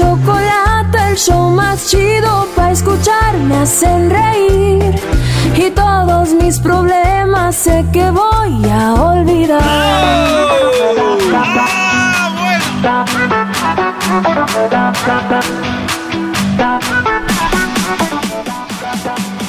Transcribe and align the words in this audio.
Chocolate, 0.00 0.98
el 1.10 1.16
show 1.18 1.50
más 1.50 1.90
chido 1.90 2.48
para 2.56 2.72
escuchar 2.72 3.36
me 3.36 3.56
hacen 3.56 4.08
reír. 4.08 4.94
Y 5.54 5.70
todos 5.72 6.30
mis 6.30 6.58
problemas 6.58 7.54
sé 7.54 7.84
que 7.92 8.10
voy 8.10 8.70
a 8.70 8.94
olvidar. 8.94 9.60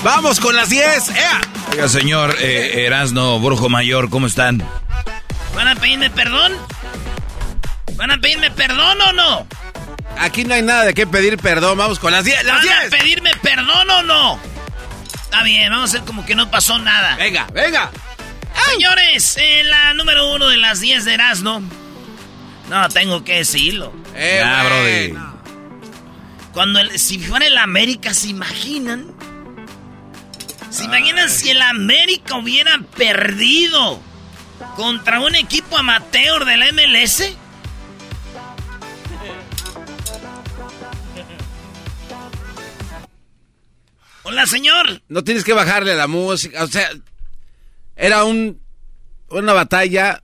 Vamos 0.04 0.42
con 0.42 0.54
las 0.54 0.68
10. 0.68 1.10
¡Ea! 1.16 1.42
Oiga, 1.72 1.88
señor 1.88 2.36
eh, 2.42 2.86
Erasno, 2.86 3.40
Brujo 3.40 3.70
Mayor, 3.70 4.10
¿cómo 4.10 4.28
están? 4.28 4.62
¿Van 5.56 5.70
a 5.70 5.76
pedirme 5.76 6.10
perdón? 6.10 6.52
¿Van 7.96 8.12
a 8.12 8.18
pedirme 8.18 8.52
perdón 8.52 8.98
o 9.08 9.14
no? 9.14 9.61
Aquí 10.18 10.44
no 10.44 10.54
hay 10.54 10.62
nada 10.62 10.86
de 10.86 10.94
qué 10.94 11.08
pedir 11.08 11.38
perdón. 11.38 11.78
Vamos 11.78 12.00
con 12.00 12.12
las 12.12 12.24
10. 12.24 12.46
¿Van 12.46 12.60
a 12.60 12.90
pedirme 12.90 13.32
perdón 13.42 13.90
o 13.90 14.04
no? 14.04 14.40
Está 15.14 15.44
bien, 15.44 15.72
vamos 15.72 15.94
a 15.94 15.96
hacer 15.96 16.06
como 16.06 16.26
que 16.26 16.36
no 16.36 16.52
pasó 16.52 16.78
nada. 16.78 17.16
Venga, 17.16 17.48
venga. 17.54 17.92
Señores, 18.72 19.38
en 19.38 19.70
la 19.70 19.94
número 19.94 20.34
uno 20.34 20.48
de 20.50 20.58
las 20.58 20.80
10 20.82 21.06
de 21.06 21.14
Erasmo. 21.14 21.62
No, 22.70 22.90
tengo 22.90 23.24
que 23.24 23.38
decirlo. 23.38 23.94
Eh, 24.16 24.40
ya, 24.42 24.64
brody. 24.64 25.14
Cuando 26.54 26.80
el, 26.80 27.00
si 27.00 27.20
fuera 27.20 27.46
el 27.48 27.58
América, 27.58 28.14
¿se 28.14 28.28
imaginan? 28.28 29.14
¿Se 30.70 30.86
imaginan 30.86 31.30
si 31.30 31.50
el 31.50 31.62
América 31.62 32.36
hubiera 32.36 32.80
perdido 32.96 34.02
contra 34.76 35.20
un 35.20 35.36
equipo 35.36 35.78
amateur 35.78 36.46
de 36.46 36.58
la 36.58 36.72
MLS? 36.72 37.36
Hola, 44.24 44.46
señor. 44.46 45.02
No 45.10 45.24
tienes 45.24 45.44
que 45.44 45.54
bajarle 45.54 45.96
la 45.96 46.08
música. 46.08 46.64
O 46.64 46.68
sea, 46.68 46.90
era 47.96 48.24
un 48.24 48.62
una 49.30 49.54
batalla 49.54 50.22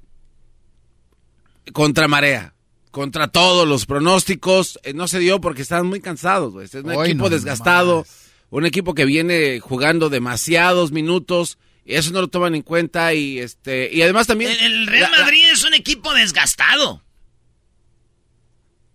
contra 1.73 2.07
marea. 2.07 2.53
Contra 2.91 3.27
todos 3.27 3.67
los 3.67 3.85
pronósticos. 3.85 4.79
Eh, 4.83 4.93
no 4.93 5.07
se 5.07 5.19
dio 5.19 5.39
porque 5.41 5.61
estaban 5.61 5.87
muy 5.87 6.01
cansados. 6.01 6.61
Es 6.63 6.73
un 6.73 6.89
Hoy 6.89 7.09
equipo 7.09 7.25
no 7.25 7.29
desgastado. 7.29 7.99
Más. 7.99 8.27
Un 8.49 8.65
equipo 8.65 8.93
que 8.93 9.05
viene 9.05 9.59
jugando 9.59 10.09
demasiados 10.09 10.91
minutos. 10.91 11.57
Y 11.85 11.95
eso 11.95 12.11
no 12.11 12.21
lo 12.21 12.27
toman 12.27 12.55
en 12.55 12.61
cuenta. 12.63 13.13
Y 13.13 13.39
este 13.39 13.89
y 13.91 14.01
además 14.01 14.27
también. 14.27 14.51
El, 14.51 14.59
el 14.59 14.87
Real 14.87 15.11
la, 15.11 15.19
Madrid 15.19 15.43
la, 15.47 15.53
es 15.53 15.63
un 15.63 15.73
equipo 15.73 16.13
desgastado. 16.13 17.03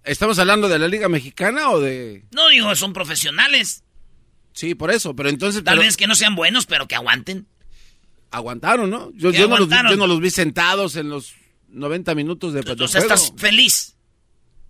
¿Estamos 0.04 0.38
hablando 0.40 0.68
de 0.68 0.78
la 0.80 0.88
Liga 0.88 1.08
Mexicana 1.08 1.70
o 1.70 1.80
de.? 1.80 2.24
No, 2.32 2.48
digo, 2.48 2.74
son 2.74 2.92
profesionales. 2.92 3.84
Sí, 4.52 4.74
por 4.74 4.90
eso, 4.90 5.14
pero 5.14 5.28
entonces... 5.28 5.64
Tal 5.64 5.74
pero, 5.74 5.86
vez 5.86 5.96
que 5.96 6.06
no 6.06 6.14
sean 6.14 6.34
buenos, 6.34 6.66
pero 6.66 6.86
que 6.86 6.94
aguanten. 6.94 7.46
Aguantaron, 8.30 8.90
¿no? 8.90 9.10
Yo, 9.14 9.30
yo, 9.30 9.48
no 9.48 9.58
los, 9.58 9.68
yo, 9.68 9.96
no 9.96 10.06
los, 10.06 10.20
vi 10.20 10.30
sentados 10.30 10.96
en 10.96 11.08
los 11.08 11.34
90 11.68 12.14
minutos 12.14 12.52
de, 12.52 12.62
sea, 12.88 13.00
¿estás 13.00 13.32
feliz? 13.36 13.94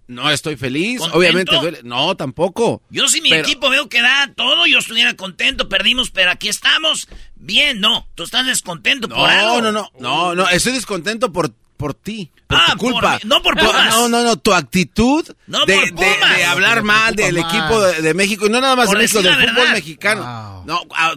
No 0.08 0.30
estoy 0.30 0.56
feliz, 0.56 0.98
¿Contento? 0.98 1.18
obviamente. 1.18 1.56
Duele. 1.56 1.80
No, 1.84 2.16
tampoco. 2.16 2.82
Yo 2.90 3.06
si 3.08 3.20
mi 3.20 3.30
pero... 3.30 3.42
equipo 3.42 3.70
veo 3.70 3.88
que 3.88 4.02
da 4.02 4.32
todo, 4.34 4.66
yo 4.66 4.78
estuviera 4.78 5.14
contento, 5.14 5.68
perdimos, 5.68 6.10
pero 6.10 6.30
aquí 6.30 6.48
estamos. 6.48 7.08
Bien, 7.36 7.80
no, 7.80 8.08
tú 8.14 8.24
estás 8.24 8.44
descontento 8.46 9.08
no, 9.08 9.14
por 9.14 9.30
algo. 9.30 9.62
No, 9.62 9.72
no, 9.72 9.90
no, 9.98 10.34
no, 10.34 10.48
estoy 10.48 10.72
descontento 10.72 11.32
por 11.32 11.54
por 11.82 11.94
ti, 11.94 12.30
por 12.46 12.58
ah, 12.60 12.66
tu 12.72 12.78
culpa. 12.78 13.18
Por, 13.18 13.26
no 13.26 13.42
por 13.42 13.58
Pumas. 13.58 13.88
No, 13.90 14.08
no, 14.08 14.22
no, 14.22 14.36
tu 14.36 14.54
actitud 14.54 15.28
no 15.48 15.66
de, 15.66 15.74
por 15.74 15.94
Pumas. 15.94 16.30
de, 16.30 16.36
de, 16.36 16.44
hablar 16.44 16.76
no 16.76 16.84
mal 16.84 17.16
del 17.16 17.34
Pumas. 17.34 17.52
equipo 17.52 17.80
de, 17.80 18.02
de, 18.02 18.14
México 18.14 18.46
y 18.46 18.50
no 18.50 18.60
nada 18.60 18.76
más 18.76 18.86
por 18.86 18.96
de 18.96 19.02
México, 19.02 19.20
del 19.20 19.36
verdad. 19.36 19.52
fútbol 19.52 19.72
mexicano. 19.72 20.22
Wow. 20.22 20.64
No, 20.64 20.80
ah, 20.94 21.16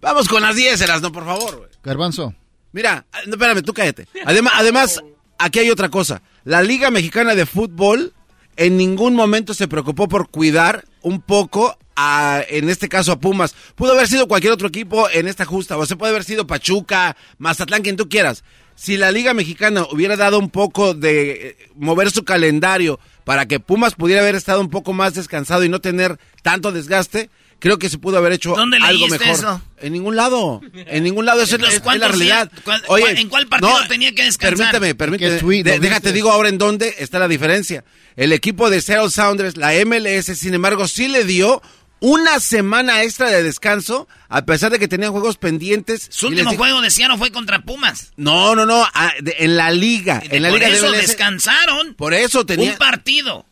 vamos 0.00 0.28
con 0.28 0.42
las 0.42 0.56
10, 0.56 1.00
no, 1.02 1.12
por 1.12 1.24
favor. 1.24 1.60
Wey. 1.60 1.68
Garbanzo. 1.84 2.34
Mira, 2.72 3.06
ah, 3.12 3.18
no, 3.26 3.34
espérame, 3.34 3.62
tú 3.62 3.72
cállate. 3.72 4.08
Además, 4.26 4.54
además, 4.56 5.04
aquí 5.38 5.60
hay 5.60 5.70
otra 5.70 5.88
cosa. 5.88 6.20
La 6.42 6.60
Liga 6.62 6.90
Mexicana 6.90 7.36
de 7.36 7.46
Fútbol 7.46 8.12
en 8.56 8.76
ningún 8.76 9.14
momento 9.14 9.54
se 9.54 9.68
preocupó 9.68 10.08
por 10.08 10.30
cuidar 10.30 10.84
un 11.00 11.20
poco 11.20 11.78
a, 11.96 12.42
en 12.48 12.68
este 12.68 12.88
caso 12.88 13.12
a 13.12 13.20
Pumas. 13.20 13.54
Pudo 13.74 13.92
haber 13.92 14.08
sido 14.08 14.26
cualquier 14.26 14.52
otro 14.52 14.68
equipo 14.68 15.08
en 15.10 15.28
esta 15.28 15.44
justa, 15.44 15.76
o 15.76 15.86
se 15.86 15.96
puede 15.96 16.10
haber 16.10 16.24
sido 16.24 16.46
Pachuca, 16.46 17.16
Mazatlán, 17.38 17.82
quien 17.82 17.96
tú 17.96 18.08
quieras. 18.08 18.42
Si 18.76 18.96
la 18.96 19.12
Liga 19.12 19.34
Mexicana 19.34 19.86
hubiera 19.90 20.16
dado 20.16 20.38
un 20.38 20.50
poco 20.50 20.94
de 20.94 21.30
eh, 21.30 21.56
mover 21.76 22.10
su 22.10 22.24
calendario 22.24 22.98
para 23.24 23.46
que 23.46 23.60
Pumas 23.60 23.94
pudiera 23.94 24.20
haber 24.20 24.34
estado 24.34 24.60
un 24.60 24.70
poco 24.70 24.92
más 24.92 25.14
descansado 25.14 25.64
y 25.64 25.68
no 25.68 25.80
tener 25.80 26.18
tanto 26.42 26.72
desgaste, 26.72 27.30
creo 27.58 27.78
que 27.78 27.88
se 27.88 27.98
pudo 27.98 28.18
haber 28.18 28.32
hecho 28.32 28.54
¿Dónde 28.54 28.76
algo 28.82 29.08
mejor. 29.08 29.26
Eso? 29.28 29.62
En 29.80 29.92
ningún 29.92 30.16
lado. 30.16 30.60
En 30.74 31.02
ningún 31.04 31.24
lado. 31.24 31.42
Eso 31.42 31.56
es, 31.56 31.74
es, 31.76 31.84
la 31.84 32.08
realidad. 32.08 32.50
Oye, 32.88 33.20
¿en 33.20 33.28
cuál 33.28 33.46
partido 33.46 33.80
no, 33.80 33.88
tenía 33.88 34.14
que 34.14 34.24
descansar? 34.24 34.70
Permíteme, 34.70 34.94
permíteme. 34.94 35.38
Tweet, 35.38 35.62
de, 35.62 35.78
déjate 35.78 36.12
digo 36.12 36.30
ahora 36.30 36.48
en 36.48 36.58
dónde 36.58 36.94
está 36.98 37.18
la 37.18 37.28
diferencia. 37.28 37.84
El 38.16 38.32
equipo 38.32 38.70
de 38.70 38.80
Seattle 38.80 39.10
Sounders, 39.10 39.56
la 39.56 39.72
MLS, 39.84 40.26
sin 40.38 40.54
embargo, 40.54 40.86
sí 40.86 41.08
le 41.08 41.24
dio 41.24 41.62
una 42.04 42.38
semana 42.38 43.02
extra 43.02 43.30
de 43.30 43.42
descanso, 43.42 44.06
a 44.28 44.44
pesar 44.44 44.70
de 44.70 44.78
que 44.78 44.88
tenían 44.88 45.12
juegos 45.12 45.38
pendientes. 45.38 46.06
Su 46.10 46.26
último 46.26 46.54
juego 46.54 46.82
de 46.82 46.90
Seattle 46.90 47.16
fue 47.16 47.32
contra 47.32 47.62
Pumas. 47.62 48.12
No, 48.16 48.54
no, 48.54 48.66
no, 48.66 48.84
a, 48.84 49.12
de, 49.22 49.34
en 49.38 49.56
la 49.56 49.70
liga. 49.70 50.20
De, 50.20 50.36
en 50.36 50.42
la 50.42 50.50
por 50.50 50.58
liga 50.58 50.70
eso 50.70 50.92
de 50.92 50.98
descansaron. 50.98 51.94
Por 51.94 52.12
eso 52.12 52.44
tenía. 52.44 52.72
Un 52.72 52.76
partido. 52.76 53.46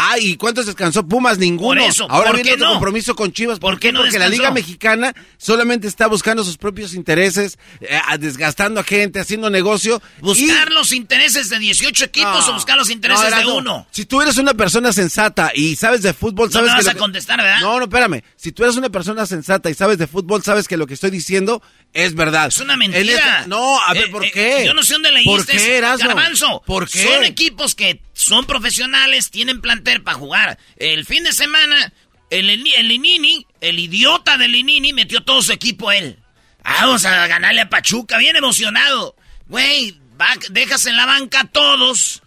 Ah, 0.00 0.16
¿y 0.18 0.36
cuántos 0.36 0.66
descansó 0.66 1.06
Pumas? 1.06 1.38
Ninguno. 1.38 1.80
Por 1.80 1.90
eso, 1.90 2.06
Ahora 2.08 2.28
¿por 2.28 2.36
viene 2.36 2.50
qué 2.50 2.54
otro 2.54 2.66
no? 2.66 2.72
compromiso 2.74 3.16
con 3.16 3.32
Chivas. 3.32 3.58
¿Por 3.58 3.80
qué 3.80 3.90
no 3.92 4.00
Porque 4.00 4.18
la? 4.18 4.28
Liga 4.28 4.50
Mexicana 4.52 5.12
solamente 5.38 5.88
está 5.88 6.06
buscando 6.06 6.44
sus 6.44 6.56
propios 6.56 6.94
intereses, 6.94 7.58
eh, 7.80 7.98
desgastando 8.20 8.80
a 8.80 8.84
gente, 8.84 9.18
haciendo 9.20 9.50
negocio. 9.50 10.00
¿Buscar 10.20 10.68
y- 10.70 10.74
los 10.74 10.92
intereses 10.92 11.48
de 11.50 11.58
18 11.58 12.04
equipos 12.04 12.46
No, 12.46 12.50
o 12.52 12.54
buscar 12.54 12.76
los 12.76 12.90
intereses 12.90 13.30
no, 13.30 13.36
de 13.38 13.46
uno? 13.46 13.86
Si 13.90 14.04
tú 14.04 14.22
eres 14.22 14.36
una 14.36 14.54
persona 14.54 14.92
sensata 14.92 15.50
y 15.54 15.74
sabes 15.76 16.02
de 16.02 16.14
fútbol, 16.14 16.46
No 16.48 16.52
sabes 16.52 16.70
me 16.70 16.78
que 16.78 16.84
vas 16.84 16.88
a 16.88 16.92
que- 16.94 16.98
contestar, 16.98 17.38
¿verdad? 17.42 17.60
No, 17.60 17.78
no, 17.78 17.84
espérame. 17.86 18.22
Si 18.36 18.52
tú 18.52 18.62
eres 18.62 18.76
una 18.76 18.90
persona 18.90 19.26
sensata 19.26 19.68
y 19.70 19.74
sabes 19.74 19.98
de 19.98 20.06
fútbol, 20.06 20.42
sabes 20.42 20.68
que 20.68 20.76
lo 20.76 20.86
que 20.86 20.94
estoy 20.94 21.10
diciendo 21.10 21.60
es 21.92 22.14
verdad. 22.14 22.48
Es 22.48 22.58
una 22.60 22.74
En 22.74 22.78
mentira. 22.78 23.02
esta- 23.14 23.46
No, 23.46 23.80
a 23.82 23.92
ver, 23.94 24.04
Eh, 24.04 24.08
¿por 24.10 24.24
eh, 24.24 24.30
qué? 24.32 24.62
yo 24.66 24.74
no 24.74 24.82
sé 24.82 24.92
dónde 24.92 25.10
leíste. 25.12 25.30
¿Por 25.32 25.46
qué, 25.46 25.76
Erasmo? 25.78 26.06
Garbanzo, 26.08 26.62
¿Por 26.66 26.88
qué? 26.88 27.02
Son 27.02 27.24
equipos 27.24 27.74
que 27.74 28.00
son 28.18 28.46
profesionales, 28.46 29.30
tienen 29.30 29.60
plantel 29.60 30.02
para 30.02 30.18
jugar. 30.18 30.58
El 30.76 31.06
fin 31.06 31.22
de 31.22 31.32
semana, 31.32 31.92
el, 32.30 32.50
el 32.50 32.88
Linini, 32.88 33.46
el 33.60 33.78
idiota 33.78 34.36
del 34.36 34.50
Linini, 34.50 34.92
metió 34.92 35.22
todo 35.22 35.40
su 35.40 35.52
equipo 35.52 35.92
él. 35.92 36.18
Ah, 36.64 36.86
Vamos 36.86 37.04
a 37.04 37.28
ganarle 37.28 37.60
a 37.60 37.70
Pachuca, 37.70 38.18
bien 38.18 38.34
emocionado. 38.34 39.14
Güey, 39.46 40.00
dejas 40.50 40.86
en 40.86 40.96
la 40.96 41.06
banca 41.06 41.42
a 41.42 41.44
todos. 41.44 42.22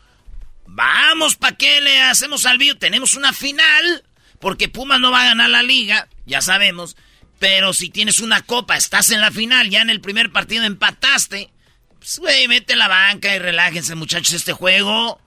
Vamos, 0.65 1.35
¿para 1.35 1.57
qué 1.57 1.81
le 1.81 2.01
hacemos 2.03 2.45
al 2.45 2.57
vivo? 2.57 2.77
Tenemos 2.77 3.15
una 3.15 3.33
final, 3.33 4.05
porque 4.39 4.69
Pumas 4.69 5.01
no 5.01 5.11
va 5.11 5.23
a 5.23 5.25
ganar 5.25 5.49
la 5.49 5.61
liga, 5.61 6.07
ya 6.25 6.41
sabemos. 6.41 6.95
Pero 7.37 7.73
si 7.73 7.89
tienes 7.89 8.21
una 8.21 8.41
copa, 8.43 8.77
estás 8.77 9.11
en 9.11 9.19
la 9.19 9.29
final, 9.29 9.69
ya 9.69 9.81
en 9.81 9.89
el 9.89 9.99
primer 9.99 10.31
partido 10.31 10.63
empataste. 10.63 11.51
Pues, 11.99 12.17
güey, 12.19 12.47
vete 12.47 12.73
a 12.73 12.77
la 12.77 12.87
banca 12.87 13.35
y 13.35 13.39
relájense, 13.39 13.95
muchachos, 13.95 14.31
este 14.31 14.53
juego. 14.53 15.19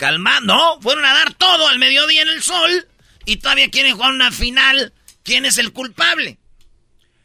Calma, 0.00 0.40
no, 0.40 0.80
fueron 0.80 1.04
a 1.04 1.12
dar 1.12 1.34
todo 1.34 1.68
al 1.68 1.78
mediodía 1.78 2.22
en 2.22 2.30
el 2.30 2.42
sol 2.42 2.86
y 3.26 3.36
todavía 3.36 3.68
quieren 3.68 3.94
jugar 3.94 4.12
una 4.12 4.32
final. 4.32 4.94
¿Quién 5.22 5.44
es 5.44 5.58
el 5.58 5.74
culpable? 5.74 6.38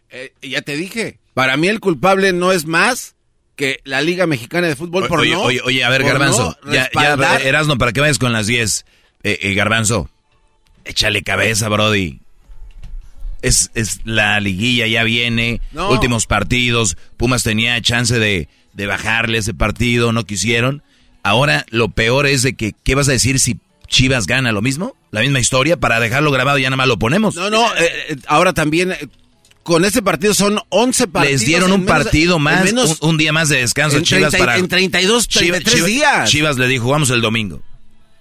Eh, 0.10 0.34
ya 0.42 0.62
te 0.62 0.76
dije. 0.76 1.18
Para 1.34 1.56
mí 1.56 1.70
el 1.70 1.80
culpable 1.80 2.34
no 2.34 2.52
es 2.52 2.66
más 2.66 3.16
que 3.56 3.80
la 3.86 4.02
Liga 4.02 4.28
Mexicana 4.28 4.68
de 4.68 4.76
Fútbol 4.76 5.08
por 5.08 5.22
oye, 5.22 5.32
no. 5.32 5.44
oye, 5.44 5.62
oye, 5.64 5.86
a 5.86 5.90
ver, 5.90 6.04
Garbanzo. 6.04 6.58
no 6.64 6.74
ya, 6.74 6.90
ya, 6.94 7.16
respaldar- 7.16 7.42
Erasmo, 7.44 7.78
para 7.78 7.94
que 7.94 8.02
vayas 8.02 8.20
con 8.20 8.34
las 8.34 8.46
10. 8.46 8.86
Eh, 9.24 9.40
eh, 9.42 9.54
Garbanzo, 9.54 10.10
échale 10.84 11.24
cabeza, 11.24 11.70
Brody. 11.70 12.20
Es, 13.42 13.72
es 13.74 14.02
la 14.04 14.38
liguilla, 14.42 14.86
ya 14.88 15.04
viene. 15.04 15.62
No. 15.72 15.92
Últimos 15.92 16.26
partidos. 16.28 16.98
Pumas 17.16 17.44
tenía 17.44 17.82
chance 17.82 18.20
de, 18.20 18.50
de 18.74 18.86
bajarle 18.86 19.38
ese 19.38 19.54
partido, 19.54 20.12
no 20.12 20.26
quisieron. 20.26 20.84
Ahora, 21.26 21.66
lo 21.72 21.90
peor 21.90 22.28
es 22.28 22.44
de 22.44 22.54
que, 22.56 22.74
¿qué 22.84 22.94
vas 22.94 23.10
a 23.10 23.12
decir 23.12 23.40
si 23.40 23.58
Chivas 23.88 24.28
gana 24.28 24.52
lo 24.52 24.62
mismo? 24.62 24.96
La 25.12 25.22
misma 25.22 25.40
historia, 25.40 25.76
para 25.78 26.00
dejarlo 26.00 26.30
grabado 26.32 26.60
ya 26.60 26.70
nada 26.70 26.78
más 26.78 26.88
lo 26.88 27.00
ponemos. 27.00 27.34
No, 27.36 27.50
no, 27.50 27.66
eh, 27.76 27.90
eh, 28.10 28.16
ahora 28.28 28.54
también 28.54 28.92
eh, 28.92 29.08
con 29.64 29.86
ese 29.86 30.04
partido 30.04 30.36
son 30.36 30.60
11 30.70 31.08
partidos. 31.08 31.40
Les 31.42 31.48
dieron 31.48 31.72
un 31.72 31.82
menos- 31.84 32.04
partido 32.04 32.38
más, 32.38 32.64
menos- 32.64 33.00
un, 33.02 33.10
un 33.10 33.18
día 33.18 33.34
más 33.34 33.50
de 33.50 33.58
descanso 33.58 33.96
a 33.98 34.00
en 34.00 34.06
Chivas 34.06 34.30
30 34.32 34.38
para... 34.38 34.58
en 34.60 34.68
32, 34.68 35.28
Chivas- 35.28 35.64
33 35.64 35.74
Chivas- 35.76 35.86
días. 35.88 36.30
Chivas 36.30 36.58
le 36.58 36.68
dijo, 36.68 36.88
vamos 36.90 37.10
el 37.10 37.22
domingo. 37.22 37.62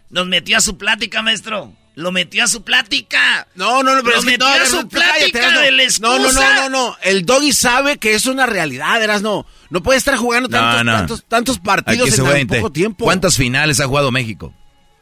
Nos 0.08 0.26
metió 0.26 0.56
a 0.56 0.60
su 0.60 0.78
plática, 0.78 1.20
maestro. 1.20 1.72
Lo 1.96 2.10
metió 2.10 2.42
a 2.42 2.48
su 2.48 2.64
plática. 2.64 3.46
No, 3.54 3.82
no, 3.84 3.94
no, 3.94 4.02
pero 4.02 4.16
Lo 4.16 4.18
es 4.18 4.24
que 4.24 4.30
metió 4.32 4.48
no, 4.48 4.52
a 4.54 4.66
su 4.66 4.88
cállate, 4.88 4.88
plática 5.30 5.38
Erasmo. 5.38 5.60
de 5.60 5.70
la 5.70 5.84
No, 6.00 6.18
no, 6.18 6.32
no, 6.32 6.54
no, 6.54 6.68
no. 6.70 6.96
El 7.02 7.24
doggy 7.24 7.52
sabe 7.52 7.98
que 7.98 8.14
es 8.14 8.26
una 8.26 8.46
realidad, 8.46 9.00
eras 9.02 9.22
no. 9.22 9.46
No 9.70 9.82
puede 9.82 9.98
estar 9.98 10.16
jugando 10.16 10.48
tantos, 10.48 10.84
no. 10.84 11.18
tantos, 11.28 11.58
partidos 11.60 12.18
en 12.18 12.24
tan 12.24 12.46
poco 12.58 12.72
tiempo. 12.72 13.04
¿Cuántas 13.04 13.36
finales 13.36 13.78
ha 13.80 13.86
jugado 13.86 14.10
México? 14.10 14.52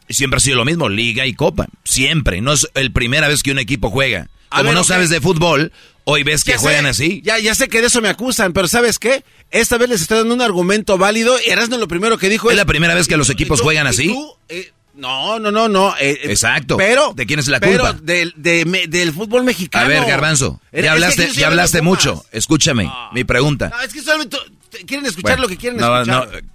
Y 0.08 0.14
siempre 0.14 0.36
ha 0.36 0.40
sido 0.40 0.56
lo 0.56 0.64
mismo, 0.66 0.88
Liga 0.90 1.24
y 1.26 1.32
Copa. 1.34 1.66
Siempre. 1.84 2.40
No 2.42 2.52
es 2.52 2.68
el 2.74 2.92
primera 2.92 3.28
vez 3.28 3.42
que 3.42 3.52
un 3.52 3.58
equipo 3.58 3.90
juega. 3.90 4.28
A 4.50 4.58
Como 4.58 4.64
ver, 4.68 4.74
no 4.74 4.84
sabes 4.84 5.08
de 5.08 5.22
fútbol, 5.22 5.72
hoy 6.04 6.24
ves 6.24 6.44
que 6.44 6.50
Ya 6.52 6.58
sé, 6.58 6.62
juegan 6.62 6.84
así. 6.84 7.22
Ya, 7.24 7.38
ya 7.38 7.54
sé 7.54 7.68
que 7.68 7.80
de 7.80 7.86
eso 7.86 8.02
me 8.02 8.10
acusan, 8.10 8.52
pero 8.52 8.68
¿sabes 8.68 8.98
qué? 8.98 9.24
Esta 9.50 9.78
vez 9.78 9.88
les 9.88 10.02
estoy 10.02 10.18
dando 10.18 10.34
un 10.34 10.42
argumento 10.42 10.98
válido. 10.98 11.38
Erasmo 11.46 11.78
lo 11.78 11.88
primero 11.88 12.18
que 12.18 12.28
dijo 12.28 12.50
Es 12.50 12.56
la 12.58 12.66
primera 12.66 12.94
vez 12.94 13.08
que 13.08 13.16
los 13.16 13.30
¿Y 13.30 13.32
equipos 13.32 13.60
tú- 13.60 13.64
juegan 13.64 13.86
y 13.86 13.90
así? 13.90 14.08
tú, 14.08 14.34
eh, 14.50 14.72
no, 14.94 15.38
no, 15.38 15.50
no, 15.50 15.68
no. 15.68 15.94
eh, 15.98 16.10
eh, 16.12 16.18
Exacto. 16.24 16.76
Pero. 16.76 17.12
¿De 17.14 17.26
quién 17.26 17.38
es 17.40 17.48
la 17.48 17.60
pero 17.60 17.84
culpa? 17.84 17.98
del, 18.02 18.32
de 18.36 18.86
del 18.88 19.12
fútbol 19.12 19.44
mexicano. 19.44 19.86
A 19.86 19.88
ver, 19.88 20.04
Garbanzo, 20.04 20.60
ya 20.72 20.92
hablaste, 20.92 21.30
ya 21.32 21.46
hablaste 21.48 21.82
mucho. 21.82 22.24
Escúchame, 22.32 22.90
mi 23.12 23.24
pregunta. 23.24 23.68
No, 23.70 23.80
es 23.80 23.92
que 23.92 24.02
solamente 24.02 24.36
te- 24.70 24.84
quieren 24.84 25.06
escuchar 25.06 25.32
Bueno, 25.32 25.42
lo 25.42 25.48
que 25.48 25.56
quieren 25.56 25.78
no, 25.80 26.00
escuchar. 26.02 26.28
no, 26.32 26.48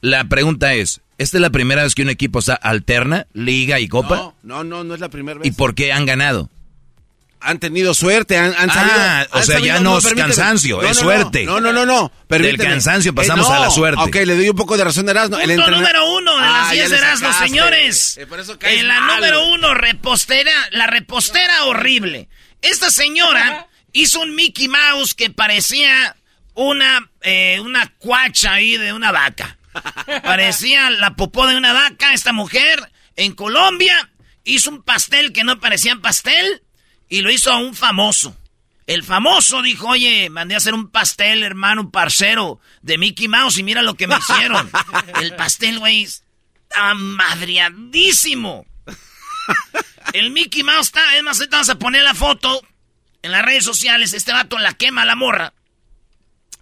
la 0.00 0.24
pregunta 0.24 0.74
es, 0.74 1.00
¿esta 1.18 1.36
es 1.38 1.40
la 1.40 1.50
primera 1.50 1.82
vez 1.82 1.94
que 1.94 2.02
un 2.02 2.08
equipo 2.10 2.40
alterna, 2.62 3.26
Liga 3.32 3.80
y 3.80 3.88
Copa? 3.88 4.16
No, 4.16 4.34
no, 4.42 4.64
no, 4.64 4.84
no 4.84 4.94
es 4.94 5.00
la 5.00 5.08
primera 5.08 5.38
vez. 5.40 5.46
¿Y 5.48 5.50
por 5.52 5.74
qué 5.74 5.92
han 5.92 6.06
ganado? 6.06 6.50
Han 7.40 7.58
tenido 7.60 7.94
suerte, 7.94 8.36
han, 8.36 8.52
han 8.56 8.68
Ah, 8.70 8.74
sabido. 8.74 9.28
o 9.40 9.42
sea, 9.42 9.58
ya 9.60 9.80
no 9.80 9.98
es 9.98 10.12
cansancio, 10.14 10.82
es 10.82 10.96
no, 10.96 11.02
suerte. 11.02 11.44
No, 11.44 11.60
no, 11.60 11.72
no, 11.72 11.86
no. 11.86 12.10
permíteme. 12.26 12.64
Eh, 12.64 12.66
cansancio 12.66 13.14
pasamos 13.14 13.48
a 13.48 13.60
la 13.60 13.70
suerte. 13.70 14.00
Ok, 14.02 14.14
le 14.26 14.34
doy 14.36 14.48
un 14.48 14.56
poco 14.56 14.76
de 14.76 14.84
razón 14.84 15.06
a 15.08 15.12
Erasmo. 15.12 15.38
El 15.38 15.54
Punto 15.54 15.70
número 15.70 16.10
uno 16.16 16.36
de 16.36 16.42
Ah, 16.44 16.50
las 16.62 16.68
ya 16.68 16.72
10 16.74 16.90
le 16.90 16.96
de 16.96 17.02
Erasmo, 17.02 17.32
señores. 17.34 18.16
Eh, 18.18 18.26
por 18.26 18.40
eso 18.40 18.58
caes 18.58 18.80
En 18.80 18.88
la 18.88 19.00
mal, 19.00 19.16
número 19.16 19.46
uno, 19.46 19.72
repostera, 19.74 20.50
la 20.72 20.86
repostera 20.88 21.64
horrible. 21.64 22.28
Esta 22.60 22.90
señora 22.90 23.68
hizo 23.92 24.20
un 24.20 24.34
Mickey 24.34 24.66
Mouse 24.68 25.14
que 25.14 25.30
parecía 25.30 26.16
una, 26.54 27.08
eh, 27.22 27.60
una 27.60 27.86
cuacha 27.98 28.54
ahí 28.54 28.76
de 28.76 28.92
una 28.92 29.12
vaca. 29.12 29.58
Parecía 30.24 30.90
la 30.90 31.14
popó 31.14 31.46
de 31.46 31.56
una 31.56 31.72
vaca. 31.72 32.12
Esta 32.12 32.32
mujer 32.32 32.90
en 33.16 33.32
Colombia 33.34 34.10
hizo 34.44 34.70
un 34.70 34.82
pastel 34.82 35.32
que 35.32 35.44
no 35.44 35.60
parecía 35.60 35.94
pastel 35.96 36.62
y 37.08 37.22
lo 37.22 37.30
hizo 37.30 37.50
a 37.50 37.58
un 37.58 37.74
famoso. 37.74 38.36
El 38.86 39.02
famoso 39.02 39.60
dijo, 39.60 39.88
oye, 39.88 40.30
mandé 40.30 40.54
a 40.54 40.58
hacer 40.58 40.72
un 40.72 40.88
pastel, 40.88 41.42
hermano, 41.42 41.82
un 41.82 41.90
parcero 41.90 42.58
de 42.80 42.96
Mickey 42.96 43.28
Mouse 43.28 43.58
y 43.58 43.62
mira 43.62 43.82
lo 43.82 43.94
que 43.94 44.06
me 44.06 44.16
hicieron. 44.16 44.70
El 45.20 45.36
pastel, 45.36 45.78
güey, 45.78 46.04
estaba 46.04 46.94
madreadísimo. 46.94 48.64
El 50.14 50.30
Mickey 50.30 50.62
Mouse 50.62 50.86
está, 50.86 51.16
es 51.16 51.22
más, 51.22 51.38
ahorita 51.38 51.56
vamos 51.56 51.68
a 51.68 51.78
poner 51.78 52.02
la 52.02 52.14
foto 52.14 52.62
en 53.20 53.32
las 53.32 53.44
redes 53.44 53.64
sociales. 53.64 54.14
Este 54.14 54.32
vato 54.32 54.58
la 54.58 54.72
quema 54.72 55.02
a 55.02 55.06
la 55.06 55.16
morra. 55.16 55.52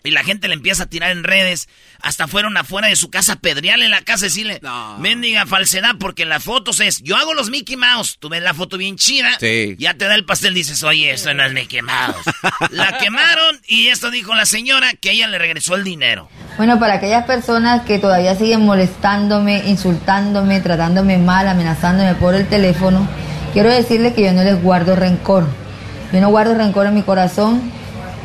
Y 0.06 0.10
la 0.12 0.24
gente 0.24 0.48
le 0.48 0.54
empieza 0.54 0.84
a 0.84 0.86
tirar 0.86 1.10
en 1.10 1.24
redes. 1.24 1.68
Hasta 2.00 2.26
fueron 2.28 2.56
afuera 2.56 2.88
de 2.88 2.96
su 2.96 3.10
casa 3.10 3.34
a 3.34 3.36
pedrearle 3.36 3.88
la 3.88 4.02
casa 4.02 4.26
y 4.26 4.28
decirle, 4.28 4.60
No. 4.62 4.98
mendiga 4.98 5.46
falsedad, 5.46 5.96
porque 5.98 6.22
en 6.22 6.28
las 6.28 6.44
fotos 6.44 6.80
es, 6.80 7.02
yo 7.02 7.16
hago 7.16 7.34
los 7.34 7.50
Mickey 7.50 7.76
Mouse. 7.76 8.16
Tú 8.18 8.28
ves 8.28 8.42
la 8.42 8.54
foto 8.54 8.78
bien 8.78 8.96
chida. 8.96 9.30
Sí. 9.40 9.74
Ya 9.78 9.94
te 9.94 10.04
da 10.06 10.14
el 10.14 10.24
pastel, 10.24 10.54
dices, 10.54 10.82
oye, 10.82 11.10
eso 11.10 11.32
no 11.34 11.44
es 11.44 11.52
Mickey 11.52 11.82
Mouse. 11.82 12.24
la 12.70 12.98
quemaron 12.98 13.60
y 13.66 13.88
esto 13.88 14.10
dijo 14.10 14.34
la 14.34 14.46
señora 14.46 14.92
que 14.94 15.10
ella 15.12 15.26
le 15.28 15.38
regresó 15.38 15.74
el 15.74 15.84
dinero. 15.84 16.28
Bueno, 16.56 16.78
para 16.78 16.94
aquellas 16.94 17.24
personas 17.26 17.82
que 17.82 17.98
todavía 17.98 18.34
siguen 18.36 18.62
molestándome, 18.64 19.62
insultándome, 19.66 20.60
tratándome 20.60 21.18
mal, 21.18 21.48
amenazándome 21.48 22.14
por 22.14 22.34
el 22.34 22.46
teléfono, 22.48 23.08
quiero 23.52 23.70
decirles 23.70 24.14
que 24.14 24.22
yo 24.24 24.32
no 24.32 24.42
les 24.42 24.62
guardo 24.62 24.96
rencor. 24.96 25.46
Yo 26.12 26.20
no 26.20 26.28
guardo 26.28 26.54
rencor 26.54 26.86
en 26.86 26.94
mi 26.94 27.02
corazón 27.02 27.72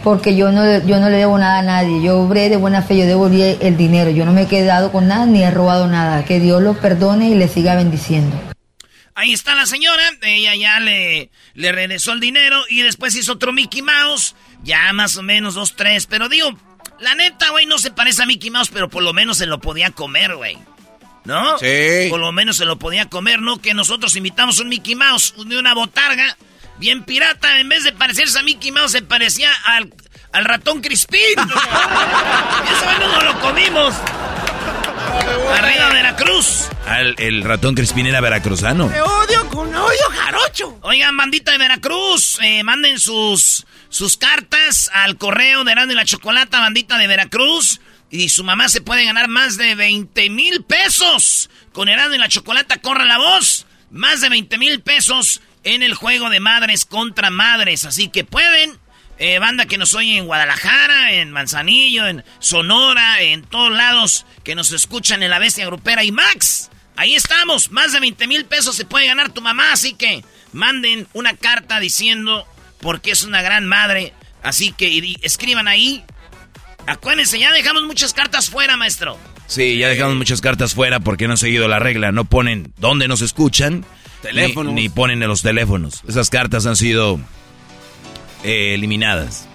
porque 0.03 0.35
yo 0.35 0.51
no, 0.51 0.85
yo 0.85 0.99
no 0.99 1.09
le 1.09 1.17
debo 1.17 1.37
nada 1.37 1.59
a 1.59 1.63
nadie. 1.63 2.01
Yo 2.01 2.19
obré 2.19 2.49
de 2.49 2.57
buena 2.57 2.81
fe, 2.81 2.97
yo 2.97 3.05
devolví 3.05 3.41
el 3.41 3.77
dinero. 3.77 4.09
Yo 4.11 4.25
no 4.25 4.33
me 4.33 4.43
he 4.43 4.47
quedado 4.47 4.91
con 4.91 5.07
nada 5.07 5.25
ni 5.25 5.43
he 5.43 5.51
robado 5.51 5.87
nada. 5.87 6.25
Que 6.25 6.39
Dios 6.39 6.61
los 6.61 6.77
perdone 6.77 7.29
y 7.29 7.35
les 7.35 7.51
siga 7.51 7.75
bendiciendo. 7.75 8.39
Ahí 9.13 9.33
está 9.33 9.55
la 9.55 9.65
señora, 9.65 10.01
ella 10.21 10.55
ya 10.55 10.79
le, 10.79 11.29
le 11.53 11.71
regresó 11.71 12.13
el 12.13 12.19
dinero 12.19 12.61
y 12.69 12.81
después 12.81 13.15
hizo 13.15 13.33
otro 13.33 13.51
Mickey 13.51 13.81
Mouse, 13.81 14.35
ya 14.63 14.91
más 14.93 15.17
o 15.17 15.21
menos 15.21 15.53
dos, 15.53 15.75
tres, 15.75 16.07
pero 16.07 16.29
digo, 16.29 16.57
la 16.99 17.13
neta, 17.13 17.51
güey, 17.51 17.65
no 17.65 17.77
se 17.77 17.91
parece 17.91 18.23
a 18.23 18.25
Mickey 18.25 18.49
Mouse, 18.49 18.69
pero 18.71 18.89
por 18.89 19.03
lo 19.03 19.11
menos 19.11 19.37
se 19.37 19.47
lo 19.47 19.59
podía 19.59 19.91
comer, 19.91 20.35
güey. 20.35 20.57
¿No? 21.25 21.57
Sí. 21.59 22.07
Por 22.09 22.19
lo 22.19 22.31
menos 22.31 22.57
se 22.57 22.65
lo 22.65 22.79
podía 22.79 23.09
comer, 23.09 23.41
¿no? 23.41 23.61
Que 23.61 23.73
nosotros 23.73 24.15
invitamos 24.15 24.59
un 24.59 24.69
Mickey 24.69 24.95
Mouse 24.95 25.35
de 25.45 25.59
una 25.59 25.75
botarga 25.75 26.37
bien 26.81 27.03
pirata, 27.03 27.59
en 27.59 27.69
vez 27.69 27.83
de 27.83 27.91
parecerse 27.93 28.39
a 28.39 28.43
Mickey 28.43 28.71
Mouse, 28.71 28.91
se 28.91 29.01
parecía 29.03 29.49
al, 29.65 29.93
al 30.33 30.45
ratón 30.45 30.81
Crispín. 30.81 31.19
y 31.37 32.73
eso 32.73 32.99
no 32.99 33.07
nos 33.13 33.23
lo 33.23 33.39
comimos. 33.39 33.93
Arriba 35.57 35.89
Veracruz. 35.89 36.67
Al- 36.87 37.15
el 37.19 37.43
ratón 37.43 37.75
Crispín 37.75 38.07
era 38.07 38.19
veracruzano. 38.19 38.85
odio 38.87 39.47
con 39.49 39.73
odio 39.73 40.09
jarocho. 40.17 40.79
Oigan, 40.81 41.15
bandita 41.15 41.51
de 41.51 41.57
Veracruz, 41.59 42.39
eh, 42.41 42.63
manden 42.63 42.99
sus, 42.99 43.65
sus 43.89 44.17
cartas 44.17 44.89
al 44.93 45.17
correo 45.17 45.63
de 45.63 45.71
Erasmo 45.73 45.91
y 45.91 45.95
la 45.95 46.05
Chocolata, 46.05 46.59
bandita 46.59 46.97
de 46.97 47.07
Veracruz. 47.07 47.79
Y 48.09 48.29
su 48.29 48.43
mamá 48.43 48.67
se 48.69 48.81
puede 48.81 49.05
ganar 49.05 49.27
más 49.29 49.55
de 49.55 49.75
20 49.75 50.29
mil 50.31 50.63
pesos. 50.63 51.49
Con 51.73 51.87
Erasmo 51.89 52.15
y 52.15 52.17
la 52.17 52.27
Chocolata, 52.27 52.81
corra 52.81 53.05
la 53.05 53.19
voz. 53.19 53.67
Más 53.91 54.21
de 54.21 54.29
20 54.29 54.57
mil 54.57 54.81
pesos 54.81 55.41
en 55.63 55.83
el 55.83 55.93
juego 55.93 56.29
de 56.29 56.39
madres 56.39 56.85
contra 56.85 57.29
madres. 57.29 57.85
Así 57.85 58.09
que 58.09 58.23
pueden, 58.23 58.77
eh, 59.17 59.39
banda 59.39 59.65
que 59.65 59.77
nos 59.77 59.93
oye 59.93 60.17
en 60.17 60.25
Guadalajara, 60.25 61.13
en 61.13 61.31
Manzanillo, 61.31 62.07
en 62.07 62.23
Sonora, 62.39 63.21
en 63.21 63.43
todos 63.43 63.71
lados, 63.71 64.25
que 64.43 64.55
nos 64.55 64.71
escuchan 64.71 65.23
en 65.23 65.29
la 65.29 65.39
Bestia 65.39 65.65
Grupera 65.65 66.03
y 66.03 66.11
Max. 66.11 66.69
Ahí 66.95 67.15
estamos, 67.15 67.71
más 67.71 67.93
de 67.93 67.99
20 67.99 68.27
mil 68.27 68.45
pesos 68.45 68.75
se 68.75 68.85
puede 68.85 69.07
ganar 69.07 69.31
tu 69.31 69.41
mamá, 69.41 69.71
así 69.71 69.93
que 69.93 70.23
manden 70.51 71.07
una 71.13 71.35
carta 71.35 71.79
diciendo 71.79 72.45
por 72.79 73.01
qué 73.01 73.11
es 73.11 73.23
una 73.23 73.41
gran 73.41 73.65
madre. 73.65 74.13
Así 74.43 74.71
que 74.71 75.15
escriban 75.21 75.67
ahí. 75.67 76.03
Acuérdense, 76.87 77.39
ya 77.39 77.51
dejamos 77.51 77.83
muchas 77.83 78.13
cartas 78.13 78.49
fuera, 78.49 78.75
maestro. 78.75 79.17
Sí, 79.47 79.77
ya 79.77 79.89
dejamos 79.89 80.15
muchas 80.15 80.41
cartas 80.41 80.73
fuera 80.73 80.99
porque 80.99 81.27
no 81.27 81.33
han 81.33 81.37
seguido 81.37 81.67
la 81.67 81.79
regla. 81.79 82.11
No 82.11 82.25
ponen 82.25 82.73
dónde 82.77 83.07
nos 83.07 83.21
escuchan, 83.21 83.85
teléfonos. 84.21 84.73
Ni, 84.73 84.89
ponen 84.89 85.21
en 85.21 85.29
los 85.29 85.41
teléfonos. 85.41 86.03
Esas 86.07 86.29
cartas 86.29 86.65
han 86.65 86.75
sido 86.75 87.19
eh, 88.43 88.73
eliminadas. 88.73 89.47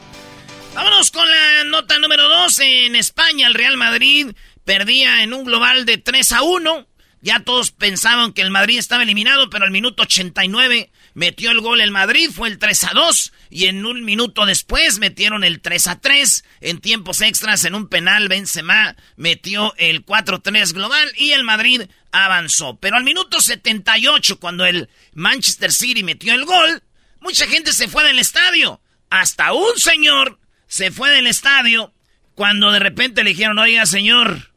Vámonos 0.74 1.10
con 1.10 1.28
la 1.30 1.64
nota 1.64 1.98
número 1.98 2.28
2. 2.28 2.58
En 2.60 2.96
España, 2.96 3.46
el 3.46 3.54
Real 3.54 3.76
Madrid 3.76 4.28
perdía 4.64 5.22
en 5.22 5.32
un 5.32 5.44
global 5.44 5.86
de 5.86 5.98
3 5.98 6.32
a 6.32 6.42
1. 6.42 6.86
Ya 7.22 7.40
todos 7.40 7.70
pensaban 7.70 8.32
que 8.32 8.42
el 8.42 8.50
Madrid 8.50 8.78
estaba 8.78 9.02
eliminado, 9.02 9.48
pero 9.48 9.64
al 9.64 9.70
minuto 9.70 10.02
89 10.02 10.90
metió 11.14 11.50
el 11.50 11.60
gol 11.60 11.80
el 11.80 11.90
Madrid, 11.90 12.30
fue 12.30 12.48
el 12.48 12.58
3 12.58 12.84
a 12.84 12.90
2. 12.94 13.32
Y 13.56 13.68
en 13.68 13.86
un 13.86 14.04
minuto 14.04 14.44
después 14.44 14.98
metieron 14.98 15.42
el 15.42 15.62
3 15.62 15.86
a 15.86 15.98
3. 15.98 16.44
En 16.60 16.78
tiempos 16.78 17.22
extras, 17.22 17.64
en 17.64 17.74
un 17.74 17.88
penal, 17.88 18.28
Benzema 18.28 18.94
metió 19.16 19.72
el 19.78 20.04
4 20.04 20.42
3 20.42 20.74
global 20.74 21.10
y 21.16 21.30
el 21.30 21.42
Madrid 21.42 21.84
avanzó. 22.12 22.76
Pero 22.76 22.98
al 22.98 23.04
minuto 23.04 23.40
78, 23.40 24.38
cuando 24.40 24.66
el 24.66 24.90
Manchester 25.14 25.72
City 25.72 26.02
metió 26.02 26.34
el 26.34 26.44
gol, 26.44 26.82
mucha 27.20 27.46
gente 27.46 27.72
se 27.72 27.88
fue 27.88 28.04
del 28.04 28.18
estadio. 28.18 28.82
Hasta 29.08 29.54
un 29.54 29.78
señor 29.78 30.38
se 30.66 30.90
fue 30.90 31.08
del 31.12 31.26
estadio 31.26 31.94
cuando 32.34 32.72
de 32.72 32.80
repente 32.80 33.24
le 33.24 33.30
dijeron, 33.30 33.58
oiga 33.58 33.86
señor, 33.86 34.52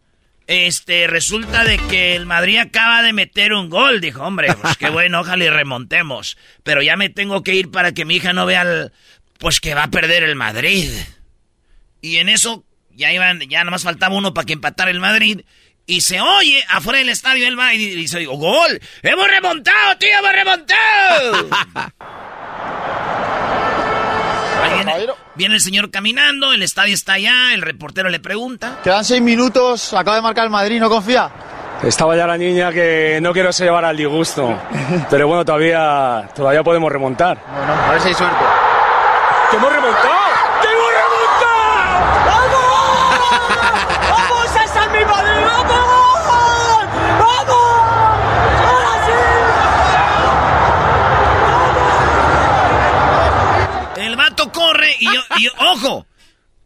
este, 0.50 1.06
resulta 1.06 1.64
de 1.64 1.78
que 1.78 2.16
el 2.16 2.26
Madrid 2.26 2.58
acaba 2.58 3.04
de 3.04 3.14
meter 3.14 3.54
un 3.54 3.70
gol. 3.70 4.02
Dijo, 4.02 4.24
hombre, 4.24 4.52
pues 4.60 4.78
qué 4.78 4.90
bueno, 4.90 5.20
ojalá 5.22 5.46
y 5.46 5.50
remontemos. 5.50 6.38
Pero 6.64 6.82
ya 6.82 6.98
me 6.98 7.10
tengo 7.10 7.44
que 7.44 7.54
ir 7.54 7.70
para 7.70 7.94
que 7.94 8.04
mi 8.04 8.16
hija 8.16 8.34
no 8.34 8.48
vea, 8.48 8.64
el, 8.64 8.92
pues 9.38 9.60
que 9.60 9.76
va 9.76 9.84
a 9.84 9.92
perder 9.92 10.24
el 10.24 10.36
Madrid. 10.36 10.90
Y 12.02 12.18
en 12.18 12.30
eso 12.30 12.66
ya 12.90 13.14
iban, 13.14 13.42
ya 13.42 13.64
nomás 13.64 13.84
faltaba 13.84 14.16
uno 14.16 14.34
para 14.34 14.46
que 14.46 14.54
empatara 14.54 14.90
el 14.90 15.00
Madrid. 15.00 15.42
Y 15.86 16.02
se 16.02 16.20
oye 16.20 16.66
afuera 16.68 16.98
del 16.98 17.10
estadio, 17.10 17.48
él 17.48 17.58
va 17.58 17.76
y 17.76 17.78
dice, 17.78 18.26
gol, 18.26 18.82
hemos 19.04 19.28
remontado, 19.28 19.98
tío, 20.00 20.18
hemos 20.18 20.34
remontado. 20.34 21.50
Viene, 25.40 25.56
el 25.56 25.62
señor 25.62 25.90
caminando, 25.90 26.52
el 26.52 26.62
estadio 26.64 26.94
está 26.94 27.14
allá, 27.14 27.54
el 27.54 27.62
reportero 27.62 28.10
le 28.10 28.20
pregunta. 28.20 28.80
Quedan 28.84 29.06
seis 29.06 29.22
minutos, 29.22 29.94
acaba 29.94 30.18
de 30.18 30.22
marcar 30.22 30.44
el 30.44 30.50
Madrid, 30.50 30.82
¿no 30.82 30.90
confía? 30.90 31.32
Estaba 31.82 32.14
ya 32.18 32.28
la 32.28 32.38
niña 32.38 32.74
que 32.74 33.20
no 33.22 33.32
quiero 33.32 33.54
se 33.54 33.64
llevar 33.64 33.86
al 33.86 33.96
disgusto. 33.96 34.54
Pero 35.10 35.30
bueno, 35.30 35.46
todavía, 35.46 36.30
todavía 36.36 36.62
podemos 36.62 36.92
remontar. 36.92 37.42
Bueno, 37.56 37.74
a 37.74 37.92
ver 37.94 38.02
si 38.02 38.10
hay 38.10 38.16
suerte. 38.16 38.36
¡Que 39.50 39.56
hemos 39.56 39.72
remontado! 39.72 40.19
Y, 55.38 55.48
ojo, 55.60 56.08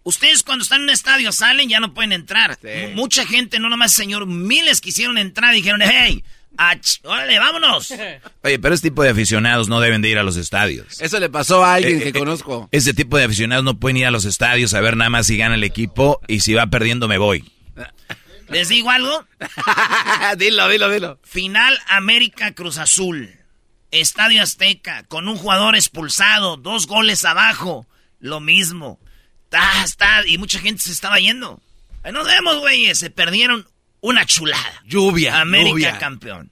ustedes 0.03 0.43
cuando 0.43 0.63
están 0.63 0.79
en 0.79 0.84
un 0.84 0.89
estadio 0.91 1.32
salen 1.32 1.70
ya 1.70 1.79
no 1.79 1.93
pueden 1.93 2.12
entrar. 2.12 2.58
Mucha 2.93 3.25
gente, 3.25 3.60
no 3.60 3.70
nomás 3.70 3.93
señor, 3.93 4.25
miles 4.25 4.82
quisieron 4.82 5.17
entrar 5.17 5.53
y 5.53 5.58
dijeron, 5.58 5.82
hey, 5.84 6.24
órale, 7.03 7.39
vámonos. 7.39 7.91
Oye, 8.43 8.60
pero 8.60 8.75
ese 8.75 8.89
tipo 8.89 9.03
de 9.03 9.10
aficionados 9.10 9.67
no 9.67 9.79
deben 9.79 10.01
de 10.01 10.10
ir 10.10 10.17
a 10.17 10.24
los 10.24 10.38
estadios. 10.38 11.01
Eso 11.01 11.20
le 11.20 11.29
pasó 11.29 11.63
a 11.63 11.75
alguien 11.75 12.00
eh, 12.00 12.03
que 12.03 12.10
eh, 12.10 12.13
conozco. 12.13 12.70
Ese 12.72 12.93
tipo 12.93 13.17
de 13.17 13.25
aficionados 13.25 13.63
no 13.63 13.79
pueden 13.79 13.98
ir 13.98 14.05
a 14.05 14.12
los 14.12 14.25
estadios 14.25 14.74
a 14.74 14.82
ver 14.82 14.98
nada 14.98 15.10
más 15.10 15.27
si 15.27 15.38
gana 15.38 15.55
el 15.55 15.63
equipo 15.63 16.22
y 16.27 16.41
si 16.41 16.53
va 16.53 16.67
perdiendo 16.67 17.08
me 17.08 17.17
voy. 17.17 17.51
¿Les 18.50 18.70
digo 18.70 18.89
algo? 18.89 19.25
dilo, 20.38 20.67
dilo, 20.70 20.89
dilo. 20.89 21.20
Final 21.24 21.77
América 21.88 22.53
Cruz 22.53 22.77
Azul. 22.77 23.32
Estadio 23.91 24.41
Azteca, 24.41 25.03
con 25.03 25.27
un 25.27 25.38
jugador 25.38 25.75
expulsado, 25.75 26.58
dos 26.58 26.88
goles 26.88 27.25
abajo, 27.25 27.86
lo 28.24 28.39
mismo. 28.39 29.00
Y 30.25 30.38
mucha 30.39 30.60
gente 30.60 30.82
se 30.82 30.92
estaba 30.92 31.20
yendo. 31.20 31.62
nos 32.12 32.25
vemos, 32.25 32.60
güeyes, 32.60 32.98
se 32.98 33.12
perdieron 33.12 33.68
una 34.01 34.25
chulada. 34.25 34.82
Lluvia. 34.86 35.39
América 35.39 36.00
campeón. 36.00 36.50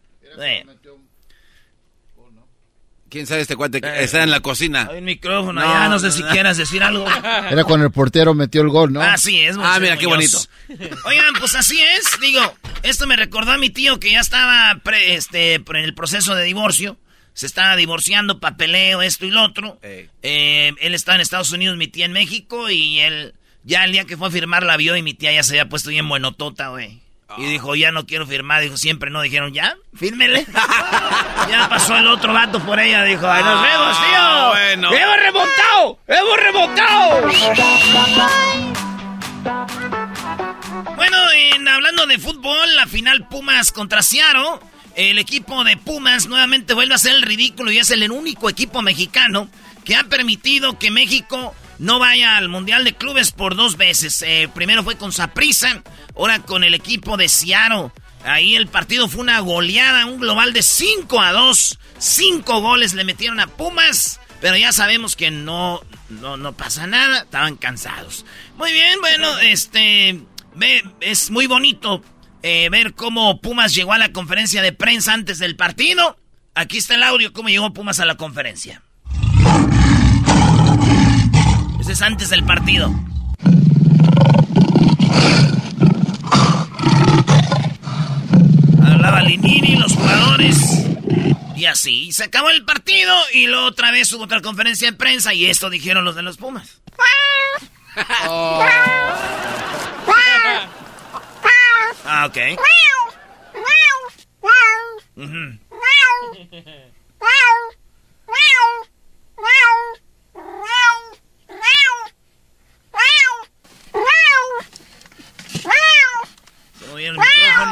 ¿Quién 3.10 3.28
sabe 3.28 3.42
este 3.42 3.58
cuate 3.58 3.82
que 3.82 3.88
eh. 3.88 4.04
está 4.04 4.24
en 4.24 4.32
la 4.32 4.40
cocina? 4.40 4.88
Hay 4.90 5.00
un 5.00 5.06
micrófono 5.06 5.60
no, 5.60 5.70
allá, 5.70 5.90
no 5.90 6.00
sé 6.00 6.12
si 6.12 6.24
quieras 6.24 6.56
decir 6.56 6.82
algo. 6.82 7.06
Era 7.50 7.66
cuando 7.66 7.86
el 7.86 7.92
portero 7.92 8.34
metió 8.34 8.62
el 8.62 8.70
gol, 8.70 8.94
¿no? 8.94 9.02
Así 9.02 9.42
es. 9.42 9.58
Ah, 9.60 9.80
mira, 9.82 9.98
qué 9.98 10.06
bonito. 10.08 10.40
Oigan, 11.06 11.34
pues 11.38 11.56
así 11.56 11.78
es. 11.82 12.06
Digo, 12.22 12.42
esto 12.84 13.08
me 13.08 13.18
recordó 13.18 13.52
a 13.52 13.58
mi 13.58 13.70
tío 13.70 14.00
que 14.00 14.12
ya 14.12 14.22
estaba 14.22 14.80
este, 15.06 15.56
en 15.56 15.76
el 15.76 15.94
proceso 15.94 16.36
de 16.36 16.46
divorcio 16.46 16.98
se 17.34 17.46
estaba 17.46 17.76
divorciando, 17.76 18.40
papeleo, 18.40 19.02
esto 19.02 19.26
y 19.26 19.32
lo 19.32 19.44
otro. 19.44 19.80
Eh, 19.82 20.74
él 20.80 20.94
estaba 20.94 21.16
en 21.16 21.22
Estados 21.22 21.52
Unidos, 21.52 21.78
mi 21.78 21.88
tía 21.88 22.06
en 22.06 22.14
México, 22.14 22.70
y 22.70 23.00
él, 23.00 23.34
ya 23.64 23.84
el 23.84 23.92
día 23.92 24.06
que 24.06 24.18
fue 24.18 24.28
a 24.28 24.32
firmar 24.32 24.64
la 24.64 24.78
vio 24.78 24.96
y 24.96 25.02
mi 25.02 25.14
tía 25.14 25.32
ya 25.32 25.44
se 25.44 25.54
había 25.54 25.70
puesto 25.70 25.90
bien 25.90 26.08
buenotota, 26.08 26.70
güey. 26.70 27.00
Y 27.38 27.46
dijo, 27.46 27.76
ya 27.76 27.92
no 27.94 28.06
quiero 28.06 28.28
firmar. 28.28 28.62
Dijo, 28.62 28.76
siempre 28.76 29.10
no. 29.10 29.22
Dijeron, 29.22 29.54
ya, 29.54 29.78
fírmele. 29.96 30.46
ya 31.50 31.68
pasó 31.70 31.96
el 31.96 32.08
otro 32.08 32.34
vato 32.34 32.60
por 32.60 32.78
ella. 32.80 33.04
Dijo, 33.04 33.22
nos 33.22 33.32
ah, 33.32 33.62
vemos, 33.62 33.98
tío. 34.02 34.50
Bueno. 34.50 34.94
¡Hemos 34.94 35.18
remontado! 35.18 36.00
¡Hemos 36.08 36.38
remontado! 36.38 37.22
bueno, 40.98 41.18
hablando 41.72 42.06
de 42.06 42.20
fútbol, 42.20 42.76
la 42.76 42.88
final 42.88 43.28
Pumas 43.28 43.72
contra 43.72 44.02
Seattle 44.02 44.60
el 44.96 45.20
equipo 45.20 45.64
de 45.64 45.78
Pumas 45.78 46.28
nuevamente 46.28 46.74
vuelve 46.74 46.94
a 46.94 46.96
hacer 46.96 47.16
el 47.16 47.22
ridículo 47.22 47.72
y 47.72 47.78
es 47.78 47.90
el 47.92 48.10
único 48.12 48.50
equipo 48.50 48.82
mexicano 48.82 49.50
que 49.84 49.96
ha 49.96 50.04
permitido 50.04 50.78
que 50.78 50.92
México 50.92 51.56
no 51.80 51.98
vaya 52.00 52.38
al 52.38 52.50
Mundial 52.50 52.84
de 52.84 52.94
Clubes 52.94 53.32
por 53.32 53.56
dos 53.56 53.78
veces. 53.78 54.22
Eh, 54.22 54.50
primero 54.54 54.84
fue 54.84 54.98
con 54.98 55.12
Saprissa, 55.12 55.82
ahora 56.16 56.40
con 56.40 56.64
el 56.64 56.74
equipo 56.74 57.18
de 57.18 57.28
Seattle. 57.28 57.92
Ahí 58.24 58.56
el 58.56 58.68
partido 58.68 59.08
fue 59.08 59.22
una 59.22 59.40
goleada, 59.40 60.06
un 60.06 60.20
global 60.20 60.54
de 60.54 60.62
5 60.62 61.20
a 61.20 61.32
2. 61.32 61.80
Cinco 61.98 62.62
goles 62.62 62.94
le 62.94 63.04
metieron 63.04 63.40
a 63.40 63.48
Pumas, 63.48 64.20
pero 64.42 64.58
ya 64.58 64.72
sabemos 64.72 65.16
que 65.16 65.32
no, 65.32 65.82
no, 66.10 66.38
no 66.38 66.54
pasa 66.54 66.86
nada, 66.86 67.22
estaban 67.22 67.56
cansados. 67.56 68.26
Muy 68.58 68.72
bien, 68.72 69.00
bueno, 69.02 69.40
este, 69.40 70.22
es 71.00 71.32
muy 71.32 71.48
bonito 71.48 72.04
eh, 72.44 72.70
ver 72.70 72.94
cómo 72.94 73.42
Pumas 73.42 73.74
llegó 73.74 73.94
a 73.94 73.98
la 73.98 74.12
conferencia 74.12 74.62
de 74.62 74.74
prensa 74.74 75.14
antes 75.14 75.40
del 75.40 75.56
partido. 75.56 76.18
Aquí 76.56 76.78
está 76.78 76.96
el 76.96 77.04
audio, 77.04 77.34
cómo 77.34 77.50
llegó 77.50 77.74
Pumas 77.74 78.00
a 78.00 78.06
la 78.06 78.16
conferencia. 78.16 78.82
Ese 81.80 81.94
es 81.94 82.02
antes 82.02 82.30
del 82.30 82.44
partido. 82.44 82.94
Hablaba 88.84 89.22
Linini, 89.22 89.78
los 89.78 89.94
jugadores. 89.94 90.86
Y 91.56 91.66
así, 91.66 92.12
se 92.12 92.24
acabó 92.24 92.50
el 92.50 92.66
partido 92.66 93.14
y 93.34 93.48
luego 93.48 93.68
otra 93.68 93.92
vez 93.92 94.12
hubo 94.14 94.24
otra 94.24 94.42
conferencia 94.42 94.90
de 94.90 94.98
prensa 94.98 95.34
y 95.34 95.46
esto 95.46 95.70
dijeron 95.70 96.04
los 96.04 96.16
de 96.16 96.24
los 96.24 96.38
Pumas. 96.38 96.82
Oh. 98.26 98.66
Ah, 102.06 102.26
ok. 102.26 102.38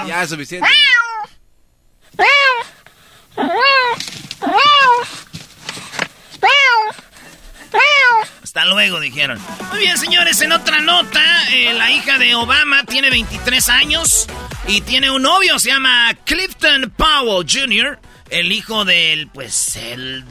Ya 0.07 0.23
es 0.23 0.29
suficiente. 0.29 0.67
Hasta 8.49 8.65
luego, 8.65 8.99
dijeron. 8.99 9.39
Muy 9.69 9.81
bien, 9.81 9.95
señores, 9.95 10.41
en 10.41 10.51
otra 10.51 10.81
nota, 10.81 11.23
eh, 11.53 11.71
la 11.75 11.91
hija 11.91 12.17
de 12.17 12.33
Obama 12.33 12.83
tiene 12.83 13.11
23 13.11 13.69
años 13.69 14.25
y 14.67 14.81
tiene 14.81 15.11
un 15.11 15.21
novio, 15.21 15.59
se 15.59 15.69
llama 15.69 16.17
Clifton 16.25 16.91
Powell 16.97 17.45
Jr., 17.47 17.99
el 18.31 18.51
hijo 18.51 18.85
del, 18.85 19.27
pues, 19.27 19.75
el, 19.75 20.25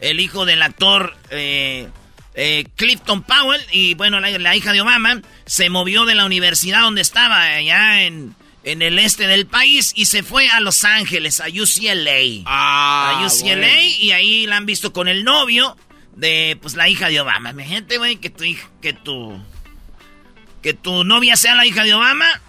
el 0.00 0.20
hijo 0.20 0.44
del 0.44 0.60
actor 0.60 1.16
eh, 1.30 1.88
eh, 2.34 2.66
Clifton 2.76 3.22
Powell. 3.22 3.62
Y 3.70 3.94
bueno, 3.94 4.20
la, 4.20 4.54
hija 4.54 4.74
de 4.74 4.82
Obama 4.82 5.22
se 5.46 5.70
movió 5.70 6.04
de 6.04 6.14
la 6.14 6.26
universidad 6.26 6.82
donde 6.82 7.00
estaba, 7.00 7.42
allá 7.42 8.02
en, 8.02 8.36
en 8.64 8.82
el 8.82 8.98
este 8.98 9.26
del 9.26 9.46
país 9.46 9.94
y 9.96 10.04
se 10.04 10.22
fue 10.22 10.50
a 10.50 10.60
Los 10.60 10.84
Ángeles, 10.84 11.40
a 11.40 11.46
UCLA. 11.46 12.42
Ah, 12.44 13.22
a 13.22 13.26
UCLA 13.26 13.80
y 13.80 14.10
ahí 14.10 14.46
la 14.46 14.58
han 14.58 14.66
visto 14.66 14.92
con 14.92 15.08
el 15.08 15.24
novio 15.24 15.74
de 16.16 16.58
pues 16.60 16.74
la 16.74 16.88
hija 16.88 17.08
de 17.08 17.20
Obama. 17.20 17.50
Imagínate, 17.50 17.98
güey, 17.98 18.16
que 18.16 18.30
tu 18.30 18.44
hija, 18.44 18.68
que 18.80 18.92
tu 18.92 19.38
que 20.62 20.74
tu 20.74 21.04
novia 21.04 21.36
sea 21.36 21.54
la 21.54 21.66
hija 21.66 21.82
de 21.82 21.94
Obama. 21.94 22.40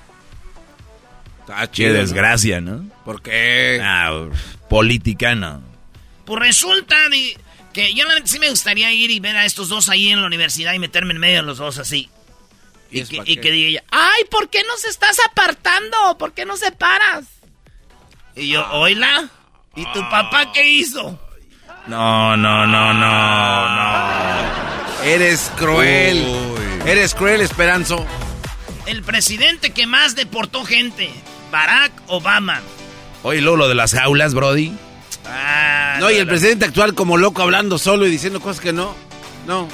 Está 1.41 1.69
Qué 1.69 1.91
desgracia, 1.91 2.61
¿no? 2.61 2.85
¿Por 3.03 3.21
qué? 3.21 3.81
Ah, 3.83 4.27
política, 4.69 5.35
no. 5.35 5.61
Pues 6.25 6.39
resulta 6.39 6.95
que 7.73 7.93
yo 7.93 8.05
sí 8.23 8.39
me 8.39 8.49
gustaría 8.49 8.91
ir 8.93 9.11
y 9.11 9.19
ver 9.19 9.35
a 9.35 9.45
estos 9.45 9.67
dos 9.67 9.89
ahí 9.89 10.09
en 10.09 10.21
la 10.21 10.27
universidad 10.27 10.73
y 10.73 10.79
meterme 10.79 11.13
en 11.13 11.19
medio 11.19 11.37
de 11.37 11.43
los 11.43 11.57
dos 11.57 11.79
así. 11.79 12.09
Y, 12.91 13.03
que, 13.05 13.21
y 13.25 13.37
que, 13.37 13.51
diga 13.51 13.69
ella, 13.69 13.83
ay, 13.89 14.23
¿por 14.29 14.49
qué 14.49 14.63
nos 14.63 14.85
estás 14.85 15.17
apartando? 15.31 16.17
¿Por 16.19 16.33
qué 16.33 16.45
no 16.45 16.55
separas? 16.55 17.25
Y 18.35 18.49
yo, 18.49 18.65
oíla. 18.71 19.29
¿Y 19.75 19.83
tu 19.91 19.99
papá 20.09 20.51
qué 20.53 20.69
hizo? 20.69 21.19
No, 21.87 22.37
no, 22.37 22.65
no, 22.65 22.93
no, 22.93 23.75
no. 23.75 25.03
Eres 25.03 25.51
cruel. 25.57 26.25
Eres 26.85 27.13
cruel, 27.13 27.41
Esperanzo. 27.41 28.05
El 28.85 29.03
presidente 29.03 29.71
que 29.71 29.85
más 29.85 30.15
deportó 30.15 30.63
gente, 30.63 31.09
Barack 31.51 31.91
Obama. 32.07 32.61
Oye, 33.23 33.41
lo 33.41 33.67
de 33.67 33.75
las 33.75 33.93
jaulas, 33.93 34.33
Brody. 34.33 34.73
Ah, 35.25 35.97
no, 35.99 36.11
y 36.11 36.15
el 36.15 36.27
presidente 36.27 36.65
actual 36.65 36.93
como 36.93 37.17
loco 37.17 37.41
hablando 37.41 37.77
solo 37.77 38.05
y 38.05 38.11
diciendo 38.11 38.39
cosas 38.39 38.61
que 38.61 38.73
no. 38.73 38.95
No. 39.45 39.67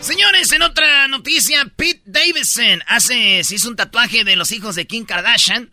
Señores, 0.00 0.52
en 0.52 0.62
otra 0.62 1.08
noticia, 1.08 1.66
Pete 1.76 2.02
Davidson 2.04 2.82
hace, 2.86 3.42
se 3.42 3.54
hizo 3.54 3.68
un 3.68 3.76
tatuaje 3.76 4.24
de 4.24 4.36
los 4.36 4.52
hijos 4.52 4.74
de 4.74 4.86
Kim 4.86 5.06
Kardashian. 5.06 5.70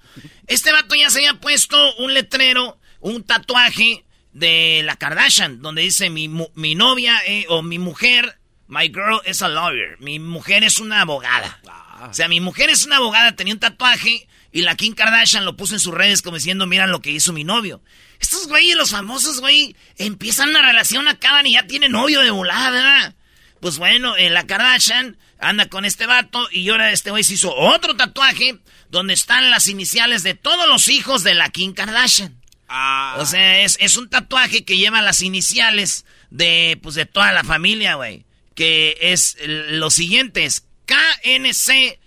Este 0.48 0.72
vato 0.72 0.96
ya 0.96 1.10
se 1.10 1.20
había 1.20 1.40
puesto 1.40 1.96
un 1.98 2.14
letrero, 2.14 2.78
un 3.02 3.24
tatuaje 3.24 4.06
de 4.34 4.82
la 4.84 4.96
Kardashian, 4.96 5.62
donde 5.62 5.82
dice 5.82 6.10
mi, 6.10 6.28
mi 6.28 6.76
novia 6.76 7.22
eh, 7.26 7.46
o 7.50 7.62
mi 7.62 7.80
mujer, 7.80 8.40
my 8.68 8.88
girl 8.88 9.22
is 9.26 9.42
a 9.42 9.48
lawyer. 9.48 9.98
Mi 10.00 10.20
mujer 10.20 10.64
es 10.64 10.80
una 10.80 11.02
abogada. 11.02 11.60
Ah. 11.68 12.08
O 12.10 12.14
sea, 12.14 12.28
mi 12.28 12.40
mujer 12.40 12.70
es 12.70 12.86
una 12.86 12.98
abogada, 12.98 13.36
tenía 13.36 13.54
un 13.54 13.60
tatuaje 13.60 14.28
y 14.52 14.62
la 14.62 14.76
Kim 14.76 14.94
Kardashian 14.94 15.46
lo 15.46 15.56
puso 15.56 15.74
en 15.74 15.80
sus 15.80 15.94
redes 15.94 16.22
como 16.22 16.38
diciendo, 16.38 16.68
mira 16.68 16.88
lo 16.88 17.02
que 17.02 17.12
hizo 17.12 17.34
mi 17.34 17.44
novio. 17.44 17.82
Estos 18.20 18.48
güeyes, 18.48 18.76
los 18.76 18.92
famosos, 18.92 19.40
güey, 19.40 19.76
empiezan 19.98 20.50
una 20.50 20.62
relación, 20.62 21.08
acaban 21.08 21.48
y 21.48 21.54
ya 21.54 21.68
tienen 21.68 21.92
novio 21.92 22.22
de 22.22 22.32
volada, 22.32 22.72
¿verdad? 22.72 23.16
Pues 23.60 23.78
bueno, 23.78 24.18
en 24.18 24.34
la 24.34 24.48
Kardashian 24.48 25.18
anda 25.40 25.68
con 25.70 25.86
este 25.86 26.06
vato 26.06 26.48
y 26.52 26.70
ahora 26.70 26.92
este 26.92 27.12
güey 27.12 27.24
se 27.24 27.34
hizo 27.34 27.56
otro 27.56 27.96
tatuaje 27.96 28.60
donde 28.90 29.14
están 29.14 29.50
las 29.50 29.68
iniciales 29.68 30.24
de 30.24 30.34
todos 30.34 30.68
los 30.68 30.88
hijos 30.88 31.24
de 31.24 31.34
la 31.34 31.50
Kim 31.50 31.74
Kardashian. 31.74 32.41
Ah. 32.74 33.18
O 33.20 33.26
sea, 33.26 33.62
es, 33.62 33.78
es, 33.82 33.98
un 33.98 34.10
tatuaje 34.10 34.64
que 34.64 34.78
lleva 34.78 35.02
las 35.02 35.22
iniciales 35.22 36.06
de, 36.30 36.80
pues, 36.82 36.96
de 36.96 37.06
toda 37.06 37.34
la 37.34 37.44
familia, 37.44 37.96
güey. 37.96 38.26
Que 38.56 38.98
es 39.02 39.38
los 39.46 39.94
siguientes. 39.94 40.66
KNC 40.86 42.00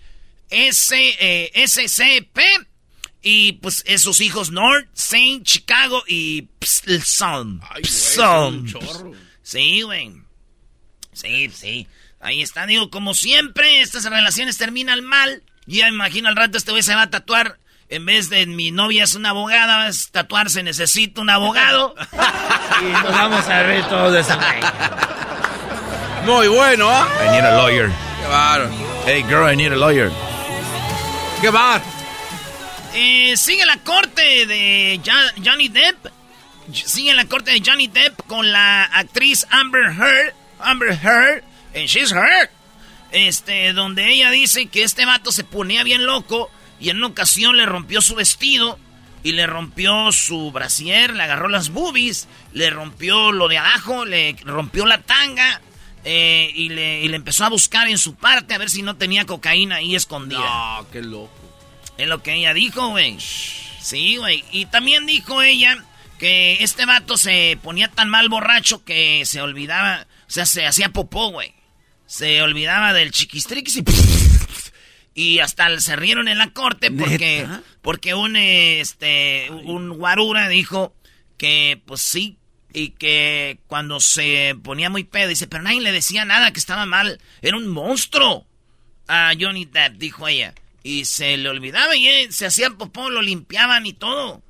S, 0.49 0.95
eh, 1.19 1.67
SCP. 1.67 2.39
Y 3.21 3.53
pues 3.53 3.83
esos 3.87 4.21
hijos 4.21 4.51
North, 4.51 4.87
Saint, 4.93 5.43
Chicago 5.43 6.03
y 6.07 6.47
Psalm. 6.61 7.59
Psalm. 7.83 8.71
Sí, 9.41 9.81
güey. 9.81 10.11
Sí, 11.11 11.49
sí. 11.49 11.87
Ahí 12.19 12.43
está, 12.43 12.67
digo, 12.67 12.91
como 12.91 13.15
siempre, 13.15 13.81
estas 13.81 14.05
relaciones 14.05 14.57
terminan 14.57 15.03
mal. 15.03 15.41
Ya 15.65 15.87
imagino 15.87 16.27
al 16.27 16.35
rato 16.35 16.57
este 16.57 16.71
güey 16.71 16.83
se 16.83 16.93
va 16.93 17.03
a 17.03 17.09
tatuar. 17.09 17.57
En 17.87 18.05
vez 18.05 18.29
de 18.29 18.45
mi 18.47 18.71
novia 18.71 19.03
es 19.03 19.13
una 19.15 19.29
abogada, 19.29 19.87
es 19.87 20.09
tatuarse 20.11 20.63
necesito 20.63 21.21
un 21.21 21.29
abogado. 21.29 21.93
y 22.81 22.85
nos 22.85 23.11
vamos 23.11 23.47
a 23.47 23.61
ver 23.63 23.87
todos 23.87 24.13
de 24.13 24.19
esa 24.21 24.39
Muy 26.25 26.47
bueno, 26.47 26.89
¿ah? 26.89 27.07
I 27.23 27.29
need 27.31 27.45
a 27.45 27.55
lawyer. 27.55 27.89
Qué 28.21 28.27
barro. 28.27 28.69
Hey, 29.05 29.23
girl, 29.27 29.51
I 29.51 29.55
need 29.55 29.71
a 29.71 29.75
lawyer. 29.75 30.11
Qué 31.41 31.49
bar. 31.51 31.81
Eh, 32.95 33.37
sigue 33.37 33.65
la 33.65 33.77
corte 33.77 34.45
de 34.47 34.99
Johnny 35.43 35.69
Depp. 35.69 36.07
Sigue 36.73 37.13
la 37.13 37.25
corte 37.25 37.51
de 37.51 37.61
Johnny 37.63 37.87
Depp 37.87 38.19
con 38.25 38.51
la 38.51 38.85
actriz 38.85 39.45
Amber 39.51 39.91
Heard 39.91 40.33
Amber 40.59 40.93
Heard, 40.93 41.43
and 41.75 41.87
she's 41.87 42.11
hurt. 42.11 42.49
Este, 43.11 43.71
donde 43.73 44.09
ella 44.09 44.31
dice 44.31 44.65
que 44.65 44.83
este 44.83 45.05
vato 45.05 45.31
se 45.31 45.43
ponía 45.43 45.83
bien 45.83 46.05
loco 46.05 46.49
y 46.79 46.89
en 46.89 46.97
una 46.97 47.07
ocasión 47.07 47.57
le 47.57 47.65
rompió 47.65 48.01
su 48.01 48.15
vestido 48.15 48.79
y 49.23 49.31
le 49.31 49.47
rompió 49.47 50.11
su 50.11 50.51
brasier, 50.51 51.13
le 51.13 51.23
agarró 51.23 51.47
las 51.47 51.69
boobies, 51.69 52.27
le 52.53 52.69
rompió 52.69 53.31
lo 53.31 53.47
de 53.47 53.57
abajo, 53.57 54.05
le 54.05 54.35
rompió 54.43 54.85
la 54.85 55.01
tanga 55.01 55.61
eh, 56.03 56.51
y, 56.53 56.69
le, 56.69 57.07
le, 57.07 57.15
empezó 57.15 57.45
a 57.45 57.49
buscar 57.49 57.87
en 57.87 57.97
su 57.97 58.15
parte 58.15 58.53
a 58.53 58.59
ver 58.59 58.69
si 58.69 58.83
no 58.83 58.95
tenía 58.95 59.25
cocaína 59.25 59.77
ahí 59.77 59.95
escondida. 59.95 60.39
No, 60.77 60.87
qué 60.91 61.01
loco. 61.01 61.31
Es 61.97 62.07
lo 62.07 62.21
que 62.21 62.33
ella 62.35 62.53
dijo, 62.53 62.89
güey. 62.89 63.17
Sí, 63.19 64.17
güey. 64.17 64.43
Y 64.51 64.67
también 64.67 65.05
dijo 65.05 65.41
ella 65.41 65.77
que 66.19 66.63
este 66.63 66.85
vato 66.85 67.17
se 67.17 67.57
ponía 67.63 67.89
tan 67.89 68.09
mal 68.09 68.29
borracho 68.29 68.83
que 68.83 69.23
se 69.25 69.41
olvidaba 69.41 70.05
o 70.27 70.31
sea, 70.31 70.45
se 70.45 70.65
hacía 70.65 70.89
popó, 70.89 71.29
güey. 71.31 71.53
Se 72.07 72.41
olvidaba 72.41 72.93
del 72.93 73.11
chiquistrix 73.11 73.77
y... 73.77 73.83
Y 75.17 75.39
hasta 75.39 75.79
se 75.79 75.95
rieron 75.95 76.27
en 76.27 76.37
la 76.37 76.51
corte 76.51 76.91
porque, 76.91 77.47
porque 77.81 78.13
un, 78.13 78.35
este, 78.35 79.49
un 79.49 79.97
guarura 79.97 80.49
dijo 80.49 80.93
que, 81.37 81.81
pues 81.85 82.01
sí, 82.01 82.37
y 82.73 82.89
que 82.89 83.59
cuando 83.67 84.01
se 84.01 84.55
ponía 84.61 84.89
muy 84.89 85.05
pedo, 85.05 85.29
dice, 85.29 85.47
pero 85.47 85.63
nadie 85.63 85.79
le 85.79 85.93
decía 85.93 86.25
nada, 86.25 86.51
que 86.51 86.59
estaba 86.59 86.85
mal, 86.85 87.21
era 87.41 87.55
un 87.55 87.67
monstruo. 87.67 88.45
A 89.07 89.31
Johnny 89.39 89.65
Depp, 89.65 89.93
dijo 89.93 90.27
ella. 90.27 90.53
Y 90.83 91.05
se 91.05 91.37
le 91.37 91.47
olvidaba 91.47 91.95
y 91.95 92.07
eh, 92.07 92.27
se 92.31 92.47
hacía 92.47 92.69
popó, 92.71 93.09
lo 93.09 93.21
limpiaban 93.21 93.85
y 93.85 93.93
todo. 93.93 94.43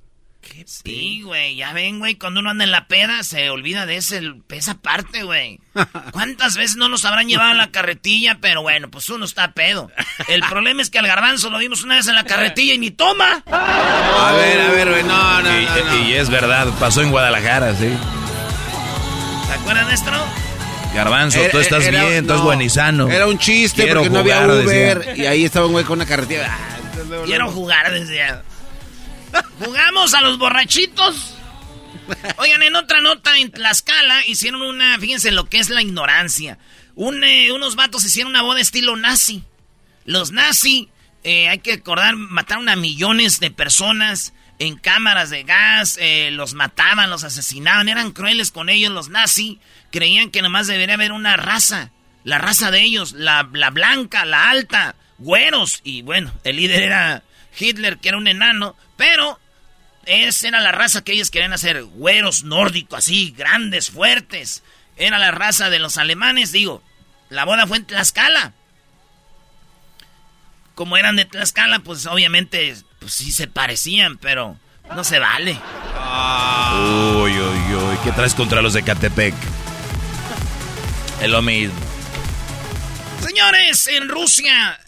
Sí, 0.65 1.21
güey, 1.23 1.55
ya 1.55 1.73
ven, 1.73 1.99
güey, 1.99 2.15
cuando 2.15 2.39
uno 2.39 2.49
anda 2.49 2.63
en 2.63 2.71
la 2.71 2.87
peda 2.87 3.23
se 3.23 3.49
olvida 3.49 3.85
de 3.85 3.97
ese, 3.97 4.21
esa 4.49 4.75
parte, 4.75 5.23
güey. 5.23 5.59
¿Cuántas 6.11 6.57
veces 6.57 6.77
no 6.77 6.89
nos 6.89 7.05
habrán 7.05 7.27
llevado 7.27 7.51
a 7.51 7.55
la 7.55 7.71
carretilla? 7.71 8.37
Pero 8.41 8.61
bueno, 8.61 8.89
pues 8.89 9.09
uno 9.09 9.25
está 9.25 9.51
pedo. 9.53 9.91
El 10.27 10.41
problema 10.41 10.81
es 10.81 10.89
que 10.89 10.99
al 10.99 11.07
garbanzo 11.07 11.49
lo 11.49 11.57
vimos 11.57 11.83
una 11.83 11.95
vez 11.95 12.07
en 12.07 12.15
la 12.15 12.23
carretilla 12.23 12.73
y 12.73 12.77
ni 12.77 12.91
toma. 12.91 13.43
A 13.47 14.33
ver, 14.37 14.61
a 14.61 14.71
ver, 14.71 14.89
güey, 14.89 15.03
no, 15.03 15.41
no, 15.41 15.49
y, 16.07 16.13
es 16.13 16.29
verdad, 16.29 16.67
pasó 16.79 17.01
en 17.01 17.11
Guadalajara, 17.11 17.75
sí. 17.75 17.89
¿Te 19.47 19.53
acuerdas 19.53 19.87
de 19.87 19.93
esto? 19.93 20.11
Garbanzo, 20.93 21.39
tú 21.51 21.59
estás 21.59 21.89
bien, 21.89 22.25
tú 22.25 22.33
estás 22.33 22.41
buenizano. 22.41 23.09
Era 23.09 23.27
un 23.27 23.37
chiste 23.37 23.85
porque 23.87 24.09
no 24.09 24.19
había 24.19 24.45
Uber 24.47 25.13
y 25.17 25.25
ahí 25.25 25.43
estaba 25.43 25.65
un 25.65 25.73
güey 25.73 25.83
con 25.83 25.99
una 25.99 26.05
carretilla. 26.05 26.57
Quiero 27.25 27.51
jugar, 27.51 27.91
decía. 27.91 28.43
Jugamos 29.59 30.13
a 30.13 30.21
los 30.21 30.37
borrachitos. 30.37 31.35
Oigan, 32.37 32.61
en 32.63 32.75
otra 32.75 33.01
nota, 33.01 33.37
en 33.39 33.51
Tlaxcala 33.51 34.25
hicieron 34.27 34.61
una, 34.61 34.97
fíjense 34.99 35.31
lo 35.31 35.45
que 35.45 35.57
es 35.57 35.69
la 35.69 35.81
ignorancia. 35.81 36.59
Eh, 36.97 37.51
unos 37.51 37.75
vatos 37.75 38.05
hicieron 38.05 38.31
una 38.31 38.41
boda 38.41 38.61
estilo 38.61 38.95
nazi. 38.95 39.43
Los 40.05 40.31
nazi, 40.31 40.89
eh, 41.23 41.49
hay 41.49 41.59
que 41.59 41.77
recordar, 41.77 42.15
mataron 42.15 42.69
a 42.69 42.75
millones 42.75 43.39
de 43.39 43.51
personas 43.51 44.33
en 44.59 44.77
cámaras 44.77 45.29
de 45.29 45.43
gas, 45.43 45.97
eh, 45.99 46.29
los 46.31 46.53
mataban, 46.53 47.09
los 47.09 47.23
asesinaban, 47.23 47.89
eran 47.89 48.11
crueles 48.11 48.51
con 48.51 48.69
ellos 48.69 48.91
los 48.91 49.09
nazi. 49.09 49.59
Creían 49.91 50.29
que 50.29 50.41
nomás 50.41 50.67
debería 50.67 50.95
haber 50.95 51.11
una 51.11 51.35
raza, 51.37 51.91
la 52.23 52.37
raza 52.37 52.71
de 52.71 52.81
ellos, 52.81 53.13
la, 53.13 53.49
la 53.51 53.71
blanca, 53.71 54.25
la 54.25 54.49
alta, 54.49 54.95
güeros. 55.17 55.81
Y 55.83 56.03
bueno, 56.03 56.31
el 56.43 56.57
líder 56.57 56.83
era 56.83 57.23
Hitler, 57.57 57.97
que 57.97 58.09
era 58.09 58.17
un 58.17 58.27
enano, 58.27 58.75
pero 58.97 59.39
esa 60.05 60.47
era 60.47 60.61
la 60.61 60.71
raza 60.71 61.03
que 61.03 61.13
ellos 61.13 61.31
querían 61.31 61.53
hacer, 61.53 61.83
güeros 61.83 62.43
nórdicos, 62.43 62.99
así, 62.99 63.33
grandes, 63.35 63.89
fuertes. 63.89 64.63
Era 64.97 65.17
la 65.17 65.31
raza 65.31 65.69
de 65.69 65.79
los 65.79 65.97
alemanes, 65.97 66.51
digo. 66.51 66.83
La 67.29 67.43
boda 67.45 67.67
fue 67.67 67.77
en 67.77 67.85
Tlaxcala. 67.85 68.53
Como 70.75 70.97
eran 70.97 71.15
de 71.15 71.25
Tlaxcala, 71.25 71.79
pues 71.79 72.05
obviamente, 72.05 72.75
pues 72.99 73.13
sí 73.13 73.31
se 73.31 73.47
parecían, 73.47 74.17
pero 74.17 74.57
no 74.93 75.03
se 75.03 75.19
vale. 75.19 75.59
Uy, 76.73 77.31
uy, 77.31 77.75
uy, 77.75 77.97
¿qué 78.03 78.11
traes 78.11 78.35
contra 78.35 78.61
los 78.61 78.73
de 78.73 78.83
Catepec? 78.83 79.33
Es 81.21 81.29
lo 81.29 81.41
mismo. 81.41 81.75
Señores, 83.25 83.87
en 83.87 84.07
Rusia, 84.07 84.79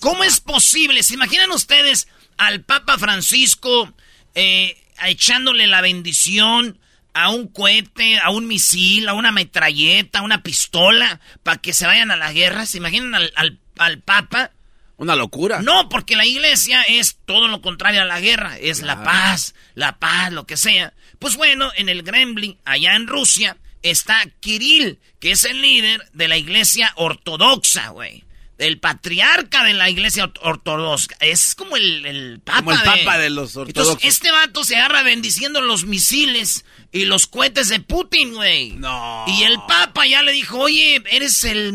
¿cómo 0.00 0.22
es 0.22 0.40
posible? 0.40 1.02
¿Se 1.02 1.14
imaginan 1.14 1.50
ustedes 1.50 2.06
al 2.40 2.62
Papa 2.62 2.96
Francisco 2.96 3.92
eh, 4.34 4.82
echándole 5.04 5.66
la 5.66 5.82
bendición 5.82 6.78
a 7.12 7.28
un 7.28 7.48
cohete, 7.48 8.18
a 8.18 8.30
un 8.30 8.46
misil, 8.46 9.08
a 9.08 9.14
una 9.14 9.30
metralleta, 9.30 10.20
a 10.20 10.22
una 10.22 10.42
pistola, 10.42 11.20
para 11.42 11.58
que 11.58 11.74
se 11.74 11.86
vayan 11.86 12.10
a 12.10 12.16
la 12.16 12.32
guerra? 12.32 12.64
¿Se 12.64 12.78
imaginan 12.78 13.14
al, 13.14 13.60
al, 13.76 13.98
Papa? 13.98 14.52
Una 14.96 15.16
locura. 15.16 15.60
No, 15.60 15.90
porque 15.90 16.16
la 16.16 16.24
iglesia 16.24 16.82
es 16.82 17.18
todo 17.26 17.46
lo 17.46 17.60
contrario 17.60 18.00
a 18.00 18.06
la 18.06 18.20
guerra, 18.20 18.56
es 18.58 18.80
la 18.80 19.04
paz, 19.04 19.54
la 19.74 19.98
paz, 19.98 20.32
lo 20.32 20.46
que 20.46 20.56
sea. 20.56 20.94
Pues 21.18 21.36
bueno, 21.36 21.70
en 21.76 21.90
el 21.90 22.04
Kremlin, 22.04 22.56
allá 22.64 22.96
en 22.96 23.06
Rusia, 23.06 23.58
está 23.82 24.24
Kirill, 24.40 24.98
que 25.18 25.32
es 25.32 25.44
el 25.44 25.60
líder 25.60 26.08
de 26.14 26.28
la 26.28 26.38
iglesia 26.38 26.92
ortodoxa, 26.96 27.88
güey. 27.88 28.24
El 28.60 28.78
patriarca 28.78 29.64
de 29.64 29.74
la 29.74 29.88
iglesia 29.88 30.30
ortodoxa. 30.42 31.16
Es 31.20 31.54
como 31.54 31.76
el, 31.76 32.04
el 32.04 32.40
papa. 32.40 32.58
Como 32.58 32.72
el 32.72 32.82
papa 32.82 33.18
de, 33.18 33.30
los 33.30 33.56
ortodoxos. 33.56 33.94
Entonces, 33.94 34.08
este 34.14 34.30
vato 34.30 34.64
se 34.64 34.76
agarra 34.76 35.02
bendiciendo 35.02 35.60
los 35.60 35.84
misiles 35.84 36.64
y 36.92 37.06
los 37.06 37.26
cohetes 37.26 37.68
de 37.68 37.80
Putin, 37.80 38.34
güey. 38.34 38.72
No. 38.72 39.24
Y 39.26 39.44
el 39.44 39.56
papa 39.66 40.06
ya 40.06 40.22
le 40.22 40.32
dijo, 40.32 40.58
oye, 40.58 41.02
eres 41.10 41.44
el, 41.44 41.74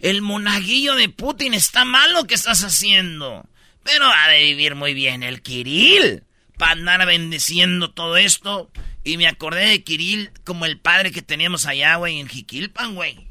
el 0.00 0.22
monaguillo 0.22 0.94
de 0.94 1.08
Putin, 1.08 1.54
está 1.54 1.84
mal 1.84 2.12
lo 2.12 2.24
que 2.24 2.34
estás 2.34 2.62
haciendo. 2.64 3.48
Pero 3.82 4.06
ha 4.06 4.28
de 4.28 4.42
vivir 4.42 4.74
muy 4.74 4.94
bien 4.94 5.22
el 5.22 5.42
Kirill 5.42 6.24
para 6.58 6.72
andar 6.72 7.06
bendiciendo 7.06 7.90
todo 7.92 8.16
esto. 8.16 8.70
Y 9.04 9.16
me 9.16 9.28
acordé 9.28 9.66
de 9.66 9.84
Kirill 9.84 10.30
como 10.44 10.66
el 10.66 10.78
padre 10.78 11.12
que 11.12 11.22
teníamos 11.22 11.66
allá, 11.66 11.96
güey, 11.96 12.18
en 12.18 12.28
Jiquilpan, 12.28 12.94
güey. 12.94 13.28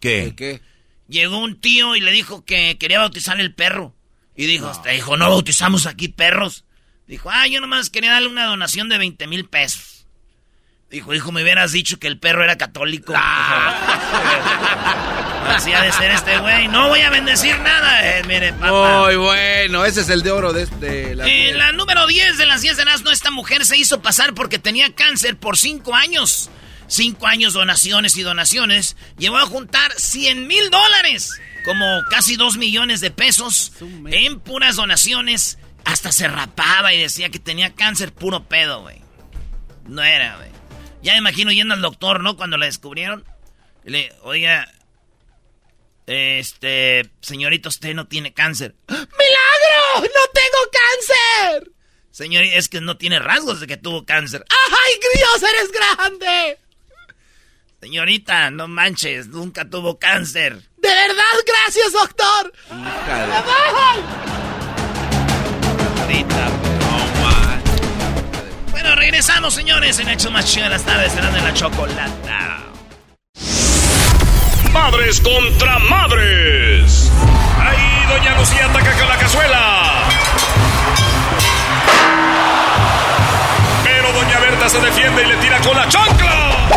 ¿Qué? 0.00 0.32
¿Qué? 0.36 0.62
Llegó 1.08 1.38
un 1.38 1.60
tío 1.60 1.96
y 1.96 2.00
le 2.00 2.10
dijo 2.10 2.44
que 2.44 2.76
quería 2.78 3.00
bautizar 3.00 3.40
el 3.40 3.54
perro. 3.54 3.94
Y 4.36 4.46
dijo, 4.46 4.70
no. 4.72 4.82
dijo, 4.92 5.16
no 5.16 5.30
bautizamos 5.30 5.86
aquí 5.86 6.08
perros. 6.08 6.64
Dijo, 7.06 7.30
ah, 7.30 7.46
yo 7.46 7.60
nomás 7.60 7.90
quería 7.90 8.12
darle 8.12 8.28
una 8.28 8.44
donación 8.44 8.88
de 8.88 8.98
20 8.98 9.26
mil 9.26 9.48
pesos. 9.48 10.06
Dijo, 10.90 11.12
hijo, 11.14 11.32
me 11.32 11.42
hubieras 11.42 11.72
dicho 11.72 11.98
que 11.98 12.06
el 12.06 12.18
perro 12.18 12.44
era 12.44 12.56
católico. 12.56 13.12
Ah. 13.16 13.74
Así 15.56 15.72
ha 15.72 15.82
de 15.82 15.92
ser 15.92 16.10
este 16.10 16.38
güey. 16.38 16.68
No 16.68 16.88
voy 16.88 17.00
a 17.00 17.10
bendecir 17.10 17.58
nada, 17.60 18.18
eh, 18.18 18.22
mire, 18.26 18.52
papá. 18.52 19.00
Muy 19.04 19.16
bueno, 19.16 19.84
ese 19.84 20.02
es 20.02 20.10
el 20.10 20.22
de 20.22 20.30
oro 20.30 20.52
de, 20.52 20.66
de 20.66 21.14
la... 21.14 21.26
Eh, 21.26 21.52
la 21.54 21.72
número 21.72 22.06
10 22.06 22.36
de 22.38 22.46
las 22.46 22.60
10 22.62 22.76
de 22.76 22.84
Nazno, 22.84 23.10
esta 23.10 23.30
mujer 23.30 23.64
se 23.64 23.76
hizo 23.76 24.02
pasar 24.02 24.34
porque 24.34 24.58
tenía 24.58 24.94
cáncer 24.94 25.36
por 25.38 25.56
5 25.56 25.94
años. 25.94 26.50
Cinco 26.88 27.26
años 27.26 27.52
donaciones 27.52 28.16
y 28.16 28.22
donaciones, 28.22 28.96
llevó 29.18 29.36
a 29.36 29.46
juntar 29.46 29.92
100 29.92 30.46
mil 30.46 30.70
dólares, 30.70 31.30
como 31.64 31.84
casi 32.10 32.36
2 32.36 32.56
millones 32.56 33.00
de 33.00 33.10
pesos, 33.10 33.72
en 34.06 34.40
puras 34.40 34.76
donaciones. 34.76 35.58
Hasta 35.84 36.12
se 36.12 36.28
rapaba 36.28 36.92
y 36.92 37.00
decía 37.00 37.28
que 37.28 37.38
tenía 37.38 37.74
cáncer 37.74 38.12
puro 38.12 38.44
pedo, 38.48 38.82
güey. 38.82 39.00
No 39.86 40.02
era, 40.02 40.36
güey. 40.36 40.50
Ya 41.02 41.12
me 41.12 41.18
imagino 41.18 41.52
yendo 41.52 41.74
al 41.74 41.82
doctor, 41.82 42.22
¿no? 42.22 42.36
Cuando 42.36 42.56
la 42.56 42.66
descubrieron. 42.66 43.24
Le, 43.84 44.12
oiga, 44.22 44.70
este, 46.06 47.10
señorita, 47.20 47.68
usted 47.68 47.94
no 47.94 48.06
tiene 48.06 48.32
cáncer. 48.32 48.74
¡Milagro! 48.88 50.00
¡No 50.00 50.26
tengo 50.32 50.70
cáncer! 50.72 51.72
Señorita, 52.10 52.56
es 52.56 52.68
que 52.70 52.80
no 52.80 52.96
tiene 52.96 53.18
rasgos 53.18 53.60
de 53.60 53.66
que 53.66 53.76
tuvo 53.76 54.06
cáncer. 54.06 54.44
¡Ay, 54.48 54.94
Dios, 55.14 55.42
eres 55.42 55.70
grande! 55.70 56.58
Señorita, 57.80 58.50
no 58.50 58.66
manches, 58.66 59.28
nunca 59.28 59.64
tuvo 59.64 59.98
cáncer. 59.98 60.54
¿De 60.78 60.88
verdad? 60.88 61.22
Gracias, 61.46 61.92
doctor. 61.92 62.52
Bueno, 68.72 68.94
regresamos, 68.96 69.54
señores, 69.54 69.98
en 70.00 70.08
Hecho 70.08 70.30
Más 70.30 70.46
Chido 70.46 70.64
de 70.64 70.70
las 70.70 70.82
tardes, 70.84 71.12
cenando 71.12 71.38
en 71.38 71.44
la 71.44 71.54
chocolata. 71.54 72.64
Madres 74.72 75.20
contra 75.20 75.78
madres. 75.78 77.10
Ahí 77.60 78.06
Doña 78.08 78.38
Lucía 78.38 78.66
ataca 78.66 78.92
con 78.98 79.08
la 79.08 79.16
cazuela. 79.18 80.08
Pero 83.84 84.12
Doña 84.12 84.40
Berta 84.40 84.68
se 84.68 84.80
defiende 84.80 85.22
y 85.22 85.26
le 85.26 85.36
tira 85.36 85.60
con 85.60 85.76
la 85.76 85.88
chancla. 85.88 86.68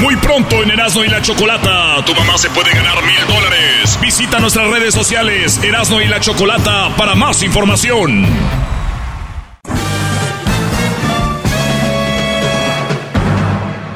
Muy 0.00 0.16
pronto 0.16 0.62
en 0.62 0.70
Erasmo 0.70 1.04
y 1.04 1.08
la 1.08 1.20
Chocolata, 1.20 2.04
tu 2.04 2.14
mamá 2.14 2.38
se 2.38 2.48
puede 2.50 2.70
ganar 2.72 3.02
mil 3.02 3.26
dólares. 3.26 3.98
Visita 4.00 4.38
nuestras 4.38 4.68
redes 4.68 4.94
sociales 4.94 5.60
Erasmo 5.62 6.00
y 6.00 6.06
la 6.06 6.20
Chocolata 6.20 6.94
para 6.96 7.14
más 7.14 7.42
información. 7.42 8.26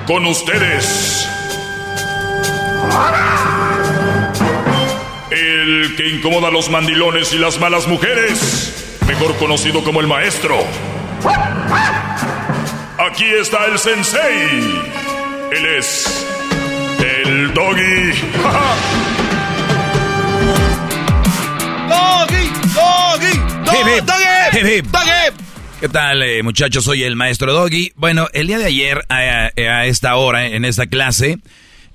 Con 0.07 0.27
ustedes. 0.27 1.29
El 5.31 5.95
que 5.97 6.09
incomoda 6.09 6.49
a 6.49 6.51
los 6.51 6.69
mandilones 6.69 7.33
y 7.33 7.39
las 7.39 7.59
malas 7.59 7.87
mujeres, 7.89 8.99
mejor 9.07 9.37
conocido 9.37 9.83
como 9.83 10.01
el 10.01 10.07
maestro. 10.07 10.59
Aquí 12.97 13.25
está 13.25 13.67
el 13.67 13.77
sensei. 13.77 14.83
Él 15.51 15.67
es 15.79 16.27
el 17.01 17.53
doggy. 17.53 18.13
doggy, 21.89 22.49
doggy, 22.73 23.39
doggy, 23.65 24.01
doggy, 24.01 24.81
doggy. 24.83 25.45
¿Qué 25.81 25.89
tal, 25.89 26.23
eh, 26.23 26.43
muchachos? 26.45 26.85
Soy 26.85 27.03
el 27.03 27.17
maestro 27.17 27.53
Doggy. 27.53 27.93
Bueno, 27.97 28.29
el 28.33 28.47
día 28.47 28.59
de 28.59 28.67
ayer, 28.67 29.05
a, 29.09 29.51
a, 29.57 29.87
esta 29.87 30.15
hora, 30.15 30.47
en 30.47 30.65
esta 30.65 30.87
clase, 30.87 31.39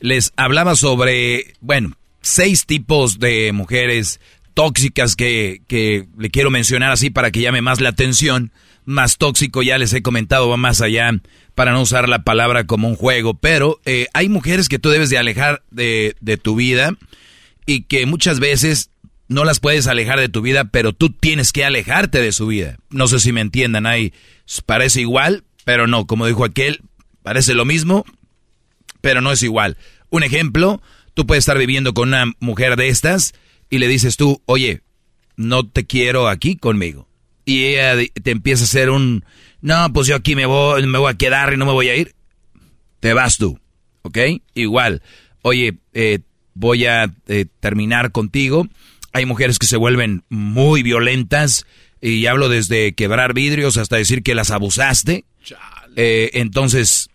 les 0.02 0.34
hablaba 0.36 0.76
sobre, 0.76 1.56
bueno, 1.62 1.98
seis 2.22 2.66
tipos 2.66 3.20
de 3.20 3.54
mujeres 3.54 4.20
tóxicas 4.54 5.16
que, 5.16 5.62
que 5.68 6.08
le 6.18 6.30
quiero 6.30 6.52
mencionar 6.52 6.92
así 6.92 7.10
para 7.10 7.32
que 7.32 7.40
llame 7.40 7.62
más 7.62 7.80
la 7.80 7.90
atención. 7.90 8.52
Más 8.90 9.20
tóxico, 9.20 9.62
ya 9.62 9.78
les 9.78 9.94
he 9.94 10.02
comentado, 10.02 10.50
va 10.50 10.58
más 10.58 10.82
allá 10.82 11.12
para 11.54 11.74
no 11.74 11.82
usar 11.84 12.10
la 12.10 12.24
palabra 12.24 12.66
como 12.66 12.88
un 12.88 12.96
juego. 12.96 13.36
Pero 13.36 13.80
eh, 13.86 14.08
hay 14.14 14.30
mujeres 14.30 14.68
que 14.68 14.80
tú 14.80 14.90
debes 14.90 15.12
de 15.12 15.20
alejar 15.20 15.62
de, 15.70 16.16
de 16.22 16.38
tu 16.38 16.56
vida 16.56 16.94
y 17.68 17.84
que 17.84 18.08
muchas 18.08 18.40
veces 18.40 18.90
no 19.28 19.46
las 19.46 19.60
puedes 19.60 19.86
alejar 19.86 20.20
de 20.20 20.28
tu 20.28 20.42
vida, 20.42 20.66
pero 20.66 20.92
tú 20.92 21.12
tienes 21.12 21.52
que 21.52 21.64
alejarte 21.64 22.20
de 22.20 22.32
su 22.32 22.48
vida. 22.48 22.78
No 22.90 23.08
sé 23.08 23.20
si 23.20 23.32
me 23.32 23.42
entiendan 23.42 23.86
ahí. 23.86 24.12
Parece 24.66 25.02
igual, 25.02 25.44
pero 25.66 25.86
no. 25.86 26.08
Como 26.08 26.26
dijo 26.26 26.44
aquel, 26.44 26.82
parece 27.22 27.54
lo 27.54 27.66
mismo, 27.66 28.06
pero 29.02 29.22
no 29.22 29.32
es 29.32 29.44
igual. 29.44 29.78
Un 30.10 30.24
ejemplo, 30.24 30.82
tú 31.14 31.28
puedes 31.28 31.44
estar 31.44 31.60
viviendo 31.60 31.94
con 31.94 32.08
una 32.08 32.26
mujer 32.40 32.76
de 32.76 32.88
estas 32.88 33.36
y 33.70 33.78
le 33.78 33.88
dices 33.88 34.18
tú, 34.18 34.42
oye, 34.46 34.82
no 35.36 35.68
te 35.68 35.86
quiero 35.86 36.28
aquí 36.28 36.56
conmigo. 36.56 37.09
Y 37.50 37.66
ella 37.66 37.96
te 38.22 38.32
empieza 38.32 38.64
a 38.64 38.66
hacer 38.66 38.90
un, 38.90 39.26
no, 39.62 39.92
pues 39.94 40.08
yo 40.08 40.16
aquí 40.16 40.36
me 40.36 40.46
voy, 40.46 40.86
me 40.86 40.98
voy 40.98 41.12
a 41.12 41.18
quedar 41.18 41.54
y 41.54 41.58
no 41.58 41.66
me 41.66 41.72
voy 41.72 41.90
a 41.90 41.96
ir. 41.96 42.14
Te 43.00 43.14
vas 43.14 43.38
tú, 43.38 43.60
¿ok? 44.02 44.18
Igual, 44.54 45.02
oye, 45.42 45.78
eh, 45.94 46.20
voy 46.54 46.86
a 46.86 47.14
eh, 47.28 47.46
terminar 47.60 48.12
contigo 48.12 48.68
hay 49.14 49.26
mujeres 49.26 49.60
que 49.60 49.68
se 49.68 49.78
vuelven 49.78 50.24
muy 50.30 50.84
violentas 50.84 51.66
y 52.02 52.26
hablo 52.28 52.50
desde 52.50 52.94
quebrar 52.94 53.34
vidrios 53.34 53.78
hasta 53.78 53.98
decir 53.98 54.24
que 54.24 54.36
las 54.36 54.52
abusaste. 54.52 55.26
Eh, 55.96 56.32
entonces, 56.34 57.10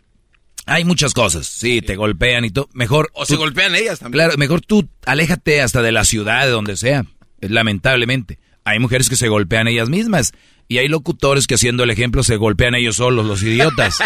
hay 0.67 0.85
muchas 0.85 1.15
cosas. 1.15 1.47
Sí, 1.47 1.81
te 1.81 1.97
golpean 1.97 2.45
y 2.45 2.51
todo. 2.51 2.69
Mejor. 2.73 3.11
O 3.15 3.25
se 3.25 3.37
golpean 3.37 3.75
ellas 3.75 4.01
también. 4.01 4.25
Claro, 4.25 4.39
mejor 4.39 4.61
tú 4.61 4.89
aléjate 5.07 5.63
hasta 5.63 5.83
de 5.83 5.93
la 5.93 6.05
ciudad, 6.05 6.45
de 6.45 6.51
donde 6.51 6.77
sea. 6.77 7.07
Lamentablemente. 7.41 8.39
Hay 8.65 8.79
mujeres 8.79 9.09
que 9.09 9.17
se 9.17 9.29
golpean 9.29 9.69
ellas 9.69 9.89
mismas. 9.89 10.33
Y 10.67 10.79
hay 10.79 10.89
locutores 10.89 11.47
que 11.47 11.55
haciendo 11.57 11.85
el 11.85 11.91
ejemplo 11.91 12.23
se 12.23 12.37
golpean 12.37 12.75
ellos 12.75 12.97
solos, 12.97 13.27
los 13.27 13.43
idiotas. 13.43 13.99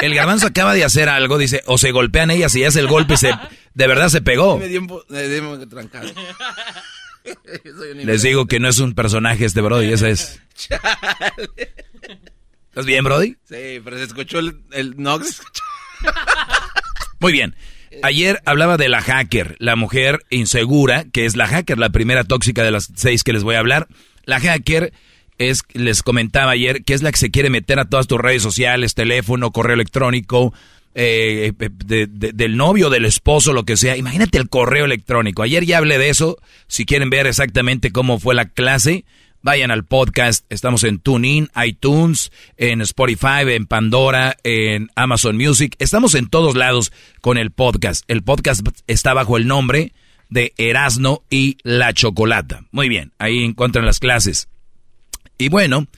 El 0.00 0.14
garbanzo 0.14 0.48
acaba 0.48 0.74
de 0.74 0.84
hacer 0.84 1.08
algo, 1.08 1.38
dice, 1.38 1.62
o 1.66 1.78
se 1.78 1.92
golpean 1.92 2.30
ellas 2.30 2.54
y 2.56 2.64
hace 2.64 2.80
el 2.80 2.88
golpe 2.88 3.14
y 3.14 3.16
se, 3.16 3.32
de 3.74 3.86
verdad 3.86 4.08
se 4.08 4.20
pegó. 4.20 4.58
Me 4.58 4.68
dio, 4.68 4.82
me 5.08 5.28
dio 5.28 5.68
trancado. 5.68 6.10
Les 7.94 8.22
digo 8.22 8.46
que 8.46 8.58
no 8.60 8.68
es 8.68 8.80
un 8.80 8.94
personaje 8.94 9.44
este 9.44 9.60
Brody, 9.60 9.92
ese 9.92 10.10
es. 10.10 10.40
¿Estás 12.68 12.86
bien, 12.86 13.04
Brody? 13.04 13.36
Sí, 13.44 13.80
pero 13.84 13.96
se 13.96 14.04
escuchó 14.04 14.40
el, 14.40 14.60
el 14.72 14.94
no 15.00 15.18
se 15.20 15.30
escuchó. 15.30 15.62
Muy 17.20 17.32
bien. 17.32 17.54
Ayer 18.02 18.40
hablaba 18.44 18.76
de 18.76 18.88
la 18.88 19.00
hacker, 19.00 19.56
la 19.58 19.76
mujer 19.76 20.20
insegura, 20.30 21.04
que 21.12 21.26
es 21.26 21.36
la 21.36 21.46
hacker, 21.46 21.78
la 21.78 21.90
primera 21.90 22.24
tóxica 22.24 22.62
de 22.62 22.70
las 22.70 22.90
seis 22.94 23.22
que 23.24 23.32
les 23.32 23.42
voy 23.42 23.54
a 23.54 23.60
hablar. 23.60 23.88
La 24.24 24.40
hacker 24.40 24.92
es, 25.38 25.62
les 25.72 26.02
comentaba 26.02 26.52
ayer, 26.52 26.84
que 26.84 26.94
es 26.94 27.02
la 27.02 27.10
que 27.10 27.18
se 27.18 27.30
quiere 27.30 27.50
meter 27.50 27.78
a 27.78 27.86
todas 27.86 28.06
tus 28.06 28.20
redes 28.20 28.42
sociales, 28.42 28.94
teléfono, 28.94 29.50
correo 29.50 29.74
electrónico, 29.74 30.52
eh, 30.94 31.52
de, 31.58 32.06
de, 32.06 32.32
del 32.32 32.56
novio, 32.56 32.88
del 32.88 33.04
esposo, 33.04 33.52
lo 33.52 33.64
que 33.64 33.76
sea. 33.76 33.96
Imagínate 33.96 34.38
el 34.38 34.48
correo 34.48 34.84
electrónico. 34.84 35.42
Ayer 35.42 35.64
ya 35.64 35.78
hablé 35.78 35.98
de 35.98 36.08
eso. 36.08 36.38
Si 36.68 36.86
quieren 36.86 37.10
ver 37.10 37.26
exactamente 37.26 37.90
cómo 37.90 38.20
fue 38.20 38.34
la 38.34 38.44
clase, 38.46 39.04
Vayan 39.44 39.70
al 39.70 39.84
podcast, 39.84 40.46
estamos 40.48 40.84
en 40.84 41.00
TuneIn, 41.00 41.50
iTunes, 41.66 42.32
en 42.56 42.80
Spotify, 42.80 43.42
en 43.46 43.66
Pandora, 43.66 44.38
en 44.42 44.88
Amazon 44.94 45.36
Music. 45.36 45.76
Estamos 45.78 46.14
en 46.14 46.30
todos 46.30 46.54
lados 46.54 46.92
con 47.20 47.36
el 47.36 47.50
podcast. 47.50 48.04
El 48.08 48.22
podcast 48.22 48.66
está 48.86 49.12
bajo 49.12 49.36
el 49.36 49.46
nombre 49.46 49.92
de 50.30 50.54
Erasno 50.56 51.24
y 51.28 51.58
la 51.62 51.92
Chocolata. 51.92 52.64
Muy 52.70 52.88
bien, 52.88 53.12
ahí 53.18 53.44
encuentran 53.44 53.84
las 53.84 53.98
clases. 53.98 54.48
Y 55.36 55.50
bueno, 55.50 55.88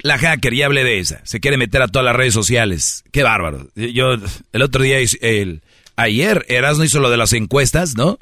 la 0.00 0.16
hacker, 0.16 0.54
ya 0.54 0.66
hablé 0.66 0.84
de 0.84 1.00
esa. 1.00 1.20
Se 1.24 1.40
quiere 1.40 1.56
meter 1.56 1.82
a 1.82 1.88
todas 1.88 2.04
las 2.04 2.14
redes 2.14 2.34
sociales. 2.34 3.02
Qué 3.10 3.24
bárbaro. 3.24 3.70
Yo, 3.74 4.18
el 4.52 4.62
otro 4.62 4.84
día, 4.84 4.98
el, 5.20 5.62
ayer, 5.96 6.46
Erasno 6.48 6.84
hizo 6.84 7.00
lo 7.00 7.10
de 7.10 7.16
las 7.16 7.32
encuestas, 7.32 7.96
¿no? 7.96 8.20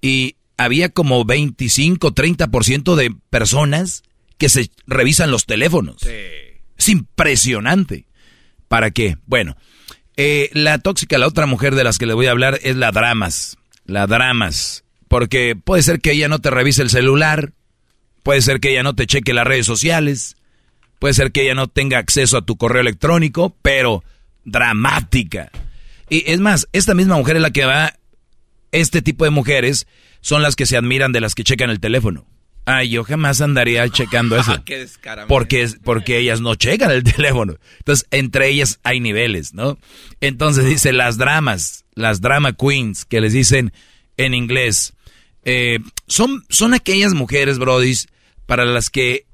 Y 0.00 0.36
había 0.64 0.90
como 0.90 1.24
25, 1.24 2.14
30% 2.14 2.94
de 2.94 3.14
personas 3.30 4.02
que 4.36 4.48
se 4.48 4.70
revisan 4.86 5.30
los 5.30 5.46
teléfonos. 5.46 5.96
Sí. 6.02 6.10
Es 6.76 6.88
impresionante. 6.88 8.06
¿Para 8.68 8.90
qué? 8.90 9.16
Bueno, 9.26 9.56
eh, 10.16 10.50
la 10.52 10.78
tóxica, 10.78 11.18
la 11.18 11.26
otra 11.26 11.46
mujer 11.46 11.74
de 11.74 11.84
las 11.84 11.98
que 11.98 12.06
le 12.06 12.14
voy 12.14 12.26
a 12.26 12.32
hablar 12.32 12.60
es 12.62 12.76
la 12.76 12.92
Dramas. 12.92 13.56
La 13.86 14.06
Dramas. 14.06 14.84
Porque 15.08 15.56
puede 15.56 15.82
ser 15.82 16.00
que 16.00 16.12
ella 16.12 16.28
no 16.28 16.40
te 16.40 16.50
revise 16.50 16.82
el 16.82 16.90
celular, 16.90 17.52
puede 18.22 18.42
ser 18.42 18.60
que 18.60 18.70
ella 18.70 18.82
no 18.82 18.94
te 18.94 19.06
cheque 19.06 19.32
las 19.32 19.46
redes 19.46 19.66
sociales, 19.66 20.36
puede 20.98 21.14
ser 21.14 21.32
que 21.32 21.42
ella 21.42 21.54
no 21.54 21.68
tenga 21.68 21.98
acceso 21.98 22.36
a 22.36 22.44
tu 22.44 22.56
correo 22.56 22.82
electrónico, 22.82 23.56
pero 23.62 24.04
dramática. 24.44 25.50
Y 26.10 26.30
es 26.30 26.38
más, 26.38 26.68
esta 26.72 26.94
misma 26.94 27.16
mujer 27.16 27.36
es 27.36 27.42
la 27.42 27.50
que 27.50 27.64
va, 27.64 27.94
este 28.72 29.02
tipo 29.02 29.24
de 29.24 29.30
mujeres 29.30 29.86
son 30.20 30.42
las 30.42 30.56
que 30.56 30.66
se 30.66 30.76
admiran 30.76 31.12
de 31.12 31.20
las 31.20 31.34
que 31.34 31.44
checan 31.44 31.70
el 31.70 31.80
teléfono. 31.80 32.26
Ay, 32.66 32.90
yo 32.90 33.04
jamás 33.04 33.40
andaría 33.40 33.88
checando 33.88 34.36
eso. 34.40 34.62
Qué 34.64 34.86
porque, 35.28 35.68
porque 35.82 36.18
ellas 36.18 36.40
no 36.40 36.54
checan 36.54 36.90
el 36.90 37.02
teléfono. 37.16 37.56
Entonces, 37.78 38.06
entre 38.10 38.48
ellas 38.48 38.80
hay 38.82 39.00
niveles, 39.00 39.54
¿no? 39.54 39.78
Entonces 40.20 40.66
dice 40.66 40.92
las 40.92 41.16
dramas, 41.16 41.84
las 41.94 42.20
drama 42.20 42.52
queens, 42.52 43.04
que 43.04 43.20
les 43.20 43.32
dicen 43.32 43.72
en 44.16 44.34
inglés. 44.34 44.94
Eh, 45.44 45.78
son, 46.06 46.44
son 46.48 46.74
aquellas 46.74 47.14
mujeres, 47.14 47.58
brodis, 47.58 48.08
para 48.46 48.64
las 48.64 48.90
que 48.90 49.26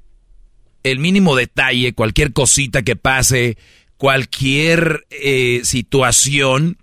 el 0.83 0.99
mínimo 0.99 1.35
detalle, 1.35 1.93
cualquier 1.93 2.33
cosita 2.33 2.81
que 2.83 2.95
pase, 2.95 3.57
cualquier 3.97 5.05
eh, 5.09 5.61
situación, 5.63 6.77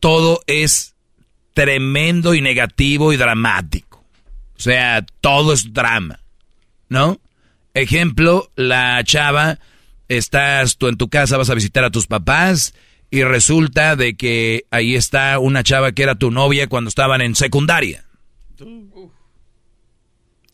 todo 0.00 0.42
es 0.46 0.91
tremendo 1.54 2.34
y 2.34 2.40
negativo 2.40 3.12
y 3.12 3.16
dramático. 3.16 4.04
O 4.56 4.60
sea, 4.60 5.04
todo 5.20 5.52
es 5.52 5.72
drama, 5.72 6.20
¿no? 6.88 7.20
Ejemplo, 7.74 8.50
la 8.54 9.02
chava, 9.04 9.58
estás 10.08 10.76
tú 10.76 10.88
en 10.88 10.96
tu 10.96 11.08
casa, 11.08 11.36
vas 11.36 11.50
a 11.50 11.54
visitar 11.54 11.84
a 11.84 11.90
tus 11.90 12.06
papás 12.06 12.74
y 13.10 13.24
resulta 13.24 13.96
de 13.96 14.14
que 14.14 14.64
ahí 14.70 14.94
está 14.94 15.38
una 15.38 15.62
chava 15.62 15.92
que 15.92 16.02
era 16.02 16.14
tu 16.14 16.30
novia 16.30 16.66
cuando 16.68 16.88
estaban 16.88 17.20
en 17.20 17.34
secundaria. 17.34 18.04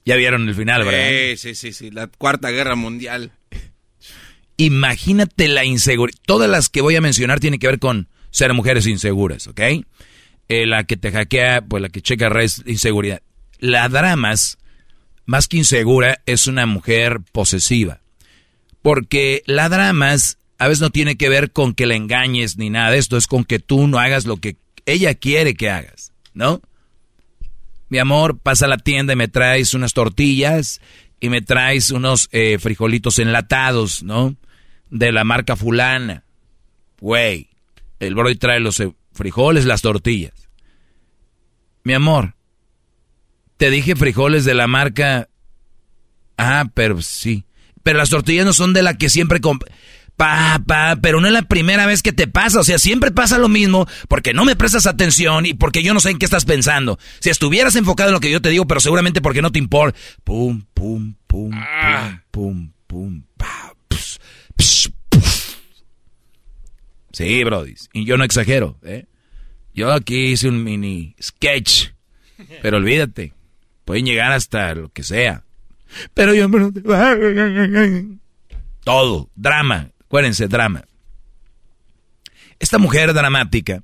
Ya 0.05 0.17
vieron 0.17 0.49
el 0.49 0.55
final, 0.55 0.85
¿verdad? 0.85 1.37
Sí, 1.37 1.37
sí, 1.37 1.55
sí, 1.55 1.73
sí, 1.73 1.91
la 1.91 2.07
cuarta 2.07 2.51
guerra 2.51 2.77
mundial. 2.77 3.33
Imagínate 4.57 5.49
la 5.49 5.65
inseguridad. 5.65 6.19
Todas 6.25 6.49
las 6.49 6.69
que 6.69 6.81
voy 6.81 6.97
a 6.97 7.01
mencionar 7.01 7.41
tienen 7.41 7.61
que 7.61 7.67
ver 7.67 7.79
con 7.79 8.09
ser 8.31 8.55
mujeres 8.55 8.87
inseguras, 8.87 9.47
¿ok? 9.49 9.61
Eh, 10.49 10.67
la 10.67 10.85
que 10.85 10.97
te 10.97 11.11
hackea, 11.11 11.63
pues 11.63 11.83
la 11.83 11.89
que 11.89 12.01
checa 12.01 12.29
redes, 12.29 12.63
inseguridad. 12.67 13.23
La 13.59 13.89
dramas, 13.89 14.59
más 15.27 15.47
que 15.47 15.59
insegura, 15.59 16.23
es 16.25 16.47
una 16.47 16.65
mujer 16.65 17.21
posesiva. 17.33 18.01
Porque 18.81 19.43
la 19.47 19.69
dramas 19.69 20.39
a 20.59 20.67
veces 20.69 20.81
no 20.81 20.91
tiene 20.91 21.17
que 21.17 21.29
ver 21.29 21.53
con 21.53 21.75
que 21.75 21.87
la 21.87 21.95
engañes 21.95 22.57
ni 22.57 22.71
nada 22.71 22.97
esto, 22.97 23.17
es 23.17 23.27
con 23.27 23.45
que 23.45 23.59
tú 23.59 23.87
no 23.87 23.99
hagas 23.99 24.27
lo 24.27 24.39
que 24.39 24.57
ella 24.87 25.15
quiere 25.15 25.55
que 25.55 25.71
hagas, 25.71 26.13
¿no? 26.35 26.61
Mi 27.91 27.99
amor, 27.99 28.39
pasa 28.39 28.67
a 28.67 28.69
la 28.69 28.79
tienda 28.79 29.13
y 29.13 29.17
me 29.17 29.29
traes 29.29 29.73
unas 29.75 29.93
tortillas 29.93 30.81
y 31.21 31.29
me 31.29 31.43
traes 31.43 31.91
unos 31.91 32.29
eh, 32.33 32.59
frijolitos 32.59 33.19
enlatados, 33.19 34.03
¿no? 34.03 34.37
De 34.91 35.13
la 35.13 35.25
marca 35.25 35.57
fulana. 35.57 36.25
Güey, 37.01 37.49
el 38.01 38.15
bro 38.15 38.35
trae 38.37 38.61
los 38.61 38.81
eh, 38.81 38.93
frijoles, 39.19 39.67
las 39.67 39.83
tortillas. 39.83 40.49
Mi 41.85 41.93
amor, 41.93 42.37
te 43.59 43.69
dije 43.69 43.97
frijoles 43.97 44.47
de 44.47 44.55
la 44.55 44.67
marca. 44.67 45.29
Ah, 46.39 46.71
pero 46.73 47.03
sí. 47.03 47.45
Pero 47.83 47.99
las 47.99 48.11
tortillas 48.11 48.47
no 48.47 48.53
son 48.55 48.73
de 48.73 48.83
la 48.83 48.97
que 48.97 49.11
siempre 49.11 49.41
Pa, 50.17 50.61
pa, 50.67 50.97
pero 51.01 51.21
no 51.21 51.29
es 51.29 51.33
la 51.33 51.43
primera 51.43 51.87
vez 51.87 52.03
que 52.03 52.13
te 52.13 52.27
pasa. 52.27 52.61
O 52.61 52.65
sea, 52.65 52.79
siempre 52.79 53.13
pasa 53.13 53.39
lo 53.39 53.49
mismo 53.49 53.87
porque 54.09 54.35
no 54.35 54.45
me 54.45 54.57
prestas 54.57 54.87
atención 54.87 55.47
y 55.47 55.55
porque 55.55 55.83
yo 55.83 55.95
no 55.95 56.01
sé 56.01 56.11
en 56.11 56.19
qué 56.19 56.25
estás 56.25 56.45
pensando. 56.45 56.99
Si 57.21 57.31
estuvieras 57.31 57.77
enfocado 57.77 58.09
en 58.09 58.15
lo 58.15 58.21
que 58.21 58.31
yo 58.31 58.43
te 58.43 58.49
digo, 58.49 58.67
pero 58.67 58.81
seguramente 58.81 59.21
porque 59.21 59.43
no 59.43 59.53
te 59.53 59.61
importa. 59.61 59.99
Pum, 60.25 60.65
pum, 60.75 61.15
pum, 61.27 61.51
pum, 61.51 62.21
pum, 62.33 62.73
pum, 62.89 63.23
pa, 63.37 63.75
Sí, 67.19 67.43
Brody. 67.43 67.75
Y 67.93 68.05
yo 68.05 68.17
no 68.17 68.23
exagero, 68.23 68.79
¿eh? 68.85 69.07
Yo 69.75 69.93
aquí 69.93 70.27
hice 70.27 70.49
un 70.49 70.63
mini 70.63 71.17
sketch. 71.21 71.89
Pero 72.63 72.77
olvídate. 72.77 73.33
Pueden 73.85 74.07
llegar 74.07 74.31
hasta 74.31 74.73
lo 74.77 74.91
que 74.91 75.03
sea. 75.03 75.43
Pero 76.15 76.33
yo... 76.33 76.49
Todo. 78.85 79.31
Drama. 79.35 79.91
Acuérdense, 80.05 80.47
drama. 80.47 80.85
Esta 82.61 82.79
mujer 82.79 83.13
dramática 83.13 83.83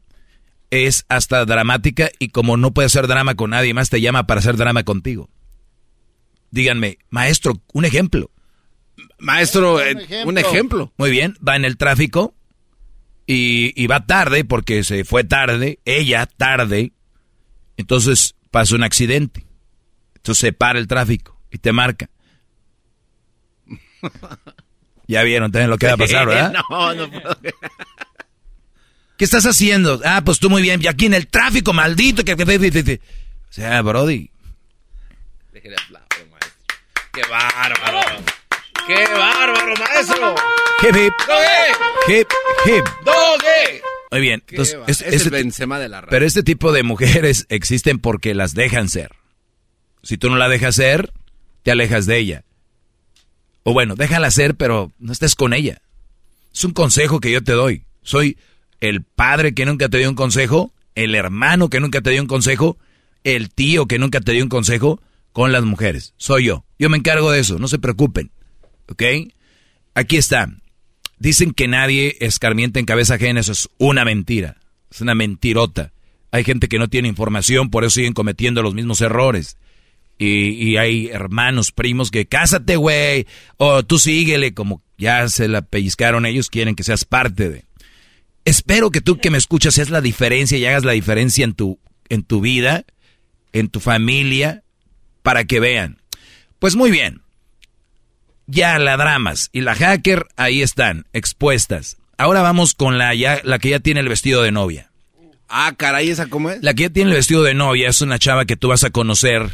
es 0.70 1.04
hasta 1.08 1.44
dramática 1.44 2.10
y 2.20 2.28
como 2.28 2.56
no 2.56 2.72
puede 2.72 2.86
hacer 2.86 3.08
drama 3.08 3.34
con 3.34 3.50
nadie 3.50 3.74
más, 3.74 3.90
te 3.90 4.00
llama 4.00 4.28
para 4.28 4.38
hacer 4.38 4.56
drama 4.56 4.84
contigo. 4.84 5.28
Díganme, 6.52 6.98
maestro, 7.10 7.60
un 7.72 7.84
ejemplo. 7.84 8.30
Maestro, 9.18 9.80
un 10.24 10.38
ejemplo. 10.38 10.92
Muy 10.98 11.10
bien, 11.10 11.36
va 11.44 11.56
en 11.56 11.64
el 11.64 11.76
tráfico 11.76 12.32
y, 13.26 13.86
va 13.86 14.06
tarde 14.06 14.44
porque 14.44 14.84
se 14.84 15.04
fue 15.04 15.24
tarde, 15.24 15.78
ella 15.84 16.26
tarde, 16.26 16.92
entonces 17.76 18.34
pasa 18.50 18.74
un 18.74 18.82
accidente. 18.82 19.46
Entonces 20.16 20.40
se 20.40 20.52
para 20.52 20.78
el 20.78 20.86
tráfico 20.86 21.40
y 21.50 21.58
te 21.58 21.72
marca. 21.72 22.08
Ya 25.06 25.22
vieron 25.22 25.52
también 25.52 25.68
lo 25.68 25.76
que 25.76 25.86
va 25.86 25.92
a 25.92 25.96
pasar, 25.98 26.26
¿verdad? 26.26 26.54
No, 26.70 26.94
no 26.94 27.10
puedo. 27.10 27.38
¿Qué 29.18 29.24
estás 29.24 29.44
haciendo? 29.44 30.00
Ah, 30.02 30.22
pues 30.24 30.38
tú 30.38 30.48
muy 30.48 30.62
bien. 30.62 30.80
Y 30.82 30.86
aquí 30.86 31.04
en 31.04 31.12
el 31.12 31.26
tráfico, 31.26 31.74
maldito. 31.74 32.24
Que... 32.24 32.32
O 32.32 33.52
sea, 33.52 33.82
Brody. 33.82 34.30
Déjale 35.52 35.76
aplaudir, 35.76 36.30
maestro. 36.30 36.76
¡Qué 37.12 37.22
bárbaro! 37.28 38.00
¡Qué 38.86 39.06
bárbaro, 39.14 39.74
maestro! 39.76 40.34
Hip, 40.86 40.96
hip. 40.96 41.14
Hip, 42.08 42.28
hip. 42.66 42.84
¡Doge! 43.06 43.82
Muy 44.10 44.20
bien. 44.20 44.42
Entonces, 44.46 44.76
es, 44.86 45.00
es, 45.00 45.24
el 45.24 45.30
Benzema 45.30 45.78
de 45.78 45.88
la 45.88 46.02
radio. 46.02 46.10
Pero 46.10 46.26
este 46.26 46.42
tipo 46.42 46.72
de 46.72 46.82
mujeres 46.82 47.46
existen 47.48 47.98
porque 47.98 48.34
las 48.34 48.52
dejan 48.52 48.90
ser. 48.90 49.12
Si 50.02 50.18
tú 50.18 50.28
no 50.28 50.36
la 50.36 50.50
dejas 50.50 50.74
ser, 50.74 51.14
te 51.62 51.70
alejas 51.70 52.04
de 52.04 52.18
ella. 52.18 52.44
O 53.62 53.72
bueno, 53.72 53.94
déjala 53.94 54.30
ser, 54.30 54.56
pero 54.56 54.92
no 54.98 55.12
estés 55.12 55.34
con 55.34 55.54
ella. 55.54 55.80
Es 56.52 56.64
un 56.64 56.72
consejo 56.72 57.18
que 57.18 57.30
yo 57.30 57.42
te 57.42 57.52
doy. 57.52 57.84
Soy 58.02 58.36
el 58.80 59.04
padre 59.04 59.54
que 59.54 59.64
nunca 59.64 59.88
te 59.88 59.96
dio 59.96 60.10
un 60.10 60.16
consejo, 60.16 60.74
el 60.94 61.14
hermano 61.14 61.70
que 61.70 61.80
nunca 61.80 62.02
te 62.02 62.10
dio 62.10 62.20
un 62.20 62.28
consejo, 62.28 62.76
el 63.22 63.48
tío 63.48 63.86
que 63.86 63.98
nunca 63.98 64.20
te 64.20 64.32
dio 64.32 64.42
un 64.42 64.50
consejo 64.50 65.00
con 65.32 65.50
las 65.50 65.64
mujeres. 65.64 66.12
Soy 66.18 66.44
yo. 66.44 66.66
Yo 66.78 66.90
me 66.90 66.98
encargo 66.98 67.30
de 67.30 67.40
eso, 67.40 67.58
no 67.58 67.68
se 67.68 67.78
preocupen. 67.78 68.30
¿Ok? 68.86 69.02
Aquí 69.94 70.18
está. 70.18 70.50
Dicen 71.24 71.54
que 71.54 71.68
nadie 71.68 72.18
escarmienta 72.20 72.80
en 72.80 72.84
cabeza 72.84 73.14
ajena, 73.14 73.40
eso 73.40 73.52
es 73.52 73.70
una 73.78 74.04
mentira. 74.04 74.58
Es 74.90 75.00
una 75.00 75.14
mentirota. 75.14 75.94
Hay 76.30 76.44
gente 76.44 76.68
que 76.68 76.78
no 76.78 76.88
tiene 76.88 77.08
información, 77.08 77.70
por 77.70 77.82
eso 77.82 77.94
siguen 77.94 78.12
cometiendo 78.12 78.62
los 78.62 78.74
mismos 78.74 79.00
errores. 79.00 79.56
Y, 80.18 80.76
hay 80.76 81.06
hermanos, 81.06 81.72
primos 81.72 82.10
que 82.10 82.26
cásate, 82.26 82.76
güey, 82.76 83.26
o 83.56 83.82
tú 83.84 83.98
síguele, 83.98 84.52
como 84.52 84.82
ya 84.98 85.26
se 85.30 85.48
la 85.48 85.62
pellizcaron 85.62 86.26
ellos, 86.26 86.50
quieren 86.50 86.76
que 86.76 86.82
seas 86.82 87.06
parte 87.06 87.48
de. 87.48 87.64
Espero 88.44 88.90
que 88.90 89.00
tú 89.00 89.16
que 89.16 89.30
me 89.30 89.38
escuchas 89.38 89.76
seas 89.76 89.88
la 89.88 90.02
diferencia 90.02 90.58
y 90.58 90.66
hagas 90.66 90.84
la 90.84 90.92
diferencia 90.92 91.46
en 91.46 91.54
tu, 91.54 91.78
en 92.10 92.22
tu 92.22 92.42
vida, 92.42 92.84
en 93.54 93.68
tu 93.68 93.80
familia, 93.80 94.62
para 95.22 95.46
que 95.46 95.58
vean. 95.58 96.02
Pues 96.58 96.76
muy 96.76 96.90
bien. 96.90 97.23
Ya 98.46 98.78
la 98.78 98.96
dramas 98.96 99.48
y 99.52 99.62
la 99.62 99.74
hacker 99.74 100.26
ahí 100.36 100.62
están, 100.62 101.06
expuestas. 101.12 101.96
Ahora 102.18 102.42
vamos 102.42 102.74
con 102.74 102.98
la, 102.98 103.14
ya, 103.14 103.40
la 103.42 103.58
que 103.58 103.70
ya 103.70 103.80
tiene 103.80 104.00
el 104.00 104.08
vestido 104.08 104.42
de 104.42 104.52
novia. 104.52 104.90
Ah, 105.48 105.72
caray, 105.76 106.10
¿esa 106.10 106.26
cómo 106.26 106.50
es? 106.50 106.62
La 106.62 106.74
que 106.74 106.84
ya 106.84 106.90
tiene 106.90 107.10
el 107.10 107.16
vestido 107.16 107.42
de 107.42 107.54
novia 107.54 107.88
es 107.88 108.00
una 108.00 108.18
chava 108.18 108.44
que 108.44 108.56
tú 108.56 108.68
vas 108.68 108.84
a 108.84 108.90
conocer 108.90 109.50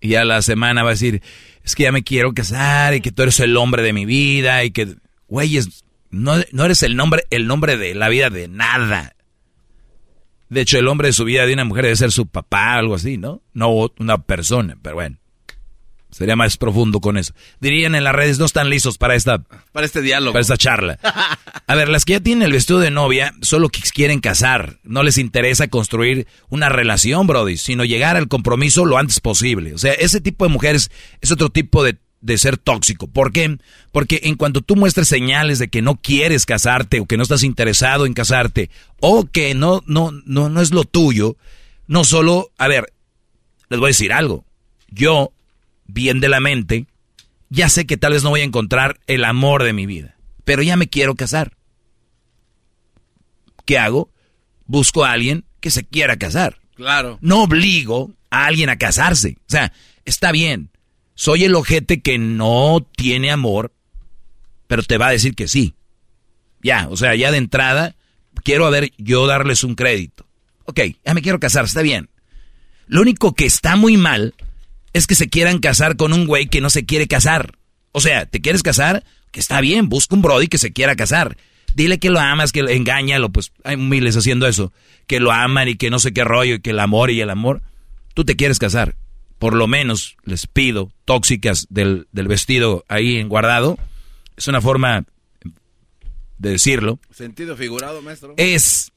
Y 0.00 0.14
a 0.14 0.24
la 0.24 0.42
semana 0.42 0.82
va 0.82 0.90
a 0.90 0.92
decir, 0.92 1.22
es 1.64 1.74
que 1.74 1.84
ya 1.84 1.92
me 1.92 2.02
quiero 2.02 2.32
casar 2.32 2.94
y 2.94 3.00
que 3.00 3.12
tú 3.12 3.22
eres 3.22 3.40
el 3.40 3.56
hombre 3.56 3.82
de 3.82 3.92
mi 3.92 4.04
vida 4.06 4.64
y 4.64 4.70
que, 4.70 4.96
güeyes, 5.28 5.84
no, 6.10 6.34
no 6.52 6.64
eres 6.64 6.82
el 6.82 6.96
nombre, 6.96 7.24
el 7.30 7.46
nombre 7.46 7.76
de 7.76 7.94
la 7.94 8.08
vida 8.08 8.30
de 8.30 8.48
nada. 8.48 9.14
De 10.48 10.62
hecho, 10.62 10.78
el 10.78 10.88
hombre 10.88 11.08
de 11.08 11.12
su 11.12 11.24
vida 11.24 11.46
de 11.46 11.54
una 11.54 11.64
mujer 11.64 11.84
debe 11.84 11.96
ser 11.96 12.10
su 12.10 12.26
papá, 12.26 12.74
algo 12.74 12.96
así, 12.96 13.16
¿no? 13.16 13.40
No 13.52 13.90
una 13.98 14.18
persona, 14.18 14.76
pero 14.82 14.96
bueno. 14.96 15.19
Sería 16.10 16.36
más 16.36 16.56
profundo 16.56 17.00
con 17.00 17.16
eso. 17.16 17.32
Dirían 17.60 17.94
en 17.94 18.04
las 18.04 18.14
redes, 18.14 18.38
no 18.38 18.44
están 18.44 18.68
listos 18.68 18.98
para 18.98 19.14
esta... 19.14 19.38
Para 19.72 19.86
este 19.86 20.02
diálogo. 20.02 20.32
Para 20.32 20.42
esta 20.42 20.56
charla. 20.56 20.98
A 21.66 21.74
ver, 21.74 21.88
las 21.88 22.04
que 22.04 22.14
ya 22.14 22.20
tienen 22.20 22.42
el 22.42 22.52
vestido 22.52 22.80
de 22.80 22.90
novia, 22.90 23.32
solo 23.42 23.68
que 23.68 23.80
quieren 23.80 24.20
casar. 24.20 24.78
No 24.82 25.02
les 25.04 25.18
interesa 25.18 25.68
construir 25.68 26.26
una 26.48 26.68
relación, 26.68 27.26
Brody, 27.26 27.56
sino 27.56 27.84
llegar 27.84 28.16
al 28.16 28.28
compromiso 28.28 28.84
lo 28.84 28.98
antes 28.98 29.20
posible. 29.20 29.72
O 29.72 29.78
sea, 29.78 29.92
ese 29.92 30.20
tipo 30.20 30.44
de 30.44 30.50
mujeres 30.50 30.90
es 31.20 31.30
otro 31.30 31.48
tipo 31.48 31.84
de, 31.84 31.96
de 32.20 32.38
ser 32.38 32.56
tóxico. 32.58 33.06
¿Por 33.06 33.32
qué? 33.32 33.58
Porque 33.92 34.20
en 34.24 34.34
cuanto 34.34 34.62
tú 34.62 34.74
muestres 34.74 35.06
señales 35.06 35.60
de 35.60 35.68
que 35.68 35.80
no 35.80 35.94
quieres 35.94 36.44
casarte 36.44 36.98
o 36.98 37.06
que 37.06 37.16
no 37.16 37.22
estás 37.22 37.44
interesado 37.44 38.04
en 38.04 38.14
casarte 38.14 38.68
o 38.98 39.26
que 39.30 39.54
no, 39.54 39.82
no, 39.86 40.10
no, 40.24 40.48
no 40.48 40.60
es 40.60 40.72
lo 40.72 40.82
tuyo, 40.82 41.36
no 41.86 42.02
solo... 42.02 42.50
A 42.58 42.66
ver, 42.66 42.92
les 43.68 43.78
voy 43.78 43.86
a 43.86 43.94
decir 43.94 44.12
algo. 44.12 44.44
Yo 44.88 45.32
bien 45.92 46.20
de 46.20 46.28
la 46.28 46.40
mente, 46.40 46.86
ya 47.48 47.68
sé 47.68 47.86
que 47.86 47.96
tal 47.96 48.12
vez 48.12 48.22
no 48.22 48.30
voy 48.30 48.40
a 48.40 48.44
encontrar 48.44 49.00
el 49.06 49.24
amor 49.24 49.64
de 49.64 49.72
mi 49.72 49.86
vida, 49.86 50.16
pero 50.44 50.62
ya 50.62 50.76
me 50.76 50.88
quiero 50.88 51.14
casar. 51.14 51.56
¿Qué 53.64 53.78
hago? 53.78 54.10
Busco 54.66 55.04
a 55.04 55.12
alguien 55.12 55.44
que 55.60 55.70
se 55.70 55.84
quiera 55.84 56.16
casar. 56.16 56.60
Claro. 56.74 57.18
No 57.20 57.42
obligo 57.42 58.12
a 58.30 58.46
alguien 58.46 58.70
a 58.70 58.78
casarse. 58.78 59.36
O 59.40 59.50
sea, 59.50 59.72
está 60.04 60.32
bien. 60.32 60.70
Soy 61.14 61.44
el 61.44 61.54
ojete 61.54 62.00
que 62.00 62.18
no 62.18 62.86
tiene 62.96 63.30
amor, 63.30 63.72
pero 64.66 64.82
te 64.82 64.96
va 64.96 65.08
a 65.08 65.12
decir 65.12 65.34
que 65.34 65.48
sí. 65.48 65.74
Ya, 66.62 66.88
o 66.88 66.96
sea, 66.96 67.14
ya 67.14 67.30
de 67.30 67.38
entrada, 67.38 67.96
quiero 68.42 68.66
a 68.66 68.70
ver 68.70 68.92
yo 68.96 69.26
darles 69.26 69.64
un 69.64 69.74
crédito. 69.74 70.26
Ok, 70.64 70.80
ya 71.04 71.14
me 71.14 71.22
quiero 71.22 71.40
casar, 71.40 71.64
está 71.64 71.82
bien. 71.82 72.08
Lo 72.86 73.02
único 73.02 73.34
que 73.34 73.46
está 73.46 73.76
muy 73.76 73.96
mal 73.96 74.34
es 74.92 75.06
que 75.06 75.14
se 75.14 75.28
quieran 75.28 75.58
casar 75.58 75.96
con 75.96 76.12
un 76.12 76.26
güey 76.26 76.46
que 76.46 76.60
no 76.60 76.70
se 76.70 76.84
quiere 76.84 77.06
casar. 77.06 77.52
O 77.92 78.00
sea, 78.00 78.26
¿te 78.26 78.40
quieres 78.40 78.62
casar? 78.62 79.04
Que 79.30 79.40
está 79.40 79.60
bien, 79.60 79.88
busca 79.88 80.14
un 80.14 80.22
brody 80.22 80.48
que 80.48 80.58
se 80.58 80.72
quiera 80.72 80.96
casar. 80.96 81.36
Dile 81.74 81.98
que 81.98 82.10
lo 82.10 82.18
amas, 82.18 82.52
que 82.52 82.60
engáñalo, 82.60 83.30
pues 83.30 83.52
hay 83.62 83.76
miles 83.76 84.16
haciendo 84.16 84.46
eso. 84.46 84.72
Que 85.06 85.20
lo 85.20 85.30
aman 85.32 85.68
y 85.68 85.76
que 85.76 85.90
no 85.90 85.98
sé 85.98 86.12
qué 86.12 86.24
rollo, 86.24 86.56
y 86.56 86.60
que 86.60 86.70
el 86.70 86.80
amor 86.80 87.10
y 87.10 87.20
el 87.20 87.30
amor. 87.30 87.62
Tú 88.14 88.24
te 88.24 88.36
quieres 88.36 88.58
casar. 88.58 88.96
Por 89.38 89.54
lo 89.54 89.66
menos 89.66 90.16
les 90.24 90.46
pido, 90.46 90.92
tóxicas 91.04 91.66
del, 91.70 92.08
del 92.12 92.28
vestido 92.28 92.84
ahí 92.88 93.16
en 93.16 93.28
guardado. 93.28 93.78
Es 94.36 94.48
una 94.48 94.60
forma 94.60 95.04
de 96.38 96.50
decirlo. 96.50 96.98
Sentido 97.10 97.56
figurado, 97.56 98.02
maestro. 98.02 98.34
Es, 98.36 98.92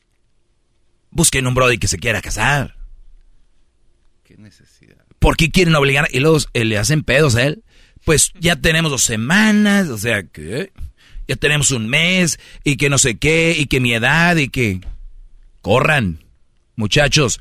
busquen 1.11 1.45
un 1.45 1.53
brody 1.53 1.77
que 1.77 1.87
se 1.87 1.99
quiera 1.99 2.21
casar. 2.21 2.75
¿Por 5.23 5.37
qué 5.37 5.49
quieren 5.49 5.73
obligar? 5.75 6.09
Y 6.11 6.19
luego 6.19 6.37
eh, 6.51 6.65
le 6.65 6.77
hacen 6.77 7.01
pedos 7.01 7.35
a 7.35 7.43
él. 7.43 7.63
Pues 8.03 8.33
ya 8.41 8.57
tenemos 8.57 8.91
dos 8.91 9.03
semanas, 9.03 9.87
o 9.87 9.97
sea 9.97 10.23
que 10.23 10.73
ya 11.29 11.37
tenemos 11.37 11.71
un 11.71 11.87
mes 11.87 12.41
y 12.65 12.75
que 12.75 12.89
no 12.89 12.97
sé 12.97 13.15
qué 13.15 13.55
y 13.57 13.67
que 13.67 13.79
mi 13.79 13.93
edad 13.93 14.35
y 14.35 14.49
que 14.49 14.81
corran, 15.61 16.25
muchachos. 16.75 17.39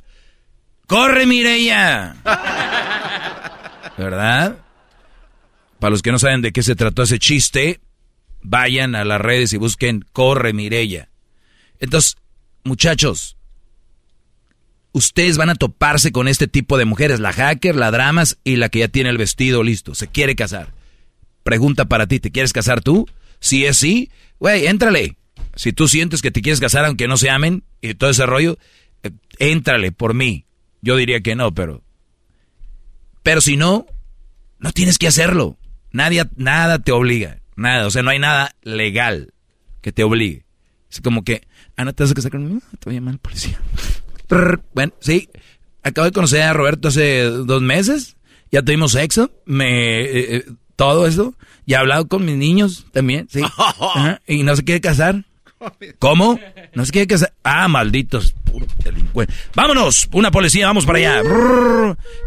¡Corre, 0.86 1.26
Mireya! 1.26 2.14
¿Verdad? 3.98 4.58
Para 5.80 5.90
los 5.90 6.02
que 6.02 6.12
no 6.12 6.20
saben 6.20 6.40
de 6.40 6.52
qué 6.52 6.62
se 6.62 6.76
trató 6.76 7.02
ese 7.02 7.18
chiste, 7.18 7.80
vayan 8.42 8.94
a 8.94 9.04
las 9.04 9.20
redes 9.20 9.52
y 9.54 9.56
busquen 9.56 10.06
Corre, 10.12 10.52
Mireya. 10.52 11.08
Entonces, 11.80 12.14
muchachos, 12.62 13.36
ustedes 14.92 15.36
van 15.36 15.50
a 15.50 15.54
toparse 15.54 16.12
con 16.12 16.28
este 16.28 16.46
tipo 16.46 16.78
de 16.78 16.84
mujeres, 16.84 17.20
la 17.20 17.32
hacker, 17.32 17.76
la 17.76 17.90
dramas 17.90 18.38
y 18.44 18.56
la 18.56 18.68
que 18.68 18.80
ya 18.80 18.88
tiene 18.88 19.10
el 19.10 19.18
vestido 19.18 19.62
listo, 19.62 19.94
se 19.94 20.08
quiere 20.08 20.36
casar. 20.36 20.72
Pregunta 21.42 21.86
para 21.86 22.06
ti, 22.06 22.20
¿te 22.20 22.30
quieres 22.30 22.52
casar 22.52 22.82
tú? 22.82 23.08
Si 23.40 23.64
es 23.64 23.76
sí, 23.76 24.10
güey, 24.38 24.66
éntrale. 24.66 25.16
Si 25.54 25.72
tú 25.72 25.88
sientes 25.88 26.22
que 26.22 26.30
te 26.30 26.40
quieres 26.40 26.60
casar 26.60 26.84
aunque 26.84 27.08
no 27.08 27.16
se 27.16 27.30
amen 27.30 27.64
y 27.80 27.94
todo 27.94 28.10
ese 28.10 28.26
rollo, 28.26 28.58
eh, 29.02 29.10
éntrale 29.38 29.92
por 29.92 30.14
mí. 30.14 30.46
Yo 30.80 30.96
diría 30.96 31.20
que 31.20 31.34
no, 31.34 31.52
pero... 31.52 31.82
Pero 33.22 33.40
si 33.40 33.56
no, 33.56 33.86
no 34.58 34.72
tienes 34.72 34.98
que 34.98 35.06
hacerlo. 35.06 35.58
Nadie, 35.90 36.24
nada 36.36 36.78
te 36.78 36.92
obliga. 36.92 37.40
Nada, 37.56 37.86
o 37.86 37.90
sea, 37.90 38.02
no 38.02 38.10
hay 38.10 38.18
nada 38.18 38.54
legal 38.62 39.34
que 39.80 39.92
te 39.92 40.02
obligue. 40.02 40.44
Es 40.90 41.00
como 41.00 41.22
que, 41.22 41.42
ah, 41.76 41.84
no 41.84 41.92
te 41.92 42.02
vas 42.02 42.12
a 42.12 42.14
casar 42.14 42.32
conmigo, 42.32 42.60
te 42.78 42.84
voy 42.86 42.94
a 42.94 43.00
llamar 43.00 43.18
policía. 43.18 43.60
Bueno, 44.74 44.92
sí, 45.00 45.28
acabo 45.82 46.06
de 46.06 46.12
conocer 46.12 46.42
a 46.42 46.52
Roberto 46.52 46.88
hace 46.88 47.22
dos 47.24 47.62
meses, 47.62 48.16
ya 48.50 48.62
tuvimos 48.62 48.92
sexo, 48.92 49.30
me, 49.44 50.00
eh, 50.00 50.36
eh, 50.36 50.44
todo 50.76 51.06
eso, 51.06 51.34
ya 51.66 51.78
he 51.78 51.80
hablado 51.80 52.08
con 52.08 52.24
mis 52.24 52.36
niños 52.36 52.86
también, 52.92 53.28
sí, 53.30 53.40
y 54.26 54.42
no 54.42 54.56
se 54.56 54.64
quiere 54.64 54.80
casar. 54.80 55.24
¿Cómo? 56.00 56.40
No 56.74 56.84
se 56.84 56.90
quiere 56.90 57.06
casar. 57.06 57.34
Ah, 57.44 57.68
malditos, 57.68 58.32
puro 58.32 58.66
delincuente. 58.82 59.32
Vámonos, 59.54 60.08
una 60.12 60.32
policía, 60.32 60.66
vamos 60.66 60.84
para 60.84 60.98
allá. 60.98 61.22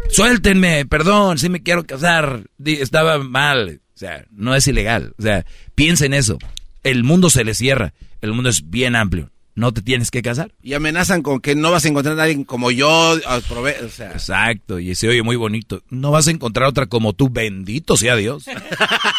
suéltenme, 0.08 0.86
perdón, 0.86 1.36
si 1.36 1.50
me 1.50 1.62
quiero 1.62 1.84
casar. 1.84 2.44
Estaba 2.64 3.18
mal. 3.18 3.82
O 3.94 3.98
sea, 3.98 4.24
no 4.30 4.54
es 4.54 4.66
ilegal. 4.68 5.12
O 5.18 5.22
sea, 5.22 5.44
piensen 5.74 6.14
eso. 6.14 6.38
El 6.82 7.04
mundo 7.04 7.28
se 7.28 7.44
le 7.44 7.52
cierra. 7.52 7.92
El 8.22 8.32
mundo 8.32 8.48
es 8.48 8.70
bien 8.70 8.96
amplio 8.96 9.30
no 9.56 9.72
te 9.72 9.82
tienes 9.82 10.10
que 10.10 10.22
casar. 10.22 10.52
Y 10.62 10.74
amenazan 10.74 11.22
con 11.22 11.40
que 11.40 11.56
no 11.56 11.72
vas 11.72 11.84
a 11.84 11.88
encontrar 11.88 12.20
a 12.20 12.22
alguien 12.22 12.44
como 12.44 12.70
yo. 12.70 12.88
O 12.90 13.88
sea. 13.88 14.12
Exacto, 14.12 14.78
y 14.78 14.94
se 14.94 15.08
oye 15.08 15.22
muy 15.22 15.34
bonito. 15.34 15.82
No 15.90 16.10
vas 16.12 16.28
a 16.28 16.30
encontrar 16.30 16.68
otra 16.68 16.86
como 16.86 17.14
tú, 17.14 17.30
bendito 17.30 17.96
sea 17.96 18.14
Dios. 18.14 18.44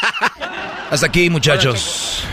Hasta 0.89 1.07
aquí, 1.07 1.29
muchachos. 1.29 2.23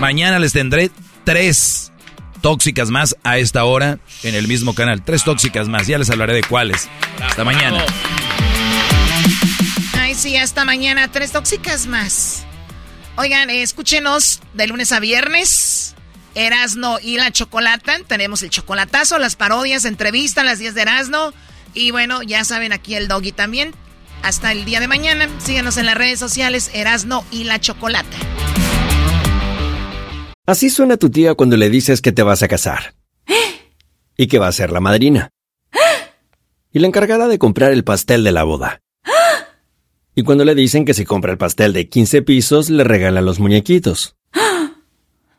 Mañana 0.00 0.38
les 0.38 0.52
tendré 0.52 0.90
tres 1.24 1.92
tóxicas 2.40 2.90
más 2.90 3.16
a 3.22 3.38
esta 3.38 3.64
hora 3.64 3.98
en 4.22 4.34
el 4.34 4.48
mismo 4.48 4.74
canal. 4.74 5.02
Tres 5.02 5.24
tóxicas 5.24 5.68
más, 5.68 5.86
ya 5.86 5.98
les 5.98 6.10
hablaré 6.10 6.32
de 6.32 6.42
cuáles. 6.42 6.88
Hasta 7.22 7.44
mañana. 7.44 7.84
Ay, 9.98 10.14
sí, 10.14 10.36
hasta 10.36 10.64
mañana. 10.64 11.10
Tres 11.12 11.32
tóxicas 11.32 11.86
más. 11.86 12.46
Oigan, 13.16 13.50
escúchenos 13.50 14.40
de 14.54 14.66
lunes 14.66 14.90
a 14.90 15.00
viernes 15.00 15.94
Erasno 16.34 16.98
y 17.02 17.16
la 17.16 17.30
Chocolata. 17.30 17.98
Tenemos 18.06 18.42
el 18.42 18.50
chocolatazo, 18.50 19.18
las 19.18 19.36
parodias, 19.36 19.84
entrevistas, 19.84 20.44
las 20.44 20.58
10 20.58 20.74
de 20.74 20.82
Erasno. 20.82 21.32
Y 21.74 21.90
bueno, 21.90 22.22
ya 22.22 22.44
saben, 22.44 22.72
aquí 22.72 22.94
el 22.94 23.08
doggy 23.08 23.32
también. 23.32 23.72
Hasta 24.22 24.52
el 24.52 24.64
día 24.64 24.80
de 24.80 24.88
mañana. 24.88 25.28
Síganos 25.38 25.76
en 25.76 25.86
las 25.86 25.96
redes 25.96 26.18
sociales, 26.18 26.70
Erasno 26.74 27.24
y 27.30 27.44
la 27.44 27.60
Chocolata. 27.60 28.16
Así 30.46 30.68
suena 30.68 30.98
tu 30.98 31.10
tía 31.10 31.34
cuando 31.34 31.56
le 31.56 31.70
dices 31.70 32.02
que 32.02 32.12
te 32.12 32.22
vas 32.22 32.42
a 32.42 32.48
casar. 32.48 32.94
Y 34.16 34.28
que 34.28 34.38
va 34.38 34.46
a 34.46 34.52
ser 34.52 34.70
la 34.70 34.80
madrina. 34.80 35.30
Y 36.72 36.80
la 36.80 36.86
encargada 36.86 37.28
de 37.28 37.38
comprar 37.38 37.72
el 37.72 37.84
pastel 37.84 38.24
de 38.24 38.32
la 38.32 38.44
boda. 38.44 38.80
Y 40.14 40.22
cuando 40.22 40.44
le 40.44 40.54
dicen 40.54 40.84
que 40.84 40.94
si 40.94 41.04
compra 41.04 41.32
el 41.32 41.38
pastel 41.38 41.72
de 41.72 41.88
15 41.88 42.22
pisos, 42.22 42.70
le 42.70 42.84
regalan 42.84 43.24
los 43.24 43.40
muñequitos. 43.40 44.16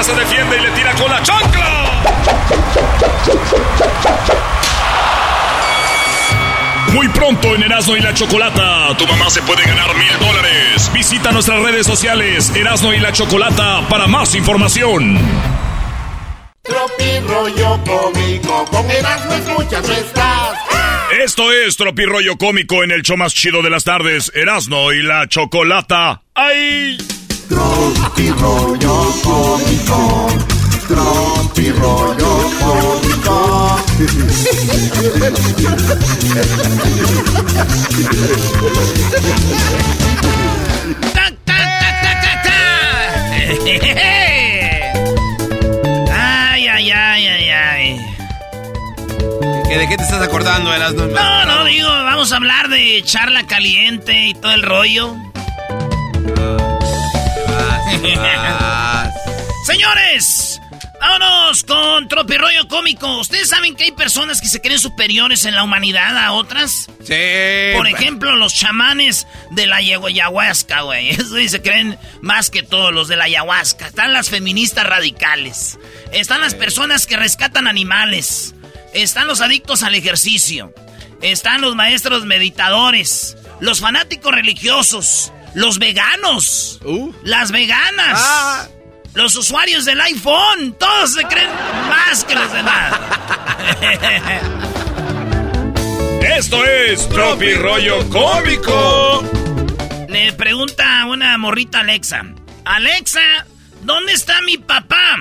Se 0.00 0.14
defiende 0.14 0.56
y 0.56 0.60
le 0.60 0.70
tira 0.70 0.94
con 0.94 1.10
la 1.10 1.20
chancla. 1.22 2.02
Muy 6.94 7.08
pronto 7.08 7.54
en 7.54 7.64
Erasmo 7.64 7.96
y 7.96 8.00
la 8.00 8.14
Chocolata, 8.14 8.96
tu 8.96 9.06
mamá 9.08 9.28
se 9.28 9.42
puede 9.42 9.64
ganar 9.64 9.94
mil 9.96 10.18
dólares. 10.20 10.90
Visita 10.94 11.32
nuestras 11.32 11.60
redes 11.62 11.86
sociales 11.86 12.54
Erasmo 12.54 12.92
y 12.94 13.00
la 13.00 13.12
Chocolata 13.12 13.86
para 13.88 14.06
más 14.06 14.34
información. 14.36 15.18
Tropi 16.62 17.18
rollo 17.26 17.80
cómico, 17.84 18.64
con 18.70 18.90
Erasmo 18.90 19.32
escuchas 19.34 19.86
no 19.86 19.94
estás. 19.94 20.58
Esto 21.24 21.52
es 21.52 21.76
Tropi 21.76 22.04
rollo 22.04 22.38
cómico 22.38 22.84
en 22.84 22.92
el 22.92 23.02
show 23.02 23.16
más 23.16 23.34
chido 23.34 23.62
de 23.62 23.70
las 23.70 23.84
tardes, 23.84 24.30
Erasmo 24.34 24.92
y 24.92 25.02
la 25.02 25.26
Chocolata. 25.28 26.22
¡Ay! 26.34 26.98
Tropi 27.48 28.30
rollo 28.30 29.12
cómico, 29.22 30.28
rollo 31.80 32.50
cómico. 32.60 33.76
Ay, 46.10 46.66
ay, 46.68 46.90
ay, 46.90 47.26
ay, 47.26 47.50
ay. 47.50 48.00
¿Que 49.68 49.78
¿De 49.78 49.88
qué 49.88 49.96
te 49.96 50.02
estás 50.02 50.22
acordando, 50.22 50.72
Erasmo? 50.72 51.06
No, 51.06 51.44
no, 51.44 51.64
digo, 51.64 51.88
vamos 51.88 52.32
a 52.32 52.36
hablar 52.36 52.68
de 52.68 53.02
charla 53.04 53.46
caliente 53.46 54.26
y 54.26 54.34
todo 54.34 54.52
el 54.52 54.62
rollo. 54.62 55.16
Señores, 59.66 60.60
vámonos 61.00 61.64
con 61.64 62.08
tropirollo 62.08 62.68
cómico. 62.68 63.18
¿Ustedes 63.18 63.48
saben 63.48 63.74
que 63.74 63.84
hay 63.84 63.92
personas 63.92 64.40
que 64.40 64.48
se 64.48 64.60
creen 64.60 64.78
superiores 64.78 65.44
en 65.44 65.54
la 65.54 65.64
humanidad 65.64 66.16
a 66.16 66.32
otras? 66.32 66.86
Sí. 67.04 67.76
Por 67.76 67.86
ejemplo, 67.88 68.36
los 68.36 68.54
chamanes 68.54 69.26
de 69.50 69.66
la 69.66 69.76
ayahuasca, 69.76 70.82
güey. 70.82 71.10
Eso 71.10 71.36
se 71.48 71.60
creen 71.60 71.98
más 72.20 72.50
que 72.50 72.62
todos 72.62 72.92
los 72.92 73.08
de 73.08 73.16
la 73.16 73.24
ayahuasca. 73.24 73.88
Están 73.88 74.12
las 74.12 74.30
feministas 74.30 74.86
radicales. 74.86 75.78
Están 76.12 76.40
las 76.40 76.54
personas 76.54 77.06
que 77.06 77.16
rescatan 77.16 77.66
animales. 77.66 78.54
Están 78.94 79.26
los 79.26 79.40
adictos 79.40 79.82
al 79.82 79.94
ejercicio. 79.94 80.72
Están 81.20 81.60
los 81.60 81.74
maestros 81.74 82.24
meditadores. 82.24 83.36
Los 83.60 83.80
fanáticos 83.80 84.32
religiosos. 84.32 85.32
Los 85.58 85.80
veganos. 85.80 86.78
Las 87.24 87.50
veganas. 87.50 88.70
Los 89.14 89.34
usuarios 89.34 89.84
del 89.84 90.00
iPhone. 90.00 90.76
Todos 90.78 91.14
se 91.14 91.24
creen 91.24 91.50
más 91.88 92.22
que 92.22 92.36
los 92.36 92.52
demás. 92.52 92.94
Esto 96.22 96.64
es 96.64 97.08
Tropi 97.08 97.54
rollo 97.54 98.08
cómico. 98.08 99.24
Le 100.08 100.32
pregunta 100.34 101.04
una 101.06 101.36
morrita 101.38 101.80
Alexa. 101.80 102.22
Alexa, 102.64 103.44
¿dónde 103.82 104.12
está 104.12 104.40
mi 104.42 104.58
papá? 104.58 105.18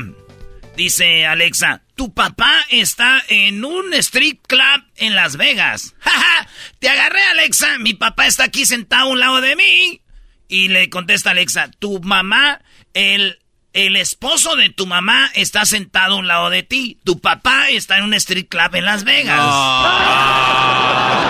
Dice 0.75 1.25
Alexa, 1.25 1.81
tu 1.95 2.13
papá 2.13 2.63
está 2.69 3.23
en 3.27 3.65
un 3.65 3.91
street 3.95 4.37
club 4.45 4.83
en 4.97 5.15
Las 5.15 5.35
Vegas. 5.35 5.95
¡Jaja! 5.99 6.47
Te 6.77 6.89
agarré, 6.89 7.23
Alexa. 7.23 7.79
Mi 7.79 7.95
papá 7.95 8.27
está 8.27 8.43
aquí 8.43 8.67
sentado 8.67 9.07
a 9.07 9.11
un 9.13 9.19
lado 9.19 9.41
de 9.41 9.55
mí. 9.55 10.01
Y 10.47 10.69
le 10.69 10.89
contesta 10.89 11.31
Alexa, 11.31 11.69
tu 11.79 11.99
mamá, 12.01 12.61
el, 12.93 13.39
el 13.73 13.95
esposo 13.95 14.55
de 14.55 14.69
tu 14.69 14.87
mamá 14.87 15.29
está 15.35 15.65
sentado 15.65 16.15
a 16.15 16.17
un 16.17 16.27
lado 16.27 16.49
de 16.49 16.63
ti. 16.63 16.99
Tu 17.03 17.19
papá 17.19 17.69
está 17.69 17.97
en 17.97 18.05
un 18.05 18.13
street 18.13 18.47
club 18.49 18.75
en 18.75 18.85
Las 18.85 19.03
Vegas. 19.03 19.37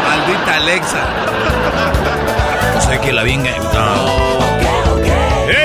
Maldita 0.08 0.56
Alexa. 0.56 1.16
O 2.78 2.82
sea 2.82 3.02
que 3.02 3.12
la 3.12 3.24
venga. 3.24 3.56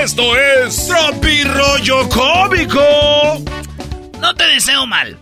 Esto 0.01 0.37
es 0.37 0.87
Tropi 0.87 1.43
rollo 1.43 2.09
cómico. 2.09 2.81
No 4.19 4.33
te 4.35 4.45
deseo 4.45 4.85
mal. 4.87 5.17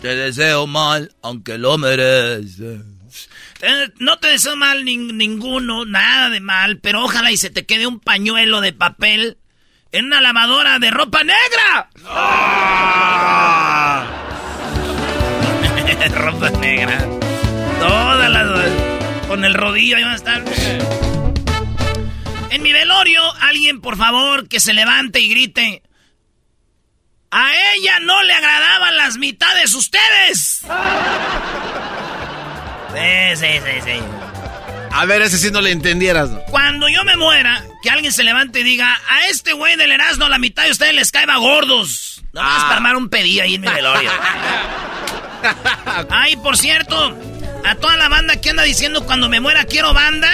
Te 0.00 0.14
deseo 0.14 0.66
mal, 0.66 1.12
aunque 1.22 1.58
lo 1.58 1.76
mereces. 1.78 2.95
Eh, 3.62 3.88
No 3.98 4.18
te 4.18 4.28
deseo 4.28 4.56
mal 4.56 4.84
nin- 4.84 5.14
ninguno, 5.14 5.84
nada 5.84 6.30
de 6.30 6.40
mal, 6.40 6.78
pero 6.78 7.04
ojalá 7.04 7.30
y 7.32 7.36
se 7.36 7.50
te 7.50 7.66
quede 7.66 7.86
un 7.86 8.00
pañuelo 8.00 8.60
de 8.60 8.72
papel 8.72 9.38
en 9.92 10.06
una 10.06 10.20
lavadora 10.20 10.78
de 10.78 10.90
ropa 10.90 11.22
negra. 11.24 11.90
ropa 16.14 16.50
negra. 16.50 16.98
Todas 17.80 18.30
las... 18.30 18.70
Con 19.28 19.44
el 19.44 19.54
rodillo 19.54 19.96
ahí 19.96 20.04
van 20.04 20.12
a 20.12 20.16
estar. 20.16 20.44
En 22.50 22.62
mi 22.62 22.72
velorio, 22.72 23.20
alguien 23.40 23.80
por 23.80 23.96
favor 23.96 24.48
que 24.48 24.60
se 24.60 24.72
levante 24.72 25.18
y 25.20 25.28
grite. 25.28 25.82
A 27.32 27.50
ella 27.74 27.98
no 28.00 28.22
le 28.22 28.32
agradaban 28.32 28.96
las 28.96 29.16
mitades 29.18 29.74
ustedes. 29.74 30.62
Sí, 32.96 33.36
sí, 33.36 33.46
sí, 33.64 33.80
sí. 33.84 34.00
A 34.92 35.04
ver, 35.04 35.20
ese 35.22 35.36
sí 35.38 35.50
no 35.50 35.60
le 35.60 35.72
entendieras. 35.72 36.30
¿no? 36.30 36.40
Cuando 36.50 36.88
yo 36.88 37.04
me 37.04 37.16
muera, 37.16 37.62
que 37.82 37.90
alguien 37.90 38.12
se 38.12 38.24
levante 38.24 38.60
y 38.60 38.62
diga, 38.62 38.98
a 39.10 39.26
este 39.26 39.52
güey 39.52 39.76
del 39.76 39.92
Erasmo 39.92 40.28
la 40.28 40.38
mitad 40.38 40.64
de 40.64 40.70
ustedes 40.70 40.94
les 40.94 41.10
cae 41.12 41.26
va 41.26 41.36
gordos. 41.36 42.22
No 42.32 42.40
vas 42.42 42.54
Ah. 42.56 42.62
para 42.64 42.76
armar 42.76 42.96
un 42.96 43.08
pedido 43.10 43.42
ahí 43.42 43.56
en 43.56 43.60
mi 43.60 43.68
velorio. 43.68 44.10
Ay, 46.10 46.36
por 46.36 46.56
cierto, 46.56 47.16
a 47.64 47.74
toda 47.76 47.96
la 47.96 48.08
banda 48.08 48.40
que 48.40 48.50
anda 48.50 48.62
diciendo 48.62 49.04
cuando 49.04 49.28
me 49.28 49.40
muera 49.40 49.64
quiero 49.64 49.92
banda, 49.92 50.30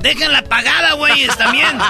déjenla 0.00 0.42
pagada, 0.44 0.94
güeyes, 0.94 1.36
también. 1.36 1.78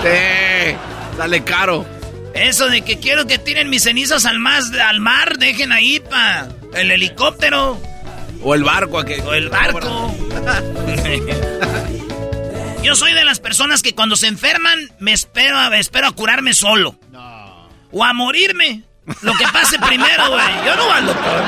Sí, 0.00 0.76
dale 1.18 1.42
caro. 1.42 1.84
Eso 2.32 2.68
de 2.68 2.82
que 2.82 3.00
quiero 3.00 3.26
que 3.26 3.36
tiren 3.38 3.68
mis 3.68 3.82
cenizas 3.82 4.26
al, 4.26 4.38
más, 4.38 4.70
al 4.72 5.00
mar, 5.00 5.38
dejen 5.38 5.72
ahí 5.72 5.98
pa 5.98 6.46
el 6.74 6.92
helicóptero 6.92 7.82
O 8.42 8.54
el 8.54 8.64
barco. 8.64 9.04
Que... 9.04 9.20
o 9.22 9.34
el 9.34 9.48
barco. 9.48 9.80
Yo 12.82 12.94
soy 12.94 13.12
de 13.12 13.24
las 13.24 13.40
personas 13.40 13.82
que 13.82 13.94
cuando 13.94 14.16
se 14.16 14.28
enferman 14.28 14.78
me 14.98 15.12
espero 15.12 15.58
a, 15.58 15.76
espero 15.76 16.06
a 16.06 16.12
curarme 16.12 16.54
solo. 16.54 16.98
O 17.90 18.04
a 18.04 18.12
morirme. 18.12 18.82
Lo 19.22 19.32
que 19.34 19.44
pase 19.52 19.78
primero, 19.78 20.30
güey. 20.30 20.64
Yo 20.64 20.76
no 20.76 20.84
voy 20.84 20.94
al 20.94 21.06
doctor. 21.06 21.42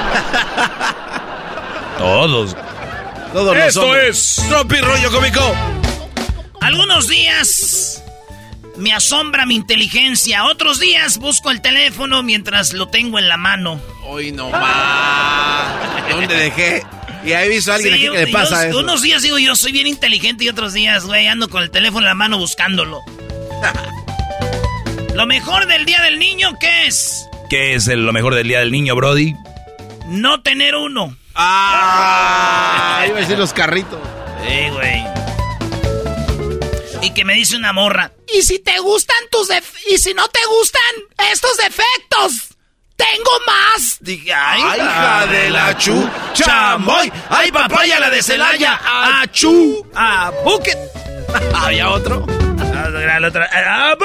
Todos. 1.99 2.57
Todos 3.33 3.57
los 3.57 3.67
Esto 3.67 3.97
es 3.97 4.43
Tropi 4.49 4.77
rollo 4.77 5.11
cómico. 5.13 5.55
Algunos 6.61 7.09
días 7.09 8.00
me 8.81 8.93
asombra 8.93 9.47
mi 9.47 9.55
inteligencia. 9.55 10.45
Otros 10.47 10.81
días 10.81 11.19
busco 11.19 11.51
el 11.51 11.61
teléfono 11.61 12.23
mientras 12.23 12.73
lo 12.73 12.89
tengo 12.89 13.19
en 13.19 13.29
la 13.29 13.37
mano. 13.37 13.81
Hoy 14.05 14.33
no 14.33 14.51
más. 14.51 16.11
¿Dónde 16.11 16.35
dejé? 16.35 16.83
Y 17.25 17.33
he 17.33 17.49
visto 17.49 17.71
a 17.73 17.75
alguien 17.77 17.95
Sí, 17.95 18.07
aquí 18.07 18.11
que 18.17 18.25
le 18.25 18.31
yo- 18.33 18.39
pasa 18.39 18.67
eso. 18.69 18.79
Unos 18.79 19.03
días 19.03 19.23
digo 19.23 19.39
yo 19.39 19.55
soy 19.55 19.73
bien 19.73 19.87
inteligente 19.87 20.45
y 20.45 20.49
otros 20.49 20.73
días, 20.73 21.05
güey, 21.05 21.27
ando 21.29 21.49
con 21.51 21.63
el 21.63 21.71
teléfono 21.71 22.01
en 22.01 22.07
la 22.07 22.15
mano 22.15 22.39
buscándolo. 22.39 23.01
Lo 25.15 25.27
mejor 25.27 25.67
del 25.67 25.85
Día 25.85 26.01
del 26.03 26.19
Niño, 26.19 26.51
¿qué 26.59 26.87
es? 26.87 27.27
¿Qué 27.51 27.75
es 27.75 27.89
el- 27.89 28.07
lo 28.07 28.13
mejor 28.13 28.35
del 28.35 28.47
día 28.49 28.61
del 28.61 28.71
niño, 28.71 28.95
Brody? 28.95 29.35
No 30.07 30.41
tener 30.41 30.77
uno. 30.77 31.15
Ah, 31.35 33.05
iba 33.07 33.17
a 33.19 33.21
decir 33.21 33.37
los 33.39 33.53
carritos. 33.53 33.99
Sí, 34.49 34.69
güey. 34.71 35.03
Y 37.03 37.11
que 37.15 37.25
me 37.25 37.35
dice 37.35 37.57
una 37.57 37.73
morra. 37.73 38.13
¿Y 38.33 38.43
si 38.43 38.59
te 38.59 38.79
gustan 38.79 39.17
tus 39.31 39.49
def 39.49 39.75
y 39.89 39.99
si 39.99 40.13
no 40.15 40.29
te 40.29 40.41
gustan 40.47 41.29
estos 41.33 41.57
defectos? 41.57 42.57
Tengo 42.97 43.31
más. 43.47 43.97
Dije, 44.01 44.33
ay, 44.35 44.61
Ay, 44.63 44.81
hija 44.81 45.27
de 45.27 45.51
la 45.51 45.79
chu, 45.79 46.11
chamoy. 46.35 47.11
Ay, 47.31 47.51
papaya, 47.51 47.99
la 47.99 48.11
de 48.11 48.23
Celaya. 48.23 48.79
Achú. 49.23 49.87
A 49.95 50.31
bucket. 50.45 50.77
¿Había 51.55 51.89
otro? 51.91 52.27
La 52.27 53.29
otra. 53.29 53.49
¡Ah, 53.53 53.97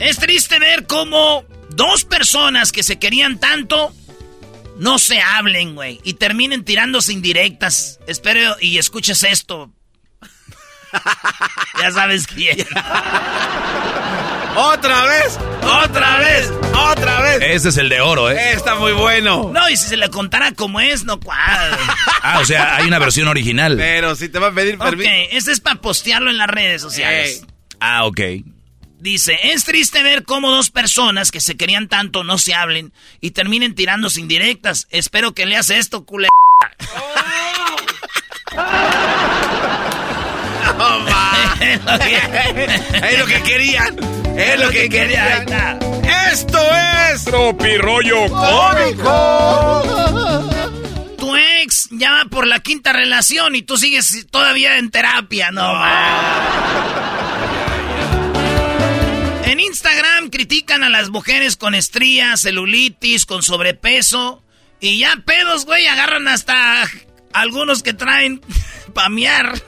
Es 0.00 0.18
triste 0.18 0.58
ver 0.58 0.86
cómo 0.86 1.44
dos 1.70 2.04
personas 2.04 2.72
que 2.72 2.82
se 2.82 2.98
querían 2.98 3.38
tanto 3.38 3.94
no 4.80 4.98
se 4.98 5.20
hablen, 5.20 5.74
güey, 5.74 6.00
y 6.04 6.14
terminen 6.14 6.64
tirándose 6.64 7.12
indirectas. 7.12 8.00
Espero 8.06 8.56
y 8.60 8.78
escuches 8.78 9.22
esto. 9.24 9.70
ya 11.80 11.90
sabes 11.90 12.26
quién. 12.26 12.58
¡Otra 14.56 15.04
vez! 15.04 15.38
¡Otra 15.62 16.18
vez! 16.18 16.50
¡Otra 16.74 17.20
vez! 17.20 17.42
Ese 17.42 17.68
es 17.68 17.76
el 17.76 17.90
de 17.90 18.00
oro, 18.00 18.30
¿eh? 18.30 18.52
Está 18.54 18.74
muy 18.74 18.92
bueno. 18.92 19.50
No, 19.52 19.68
y 19.68 19.76
si 19.76 19.86
se 19.86 19.98
le 19.98 20.08
contara 20.08 20.52
como 20.52 20.80
es, 20.80 21.04
no 21.04 21.20
cuadra. 21.20 21.78
Ah, 22.22 22.40
o 22.40 22.44
sea, 22.44 22.76
hay 22.76 22.86
una 22.86 22.98
versión 22.98 23.28
original. 23.28 23.76
Pero 23.78 24.14
si 24.14 24.28
te 24.28 24.38
va 24.38 24.48
a 24.48 24.52
pedir 24.52 24.74
ok, 24.74 24.82
permiso. 24.82 25.10
este 25.30 25.52
es 25.52 25.60
para 25.60 25.80
postearlo 25.80 26.30
en 26.30 26.36
las 26.36 26.48
redes 26.48 26.82
sociales. 26.82 27.46
Ah, 27.80 28.04
ok. 28.04 28.20
Dice, 29.00 29.38
es 29.42 29.64
triste 29.64 30.02
ver 30.02 30.24
cómo 30.24 30.50
dos 30.50 30.68
personas 30.68 31.30
que 31.30 31.40
se 31.40 31.56
querían 31.56 31.88
tanto 31.88 32.22
no 32.22 32.36
se 32.36 32.52
hablen 32.52 32.92
y 33.22 33.30
terminen 33.30 33.74
tirándose 33.74 34.20
indirectas. 34.20 34.88
Espero 34.90 35.32
que 35.32 35.46
leas 35.46 35.70
esto, 35.70 36.04
culé. 36.04 36.28
No, 40.76 41.00
ma. 41.00 41.56
es 41.60 43.18
lo 43.18 43.26
que 43.26 43.42
querían. 43.42 43.96
Es 44.38 44.60
lo 44.60 44.68
que 44.68 44.88
querían. 44.90 45.46
Esto 46.30 46.58
es 47.12 47.24
Tropirollo 47.24 48.26
Tu 51.16 51.36
ex 51.36 51.88
ya 51.90 52.12
va 52.12 52.24
por 52.26 52.46
la 52.46 52.60
quinta 52.60 52.92
relación 52.92 53.56
y 53.56 53.62
tú 53.62 53.78
sigues 53.78 54.26
todavía 54.30 54.76
en 54.76 54.90
terapia, 54.90 55.50
no 55.50 55.72
ma. 55.72 57.19
En 59.60 59.66
Instagram 59.66 60.30
critican 60.30 60.82
a 60.84 60.88
las 60.88 61.10
mujeres 61.10 61.58
con 61.58 61.74
estrías, 61.74 62.40
celulitis, 62.40 63.26
con 63.26 63.42
sobrepeso 63.42 64.42
y 64.80 65.00
ya 65.00 65.16
pedos, 65.26 65.66
güey, 65.66 65.86
agarran 65.86 66.28
hasta 66.28 66.84
algunos 67.34 67.82
que 67.82 67.92
traen 67.92 68.40
pamear. 68.94 69.52
No. 69.52 69.60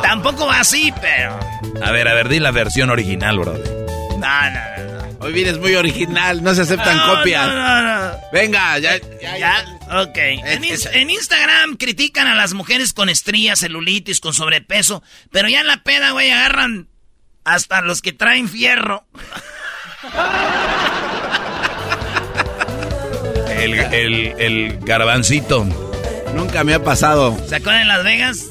Tampoco 0.00 0.46
va 0.46 0.60
así, 0.60 0.90
pero. 1.02 1.38
A 1.84 1.90
ver, 1.90 2.08
a 2.08 2.14
ver, 2.14 2.30
di 2.30 2.40
la 2.40 2.50
versión 2.50 2.88
original, 2.88 3.38
Brody. 3.38 3.68
No, 4.18 4.18
no, 4.18 4.84
no. 4.84 4.91
Hoy 5.22 5.32
vienes 5.32 5.58
muy 5.58 5.74
original, 5.76 6.42
no 6.42 6.52
se 6.54 6.62
aceptan 6.62 6.96
No, 6.96 7.14
copias. 7.16 7.46
No, 7.46 7.54
no, 7.82 8.10
no. 8.10 8.16
Venga, 8.32 8.78
ya. 8.80 8.98
Ya, 9.20 9.64
ok. 10.02 10.18
En 10.18 11.10
Instagram 11.10 11.76
critican 11.76 12.26
a 12.26 12.34
las 12.34 12.54
mujeres 12.54 12.92
con 12.92 13.08
estrías, 13.08 13.60
celulitis, 13.60 14.18
con 14.20 14.34
sobrepeso, 14.34 15.02
pero 15.30 15.48
ya 15.48 15.60
en 15.60 15.68
la 15.68 15.82
peda, 15.84 16.10
güey, 16.10 16.30
agarran 16.30 16.88
hasta 17.44 17.80
los 17.82 18.02
que 18.02 18.12
traen 18.12 18.48
fierro. 18.48 19.06
El, 23.48 23.74
el, 23.74 24.34
el 24.38 24.78
garbancito. 24.80 25.64
Nunca 26.34 26.64
me 26.64 26.74
ha 26.74 26.82
pasado. 26.82 27.36
¿Se 27.48 27.56
acuerdan 27.56 27.82
en 27.82 27.88
Las 27.88 28.02
Vegas? 28.04 28.48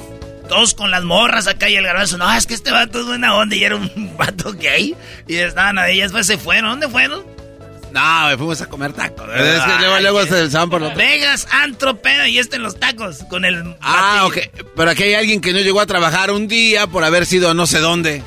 Todos 0.51 0.73
con 0.73 0.91
las 0.91 1.05
morras 1.05 1.47
acá 1.47 1.69
y 1.69 1.77
el 1.77 1.85
garbanzo. 1.85 2.17
No, 2.17 2.29
es 2.33 2.45
que 2.45 2.53
este 2.53 2.71
vato 2.71 2.99
es 2.99 3.05
buena 3.05 3.33
onda 3.37 3.55
y 3.55 3.63
era 3.63 3.77
un 3.77 4.11
vato 4.17 4.51
gay. 4.51 4.93
Y 5.25 5.35
estaban 5.37 5.79
ahí, 5.79 6.01
después 6.01 6.27
se 6.27 6.37
fueron. 6.37 6.71
¿Dónde 6.71 6.89
fueron? 6.89 7.23
No, 7.93 8.27
me 8.27 8.35
fuimos 8.35 8.59
a 8.59 8.65
comer 8.67 8.91
tacos. 8.91 9.29
Es 9.33 9.61
que 9.61 9.79
luego, 9.79 9.99
luego 10.01 10.25
se 10.25 10.67
por 10.67 10.81
lo 10.81 10.93
Vegas, 10.95 11.47
antro, 11.51 12.01
peda 12.01 12.27
y 12.27 12.37
este 12.37 12.57
en 12.57 12.63
los 12.63 12.77
tacos. 12.77 13.23
Con 13.29 13.45
el. 13.45 13.77
Ah, 13.79 14.23
ok. 14.25 14.39
Pero 14.75 14.91
aquí 14.91 15.03
hay 15.03 15.13
alguien 15.13 15.39
que 15.39 15.53
no 15.53 15.59
llegó 15.59 15.79
a 15.79 15.85
trabajar 15.85 16.31
un 16.31 16.49
día 16.49 16.85
por 16.87 17.05
haber 17.05 17.25
sido 17.25 17.49
a 17.49 17.53
no 17.53 17.65
sé 17.65 17.79
dónde. 17.79 18.21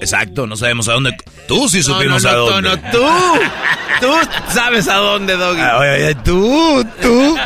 Exacto, 0.00 0.46
no 0.46 0.56
sabemos 0.56 0.86
a 0.86 0.92
dónde. 0.92 1.16
Tú 1.48 1.68
sí 1.68 1.78
No, 1.78 1.82
supimos 1.82 2.22
no, 2.22 2.28
a 2.28 2.32
no, 2.32 2.38
dónde. 2.46 2.68
No, 2.70 2.90
tú. 2.92 3.04
Tú 4.00 4.12
sabes 4.52 4.88
a 4.88 4.96
dónde, 4.96 5.36
Doggy. 5.36 5.60
Ah, 5.60 5.78
oye, 5.78 5.90
oye, 5.92 6.14
tú, 6.16 6.84
tú. 7.00 7.38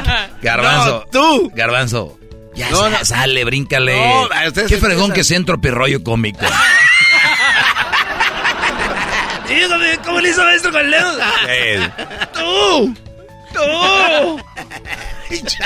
Garbanzo. 0.42 1.04
No, 1.04 1.10
tú. 1.10 1.52
Garbanzo. 1.54 2.17
Ya 2.58 2.70
No, 2.70 2.80
sa- 2.80 2.88
no. 2.90 3.04
sale, 3.04 3.44
bríncale. 3.44 3.96
No, 3.96 4.28
Qué 4.66 4.76
fregón 4.78 5.12
que 5.12 5.22
sea 5.24 5.42
tropirroyo 5.44 6.02
cómico. 6.02 6.44
¿cómo 10.04 10.20
le 10.20 10.28
hizo 10.30 10.42
maestro 10.44 10.72
con 10.72 10.80
el 10.84 10.90
dedo? 10.90 11.12
¡Tú! 12.34 12.94
¡Tú! 13.54 14.40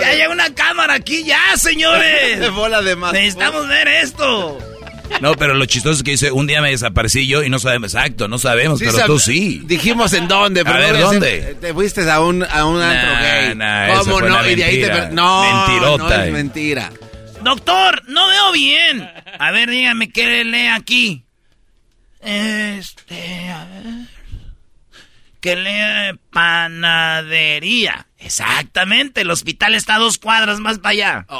Ya 0.00 0.08
hay 0.08 0.22
una 0.26 0.52
cámara 0.54 0.94
aquí, 0.94 1.22
ya, 1.22 1.38
señores. 1.56 2.50
Bola 2.54 2.80
de 2.82 2.96
más. 2.96 3.12
Necesitamos 3.12 3.68
ver 3.68 3.86
esto. 3.88 4.58
No, 5.20 5.34
pero 5.34 5.54
lo 5.54 5.64
chistoso 5.66 5.96
es 5.98 6.02
que 6.02 6.10
dice, 6.12 6.30
un 6.32 6.46
día 6.46 6.60
me 6.60 6.70
desaparecí 6.70 7.26
yo 7.26 7.42
y 7.42 7.48
no 7.50 7.58
sabemos, 7.58 7.94
exacto, 7.94 8.28
no 8.28 8.38
sabemos, 8.38 8.78
pero 8.80 8.92
sab- 8.92 9.06
tú 9.06 9.18
sí. 9.18 9.62
Dijimos 9.64 10.12
en 10.12 10.28
dónde, 10.28 10.64
pero 10.64 10.76
A 10.76 10.80
ver, 10.80 10.98
¿dónde? 11.00 11.56
Te 11.60 11.72
fuiste 11.72 12.08
a 12.10 12.20
un, 12.20 12.42
a 12.44 12.64
un 12.66 12.80
antro 12.82 13.12
Nah, 13.12 13.20
gay. 13.22 13.54
nah, 13.54 13.88
esa 13.88 13.98
¿Cómo 14.00 14.20
no? 14.20 14.26
una 14.26 14.50
Y 14.50 14.54
de 14.54 14.64
ahí 14.64 14.80
te... 14.80 15.08
No, 15.12 15.42
Mentirota, 15.66 16.16
no 16.16 16.22
es 16.22 16.28
eh. 16.28 16.32
mentira. 16.32 16.92
Doctor, 17.42 18.02
no 18.08 18.26
veo 18.28 18.52
bien. 18.52 19.08
A 19.38 19.50
ver, 19.52 19.70
dígame 19.70 20.10
qué 20.10 20.44
lee 20.44 20.66
aquí. 20.68 21.22
Este, 22.20 23.50
a 23.50 23.64
ver. 23.66 24.15
Que 25.46 25.54
lee 25.54 26.18
panadería. 26.32 28.08
Exactamente, 28.18 29.20
el 29.20 29.30
hospital 29.30 29.76
está 29.76 29.94
a 29.94 29.98
dos 30.00 30.18
cuadras 30.18 30.58
más 30.58 30.80
para 30.80 30.90
allá. 30.90 31.24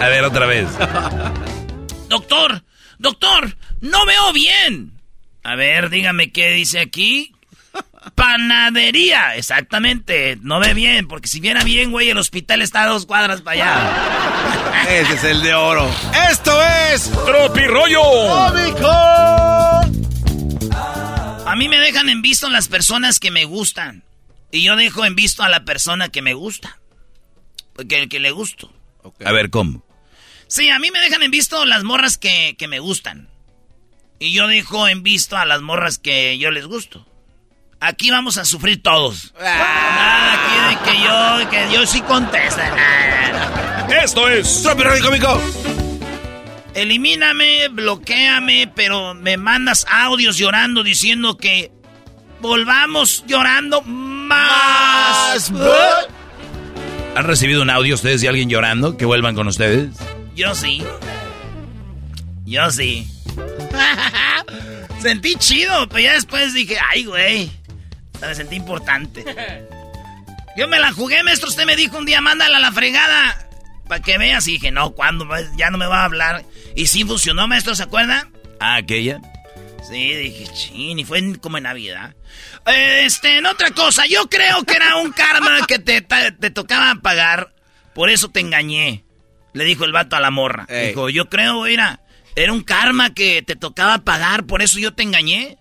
A 0.00 0.08
ver, 0.08 0.22
otra 0.22 0.46
vez. 0.46 0.68
Doctor, 2.08 2.62
doctor, 3.00 3.56
no 3.80 4.06
veo 4.06 4.32
bien. 4.32 4.92
A 5.42 5.56
ver, 5.56 5.90
dígame 5.90 6.30
qué 6.30 6.50
dice 6.52 6.78
aquí. 6.78 7.34
Panadería, 8.14 9.34
exactamente. 9.34 10.38
No 10.40 10.60
ve 10.60 10.72
bien, 10.72 11.08
porque 11.08 11.26
si 11.26 11.40
viera 11.40 11.64
bien, 11.64 11.90
güey, 11.90 12.10
el 12.10 12.18
hospital 12.18 12.62
está 12.62 12.84
a 12.84 12.86
dos 12.86 13.06
cuadras 13.06 13.40
para 13.40 13.60
allá. 13.60 14.84
Ese 14.88 15.14
es 15.14 15.24
el 15.24 15.42
de 15.42 15.52
oro. 15.52 15.90
Esto 16.30 16.56
es... 16.92 17.10
Tropirollo 17.10 18.02
A 21.54 21.56
mí 21.56 21.68
me 21.68 21.78
dejan 21.78 22.08
en 22.08 22.20
visto 22.20 22.50
las 22.50 22.66
personas 22.66 23.20
que 23.20 23.30
me 23.30 23.44
gustan. 23.44 24.02
Y 24.50 24.64
yo 24.64 24.74
dejo 24.74 25.04
en 25.04 25.14
visto 25.14 25.44
a 25.44 25.48
la 25.48 25.64
persona 25.64 26.08
que 26.08 26.20
me 26.20 26.34
gusta. 26.34 26.80
Que, 27.88 28.08
que 28.08 28.18
le 28.18 28.32
gusto. 28.32 28.72
A 29.24 29.30
ver, 29.30 29.50
¿cómo? 29.50 29.86
Sí, 30.48 30.68
a 30.70 30.80
mí 30.80 30.90
me 30.90 30.98
dejan 30.98 31.22
en 31.22 31.30
visto 31.30 31.64
las 31.64 31.84
morras 31.84 32.18
que, 32.18 32.56
que 32.58 32.66
me 32.66 32.80
gustan. 32.80 33.28
Y 34.18 34.34
yo 34.34 34.48
dejo 34.48 34.88
en 34.88 35.04
visto 35.04 35.36
a 35.36 35.44
las 35.44 35.62
morras 35.62 35.98
que 35.98 36.38
yo 36.38 36.50
les 36.50 36.66
gusto. 36.66 37.06
Aquí 37.78 38.10
vamos 38.10 38.36
a 38.36 38.44
sufrir 38.44 38.82
todos. 38.82 39.32
Nada 39.38 40.32
aquí 40.32 40.74
de 40.74 40.90
que 40.90 41.04
yo, 41.04 41.50
que 41.50 41.72
yo 41.72 41.86
sí 41.86 42.00
contesta. 42.00 42.68
Nada. 42.74 44.02
Esto 44.02 44.28
es 44.28 44.66
cómico. 45.04 45.40
Elimíname, 46.74 47.68
bloqueame, 47.68 48.70
pero 48.74 49.14
me 49.14 49.36
mandas 49.36 49.86
audios 49.88 50.36
llorando 50.36 50.82
diciendo 50.82 51.36
que 51.36 51.70
volvamos 52.40 53.24
llorando 53.26 53.80
más. 53.82 55.52
¿Han 57.14 57.24
recibido 57.24 57.62
un 57.62 57.70
audio 57.70 57.94
ustedes 57.94 58.20
de 58.20 58.28
alguien 58.28 58.50
llorando 58.50 58.96
que 58.96 59.04
vuelvan 59.04 59.34
con 59.36 59.46
ustedes? 59.46 59.90
Yo 60.34 60.54
sí. 60.54 60.82
Yo 62.44 62.70
sí. 62.70 63.06
Sentí 65.00 65.34
chido, 65.36 65.88
pero 65.88 66.00
ya 66.00 66.12
después 66.14 66.54
dije, 66.54 66.76
ay, 66.90 67.04
güey. 67.04 67.50
Me 68.20 68.34
sentí 68.34 68.56
importante. 68.56 69.24
Yo 70.56 70.66
me 70.66 70.78
la 70.78 70.92
jugué, 70.92 71.22
maestro. 71.22 71.48
Usted 71.48 71.66
me 71.66 71.76
dijo 71.76 71.98
un 71.98 72.06
día, 72.06 72.20
mándala 72.20 72.56
a 72.56 72.60
la 72.60 72.72
fregada. 72.72 73.48
Para 73.88 74.02
que 74.02 74.18
veas. 74.18 74.46
Y 74.48 74.52
dije, 74.52 74.70
no, 74.70 74.92
¿cuándo? 74.92 75.26
Ya 75.56 75.70
no 75.70 75.78
me 75.78 75.86
va 75.86 76.02
a 76.02 76.04
hablar. 76.04 76.44
Y 76.74 76.86
sí 76.86 77.04
funcionó, 77.04 77.46
maestro, 77.48 77.74
¿se 77.74 77.82
acuerda? 77.82 78.28
Ah, 78.60 78.76
aquella. 78.76 79.20
Sí, 79.88 80.14
dije, 80.14 80.46
chin, 80.54 80.98
y 80.98 81.04
fue 81.04 81.38
como 81.40 81.58
en 81.58 81.64
Navidad. 81.64 82.14
Este, 82.66 83.38
en 83.38 83.46
otra 83.46 83.70
cosa, 83.72 84.06
yo 84.06 84.28
creo 84.30 84.64
que 84.64 84.74
era 84.74 84.96
un 84.96 85.12
karma 85.12 85.66
que 85.68 85.78
te, 85.78 86.00
te 86.00 86.50
tocaba 86.50 86.94
pagar, 87.02 87.54
por 87.94 88.08
eso 88.08 88.30
te 88.30 88.40
engañé. 88.40 89.04
Le 89.52 89.64
dijo 89.64 89.84
el 89.84 89.92
vato 89.92 90.16
a 90.16 90.20
la 90.20 90.30
morra. 90.30 90.66
Dijo, 90.68 91.10
yo 91.10 91.28
creo, 91.28 91.62
mira, 91.62 92.00
era 92.34 92.52
un 92.52 92.62
karma 92.62 93.14
que 93.14 93.42
te 93.42 93.54
tocaba 93.56 93.98
pagar, 93.98 94.46
por 94.46 94.62
eso 94.62 94.78
yo 94.78 94.94
te 94.94 95.02
engañé. 95.02 95.58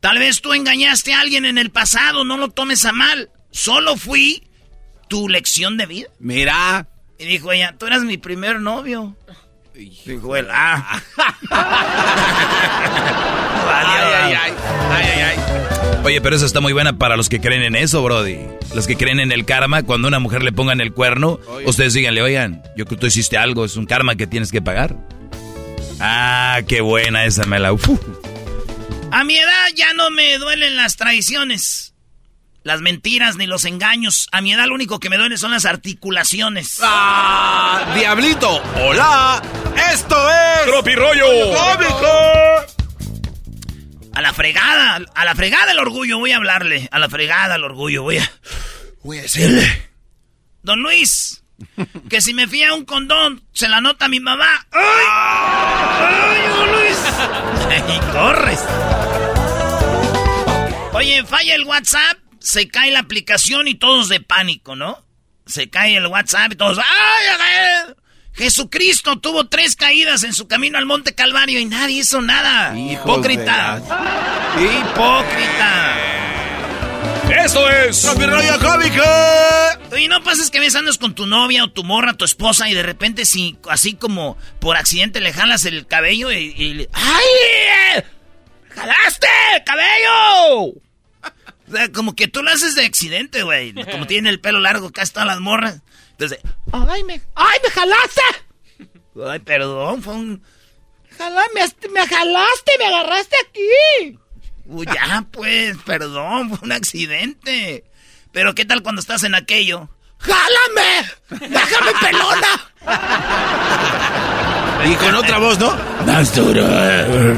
Tal 0.00 0.18
vez 0.18 0.40
tú 0.40 0.52
engañaste 0.54 1.12
a 1.12 1.20
alguien 1.20 1.44
en 1.44 1.58
el 1.58 1.70
pasado, 1.70 2.24
no 2.24 2.36
lo 2.36 2.50
tomes 2.50 2.84
a 2.84 2.92
mal. 2.92 3.30
Solo 3.50 3.96
fui 3.96 4.48
tu 5.08 5.28
lección 5.28 5.76
de 5.76 5.86
vida. 5.86 6.08
Mira. 6.18 6.88
Y 7.18 7.26
dijo 7.26 7.52
ella, 7.52 7.74
tú 7.78 7.86
eras 7.86 8.02
mi 8.02 8.18
primer 8.18 8.60
novio. 8.60 9.16
Dijo 9.74 10.36
él, 10.36 10.48
ah. 10.50 11.00
ay, 13.70 14.34
ay, 14.34 14.54
ay, 14.90 15.20
ay, 15.20 15.36
Oye, 16.04 16.20
pero 16.20 16.36
eso 16.36 16.44
está 16.46 16.60
muy 16.60 16.72
buena 16.72 16.98
para 16.98 17.16
los 17.16 17.28
que 17.28 17.40
creen 17.40 17.62
en 17.62 17.74
eso, 17.74 18.02
Brody. 18.02 18.38
Los 18.74 18.86
que 18.86 18.96
creen 18.96 19.20
en 19.20 19.32
el 19.32 19.44
karma, 19.44 19.82
cuando 19.82 20.06
una 20.06 20.18
mujer 20.18 20.42
le 20.42 20.52
pongan 20.52 20.80
el 20.80 20.92
cuerno, 20.92 21.40
ustedes 21.64 21.94
díganle, 21.94 22.22
oigan, 22.22 22.62
yo 22.76 22.84
creo 22.84 22.86
que 22.86 22.96
tú 22.96 23.06
hiciste 23.06 23.38
algo, 23.38 23.64
es 23.64 23.76
un 23.76 23.86
karma 23.86 24.14
que 24.14 24.26
tienes 24.26 24.52
que 24.52 24.60
pagar. 24.60 24.96
Ah, 26.00 26.60
qué 26.68 26.80
buena 26.80 27.24
esa 27.24 27.44
me 27.46 27.58
la... 27.58 27.74
A 29.10 29.24
mi 29.24 29.36
edad 29.38 29.66
ya 29.74 29.94
no 29.94 30.10
me 30.10 30.36
duelen 30.38 30.76
las 30.76 30.96
traiciones 30.96 31.93
las 32.64 32.80
mentiras 32.80 33.36
ni 33.36 33.46
los 33.46 33.64
engaños. 33.66 34.26
A 34.32 34.40
mi 34.40 34.52
edad 34.52 34.66
lo 34.66 34.74
único 34.74 34.98
que 34.98 35.10
me 35.10 35.18
duele 35.18 35.36
son 35.36 35.52
las 35.52 35.66
articulaciones. 35.66 36.80
¡Ah! 36.82 37.92
¡Diablito! 37.94 38.60
¡Hola! 38.80 39.40
¡Esto 39.92 40.16
es... 40.30 40.66
¡Tropirollo 40.66 41.26
cómico! 41.54 42.08
A 44.14 44.22
la 44.22 44.32
fregada, 44.32 45.00
a 45.14 45.24
la 45.24 45.34
fregada 45.34 45.72
el 45.72 45.78
orgullo, 45.78 46.18
voy 46.18 46.32
a 46.32 46.36
hablarle. 46.36 46.88
A 46.90 46.98
la 46.98 47.08
fregada 47.08 47.56
el 47.56 47.64
orgullo, 47.64 48.02
voy 48.02 48.18
a... 48.18 48.32
Voy 49.02 49.18
a 49.18 49.22
decirle. 49.22 49.90
Don 50.62 50.80
Luis, 50.80 51.44
que 52.08 52.22
si 52.22 52.32
me 52.32 52.48
fía 52.48 52.72
un 52.72 52.86
condón, 52.86 53.42
se 53.52 53.68
la 53.68 53.82
nota 53.82 54.08
mi 54.08 54.20
mamá. 54.20 54.66
¡Ay! 54.70 55.04
¡Ay, 56.00 56.48
don 56.48 56.72
Luis! 56.72 56.98
y 57.94 58.12
corres. 58.12 58.60
Oye, 60.94 61.24
falla 61.24 61.54
el 61.56 61.64
WhatsApp 61.64 62.23
se 62.44 62.68
cae 62.68 62.90
la 62.90 63.00
aplicación 63.00 63.66
y 63.68 63.74
todos 63.74 64.10
de 64.10 64.20
pánico, 64.20 64.76
¿no? 64.76 65.02
Se 65.46 65.70
cae 65.70 65.96
el 65.96 66.06
WhatsApp 66.06 66.52
y 66.52 66.56
todos... 66.56 66.78
¡Ay, 66.78 67.94
Jesucristo 68.34 69.18
tuvo 69.18 69.46
tres 69.46 69.76
caídas 69.76 70.24
en 70.24 70.34
su 70.34 70.46
camino 70.46 70.76
al 70.76 70.84
Monte 70.84 71.14
Calvario 71.14 71.58
y 71.58 71.64
nadie 71.64 72.00
hizo 72.00 72.20
nada. 72.20 72.76
Hipócrita. 72.76 73.80
Hipócrita. 74.58 75.96
Eso 77.42 77.70
es. 77.70 78.04
Y 79.96 80.08
no 80.08 80.22
pases 80.22 80.50
que 80.50 80.60
ves 80.60 80.74
andas 80.74 80.98
con 80.98 81.14
tu 81.14 81.26
novia 81.26 81.64
o 81.64 81.70
tu 81.70 81.82
morra, 81.82 82.14
tu 82.14 82.24
esposa, 82.24 82.68
y 82.68 82.74
de 82.74 82.82
repente, 82.82 83.24
si, 83.24 83.56
así 83.70 83.94
como 83.94 84.36
por 84.60 84.76
accidente 84.76 85.20
le 85.20 85.32
jalas 85.32 85.64
el 85.64 85.86
cabello 85.86 86.30
y. 86.30 86.54
y 86.56 86.88
¡Ay! 86.92 88.04
¡Jalaste! 88.68 89.28
¡Cabello! 89.64 90.74
O 91.68 91.72
sea, 91.72 91.90
como 91.92 92.14
que 92.14 92.28
tú 92.28 92.42
lo 92.42 92.50
haces 92.50 92.74
de 92.74 92.84
accidente, 92.84 93.42
güey. 93.42 93.72
Como 93.90 94.06
tiene 94.06 94.30
el 94.30 94.40
pelo 94.40 94.60
largo, 94.60 94.90
casi 94.92 95.12
todas 95.12 95.26
las 95.26 95.40
morras. 95.40 95.80
Entonces, 96.12 96.38
¡ay, 96.72 97.02
me, 97.04 97.20
ay, 97.34 97.58
me 97.62 97.70
jalaste! 97.70 98.22
Ay, 99.26 99.38
perdón, 99.40 100.02
fue 100.02 100.14
un... 100.14 100.42
me, 101.18 101.88
me 101.90 102.06
jalaste, 102.06 102.72
me 102.78 102.86
agarraste 102.86 103.36
aquí. 103.48 104.18
Uy, 104.66 104.86
ya, 104.86 105.26
pues, 105.30 105.76
perdón, 105.84 106.50
fue 106.50 106.58
un 106.62 106.72
accidente. 106.72 107.84
Pero, 108.32 108.54
¿qué 108.54 108.64
tal 108.64 108.82
cuando 108.82 109.00
estás 109.00 109.22
en 109.24 109.34
aquello? 109.34 109.88
¡Jálame! 110.18 111.48
¡Déjame 111.48 111.92
pelona! 112.00 112.72
Y 114.86 114.94
con 114.96 115.14
otra 115.14 115.38
voz, 115.38 115.58
¿no? 115.58 115.74
Más 116.06 116.34
duro, 116.34 116.66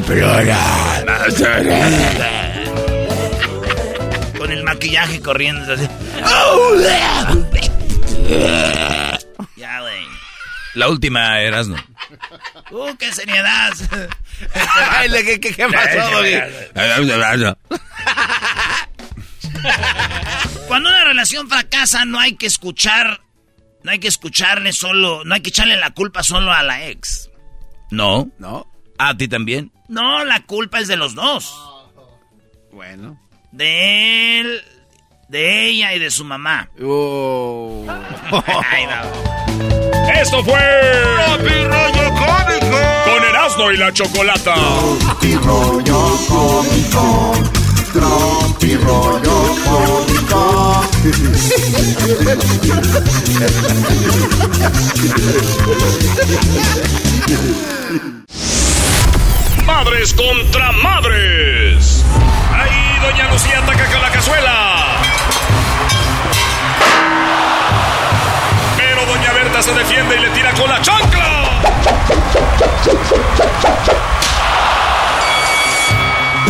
pelona. 0.07 1.05
Más 1.07 1.39
duro 1.39 2.56
el 4.51 4.65
maquillaje 4.65 5.21
corriendo 5.21 5.73
así. 5.73 5.89
ya, 9.57 9.81
güey. 9.81 10.07
La 10.75 10.89
última, 10.89 11.41
Erasno. 11.41 11.77
Uh, 12.71 12.95
qué 12.99 13.13
seriedad. 13.13 13.73
¿Qué, 15.25 15.41
qué, 15.41 15.55
qué 15.55 15.69
pasó, 15.69 16.23
Cuando 20.69 20.91
una 20.91 21.05
relación 21.05 21.49
fracasa, 21.49 22.05
no 22.05 22.21
hay 22.21 22.37
que 22.37 22.47
escuchar. 22.47 23.23
No 23.83 23.93
hay 23.93 23.99
que 24.01 24.09
escucharle 24.09 24.73
solo. 24.73 25.25
No 25.25 25.35
hay 25.35 25.41
que 25.41 25.49
echarle 25.49 25.77
la 25.77 25.91
culpa 25.91 26.23
solo 26.23 26.53
a 26.53 26.63
la 26.63 26.87
ex. 26.87 27.31
No. 27.91 28.31
¿No? 28.39 28.71
¿A 28.99 29.17
ti 29.17 29.29
también? 29.29 29.73
No, 29.89 30.25
la 30.25 30.43
culpa 30.43 30.81
es 30.81 30.89
de 30.89 30.97
los 30.97 31.15
dos. 31.15 31.55
Bueno 32.73 33.26
de 33.57 34.41
él, 34.41 34.63
de 35.29 35.67
ella 35.69 35.95
y 35.95 35.99
de 35.99 36.11
su 36.11 36.25
mamá. 36.25 36.69
Oh. 36.83 37.87
Esto 40.21 40.45
fue 40.45 40.61
Tropi 41.25 41.65
Rollo 41.65 42.11
Cómico 42.11 42.79
con 43.05 43.25
Erasmo 43.25 43.73
y 43.73 43.77
la 43.79 43.93
Chocolata. 43.93 44.55
Tropi 44.55 45.35
Rollo 45.37 46.19
Cómico. 46.29 47.33
Tropi 47.93 48.77
Rollo 48.77 49.57
Cómico. 49.65 50.83
Madres 59.67 60.15
contra 60.15 60.73
madres. 60.73 62.05
Ahí 62.53 62.86
Doña 63.07 63.29
Lucía 63.31 63.61
ataca 63.61 63.89
con 63.89 64.03
la 64.03 64.11
cazuela. 64.11 64.97
Pero 68.77 69.07
Doña 69.07 69.33
Berta 69.33 69.63
se 69.63 69.73
defiende 69.75 70.17
y 70.17 70.21
le 70.23 70.31
tira 70.31 70.53
con 70.55 70.69
la 70.69 70.83
chancla. 70.83 71.61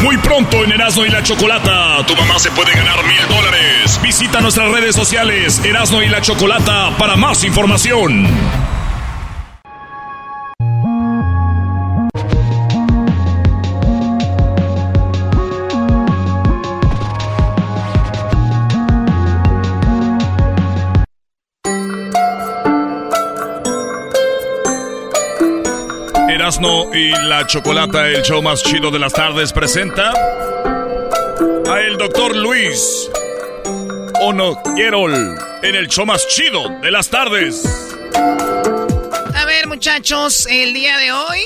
Muy 0.00 0.16
pronto 0.16 0.64
en 0.64 0.72
Erasmo 0.72 1.04
y 1.04 1.10
la 1.10 1.22
Chocolata, 1.22 2.06
tu 2.06 2.16
mamá 2.16 2.38
se 2.38 2.50
puede 2.50 2.72
ganar 2.72 3.04
mil 3.04 3.28
dólares. 3.28 4.00
Visita 4.02 4.40
nuestras 4.40 4.70
redes 4.70 4.96
sociales, 4.96 5.60
Erasmo 5.62 6.00
y 6.00 6.08
la 6.08 6.22
Chocolata, 6.22 6.96
para 6.96 7.16
más 7.16 7.44
información. 7.44 8.26
Y 26.94 27.10
la 27.10 27.44
Chocolata, 27.44 28.06
el 28.06 28.22
show 28.22 28.40
más 28.40 28.62
chido 28.62 28.92
de 28.92 29.00
las 29.00 29.12
tardes, 29.12 29.52
presenta 29.52 30.12
a 30.12 31.80
el 31.80 31.98
doctor 31.98 32.36
Luis 32.36 33.10
Ono 34.20 34.62
en 35.64 35.74
el 35.74 35.88
show 35.88 36.06
más 36.06 36.24
chido 36.28 36.68
de 36.82 36.92
las 36.92 37.08
tardes. 37.08 37.64
A 39.34 39.44
ver, 39.44 39.66
muchachos, 39.66 40.46
el 40.48 40.72
día 40.72 40.96
de 40.98 41.10
hoy 41.10 41.40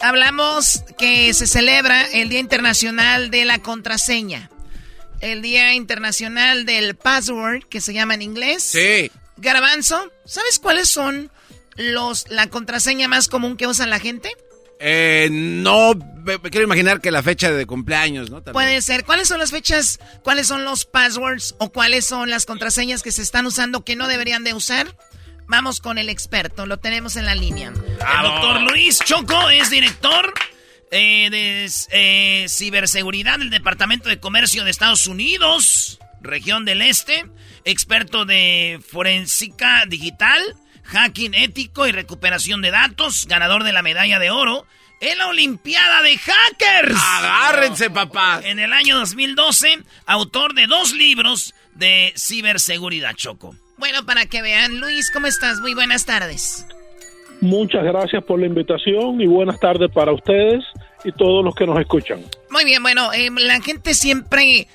hablamos 0.00 0.82
que 0.96 1.34
se 1.34 1.46
celebra 1.46 2.00
el 2.14 2.30
Día 2.30 2.40
Internacional 2.40 3.30
de 3.30 3.44
la 3.44 3.58
Contraseña. 3.58 4.48
El 5.20 5.42
Día 5.42 5.74
Internacional 5.74 6.64
del 6.64 6.96
Password, 6.96 7.64
que 7.64 7.82
se 7.82 7.92
llama 7.92 8.14
en 8.14 8.22
inglés. 8.22 8.62
Sí. 8.62 9.10
Garbanzo, 9.36 10.10
¿sabes 10.24 10.58
cuáles 10.58 10.88
son 10.88 11.30
los, 11.76 12.28
la 12.28 12.48
contraseña 12.48 13.08
más 13.08 13.28
común 13.28 13.56
que 13.56 13.66
usa 13.66 13.86
la 13.86 13.98
gente? 13.98 14.30
Eh, 14.84 15.28
no, 15.30 15.94
me, 15.94 16.40
quiero 16.40 16.64
imaginar 16.64 17.00
que 17.00 17.12
la 17.12 17.22
fecha 17.22 17.52
de 17.52 17.66
cumpleaños, 17.66 18.30
¿no? 18.30 18.42
Puede 18.42 18.82
ser. 18.82 19.04
¿Cuáles 19.04 19.28
son 19.28 19.38
las 19.38 19.52
fechas, 19.52 20.00
cuáles 20.24 20.48
son 20.48 20.64
los 20.64 20.84
passwords 20.84 21.54
o 21.58 21.70
cuáles 21.70 22.04
son 22.04 22.30
las 22.30 22.46
contraseñas 22.46 23.02
que 23.02 23.12
se 23.12 23.22
están 23.22 23.46
usando 23.46 23.84
que 23.84 23.94
no 23.94 24.08
deberían 24.08 24.42
de 24.42 24.54
usar? 24.54 24.96
Vamos 25.46 25.80
con 25.80 25.98
el 25.98 26.08
experto, 26.08 26.66
lo 26.66 26.78
tenemos 26.78 27.14
en 27.16 27.26
la 27.26 27.36
línea. 27.36 27.68
El 27.68 28.22
doctor 28.22 28.62
Luis 28.62 28.98
Choco 29.04 29.50
es 29.50 29.70
director 29.70 30.32
eh, 30.90 31.28
de 31.30 31.70
eh, 31.90 32.46
ciberseguridad 32.48 33.38
del 33.38 33.50
Departamento 33.50 34.08
de 34.08 34.18
Comercio 34.18 34.64
de 34.64 34.70
Estados 34.70 35.06
Unidos, 35.06 36.00
región 36.20 36.64
del 36.64 36.82
Este, 36.82 37.26
experto 37.64 38.24
de 38.24 38.80
forensica 38.84 39.84
digital 39.86 40.42
hacking 40.92 41.34
ético 41.34 41.86
y 41.86 41.92
recuperación 41.92 42.60
de 42.60 42.70
datos, 42.70 43.26
ganador 43.26 43.64
de 43.64 43.72
la 43.72 43.82
medalla 43.82 44.18
de 44.18 44.30
oro 44.30 44.66
en 45.00 45.18
la 45.18 45.28
Olimpiada 45.28 46.02
de 46.02 46.16
Hackers. 46.18 47.00
Agárrense, 47.18 47.90
papá. 47.90 48.40
En 48.44 48.58
el 48.58 48.72
año 48.72 48.98
2012, 48.98 49.78
autor 50.06 50.54
de 50.54 50.66
dos 50.66 50.92
libros 50.92 51.54
de 51.74 52.12
ciberseguridad, 52.16 53.14
Choco. 53.14 53.56
Bueno, 53.78 54.04
para 54.04 54.26
que 54.26 54.42
vean, 54.42 54.78
Luis, 54.78 55.10
¿cómo 55.10 55.26
estás? 55.26 55.60
Muy 55.60 55.74
buenas 55.74 56.04
tardes. 56.04 56.66
Muchas 57.40 57.82
gracias 57.82 58.22
por 58.22 58.38
la 58.38 58.46
invitación 58.46 59.20
y 59.20 59.26
buenas 59.26 59.58
tardes 59.58 59.90
para 59.92 60.12
ustedes 60.12 60.62
y 61.04 61.10
todos 61.10 61.44
los 61.44 61.54
que 61.54 61.66
nos 61.66 61.80
escuchan. 61.80 62.20
Muy 62.50 62.64
bien, 62.64 62.82
bueno, 62.82 63.12
eh, 63.12 63.30
la 63.36 63.60
gente 63.60 63.94
siempre 63.94 64.68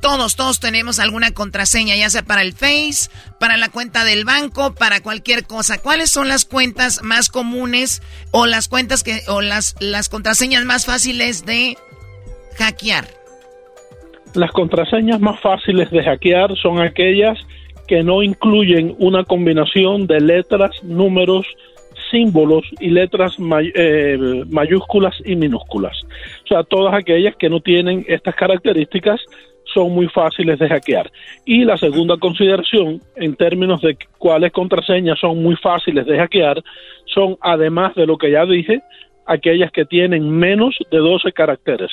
todos, 0.00 0.36
todos 0.36 0.60
tenemos 0.60 0.98
alguna 0.98 1.32
contraseña, 1.32 1.96
ya 1.96 2.10
sea 2.10 2.22
para 2.22 2.42
el 2.42 2.52
Face, 2.52 3.10
para 3.38 3.56
la 3.56 3.68
cuenta 3.68 4.04
del 4.04 4.24
banco, 4.24 4.74
para 4.74 5.00
cualquier 5.00 5.46
cosa. 5.46 5.80
¿Cuáles 5.80 6.10
son 6.10 6.28
las 6.28 6.44
cuentas 6.44 7.02
más 7.02 7.28
comunes 7.28 8.02
o 8.30 8.46
las 8.46 8.68
cuentas 8.68 9.02
que 9.02 9.20
o 9.28 9.40
las 9.40 10.08
contraseñas 10.08 10.64
más 10.64 10.86
fáciles 10.86 11.44
de 11.44 11.76
hackear? 12.58 13.06
Las 14.34 14.50
contraseñas 14.52 15.20
más 15.20 15.40
fáciles 15.40 15.90
de 15.90 16.02
hackear 16.04 16.56
son 16.56 16.80
aquellas 16.80 17.38
que 17.86 18.02
no 18.02 18.22
incluyen 18.22 18.94
una 18.98 19.24
combinación 19.24 20.06
de 20.06 20.20
letras, 20.20 20.70
números, 20.84 21.46
símbolos 22.10 22.64
y 22.80 22.90
letras 22.90 23.36
eh, 23.74 24.44
mayúsculas 24.50 25.14
y 25.24 25.36
minúsculas. 25.36 25.96
O 26.44 26.48
sea, 26.48 26.62
todas 26.64 26.94
aquellas 26.94 27.34
que 27.36 27.48
no 27.48 27.60
tienen 27.60 28.04
estas 28.08 28.34
características 28.34 29.20
son 29.72 29.92
muy 29.92 30.08
fáciles 30.08 30.58
de 30.58 30.68
hackear. 30.68 31.10
Y 31.44 31.64
la 31.64 31.76
segunda 31.76 32.16
consideración, 32.16 33.00
en 33.16 33.36
términos 33.36 33.80
de 33.82 33.96
cuáles 34.18 34.52
contraseñas 34.52 35.18
son 35.18 35.42
muy 35.42 35.56
fáciles 35.56 36.06
de 36.06 36.18
hackear, 36.18 36.62
son, 37.06 37.36
además 37.40 37.94
de 37.94 38.06
lo 38.06 38.18
que 38.18 38.30
ya 38.30 38.44
dije, 38.44 38.80
aquellas 39.26 39.70
que 39.72 39.84
tienen 39.84 40.30
menos 40.30 40.74
de 40.90 40.98
12 40.98 41.32
caracteres. 41.32 41.90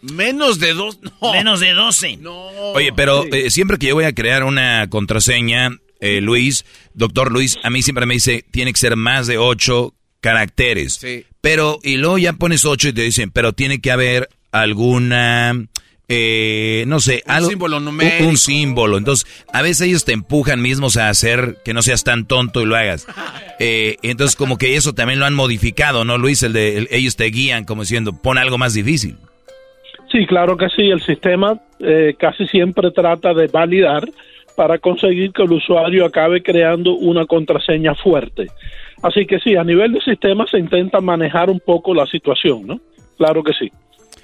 Menos 0.00 0.60
de 0.60 0.74
dos, 0.74 0.98
Menos 1.32 1.60
de 1.60 1.72
12. 1.72 2.18
No. 2.18 2.48
Oye, 2.74 2.92
pero 2.94 3.24
eh, 3.32 3.50
siempre 3.50 3.78
que 3.78 3.88
yo 3.88 3.94
voy 3.94 4.04
a 4.04 4.14
crear 4.14 4.44
una 4.44 4.88
contraseña, 4.88 5.70
eh, 6.00 6.20
Luis, 6.20 6.64
doctor 6.94 7.32
Luis, 7.32 7.58
a 7.64 7.70
mí 7.70 7.82
siempre 7.82 8.06
me 8.06 8.14
dice, 8.14 8.44
tiene 8.50 8.72
que 8.72 8.78
ser 8.78 8.96
más 8.96 9.26
de 9.26 9.38
8 9.38 9.92
caracteres. 10.20 10.94
Sí. 10.94 11.24
Pero, 11.40 11.78
y 11.82 11.96
luego 11.96 12.18
ya 12.18 12.32
pones 12.32 12.64
8 12.64 12.88
y 12.88 12.92
te 12.92 13.02
dicen, 13.02 13.30
pero 13.30 13.52
tiene 13.52 13.80
que 13.80 13.90
haber 13.90 14.28
alguna 14.52 15.66
eh, 16.10 16.84
no 16.86 17.00
sé, 17.00 17.22
un 17.28 17.44
símbolo 17.44 17.80
numérico. 17.80 18.26
Un, 18.26 18.38
símbolo. 18.38 18.96
Entonces, 18.96 19.26
a 19.52 19.60
veces 19.60 19.88
ellos 19.88 20.06
te 20.06 20.12
empujan 20.12 20.62
mismos 20.62 20.96
a 20.96 21.10
hacer 21.10 21.56
que 21.64 21.74
no 21.74 21.82
seas 21.82 22.02
tan 22.02 22.26
tonto 22.26 22.62
y 22.62 22.66
lo 22.66 22.76
hagas. 22.76 23.06
Eh, 23.60 23.96
entonces, 24.02 24.36
como 24.36 24.56
que 24.56 24.76
eso 24.76 24.94
también 24.94 25.18
lo 25.18 25.26
han 25.26 25.34
modificado, 25.34 26.04
¿no, 26.04 26.16
Luis? 26.16 26.44
El 26.44 26.52
de 26.52 26.86
ellos 26.92 27.16
te 27.16 27.24
guían 27.24 27.64
como 27.64 27.82
diciendo, 27.82 28.12
pon 28.12 28.38
algo 28.38 28.56
más 28.56 28.72
difícil. 28.72 29.16
Sí, 30.12 30.26
claro 30.26 30.56
que 30.56 30.68
sí. 30.68 30.88
El 30.90 31.02
sistema 31.02 31.60
eh, 31.80 32.14
casi 32.16 32.46
siempre 32.46 32.92
trata 32.92 33.34
de 33.34 33.48
validar 33.48 34.08
para 34.56 34.78
conseguir 34.78 35.32
que 35.32 35.42
el 35.42 35.50
usuario 35.50 36.04
acabe 36.04 36.40
creando 36.40 36.94
una 36.94 37.26
contraseña 37.26 37.96
fuerte. 37.96 38.46
Así 39.02 39.26
que 39.26 39.40
sí, 39.40 39.56
a 39.56 39.64
nivel 39.64 39.92
de 39.92 40.00
sistema 40.02 40.46
se 40.46 40.58
intenta 40.58 41.00
manejar 41.00 41.50
un 41.50 41.58
poco 41.58 41.92
la 41.92 42.06
situación, 42.06 42.64
¿no? 42.64 42.80
Claro 43.16 43.42
que 43.42 43.54
sí. 43.54 43.72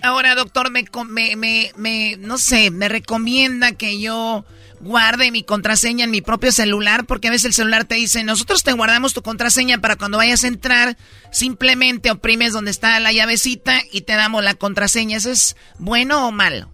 Ahora, 0.04 0.34
doctor, 0.34 0.70
me, 0.70 0.84
me, 1.08 1.70
me, 1.78 2.16
no 2.18 2.36
sé, 2.36 2.70
me 2.70 2.90
recomienda 2.90 3.72
que 3.72 3.98
yo 3.98 4.44
guarde 4.80 5.30
mi 5.30 5.42
contraseña 5.42 6.04
en 6.04 6.10
mi 6.10 6.20
propio 6.20 6.52
celular, 6.52 7.06
porque 7.08 7.28
a 7.28 7.30
veces 7.30 7.46
el 7.46 7.52
celular 7.54 7.86
te 7.86 7.94
dice, 7.94 8.22
nosotros 8.22 8.62
te 8.62 8.74
guardamos 8.74 9.14
tu 9.14 9.22
contraseña 9.22 9.78
para 9.78 9.96
cuando 9.96 10.18
vayas 10.18 10.44
a 10.44 10.48
entrar, 10.48 10.96
simplemente 11.30 12.10
oprimes 12.10 12.52
donde 12.52 12.70
está 12.70 13.00
la 13.00 13.12
llavecita 13.12 13.78
y 13.90 14.02
te 14.02 14.12
damos 14.12 14.44
la 14.44 14.52
contraseña. 14.52 15.16
¿Eso 15.16 15.30
es 15.30 15.56
bueno 15.78 16.28
o 16.28 16.32
malo? 16.32 16.68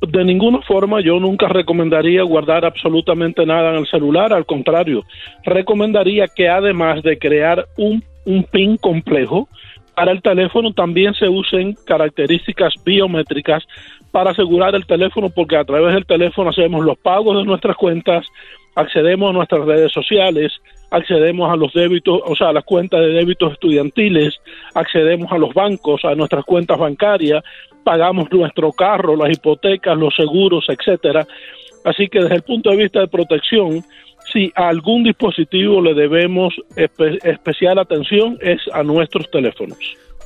De 0.00 0.24
ninguna 0.24 0.60
forma 0.62 1.00
yo 1.02 1.18
nunca 1.18 1.48
recomendaría 1.48 2.22
guardar 2.22 2.64
absolutamente 2.64 3.44
nada 3.44 3.70
en 3.70 3.78
el 3.78 3.86
celular, 3.88 4.32
al 4.32 4.46
contrario, 4.46 5.02
recomendaría 5.44 6.28
que 6.28 6.48
además 6.48 7.02
de 7.02 7.18
crear 7.18 7.66
un, 7.76 8.04
un 8.24 8.44
PIN 8.44 8.76
complejo, 8.76 9.48
para 9.96 10.12
el 10.12 10.20
teléfono 10.20 10.74
también 10.74 11.14
se 11.14 11.26
usen 11.26 11.74
características 11.86 12.74
biométricas 12.84 13.66
para 14.10 14.32
asegurar 14.32 14.74
el 14.74 14.84
teléfono 14.84 15.30
porque 15.30 15.56
a 15.56 15.64
través 15.64 15.94
del 15.94 16.04
teléfono 16.04 16.50
hacemos 16.50 16.84
los 16.84 16.98
pagos 16.98 17.38
de 17.38 17.44
nuestras 17.44 17.76
cuentas, 17.76 18.26
accedemos 18.74 19.30
a 19.30 19.32
nuestras 19.32 19.64
redes 19.64 19.90
sociales, 19.90 20.52
accedemos 20.90 21.50
a 21.50 21.56
los 21.56 21.72
débitos, 21.72 22.20
o 22.26 22.36
sea, 22.36 22.50
a 22.50 22.52
las 22.52 22.64
cuentas 22.64 23.00
de 23.00 23.06
débitos 23.06 23.54
estudiantiles, 23.54 24.34
accedemos 24.74 25.32
a 25.32 25.38
los 25.38 25.54
bancos, 25.54 26.04
a 26.04 26.14
nuestras 26.14 26.44
cuentas 26.44 26.78
bancarias, 26.78 27.42
pagamos 27.82 28.30
nuestro 28.30 28.72
carro, 28.72 29.16
las 29.16 29.32
hipotecas, 29.34 29.96
los 29.96 30.14
seguros, 30.14 30.66
etcétera. 30.68 31.26
Así 31.86 32.08
que 32.08 32.20
desde 32.20 32.34
el 32.34 32.42
punto 32.42 32.68
de 32.68 32.76
vista 32.76 33.00
de 33.00 33.08
protección, 33.08 33.82
si 34.32 34.52
a 34.54 34.68
algún 34.68 35.04
dispositivo 35.04 35.80
le 35.80 35.94
debemos 35.94 36.54
especial 36.76 37.78
atención 37.78 38.38
es 38.40 38.60
a 38.72 38.82
nuestros 38.82 39.30
teléfonos. 39.30 39.78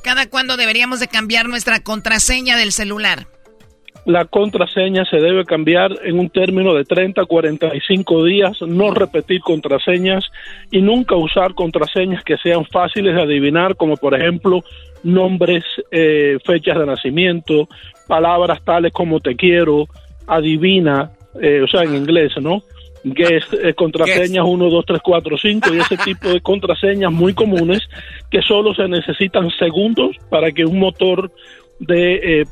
¿Cada 0.03 0.29
cuándo 0.29 0.57
deberíamos 0.57 0.99
de 0.99 1.07
cambiar 1.07 1.47
nuestra 1.47 1.79
contraseña 1.81 2.57
del 2.57 2.71
celular? 2.71 3.27
La 4.05 4.25
contraseña 4.25 5.05
se 5.05 5.17
debe 5.17 5.45
cambiar 5.45 5.91
en 6.03 6.17
un 6.17 6.29
término 6.29 6.73
de 6.73 6.85
30 6.85 7.21
a 7.21 7.25
45 7.25 8.25
días, 8.25 8.59
no 8.61 8.91
repetir 8.91 9.41
contraseñas 9.41 10.25
y 10.71 10.81
nunca 10.81 11.15
usar 11.15 11.53
contraseñas 11.53 12.23
que 12.23 12.37
sean 12.37 12.65
fáciles 12.65 13.13
de 13.13 13.21
adivinar, 13.21 13.75
como 13.75 13.97
por 13.97 14.19
ejemplo 14.19 14.63
nombres, 15.03 15.63
eh, 15.91 16.39
fechas 16.43 16.79
de 16.79 16.85
nacimiento, 16.87 17.69
palabras 18.07 18.63
tales 18.63 18.91
como 18.91 19.19
te 19.19 19.35
quiero, 19.35 19.87
adivina, 20.25 21.11
eh, 21.39 21.61
o 21.63 21.67
sea, 21.67 21.83
en 21.83 21.95
inglés, 21.95 22.33
¿no? 22.41 22.63
Guest, 23.03 23.53
eh, 23.53 23.73
contraseñas 23.73 24.45
1, 24.45 24.69
2, 24.69 24.85
3, 24.85 24.99
4, 25.03 25.37
5 25.37 25.73
y 25.73 25.79
ese 25.79 25.97
tipo 25.97 26.29
de 26.29 26.41
contraseñas 26.41 27.11
muy 27.11 27.33
comunes 27.33 27.81
que 28.29 28.41
solo 28.41 28.73
se 28.73 28.87
necesitan 28.87 29.49
segundos 29.57 30.15
para 30.29 30.51
que 30.51 30.65
un 30.65 30.79
motor 30.79 31.31
de 31.79 32.41
eh, 32.41 32.45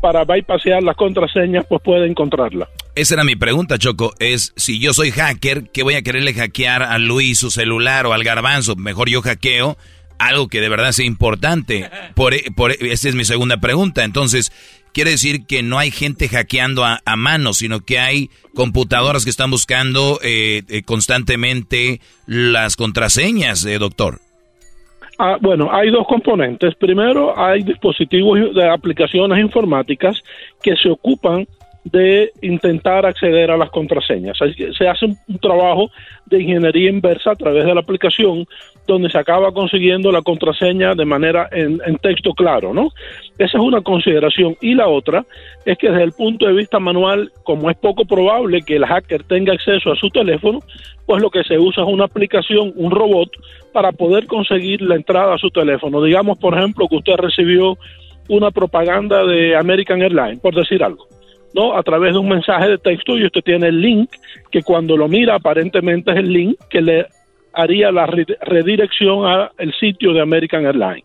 para 0.00 0.24
bypassear 0.24 0.82
las 0.82 0.96
contraseñas 0.96 1.64
pues 1.68 1.82
pueda 1.82 2.06
encontrarla. 2.06 2.68
Esa 2.94 3.14
era 3.14 3.24
mi 3.24 3.36
pregunta, 3.36 3.78
Choco, 3.78 4.14
es 4.18 4.52
si 4.56 4.78
yo 4.78 4.94
soy 4.94 5.10
hacker, 5.10 5.64
¿qué 5.70 5.82
voy 5.82 5.94
a 5.94 6.02
quererle 6.02 6.32
hackear 6.32 6.82
a 6.82 6.98
Luis 6.98 7.38
su 7.38 7.50
celular 7.50 8.06
o 8.06 8.12
al 8.12 8.24
garbanzo? 8.24 8.76
Mejor 8.76 9.10
yo 9.10 9.20
hackeo 9.20 9.76
algo 10.18 10.48
que 10.48 10.60
de 10.60 10.68
verdad 10.68 10.92
sea 10.92 11.04
importante. 11.04 11.90
Por, 12.14 12.34
por, 12.54 12.72
esa 12.72 13.08
es 13.08 13.14
mi 13.14 13.24
segunda 13.24 13.58
pregunta. 13.58 14.04
Entonces, 14.04 14.52
quiere 14.96 15.10
decir 15.10 15.44
que 15.46 15.62
no 15.62 15.78
hay 15.78 15.90
gente 15.90 16.26
hackeando 16.26 16.82
a, 16.82 17.16
mano, 17.18 17.52
sino 17.52 17.80
que 17.80 17.98
hay 17.98 18.30
computadoras 18.54 19.24
que 19.24 19.30
están 19.30 19.50
buscando 19.50 20.18
eh, 20.24 20.62
eh, 20.70 20.82
constantemente 20.86 22.00
las 22.26 22.76
contraseñas, 22.76 23.66
eh, 23.66 23.78
doctor. 23.78 24.20
Ah, 25.18 25.36
bueno, 25.38 25.68
hay 25.70 25.90
dos 25.90 26.06
componentes. 26.06 26.74
Primero, 26.76 27.38
hay 27.38 27.62
dispositivos 27.62 28.54
de 28.54 28.66
aplicaciones 28.70 29.38
informáticas 29.38 30.22
que 30.62 30.74
se 30.76 30.88
ocupan 30.88 31.46
de 31.84 32.32
intentar 32.40 33.04
acceder 33.04 33.50
a 33.50 33.56
las 33.56 33.70
contraseñas. 33.70 34.38
Se 34.76 34.88
hace 34.88 35.06
un 35.06 35.38
trabajo 35.38 35.90
de 36.24 36.42
ingeniería 36.42 36.90
inversa 36.90 37.32
a 37.32 37.36
través 37.36 37.64
de 37.64 37.74
la 37.74 37.80
aplicación 37.80 38.46
donde 38.86 39.10
se 39.10 39.18
acaba 39.18 39.52
consiguiendo 39.52 40.10
la 40.10 40.22
contraseña 40.22 40.94
de 40.94 41.04
manera 41.04 41.48
en, 41.52 41.78
texto 41.98 42.32
claro, 42.32 42.74
¿no? 42.74 42.90
Esa 43.38 43.58
es 43.58 43.62
una 43.62 43.82
consideración. 43.82 44.56
Y 44.60 44.74
la 44.74 44.88
otra 44.88 45.24
es 45.64 45.76
que 45.78 45.90
desde 45.90 46.04
el 46.04 46.12
punto 46.12 46.46
de 46.46 46.54
vista 46.54 46.78
manual, 46.78 47.32
como 47.44 47.70
es 47.70 47.76
poco 47.76 48.04
probable 48.04 48.62
que 48.62 48.76
el 48.76 48.86
hacker 48.86 49.24
tenga 49.24 49.52
acceso 49.52 49.92
a 49.92 49.96
su 49.96 50.08
teléfono, 50.10 50.60
pues 51.04 51.22
lo 51.22 51.30
que 51.30 51.44
se 51.44 51.58
usa 51.58 51.82
es 51.82 51.88
una 51.88 52.04
aplicación, 52.04 52.72
un 52.76 52.90
robot, 52.90 53.30
para 53.72 53.92
poder 53.92 54.26
conseguir 54.26 54.80
la 54.80 54.96
entrada 54.96 55.34
a 55.34 55.38
su 55.38 55.50
teléfono. 55.50 56.02
Digamos, 56.02 56.38
por 56.38 56.56
ejemplo, 56.56 56.88
que 56.88 56.96
usted 56.96 57.16
recibió 57.16 57.76
una 58.28 58.50
propaganda 58.50 59.24
de 59.24 59.54
American 59.54 60.02
Airlines, 60.02 60.40
por 60.40 60.54
decir 60.54 60.82
algo. 60.82 61.06
¿no? 61.54 61.76
A 61.76 61.82
través 61.82 62.12
de 62.12 62.18
un 62.18 62.28
mensaje 62.28 62.68
de 62.68 62.78
texto 62.78 63.16
y 63.16 63.24
usted 63.24 63.42
tiene 63.42 63.68
el 63.68 63.80
link 63.80 64.10
que 64.50 64.62
cuando 64.62 64.96
lo 64.96 65.08
mira 65.08 65.36
aparentemente 65.36 66.10
es 66.10 66.18
el 66.18 66.32
link 66.32 66.56
que 66.68 66.82
le 66.82 67.06
haría 67.52 67.90
la 67.90 68.06
redirección 68.06 69.24
al 69.24 69.74
sitio 69.80 70.12
de 70.12 70.20
American 70.20 70.66
Airlines. 70.66 71.04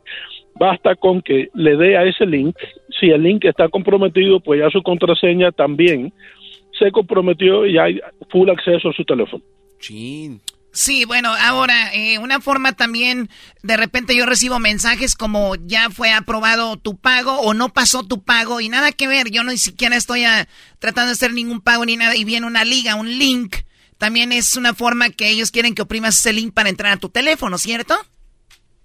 Basta 0.56 0.96
con 0.96 1.22
que 1.22 1.50
le 1.54 1.76
dé 1.76 1.98
a 1.98 2.04
ese 2.04 2.26
link, 2.26 2.56
si 3.00 3.10
el 3.10 3.24
link 3.24 3.46
está 3.46 3.70
comprometido, 3.70 4.40
pues 4.40 4.60
ya 4.60 4.70
su 4.70 4.82
contraseña 4.84 5.52
también 5.52 6.14
se 6.78 6.92
comprometió 6.92 7.66
y 7.66 7.78
hay 7.78 8.00
full 8.30 8.50
acceso 8.50 8.90
a 8.90 8.94
su 8.94 9.04
teléfono. 9.04 9.44
Sí, 10.74 11.04
bueno, 11.04 11.34
ahora, 11.38 11.94
eh, 11.94 12.18
una 12.20 12.40
forma 12.40 12.72
también, 12.74 13.30
de 13.62 13.76
repente 13.76 14.16
yo 14.16 14.26
recibo 14.26 14.58
mensajes 14.58 15.16
como 15.16 15.56
ya 15.56 15.90
fue 15.90 16.14
aprobado 16.14 16.78
tu 16.78 16.98
pago 16.98 17.42
o 17.42 17.54
no 17.54 17.70
pasó 17.70 18.04
tu 18.04 18.24
pago 18.24 18.62
y 18.62 18.70
nada 18.70 18.94
que 18.94 19.08
ver, 19.08 19.32
yo 19.32 19.44
no 19.44 19.52
ni 19.52 19.58
siquiera 19.58 19.98
estoy 19.98 20.24
tratando 20.80 21.08
de 21.08 21.14
hacer 21.14 21.34
ningún 21.34 21.60
pago 21.60 21.86
ni 21.86 21.98
nada 21.98 22.16
y 22.16 22.24
viene 22.24 22.48
una 22.48 22.64
liga, 22.64 22.96
un 22.96 23.20
link 23.20 23.58
también 23.98 24.32
es 24.32 24.56
una 24.56 24.74
forma 24.74 25.10
que 25.10 25.30
ellos 25.30 25.52
quieren 25.52 25.76
que 25.76 25.82
oprimas 25.82 26.18
ese 26.18 26.32
link 26.32 26.54
para 26.54 26.70
entrar 26.70 26.94
a 26.94 26.98
tu 26.98 27.10
teléfono, 27.10 27.58
¿cierto? 27.58 27.94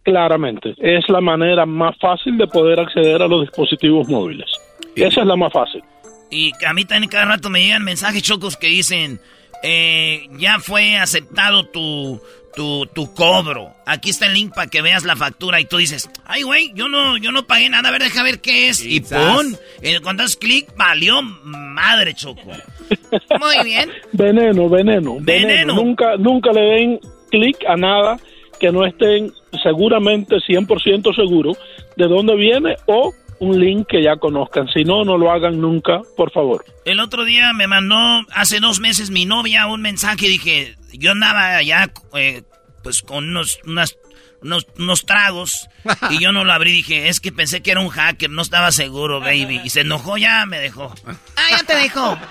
Claramente, 0.06 0.72
es 0.78 1.08
la 1.08 1.20
manera 1.20 1.66
más 1.66 1.98
fácil 1.98 2.38
de 2.38 2.46
poder 2.46 2.78
acceder 2.78 3.20
a 3.20 3.26
los 3.26 3.40
dispositivos 3.40 4.06
móviles. 4.06 4.48
Esa 4.94 5.22
es 5.22 5.26
la 5.26 5.34
más 5.34 5.52
fácil. 5.52 5.82
Y 6.30 6.52
a 6.64 6.72
mí 6.72 6.84
también 6.84 7.10
cada 7.10 7.24
rato 7.24 7.50
me 7.50 7.60
llegan 7.60 7.82
mensajes 7.82 8.22
chocos 8.22 8.56
que 8.56 8.68
dicen, 8.68 9.18
eh, 9.64 10.28
ya 10.38 10.60
fue 10.60 10.96
aceptado 10.96 11.66
tu, 11.66 12.20
tu, 12.54 12.86
tu 12.86 13.12
cobro. 13.14 13.72
Aquí 13.84 14.10
está 14.10 14.26
el 14.26 14.34
link 14.34 14.54
para 14.54 14.68
que 14.68 14.80
veas 14.80 15.04
la 15.04 15.16
factura 15.16 15.60
y 15.60 15.64
tú 15.64 15.78
dices, 15.78 16.08
ay 16.24 16.42
güey, 16.42 16.70
yo 16.72 16.88
no, 16.88 17.16
yo 17.16 17.32
no 17.32 17.44
pagué 17.48 17.68
nada, 17.68 17.88
a 17.88 17.90
ver, 17.90 18.02
deja 18.02 18.22
ver 18.22 18.40
qué 18.40 18.68
es. 18.68 18.86
Y 18.86 19.00
pon, 19.00 19.56
eh, 19.82 19.98
cuando 20.04 20.22
das 20.22 20.36
clic, 20.36 20.68
valió 20.76 21.20
madre 21.20 22.14
choco. 22.14 22.42
Muy 23.40 23.64
bien. 23.64 23.90
Veneno, 24.12 24.68
veneno, 24.68 25.16
veneno. 25.20 25.74
Nunca, 25.74 26.16
nunca 26.16 26.52
le 26.52 26.60
den 26.60 27.00
clic 27.28 27.56
a 27.66 27.76
nada 27.76 28.20
que 28.58 28.72
no 28.72 28.86
estén 28.86 29.32
seguramente 29.62 30.36
100% 30.36 31.14
seguros 31.14 31.58
de 31.96 32.06
dónde 32.06 32.36
viene 32.36 32.76
o 32.86 33.12
un 33.38 33.60
link 33.60 33.86
que 33.88 34.02
ya 34.02 34.16
conozcan. 34.16 34.68
Si 34.68 34.84
no, 34.84 35.04
no 35.04 35.18
lo 35.18 35.30
hagan 35.30 35.60
nunca, 35.60 36.00
por 36.16 36.32
favor. 36.32 36.64
El 36.84 37.00
otro 37.00 37.24
día 37.24 37.52
me 37.52 37.66
mandó 37.66 37.96
hace 38.32 38.60
dos 38.60 38.80
meses 38.80 39.10
mi 39.10 39.24
novia 39.24 39.66
un 39.66 39.82
mensaje 39.82 40.26
y 40.26 40.30
dije, 40.30 40.76
yo 40.92 41.12
andaba 41.12 41.56
allá 41.56 41.90
eh, 42.14 42.42
pues 42.82 43.02
con 43.02 43.28
unos, 43.28 43.60
unos, 43.64 43.98
unos, 44.42 45.06
tragos 45.06 45.68
y 46.10 46.20
yo 46.20 46.32
no 46.32 46.44
lo 46.44 46.52
abrí. 46.52 46.72
Dije, 46.72 47.08
es 47.08 47.20
que 47.20 47.32
pensé 47.32 47.62
que 47.62 47.72
era 47.72 47.80
un 47.80 47.88
hacker, 47.88 48.30
no 48.30 48.42
estaba 48.42 48.72
seguro, 48.72 49.20
baby. 49.20 49.60
Y 49.64 49.70
se 49.70 49.82
enojó, 49.82 50.16
ya 50.16 50.46
me 50.46 50.58
dejó. 50.58 50.92
Ah, 51.36 51.48
ya 51.50 51.62
te 51.64 51.76
dejó. 51.76 52.18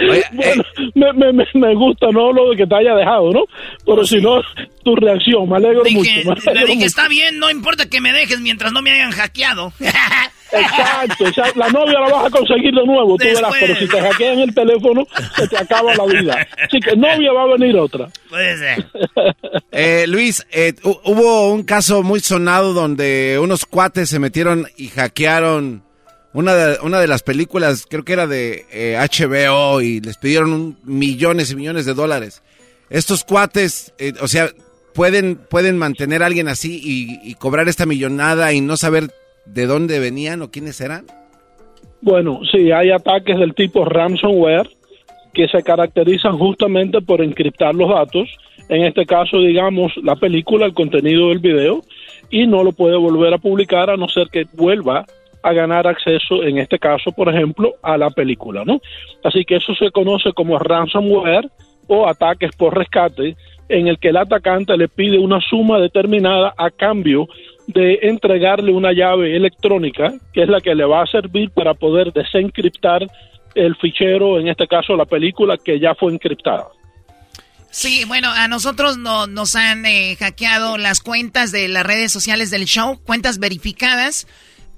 bueno, 0.32 0.64
me, 0.94 1.32
me, 1.32 1.46
me, 1.54 1.74
gusta, 1.74 2.06
no 2.12 2.32
lo 2.32 2.50
de 2.50 2.56
que 2.56 2.66
te 2.66 2.74
haya 2.74 2.94
dejado, 2.94 3.32
¿no? 3.32 3.44
Pero 3.84 4.04
si 4.04 4.20
no, 4.20 4.40
tu 4.84 4.96
reacción, 4.96 5.48
me 5.48 5.56
alegro 5.56 5.82
mucho. 5.90 6.10
le 6.52 6.64
dije, 6.66 6.84
está 6.84 7.08
bien, 7.08 7.38
no 7.38 7.50
importa 7.50 7.88
que 7.88 8.00
me 8.00 8.12
dejes 8.12 8.40
mientras 8.40 8.72
no 8.72 8.82
me 8.82 8.90
hayan 8.90 9.10
hackeado. 9.10 9.72
Exacto, 10.52 11.24
la 11.54 11.68
novia 11.68 12.00
la 12.00 12.08
vas 12.08 12.26
a 12.26 12.30
conseguir 12.30 12.74
de 12.74 12.84
nuevo, 12.84 13.16
tú 13.16 13.24
verás, 13.24 13.54
pero 13.60 13.76
si 13.76 13.86
te 13.86 14.00
hackean 14.00 14.40
el 14.40 14.54
teléfono, 14.54 15.06
se 15.36 15.46
te 15.46 15.56
acaba 15.56 15.94
la 15.94 16.04
vida. 16.06 16.46
Así 16.64 16.80
que 16.80 16.96
novia 16.96 17.32
va 17.32 17.44
a 17.44 17.56
venir 17.56 17.76
otra. 17.76 18.08
Puede 18.28 18.56
ser. 18.58 18.86
eh, 19.70 20.06
Luis, 20.08 20.44
eh, 20.50 20.74
hubo 20.82 21.52
un 21.52 21.62
caso 21.62 22.02
muy 22.02 22.20
sonado 22.20 22.72
donde 22.72 23.38
unos 23.40 23.64
cuates 23.64 24.08
se 24.08 24.18
metieron 24.18 24.66
y 24.76 24.88
hackearon 24.88 25.84
una 26.32 26.54
de, 26.54 26.78
una 26.82 27.00
de 27.00 27.08
las 27.08 27.22
películas, 27.22 27.86
creo 27.88 28.04
que 28.04 28.12
era 28.12 28.26
de 28.26 28.64
HBO, 28.98 29.80
eh, 29.80 29.84
y 29.84 30.00
les 30.00 30.16
pidieron 30.16 30.76
millones 30.84 31.50
y 31.50 31.56
millones 31.56 31.86
de 31.86 31.94
dólares. 31.94 32.42
Estos 32.88 33.24
cuates, 33.24 33.92
eh, 33.98 34.12
o 34.20 34.28
sea, 34.28 34.50
pueden, 34.94 35.36
pueden 35.36 35.78
mantener 35.78 36.22
a 36.22 36.26
alguien 36.26 36.48
así 36.48 36.80
y, 36.82 37.34
cobrar 37.34 37.68
esta 37.68 37.86
millonada 37.86 38.52
y 38.52 38.60
no 38.60 38.76
saber 38.76 39.10
de 39.46 39.66
dónde 39.66 39.98
venían 39.98 40.42
o 40.42 40.50
quiénes 40.50 40.80
eran. 40.80 41.06
Bueno, 42.02 42.40
sí, 42.50 42.70
hay 42.70 42.90
ataques 42.90 43.38
del 43.38 43.54
tipo 43.54 43.84
ransomware 43.84 44.68
que 45.32 45.48
se 45.48 45.62
caracterizan 45.62 46.38
justamente 46.38 47.00
por 47.00 47.22
encriptar 47.22 47.74
los 47.74 47.88
datos, 47.88 48.28
en 48.68 48.84
este 48.84 49.06
caso, 49.06 49.38
digamos, 49.38 49.92
la 50.02 50.16
película, 50.16 50.66
el 50.66 50.74
contenido 50.74 51.28
del 51.28 51.38
video, 51.38 51.82
y 52.30 52.46
no 52.46 52.62
lo 52.62 52.72
puede 52.72 52.96
volver 52.96 53.34
a 53.34 53.38
publicar 53.38 53.90
a 53.90 53.96
no 53.96 54.08
ser 54.08 54.28
que 54.28 54.46
vuelva 54.54 55.06
a 55.42 55.52
ganar 55.52 55.86
acceso, 55.86 56.42
en 56.42 56.58
este 56.58 56.78
caso, 56.78 57.12
por 57.12 57.28
ejemplo, 57.28 57.74
a 57.82 57.96
la 57.96 58.10
película, 58.10 58.64
¿no? 58.64 58.80
Así 59.24 59.44
que 59.44 59.56
eso 59.56 59.74
se 59.74 59.90
conoce 59.90 60.32
como 60.32 60.58
ransomware 60.58 61.48
o 61.86 62.08
ataques 62.08 62.50
por 62.56 62.76
rescate, 62.76 63.36
en 63.68 63.88
el 63.88 63.98
que 63.98 64.08
el 64.08 64.16
atacante 64.16 64.76
le 64.76 64.88
pide 64.88 65.18
una 65.18 65.40
suma 65.40 65.78
determinada 65.78 66.54
a 66.56 66.70
cambio 66.70 67.28
de 67.66 68.00
entregarle 68.02 68.72
una 68.72 68.92
llave 68.92 69.36
electrónica, 69.36 70.12
que 70.32 70.42
es 70.42 70.48
la 70.48 70.60
que 70.60 70.74
le 70.74 70.84
va 70.84 71.02
a 71.02 71.06
servir 71.06 71.50
para 71.50 71.74
poder 71.74 72.12
desencriptar 72.12 73.06
el 73.54 73.76
fichero, 73.76 74.38
en 74.38 74.48
este 74.48 74.66
caso 74.66 74.96
la 74.96 75.04
película, 75.04 75.56
que 75.56 75.78
ya 75.78 75.94
fue 75.94 76.12
encriptada. 76.12 76.66
Sí, 77.70 78.04
bueno, 78.06 78.28
a 78.32 78.48
nosotros 78.48 78.98
no, 78.98 79.28
nos 79.28 79.54
han 79.54 79.86
eh, 79.86 80.16
hackeado 80.18 80.76
las 80.76 81.00
cuentas 81.00 81.52
de 81.52 81.68
las 81.68 81.86
redes 81.86 82.10
sociales 82.10 82.50
del 82.50 82.64
show, 82.64 83.00
cuentas 83.04 83.38
verificadas 83.38 84.26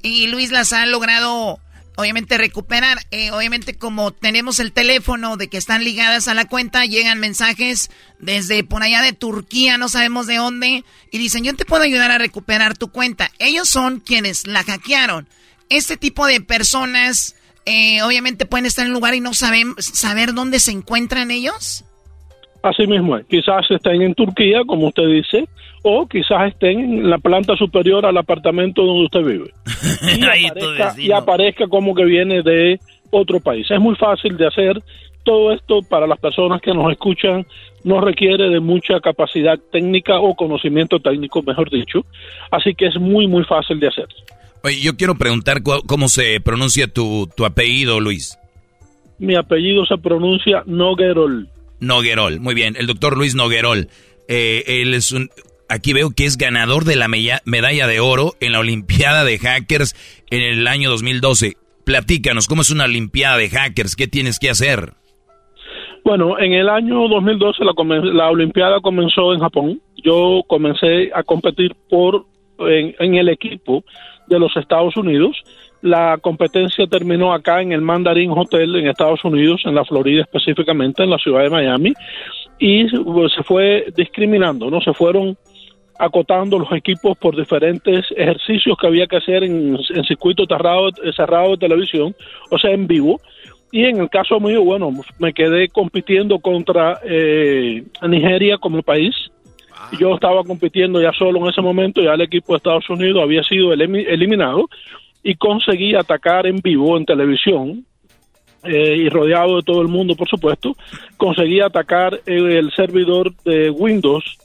y 0.03 0.27
Luis 0.27 0.51
las 0.51 0.73
ha 0.73 0.85
logrado 0.87 1.61
obviamente 1.97 2.39
recuperar. 2.39 2.99
Eh, 3.11 3.31
obviamente 3.31 3.75
como 3.75 4.13
tenemos 4.13 4.61
el 4.61 4.73
teléfono 4.73 5.37
de 5.37 5.49
que 5.49 5.59
están 5.59 5.85
ligadas 5.85 6.29
a 6.29 6.35
la 6.35 6.47
cuenta, 6.47 6.85
llegan 6.85 7.21
mensajes 7.21 7.91
desde 8.19 8.65
por 8.65 8.83
allá 8.83 9.03
de 9.03 9.13
Turquía, 9.13 9.79
no 9.79 9.89
sabemos 9.89 10.27
de 10.27 10.37
dónde, 10.37 10.85
y 11.11 11.19
dicen, 11.19 11.45
yo 11.45 11.55
te 11.55 11.65
puedo 11.65 11.85
ayudar 11.85 12.11
a 12.11 12.19
recuperar 12.19 12.77
tu 12.77 12.91
cuenta. 12.91 13.31
Ellos 13.39 13.69
son 13.69 14.01
quienes 14.01 14.47
la 14.47 14.65
hackearon. 14.65 15.29
Este 15.69 15.97
tipo 15.97 16.27
de 16.27 16.41
personas 16.41 17.37
eh, 17.65 18.03
obviamente 18.03 18.47
pueden 18.47 18.67
estar 18.67 18.85
en 18.85 18.91
un 18.91 18.95
lugar 18.95 19.15
y 19.15 19.21
no 19.21 19.35
saben 19.35 19.75
saber 19.79 20.35
dónde 20.35 20.61
se 20.61 20.73
encuentran 20.73 21.31
ellos. 21.31 21.85
Así 22.63 22.87
mismo 22.87 23.17
es. 23.17 23.27
Quizás 23.27 23.69
estén 23.71 24.03
en 24.03 24.15
Turquía, 24.15 24.63
como 24.65 24.89
usted 24.89 25.07
dice, 25.07 25.49
o 25.83 26.07
quizás 26.07 26.49
estén 26.49 26.79
en 26.79 27.11
la 27.11 27.19
planta 27.19 27.57
superior 27.57 28.07
al 28.07 28.17
apartamento 28.17 28.85
donde 28.85 29.05
usted 29.05 29.21
vive. 29.21 29.51
Y, 30.99 31.13
aparezca, 31.13 31.69
como 31.69 31.95
que 31.95 32.05
viene 32.05 32.43
de 32.43 32.79
otro 33.11 33.41
país. 33.41 33.71
Es 33.71 33.81
muy 33.81 33.95
fácil 33.97 34.37
de 34.37 34.47
hacer. 34.47 34.83
Todo 35.25 35.53
esto 35.53 35.81
para 35.83 36.07
las 36.07 36.19
personas 36.19 36.61
que 36.61 36.75
nos 36.75 36.91
escuchan 36.91 37.47
no 37.85 38.01
requiere 38.01 38.49
de 38.49 38.59
mucha 38.59 39.01
capacidad 39.01 39.59
técnica 39.71 40.19
o 40.19 40.35
conocimiento 40.35 40.99
técnico, 40.99 41.43
mejor 41.43 41.71
dicho. 41.71 42.05
Así 42.51 42.75
que 42.75 42.87
es 42.87 42.97
muy, 42.99 43.29
muy 43.29 43.45
fácil 43.45 43.79
de 43.79 43.89
hacer. 43.89 44.07
Oye, 44.65 44.81
yo 44.81 44.97
quiero 44.97 45.15
preguntar 45.17 45.63
cómo 45.63 46.09
se 46.09 46.41
pronuncia 46.41 46.87
tu, 46.89 47.29
tu 47.37 47.45
apellido, 47.45 48.01
Luis. 48.01 48.39
Mi 49.19 49.37
apellido 49.37 49.85
se 49.87 49.99
pronuncia 49.99 50.63
Noguerol. 50.67 51.49
Noguerol, 51.83 52.41
muy 52.41 52.55
bien. 52.55 52.77
El 52.79 52.87
doctor 52.87 53.17
Luis 53.17 53.35
Noguerol. 53.35 53.89
Eh, 54.29 54.65
él 54.67 54.95
es 54.95 55.13
un, 55.13 55.29
aquí 55.69 55.93
veo 55.93 56.13
que 56.17 56.25
es 56.25 56.39
ganador 56.39 56.85
de 56.85 56.97
la 56.97 57.09
medalla 57.09 57.87
de 57.87 58.01
oro 58.01 58.35
en 58.41 58.53
la 58.53 58.61
Olimpiada 58.61 59.25
de 59.25 59.39
Hackers 59.39 59.95
en 60.31 60.41
el 60.41 60.67
año 60.69 60.89
2012. 60.91 61.57
Platícanos, 61.85 62.47
¿cómo 62.47 62.63
es 62.63 62.71
una 62.71 62.85
Olimpiada 62.85 63.37
de 63.37 63.51
Hackers? 63.51 63.97
¿Qué 63.97 64.07
tienes 64.07 64.39
que 64.39 64.51
hacer? 64.51 64.93
Bueno, 66.05 66.39
en 66.39 66.53
el 66.53 66.69
año 66.69 67.09
2012 67.09 67.65
la, 67.65 67.73
la 68.13 68.31
Olimpiada 68.31 68.81
comenzó 68.81 69.35
en 69.35 69.41
Japón. 69.41 69.81
Yo 69.97 70.43
comencé 70.47 71.11
a 71.15 71.23
competir 71.23 71.75
por 71.89 72.27
en, 72.59 73.15
el 73.15 73.29
equipo 73.29 73.85
de 74.27 74.39
los 74.39 74.57
Estados 74.57 74.97
Unidos. 74.97 75.37
La 75.83 76.17
competencia 76.23 76.87
terminó 76.87 77.33
acá 77.33 77.61
en 77.61 77.73
el 77.73 77.81
Mandarin 77.81 78.31
Hotel 78.31 78.77
en 78.77 78.87
Estados 78.87 79.25
Unidos, 79.25 79.63
en 79.65 79.75
la 79.75 79.85
Florida 79.85 80.23
específicamente, 80.23 81.03
en 81.03 81.11
la 81.11 81.19
ciudad 81.19 81.43
de 81.43 81.51
Miami, 81.51 81.93
y 82.61 82.87
se 82.89 83.43
fue 83.43 83.93
discriminando, 83.97 84.71
¿no? 84.71 84.81
Se 84.81 84.95
fueron 84.95 85.37
acotando 85.99 86.59
los 86.59 86.73
equipos 86.73 87.19
por 87.19 87.37
diferentes 87.37 88.07
ejercicios 88.17 88.77
que 88.81 88.87
había 88.87 89.09
que 89.09 89.17
hacer 89.17 89.43
en, 89.43 89.77
circuito 90.07 90.47
cerrado, 90.47 90.91
cerrado 91.17 91.51
de 91.51 91.59
televisión, 91.59 92.15
o 92.51 92.59
sea, 92.59 92.71
en 92.71 92.87
vivo. 92.87 93.21
Y 93.73 93.85
en 93.85 94.01
el 94.01 94.09
caso 94.09 94.39
mío, 94.39 94.63
bueno, 94.63 94.93
me 95.19 95.33
quedé 95.33 95.69
compitiendo 95.69 96.39
contra 96.39 97.01
eh, 97.05 97.83
Nigeria 98.07 98.59
como 98.59 98.83
país. 98.83 99.15
Yo 99.99 100.15
estaba 100.15 100.45
compitiendo 100.45 101.01
ya 101.01 101.13
solo 101.13 101.41
en 101.41 101.49
ese 101.49 101.61
momento, 101.61 102.01
ya 102.01 102.15
el 102.15 102.21
equipo 102.21 102.53
de 102.53 102.59
Estados 102.59 102.89
Unidos 102.89 103.21
había 103.23 103.43
sido 103.43 103.73
eliminado 103.73 104.69
y 105.23 105.35
conseguí 105.37 105.95
atacar 105.95 106.47
en 106.47 106.57
vivo 106.57 106.97
en 106.97 107.05
televisión 107.05 107.85
eh, 108.65 108.97
y 108.97 109.09
rodeado 109.09 109.57
de 109.57 109.63
todo 109.63 109.83
el 109.83 109.89
mundo, 109.89 110.15
por 110.15 110.29
supuesto, 110.29 110.77
conseguí 111.17 111.61
atacar 111.61 112.21
el 112.27 112.73
servidor 112.73 113.33
de 113.45 113.71
Windows 113.71 114.39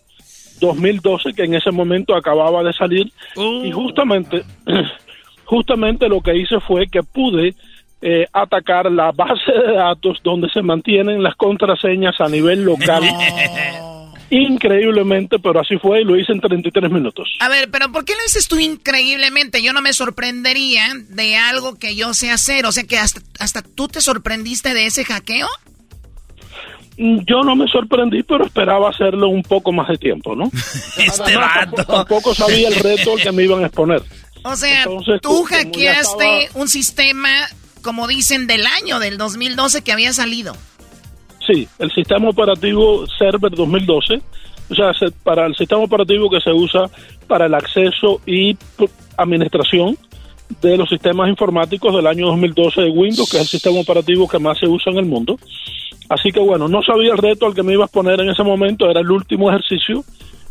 2012 0.59 1.33
que 1.33 1.43
en 1.43 1.53
ese 1.53 1.71
momento 1.71 2.15
acababa 2.15 2.63
de 2.63 2.73
salir 2.73 3.11
y 3.35 3.71
oh. 3.71 3.75
justamente 3.75 4.43
justamente 5.45 6.09
lo 6.09 6.21
que 6.21 6.35
hice 6.35 6.59
fue 6.59 6.87
que 6.87 7.03
pude 7.03 7.53
eh, 8.01 8.27
atacar 8.33 8.91
la 8.91 9.11
base 9.11 9.51
de 9.51 9.73
datos 9.73 10.19
donde 10.23 10.49
se 10.49 10.61
mantienen 10.61 11.23
las 11.23 11.35
contraseñas 11.35 12.19
a 12.19 12.27
nivel 12.27 12.63
local. 12.63 13.03
Increíblemente, 14.29 15.39
pero 15.39 15.61
así 15.61 15.77
fue 15.77 16.01
y 16.01 16.03
lo 16.03 16.17
hice 16.17 16.33
en 16.33 16.41
33 16.41 16.91
minutos. 16.91 17.29
A 17.39 17.47
ver, 17.47 17.69
pero 17.71 17.91
¿por 17.91 18.03
qué 18.03 18.13
lo 18.13 18.19
dices 18.23 18.47
tú 18.47 18.59
increíblemente? 18.59 19.61
Yo 19.61 19.71
no 19.71 19.81
me 19.81 19.93
sorprendería 19.93 20.85
de 21.09 21.37
algo 21.37 21.75
que 21.75 21.95
yo 21.95 22.13
sé 22.13 22.29
hacer. 22.29 22.65
O 22.65 22.71
sea 22.71 22.83
que 22.83 22.97
hasta, 22.97 23.21
hasta 23.39 23.61
tú 23.61 23.87
te 23.87 24.01
sorprendiste 24.01 24.73
de 24.73 24.85
ese 24.85 25.05
hackeo. 25.05 25.47
Yo 26.97 27.43
no 27.43 27.55
me 27.55 27.67
sorprendí, 27.67 28.23
pero 28.23 28.45
esperaba 28.45 28.89
hacerlo 28.89 29.29
un 29.29 29.43
poco 29.43 29.71
más 29.71 29.87
de 29.87 29.97
tiempo, 29.97 30.35
¿no? 30.35 30.49
este 30.97 31.37
vato. 31.37 31.85
Tampoco, 31.85 32.33
sabía 32.33 32.69
el 32.69 32.75
reto 32.75 33.13
al 33.13 33.21
que 33.21 33.31
me 33.31 33.43
iban 33.43 33.63
a 33.63 33.67
exponer. 33.67 34.03
O 34.43 34.55
sea, 34.55 34.85
tú 35.21 35.43
hackeaste 35.43 36.49
un 36.55 36.67
sistema, 36.67 37.29
como 37.81 38.07
dicen, 38.07 38.47
del 38.47 38.65
año, 38.65 38.99
del 38.99 39.17
2012 39.17 39.83
que 39.83 39.91
había 39.91 40.11
salido. 40.11 40.55
Sí, 41.47 41.67
el 41.79 41.89
sistema 41.91 42.29
operativo 42.29 43.05
Server 43.17 43.51
2012, 43.51 44.21
o 44.69 44.75
sea, 44.75 44.93
se- 44.93 45.11
para 45.23 45.45
el 45.45 45.55
sistema 45.55 45.81
operativo 45.81 46.29
que 46.29 46.41
se 46.41 46.51
usa 46.51 46.89
para 47.27 47.45
el 47.45 47.53
acceso 47.53 48.19
y 48.25 48.57
administración 49.17 49.97
de 50.61 50.77
los 50.77 50.89
sistemas 50.89 51.29
informáticos 51.29 51.95
del 51.95 52.07
año 52.07 52.27
2012 52.27 52.81
de 52.81 52.89
Windows, 52.89 53.29
que 53.29 53.37
es 53.37 53.43
el 53.43 53.47
sistema 53.49 53.79
operativo 53.79 54.27
que 54.27 54.39
más 54.39 54.57
se 54.57 54.67
usa 54.67 54.91
en 54.91 54.99
el 54.99 55.05
mundo. 55.05 55.37
Así 56.09 56.31
que 56.31 56.39
bueno, 56.39 56.67
no 56.67 56.81
sabía 56.83 57.11
el 57.11 57.17
reto 57.17 57.45
al 57.45 57.53
que 57.53 57.63
me 57.63 57.73
iba 57.73 57.83
a 57.83 57.87
exponer 57.87 58.19
en 58.21 58.29
ese 58.29 58.43
momento, 58.43 58.89
era 58.89 59.01
el 59.01 59.11
último 59.11 59.49
ejercicio 59.49 60.03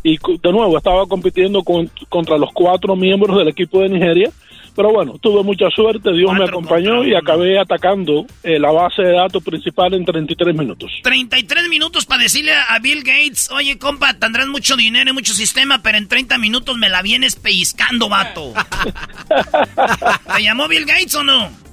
y 0.03 0.17
de 0.17 0.51
nuevo 0.51 0.77
estaba 0.77 1.05
compitiendo 1.07 1.63
con- 1.63 1.89
contra 2.09 2.37
los 2.37 2.51
cuatro 2.53 2.95
miembros 2.95 3.37
del 3.37 3.47
equipo 3.47 3.81
de 3.81 3.89
Nigeria. 3.89 4.31
Pero 4.77 4.93
bueno, 4.93 5.17
tuve 5.17 5.43
mucha 5.43 5.71
suerte, 5.71 6.13
Dios 6.13 6.31
me 6.33 6.45
acompañó 6.45 7.03
y 7.03 7.15
acabé 7.15 7.57
atacando 7.57 8.27
eh, 8.43 8.59
la 8.59 8.71
base 8.71 9.01
de 9.01 9.13
datos 9.13 9.43
principal 9.43 9.95
en 9.95 10.05
33 10.05 10.55
minutos. 10.55 10.91
33 11.01 11.67
minutos 11.67 12.05
para 12.05 12.21
decirle 12.21 12.51
a 12.53 12.77
Bill 12.77 12.99
Gates, 12.99 13.49
oye, 13.49 13.79
compa, 13.79 14.13
tendrás 14.13 14.45
mucho 14.45 14.75
dinero 14.75 15.09
y 15.09 15.13
mucho 15.13 15.33
sistema, 15.33 15.81
pero 15.81 15.97
en 15.97 16.07
30 16.07 16.37
minutos 16.37 16.77
me 16.77 16.89
la 16.89 17.01
vienes 17.01 17.35
pellizcando, 17.35 18.07
vato. 18.07 18.53
¿Te 20.35 20.43
llamó 20.43 20.67
Bill 20.67 20.85
Gates 20.85 21.15
o 21.15 21.23
no? 21.23 21.66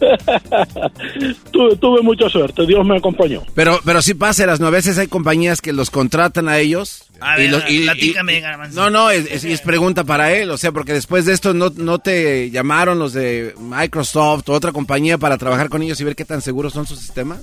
tuve, 1.52 1.76
tuve 1.76 2.02
mucha 2.02 2.28
suerte, 2.28 2.66
Dios 2.66 2.84
me 2.86 2.96
acompañó. 2.96 3.42
Pero, 3.54 3.78
pero 3.84 4.02
sí 4.02 4.14
pasa, 4.14 4.46
las 4.46 4.60
a 4.60 4.70
veces 4.70 4.98
hay 4.98 5.06
compañías 5.06 5.60
que 5.60 5.72
los 5.72 5.90
contratan 5.90 6.48
a 6.48 6.58
ellos. 6.58 7.04
A 7.20 7.36
ver, 7.36 7.50
platícame, 7.84 8.40
Garbanzo. 8.40 8.80
No, 8.80 8.90
no, 8.90 9.10
es, 9.10 9.30
es- 9.30 9.44
es 9.44 9.60
pregunta 9.62 10.04
para 10.04 10.32
él, 10.34 10.50
o 10.50 10.56
sea, 10.58 10.72
porque 10.72 10.92
después 10.92 11.24
de 11.24 11.32
esto 11.32 11.54
no, 11.54 11.70
no 11.76 11.98
te 11.98 12.50
llamaron 12.50 12.98
los 12.98 13.12
de 13.12 13.54
Microsoft 13.58 14.48
o 14.48 14.52
otra 14.52 14.72
compañía 14.72 15.16
para 15.18 15.38
trabajar 15.38 15.68
con 15.68 15.82
ellos 15.82 16.00
y 16.00 16.04
ver 16.04 16.16
qué 16.16 16.24
tan 16.24 16.42
seguros 16.42 16.72
son 16.72 16.86
sus 16.86 16.98
sistemas. 16.98 17.40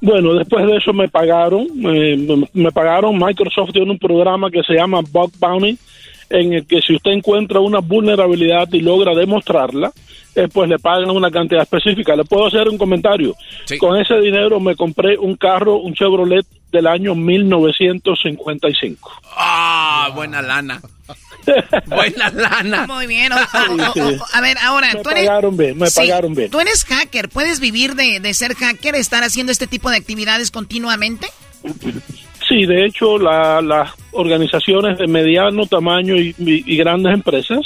Bueno, 0.00 0.34
después 0.34 0.64
de 0.66 0.76
eso 0.76 0.92
me 0.92 1.08
pagaron, 1.08 1.66
eh, 1.84 2.16
me, 2.16 2.48
me 2.54 2.70
pagaron, 2.72 3.18
Microsoft 3.18 3.70
tiene 3.72 3.90
un 3.90 3.98
programa 3.98 4.50
que 4.50 4.62
se 4.62 4.74
llama 4.74 5.00
Bug 5.10 5.32
Bounty, 5.38 5.76
en 6.30 6.52
el 6.52 6.66
que 6.66 6.80
si 6.82 6.94
usted 6.94 7.10
encuentra 7.12 7.58
una 7.60 7.80
vulnerabilidad 7.80 8.68
y 8.72 8.80
logra 8.80 9.14
demostrarla, 9.14 9.92
eh, 10.38 10.48
pues 10.52 10.68
le 10.68 10.78
pagan 10.78 11.10
una 11.10 11.30
cantidad 11.30 11.62
específica. 11.62 12.14
Le 12.16 12.24
puedo 12.24 12.46
hacer 12.46 12.68
un 12.68 12.78
comentario. 12.78 13.34
Con 13.78 13.98
ese 14.00 14.18
dinero 14.20 14.60
me 14.60 14.76
compré 14.76 15.18
un 15.18 15.36
carro, 15.36 15.76
un 15.78 15.94
Chevrolet 15.94 16.46
del 16.72 16.86
año 16.86 17.14
1955. 17.14 19.10
Ah, 19.36 20.10
buena 20.14 20.42
lana. 20.42 20.80
buena 21.86 22.30
lana. 22.30 22.86
Muy 22.86 23.06
bien. 23.06 23.32
o- 23.32 23.36
o- 23.36 23.40
o- 23.74 24.08
o- 24.08 24.26
a 24.34 24.40
ver, 24.40 24.56
ahora, 24.58 24.92
Me 24.94 25.02
tú 25.02 25.10
eres... 25.10 25.26
pagaron 25.26 25.56
bien, 25.56 25.78
me 25.78 25.86
Sí, 25.88 26.00
pagaron 26.00 26.34
bien. 26.34 26.50
Tú 26.50 26.60
eres 26.60 26.84
hacker. 26.84 27.28
¿Puedes 27.30 27.60
vivir 27.60 27.94
de, 27.94 28.20
de 28.20 28.34
ser 28.34 28.54
hacker, 28.54 28.94
estar 28.96 29.22
haciendo 29.24 29.50
este 29.52 29.66
tipo 29.66 29.90
de 29.90 29.96
actividades 29.96 30.50
continuamente? 30.50 31.26
Sí, 32.48 32.64
de 32.66 32.84
hecho, 32.86 33.18
la- 33.18 33.60
las 33.62 33.90
organizaciones 34.12 34.98
de 34.98 35.06
mediano 35.06 35.66
tamaño 35.66 36.16
y, 36.16 36.34
y- 36.38 36.64
y 36.66 36.76
grandes 36.76 37.12
empresas 37.14 37.60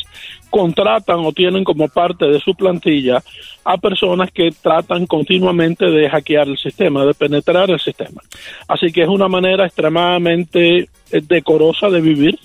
contratan 0.53 1.21
o 1.21 1.33
tienen 1.33 1.65
como 1.65 1.89
parte 1.89 2.27
de 2.27 2.39
su 2.39 2.55
plantilla 2.55 3.23
a 3.65 3.79
personas 3.79 4.31
que 4.31 4.51
tratan 4.51 5.07
continuamente 5.07 5.87
de 5.87 6.11
hackear 6.11 6.47
el 6.47 6.59
sistema, 6.59 7.07
de 7.07 7.15
penetrar 7.15 7.71
el 7.71 7.81
sistema. 7.81 8.21
Así 8.69 8.93
que 8.93 9.03
es 9.03 9.09
una 9.09 9.29
manera 9.29 9.65
extremadamente 9.65 10.79
eh, 10.79 10.89
decorosa 11.27 11.89
de 11.89 12.03
vivir. 12.03 12.39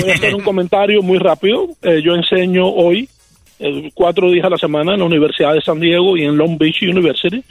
Voy 0.00 0.10
a 0.10 0.14
hacer 0.14 0.34
un 0.34 0.42
comentario 0.42 1.02
muy 1.02 1.18
rápido. 1.18 1.68
Eh, 1.82 2.02
yo 2.02 2.14
enseño 2.14 2.66
hoy 2.66 3.08
eh, 3.60 3.90
cuatro 3.94 4.28
días 4.30 4.44
a 4.44 4.50
la 4.50 4.58
semana 4.58 4.94
en 4.94 4.98
la 4.98 5.06
Universidad 5.06 5.54
de 5.54 5.60
San 5.60 5.78
Diego 5.78 6.16
y 6.16 6.24
en 6.24 6.36
Long 6.36 6.58
Beach 6.58 6.82
University. 6.82 7.44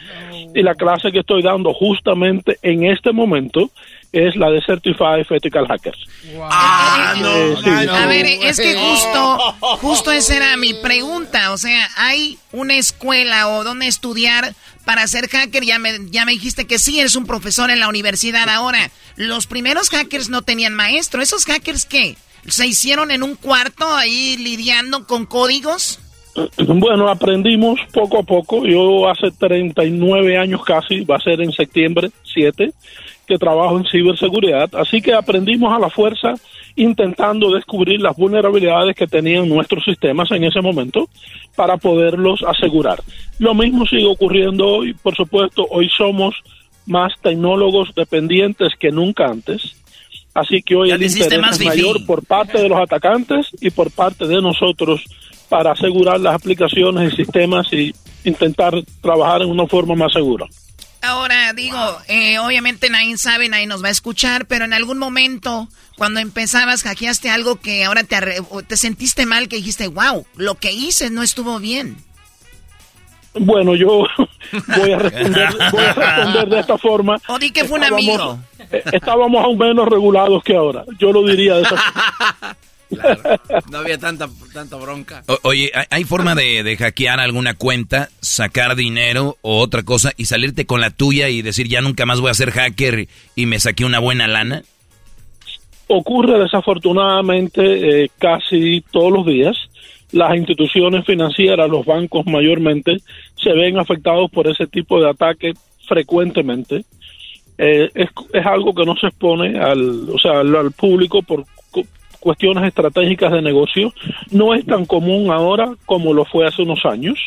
Y 0.53 0.61
la 0.61 0.75
clase 0.75 1.11
que 1.11 1.19
estoy 1.19 1.41
dando 1.41 1.73
justamente 1.73 2.57
en 2.61 2.83
este 2.83 3.13
momento 3.13 3.71
es 4.15 4.35
la 4.35 4.49
de 4.49 4.61
Certified 4.61 5.25
Ethical 5.29 5.67
Hackers. 5.67 5.97
Ah, 6.41 7.13
Eh, 7.17 7.55
sí. 7.63 7.69
A 7.69 8.05
ver, 8.07 8.25
es 8.25 8.57
que 8.59 8.75
justo, 8.75 9.37
justo 9.81 10.11
esa 10.11 10.35
era 10.35 10.57
mi 10.57 10.73
pregunta. 10.73 11.51
O 11.51 11.57
sea, 11.57 11.87
¿hay 11.97 12.37
una 12.51 12.75
escuela 12.75 13.49
o 13.49 13.63
dónde 13.63 13.87
estudiar 13.87 14.53
para 14.85 15.07
ser 15.07 15.27
hacker? 15.29 15.63
Ya 15.63 15.79
me, 15.79 15.91
ya 16.09 16.25
me 16.25 16.31
dijiste 16.33 16.65
que 16.65 16.79
sí, 16.79 16.99
eres 16.99 17.15
un 17.15 17.25
profesor 17.25 17.69
en 17.69 17.79
la 17.79 17.87
universidad 17.89 18.49
ahora. 18.49 18.89
Los 19.15 19.47
primeros 19.47 19.89
hackers 19.89 20.29
no 20.29 20.41
tenían 20.41 20.73
maestro. 20.73 21.21
¿Esos 21.21 21.45
hackers 21.45 21.85
qué? 21.85 22.15
¿Se 22.47 22.67
hicieron 22.67 23.11
en 23.11 23.23
un 23.23 23.35
cuarto 23.35 23.95
ahí 23.95 24.37
lidiando 24.37 25.07
con 25.07 25.25
códigos? 25.25 25.99
Bueno, 26.57 27.07
aprendimos 27.07 27.79
poco 27.93 28.19
a 28.19 28.23
poco. 28.23 28.65
Yo 28.65 29.09
hace 29.09 29.31
39 29.31 30.37
años 30.37 30.63
casi, 30.65 31.01
va 31.05 31.15
a 31.15 31.21
ser 31.21 31.41
en 31.41 31.51
septiembre 31.51 32.11
7, 32.33 32.71
que 33.25 33.37
trabajo 33.37 33.77
en 33.77 33.85
ciberseguridad. 33.85 34.69
Así 34.75 35.01
que 35.01 35.13
aprendimos 35.13 35.73
a 35.73 35.79
la 35.79 35.89
fuerza 35.89 36.33
intentando 36.75 37.53
descubrir 37.53 38.01
las 38.01 38.15
vulnerabilidades 38.15 38.95
que 38.95 39.07
tenían 39.07 39.47
nuestros 39.47 39.83
sistemas 39.83 40.29
en 40.31 40.43
ese 40.43 40.61
momento 40.61 41.07
para 41.55 41.77
poderlos 41.77 42.43
asegurar. 42.43 43.01
Lo 43.39 43.53
mismo 43.53 43.85
sigue 43.85 44.05
ocurriendo 44.05 44.67
hoy. 44.67 44.93
Por 44.93 45.15
supuesto, 45.15 45.65
hoy 45.69 45.89
somos 45.89 46.35
más 46.85 47.13
tecnólogos 47.21 47.93
dependientes 47.95 48.73
que 48.79 48.91
nunca 48.91 49.25
antes. 49.25 49.81
Así 50.33 50.61
que 50.61 50.75
hoy 50.75 50.89
Ya 50.89 50.95
el 50.95 51.03
interés 51.03 51.39
más 51.39 51.59
es 51.59 51.65
mayor 51.65 52.05
por 52.05 52.25
parte 52.25 52.61
de 52.61 52.67
los 52.67 52.79
atacantes 52.79 53.47
y 53.61 53.69
por 53.69 53.89
parte 53.91 54.27
de 54.27 54.41
nosotros 54.41 55.01
para 55.47 55.71
asegurar 55.71 56.19
las 56.19 56.35
aplicaciones 56.35 57.13
y 57.13 57.15
sistemas 57.15 57.71
y 57.71 57.93
intentar 58.25 58.73
trabajar 59.01 59.43
en 59.43 59.49
una 59.49 59.65
forma 59.67 59.95
más 59.95 60.11
segura. 60.11 60.45
Ahora 61.01 61.53
digo, 61.53 61.77
eh, 62.07 62.39
obviamente 62.39 62.89
nadie 62.89 63.17
sabe, 63.17 63.47
nadie 63.49 63.67
nos 63.67 63.83
va 63.83 63.89
a 63.89 63.91
escuchar, 63.91 64.47
pero 64.47 64.65
en 64.65 64.73
algún 64.73 64.97
momento, 64.97 65.67
cuando 65.97 66.19
empezabas, 66.19 66.81
hackeaste 66.83 67.29
algo 67.29 67.57
que 67.57 67.83
ahora 67.85 68.03
te, 68.03 68.15
arre- 68.15 68.43
te 68.67 68.75
sentiste 68.77 69.25
mal, 69.27 69.47
que 69.47 69.57
dijiste, 69.57 69.87
wow, 69.87 70.25
lo 70.35 70.55
que 70.55 70.71
hice 70.71 71.09
no 71.11 71.21
estuvo 71.21 71.59
bien. 71.59 71.97
Bueno, 73.37 73.75
yo 73.75 74.07
voy 74.77 74.91
a 74.93 74.97
responder, 74.97 75.49
voy 75.71 75.83
a 75.83 75.93
responder 75.93 76.47
de 76.49 76.59
esta 76.59 76.77
forma. 76.77 77.17
O 77.27 77.37
di 77.37 77.51
que 77.51 77.65
fue 77.65 77.77
un 77.79 77.83
Estábamos- 77.83 78.19
amigo. 78.21 78.39
Estábamos 78.93 79.43
aún 79.43 79.57
menos 79.57 79.87
regulados 79.87 80.43
que 80.43 80.55
ahora. 80.55 80.83
Yo 80.97 81.11
lo 81.11 81.23
diría 81.27 81.55
de 81.55 81.61
esa 81.63 81.77
forma. 81.77 82.57
No 83.71 83.79
había 83.79 83.97
tanta, 83.97 84.27
tanta 84.53 84.75
bronca. 84.77 85.23
O- 85.27 85.39
oye, 85.43 85.71
¿hay- 85.73 85.85
¿hay 85.89 86.03
forma 86.03 86.35
de, 86.35 86.63
de 86.63 86.77
hackear 86.77 87.19
alguna 87.19 87.53
cuenta, 87.55 88.09
sacar 88.21 88.75
dinero 88.75 89.37
o 89.41 89.59
otra 89.59 89.83
cosa 89.83 90.11
y 90.17 90.25
salirte 90.25 90.65
con 90.65 90.81
la 90.81 90.89
tuya 90.91 91.29
y 91.29 91.41
decir 91.41 91.67
ya 91.67 91.81
nunca 91.81 92.05
más 92.05 92.21
voy 92.21 92.31
a 92.31 92.35
ser 92.35 92.51
hacker 92.51 93.07
y 93.35 93.45
me 93.45 93.59
saqué 93.59 93.85
una 93.85 93.99
buena 93.99 94.27
lana? 94.27 94.63
ocurre 95.87 96.39
desafortunadamente 96.39 98.05
eh, 98.05 98.09
casi 98.17 98.83
todos 98.91 99.11
los 99.13 99.25
días. 99.25 99.55
Las 100.11 100.35
instituciones 100.35 101.05
financieras, 101.05 101.69
los 101.69 101.85
bancos 101.85 102.25
mayormente, 102.25 102.97
se 103.35 103.51
ven 103.51 103.77
afectados 103.77 104.31
por 104.31 104.47
ese 104.47 104.65
tipo 104.67 104.99
de 105.01 105.09
ataque 105.09 105.53
frecuentemente. 105.87 106.85
Eh, 107.57 107.89
es, 107.93 108.09
es 108.33 108.45
algo 108.45 108.73
que 108.73 108.85
no 108.85 108.95
se 108.95 109.07
expone 109.07 109.59
al, 109.59 110.09
o 110.09 110.17
sea, 110.19 110.39
al, 110.39 110.55
al 110.55 110.71
público 110.71 111.21
por 111.21 111.45
cuestiones 112.25 112.63
estratégicas 112.63 113.31
de 113.31 113.43
negocio. 113.43 113.93
No 114.31 114.55
es 114.55 114.65
tan 114.65 114.87
común 114.87 115.29
ahora 115.29 115.75
como 115.85 116.11
lo 116.11 116.25
fue 116.25 116.47
hace 116.47 116.63
unos 116.63 116.83
años, 116.83 117.19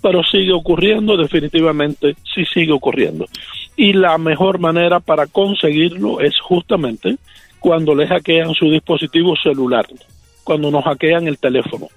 pero 0.00 0.22
sigue 0.24 0.52
ocurriendo, 0.52 1.18
definitivamente 1.18 2.16
sí 2.34 2.46
sigue 2.46 2.72
ocurriendo. 2.72 3.26
Y 3.76 3.92
la 3.92 4.16
mejor 4.16 4.58
manera 4.58 4.98
para 4.98 5.26
conseguirlo 5.26 6.20
es 6.20 6.40
justamente 6.40 7.16
cuando 7.58 7.94
le 7.94 8.06
hackean 8.06 8.54
su 8.54 8.70
dispositivo 8.70 9.36
celular, 9.36 9.84
cuando 10.42 10.70
nos 10.70 10.84
hackean 10.84 11.28
el 11.28 11.38
teléfono. 11.38 11.88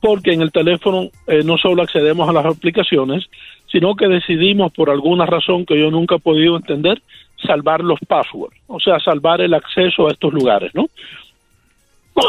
Porque 0.00 0.32
en 0.32 0.42
el 0.42 0.52
teléfono 0.52 1.08
eh, 1.26 1.42
no 1.44 1.58
solo 1.58 1.82
accedemos 1.82 2.28
a 2.28 2.32
las 2.32 2.46
aplicaciones, 2.46 3.28
sino 3.66 3.96
que 3.96 4.06
decidimos 4.06 4.72
por 4.72 4.90
alguna 4.90 5.26
razón 5.26 5.66
que 5.66 5.76
yo 5.76 5.90
nunca 5.90 6.14
he 6.14 6.20
podido 6.20 6.56
entender, 6.56 7.02
salvar 7.44 7.82
los 7.82 7.98
passwords, 8.06 8.56
o 8.68 8.78
sea, 8.78 9.00
salvar 9.00 9.40
el 9.40 9.54
acceso 9.54 10.06
a 10.06 10.12
estos 10.12 10.32
lugares, 10.32 10.72
¿no? 10.72 10.86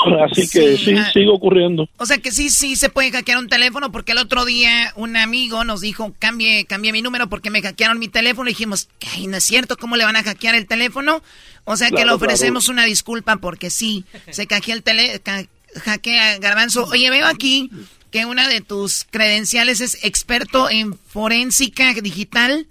Así 0.32 0.48
que 0.50 0.78
Sí, 0.78 0.86
sí, 0.86 0.96
ah. 0.98 1.10
sigue 1.14 1.30
ocurriendo. 1.30 1.90
O 1.98 2.06
sea 2.06 2.18
que 2.18 2.32
sí, 2.32 2.50
sí 2.50 2.76
se 2.76 2.90
puede 2.90 3.12
hackear 3.12 3.38
un 3.38 3.48
teléfono 3.50 3.92
porque 3.92 4.12
el 4.14 4.18
otro 4.18 4.46
día 4.46 4.94
un 4.96 5.16
amigo 5.18 5.64
nos 5.64 5.82
dijo, 5.82 6.14
cambie, 6.20 6.66
cambie 6.66 6.92
mi 6.92 7.02
número 7.02 7.30
porque 7.30 7.50
me 7.50 7.62
hackearon 7.62 8.00
mi 8.00 8.08
teléfono 8.08 8.50
y 8.50 8.54
dijimos, 8.54 8.90
ay, 9.14 9.28
no 9.28 9.38
es 9.38 9.44
cierto, 9.44 9.78
¿cómo 9.78 9.96
le 9.98 10.06
van 10.06 10.16
a 10.16 10.24
hackear 10.24 10.56
el 10.56 10.68
teléfono? 10.68 11.22
O 11.66 11.78
sea 11.78 11.90
que 11.92 12.06
le 12.06 12.12
ofrecemos 12.12 12.66
claro. 12.66 12.74
una 12.74 12.86
disculpa 12.86 13.38
porque 13.38 13.70
sí, 13.70 14.04
se 14.32 14.48
hackea 14.48 14.76
el 14.76 14.84
ca- 15.22 15.46
hackea 15.84 16.38
Garbanzo. 16.40 16.86
Oye, 16.86 17.10
veo 17.10 17.26
aquí 17.28 17.70
que 18.12 18.26
una 18.26 18.48
de 18.50 18.62
tus 18.62 19.06
credenciales 19.10 19.80
es 19.80 20.04
experto 20.04 20.70
en 20.70 20.98
forénsica 20.98 21.94
digital, 21.94 22.68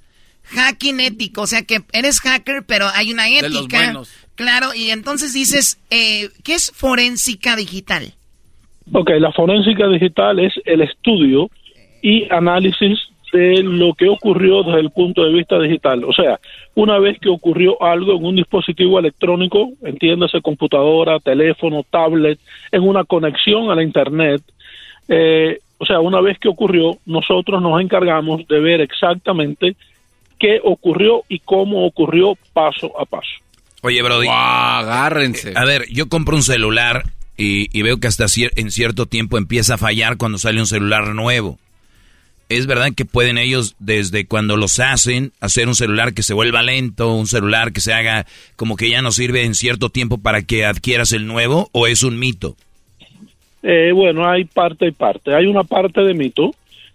hacking 0.51 1.01
ético, 1.01 1.42
o 1.42 1.46
sea 1.46 1.62
que 1.62 1.80
eres 1.92 2.20
hacker, 2.20 2.64
pero 2.66 2.86
hay 2.94 3.12
una 3.12 3.24
De 3.24 3.48
los 3.48 3.61
ética. 3.61 3.84
buenos. 3.84 4.12
Claro, 4.34 4.74
y 4.74 4.90
entonces 4.90 5.32
dices, 5.34 5.78
eh, 5.90 6.28
¿qué 6.44 6.55
es 6.55 6.72
forénsica 6.74 7.57
digital? 7.57 8.14
Ok, 8.92 9.11
la 9.18 9.32
forénsica 9.32 9.86
digital 9.88 10.38
es 10.40 10.55
el 10.64 10.80
estudio 10.80 11.51
y 12.03 12.26
análisis 12.32 12.98
de 13.32 13.62
lo 13.62 13.94
que 13.94 14.09
ocurrió 14.09 14.62
desde 14.62 14.80
el 14.80 14.90
punto 14.90 15.22
de 15.22 15.32
vista 15.32 15.59
digital. 15.61 16.05
O 16.05 16.12
sea, 16.12 16.40
una 16.74 16.98
vez 16.98 17.18
que 17.20 17.28
ocurrió 17.28 17.80
algo 17.82 18.16
en 18.16 18.24
un 18.24 18.36
dispositivo 18.36 18.98
electrónico, 18.98 19.70
entiéndase 19.82 20.40
computadora, 20.40 21.20
teléfono, 21.20 21.84
tablet, 21.88 22.38
en 22.72 22.82
una 22.82 23.05
conexión 23.05 23.70
a 23.70 23.74
la 23.74 23.82
Internet, 23.82 24.42
eh, 25.09 25.59
o 25.78 25.86
sea, 25.86 26.01
una 26.01 26.20
vez 26.20 26.38
que 26.38 26.48
ocurrió, 26.48 26.98
nosotros 27.07 27.62
nos 27.62 27.80
encargamos 27.80 28.46
de 28.48 28.61
ver 28.61 28.80
exactamente 28.80 29.76
qué 30.41 30.59
ocurrió 30.64 31.22
y 31.28 31.38
cómo 31.38 31.86
ocurrió 31.86 32.36
paso 32.53 32.99
a 32.99 33.05
paso. 33.05 33.30
Oye, 33.82 34.03
Brody. 34.03 34.26
agárrense. 34.28 35.53
A 35.55 35.64
ver, 35.64 35.86
yo 35.91 36.09
compro 36.09 36.36
un 36.36 36.43
celular 36.43 37.05
y, 37.36 37.82
veo 37.82 37.99
que 37.99 38.09
hasta 38.09 38.26
en 38.57 38.70
cierto 38.70 39.07
tiempo 39.07 39.38
empieza 39.38 39.74
a 39.74 39.78
fallar 39.78 40.16
cuando 40.16 40.38
sale 40.38 40.61
un 40.61 40.66
celular 40.66 41.14
nuevo. 41.14 41.59
Es 42.51 42.66
verdad 42.66 42.88
que 42.95 43.05
pueden 43.05 43.38
ellos, 43.38 43.76
desde 43.78 44.26
cuando 44.26 44.57
los 44.57 44.80
hacen, 44.80 45.32
hacer 45.41 45.68
un 45.68 45.76
celular 45.76 46.12
que 46.12 46.24
se 46.24 46.34
vuelva 46.34 46.62
lento, 46.62 47.14
un 47.14 47.28
celular 47.28 47.72
que 47.72 47.80
se 47.80 47.95
haga 47.95 48.26
como 48.57 48.76
que 48.76 48.91
ya 48.91 49.03
no 49.03 49.12
sirve 49.12 49.45
en 49.45 49.55
cierto 49.55 49.88
tiempo 49.88 50.18
para 50.18 50.43
que 50.43 50.66
adquieras 50.66 51.12
el 51.12 51.26
nuevo, 51.26 51.68
o 51.72 51.86
es 51.86 52.03
un 52.03 52.18
mito? 52.18 52.57
Eh, 53.62 53.93
bueno, 53.95 54.28
hay 54.28 54.45
parte 54.45 54.88
y 54.88 54.91
parte. 54.91 55.34
Hay 55.34 55.47
una 55.47 55.62
parte 55.62 56.01
de 56.01 56.12
mito 56.12 56.51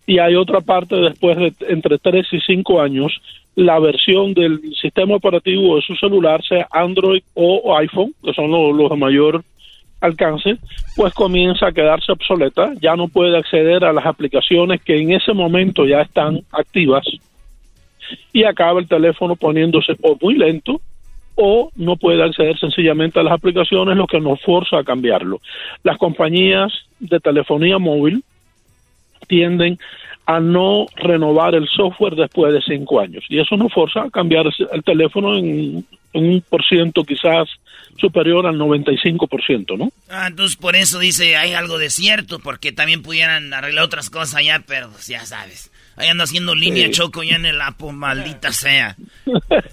y 0.06 0.20
hay 0.20 0.36
otra 0.36 0.62
parte 0.62 0.96
después 0.96 1.38
de 1.38 1.54
entre 1.68 1.98
3 1.98 2.28
y 2.32 2.40
5 2.40 2.82
años, 2.82 3.22
la 3.56 3.80
versión 3.80 4.34
del 4.34 4.60
sistema 4.82 5.16
operativo 5.16 5.76
de 5.76 5.82
su 5.82 5.96
celular, 5.96 6.44
sea 6.44 6.68
Android 6.72 7.24
o 7.34 7.76
iPhone, 7.78 8.14
que 8.24 8.34
son 8.34 8.52
los 8.52 8.90
de 8.90 8.98
mayor 8.98 9.44
alcance, 10.02 10.58
pues 10.96 11.14
comienza 11.14 11.68
a 11.68 11.72
quedarse 11.72 12.12
obsoleta, 12.12 12.74
ya 12.82 12.96
no 12.96 13.08
puede 13.08 13.38
acceder 13.38 13.84
a 13.86 13.94
las 13.94 14.06
aplicaciones 14.06 14.82
que 14.84 14.98
en 14.98 15.14
ese 15.14 15.34
momento 15.34 15.86
ya 15.86 16.02
están 16.02 16.42
activas 16.52 17.06
y 18.34 18.44
acaba 18.44 18.80
el 18.80 18.88
teléfono 18.88 19.36
poniéndose 19.36 19.94
o 20.02 20.18
muy 20.22 20.36
lento 20.36 20.80
o 21.36 21.70
no 21.76 21.98
puede 21.98 22.24
acceder 22.24 22.58
sencillamente 22.60 23.20
a 23.20 23.24
las 23.24 23.34
aplicaciones, 23.34 23.98
lo 23.98 24.08
que 24.08 24.22
nos 24.22 24.40
forza 24.42 24.80
a 24.80 24.84
cambiarlo. 24.84 25.42
Las 25.84 25.98
compañías 25.98 26.72
de 27.00 27.20
telefonía 27.20 27.78
móvil 27.78 28.24
tienden 29.26 29.78
a 30.26 30.40
no 30.40 30.88
renovar 30.96 31.54
el 31.54 31.68
software 31.68 32.16
después 32.16 32.54
de 32.54 32.62
cinco 32.62 33.00
años 33.00 33.24
y 33.30 33.40
eso 33.40 33.56
nos 33.58 33.72
forza 33.72 34.04
a 34.04 34.10
cambiar 34.10 34.46
el 34.72 34.84
teléfono 34.84 35.38
en, 35.38 35.86
un 36.14 36.44
por 36.50 36.66
ciento 36.66 37.04
quizás 37.04 37.50
superior 37.98 38.48
al 38.48 38.58
95%, 38.58 39.78
¿no? 39.78 39.92
Ah, 40.10 40.28
entonces 40.28 40.56
por 40.56 40.76
eso 40.76 40.98
dice 41.00 41.36
hay 41.36 41.54
algo 41.54 41.78
de 41.78 41.90
cierto, 41.90 42.40
porque 42.40 42.72
también 42.72 43.02
pudieran 43.02 43.54
arreglar 43.54 43.84
otras 43.84 44.10
cosas 44.10 44.36
allá, 44.36 44.64
pero 44.66 44.90
pues, 44.92 45.08
ya 45.08 45.26
sabes. 45.26 45.72
Ahí 45.98 46.10
anda 46.10 46.26
haciendo 46.26 46.56
línea 46.56 46.92
choco 46.92 47.24
ya 47.24 47.36
en 47.36 47.46
el 47.46 47.62
Apple, 47.62 47.92
maldita 47.94 48.52
sea. 48.52 48.96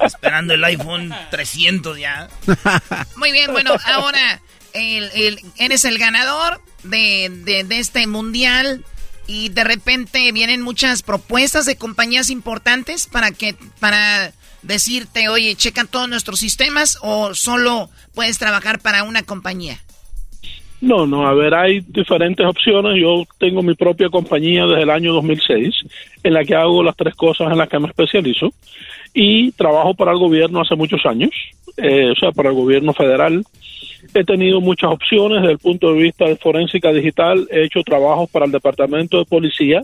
Esperando 0.05 0.55
el 0.55 0.65
iPhone 0.65 1.13
300 1.31 1.99
ya. 1.99 2.29
Muy 3.17 3.33
bien, 3.33 3.53
bueno, 3.53 3.73
ahora 3.87 4.41
el, 4.75 5.39
eres 5.59 5.85
el 5.85 5.99
ganador 5.99 6.61
de, 6.85 7.31
de, 7.45 7.65
de, 7.65 7.79
este 7.79 8.07
mundial 8.07 8.85
y 9.27 9.49
de 9.51 9.65
repente 9.65 10.31
vienen 10.33 10.63
muchas 10.63 11.03
propuestas 11.03 11.67
de 11.67 11.77
compañías 11.77 12.31
importantes 12.31 13.07
para 13.07 13.31
que 13.31 13.55
para 13.81 14.33
decirte, 14.63 15.29
oye, 15.29 15.55
checan 15.57 15.89
todos 15.89 16.09
nuestros 16.09 16.41
sistemas 16.41 16.99
o 17.03 17.35
solo 17.35 17.91
puedes 18.15 18.39
trabajar 18.39 18.81
para 18.81 19.05
una 19.05 19.23
compañía. 19.23 19.79
No, 20.83 21.07
no, 21.07 21.27
a 21.29 21.33
ver, 21.33 21.55
hay 21.55 21.81
diferentes 21.81 22.45
opciones. 22.45 23.01
Yo 23.01 23.25
tengo 23.39 23.63
mi 23.63 23.75
propia 23.75 24.09
compañía 24.09 24.67
desde 24.67 24.83
el 24.83 24.91
año 24.91 25.13
2006, 25.13 25.73
en 26.25 26.35
la 26.35 26.45
que 26.45 26.57
hago 26.57 26.83
las 26.83 26.97
tres 26.97 27.15
cosas 27.15 27.53
en 27.53 27.59
las 27.59 27.69
que 27.69 27.79
me 27.79 27.87
especializo, 27.87 28.53
y 29.15 29.53
trabajo 29.53 29.95
para 29.95 30.11
el 30.11 30.19
gobierno 30.19 30.61
hace 30.61 30.75
muchos 30.75 31.07
años, 31.07 31.31
eh, 31.77 32.11
o 32.11 32.17
sea, 32.17 32.33
para 32.33 32.49
el 32.49 32.57
gobierno 32.57 32.93
federal. 32.93 33.45
He 34.15 34.25
tenido 34.25 34.61
muchas 34.61 34.91
opciones 34.91 35.41
desde 35.41 35.53
el 35.53 35.59
punto 35.59 35.93
de 35.93 36.03
vista 36.03 36.25
de 36.27 36.37
forénsica 36.37 36.93
digital, 36.93 37.47
he 37.51 37.65
hecho 37.65 37.83
trabajos 37.83 38.29
para 38.31 38.47
el 38.47 38.53
Departamento 38.53 39.19
de 39.19 39.25
Policía 39.25 39.83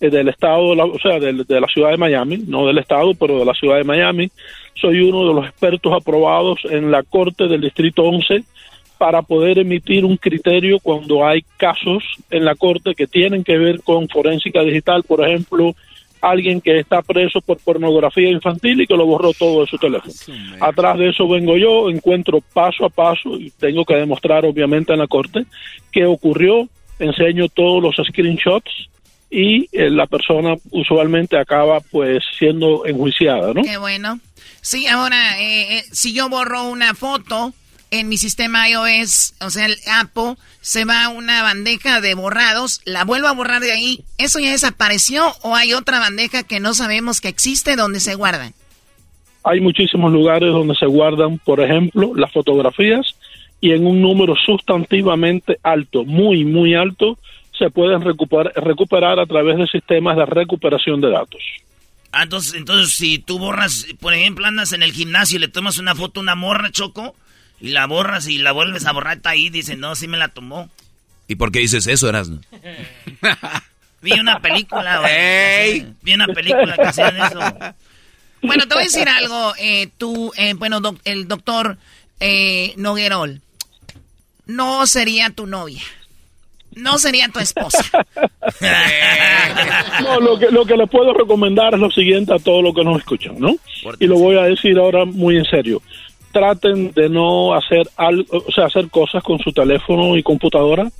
eh, 0.00 0.10
del 0.10 0.28
Estado, 0.28 0.68
o 0.68 0.98
sea, 0.98 1.18
de, 1.18 1.44
de 1.44 1.60
la 1.60 1.66
ciudad 1.66 1.90
de 1.90 1.96
Miami, 1.96 2.38
no 2.46 2.66
del 2.66 2.78
Estado, 2.78 3.12
pero 3.14 3.38
de 3.38 3.44
la 3.44 3.54
ciudad 3.54 3.76
de 3.76 3.84
Miami. 3.84 4.30
Soy 4.74 5.00
uno 5.00 5.28
de 5.28 5.34
los 5.34 5.46
expertos 5.46 5.92
aprobados 5.92 6.60
en 6.64 6.90
la 6.90 7.02
Corte 7.02 7.48
del 7.48 7.60
Distrito 7.60 8.04
11 8.04 8.44
para 9.00 9.22
poder 9.22 9.58
emitir 9.58 10.04
un 10.04 10.18
criterio 10.18 10.78
cuando 10.78 11.26
hay 11.26 11.42
casos 11.56 12.04
en 12.28 12.44
la 12.44 12.54
corte 12.54 12.94
que 12.94 13.06
tienen 13.06 13.42
que 13.42 13.56
ver 13.56 13.80
con 13.82 14.06
forénsica 14.10 14.60
digital, 14.60 15.04
por 15.04 15.26
ejemplo, 15.26 15.74
alguien 16.20 16.60
que 16.60 16.78
está 16.78 17.02
preso 17.02 17.40
por 17.40 17.58
pornografía 17.58 18.30
infantil 18.30 18.80
y 18.80 18.86
que 18.86 18.96
lo 18.96 19.06
borró 19.06 19.32
todo 19.32 19.62
de 19.62 19.66
su 19.66 19.78
teléfono. 19.78 20.12
Atrás 20.60 20.98
de 20.98 21.10
eso 21.10 21.28
vengo 21.28 21.56
yo, 21.56 21.88
encuentro 21.90 22.40
paso 22.52 22.84
a 22.84 22.88
paso 22.88 23.36
y 23.36 23.50
tengo 23.50 23.84
que 23.84 23.94
demostrar 23.94 24.44
obviamente 24.44 24.92
en 24.92 24.98
la 24.98 25.06
corte 25.06 25.46
qué 25.90 26.04
ocurrió, 26.04 26.68
enseño 26.98 27.48
todos 27.48 27.82
los 27.82 28.06
screenshots 28.06 28.90
y 29.30 29.68
eh, 29.72 29.90
la 29.90 30.06
persona 30.06 30.56
usualmente 30.70 31.38
acaba 31.38 31.80
pues 31.80 32.22
siendo 32.36 32.84
enjuiciada, 32.84 33.54
¿no? 33.54 33.62
Qué 33.62 33.76
bueno. 33.76 34.18
Sí, 34.60 34.86
ahora, 34.88 35.40
eh, 35.40 35.78
eh, 35.78 35.84
si 35.92 36.12
yo 36.12 36.28
borro 36.28 36.68
una 36.68 36.94
foto 36.94 37.54
en 37.90 38.08
mi 38.08 38.16
sistema 38.16 38.68
iOS, 38.68 39.34
o 39.40 39.50
sea, 39.50 39.66
el 39.66 39.76
Apple, 39.92 40.36
se 40.60 40.84
va 40.84 41.04
a 41.04 41.08
una 41.08 41.42
bandeja 41.42 42.00
de 42.00 42.14
borrados, 42.14 42.80
la 42.84 43.04
vuelvo 43.04 43.28
a 43.28 43.32
borrar 43.32 43.60
de 43.60 43.72
ahí, 43.72 44.04
¿eso 44.18 44.38
ya 44.38 44.52
desapareció 44.52 45.24
o 45.42 45.56
hay 45.56 45.72
otra 45.72 45.98
bandeja 45.98 46.42
que 46.42 46.60
no 46.60 46.74
sabemos 46.74 47.20
que 47.20 47.28
existe 47.28 47.76
donde 47.76 48.00
se 48.00 48.14
guardan? 48.14 48.54
Hay 49.42 49.60
muchísimos 49.60 50.12
lugares 50.12 50.52
donde 50.52 50.74
se 50.74 50.86
guardan, 50.86 51.38
por 51.38 51.60
ejemplo, 51.60 52.12
las 52.14 52.30
fotografías 52.32 53.16
y 53.60 53.72
en 53.72 53.86
un 53.86 54.00
número 54.00 54.34
sustantivamente 54.36 55.58
alto, 55.62 56.04
muy, 56.04 56.44
muy 56.44 56.74
alto, 56.74 57.18
se 57.58 57.70
pueden 57.70 58.02
recuperar, 58.02 58.52
recuperar 58.56 59.18
a 59.18 59.26
través 59.26 59.58
de 59.58 59.66
sistemas 59.66 60.16
de 60.16 60.26
recuperación 60.26 61.00
de 61.00 61.10
datos. 61.10 61.42
Ah, 62.12 62.24
entonces, 62.24 62.54
entonces, 62.54 62.94
si 62.94 63.18
tú 63.18 63.38
borras, 63.38 63.86
por 64.00 64.14
ejemplo, 64.14 64.46
andas 64.46 64.72
en 64.72 64.82
el 64.82 64.92
gimnasio 64.92 65.36
y 65.36 65.40
le 65.40 65.48
tomas 65.48 65.78
una 65.78 65.94
foto 65.94 66.20
a 66.20 66.22
una 66.22 66.34
morra, 66.34 66.70
Choco, 66.70 67.14
y 67.60 67.68
la 67.68 67.86
borras 67.86 68.26
y 68.26 68.38
la 68.38 68.52
vuelves 68.52 68.86
a 68.86 68.92
borrar, 68.92 69.18
está 69.18 69.30
ahí, 69.30 69.50
dice, 69.50 69.76
no, 69.76 69.94
sí 69.94 70.08
me 70.08 70.18
la 70.18 70.28
tomó. 70.28 70.68
¿Y 71.28 71.36
por 71.36 71.52
qué 71.52 71.60
dices 71.60 71.86
eso, 71.86 72.08
Erasmo? 72.08 72.40
Vi 74.02 74.18
una 74.18 74.40
película, 74.40 75.02
Vi 76.02 76.14
una 76.14 76.26
película 76.28 76.74
que 76.74 76.82
hacían 76.82 77.16
eso. 77.16 77.40
Bueno, 78.42 78.66
te 78.66 78.74
voy 78.74 78.84
a 78.84 78.86
decir 78.86 79.06
algo. 79.06 79.52
Eh, 79.58 79.90
tú, 79.98 80.32
eh, 80.34 80.54
bueno, 80.54 80.80
el 81.04 81.28
doctor 81.28 81.76
eh, 82.20 82.72
Noguerol, 82.78 83.42
no 84.46 84.86
sería 84.86 85.28
tu 85.28 85.46
novia. 85.46 85.82
No 86.74 86.96
sería 86.96 87.28
tu 87.28 87.38
esposa. 87.38 87.84
no, 90.02 90.20
lo 90.20 90.38
que, 90.38 90.50
lo 90.50 90.64
que 90.64 90.74
le 90.74 90.86
puedo 90.86 91.12
recomendar 91.12 91.74
es 91.74 91.80
lo 91.80 91.90
siguiente 91.90 92.32
a 92.32 92.38
todos 92.38 92.64
los 92.64 92.74
que 92.74 92.82
nos 92.82 92.98
escuchan, 92.98 93.38
¿no? 93.38 93.56
Y 93.98 94.06
lo 94.06 94.18
voy 94.18 94.38
a 94.38 94.44
decir 94.44 94.78
ahora 94.78 95.04
muy 95.04 95.36
en 95.36 95.44
serio 95.44 95.82
traten 96.32 96.92
de 96.92 97.08
no 97.08 97.54
hacer 97.54 97.88
algo, 97.96 98.24
o 98.30 98.52
sea, 98.52 98.66
hacer 98.66 98.88
cosas 98.90 99.22
con 99.22 99.38
su 99.38 99.52
teléfono 99.52 100.16
y 100.16 100.22
computadora 100.22 100.90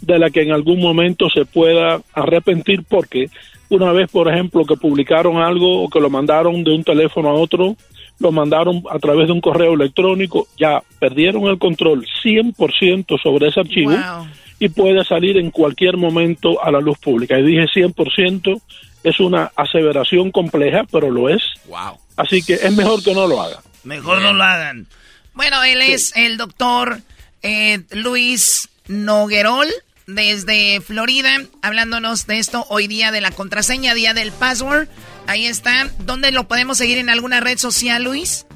de 0.00 0.18
la 0.18 0.30
que 0.30 0.42
en 0.42 0.52
algún 0.52 0.80
momento 0.80 1.28
se 1.28 1.44
pueda 1.44 2.00
arrepentir 2.14 2.84
porque 2.88 3.28
una 3.68 3.92
vez, 3.92 4.10
por 4.10 4.28
ejemplo, 4.28 4.64
que 4.64 4.76
publicaron 4.76 5.36
algo 5.36 5.84
o 5.84 5.88
que 5.88 6.00
lo 6.00 6.10
mandaron 6.10 6.64
de 6.64 6.72
un 6.72 6.82
teléfono 6.82 7.28
a 7.28 7.34
otro, 7.34 7.76
lo 8.18 8.32
mandaron 8.32 8.82
a 8.90 8.98
través 8.98 9.28
de 9.28 9.32
un 9.32 9.40
correo 9.40 9.74
electrónico, 9.74 10.48
ya 10.58 10.82
perdieron 10.98 11.44
el 11.44 11.58
control 11.58 12.04
100% 12.22 13.20
sobre 13.22 13.48
ese 13.48 13.60
archivo 13.60 13.92
y 14.58 14.68
puede 14.68 15.04
salir 15.04 15.38
en 15.38 15.50
cualquier 15.50 15.96
momento 15.96 16.62
a 16.62 16.70
la 16.70 16.80
luz 16.80 16.98
pública. 16.98 17.38
Y 17.38 17.44
dije 17.44 17.66
100%, 17.74 18.60
es 19.04 19.20
una 19.20 19.50
aseveración 19.56 20.30
compleja, 20.30 20.84
pero 20.90 21.10
lo 21.10 21.28
es. 21.28 21.42
Así 22.16 22.42
que 22.42 22.54
es 22.54 22.76
mejor 22.76 23.02
que 23.02 23.14
no 23.14 23.26
lo 23.26 23.40
haga. 23.40 23.60
Mejor 23.84 24.20
no 24.20 24.32
lo 24.32 24.42
hagan. 24.42 24.86
Bueno, 25.34 25.62
él 25.64 25.80
es 25.82 26.12
el 26.16 26.36
doctor 26.36 27.00
eh, 27.42 27.80
Luis 27.92 28.68
Noguerol 28.88 29.68
desde 30.06 30.80
Florida, 30.80 31.30
hablándonos 31.62 32.26
de 32.26 32.38
esto 32.38 32.66
hoy 32.68 32.88
día 32.88 33.12
de 33.12 33.20
la 33.20 33.30
contraseña, 33.30 33.94
día 33.94 34.12
del 34.14 34.32
password. 34.32 34.88
Ahí 35.26 35.46
está. 35.46 35.88
¿Dónde 36.00 36.32
lo 36.32 36.48
podemos 36.48 36.78
seguir 36.78 36.98
en 36.98 37.08
alguna 37.08 37.40
red 37.40 37.58
social, 37.58 38.04
Luis? 38.04 38.46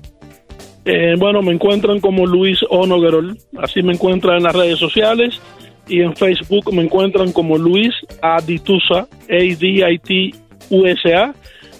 Eh, 0.84 1.14
bueno, 1.18 1.40
me 1.40 1.52
encuentran 1.52 2.00
como 2.00 2.26
Luis 2.26 2.58
O. 2.68 2.86
Noguerol. 2.86 3.38
Así 3.58 3.82
me 3.82 3.94
encuentran 3.94 4.38
en 4.38 4.42
las 4.42 4.54
redes 4.54 4.78
sociales. 4.78 5.40
Y 5.86 6.00
en 6.00 6.16
Facebook 6.16 6.72
me 6.72 6.82
encuentran 6.82 7.32
como 7.32 7.58
Luis 7.58 7.92
Aditusa, 8.22 9.06
A-D-I-T-U-S-A, 9.28 10.54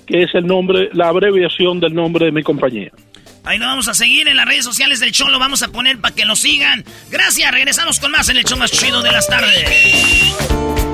que 0.07 0.23
es 0.23 0.35
el 0.35 0.47
nombre, 0.47 0.91
la 0.93 1.09
abreviación 1.09 1.81
del 1.81 1.95
nombre 1.95 2.27
de 2.27 2.33
mi 2.33 2.43
compañía. 2.43 2.93
Ahí 3.45 3.59
lo 3.59 3.67
vamos 3.67 3.89
a 3.89 3.95
seguir 3.95 4.27
en 4.27 4.37
las 4.37 4.47
redes 4.47 4.65
sociales 4.65 5.01
del 5.01 5.13
show, 5.13 5.29
lo 5.29 5.39
vamos 5.39 5.63
a 5.63 5.69
poner 5.69 5.99
para 6.01 6.15
que 6.15 6.25
lo 6.25 6.35
sigan. 6.35 6.85
Gracias, 7.11 7.51
regresamos 7.53 8.01
con 8.01 8.11
más 8.11 8.29
en 8.31 8.39
el 8.39 8.45
show 8.45 8.59
más 8.59 8.73
chido 8.73 9.03
de 9.03 9.13
las 9.13 9.27
tardes. 9.27 10.94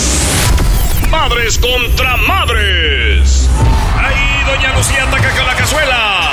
Madres 1.11 1.59
contra 1.59 2.15
madres. 2.15 3.49
Ahí 3.97 4.43
Doña 4.45 4.73
Lucía 4.73 5.03
ataca 5.03 5.29
con 5.35 5.45
la 5.45 5.55
cazuela. 5.55 6.29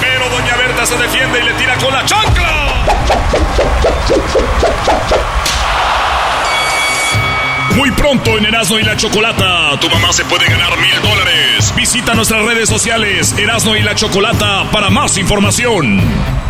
Pero 0.00 0.28
Doña 0.28 0.56
Berta 0.56 0.84
se 0.86 0.96
defiende 0.96 1.40
y 1.40 1.44
le 1.44 1.52
tira 1.54 1.76
con 1.76 1.92
la 1.94 2.04
chancla. 2.04 2.84
Muy 7.76 7.92
pronto 7.92 8.36
en 8.36 8.46
Erasmo 8.46 8.78
y 8.78 8.82
la 8.82 8.96
Chocolata, 8.96 9.78
tu 9.80 9.88
mamá 9.88 10.12
se 10.12 10.24
puede 10.24 10.46
ganar 10.46 10.76
mil 10.76 11.00
dólares. 11.02 11.72
Visita 11.76 12.14
nuestras 12.14 12.44
redes 12.44 12.68
sociales 12.68 13.34
Erasmo 13.38 13.76
y 13.76 13.82
la 13.82 13.94
Chocolata 13.94 14.68
para 14.72 14.90
más 14.90 15.16
información. 15.18 16.49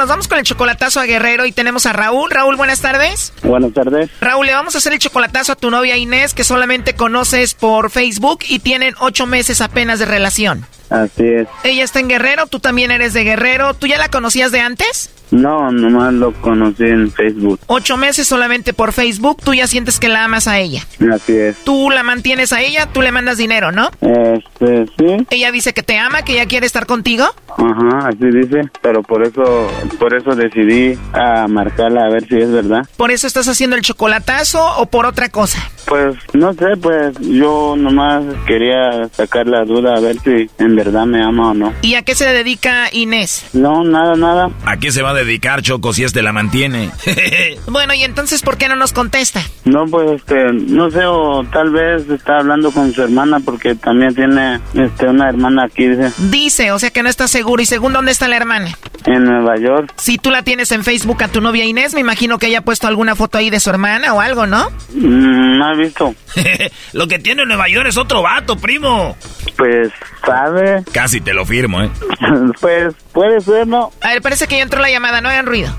nos 0.00 0.08
vamos 0.08 0.28
con 0.28 0.38
el 0.38 0.44
chocolatazo 0.44 0.98
a 0.98 1.04
Guerrero 1.04 1.44
y 1.44 1.52
tenemos 1.52 1.84
a 1.84 1.92
Raúl. 1.92 2.30
Raúl, 2.30 2.56
buenas 2.56 2.80
tardes. 2.80 3.34
Buenas 3.42 3.74
tardes. 3.74 4.08
Raúl, 4.18 4.46
le 4.46 4.54
vamos 4.54 4.74
a 4.74 4.78
hacer 4.78 4.94
el 4.94 4.98
chocolatazo 4.98 5.52
a 5.52 5.56
tu 5.56 5.70
novia 5.70 5.98
Inés, 5.98 6.32
que 6.32 6.42
solamente 6.42 6.94
conoces 6.94 7.52
por 7.52 7.90
Facebook 7.90 8.38
y 8.48 8.60
tienen 8.60 8.94
ocho 9.00 9.26
meses 9.26 9.60
apenas 9.60 9.98
de 9.98 10.06
relación. 10.06 10.64
Así 10.88 11.26
es. 11.26 11.48
Ella 11.64 11.84
está 11.84 12.00
en 12.00 12.08
Guerrero, 12.08 12.46
tú 12.46 12.60
también 12.60 12.90
eres 12.90 13.12
de 13.12 13.24
Guerrero. 13.24 13.74
¿Tú 13.74 13.88
ya 13.88 13.98
la 13.98 14.08
conocías 14.08 14.52
de 14.52 14.60
antes? 14.60 15.10
No, 15.30 15.70
nomás 15.70 16.12
lo 16.14 16.32
conocí 16.32 16.84
en 16.84 17.10
Facebook. 17.10 17.60
Ocho 17.66 17.96
meses 17.96 18.26
solamente 18.26 18.72
por 18.72 18.92
Facebook, 18.92 19.42
tú 19.44 19.54
ya 19.54 19.66
sientes 19.66 19.98
que 20.00 20.08
la 20.08 20.24
amas 20.24 20.48
a 20.48 20.58
ella. 20.58 20.84
Así 21.12 21.36
es. 21.36 21.56
Tú 21.64 21.90
la 21.90 22.02
mantienes 22.02 22.52
a 22.52 22.60
ella, 22.60 22.86
tú 22.92 23.02
le 23.02 23.12
mandas 23.12 23.38
dinero, 23.38 23.72
¿no? 23.72 23.90
Este, 24.00 24.86
sí. 24.98 25.26
Ella 25.30 25.52
dice 25.52 25.72
que 25.72 25.82
te 25.82 25.98
ama, 25.98 26.22
que 26.22 26.32
ella 26.32 26.46
quiere 26.46 26.66
estar 26.66 26.86
contigo. 26.86 27.24
Ajá, 27.48 28.08
así 28.08 28.26
dice. 28.32 28.62
Pero 28.82 29.02
por 29.02 29.22
eso, 29.26 29.70
por 29.98 30.14
eso 30.14 30.34
decidí 30.34 30.98
a 31.12 31.46
marcarla 31.48 32.06
a 32.06 32.10
ver 32.10 32.26
si 32.26 32.36
es 32.36 32.50
verdad. 32.50 32.86
¿Por 32.96 33.10
eso 33.10 33.26
estás 33.26 33.48
haciendo 33.48 33.76
el 33.76 33.82
chocolatazo 33.82 34.64
o 34.78 34.86
por 34.86 35.06
otra 35.06 35.28
cosa? 35.28 35.58
Pues 35.86 36.14
no 36.34 36.52
sé, 36.54 36.76
pues 36.80 37.16
yo 37.20 37.74
nomás 37.76 38.22
quería 38.46 39.08
sacar 39.12 39.46
la 39.46 39.64
duda 39.64 39.96
a 39.96 40.00
ver 40.00 40.16
si 40.20 40.48
en 40.58 40.76
verdad 40.76 41.06
me 41.06 41.22
ama 41.22 41.50
o 41.50 41.54
no. 41.54 41.72
¿Y 41.82 41.94
a 41.94 42.02
qué 42.02 42.14
se 42.14 42.26
dedica 42.26 42.88
Inés? 42.92 43.46
No, 43.52 43.82
nada, 43.82 44.14
nada. 44.14 44.50
¿A 44.64 44.76
qué 44.76 44.92
se 44.92 45.02
va 45.02 45.10
a 45.10 45.14
dedicar 45.24 45.62
Choco 45.62 45.92
si 45.92 46.04
este 46.04 46.22
la 46.22 46.32
mantiene? 46.32 46.90
bueno, 47.66 47.94
y 47.94 48.04
entonces, 48.04 48.42
¿por 48.42 48.56
qué 48.56 48.68
no 48.68 48.76
nos 48.76 48.92
contesta? 48.92 49.42
No, 49.64 49.86
pues 49.86 50.20
este, 50.20 50.52
no 50.52 50.90
sé, 50.90 51.04
o 51.06 51.44
tal 51.52 51.70
vez 51.70 52.08
está 52.08 52.38
hablando 52.38 52.70
con 52.72 52.92
su 52.92 53.02
hermana 53.02 53.38
porque 53.40 53.74
también 53.74 54.14
tiene 54.14 54.60
este 54.74 55.06
una 55.06 55.28
hermana 55.28 55.64
aquí, 55.64 55.86
dice. 55.86 56.12
Dice, 56.30 56.72
o 56.72 56.78
sea 56.78 56.90
que 56.90 57.02
no 57.02 57.08
está 57.08 57.28
seguro. 57.28 57.62
¿Y 57.62 57.66
según 57.66 57.92
dónde 57.92 58.12
está 58.12 58.28
la 58.28 58.36
hermana? 58.36 58.76
En 59.06 59.24
Nueva 59.24 59.56
York. 59.56 59.92
Si 59.96 60.18
tú 60.18 60.30
la 60.30 60.42
tienes 60.42 60.72
en 60.72 60.84
Facebook 60.84 61.22
a 61.22 61.28
tu 61.28 61.40
novia 61.40 61.64
Inés, 61.64 61.94
me 61.94 62.00
imagino 62.00 62.38
que 62.38 62.48
ella 62.48 62.58
ha 62.58 62.62
puesto 62.62 62.86
alguna 62.86 63.16
foto 63.16 63.38
ahí 63.38 63.50
de 63.50 63.60
su 63.60 63.70
hermana 63.70 64.12
o 64.14 64.20
algo, 64.20 64.46
¿no? 64.46 64.70
Mm, 64.94 65.58
no 65.58 65.72
he 65.72 65.76
visto. 65.76 66.14
Lo 66.92 67.06
que 67.08 67.18
tiene 67.18 67.42
en 67.42 67.48
Nueva 67.48 67.68
York 67.68 67.88
es 67.88 67.96
otro 67.96 68.22
vato, 68.22 68.56
primo. 68.56 69.16
Pues, 69.56 69.90
¿sabe? 70.24 70.82
Casi 70.92 71.20
te 71.20 71.34
lo 71.34 71.44
firmo, 71.44 71.82
¿eh? 71.82 71.90
pues, 72.60 72.94
puede 73.12 73.40
ser, 73.40 73.66
¿no? 73.66 73.92
A 74.00 74.08
ver, 74.08 74.22
parece 74.22 74.46
que 74.46 74.56
ya 74.56 74.62
entró 74.62 74.80
la 74.80 74.90
llamada, 74.90 75.09
no 75.20 75.28
hagan 75.28 75.46
ruido. 75.46 75.74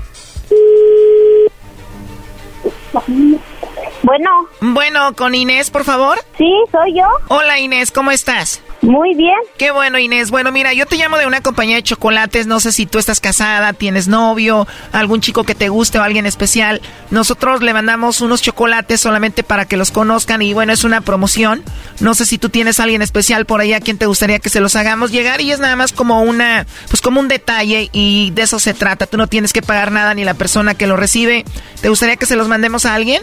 Bueno. 4.02 4.48
Bueno, 4.60 5.14
con 5.14 5.34
Inés, 5.34 5.70
por 5.70 5.84
favor. 5.84 6.18
Sí, 6.36 6.52
soy 6.70 6.94
yo. 6.96 7.06
Hola 7.28 7.58
Inés, 7.58 7.90
¿cómo 7.92 8.10
estás? 8.10 8.60
Muy 8.82 9.14
bien. 9.14 9.36
Qué 9.58 9.70
bueno, 9.70 9.96
Inés. 9.98 10.32
Bueno, 10.32 10.50
mira, 10.50 10.72
yo 10.72 10.86
te 10.86 10.96
llamo 10.96 11.16
de 11.16 11.26
una 11.26 11.40
compañía 11.40 11.76
de 11.76 11.84
chocolates. 11.84 12.48
No 12.48 12.58
sé 12.58 12.72
si 12.72 12.84
tú 12.84 12.98
estás 12.98 13.20
casada, 13.20 13.72
tienes 13.72 14.08
novio, 14.08 14.66
algún 14.90 15.20
chico 15.20 15.44
que 15.44 15.54
te 15.54 15.68
guste 15.68 16.00
o 16.00 16.02
alguien 16.02 16.26
especial. 16.26 16.80
Nosotros 17.10 17.62
le 17.62 17.72
mandamos 17.74 18.20
unos 18.20 18.42
chocolates 18.42 19.00
solamente 19.00 19.44
para 19.44 19.66
que 19.66 19.76
los 19.76 19.92
conozcan 19.92 20.42
y 20.42 20.52
bueno, 20.52 20.72
es 20.72 20.82
una 20.82 21.00
promoción. 21.00 21.62
No 22.00 22.14
sé 22.14 22.26
si 22.26 22.38
tú 22.38 22.48
tienes 22.48 22.80
a 22.80 22.82
alguien 22.82 23.02
especial 23.02 23.46
por 23.46 23.60
ahí 23.60 23.72
a 23.72 23.80
quien 23.80 23.98
te 23.98 24.06
gustaría 24.06 24.40
que 24.40 24.48
se 24.48 24.60
los 24.60 24.74
hagamos 24.74 25.12
llegar 25.12 25.40
y 25.40 25.52
es 25.52 25.60
nada 25.60 25.76
más 25.76 25.92
como 25.92 26.22
una, 26.22 26.66
pues 26.90 27.00
como 27.00 27.20
un 27.20 27.28
detalle 27.28 27.88
y 27.92 28.32
de 28.32 28.42
eso 28.42 28.58
se 28.58 28.74
trata. 28.74 29.06
Tú 29.06 29.16
no 29.16 29.28
tienes 29.28 29.52
que 29.52 29.62
pagar 29.62 29.92
nada 29.92 30.12
ni 30.14 30.24
la 30.24 30.34
persona 30.34 30.74
que 30.74 30.88
lo 30.88 30.96
recibe. 30.96 31.44
¿Te 31.80 31.88
gustaría 31.88 32.16
que 32.16 32.26
se 32.26 32.34
los 32.34 32.48
mandemos 32.48 32.84
a 32.84 32.94
alguien? 32.94 33.22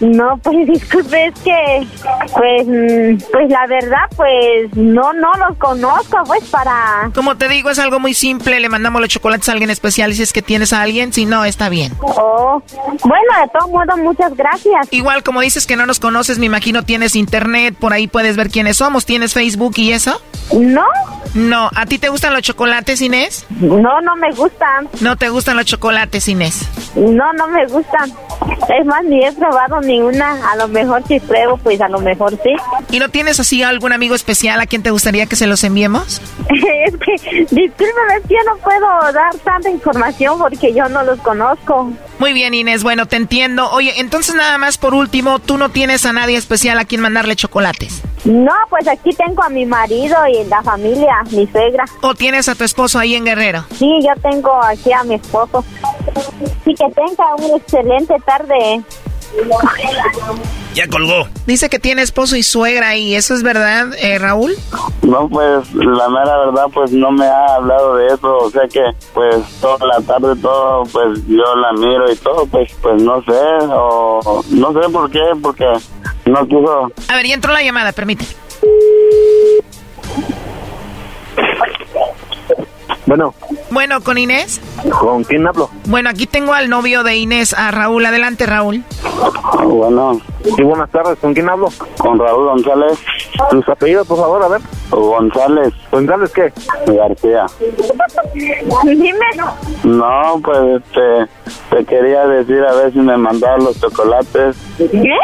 No, 0.00 0.38
pues 0.42 0.66
disculpe, 0.66 1.26
es 1.26 1.40
que, 1.40 1.86
pues, 2.32 2.66
mm, 2.66 3.30
pues 3.32 3.50
la 3.50 3.66
verdad, 3.66 4.04
pues 4.16 4.74
no, 4.94 5.12
no 5.12 5.32
los 5.34 5.58
conozco, 5.58 6.18
pues 6.24 6.44
para... 6.44 7.10
Como 7.12 7.36
te 7.36 7.48
digo, 7.48 7.68
es 7.68 7.80
algo 7.80 7.98
muy 7.98 8.14
simple, 8.14 8.60
le 8.60 8.68
mandamos 8.68 9.00
los 9.00 9.10
chocolates 9.10 9.48
a 9.48 9.52
alguien 9.52 9.70
especial 9.70 10.12
y 10.12 10.14
si 10.14 10.22
es 10.22 10.32
que 10.32 10.40
tienes 10.40 10.72
a 10.72 10.82
alguien, 10.82 11.12
si 11.12 11.26
no, 11.26 11.44
está 11.44 11.68
bien. 11.68 11.92
Oh, 12.00 12.62
bueno, 13.02 13.32
de 13.42 13.48
todo 13.58 13.68
modo, 13.68 13.96
muchas 13.96 14.36
gracias. 14.36 14.86
Igual, 14.92 15.24
como 15.24 15.40
dices 15.40 15.66
que 15.66 15.74
no 15.74 15.84
nos 15.84 15.98
conoces, 15.98 16.38
me 16.38 16.46
imagino 16.46 16.84
tienes 16.84 17.16
internet, 17.16 17.74
por 17.76 17.92
ahí 17.92 18.06
puedes 18.06 18.36
ver 18.36 18.50
quiénes 18.50 18.76
somos, 18.76 19.04
¿tienes 19.04 19.34
Facebook 19.34 19.72
y 19.78 19.90
eso? 19.90 20.20
No. 20.52 20.84
No, 21.34 21.68
¿a 21.74 21.86
ti 21.86 21.98
te 21.98 22.10
gustan 22.10 22.32
los 22.32 22.42
chocolates, 22.42 23.00
Inés? 23.00 23.44
No, 23.58 24.00
no 24.00 24.14
me 24.14 24.30
gustan. 24.32 24.88
¿No 25.00 25.16
te 25.16 25.28
gustan 25.30 25.56
los 25.56 25.66
chocolates, 25.66 26.28
Inés? 26.28 26.68
No, 26.94 27.32
no 27.32 27.48
me 27.48 27.66
gustan. 27.66 28.12
Es 28.78 28.86
más, 28.86 29.02
ni 29.04 29.24
he 29.24 29.32
probado 29.32 29.80
ni 29.80 30.00
una. 30.00 30.52
A 30.52 30.54
lo 30.54 30.68
mejor 30.68 31.02
si 31.08 31.18
pruebo, 31.18 31.56
pues 31.56 31.80
a 31.80 31.88
lo 31.88 31.98
mejor 31.98 32.38
sí. 32.44 32.54
¿Y 32.92 33.00
no 33.00 33.08
tienes 33.08 33.40
así 33.40 33.64
algún 33.64 33.92
amigo 33.92 34.14
especial 34.14 34.60
a 34.60 34.66
quien 34.66 34.83
te 34.84 34.90
gustaría 34.90 35.26
que 35.26 35.34
se 35.34 35.48
los 35.48 35.64
enviemos? 35.64 36.20
es 36.86 36.94
que, 36.98 37.40
discúlpeme, 37.40 38.16
es 38.18 38.28
que 38.28 38.34
yo 38.34 38.40
no 38.46 38.56
puedo 38.58 39.12
dar 39.12 39.34
tanta 39.42 39.68
información 39.68 40.38
porque 40.38 40.72
yo 40.72 40.88
no 40.88 41.02
los 41.02 41.18
conozco. 41.20 41.90
Muy 42.20 42.32
bien, 42.32 42.54
Inés, 42.54 42.84
bueno, 42.84 43.06
te 43.06 43.16
entiendo. 43.16 43.68
Oye, 43.70 43.98
entonces 43.98 44.36
nada 44.36 44.58
más 44.58 44.78
por 44.78 44.94
último, 44.94 45.40
¿tú 45.40 45.56
no 45.56 45.70
tienes 45.70 46.06
a 46.06 46.12
nadie 46.12 46.36
especial 46.36 46.78
a 46.78 46.84
quien 46.84 47.00
mandarle 47.00 47.34
chocolates? 47.34 48.02
No, 48.24 48.52
pues 48.70 48.86
aquí 48.86 49.10
tengo 49.10 49.42
a 49.42 49.48
mi 49.48 49.66
marido 49.66 50.16
y 50.28 50.44
la 50.44 50.62
familia, 50.62 51.22
mi 51.30 51.46
suegra. 51.46 51.84
¿O 52.02 52.14
tienes 52.14 52.48
a 52.48 52.54
tu 52.54 52.64
esposo 52.64 52.98
ahí 52.98 53.14
en 53.14 53.24
Guerrero? 53.24 53.64
Sí, 53.76 53.90
yo 54.02 54.12
tengo 54.22 54.62
aquí 54.62 54.92
a 54.92 55.02
mi 55.02 55.14
esposo. 55.14 55.64
Sí, 56.64 56.74
que 56.74 56.86
tenga 56.94 57.34
una 57.38 57.56
excelente 57.56 58.14
tarde. 58.24 58.82
Ya 60.74 60.88
colgó. 60.88 61.28
Dice 61.46 61.68
que 61.68 61.78
tiene 61.78 62.02
esposo 62.02 62.34
y 62.36 62.42
suegra 62.42 62.96
y 62.96 63.14
eso 63.14 63.34
es 63.34 63.42
verdad, 63.44 63.94
eh, 63.98 64.18
Raúl. 64.18 64.54
No, 65.02 65.28
pues 65.28 65.72
la 65.74 66.08
mera 66.08 66.38
verdad, 66.46 66.66
pues 66.72 66.90
no 66.90 67.12
me 67.12 67.26
ha 67.26 67.54
hablado 67.54 67.96
de 67.96 68.06
eso. 68.08 68.38
O 68.38 68.50
sea 68.50 68.66
que, 68.66 68.82
pues 69.12 69.36
toda 69.60 69.86
la 69.86 70.00
tarde, 70.00 70.34
todo, 70.42 70.82
pues 70.92 71.20
yo 71.28 71.54
la 71.56 71.72
miro 71.74 72.10
y 72.10 72.16
todo, 72.16 72.46
pues, 72.46 72.72
pues 72.82 73.00
no 73.02 73.22
sé, 73.22 73.40
o 73.70 74.44
no 74.50 74.72
sé 74.72 74.88
por 74.90 75.10
qué, 75.10 75.22
porque 75.40 75.66
no 76.26 76.46
quiso. 76.48 76.92
A 77.08 77.16
ver, 77.16 77.26
ya 77.26 77.34
entró 77.34 77.52
la 77.52 77.62
llamada, 77.62 77.92
permite. 77.92 78.24
Bueno. 83.06 83.34
Bueno, 83.70 84.00
¿con 84.00 84.18
Inés? 84.18 84.60
¿Con 85.00 85.24
quién 85.24 85.46
hablo? 85.46 85.68
Bueno, 85.86 86.08
aquí 86.08 86.26
tengo 86.26 86.54
al 86.54 86.70
novio 86.70 87.02
de 87.02 87.16
Inés, 87.16 87.52
a 87.52 87.70
Raúl. 87.70 88.06
Adelante, 88.06 88.46
Raúl. 88.46 88.82
Bueno. 89.64 90.20
Sí, 90.44 90.62
buenas 90.62 90.90
tardes. 90.90 91.18
¿Con 91.18 91.34
quién 91.34 91.48
hablo? 91.48 91.68
Con 91.98 92.18
Raúl 92.18 92.46
González. 92.46 92.98
¿Tus 93.50 93.68
apellidos, 93.68 94.06
por 94.06 94.18
favor? 94.18 94.42
A 94.42 94.48
ver. 94.48 94.60
González. 94.90 95.72
¿González 95.90 96.32
qué? 96.32 96.52
García. 96.86 97.46
Dime. 98.84 99.26
No, 99.84 100.40
pues 100.42 100.82
este, 100.82 101.26
te 101.70 101.84
quería 101.84 102.26
decir 102.26 102.62
a 102.64 102.74
ver 102.74 102.92
si 102.92 102.98
me 103.00 103.16
mandaban 103.16 103.64
los 103.64 103.78
chocolates. 103.80 104.56
¿Qué? 104.78 105.16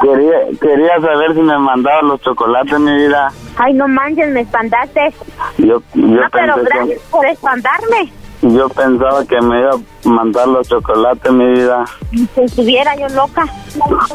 Quería, 0.00 0.38
quería 0.60 1.00
saber 1.00 1.34
si 1.34 1.40
me 1.40 1.58
mandaban 1.58 2.08
los 2.08 2.20
chocolates, 2.20 2.78
mi 2.80 2.92
vida. 2.96 3.32
Ay, 3.56 3.72
no 3.74 3.86
manches, 3.88 4.28
me 4.32 4.40
espantaste. 4.40 5.14
Yo, 5.58 5.82
yo 5.94 6.02
no, 6.06 6.22
pero 6.32 6.54
pensé 6.56 6.70
que- 6.70 6.76
gracias 6.78 7.00
por 7.10 7.26
espantarme. 7.26 8.12
Yo 8.42 8.68
pensaba 8.70 9.24
que 9.24 9.40
me 9.40 9.60
iba 9.60 9.70
a 9.70 10.08
mandar 10.08 10.48
los 10.48 10.68
chocolates, 10.68 11.30
mi 11.32 11.46
vida. 11.52 11.84
Si 12.34 12.40
estuviera 12.42 12.96
yo 12.96 13.06
loca. 13.14 13.44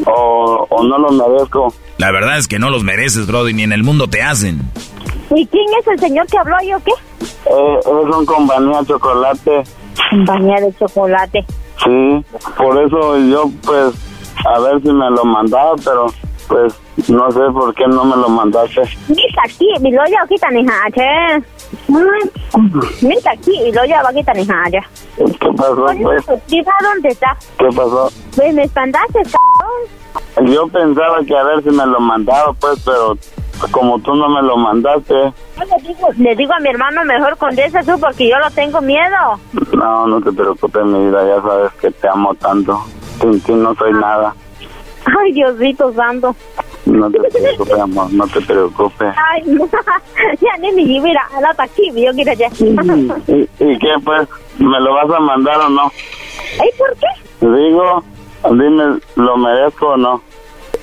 O, 0.06 0.68
o 0.70 0.84
no 0.84 0.98
los 0.98 1.14
merezco. 1.14 1.74
La 1.98 2.12
verdad 2.12 2.38
es 2.38 2.48
que 2.50 2.60
no 2.60 2.70
los 2.70 2.84
mereces, 2.84 3.26
Brody, 3.26 3.54
ni 3.54 3.64
en 3.64 3.72
el 3.72 3.84
mundo 3.84 4.10
te 4.10 4.22
hacen. 4.22 4.60
¿Y 5.34 5.48
quién 5.48 5.66
es 5.80 5.88
el 5.88 6.00
señor 6.00 6.28
que 6.28 6.38
habló 6.38 6.58
yo 6.68 6.78
qué? 6.84 6.92
Eh, 7.50 7.80
es 7.80 7.88
un 7.88 8.26
compañía 8.26 8.84
chocolate. 8.86 9.64
Compañía 10.10 10.56
de 10.60 10.74
chocolate. 10.78 11.46
Sí, 11.84 12.26
por 12.58 12.82
eso 12.84 13.18
yo, 13.30 13.46
pues, 13.66 13.94
a 14.46 14.60
ver 14.60 14.82
si 14.82 14.92
me 14.92 15.10
lo 15.10 15.24
mandaba, 15.26 15.74
pero, 15.84 16.08
pues, 16.48 16.74
no 17.10 17.32
sé 17.32 17.40
por 17.52 17.74
qué 17.76 17.88
no 17.88 18.04
me 18.06 18.16
lo 18.16 18.30
mandaste. 18.30 18.82
Mira 19.08 19.44
aquí, 19.44 19.68
mi 19.82 19.92
loya 19.92 20.26
kita 20.28 20.50
ni 20.52 20.66
hache. 20.66 21.44
Mira 23.02 23.32
aquí, 23.32 23.52
mi 23.64 23.72
loya 23.72 24.02
va 24.04 24.12
kita 24.14 24.34
ni 24.34 24.42
hache. 24.42 24.80
¿Qué 25.18 25.52
pasó, 25.56 25.86
pues? 26.02 26.26
¿Diva 26.48 26.74
dónde 26.82 27.10
está? 27.10 27.38
¿Qué 27.58 27.68
pasó? 27.68 28.10
Pues 28.36 28.54
me 28.54 28.64
espantaste, 28.64 29.20
cabrón. 29.24 30.52
Yo 30.54 30.68
pensaba 30.68 31.18
que 31.26 31.36
a 31.36 31.44
ver 31.44 31.64
si 31.64 31.70
me 31.70 31.86
lo 31.86 32.00
mandaba, 32.00 32.54
pues, 32.54 32.80
pero 32.86 33.18
como 33.72 34.00
tú 34.00 34.14
no 34.16 34.30
me 34.30 34.42
lo 34.44 34.56
mandaste, 34.56 35.16
Le 35.16 35.88
digo, 35.88 36.08
le 36.16 36.36
digo 36.36 36.54
a 36.54 36.60
mi 36.60 36.70
hermano, 36.70 37.04
mejor 37.06 37.36
condesa 37.38 37.82
tú 37.84 38.00
porque 38.00 38.30
yo 38.30 38.38
lo 38.38 38.50
tengo 38.52 38.80
miedo. 38.82 39.18
no, 39.74 40.06
no 40.08 40.22
te 40.22 40.32
preocupes, 40.32 40.86
mi 40.86 41.06
vida, 41.08 41.26
ya 41.28 41.42
sabes 41.42 41.74
que 41.74 41.90
te 41.92 42.08
amo 42.08 42.36
tanto. 42.36 42.80
Sin 43.20 43.42
ti 43.42 43.54
no 43.54 43.76
soy 43.76 43.94
nada. 43.94 44.34
Ay, 45.06 45.32
Diosito 45.32 45.94
santo. 45.94 46.36
No 46.86 47.10
te 47.12 47.20
preocupes, 47.20 47.80
amor, 47.80 48.12
no 48.14 48.28
te 48.28 48.42
preocupes. 48.42 49.14
Ay, 49.30 49.44
no. 49.46 49.68
ya 50.42 50.58
ni 50.60 50.72
mi 50.72 51.00
mira, 51.00 51.22
la 51.42 51.54
aquí, 51.58 51.92
yo 51.94 52.12
quiero 52.14 52.34
ya. 52.34 52.50
¿Y, 53.28 53.50
y 53.60 53.80
qué, 53.80 53.96
pues? 54.04 54.28
¿Me 54.58 54.80
lo 54.80 54.94
vas 54.94 55.10
a 55.10 55.20
mandar 55.20 55.60
o 55.60 55.70
no? 55.70 55.92
Ay, 56.62 56.70
¿por 56.78 56.96
qué? 56.96 57.46
Digo, 57.46 58.04
dime, 58.52 59.00
¿lo 59.16 59.38
merezco 59.38 59.88
o 59.90 59.98
no? 59.98 60.22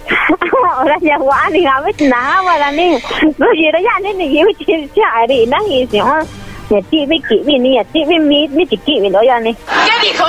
Ahora 0.76 0.96
ya 1.00 1.16
guani, 1.18 1.66
a 1.66 1.80
ver, 1.80 1.94
nada, 2.02 2.42
para 2.44 2.72
ni. 2.72 2.92
No, 3.38 3.46
yo 3.54 3.70
ya 3.72 4.00
ni 4.02 4.14
ni 4.28 4.38
yo 4.38 4.46
quiero 4.64 4.86
chari, 4.94 5.46
na, 5.46 5.58
y 5.68 5.86
si, 5.86 5.98
ah. 5.98 6.22
Ya 6.70 6.80
ti 6.80 7.04
vi 7.06 7.20
ki 7.20 7.42
vi 7.44 7.58
ni, 7.58 7.76
ya 7.76 7.84
ti 7.84 8.04
vi 8.06 8.18
mi, 8.18 8.48
mi 8.48 8.66
ti 8.66 8.76
ki 8.78 9.00
vi 9.00 9.10
lo 9.10 9.22
ya 9.22 9.38
ni. 9.40 9.54
¿Qué 9.54 9.94
dijo? 10.02 10.24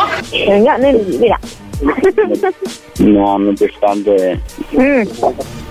Ya 0.63 0.77
ni, 0.77 0.91
mira. 1.17 1.39
No, 2.99 3.37
no 3.37 3.53
te 3.55 3.65
espantes, 3.65 4.39
Mm. 4.71 5.03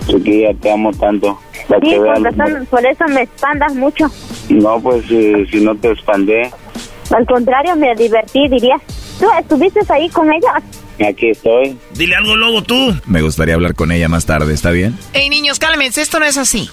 chiquilla, 0.07 0.53
te 0.61 0.71
amo 0.71 0.91
tanto. 0.91 1.39
Para 1.67 1.81
Sí, 1.81 1.89
que 1.89 1.95
por, 1.97 2.05
veas- 2.21 2.35
razón, 2.37 2.67
por 2.69 2.85
eso 2.85 3.05
me 3.07 3.21
espantas 3.23 3.73
mucho. 3.75 4.05
No, 4.49 4.79
pues 4.79 5.05
si, 5.07 5.45
si 5.47 5.61
no 5.63 5.75
te 5.75 5.91
expandé, 5.91 6.51
Al 7.11 7.25
contrario, 7.27 7.75
me 7.75 7.93
divertí, 7.95 8.47
dirías. 8.47 8.81
¿Tú 9.19 9.25
estuviste 9.39 9.79
ahí 9.89 10.09
con 10.09 10.31
ella? 10.31 10.53
aquí 11.07 11.29
estoy. 11.29 11.77
Dile 11.93 12.15
algo, 12.15 12.35
Lobo, 12.35 12.63
tú. 12.63 12.95
Me 13.05 13.21
gustaría 13.21 13.53
hablar 13.53 13.75
con 13.75 13.91
ella 13.91 14.07
más 14.09 14.25
tarde, 14.25 14.53
¿está 14.53 14.71
bien? 14.71 14.97
Ey, 15.13 15.29
niños, 15.29 15.59
cálmense, 15.59 16.01
esto 16.01 16.19
no 16.19 16.25
es 16.25 16.37
así. 16.37 16.67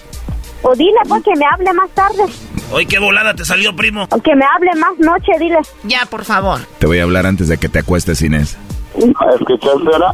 O 0.63 0.73
dile, 0.75 0.97
pues, 1.07 1.21
que 1.23 1.35
me 1.37 1.45
hable 1.45 1.71
más 1.73 1.89
tarde. 1.91 2.23
Hoy 2.71 2.85
qué 2.87 2.97
volada 2.97 3.35
te 3.35 3.45
salió, 3.45 3.75
primo. 3.75 4.07
O 4.09 4.21
que 4.21 4.35
me 4.35 4.45
hable 4.45 4.71
más 4.79 4.97
noche, 4.97 5.33
dile. 5.39 5.57
Ya, 5.83 6.05
por 6.09 6.23
favor. 6.25 6.61
Te 6.79 6.87
voy 6.87 6.97
a 6.99 7.03
hablar 7.03 7.25
antes 7.27 7.47
de 7.47 7.57
que 7.57 7.69
te 7.69 7.79
acuestes, 7.79 8.21
Inés. 8.23 8.57
¿Escuchaste 8.95 9.93
ahora? 9.93 10.13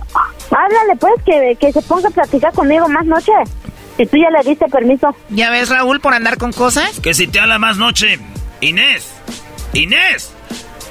Háblale, 0.52 0.96
pues, 1.00 1.14
que, 1.26 1.58
que 1.60 1.72
se 1.72 1.82
ponga 1.82 2.10
a 2.10 2.12
platicar 2.12 2.54
conmigo 2.54 2.88
más 2.88 3.06
noche. 3.06 3.32
Si 3.98 4.06
tú 4.06 4.18
ya 4.18 4.30
le 4.30 4.48
diste 4.50 4.66
permiso. 4.68 5.14
¿Ya 5.30 5.52
ves, 5.52 5.70
Raúl, 5.70 6.00
por 6.00 6.14
andar 6.14 6.38
con 6.38 6.54
cosas? 6.54 7.00
Que 7.02 7.14
si 7.14 7.28
te 7.28 7.40
habla 7.40 7.60
más 7.60 7.78
noche. 7.78 8.20
Inés. 8.62 9.14
Inés. 9.74 10.34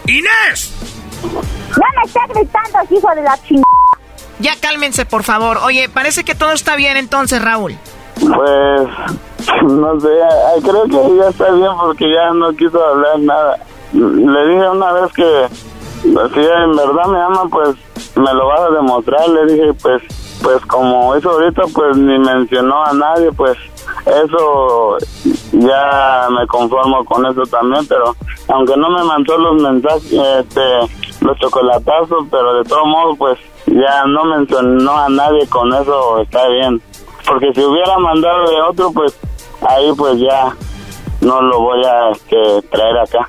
Inés. 0.07 0.73
Ya 1.23 1.87
me 1.97 2.03
está 2.07 2.21
gritando, 2.29 2.97
hijo 2.97 3.15
de 3.15 3.23
la 3.23 3.39
chingada. 3.43 3.65
Ya 4.41 4.53
cálmense, 4.61 5.05
por 5.05 5.23
favor. 5.23 5.59
Oye, 5.65 5.89
parece 5.89 6.25
que 6.25 6.35
todo 6.35 6.53
está 6.53 6.77
bien 6.77 6.97
entonces, 6.97 7.43
Raúl. 7.43 7.77
Pues, 8.21 8.89
no 9.63 10.01
sé, 10.01 10.09
creo 10.63 10.85
que 10.85 11.17
ya 11.17 11.29
está 11.29 11.51
bien 11.53 11.71
porque 11.81 12.13
ya 12.13 12.33
no 12.35 12.53
quiso 12.53 12.85
hablar 12.85 13.19
nada. 13.21 13.59
Le 13.93 14.49
dije 14.49 14.69
una 14.69 14.93
vez 14.93 15.13
que 15.15 15.47
si 16.03 16.41
en 16.41 16.77
verdad 16.77 17.07
me 17.07 17.21
ama, 17.21 17.45
pues 17.51 17.77
me 18.17 18.33
lo 18.35 18.47
vas 18.47 18.61
a 18.61 18.71
demostrar. 18.71 19.29
Le 19.29 19.47
dije, 19.53 19.75
pues, 19.75 20.03
pues 20.43 20.65
como 20.67 21.15
eso 21.15 21.31
ahorita, 21.31 21.63
pues 21.75 21.97
ni 21.97 22.19
mencionó 22.19 22.85
a 22.85 22.93
nadie, 22.93 23.33
pues 23.33 23.57
eso 24.07 24.97
ya 25.53 26.29
me 26.31 26.47
conformo 26.47 27.05
con 27.05 27.27
eso 27.27 27.43
también, 27.51 27.87
pero 27.87 28.15
aunque 28.49 28.77
no 28.77 28.91
me 28.91 29.05
mandó 29.05 29.37
los 29.37 29.63
mensajes, 29.63 30.13
este, 30.13 30.63
los 31.21 31.39
chocolatazos, 31.39 32.27
pero 32.31 32.55
de 32.55 32.65
todos 32.65 32.87
modos, 32.87 33.19
pues 33.19 33.39
ya 33.67 34.05
no 34.07 34.25
mencionó 34.25 34.97
a 34.99 35.09
nadie 35.09 35.47
con 35.49 35.73
eso, 35.75 36.21
está 36.21 36.49
bien. 36.49 36.81
Porque 37.27 37.53
si 37.53 37.61
hubiera 37.61 37.99
mandado 37.99 38.49
de 38.51 38.61
otro, 38.63 38.93
pues 38.93 39.19
ahí 39.69 39.93
pues 39.97 40.19
ya 40.19 40.55
no 41.21 41.43
lo 41.43 41.61
voy 41.61 41.85
a 41.85 42.11
este, 42.11 42.63
traer 42.71 42.99
acá. 42.99 43.29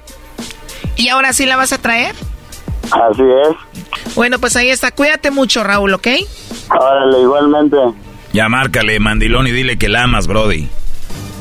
¿Y 0.96 1.10
ahora 1.10 1.34
sí 1.34 1.46
la 1.46 1.58
vas 1.58 1.74
a 1.74 1.78
traer? 1.78 2.16
Así 2.92 3.24
es. 3.24 4.16
Bueno, 4.16 4.40
pues 4.40 4.56
ahí 4.56 4.70
está. 4.70 4.92
Cuídate 4.92 5.32
mucho, 5.32 5.64
Raúl, 5.64 5.94
¿ok? 5.94 6.08
Órale, 6.70 7.22
igualmente. 7.22 7.78
Ya 8.34 8.48
márcale, 8.50 9.00
mandilón, 9.00 9.48
y 9.48 9.52
dile 9.52 9.78
que 9.78 9.90
la 9.90 10.04
amas, 10.04 10.28
Brody. 10.28 10.70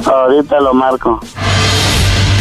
Ahorita 0.05 0.61
lo 0.61 0.75
marco. 0.75 1.21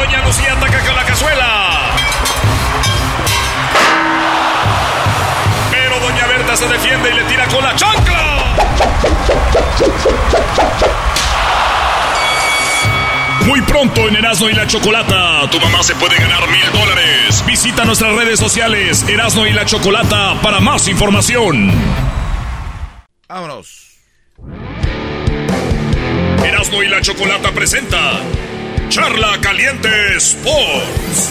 Doña 0.00 0.24
Lucía 0.24 0.54
ataca 0.54 0.82
con 0.82 0.96
la 0.96 1.04
cazuela. 1.04 1.90
Pero 5.70 6.00
doña 6.00 6.26
Berta 6.26 6.56
se 6.56 6.66
defiende 6.68 7.10
y 7.10 7.14
le 7.16 7.24
tira 7.24 7.46
con 7.48 7.62
la 7.62 7.76
chancla. 7.76 8.56
Muy 13.44 13.60
pronto 13.60 14.08
en 14.08 14.16
Erasmo 14.16 14.48
y 14.48 14.54
la 14.54 14.66
Chocolata, 14.66 15.50
tu 15.50 15.60
mamá 15.60 15.82
se 15.82 15.94
puede 15.96 16.16
ganar 16.16 16.48
mil 16.48 16.72
dólares. 16.72 17.44
Visita 17.46 17.84
nuestras 17.84 18.14
redes 18.14 18.40
sociales 18.40 19.04
Erasmo 19.06 19.44
y 19.44 19.52
la 19.52 19.66
Chocolata 19.66 20.40
para 20.40 20.60
más 20.60 20.88
información. 20.88 21.70
Vámonos. 23.28 23.98
Erasmo 26.42 26.82
y 26.82 26.88
la 26.88 27.02
Chocolata 27.02 27.52
presenta 27.52 28.22
Charla 28.90 29.38
Caliente 29.40 30.16
Sports. 30.16 31.30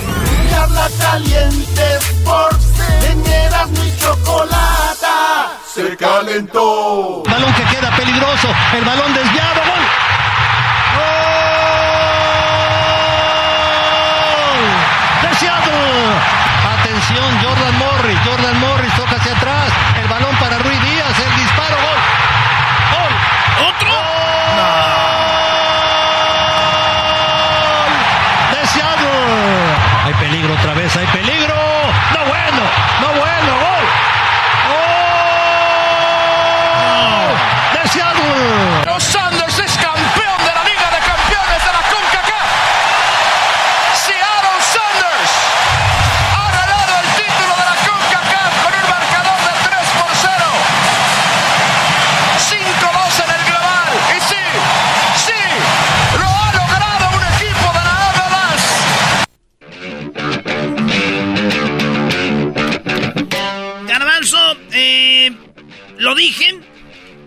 Charla 0.49 0.89
caliente 0.97 1.81
Sports 1.97 2.65
en 3.11 3.27
Erasmo 3.27 3.83
y 3.83 3.99
Chocolata 3.99 5.59
se 5.65 5.97
calentó. 5.97 7.21
Balón 7.23 7.53
que 7.53 7.63
queda 7.75 7.93
peligroso. 7.97 8.47
El 8.77 8.85
balón 8.85 9.13
desviado. 9.13 9.59
¡Gol! 9.65 10.08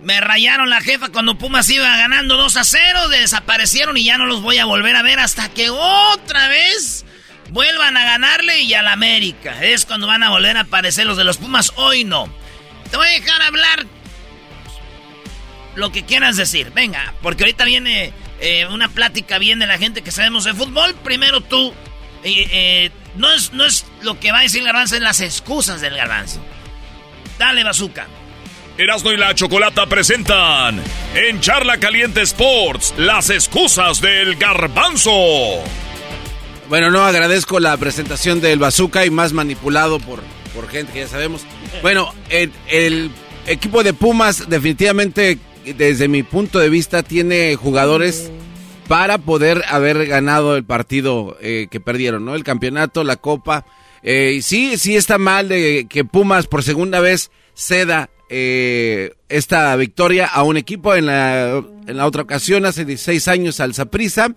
Me 0.02 0.20
rayaron 0.20 0.68
la 0.68 0.80
jefa 0.80 1.10
cuando 1.10 1.38
Pumas 1.38 1.68
iba 1.70 1.96
ganando 1.96 2.36
2 2.36 2.56
a 2.56 2.64
0. 2.64 3.08
Desaparecieron 3.08 3.96
y 3.96 4.04
ya 4.04 4.18
no 4.18 4.26
los 4.26 4.42
voy 4.42 4.58
a 4.58 4.64
volver 4.64 4.96
a 4.96 5.02
ver 5.02 5.20
hasta 5.20 5.48
que 5.48 5.70
otra 5.70 6.48
vez 6.48 7.04
vuelvan 7.50 7.96
a 7.96 8.04
ganarle 8.04 8.62
y 8.62 8.74
a 8.74 8.82
la 8.82 8.92
América. 8.92 9.62
Es 9.62 9.86
cuando 9.86 10.06
van 10.06 10.22
a 10.22 10.30
volver 10.30 10.56
a 10.56 10.62
aparecer 10.62 11.06
los 11.06 11.16
de 11.16 11.24
los 11.24 11.36
Pumas. 11.36 11.72
Hoy 11.76 12.04
no. 12.04 12.32
Te 12.90 12.96
voy 12.96 13.06
a 13.06 13.10
dejar 13.10 13.42
hablar 13.42 13.86
lo 15.76 15.92
que 15.92 16.04
quieras 16.04 16.36
decir. 16.36 16.72
Venga, 16.74 17.14
porque 17.22 17.44
ahorita 17.44 17.64
viene 17.64 18.12
eh, 18.40 18.66
una 18.66 18.88
plática 18.88 19.38
bien 19.38 19.60
de 19.60 19.66
la 19.66 19.78
gente 19.78 20.02
que 20.02 20.10
sabemos 20.10 20.44
de 20.44 20.54
fútbol. 20.54 20.94
Primero 21.04 21.40
tú. 21.42 21.72
eh, 22.24 22.48
eh, 22.50 22.90
no, 23.14 23.32
es, 23.32 23.52
no 23.52 23.64
es 23.64 23.86
lo 24.02 24.18
que 24.18 24.32
va 24.32 24.40
a 24.40 24.42
decir 24.42 24.60
el 24.60 24.66
garbanzo, 24.66 24.96
es 24.96 25.02
las 25.02 25.20
excusas 25.20 25.80
del 25.80 25.96
garbanzo. 25.96 26.40
Dale, 27.38 27.62
bazooka. 27.62 28.06
Erasmo 28.78 29.12
y 29.12 29.18
la 29.18 29.34
Chocolata 29.34 29.86
presentan 29.86 30.80
en 31.14 31.40
Charla 31.40 31.78
Caliente 31.78 32.22
Sports 32.22 32.94
las 32.96 33.28
excusas 33.28 34.00
del 34.00 34.36
garbanzo. 34.36 35.12
Bueno, 36.70 36.90
no 36.90 37.04
agradezco 37.04 37.60
la 37.60 37.76
presentación 37.76 38.40
del 38.40 38.58
Bazooka 38.58 39.04
y 39.04 39.10
más 39.10 39.34
manipulado 39.34 40.00
por, 40.00 40.20
por 40.54 40.70
gente 40.70 40.90
que 40.94 41.00
ya 41.00 41.08
sabemos. 41.08 41.42
Bueno, 41.82 42.14
el, 42.30 43.10
equipo 43.46 43.82
de 43.82 43.92
Pumas 43.92 44.48
definitivamente, 44.48 45.38
desde 45.76 46.08
mi 46.08 46.22
punto 46.22 46.58
de 46.58 46.70
vista, 46.70 47.02
tiene 47.02 47.54
jugadores 47.56 48.30
para 48.88 49.18
poder 49.18 49.64
haber 49.68 50.06
ganado 50.06 50.56
el 50.56 50.64
partido 50.64 51.36
eh, 51.42 51.68
que 51.70 51.78
perdieron, 51.80 52.24
¿no? 52.24 52.34
El 52.34 52.42
campeonato, 52.42 53.04
la 53.04 53.16
copa. 53.16 53.66
Eh, 54.02 54.40
sí, 54.42 54.78
sí 54.78 54.96
está 54.96 55.18
mal 55.18 55.48
de 55.48 55.86
que 55.90 56.06
Pumas 56.06 56.46
por 56.46 56.62
segunda 56.62 57.00
vez 57.00 57.30
ceda 57.54 58.08
eh, 58.34 59.12
esta 59.28 59.76
victoria 59.76 60.26
a 60.26 60.42
un 60.42 60.56
equipo 60.56 60.94
en 60.94 61.04
la, 61.04 61.62
en 61.86 61.96
la 61.98 62.06
otra 62.06 62.22
ocasión, 62.22 62.64
hace 62.64 62.86
16 62.86 63.28
años 63.28 63.60
al 63.60 63.74
Saprissa. 63.74 64.32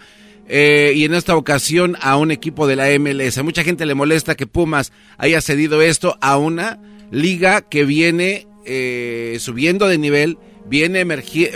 Eh, 0.47 0.93
y 0.95 1.05
en 1.05 1.13
esta 1.13 1.35
ocasión 1.38 1.95
a 2.01 2.17
un 2.17 2.30
equipo 2.30 2.67
de 2.67 2.76
la 2.76 2.88
MLS. 2.99 3.41
Mucha 3.41 3.63
gente 3.63 3.85
le 3.85 3.95
molesta 3.95 4.35
que 4.35 4.45
Pumas 4.45 4.91
haya 5.17 5.39
cedido 5.39 5.81
esto 5.81 6.17
a 6.22 6.38
una 6.38 6.80
liga 7.09 7.61
que 7.61 7.85
viene 7.85 8.47
eh, 8.65 9.38
subiendo 9.39 9.88
de 9.88 9.97
nivel, 9.97 10.38
viene, 10.67 11.03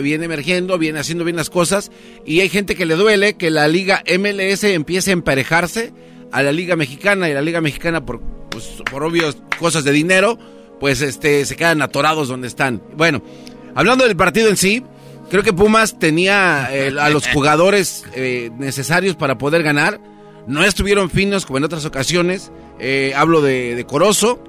viene 0.01 0.25
emergiendo, 0.25 0.77
viene 0.77 0.99
haciendo 0.99 1.25
bien 1.25 1.35
las 1.35 1.49
cosas. 1.49 1.91
Y 2.25 2.39
hay 2.39 2.47
gente 2.47 2.75
que 2.75 2.85
le 2.85 2.95
duele 2.95 3.35
que 3.35 3.51
la 3.51 3.67
liga 3.67 4.01
MLS 4.17 4.63
empiece 4.63 5.11
a 5.11 5.13
emparejarse 5.13 5.91
a 6.31 6.41
la 6.41 6.53
liga 6.53 6.77
mexicana 6.77 7.29
y 7.29 7.33
la 7.33 7.41
liga 7.41 7.59
mexicana 7.59 8.05
por, 8.05 8.21
pues, 8.49 8.81
por 8.89 9.03
obvias 9.03 9.37
cosas 9.59 9.83
de 9.83 9.91
dinero, 9.91 10.39
pues 10.79 11.01
este, 11.01 11.45
se 11.45 11.55
quedan 11.55 11.81
atorados 11.81 12.27
donde 12.27 12.47
están. 12.47 12.81
Bueno, 12.95 13.21
hablando 13.75 14.05
del 14.05 14.15
partido 14.15 14.49
en 14.49 14.57
sí, 14.57 14.83
Creo 15.29 15.43
que 15.43 15.53
Pumas 15.53 15.99
tenía 15.99 16.69
eh, 16.71 16.91
a 16.99 17.09
los 17.09 17.27
jugadores 17.33 18.03
eh, 18.15 18.49
necesarios 18.57 19.15
para 19.15 19.37
poder 19.37 19.63
ganar. 19.63 19.99
No 20.47 20.63
estuvieron 20.63 21.09
finos 21.09 21.45
como 21.45 21.57
en 21.59 21.63
otras 21.63 21.85
ocasiones. 21.85 22.51
Eh, 22.79 23.13
hablo 23.15 23.41
de, 23.41 23.75
de 23.75 23.85
Corozo, 23.85 24.43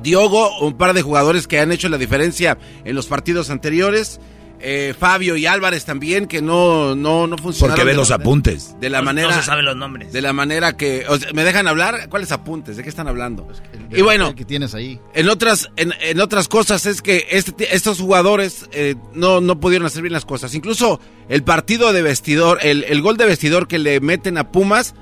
Diogo, 0.00 0.60
un 0.60 0.74
par 0.74 0.94
de 0.94 1.02
jugadores 1.02 1.48
que 1.48 1.58
han 1.58 1.72
hecho 1.72 1.88
la 1.88 1.98
diferencia 1.98 2.58
en 2.84 2.94
los 2.94 3.06
partidos 3.06 3.50
anteriores. 3.50 4.20
Eh, 4.60 4.94
Fabio 4.98 5.36
y 5.36 5.46
Álvarez 5.46 5.84
también, 5.84 6.26
que 6.26 6.42
no, 6.42 6.94
no, 6.96 7.26
no 7.26 7.38
funcionaron. 7.38 7.76
Porque 7.76 7.84
ve 7.88 7.94
los 7.96 8.10
manera- 8.10 8.22
apuntes. 8.24 8.74
De 8.80 8.90
la 8.90 8.98
No- 8.98 9.04
manera. 9.04 9.28
No 9.28 9.34
se 9.36 9.42
saben 9.42 9.64
los 9.64 9.76
nombres. 9.76 10.12
De 10.12 10.20
la 10.20 10.32
manera 10.32 10.76
que. 10.76 11.04
o 11.08 11.16
sea, 11.18 11.32
¿Me 11.32 11.44
dejan 11.44 11.68
hablar? 11.68 12.08
¿Cuáles 12.08 12.32
apuntes? 12.32 12.76
¿De 12.76 12.82
qué 12.82 12.88
están 12.88 13.06
hablando? 13.08 13.46
y 13.90 14.02
bueno. 14.02 14.34
que 14.34 14.44
tienes 14.44 14.74
ahí. 14.74 15.00
En 15.14 15.28
otras, 15.28 15.70
en, 15.76 15.92
en 16.00 16.20
otras 16.20 16.48
cosas 16.48 16.86
es 16.86 17.02
que 17.02 17.26
este, 17.30 17.74
estos 17.74 18.00
jugadores 18.00 18.68
eh, 18.72 18.96
no, 19.14 19.40
no 19.40 19.60
pudieron 19.60 19.86
hacer 19.86 20.02
bien 20.02 20.12
las 20.12 20.24
cosas. 20.24 20.54
Incluso 20.54 21.00
el 21.28 21.42
partido 21.44 21.92
de 21.92 22.02
vestidor, 22.02 22.58
el, 22.62 22.84
el 22.84 23.00
gol 23.00 23.16
de 23.16 23.26
vestidor 23.26 23.68
que 23.68 23.78
le 23.78 24.00
meten 24.00 24.38
a 24.38 24.50
Pumas, 24.50 24.94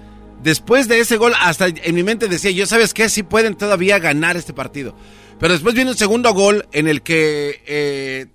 después 0.42 0.86
de 0.88 1.00
ese 1.00 1.16
gol, 1.16 1.32
hasta 1.40 1.66
en 1.68 1.94
mi 1.94 2.02
mente 2.02 2.28
decía, 2.28 2.50
yo 2.50 2.66
sabes 2.66 2.92
qué, 2.94 3.08
sí 3.08 3.22
pueden 3.22 3.54
todavía 3.56 3.98
ganar 3.98 4.36
este 4.36 4.52
partido. 4.52 4.94
Pero 5.40 5.52
después 5.52 5.74
viene 5.74 5.90
un 5.90 5.96
segundo 5.96 6.32
gol 6.32 6.66
en 6.72 6.88
el 6.88 7.02
que 7.02 7.62
eh, 7.66 8.26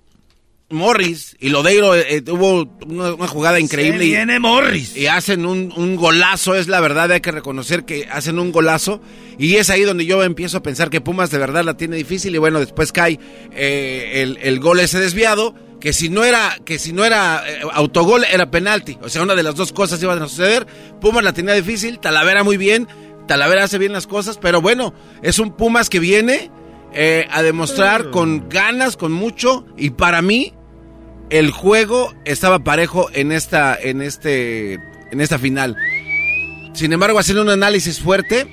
Morris 0.71 1.35
y 1.39 1.49
Lodeiro 1.49 1.95
eh, 1.95 2.05
eh, 2.15 2.21
tuvo 2.21 2.67
una, 2.87 3.13
una 3.13 3.27
jugada 3.27 3.59
increíble. 3.59 4.05
y- 4.05 4.09
viene 4.09 4.39
Morris. 4.39 4.95
y 4.95 5.07
hacen 5.07 5.45
un, 5.45 5.73
un 5.75 5.95
golazo, 5.95 6.55
es 6.55 6.67
la 6.67 6.79
verdad, 6.79 7.11
hay 7.11 7.21
que 7.21 7.31
reconocer 7.31 7.85
que 7.85 8.07
hacen 8.11 8.39
un 8.39 8.51
golazo. 8.51 9.01
Y 9.37 9.55
es 9.55 9.69
ahí 9.69 9.81
donde 9.83 10.05
yo 10.05 10.23
empiezo 10.23 10.57
a 10.57 10.63
pensar 10.63 10.89
que 10.89 11.01
Pumas 11.01 11.31
de 11.31 11.37
verdad 11.37 11.63
la 11.63 11.75
tiene 11.77 11.95
difícil. 11.97 12.35
Y 12.35 12.37
bueno, 12.37 12.59
después 12.59 12.91
cae 12.91 13.19
eh, 13.53 14.21
el, 14.21 14.37
el 14.41 14.59
gol 14.59 14.79
ese 14.79 14.99
desviado, 14.99 15.55
que 15.79 15.93
si 15.93 16.09
no 16.09 16.23
era, 16.23 16.57
que 16.63 16.77
si 16.77 16.93
no 16.93 17.03
era 17.05 17.43
eh, 17.47 17.61
autogol, 17.73 18.23
era 18.31 18.51
penalti. 18.51 18.97
O 19.01 19.09
sea, 19.09 19.23
una 19.23 19.35
de 19.35 19.43
las 19.43 19.55
dos 19.55 19.71
cosas 19.71 20.01
iban 20.03 20.21
a 20.21 20.27
suceder. 20.27 20.67
Pumas 20.99 21.23
la 21.23 21.33
tenía 21.33 21.53
difícil, 21.53 21.99
Talavera 21.99 22.43
muy 22.43 22.57
bien, 22.57 22.87
Talavera 23.27 23.63
hace 23.63 23.77
bien 23.79 23.93
las 23.93 24.05
cosas, 24.07 24.37
pero 24.37 24.61
bueno, 24.61 24.93
es 25.23 25.39
un 25.39 25.55
Pumas 25.55 25.89
que 25.89 25.99
viene 25.99 26.51
eh, 26.93 27.25
a 27.31 27.41
demostrar 27.41 28.11
con 28.11 28.47
ganas, 28.49 28.95
con 28.97 29.11
mucho. 29.11 29.65
Y 29.77 29.91
para 29.91 30.21
mí, 30.21 30.53
el 31.31 31.49
juego 31.51 32.13
estaba 32.25 32.59
parejo 32.59 33.09
en 33.13 33.31
esta, 33.31 33.75
en 33.75 34.01
este, 34.01 34.73
en 34.73 35.21
esta 35.21 35.39
final. 35.39 35.77
Sin 36.73 36.93
embargo, 36.93 37.17
haciendo 37.19 37.41
un 37.41 37.49
análisis 37.49 37.99
fuerte, 38.01 38.47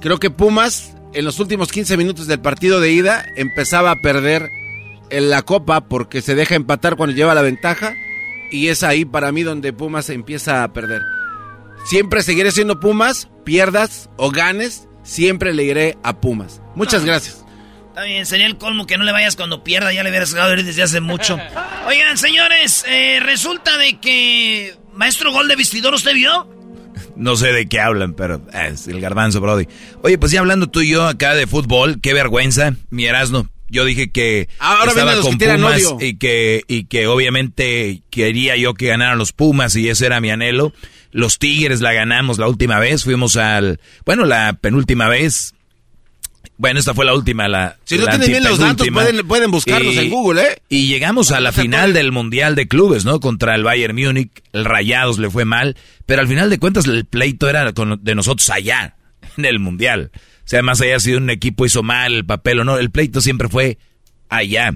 creo 0.00 0.18
que 0.18 0.30
Pumas 0.30 0.94
en 1.14 1.24
los 1.24 1.40
últimos 1.40 1.72
15 1.72 1.96
minutos 1.96 2.26
del 2.26 2.40
partido 2.40 2.80
de 2.80 2.92
ida 2.92 3.24
empezaba 3.36 3.90
a 3.90 3.96
perder 3.96 4.50
en 5.10 5.30
la 5.30 5.42
copa 5.42 5.88
porque 5.88 6.20
se 6.20 6.34
deja 6.34 6.54
empatar 6.54 6.96
cuando 6.96 7.16
lleva 7.16 7.34
la 7.34 7.42
ventaja 7.42 7.94
y 8.50 8.68
es 8.68 8.82
ahí 8.82 9.04
para 9.04 9.32
mí 9.32 9.42
donde 9.42 9.72
Pumas 9.72 10.10
empieza 10.10 10.62
a 10.62 10.72
perder. 10.72 11.02
Siempre 11.86 12.22
seguiré 12.22 12.52
siendo 12.52 12.80
Pumas, 12.80 13.28
pierdas 13.44 14.10
o 14.16 14.30
ganes, 14.30 14.88
siempre 15.02 15.54
le 15.54 15.64
iré 15.64 15.98
a 16.02 16.20
Pumas. 16.20 16.60
Muchas 16.74 17.04
gracias. 17.04 17.43
Está 17.94 18.06
bien, 18.06 18.26
sería 18.26 18.46
el 18.46 18.58
colmo 18.58 18.88
que 18.88 18.98
no 18.98 19.04
le 19.04 19.12
vayas 19.12 19.36
cuando 19.36 19.62
pierda, 19.62 19.92
ya 19.92 20.02
le 20.02 20.10
hubieras 20.10 20.32
dejado 20.32 20.52
ir 20.54 20.64
desde 20.64 20.82
hace 20.82 21.00
mucho. 21.00 21.38
Oigan, 21.86 22.18
señores, 22.18 22.84
eh, 22.88 23.20
resulta 23.20 23.78
de 23.78 24.00
que... 24.00 24.74
Maestro 24.94 25.30
Gol 25.30 25.46
de 25.46 25.54
Vestidor, 25.54 25.94
¿usted 25.94 26.12
vio? 26.12 26.48
No 27.14 27.36
sé 27.36 27.52
de 27.52 27.68
qué 27.68 27.78
hablan, 27.78 28.14
pero 28.14 28.42
eh, 28.52 28.70
es 28.72 28.88
el 28.88 29.00
garbanzo, 29.00 29.40
Brody. 29.40 29.68
Oye, 30.02 30.18
pues 30.18 30.32
ya 30.32 30.40
hablando 30.40 30.66
tú 30.66 30.80
y 30.80 30.90
yo 30.90 31.06
acá 31.06 31.36
de 31.36 31.46
fútbol, 31.46 32.00
qué 32.00 32.14
vergüenza, 32.14 32.74
mi 32.90 33.04
Erasmo. 33.04 33.48
Yo 33.68 33.84
dije 33.84 34.10
que 34.10 34.48
Ahora 34.58 34.90
estaba 34.90 35.20
con 35.20 35.38
que 35.38 35.48
Pumas 35.50 35.94
y 36.00 36.16
que, 36.16 36.64
y 36.66 36.86
que 36.86 37.06
obviamente 37.06 38.02
quería 38.10 38.56
yo 38.56 38.74
que 38.74 38.88
ganaran 38.88 39.18
los 39.18 39.32
Pumas 39.32 39.76
y 39.76 39.88
ese 39.88 40.06
era 40.06 40.20
mi 40.20 40.30
anhelo. 40.30 40.72
Los 41.12 41.38
Tigres 41.38 41.80
la 41.80 41.92
ganamos 41.92 42.38
la 42.38 42.48
última 42.48 42.80
vez, 42.80 43.04
fuimos 43.04 43.36
al, 43.36 43.78
bueno, 44.04 44.24
la 44.24 44.54
penúltima 44.54 45.08
vez. 45.08 45.54
Bueno, 46.56 46.78
esta 46.78 46.94
fue 46.94 47.04
la 47.04 47.14
última, 47.14 47.48
la 47.48 47.76
Si 47.84 47.96
no 47.98 48.06
tienen 48.06 48.28
bien 48.28 48.44
los 48.44 48.58
datos, 48.58 48.86
pueden, 48.88 49.26
pueden 49.26 49.50
buscarlos 49.50 49.94
Y- 49.94 49.98
en 49.98 50.10
Google, 50.10 50.40
¿eh? 50.42 50.62
y 50.68 50.86
llegamos 50.86 51.32
a 51.32 51.40
la 51.40 51.50
final 51.50 51.92
del 51.92 52.12
Mundial 52.12 52.54
de 52.54 52.68
Clubes, 52.68 53.04
¿no? 53.04 53.18
Contra 53.18 53.54
el 53.56 53.64
Bayern 53.64 53.96
Múnich. 53.96 54.30
El 54.52 54.64
Rayados 54.64 55.18
le 55.18 55.28
fue 55.30 55.44
mal. 55.44 55.76
Pero 56.06 56.22
al 56.22 56.28
final 56.28 56.50
de 56.50 56.58
cuentas 56.60 56.86
el 56.86 57.06
pleito 57.06 57.48
era 57.50 57.72
con- 57.72 57.98
de 58.04 58.14
nosotros 58.14 58.48
allá, 58.50 58.94
en 59.36 59.44
el 59.46 59.58
Mundial. 59.58 60.12
O 60.14 60.18
sea, 60.48 60.62
más 60.62 60.80
allá 60.80 61.00
si 61.00 61.14
un 61.14 61.28
equipo 61.30 61.66
hizo 61.66 61.82
mal 61.82 62.14
el 62.14 62.24
papel 62.24 62.60
o 62.60 62.64
no, 62.64 62.78
el 62.78 62.90
pleito 62.90 63.20
siempre 63.20 63.48
fue 63.48 63.78
allá. 64.28 64.74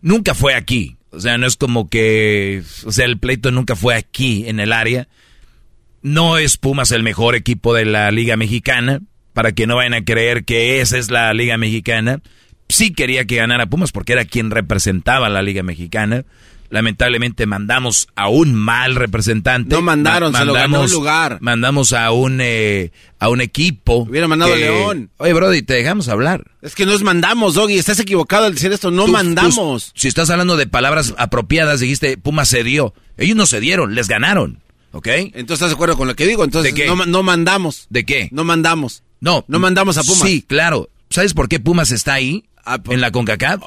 Nunca 0.00 0.34
fue 0.34 0.54
aquí. 0.54 0.96
O 1.10 1.20
sea, 1.20 1.36
no 1.36 1.46
es 1.46 1.56
como 1.58 1.90
que, 1.90 2.62
o 2.86 2.90
sea, 2.92 3.04
el 3.04 3.18
pleito 3.18 3.50
nunca 3.50 3.76
fue 3.76 3.94
aquí 3.96 4.44
en 4.48 4.60
el 4.60 4.72
área. 4.72 5.08
No 6.00 6.38
es 6.38 6.56
Pumas 6.56 6.90
el 6.90 7.02
mejor 7.02 7.34
equipo 7.34 7.74
de 7.74 7.84
la 7.84 8.10
Liga 8.10 8.36
Mexicana, 8.36 9.00
para 9.32 9.52
que 9.52 9.66
no 9.66 9.76
vayan 9.76 9.94
a 9.94 10.04
creer 10.04 10.44
que 10.44 10.80
esa 10.80 10.98
es 10.98 11.10
la 11.10 11.32
Liga 11.34 11.56
Mexicana. 11.56 12.20
Sí 12.68 12.92
quería 12.92 13.24
que 13.24 13.36
ganara 13.36 13.66
Pumas 13.66 13.92
porque 13.92 14.12
era 14.12 14.24
quien 14.24 14.50
representaba 14.50 15.28
la 15.28 15.42
Liga 15.42 15.62
Mexicana. 15.62 16.24
Lamentablemente 16.72 17.44
mandamos 17.44 18.08
a 18.16 18.28
un 18.28 18.54
mal 18.54 18.94
representante. 18.94 19.74
No 19.74 19.82
mandaron, 19.82 20.34
se 20.34 20.42
lo 20.46 20.54
ganó 20.54 20.80
un 20.80 20.90
lugar. 20.90 21.36
Mandamos 21.42 21.92
a 21.92 22.10
un 22.12 22.38
eh, 22.40 22.92
a 23.18 23.28
un 23.28 23.42
equipo. 23.42 24.06
Hubiera 24.08 24.26
mandado 24.26 24.54
a 24.54 24.56
León. 24.56 25.10
Oye, 25.18 25.34
Brody, 25.34 25.60
te 25.60 25.74
dejamos 25.74 26.08
hablar. 26.08 26.50
Es 26.62 26.74
que 26.74 26.86
nos 26.86 27.02
mandamos, 27.02 27.52
Doggy. 27.52 27.76
Estás 27.76 28.00
equivocado 28.00 28.46
al 28.46 28.54
decir 28.54 28.72
esto. 28.72 28.90
No 28.90 29.06
mandamos. 29.06 29.92
si 29.94 30.08
estás 30.08 30.30
hablando 30.30 30.56
de 30.56 30.66
palabras 30.66 31.12
apropiadas, 31.18 31.80
dijiste 31.80 32.16
Pumas 32.16 32.48
cedió. 32.48 32.94
Ellos 33.18 33.36
no 33.36 33.44
cedieron, 33.44 33.94
les 33.94 34.08
ganaron. 34.08 34.62
¿Ok? 34.92 35.08
Entonces, 35.08 35.52
¿estás 35.52 35.70
de 35.70 35.74
acuerdo 35.74 35.98
con 35.98 36.08
lo 36.08 36.16
que 36.16 36.26
digo? 36.26 36.42
Entonces, 36.42 36.72
¿De 36.72 36.82
qué? 36.82 36.86
No, 36.86 37.04
no 37.04 37.22
mandamos. 37.22 37.86
¿De 37.90 38.06
qué? 38.06 38.30
No 38.32 38.44
mandamos. 38.44 39.02
No. 39.22 39.44
No 39.48 39.58
mandamos 39.58 39.96
a 39.96 40.02
Pumas. 40.02 40.28
Sí, 40.28 40.42
claro. 40.46 40.90
¿Sabes 41.08 41.32
por 41.32 41.48
qué 41.48 41.58
Pumas 41.60 41.90
está 41.92 42.12
ahí? 42.14 42.44
Ah, 42.64 42.78
por- 42.82 42.94
en 42.94 43.00
la 43.00 43.10
CONCACAF. 43.10 43.62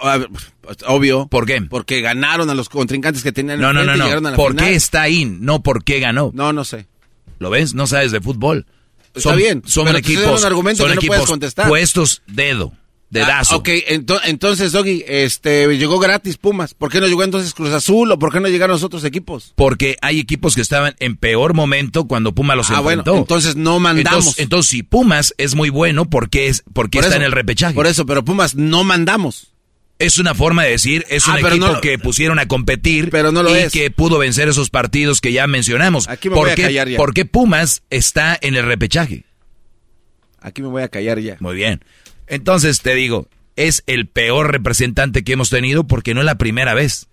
Obvio. 0.87 1.27
¿Por 1.27 1.45
qué? 1.45 1.61
Porque 1.61 2.01
ganaron 2.01 2.49
a 2.49 2.53
los 2.55 2.69
contrincantes 2.69 3.23
que 3.23 3.31
tenían 3.31 3.59
No, 3.59 3.73
no, 3.73 3.83
no, 3.85 3.91
enfrente 3.93 3.99
y 3.99 4.03
llegaron 4.03 4.23
no. 4.23 4.29
a 4.29 4.31
la 4.31 4.37
¿Por 4.37 4.51
final. 4.51 4.65
qué 4.67 4.75
está 4.75 5.01
ahí? 5.01 5.25
No, 5.25 5.61
¿por 5.63 5.83
qué 5.83 5.99
ganó? 5.99 6.31
No, 6.33 6.53
no 6.53 6.63
sé. 6.63 6.85
¿Lo 7.39 7.49
ves? 7.49 7.73
No 7.73 7.87
sabes 7.87 8.11
de 8.11 8.21
fútbol. 8.21 8.65
Está 9.13 9.33
bien, 9.35 9.63
Son 9.65 9.85
pero 9.85 9.97
equipos, 9.97 10.41
son 10.41 10.61
no 10.89 10.93
equipos 10.93 11.31
puestos 11.67 12.21
dedo, 12.27 12.73
dedazo. 13.09 13.55
Ah, 13.55 13.57
ok, 13.57 13.67
ento- 13.87 14.19
entonces, 14.25 14.71
Doggy, 14.71 15.03
este, 15.07 15.67
llegó 15.77 15.99
gratis 15.99 16.37
Pumas. 16.37 16.73
¿Por 16.73 16.91
qué 16.91 16.99
no 16.99 17.07
llegó 17.07 17.23
entonces 17.23 17.53
Cruz 17.53 17.71
Azul 17.71 18.11
o 18.11 18.19
por 18.19 18.31
qué 18.33 18.39
no 18.39 18.47
llegaron 18.49 18.73
los 18.73 18.83
otros 18.83 19.03
equipos? 19.03 19.53
Porque 19.55 19.97
hay 20.01 20.19
equipos 20.19 20.55
que 20.55 20.61
estaban 20.61 20.95
en 20.99 21.15
peor 21.15 21.53
momento 21.53 22.05
cuando 22.07 22.33
Pumas 22.33 22.57
los 22.57 22.69
Ah, 22.71 22.81
bueno, 22.81 23.01
enfrentó. 23.01 23.17
entonces 23.21 23.55
no 23.55 23.79
mandamos. 23.79 24.19
Entonces, 24.25 24.43
entonces, 24.43 24.69
si 24.71 24.83
Pumas 24.83 25.33
es 25.37 25.55
muy 25.55 25.69
bueno, 25.69 26.09
¿por 26.09 26.29
qué, 26.29 26.47
es, 26.47 26.63
por 26.73 26.89
qué 26.89 26.97
Por 26.97 27.05
está 27.05 27.15
eso, 27.15 27.21
en 27.21 27.25
el 27.25 27.31
repechaje? 27.31 27.73
Por 27.75 27.87
eso, 27.87 28.05
pero 28.05 28.25
Pumas 28.25 28.55
no 28.55 28.83
mandamos. 28.83 29.51
Es 29.97 30.17
una 30.19 30.35
forma 30.35 30.63
de 30.65 30.71
decir, 30.71 31.05
es 31.09 31.25
un 31.25 31.35
Ah, 31.35 31.37
pero 31.37 31.55
equipo 31.55 31.67
no- 31.71 31.79
que 31.79 31.97
pusieron 31.97 32.37
a 32.37 32.49
competir 32.49 33.09
Pero 33.11 33.31
no 33.31 33.43
lo 33.43 33.55
y 33.55 33.59
es. 33.61 33.71
que 33.71 33.89
pudo 33.91 34.17
vencer 34.17 34.49
esos 34.49 34.69
partidos 34.69 35.21
que 35.21 35.31
ya 35.31 35.47
mencionamos. 35.47 36.09
Aquí 36.09 36.27
me 36.27 36.35
¿Por 36.35 36.45
voy 36.47 36.51
a 36.51 36.55
qué, 36.55 36.63
callar 36.63 36.89
ya. 36.89 36.97
por 36.97 37.13
qué 37.13 37.23
Pumas 37.23 37.81
está 37.89 38.37
en 38.41 38.55
el 38.55 38.65
repechaje? 38.65 39.23
Aquí 40.41 40.61
me 40.61 40.67
voy 40.67 40.83
a 40.83 40.89
callar 40.89 41.19
ya. 41.19 41.37
Muy 41.39 41.55
bien. 41.55 41.81
Entonces 42.27 42.81
te 42.81 42.95
digo, 42.95 43.27
es 43.55 43.83
el 43.87 44.07
peor 44.07 44.51
representante 44.51 45.23
que 45.23 45.33
hemos 45.33 45.49
tenido 45.49 45.85
porque 45.85 46.13
no 46.13 46.21
es 46.21 46.25
la 46.25 46.37
primera 46.37 46.73
vez. 46.73 47.07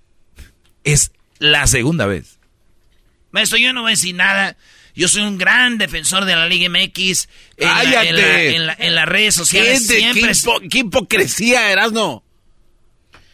Es 0.84 1.12
la 1.38 1.66
segunda 1.66 2.06
vez. 2.06 2.38
Maestro, 3.30 3.58
yo 3.58 3.72
no 3.72 3.82
voy 3.82 3.90
a 3.92 3.94
decir 3.96 4.14
nada. 4.14 4.56
Yo 4.94 5.08
soy 5.08 5.22
un 5.22 5.38
gran 5.38 5.78
defensor 5.78 6.24
de 6.26 6.34
la 6.36 6.46
Liga 6.48 6.68
MX. 6.68 7.28
En, 7.56 7.68
la- 7.68 7.82
en, 7.82 7.90
la- 7.90 7.92
¡Cállate! 8.02 8.56
en 8.56 8.66
la- 8.66 8.76
en 8.78 8.94
las 8.94 9.08
redes 9.08 9.34
¿Qué, 9.34 9.38
sociales 9.38 9.88
de- 9.88 9.96
siempre... 9.96 10.22
qué 10.22 10.28
hipo- 10.32 10.68
qué 10.70 10.78
hipocresía, 10.80 11.72
Erasno? 11.72 12.22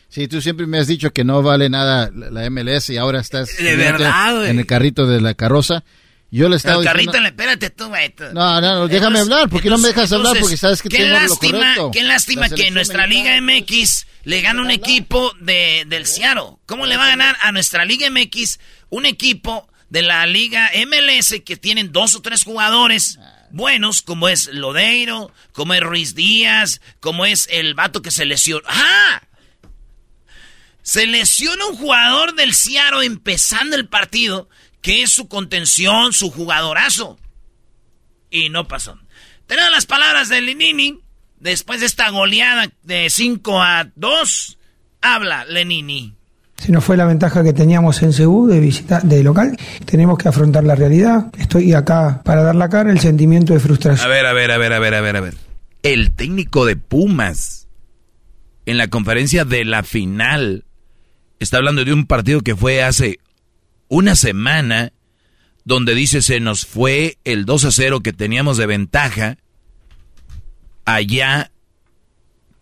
Sí, 0.09 0.27
tú 0.29 0.41
siempre 0.41 0.67
me 0.67 0.79
has 0.79 0.87
dicho 0.87 1.13
que 1.13 1.25
no 1.25 1.43
vale 1.43 1.69
nada 1.69 2.11
la, 2.15 2.31
la 2.31 2.49
MLS 2.51 2.89
y 2.91 2.97
ahora 2.97 3.21
estás 3.21 3.57
De 3.59 3.77
verdad, 3.77 4.37
güey. 4.37 4.51
en 4.51 4.59
el 4.59 4.67
carrito 4.67 5.07
de 5.07 5.21
la 5.21 5.35
carroza. 5.35 5.85
Yo 6.31 6.49
le 6.49 6.57
estaba 6.57 6.83
carrito, 6.85 7.13
diciendo... 7.13 7.21
le- 7.23 7.29
espérate 7.29 7.71
tú, 7.71 7.89
güey. 7.89 8.11
tú. 8.11 8.25
No, 8.35 8.61
no, 8.61 8.75
no, 8.75 8.89
déjame 8.89 9.19
Entonces- 9.19 9.33
hablar, 9.33 9.49
¿por 9.49 9.63
qué 9.63 9.71
no 9.71 9.79
me 9.79 9.89
dejas 9.89 10.13
hablar? 10.13 10.37
entonces, 10.37 10.43
Porque 10.43 10.57
sabes 10.59 10.83
que 10.83 10.89
qué 10.91 10.97
tengo 10.99 11.09
lo 11.15 11.21
lástima, 11.21 11.59
correcto. 11.59 11.91
Qué 11.93 12.03
lástima 12.03 12.49
que 12.51 12.71
nuestra 12.71 13.07
Liga 13.07 13.41
MX 13.41 14.07
le 14.25 14.41
gana 14.43 14.61
un 14.61 14.71
equipo 14.71 15.33
de, 15.41 15.85
del 15.87 16.05
Seattle. 16.07 16.57
¿Cómo 16.67 16.85
le 16.85 16.97
va 16.99 17.05
a 17.07 17.09
ganar 17.09 17.37
a 17.41 17.51
nuestra 17.53 17.85
Liga 17.87 18.11
MX 18.11 18.59
un 18.91 19.07
equipo 19.07 19.69
de 19.89 20.03
la 20.03 20.27
Liga 20.27 20.71
MLS 20.87 21.35
que 21.47 21.57
tienen 21.57 21.93
dos 21.93 22.15
o 22.15 22.21
tres 22.21 22.45
jugadores 22.45 23.19
buenos, 23.51 24.03
como 24.03 24.29
es 24.29 24.49
Lodeiro, 24.49 25.33
como 25.53 25.73
es 25.73 25.81
Ruiz 25.81 26.15
Díaz, 26.15 26.83
como 27.01 27.25
es 27.25 27.49
el 27.51 27.73
vato 27.73 28.03
que 28.03 28.11
se 28.11 28.27
lesionó? 28.27 28.61
¡Ah! 28.69 29.23
Se 30.83 31.07
lesiona 31.07 31.67
un 31.67 31.77
jugador 31.77 32.35
del 32.35 32.55
Seattle 32.55 33.05
empezando 33.05 33.77
el 33.77 33.89
partido, 33.89 34.49
que 34.81 35.03
es 35.03 35.11
su 35.11 35.29
contención, 35.29 36.13
su 36.13 36.31
jugadorazo. 36.31 37.19
Y 38.31 38.51
no 38.51 38.69
pasó. 38.69 38.99
Tenemos 39.47 39.71
las 39.71 39.87
palabras 39.87 40.29
de 40.29 40.41
Lenini. 40.41 41.01
Después 41.41 41.81
de 41.81 41.87
esta 41.87 42.11
goleada 42.11 42.71
de 42.83 43.09
5 43.11 43.63
a 43.63 43.91
2, 43.95 44.59
habla 45.01 45.45
Lenini. 45.45 46.15
Se 46.57 46.73
nos 46.73 46.85
fue 46.85 46.97
la 46.97 47.07
ventaja 47.07 47.45
que 47.45 47.53
teníamos 47.53 48.03
en 48.03 48.13
Cebú 48.13 48.49
de 48.49 48.59
visita 48.59 49.01
de 49.01 49.23
local. 49.23 49.57
Tenemos 49.85 50.19
que 50.19 50.29
afrontar 50.29 50.65
la 50.65 50.75
realidad. 50.75 51.27
Estoy 51.39 51.73
acá 51.73 52.21
para 52.25 52.43
dar 52.43 52.57
la 52.57 52.69
cara, 52.69 52.91
el 52.91 52.99
sentimiento 52.99 53.55
de 53.55 53.61
frustración. 53.61 54.05
A 54.05 54.13
ver, 54.13 54.27
a 54.27 54.33
ver, 54.33 54.51
a 54.51 54.59
ver, 54.59 54.73
a 54.73 54.79
ver, 54.81 54.95
a 54.95 55.01
ver, 55.01 55.17
a 55.17 55.21
ver. 55.21 55.35
El 55.85 56.13
técnico 56.13 56.67
de 56.67 56.75
Pumas 56.75 57.69
en 58.67 58.77
la 58.77 58.89
conferencia 58.89 59.45
de 59.45 59.65
la 59.65 59.85
final 59.85 60.65
está 61.39 61.59
hablando 61.59 61.85
de 61.85 61.93
un 61.93 62.07
partido 62.07 62.41
que 62.41 62.57
fue 62.57 62.83
hace 62.83 63.21
una 63.89 64.15
semana 64.15 64.93
donde 65.65 65.95
dice 65.95 66.23
se 66.23 66.41
nos 66.41 66.67
fue 66.67 67.19
el 67.25 67.45
2 67.45 67.65
a 67.67 67.73
0 67.73 68.01
que 68.01 68.13
teníamos 68.13 68.57
de 68.57 68.67
ventaja 68.67 69.39
allá 70.85 71.51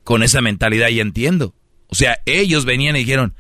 con 0.05 0.23
esa 0.23 0.41
mentalidad 0.41 0.89
y 0.89 1.01
entiendo. 1.01 1.55
O 1.89 1.95
sea, 1.95 2.21
ellos 2.27 2.65
venían 2.65 2.97
y 2.97 3.01
dijeron, 3.01 3.35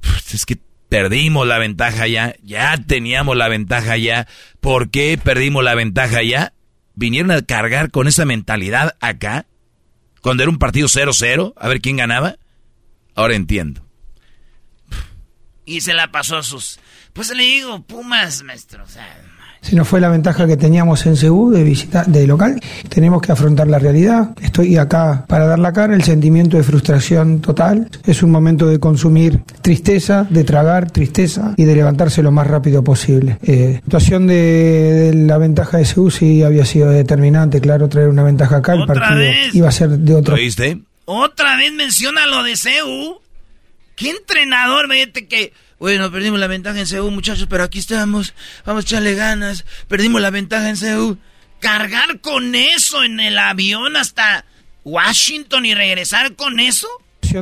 "Pues 0.00 0.34
es 0.34 0.44
que 0.46 0.58
perdimos 0.88 1.46
la 1.46 1.58
ventaja 1.58 2.06
ya, 2.06 2.34
ya 2.42 2.76
teníamos 2.76 3.36
la 3.36 3.48
ventaja 3.48 3.96
ya, 3.96 4.26
¿por 4.60 4.90
qué 4.90 5.18
perdimos 5.22 5.64
la 5.64 5.74
ventaja 5.74 6.22
ya? 6.22 6.52
Vinieron 6.94 7.30
a 7.30 7.42
cargar 7.42 7.90
con 7.90 8.08
esa 8.08 8.24
mentalidad 8.24 8.96
acá, 9.00 9.46
cuando 10.22 10.42
era 10.42 10.50
un 10.50 10.58
partido 10.58 10.88
0-0, 10.88 11.54
a 11.56 11.68
ver 11.68 11.80
quién 11.80 11.96
ganaba. 11.96 12.36
Ahora 13.14 13.34
entiendo. 13.34 13.86
Y 15.64 15.80
se 15.80 15.94
la 15.94 16.10
pasó 16.12 16.36
a 16.36 16.42
sus... 16.42 16.78
Pues 17.16 17.34
le 17.34 17.42
digo, 17.42 17.82
Pumas, 17.82 18.42
maestro. 18.44 18.84
O 18.84 18.88
sea, 18.88 19.04
Se 19.62 19.74
nos 19.74 19.88
fue 19.88 20.00
la 20.00 20.08
ventaja 20.10 20.46
que 20.46 20.56
teníamos 20.56 21.04
en 21.06 21.16
Cebú 21.16 21.50
de 21.50 21.64
visita 21.64 22.04
de 22.04 22.26
local. 22.26 22.60
Tenemos 22.88 23.20
que 23.22 23.32
afrontar 23.32 23.66
la 23.66 23.78
realidad. 23.80 24.30
Estoy 24.40 24.76
acá 24.76 25.24
para 25.26 25.46
dar 25.46 25.58
la 25.58 25.72
cara, 25.72 25.94
el 25.94 26.04
sentimiento 26.04 26.56
de 26.56 26.62
frustración 26.62 27.40
total. 27.40 27.88
Es 28.04 28.22
un 28.22 28.30
momento 28.30 28.66
de 28.66 28.78
consumir 28.78 29.40
tristeza, 29.62 30.26
de 30.28 30.44
tragar 30.44 30.90
tristeza 30.90 31.54
y 31.56 31.64
de 31.64 31.74
levantarse 31.74 32.22
lo 32.22 32.30
más 32.30 32.46
rápido 32.46 32.84
posible. 32.84 33.38
Eh, 33.42 33.72
la 33.76 33.80
situación 33.80 34.26
de, 34.26 34.34
de 34.34 35.14
la 35.26 35.38
ventaja 35.38 35.78
de 35.78 35.84
Cebú 35.86 36.10
sí 36.10 36.42
había 36.42 36.64
sido 36.66 36.90
determinante, 36.90 37.60
claro, 37.60 37.88
traer 37.88 38.08
una 38.08 38.22
ventaja 38.22 38.58
acá. 38.58 38.74
El 38.74 38.82
¿Otra 38.82 38.94
partido 38.94 39.18
vez? 39.18 39.54
iba 39.54 39.68
a 39.68 39.72
ser 39.72 39.88
de 39.90 40.14
otro. 40.14 40.36
¿Lo 40.36 40.40
oíste? 40.42 40.80
otra 41.08 41.56
vez 41.56 41.72
menciona 41.72 42.26
lo 42.26 42.42
de 42.42 42.56
CEU. 42.56 43.20
¿Qué 43.96 44.10
entrenador, 44.10 44.86
vete 44.88 45.26
que... 45.26 45.52
Bueno, 45.78 46.10
perdimos 46.10 46.40
la 46.40 46.46
ventaja 46.46 46.78
en 46.78 46.86
CEU, 46.86 47.10
muchachos, 47.10 47.46
pero 47.50 47.64
aquí 47.64 47.78
estamos. 47.78 48.34
Vamos 48.64 48.84
a 48.84 48.86
echarle 48.86 49.14
ganas. 49.14 49.64
Perdimos 49.88 50.22
la 50.22 50.30
ventaja 50.30 50.68
en 50.70 50.76
CEU. 50.76 51.18
Cargar 51.60 52.20
con 52.20 52.54
eso 52.54 53.02
en 53.02 53.20
el 53.20 53.38
avión 53.38 53.96
hasta 53.96 54.44
Washington 54.84 55.66
y 55.66 55.74
regresar 55.74 56.34
con 56.34 56.60
eso. 56.60 56.88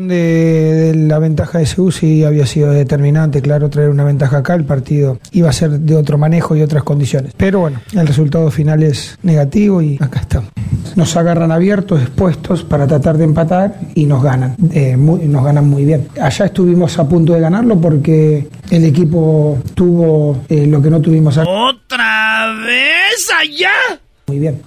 De, 0.01 0.93
la 0.97 1.19
ventaja 1.21 1.59
de 1.59 1.67
Seúl 1.67 1.93
sí 1.93 2.25
había 2.25 2.47
sido 2.47 2.71
determinante, 2.73 3.41
claro, 3.41 3.71
traer 3.71 3.91
una 3.91 4.03
ventaja 4.05 4.39
acá, 4.39 4.55
el 4.55 4.65
partido 4.65 5.19
iba 5.31 5.49
a 5.49 5.53
ser 5.53 5.71
de 5.71 5.95
otro 5.97 6.19
manejo 6.19 6.57
y 6.57 6.63
otras 6.63 6.83
condiciones. 6.83 7.33
Pero 7.37 7.61
bueno, 7.61 7.81
el 7.93 8.07
resultado 8.07 8.51
final 8.51 8.83
es 8.83 9.17
negativo 9.23 9.81
y 9.83 9.97
acá 10.01 10.21
estamos. 10.21 10.51
Nos 10.97 11.17
agarran 11.17 11.51
abiertos, 11.53 12.01
expuestos 12.03 12.65
para 12.65 12.87
tratar 12.87 13.17
de 13.19 13.25
empatar 13.25 13.79
y 13.95 14.05
nos 14.07 14.23
ganan, 14.23 14.57
eh, 14.73 14.97
muy- 14.97 15.27
nos 15.27 15.45
ganan 15.45 15.69
muy 15.69 15.85
bien. 15.85 16.09
Allá 16.21 16.47
estuvimos 16.47 16.99
a 16.99 17.09
punto 17.09 17.33
de 17.33 17.41
ganarlo 17.41 17.81
porque 17.81 18.49
el 18.71 18.85
equipo 18.85 19.59
tuvo 19.75 20.43
eh, 20.49 20.67
lo 20.67 20.83
que 20.83 20.91
no 20.91 21.01
tuvimos. 21.01 21.39
¡Otra 21.39 22.53
vez 22.67 23.29
allá! 23.41 23.71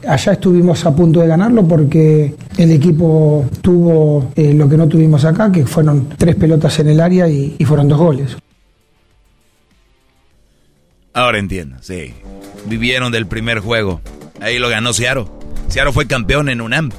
Allá 0.08 0.34
estuvimos 0.34 0.86
a 0.86 0.96
punto 0.96 1.22
de 1.22 1.28
ganarlo 1.28 1.68
porque 1.68 2.34
el 2.58 2.72
equipo 2.72 3.46
tuvo 3.62 4.32
eh, 4.36 4.54
lo 4.54 4.68
que 4.68 4.78
no 4.78 4.88
tuvimos 4.88 5.26
acá, 5.26 5.52
que 5.52 5.66
fueron 5.66 6.10
tres 6.18 6.36
pelotas 6.36 6.80
en 6.80 6.90
el 6.90 7.00
área 7.00 7.28
y, 7.28 7.56
y 7.58 7.66
fueron 7.66 7.88
dos 7.88 7.98
goles. 7.98 8.38
Ahora 11.14 11.40
entiendo, 11.40 11.78
sí. 11.82 12.14
Vivieron 12.66 13.12
del 13.12 13.26
primer 13.28 13.60
juego. 13.60 14.02
Ahí 14.40 14.60
lo 14.60 14.70
ganó 14.70 14.94
Searo. 14.94 15.40
Searo 15.68 15.92
fue 15.92 16.08
campeón 16.08 16.50
en 16.50 16.62
UNAM. 16.62 16.92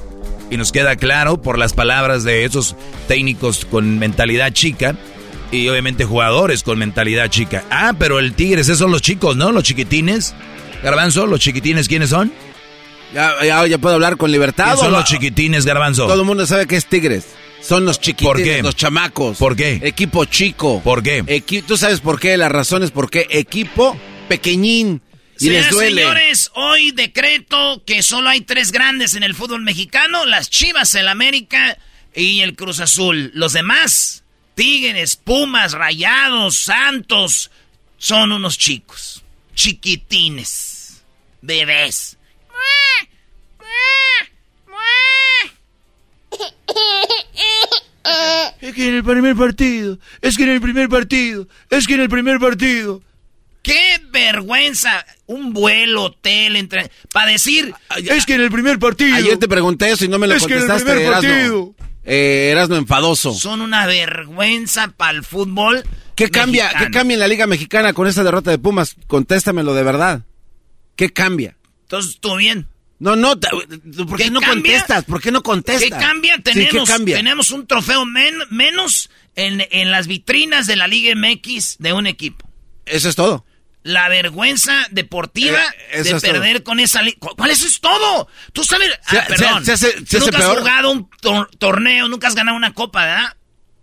Y 0.51 0.57
nos 0.57 0.71
queda 0.71 0.95
claro 0.95 1.41
por 1.41 1.57
las 1.57 1.73
palabras 1.73 2.23
de 2.23 2.43
esos 2.43 2.75
técnicos 3.07 3.65
con 3.65 3.99
mentalidad 3.99 4.51
chica 4.51 4.95
y 5.51 5.67
obviamente 5.69 6.05
jugadores 6.05 6.63
con 6.63 6.79
mentalidad 6.79 7.29
chica. 7.29 7.63
Ah, 7.69 7.93
pero 7.97 8.19
el 8.19 8.33
Tigres, 8.33 8.67
esos 8.67 8.79
son 8.79 8.91
los 8.91 9.01
chicos, 9.01 9.37
¿no? 9.37 9.51
Los 9.51 9.63
chiquitines. 9.63 10.33
Garbanzo, 10.83 11.27
¿los 11.27 11.39
chiquitines 11.39 11.87
quiénes 11.87 12.09
son? 12.09 12.31
Ya, 13.13 13.43
ya, 13.43 13.65
ya 13.67 13.77
puedo 13.77 13.95
hablar 13.95 14.17
con 14.17 14.31
libertad. 14.31 14.65
¿Quiénes 14.65 14.79
son 14.81 14.93
¿o 14.93 14.97
los 14.97 15.05
chiquitines, 15.05 15.65
Garbanzo? 15.65 16.07
Todo 16.07 16.21
el 16.21 16.27
mundo 16.27 16.45
sabe 16.45 16.67
que 16.67 16.75
es 16.75 16.85
Tigres. 16.85 17.25
Son 17.61 17.83
los 17.85 17.99
chiquitines, 17.99 18.29
¿Por 18.33 18.43
qué? 18.43 18.63
los 18.63 18.75
chamacos. 18.75 19.37
¿Por 19.37 19.55
qué? 19.55 19.79
Equipo 19.83 20.23
chico. 20.25 20.81
¿Por 20.83 21.03
qué? 21.03 21.23
Equi- 21.25 21.63
Tú 21.65 21.75
sabes 21.75 21.99
por 21.99 22.19
qué, 22.19 22.37
las 22.37 22.51
razones 22.51 22.91
por 22.91 23.09
qué. 23.09 23.27
Equipo 23.29 23.97
pequeñín. 24.29 25.01
Y 25.41 25.49
les 25.49 25.69
duele. 25.69 26.01
señores, 26.03 26.51
hoy 26.55 26.91
decreto 26.91 27.81
que 27.85 28.03
solo 28.03 28.29
hay 28.29 28.41
tres 28.41 28.71
grandes 28.71 29.15
en 29.15 29.23
el 29.23 29.33
fútbol 29.35 29.61
mexicano, 29.63 30.25
las 30.25 30.49
Chivas, 30.49 30.93
el 30.95 31.07
América 31.07 31.77
y 32.13 32.41
el 32.41 32.55
Cruz 32.55 32.79
Azul. 32.81 33.31
Los 33.33 33.53
demás, 33.53 34.23
Tigres, 34.55 35.15
Pumas, 35.15 35.71
Rayados, 35.73 36.57
Santos, 36.57 37.51
son 37.97 38.33
unos 38.33 38.57
chicos, 38.57 39.23
chiquitines, 39.55 41.01
bebés. 41.41 42.17
Es 48.61 48.73
que 48.73 48.87
en 48.87 48.95
el 48.95 49.03
primer 49.03 49.35
partido, 49.35 49.97
es 50.21 50.37
que 50.37 50.43
en 50.43 50.49
el 50.49 50.61
primer 50.61 50.89
partido, 50.89 51.47
es 51.69 51.87
que 51.87 51.93
en 51.93 52.01
el 52.01 52.09
primer 52.09 52.39
partido. 52.39 53.01
¡Qué 53.61 54.01
vergüenza! 54.11 55.05
Un 55.25 55.53
vuelo, 55.53 56.05
hotel, 56.05 56.55
entre... 56.55 56.89
Para 57.11 57.31
decir... 57.31 57.73
Es 57.97 58.25
que 58.25 58.35
en 58.35 58.41
el 58.41 58.51
primer 58.51 58.79
partido. 58.79 59.15
Ayer 59.15 59.37
te 59.37 59.47
pregunté 59.47 59.91
eso 59.91 60.05
y 60.05 60.07
no 60.07 60.17
me 60.17 60.27
lo 60.27 60.35
Es 60.35 60.45
que 60.45 60.53
en 60.53 60.61
el 60.61 60.67
contestaste, 60.67 60.93
primer 60.95 61.11
Erasno. 61.11 61.29
partido. 61.29 61.75
Eh, 62.05 62.49
Erasno 62.51 62.77
enfadoso. 62.77 63.33
Son 63.33 63.61
una 63.61 63.85
vergüenza 63.85 64.87
para 64.95 65.11
el 65.17 65.23
fútbol. 65.23 65.83
¿Qué 66.15 66.29
cambia, 66.29 66.63
mexicano. 66.63 66.85
¿Qué 66.85 66.91
cambia 66.91 67.13
en 67.15 67.19
la 67.19 67.27
Liga 67.27 67.47
Mexicana 67.47 67.93
con 67.93 68.07
esa 68.07 68.23
derrota 68.23 68.49
de 68.49 68.57
Pumas? 68.59 68.95
Contéstamelo 69.07 69.73
de 69.73 69.83
verdad. 69.83 70.21
¿Qué 70.95 71.11
cambia? 71.11 71.57
Entonces, 71.83 72.17
¿tú 72.19 72.35
bien? 72.37 72.67
No, 72.99 73.15
no, 73.15 73.39
¿por 73.39 74.17
qué, 74.17 74.25
¿Qué 74.25 74.29
no 74.31 74.41
cambia? 74.41 74.73
contestas? 74.73 75.05
¿Por 75.05 75.21
qué 75.21 75.31
no 75.31 75.41
contestas? 75.41 75.83
¿Qué 75.83 75.89
cambia? 75.89 76.35
Sí, 76.35 76.41
Tenemos, 76.43 76.71
¿qué 76.89 76.93
cambia? 76.95 77.15
tenemos 77.15 77.51
un 77.51 77.65
trofeo 77.65 78.05
men- 78.05 78.43
menos 78.49 79.09
en, 79.35 79.65
en 79.71 79.89
las 79.91 80.07
vitrinas 80.07 80.67
de 80.67 80.75
la 80.75 80.87
Liga 80.87 81.13
MX 81.15 81.77
de 81.79 81.93
un 81.93 82.07
equipo. 82.07 82.49
Eso 82.85 83.07
es 83.07 83.15
todo. 83.15 83.45
La 83.83 84.09
vergüenza 84.09 84.85
deportiva 84.91 85.59
Eh, 85.91 86.03
de 86.03 86.09
todo. 86.09 86.19
perder 86.19 86.63
con 86.63 86.81
esa 86.81 87.01
liga. 87.01 87.17
¿Cuál 87.19 87.51
eso 87.51 87.65
es 87.65 87.79
todo? 87.79 88.27
Tú 88.51 88.65
sabes. 88.65 88.89
Ah, 89.05 89.11
se- 89.11 89.21
perdón. 89.33 89.65
se 89.65 89.77
se 89.77 90.19
nunca 90.19 90.37
has 90.37 90.43
peor. 90.43 90.59
jugado 90.59 90.91
un 90.91 91.09
tor- 91.21 91.49
torneo, 91.57 92.09
nunca 92.09 92.27
has 92.27 92.35
ganado 92.35 92.57
una 92.57 92.73
copa, 92.73 93.05
¿verdad? 93.05 93.37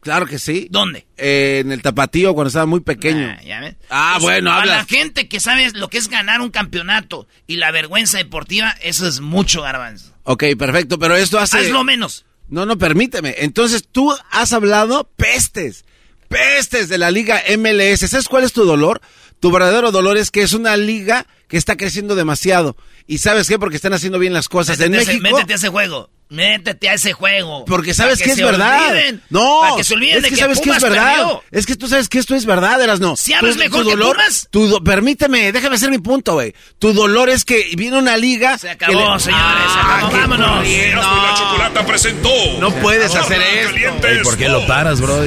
Claro 0.07 0.24
que 0.27 0.39
sí. 0.39 0.69
¿Dónde? 0.70 1.05
Eh, 1.16 1.59
en 1.65 1.73
el 1.73 1.83
tapatío 1.83 2.33
cuando 2.33 2.47
estaba 2.47 2.65
muy 2.65 2.78
pequeño. 2.78 3.27
Ah, 3.37 3.43
ya 3.43 3.59
ves. 3.59 3.74
Ah, 3.91 4.19
bueno, 4.20 4.51
Para 4.51 4.66
la 4.66 4.85
gente 4.85 5.27
que 5.27 5.41
sabe 5.41 5.69
lo 5.74 5.89
que 5.91 5.99
es 5.99 6.09
ganar 6.09 6.41
un 6.43 6.51
campeonato 6.51 7.27
y 7.49 7.57
la 7.57 7.73
vergüenza 7.73 8.19
deportiva, 8.19 8.73
eso 8.83 9.09
es 9.09 9.19
mucho 9.19 9.62
garbanzo. 9.62 10.15
Ok, 10.23 10.45
perfecto, 10.57 11.01
pero 11.01 11.16
esto 11.16 11.41
hace... 11.41 11.59
Hazlo 11.59 11.83
menos. 11.83 12.24
No, 12.49 12.66
no, 12.66 12.78
permíteme. 12.78 13.35
Entonces 13.39 13.89
tú 13.91 14.15
has 14.31 14.53
hablado 14.53 15.11
pestes, 15.16 15.85
pestes 16.28 16.89
de 16.89 16.99
la 16.99 17.11
liga 17.11 17.43
MLS. 17.59 18.09
¿Sabes 18.09 18.28
cuál 18.28 18.45
es 18.45 18.53
tu 18.53 18.65
dolor? 18.65 19.01
Tu 19.41 19.51
verdadero 19.51 19.91
dolor 19.91 20.16
es 20.19 20.31
que 20.31 20.43
es 20.43 20.53
una 20.53 20.77
liga 20.77 21.27
que 21.49 21.57
está 21.57 21.77
creciendo 21.77 22.15
demasiado. 22.15 22.77
¿Y 23.09 23.19
sabes 23.19 23.49
qué? 23.49 23.59
Porque 23.59 23.74
están 23.74 23.93
haciendo 23.93 24.20
bien 24.20 24.33
las 24.33 24.49
cosas. 24.49 24.78
Métete, 24.78 24.97
en 24.97 25.03
ese- 25.03 25.12
México... 25.20 25.37
métete 25.37 25.53
a 25.55 25.57
ese 25.57 25.69
juego. 25.69 26.11
Métete 26.28 26.89
a 26.89 26.94
ese 26.94 27.12
juego. 27.12 27.65
Porque 27.66 27.94
sabes 27.94 28.20
que, 28.20 28.32
es 28.32 28.36
verdad. 28.40 28.89
olviden. 28.90 29.23
No, 29.31 29.61
Para 29.61 29.77
que 29.77 29.85
se 29.85 29.94
olviden 29.94 30.16
es 30.16 30.23
de 30.24 30.28
que, 30.31 30.35
que 30.35 30.40
sabes 30.40 30.59
que 30.59 30.70
es 30.70 30.77
Pumas 30.77 30.82
verdad. 30.82 31.15
perdió. 31.16 31.43
Es 31.53 31.66
que 31.66 31.77
tú 31.77 31.86
sabes 31.89 32.09
que 32.09 32.19
esto 32.19 32.35
es 32.35 32.44
verdad, 32.47 32.82
Eras 32.82 32.98
no. 32.98 33.15
Si 33.16 33.32
hablas 33.32 33.57
mejor 33.57 33.86
que 33.86 33.97
Pumas. 33.97 34.48
tu 34.51 34.66
do- 34.66 34.82
permíteme, 34.82 35.53
déjame 35.53 35.77
hacer 35.77 35.90
mi 35.90 35.98
punto, 35.98 36.32
güey. 36.35 36.53
Tu 36.81 36.93
dolor 36.93 37.31
es 37.31 37.44
que 37.44 37.70
viene 37.77 37.97
una 37.98 38.16
liga. 38.16 38.59
Se 38.59 38.70
acabó, 38.70 39.19
señores, 39.20 39.73
se 39.73 39.78
acabó. 39.78 40.11
Vámonos. 40.11 40.66
Erasmo 40.66 41.16
y 41.16 41.27
la 41.28 41.35
Chocolata 41.36 41.86
presentó. 41.86 42.31
No 42.59 42.70
puedes 42.73 43.15
hacer 43.15 43.40
esto. 43.40 44.07
Ey, 44.09 44.23
¿Por 44.24 44.36
qué 44.36 44.48
lo 44.48 44.66
paras, 44.66 45.01
bro? 45.01 45.23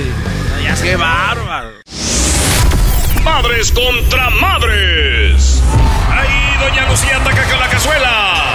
Qué 0.84 0.95
bárbaro. 0.97 1.71
Madres 3.23 3.71
contra 3.71 4.30
madres. 4.31 5.61
Ahí 6.11 6.57
Doña 6.59 6.89
Lucía 6.89 7.17
ataca 7.17 7.43
con 7.49 7.59
la 7.59 7.69
cazuela. 7.69 8.48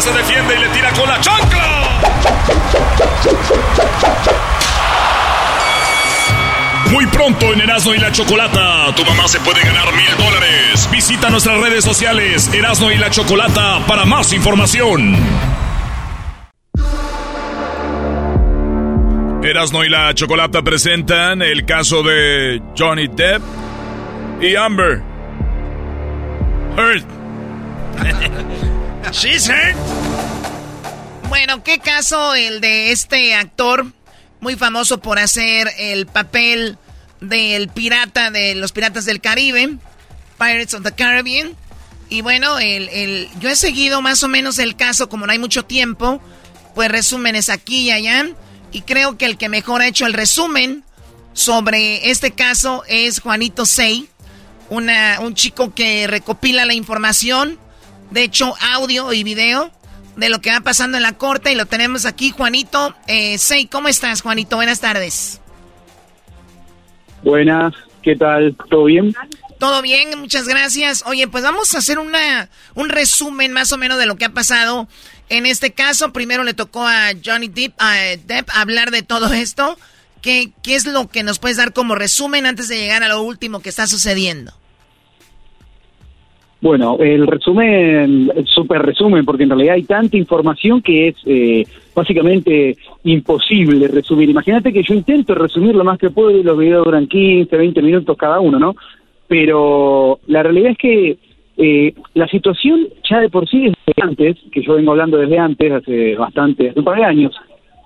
Se 0.00 0.10
defiende 0.14 0.54
y 0.56 0.58
le 0.60 0.68
tira 0.68 0.90
con 0.92 1.06
la 1.06 1.20
chancla. 1.20 2.00
Muy 6.90 7.06
pronto 7.08 7.52
en 7.52 7.60
Erasmo 7.60 7.94
y 7.94 7.98
la 7.98 8.10
Chocolata, 8.10 8.94
tu 8.96 9.04
mamá 9.04 9.28
se 9.28 9.38
puede 9.40 9.60
ganar 9.60 9.92
mil 9.92 10.16
dólares. 10.16 10.88
Visita 10.90 11.28
nuestras 11.28 11.60
redes 11.60 11.84
sociales 11.84 12.48
Erasmo 12.54 12.90
y 12.90 12.96
la 12.96 13.10
Chocolata 13.10 13.84
para 13.86 14.06
más 14.06 14.32
información. 14.32 15.18
Erasmo 19.42 19.84
y 19.84 19.90
la 19.90 20.14
Chocolata 20.14 20.62
presentan 20.62 21.42
el 21.42 21.66
caso 21.66 22.02
de 22.02 22.62
Johnny 22.74 23.06
Depp 23.06 23.42
y 24.40 24.56
Amber 24.56 25.02
Heard. 26.78 27.04
She's 29.12 29.48
hurt. 29.48 29.76
Bueno, 31.28 31.62
¿qué 31.64 31.78
caso 31.78 32.34
el 32.34 32.60
de 32.60 32.92
este 32.92 33.34
actor 33.34 33.86
muy 34.40 34.56
famoso 34.56 35.00
por 35.00 35.18
hacer 35.18 35.68
el 35.78 36.06
papel 36.06 36.78
del 37.20 37.68
pirata 37.68 38.30
de 38.30 38.54
los 38.54 38.72
piratas 38.72 39.04
del 39.04 39.20
Caribe, 39.20 39.76
Pirates 40.38 40.74
of 40.74 40.82
the 40.82 40.92
Caribbean? 40.92 41.56
Y 42.08 42.22
bueno, 42.22 42.58
el, 42.58 42.88
el- 42.88 43.28
yo 43.40 43.48
he 43.48 43.56
seguido 43.56 44.00
más 44.02 44.22
o 44.22 44.28
menos 44.28 44.58
el 44.58 44.76
caso, 44.76 45.08
como 45.08 45.26
no 45.26 45.32
hay 45.32 45.38
mucho 45.38 45.64
tiempo, 45.64 46.20
pues 46.74 46.88
resúmenes 46.90 47.48
aquí 47.48 47.82
y 47.82 47.90
allá. 47.90 48.26
Y 48.72 48.82
creo 48.82 49.18
que 49.18 49.26
el 49.26 49.36
que 49.38 49.48
mejor 49.48 49.82
ha 49.82 49.88
hecho 49.88 50.06
el 50.06 50.12
resumen 50.12 50.84
sobre 51.32 52.10
este 52.10 52.32
caso 52.32 52.84
es 52.88 53.20
Juanito 53.20 53.66
Sey, 53.66 54.08
un 54.68 55.34
chico 55.34 55.74
que 55.74 56.06
recopila 56.06 56.64
la 56.64 56.74
información, 56.74 57.58
de 58.10 58.24
hecho 58.24 58.54
audio 58.60 59.12
y 59.12 59.24
video, 59.24 59.70
de 60.16 60.28
lo 60.28 60.40
que 60.40 60.50
va 60.50 60.60
pasando 60.60 60.96
en 60.96 61.02
la 61.02 61.12
corte 61.12 61.52
y 61.52 61.54
lo 61.54 61.66
tenemos 61.66 62.04
aquí, 62.04 62.30
Juanito. 62.30 62.94
Eh, 63.06 63.38
Sey, 63.38 63.66
¿cómo 63.66 63.88
estás, 63.88 64.22
Juanito? 64.22 64.56
Buenas 64.56 64.80
tardes. 64.80 65.40
Buenas, 67.22 67.74
¿qué 68.02 68.16
tal? 68.16 68.56
¿Todo 68.68 68.84
bien? 68.84 69.14
Todo 69.58 69.82
bien, 69.82 70.18
muchas 70.18 70.48
gracias. 70.48 71.04
Oye, 71.06 71.28
pues 71.28 71.44
vamos 71.44 71.74
a 71.74 71.78
hacer 71.78 71.98
una, 71.98 72.48
un 72.74 72.88
resumen 72.88 73.52
más 73.52 73.72
o 73.72 73.76
menos 73.76 73.98
de 73.98 74.06
lo 74.06 74.16
que 74.16 74.24
ha 74.24 74.30
pasado 74.30 74.88
en 75.28 75.46
este 75.46 75.72
caso. 75.72 76.12
Primero 76.12 76.44
le 76.44 76.54
tocó 76.54 76.86
a 76.86 77.10
Johnny 77.22 77.48
Depp, 77.48 77.74
a 77.78 77.94
Depp 78.24 78.48
hablar 78.54 78.90
de 78.90 79.02
todo 79.02 79.32
esto. 79.32 79.78
¿Qué, 80.22 80.52
¿Qué 80.62 80.74
es 80.74 80.86
lo 80.86 81.08
que 81.08 81.22
nos 81.22 81.38
puedes 81.38 81.56
dar 81.56 81.72
como 81.72 81.94
resumen 81.94 82.46
antes 82.46 82.68
de 82.68 82.78
llegar 82.78 83.02
a 83.02 83.08
lo 83.08 83.22
último 83.22 83.60
que 83.60 83.70
está 83.70 83.86
sucediendo? 83.86 84.52
Bueno, 86.60 86.98
el 87.00 87.26
resumen, 87.26 88.30
el 88.36 88.46
super 88.46 88.82
resumen, 88.82 89.24
porque 89.24 89.44
en 89.44 89.50
realidad 89.50 89.76
hay 89.76 89.84
tanta 89.84 90.18
información 90.18 90.82
que 90.82 91.08
es 91.08 91.16
eh, 91.24 91.64
básicamente 91.94 92.76
imposible 93.04 93.88
resumir. 93.88 94.28
Imagínate 94.28 94.70
que 94.72 94.82
yo 94.82 94.92
intento 94.92 95.34
resumir 95.34 95.74
lo 95.74 95.84
más 95.84 95.98
que 95.98 96.10
puedo 96.10 96.38
y 96.38 96.42
los 96.42 96.58
videos 96.58 96.84
duran 96.84 97.06
15, 97.06 97.56
20 97.56 97.82
minutos 97.82 98.16
cada 98.18 98.40
uno, 98.40 98.58
¿no? 98.58 98.76
Pero 99.26 100.18
la 100.26 100.42
realidad 100.42 100.72
es 100.72 100.78
que 100.78 101.18
eh, 101.56 101.94
la 102.14 102.28
situación 102.28 102.88
ya 103.08 103.20
de 103.20 103.30
por 103.30 103.48
sí 103.48 103.64
desde 103.64 104.02
antes, 104.02 104.36
que 104.52 104.62
yo 104.62 104.74
vengo 104.74 104.90
hablando 104.90 105.16
desde 105.16 105.38
antes, 105.38 105.72
hace 105.72 106.14
bastante, 106.14 106.70
hace 106.70 106.78
un 106.78 106.84
par 106.84 106.98
de 106.98 107.04
años, 107.04 107.34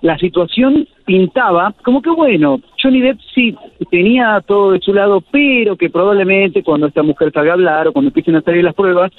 la 0.05 0.19
situación 0.19 0.87
pintaba 1.03 1.73
como 1.83 1.99
que 1.99 2.11
bueno, 2.11 2.61
Johnny 2.79 3.01
Depp 3.01 3.19
sí 3.33 3.55
tenía 3.89 4.39
todo 4.45 4.73
de 4.73 4.79
su 4.79 4.93
lado, 4.93 5.23
pero 5.31 5.75
que 5.75 5.89
probablemente 5.89 6.61
cuando 6.61 6.85
esta 6.85 7.01
mujer 7.01 7.31
salga 7.33 7.51
a 7.51 7.53
hablar 7.55 7.87
o 7.87 7.91
cuando 7.91 8.09
empiecen 8.09 8.35
a 8.35 8.41
salir 8.41 8.63
las 8.63 8.75
pruebas, 8.75 9.11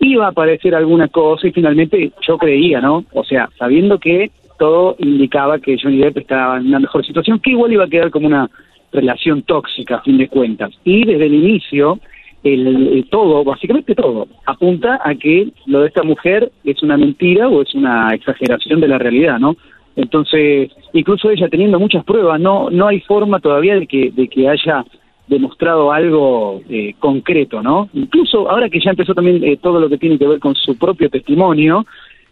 iba 0.00 0.24
a 0.24 0.30
aparecer 0.30 0.74
alguna 0.74 1.08
cosa 1.08 1.46
y 1.46 1.52
finalmente 1.52 2.12
yo 2.26 2.38
creía, 2.38 2.80
¿no? 2.80 3.04
O 3.12 3.24
sea, 3.24 3.50
sabiendo 3.58 3.98
que 3.98 4.30
todo 4.58 4.96
indicaba 5.00 5.58
que 5.58 5.76
Johnny 5.78 5.98
Depp 5.98 6.16
estaba 6.16 6.56
en 6.56 6.68
una 6.68 6.80
mejor 6.80 7.04
situación, 7.04 7.38
que 7.38 7.50
igual 7.50 7.74
iba 7.74 7.84
a 7.84 7.88
quedar 7.90 8.10
como 8.10 8.26
una 8.26 8.48
relación 8.90 9.42
tóxica 9.42 9.96
a 9.96 10.02
fin 10.02 10.16
de 10.16 10.28
cuentas. 10.28 10.70
Y 10.82 11.04
desde 11.04 11.26
el 11.26 11.34
inicio, 11.34 11.98
el, 12.42 12.88
el 12.88 13.04
todo, 13.10 13.44
básicamente 13.44 13.94
todo, 13.94 14.28
apunta 14.46 14.98
a 15.04 15.14
que 15.14 15.48
lo 15.66 15.80
de 15.80 15.88
esta 15.88 16.02
mujer 16.02 16.50
es 16.64 16.82
una 16.82 16.96
mentira 16.96 17.48
o 17.48 17.60
es 17.60 17.74
una 17.74 18.14
exageración 18.14 18.80
de 18.80 18.88
la 18.88 18.96
realidad, 18.96 19.38
¿no? 19.38 19.56
Entonces, 19.96 20.70
incluso 20.92 21.30
ella 21.30 21.48
teniendo 21.48 21.78
muchas 21.78 22.04
pruebas, 22.04 22.40
no 22.40 22.70
no 22.70 22.86
hay 22.88 23.00
forma 23.00 23.40
todavía 23.40 23.74
de 23.78 23.86
que 23.86 24.10
de 24.10 24.28
que 24.28 24.48
haya 24.48 24.84
demostrado 25.28 25.92
algo 25.92 26.60
eh, 26.68 26.94
concreto, 26.98 27.62
¿no? 27.62 27.88
Incluso 27.94 28.50
ahora 28.50 28.68
que 28.68 28.80
ya 28.80 28.90
empezó 28.90 29.14
también 29.14 29.42
eh, 29.44 29.56
todo 29.56 29.80
lo 29.80 29.88
que 29.88 29.98
tiene 29.98 30.18
que 30.18 30.26
ver 30.26 30.38
con 30.40 30.54
su 30.54 30.76
propio 30.76 31.08
testimonio, 31.08 31.86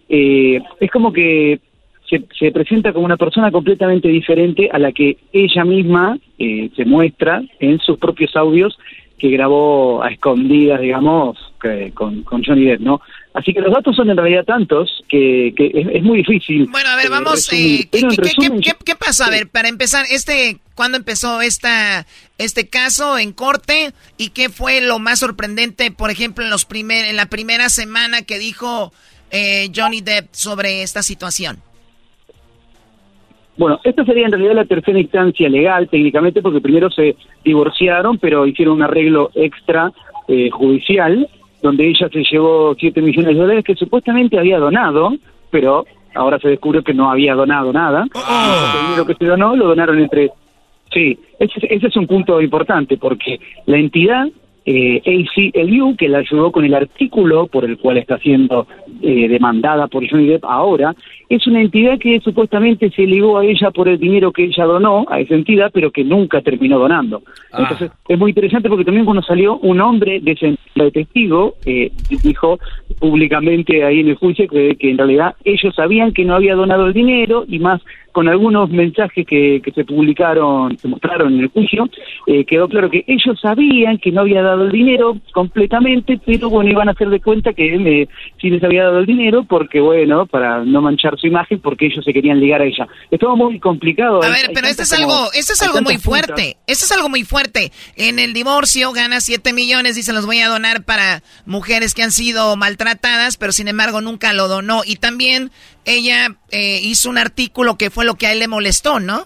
eh, 0.08 0.60
es 0.80 0.90
como 0.90 1.12
que 1.12 1.60
se, 2.08 2.24
se 2.38 2.50
presenta 2.50 2.92
como 2.92 3.04
una 3.06 3.16
persona 3.16 3.50
completamente 3.52 4.08
diferente 4.08 4.68
a 4.72 4.78
la 4.78 4.90
que 4.92 5.16
ella 5.32 5.64
misma 5.64 6.18
eh, 6.38 6.68
se 6.74 6.84
muestra 6.84 7.42
en 7.60 7.78
sus 7.78 7.96
propios 7.98 8.34
audios 8.36 8.76
que 9.16 9.28
grabó 9.30 10.02
a 10.02 10.08
escondidas, 10.10 10.80
digamos, 10.80 11.38
que- 11.60 11.92
con, 11.92 12.22
con 12.22 12.42
Johnny 12.42 12.64
Depp, 12.64 12.80
¿no? 12.80 13.00
Así 13.32 13.52
que 13.54 13.60
los 13.60 13.72
datos 13.72 13.94
son 13.94 14.10
en 14.10 14.16
realidad 14.16 14.44
tantos 14.44 15.04
que, 15.08 15.52
que 15.56 15.66
es, 15.72 15.86
es 15.94 16.02
muy 16.02 16.18
difícil. 16.18 16.66
Bueno, 16.68 16.88
a 16.90 16.96
ver, 16.96 17.06
eh, 17.06 17.10
vamos. 17.10 17.48
eh, 17.52 17.82
¿qué, 17.82 17.88
Pero 17.92 18.10
en 18.10 18.16
qué- 18.16 18.22
qué- 18.22 18.28
resumen, 18.40 18.60
qué- 18.60 18.72
qué 18.84 18.96
pasó? 18.96 19.24
A 19.24 19.30
ver, 19.30 19.48
para 19.48 19.68
empezar, 19.68 20.04
este, 20.10 20.58
¿cuándo 20.74 20.96
empezó 20.98 21.40
esta, 21.40 22.06
este 22.38 22.68
caso 22.68 23.18
en 23.18 23.32
corte? 23.32 23.92
¿Y 24.18 24.30
qué 24.30 24.48
fue 24.48 24.80
lo 24.80 24.98
más 24.98 25.20
sorprendente, 25.20 25.92
por 25.92 26.10
ejemplo, 26.10 26.42
en, 26.44 26.50
los 26.50 26.64
primer, 26.64 27.04
en 27.06 27.14
la 27.16 27.26
primera 27.26 27.68
semana 27.68 28.22
que 28.22 28.40
dijo 28.40 28.92
eh, 29.30 29.70
Johnny 29.72 30.00
Depp 30.00 30.26
sobre 30.32 30.82
esta 30.82 31.02
situación? 31.04 31.58
Bueno, 33.56 33.78
esta 33.84 34.04
sería 34.04 34.24
en 34.26 34.32
realidad 34.32 34.54
la 34.54 34.64
tercera 34.64 34.98
instancia 34.98 35.48
legal 35.48 35.88
técnicamente 35.88 36.40
porque 36.40 36.60
primero 36.60 36.90
se 36.90 37.14
divorciaron, 37.44 38.18
pero 38.18 38.46
hicieron 38.46 38.76
un 38.76 38.82
arreglo 38.82 39.30
extra 39.34 39.92
eh, 40.28 40.48
judicial 40.50 41.28
donde 41.62 41.88
ella 41.88 42.08
se 42.08 42.22
llevó 42.22 42.74
7 42.78 43.00
millones 43.02 43.34
de 43.34 43.40
dólares 43.40 43.64
que 43.64 43.74
supuestamente 43.74 44.38
había 44.38 44.58
donado, 44.58 45.12
pero 45.50 45.84
ahora 46.14 46.38
se 46.38 46.48
descubrió 46.48 46.82
que 46.82 46.94
no 46.94 47.10
había 47.10 47.34
donado 47.34 47.72
nada. 47.72 48.02
El 48.02 48.86
dinero 48.86 49.06
que 49.06 49.14
se 49.14 49.24
donó 49.24 49.56
lo 49.56 49.68
donaron 49.68 49.98
entre... 49.98 50.30
Sí, 50.92 51.18
ese, 51.38 51.60
ese 51.70 51.86
es 51.86 51.96
un 51.96 52.06
punto 52.06 52.40
importante 52.40 52.96
porque 52.96 53.38
la 53.66 53.78
entidad 53.78 54.26
eh, 54.70 55.02
ACLU, 55.04 55.96
que 55.96 56.08
la 56.08 56.18
ayudó 56.18 56.52
con 56.52 56.64
el 56.64 56.74
artículo 56.74 57.46
por 57.46 57.64
el 57.64 57.76
cual 57.76 57.98
está 57.98 58.18
siendo 58.18 58.66
eh, 59.02 59.28
demandada 59.28 59.88
por 59.88 60.08
Johnny 60.08 60.26
Depp 60.26 60.44
ahora, 60.44 60.94
es 61.28 61.46
una 61.46 61.60
entidad 61.60 61.98
que 61.98 62.20
supuestamente 62.20 62.90
se 62.90 63.02
ligó 63.02 63.38
a 63.38 63.44
ella 63.44 63.70
por 63.70 63.88
el 63.88 63.98
dinero 63.98 64.32
que 64.32 64.44
ella 64.44 64.64
donó 64.64 65.06
a 65.08 65.20
esa 65.20 65.34
entidad, 65.34 65.70
pero 65.72 65.90
que 65.90 66.04
nunca 66.04 66.40
terminó 66.40 66.78
donando. 66.78 67.22
Ah. 67.52 67.62
Entonces, 67.62 67.90
es 68.08 68.18
muy 68.18 68.30
interesante 68.30 68.68
porque 68.68 68.84
también 68.84 69.04
cuando 69.04 69.22
salió 69.22 69.58
un 69.58 69.80
hombre 69.80 70.20
de 70.20 70.56
de 70.74 70.90
testigo, 70.92 71.54
eh, 71.66 71.90
dijo 72.22 72.58
públicamente 72.98 73.84
ahí 73.84 74.00
en 74.00 74.08
el 74.08 74.14
juicio 74.14 74.48
que, 74.48 74.76
que 74.76 74.90
en 74.90 74.98
realidad 74.98 75.34
ellos 75.44 75.74
sabían 75.74 76.12
que 76.12 76.24
no 76.24 76.34
había 76.34 76.54
donado 76.54 76.86
el 76.86 76.92
dinero 76.92 77.44
y 77.46 77.58
más 77.58 77.82
con 78.12 78.28
algunos 78.28 78.70
mensajes 78.70 79.26
que, 79.26 79.60
que 79.64 79.72
se 79.72 79.84
publicaron, 79.84 80.76
se 80.78 80.88
mostraron 80.88 81.34
en 81.34 81.40
el 81.40 81.48
juicio, 81.48 81.88
eh, 82.26 82.44
quedó 82.44 82.68
claro 82.68 82.90
que 82.90 83.04
ellos 83.06 83.38
sabían 83.40 83.98
que 83.98 84.10
no 84.12 84.22
había 84.22 84.42
dado 84.42 84.64
el 84.64 84.72
dinero 84.72 85.18
completamente, 85.32 86.20
pero 86.24 86.50
bueno, 86.50 86.70
iban 86.70 86.88
a 86.88 86.92
hacer 86.92 87.08
de 87.08 87.20
cuenta 87.20 87.52
que 87.52 87.74
él 87.74 87.86
eh, 87.86 88.08
sí 88.40 88.50
les 88.50 88.62
había 88.62 88.84
dado 88.84 88.98
el 88.98 89.06
dinero 89.06 89.44
porque, 89.44 89.80
bueno, 89.80 90.26
para 90.26 90.64
no 90.64 90.80
manchar 90.82 91.18
su 91.18 91.26
imagen, 91.26 91.60
porque 91.60 91.86
ellos 91.86 92.04
se 92.04 92.12
querían 92.12 92.40
ligar 92.40 92.60
a 92.60 92.64
ella. 92.64 92.86
Estaba 93.10 93.34
muy 93.36 93.58
complicado. 93.58 94.22
A 94.22 94.26
Hay- 94.26 94.32
ver, 94.32 94.46
hay 94.48 94.54
pero 94.54 94.68
esto 94.68 94.82
es 94.82 94.92
como- 94.94 95.12
algo, 95.12 95.32
esto 95.34 95.52
es 95.52 95.62
algo 95.62 95.80
muy 95.82 95.98
fuerte. 95.98 96.56
Esto 96.66 96.84
es 96.84 96.92
algo 96.92 97.08
muy 97.08 97.24
fuerte. 97.24 97.72
En 97.96 98.18
el 98.18 98.32
divorcio 98.32 98.92
gana 98.92 99.20
7 99.20 99.52
millones 99.52 99.96
y 99.98 100.02
se 100.02 100.12
los 100.12 100.26
voy 100.26 100.40
a 100.40 100.48
donar 100.48 100.84
para 100.84 101.22
mujeres 101.46 101.94
que 101.94 102.02
han 102.02 102.12
sido 102.12 102.56
maltratadas, 102.56 103.36
pero 103.36 103.52
sin 103.52 103.68
embargo 103.68 104.00
nunca 104.00 104.32
lo 104.32 104.48
donó. 104.48 104.82
Y 104.84 104.96
también 104.96 105.50
ella 105.84 106.28
eh, 106.50 106.80
hizo 106.82 107.10
un 107.10 107.18
artículo 107.18 107.76
que 107.76 107.90
fue 107.90 108.04
lo 108.04 108.14
que 108.14 108.26
a 108.26 108.32
él 108.32 108.38
le 108.40 108.48
molestó, 108.48 109.00
¿no? 109.00 109.22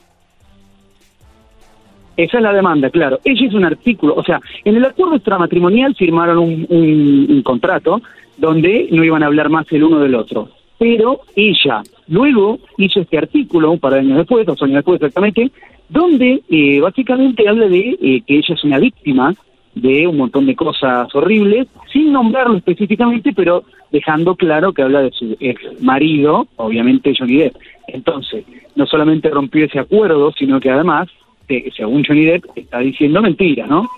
Esa 2.16 2.36
es 2.36 2.42
la 2.42 2.52
demanda, 2.52 2.90
claro. 2.90 3.18
Ella 3.24 3.46
hizo 3.46 3.56
un 3.56 3.64
artículo, 3.64 4.14
o 4.14 4.22
sea, 4.22 4.40
en 4.64 4.76
el 4.76 4.84
acuerdo 4.84 5.16
extramatrimonial 5.16 5.96
firmaron 5.96 6.38
un, 6.38 6.66
un- 6.68 7.42
contrato 7.42 8.00
donde 8.36 8.88
no 8.92 9.02
iban 9.02 9.22
a 9.22 9.26
hablar 9.26 9.48
más 9.48 9.66
el 9.72 9.82
uno 9.84 9.98
del 9.98 10.14
otro. 10.14 10.48
Pero 10.78 11.20
ella 11.34 11.82
luego 12.08 12.58
hizo 12.78 13.00
este 13.00 13.18
artículo, 13.18 13.70
un 13.72 13.78
par 13.80 13.94
de 13.94 14.00
años 14.00 14.18
después, 14.18 14.46
dos 14.46 14.60
años 14.62 14.76
después 14.76 15.00
exactamente, 15.00 15.50
donde 15.88 16.42
eh, 16.48 16.80
básicamente 16.80 17.48
habla 17.48 17.66
de 17.68 17.98
eh, 18.00 18.22
que 18.26 18.36
ella 18.38 18.54
es 18.54 18.64
una 18.64 18.78
víctima 18.78 19.34
de 19.74 20.06
un 20.06 20.16
montón 20.16 20.46
de 20.46 20.54
cosas 20.54 21.12
horribles, 21.14 21.66
sin 21.92 22.12
nombrarlo 22.12 22.56
específicamente, 22.56 23.32
pero 23.34 23.64
dejando 23.90 24.34
claro 24.36 24.72
que 24.72 24.82
habla 24.82 25.02
de 25.02 25.10
su 25.12 25.36
ex 25.40 25.60
marido, 25.80 26.46
obviamente 26.56 27.14
Johnny 27.16 27.38
Depp. 27.38 27.56
Entonces, 27.88 28.44
no 28.76 28.86
solamente 28.86 29.30
rompió 29.30 29.64
ese 29.64 29.78
acuerdo, 29.78 30.32
sino 30.38 30.60
que 30.60 30.70
además, 30.70 31.08
eh, 31.48 31.70
según 31.76 32.04
Johnny 32.04 32.24
Depp, 32.24 32.44
está 32.56 32.78
diciendo 32.78 33.20
mentiras, 33.20 33.68
¿no? 33.68 33.88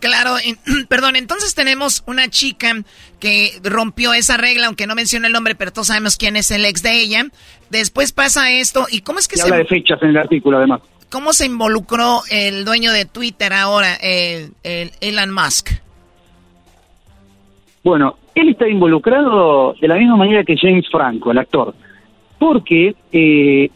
Claro, 0.00 0.36
en- 0.44 0.58
perdón, 0.88 1.16
entonces 1.16 1.54
tenemos 1.54 2.02
una 2.06 2.28
chica 2.28 2.72
que 3.20 3.50
rompió 3.62 4.12
esa 4.12 4.36
regla, 4.36 4.66
aunque 4.66 4.86
no 4.86 4.94
menciona 4.94 5.26
el 5.26 5.32
nombre, 5.32 5.54
pero 5.54 5.72
todos 5.72 5.88
sabemos 5.88 6.16
quién 6.16 6.36
es 6.36 6.50
el 6.50 6.64
ex 6.64 6.82
de 6.82 7.00
ella. 7.00 7.26
Después 7.70 8.12
pasa 8.12 8.52
esto, 8.52 8.86
¿y 8.90 9.00
cómo 9.00 9.18
es 9.18 9.28
que 9.28 9.36
Y 9.36 9.38
se, 9.38 9.44
habla 9.44 9.56
de 9.58 9.64
fechas 9.64 10.02
en 10.02 10.10
el 10.10 10.16
artículo, 10.18 10.58
además. 10.58 10.80
Cómo 11.10 11.32
se 11.32 11.46
involucró 11.46 12.20
el 12.30 12.64
dueño 12.64 12.92
de 12.92 13.04
Twitter 13.04 13.52
ahora, 13.52 13.94
el, 13.96 14.52
el 14.62 14.90
Elon 15.00 15.32
Musk? 15.32 15.70
Bueno, 17.82 18.16
él 18.34 18.48
está 18.50 18.68
involucrado 18.68 19.74
de 19.80 19.88
la 19.88 19.96
misma 19.96 20.16
manera 20.16 20.44
que 20.44 20.56
James 20.56 20.86
Franco, 20.90 21.30
el 21.30 21.38
actor, 21.38 21.74
porque 22.38 22.94
eh, 23.12 23.70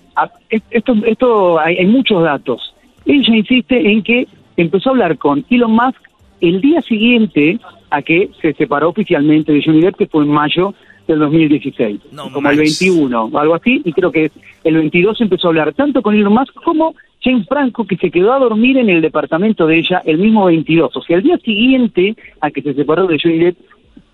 esto, 0.70 0.94
esto 1.07 1.61
hay, 1.61 1.78
hay 1.78 1.86
muchos 1.86 2.23
datos. 2.23 2.74
Ella 3.07 3.36
insiste 3.36 3.90
en 3.90 4.02
que 4.02 4.27
empezó 4.57 4.90
a 4.90 4.93
hablar 4.93 5.16
con 5.16 5.44
Elon 5.48 5.73
Musk 5.73 6.01
el 6.40 6.61
día 6.61 6.82
siguiente 6.82 7.59
a 7.90 8.02
que 8.02 8.31
se 8.40 8.52
separó 8.55 8.90
oficialmente 8.90 9.52
de 9.52 9.62
Johnny 9.65 9.81
Depp, 9.81 9.97
que 9.97 10.07
fue 10.07 10.24
en 10.24 10.31
mayo 10.31 10.74
del 11.07 11.19
2016, 11.19 12.01
como 12.32 12.51
el 12.51 12.59
21, 12.59 13.24
o 13.24 13.39
algo 13.39 13.55
así, 13.55 13.82
y 13.85 13.93
creo 13.93 14.12
que 14.12 14.27
es 14.27 14.32
el 14.65 14.77
22 14.77 15.20
empezó 15.20 15.49
a 15.49 15.51
hablar 15.51 15.74
tanto 15.74 16.03
con 16.03 16.15
Elon 16.15 16.32
Musk 16.32 16.55
como 16.62 16.95
James 17.23 17.47
Franco, 17.47 17.87
que 17.87 17.97
se 17.97 18.11
quedó 18.11 18.32
a 18.32 18.39
dormir 18.39 18.78
en 18.78 18.89
el 18.89 19.03
departamento 19.03 19.66
de 19.66 19.78
ella 19.78 20.03
el 20.05 20.19
mismo 20.19 20.47
22, 20.47 20.97
o 20.97 21.03
sea, 21.03 21.16
el 21.16 21.23
día 21.23 21.39
siguiente 21.39 22.16
a 22.41 22.51
que 22.51 22.62
se 22.62 22.74
separó 22.74 23.07
de 23.07 23.19
Johnny 23.23 23.55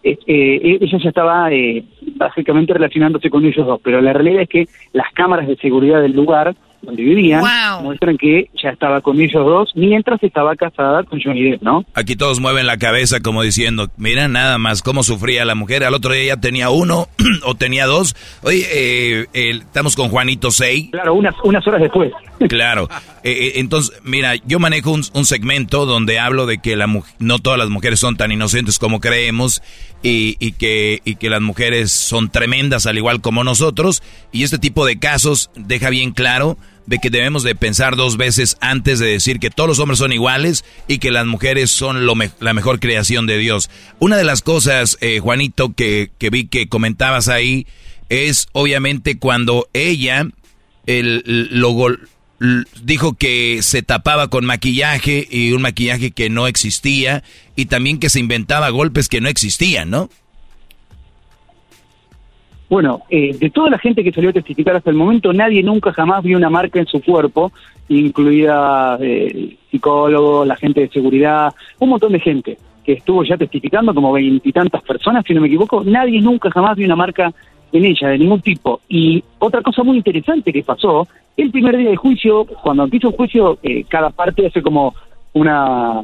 eh, 0.03 0.19
eh, 0.27 0.79
ella 0.81 0.99
ya 1.03 1.09
estaba 1.09 1.53
eh, 1.53 1.85
básicamente 2.15 2.73
relacionándose 2.73 3.29
con 3.29 3.45
ellos 3.45 3.67
dos, 3.67 3.81
pero 3.83 4.01
la 4.01 4.13
realidad 4.13 4.43
es 4.43 4.49
que 4.49 4.69
las 4.93 5.13
cámaras 5.13 5.49
de 5.49 5.57
seguridad 5.57 6.01
del 6.01 6.13
lugar 6.13 6.55
donde 6.83 7.03
vivían 7.03 7.43
muestran 7.83 8.17
que 8.17 8.49
ya 8.63 8.71
estaba 8.71 9.01
con 9.01 9.21
ellos 9.21 9.45
dos 9.45 9.71
mientras 9.75 10.23
estaba 10.23 10.55
casada 10.57 11.03
con 11.05 11.21
Johnny 11.21 11.51
Depp, 11.51 11.63
¿no? 11.63 11.85
Aquí 11.95 12.17
todos 12.17 12.41
mueven 12.41 12.67
la 12.67 12.77
cabeza 12.79 13.21
como 13.21 13.43
diciendo, 13.43 13.89
mira 13.97 14.29
nada 14.29 14.59
más 14.59 14.83
cómo 14.83 15.03
sufría 15.03 15.45
la 15.45 15.55
mujer. 15.55 15.85
Al 15.85 15.95
otro 15.95 16.13
día 16.13 16.35
ya 16.35 16.41
tenía 16.41 16.71
uno 16.71 17.09
o 17.45 17.55
tenía 17.55 17.87
dos. 17.87 18.15
Oye, 18.43 18.67
eh, 18.73 19.27
eh, 19.35 19.51
estamos 19.63 19.97
con 19.97 20.09
Juanito 20.09 20.51
Sey. 20.51 20.91
Claro, 20.91 21.15
unas, 21.15 21.35
unas 21.45 21.67
horas 21.67 21.81
después. 21.83 22.13
Claro. 22.51 22.87
Eh, 23.25 23.31
eh, 23.33 23.53
entonces, 23.57 23.99
mira, 24.05 24.35
yo 24.45 24.59
manejo 24.59 24.91
un, 24.91 25.03
un 25.15 25.25
segmento 25.25 25.87
donde 25.87 26.19
hablo 26.19 26.45
de 26.45 26.59
que 26.59 26.77
la 26.77 26.87
mu- 26.87 27.03
no 27.19 27.39
todas 27.39 27.59
las 27.59 27.71
mujeres 27.71 27.99
son 27.99 28.17
tan 28.19 28.31
inocentes 28.31 28.79
como 28.79 29.01
creemos 29.01 29.63
y, 30.03 30.37
y 30.39 30.53
que, 30.53 31.01
y 31.07 31.17
que 31.17 31.31
las 31.31 31.41
mujeres 31.41 31.93
son 31.93 32.29
tremendas 32.31 32.85
al 32.87 32.99
igual 32.99 33.23
como 33.23 33.43
nosotros. 33.43 34.03
Y 34.33 34.43
este 34.45 34.59
tipo 34.59 34.85
de 34.85 34.99
casos 34.99 35.51
deja 35.57 35.89
bien 35.89 36.11
claro 36.11 36.59
de 36.87 36.99
que 36.99 37.11
debemos 37.11 37.43
de 37.43 37.55
pensar 37.55 37.97
dos 37.97 38.17
veces 38.17 38.57
antes 38.61 38.99
de 38.99 39.07
decir 39.07 39.39
que 39.41 39.51
todos 39.51 39.69
los 39.69 39.79
hombres 39.81 39.99
son 39.99 40.13
iguales 40.13 40.65
y 40.89 40.99
que 40.99 41.11
las 41.11 41.27
mujeres 41.27 41.71
son 41.71 42.07
lo 42.07 42.15
me- 42.15 42.31
la 42.41 42.55
mejor 42.55 42.81
creación 42.81 43.27
de 43.27 43.39
Dios. 43.39 43.71
Una 43.99 44.17
de 44.17 44.25
las 44.25 44.43
cosas, 44.43 44.97
eh, 45.01 45.19
Juanito, 45.19 45.73
que, 45.75 46.11
que 46.19 46.31
vi 46.31 46.47
que 46.47 46.69
comentabas 46.69 47.29
ahí 47.29 47.67
es 48.09 48.47
obviamente 48.53 49.19
cuando 49.19 49.69
ella 49.73 50.29
el, 50.87 51.49
lo 51.51 51.75
dijo 52.83 53.15
que 53.15 53.61
se 53.63 53.83
tapaba 53.83 54.29
con 54.29 54.45
maquillaje 54.45 55.27
y 55.31 55.53
un 55.53 55.63
maquillaje 55.63 56.11
que 56.11 56.29
no 56.31 56.47
existía 56.47 57.25
y 57.57 57.67
también 57.67 57.99
que 57.99 58.11
se 58.11 58.21
inventaba 58.21 58.69
golpes 58.71 59.09
que 59.09 59.21
no 59.21 59.29
existían, 59.29 59.91
¿no? 59.91 60.11
Bueno, 62.69 63.03
eh, 63.11 63.37
de 63.39 63.51
toda 63.51 63.71
la 63.71 63.79
gente 63.79 64.03
que 64.03 64.13
salió 64.13 64.31
a 64.31 64.33
testificar 64.33 64.75
hasta 64.75 64.91
el 64.91 64.97
momento, 64.97 65.33
nadie 65.33 65.63
nunca 65.63 65.93
jamás 65.93 66.25
vio 66.25 66.37
una 66.37 66.51
marca 66.51 66.81
en 66.81 66.87
su 66.87 67.01
cuerpo, 67.01 67.53
incluida 67.89 68.99
eh, 69.01 69.57
psicólogos, 69.71 70.47
la 70.47 70.57
gente 70.57 70.81
de 70.81 70.89
seguridad, 70.89 71.55
un 71.79 71.91
montón 71.91 72.13
de 72.13 72.21
gente 72.21 72.59
que 72.85 72.95
estuvo 72.95 73.23
ya 73.25 73.37
testificando, 73.37 73.95
como 73.95 74.13
veintitantas 74.13 74.83
personas, 74.83 75.25
si 75.27 75.35
no 75.35 75.41
me 75.41 75.47
equivoco, 75.47 75.83
nadie 75.85 76.21
nunca 76.21 76.51
jamás 76.51 76.77
vio 76.77 76.87
una 76.87 76.97
marca 76.97 77.33
en 77.73 77.85
ella, 77.85 78.09
de 78.09 78.19
ningún 78.19 78.41
tipo. 78.41 78.81
Y 78.89 79.23
otra 79.39 79.63
cosa 79.63 79.83
muy 79.83 79.97
interesante 79.97 80.53
que 80.53 80.63
pasó, 80.63 81.07
el 81.37 81.51
primer 81.51 81.77
día 81.77 81.91
de 81.91 81.97
juicio, 81.97 82.45
cuando 82.45 82.85
empieza 82.85 83.09
un 83.09 83.15
juicio, 83.15 83.59
eh, 83.63 83.85
cada 83.89 84.11
parte 84.11 84.47
hace 84.47 84.63
como 84.63 84.95
una, 85.33 86.03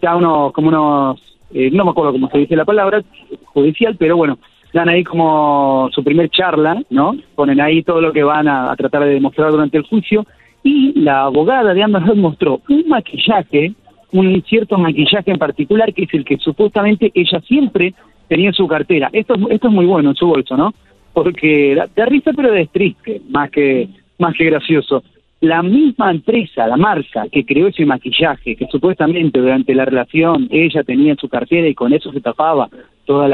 da 0.00 0.16
unos, 0.16 0.52
como 0.52 0.68
unos, 0.68 1.20
eh, 1.52 1.70
no 1.72 1.84
me 1.84 1.90
acuerdo 1.90 2.12
cómo 2.12 2.30
se 2.30 2.38
dice 2.38 2.56
la 2.56 2.64
palabra, 2.64 3.02
judicial, 3.46 3.96
pero 3.98 4.16
bueno, 4.16 4.38
dan 4.72 4.88
ahí 4.88 5.04
como 5.04 5.88
su 5.92 6.02
primer 6.04 6.28
charla, 6.30 6.82
¿no? 6.90 7.16
Ponen 7.34 7.60
ahí 7.60 7.82
todo 7.82 8.00
lo 8.00 8.12
que 8.12 8.22
van 8.22 8.48
a, 8.48 8.74
tratar 8.76 9.04
de 9.04 9.14
demostrar 9.14 9.50
durante 9.50 9.78
el 9.78 9.84
juicio 9.84 10.26
y 10.62 10.98
la 11.00 11.22
abogada 11.24 11.72
de 11.74 11.82
Amber 11.82 12.02
Heard 12.02 12.16
mostró 12.16 12.60
un 12.68 12.84
maquillaje, 12.88 13.72
un 14.12 14.42
cierto 14.42 14.76
maquillaje 14.78 15.30
en 15.30 15.38
particular 15.38 15.92
que 15.94 16.04
es 16.04 16.14
el 16.14 16.24
que 16.24 16.36
supuestamente 16.38 17.10
ella 17.14 17.40
siempre 17.40 17.94
tenía 18.28 18.48
en 18.48 18.54
su 18.54 18.66
cartera. 18.66 19.08
Esto, 19.12 19.34
es- 19.34 19.46
esto 19.50 19.68
es 19.68 19.74
muy 19.74 19.86
bueno 19.86 20.10
en 20.10 20.16
su 20.16 20.26
bolso, 20.26 20.56
¿no? 20.56 20.74
Porque 21.12 21.74
da, 21.74 21.86
da 21.96 22.06
pero 22.36 22.54
es 22.54 22.70
triste, 22.70 23.22
más 23.30 23.50
que 23.50 23.88
más 24.18 24.34
que 24.36 24.44
gracioso. 24.46 25.02
la 25.40 25.62
misma 25.62 26.10
empresa, 26.10 26.66
la 26.66 26.76
marca 26.76 27.26
que 27.30 27.44
creó 27.44 27.68
ese 27.68 27.86
maquillaje, 27.86 28.56
que 28.56 28.66
supuestamente 28.66 29.38
durante 29.38 29.72
la 29.72 29.84
relación 29.84 30.48
ella 30.50 30.82
tenía 30.82 31.12
en 31.12 31.18
su 31.18 31.28
cartera 31.28 31.68
y 31.68 31.74
con 31.74 31.92
eso 31.92 32.12
se 32.12 32.20
tapaba 32.20 32.68
todas 33.08 33.30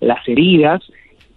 las 0.00 0.28
heridas, 0.28 0.80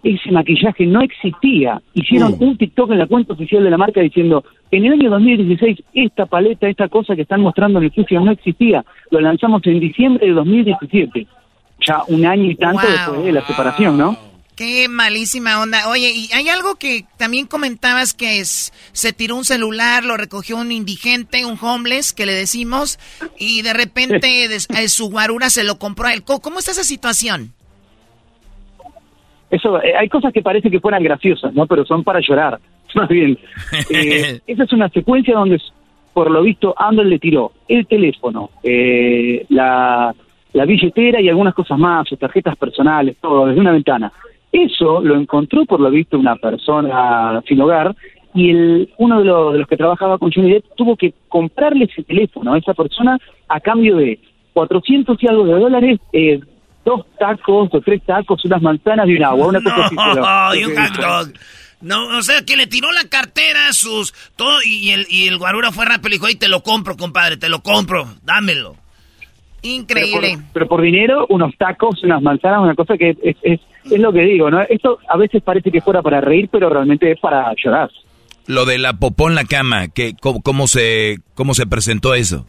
ese 0.04 0.30
maquillaje 0.30 0.86
no 0.86 1.00
existía. 1.02 1.82
Hicieron 1.92 2.36
un 2.38 2.56
TikTok 2.56 2.92
en 2.92 3.00
la 3.00 3.06
cuenta 3.06 3.32
oficial 3.32 3.64
de 3.64 3.70
la 3.70 3.76
marca 3.76 4.00
diciendo, 4.00 4.44
en 4.70 4.84
el 4.84 4.92
año 4.92 5.10
2016 5.10 5.82
esta 5.92 6.26
paleta, 6.26 6.68
esta 6.68 6.88
cosa 6.88 7.16
que 7.16 7.22
están 7.22 7.40
mostrando 7.40 7.78
en 7.78 7.86
el 7.86 7.90
juicio 7.90 8.20
no 8.20 8.30
existía. 8.30 8.84
Lo 9.10 9.20
lanzamos 9.20 9.60
en 9.66 9.80
diciembre 9.80 10.26
de 10.26 10.32
2017. 10.32 11.26
Ya 11.86 12.02
un 12.08 12.24
año 12.24 12.50
y 12.50 12.54
tanto 12.54 12.86
después 12.86 13.24
de 13.24 13.32
la 13.32 13.46
separación, 13.46 13.98
¿no? 13.98 14.16
Qué 14.56 14.88
malísima 14.88 15.60
onda. 15.60 15.88
Oye, 15.88 16.12
y 16.14 16.30
hay 16.32 16.48
algo 16.48 16.76
que 16.76 17.06
también 17.16 17.46
comentabas 17.46 18.14
que 18.14 18.38
es, 18.38 18.72
se 18.92 19.12
tiró 19.12 19.34
un 19.34 19.44
celular, 19.44 20.04
lo 20.04 20.16
recogió 20.16 20.56
un 20.56 20.70
indigente, 20.70 21.44
un 21.44 21.58
homeless, 21.60 22.12
que 22.12 22.24
le 22.24 22.32
decimos, 22.34 23.00
y 23.36 23.62
de 23.62 23.72
repente 23.72 24.60
su 24.88 25.10
guarura 25.10 25.50
se 25.50 25.64
lo 25.64 25.80
compró 25.80 26.06
a 26.06 26.14
él. 26.14 26.22
¿Cómo 26.22 26.60
está 26.60 26.70
esa 26.70 26.84
situación? 26.84 27.52
Eso, 29.54 29.80
eh, 29.82 29.94
hay 29.96 30.08
cosas 30.08 30.32
que 30.32 30.42
parece 30.42 30.68
que 30.68 30.80
fueran 30.80 31.02
graciosas, 31.02 31.54
¿no? 31.54 31.66
Pero 31.66 31.84
son 31.84 32.02
para 32.02 32.20
llorar, 32.20 32.58
más 32.94 33.08
bien. 33.08 33.38
Eh, 33.90 34.40
esa 34.46 34.64
es 34.64 34.72
una 34.72 34.88
secuencia 34.88 35.34
donde, 35.34 35.60
por 36.12 36.30
lo 36.30 36.42
visto, 36.42 36.74
Ander 36.76 37.06
le 37.06 37.18
tiró 37.18 37.52
el 37.68 37.86
teléfono, 37.86 38.50
eh, 38.62 39.46
la, 39.50 40.12
la 40.52 40.64
billetera 40.64 41.20
y 41.20 41.28
algunas 41.28 41.54
cosas 41.54 41.78
más, 41.78 42.08
sus 42.08 42.18
tarjetas 42.18 42.56
personales, 42.56 43.16
todo, 43.20 43.46
desde 43.46 43.60
una 43.60 43.72
ventana. 43.72 44.12
Eso 44.50 45.00
lo 45.00 45.14
encontró, 45.16 45.64
por 45.66 45.80
lo 45.80 45.90
visto, 45.90 46.18
una 46.18 46.36
persona 46.36 47.40
sin 47.46 47.60
hogar 47.60 47.94
y 48.34 48.50
el, 48.50 48.90
uno 48.98 49.20
de 49.20 49.24
los, 49.24 49.52
de 49.52 49.58
los 49.60 49.68
que 49.68 49.76
trabajaba 49.76 50.18
con 50.18 50.32
Johnny 50.32 50.52
Depp 50.52 50.74
tuvo 50.76 50.96
que 50.96 51.14
comprarle 51.28 51.84
ese 51.84 52.02
teléfono 52.02 52.54
a 52.54 52.58
esa 52.58 52.74
persona 52.74 53.18
a 53.48 53.60
cambio 53.60 53.96
de 53.96 54.18
400 54.52 55.22
y 55.22 55.26
algo 55.28 55.44
de 55.44 55.60
dólares, 55.60 56.00
eh, 56.12 56.40
dos 56.84 57.06
tacos 57.18 57.70
o 57.72 57.80
tres 57.80 58.02
tacos, 58.04 58.44
unas 58.44 58.62
manzanas 58.62 59.08
y 59.08 59.16
un 59.16 59.24
agua, 59.24 59.46
una 59.48 59.60
cosa 59.62 59.86
así. 60.48 61.32
No, 61.80 62.16
o 62.16 62.22
sea, 62.22 62.42
que 62.46 62.56
le 62.56 62.66
tiró 62.66 62.90
la 62.92 63.08
cartera, 63.10 63.72
sus... 63.72 64.14
todo 64.36 64.58
Y 64.64 64.90
el, 64.90 65.06
y 65.10 65.28
el 65.28 65.36
guarura 65.36 65.70
fue 65.70 65.84
rápido 65.84 66.08
y 66.08 66.12
dijo, 66.12 66.26
te 66.38 66.48
lo 66.48 66.62
compro, 66.62 66.96
compadre, 66.96 67.36
te 67.36 67.50
lo 67.50 67.62
compro, 67.62 68.06
dámelo. 68.22 68.76
Increíble. 69.60 70.38
Pero 70.52 70.68
por, 70.68 70.82
dinero, 70.82 71.26
unos 71.28 71.56
tacos, 71.56 72.02
unas 72.02 72.22
manzanas, 72.22 72.60
una 72.60 72.74
cosa 72.74 72.96
que 72.96 73.10
es, 73.10 73.36
es, 73.42 73.60
es, 73.84 73.98
lo 73.98 74.12
que 74.12 74.20
digo, 74.20 74.50
¿no? 74.50 74.60
Esto 74.62 74.98
a 75.08 75.16
veces 75.16 75.42
parece 75.42 75.70
que 75.70 75.80
fuera 75.80 76.02
para 76.02 76.20
reír, 76.20 76.48
pero 76.50 76.68
realmente 76.68 77.10
es 77.10 77.18
para 77.18 77.52
llorar. 77.62 77.90
Lo 78.46 78.66
de 78.66 78.78
la 78.78 78.94
popó 78.94 79.28
en 79.28 79.34
la 79.34 79.44
cama, 79.44 79.88
que, 79.88 80.14
cómo, 80.20 80.66
se, 80.66 81.18
¿cómo 81.34 81.54
se 81.54 81.66
presentó 81.66 82.14
eso? 82.14 82.46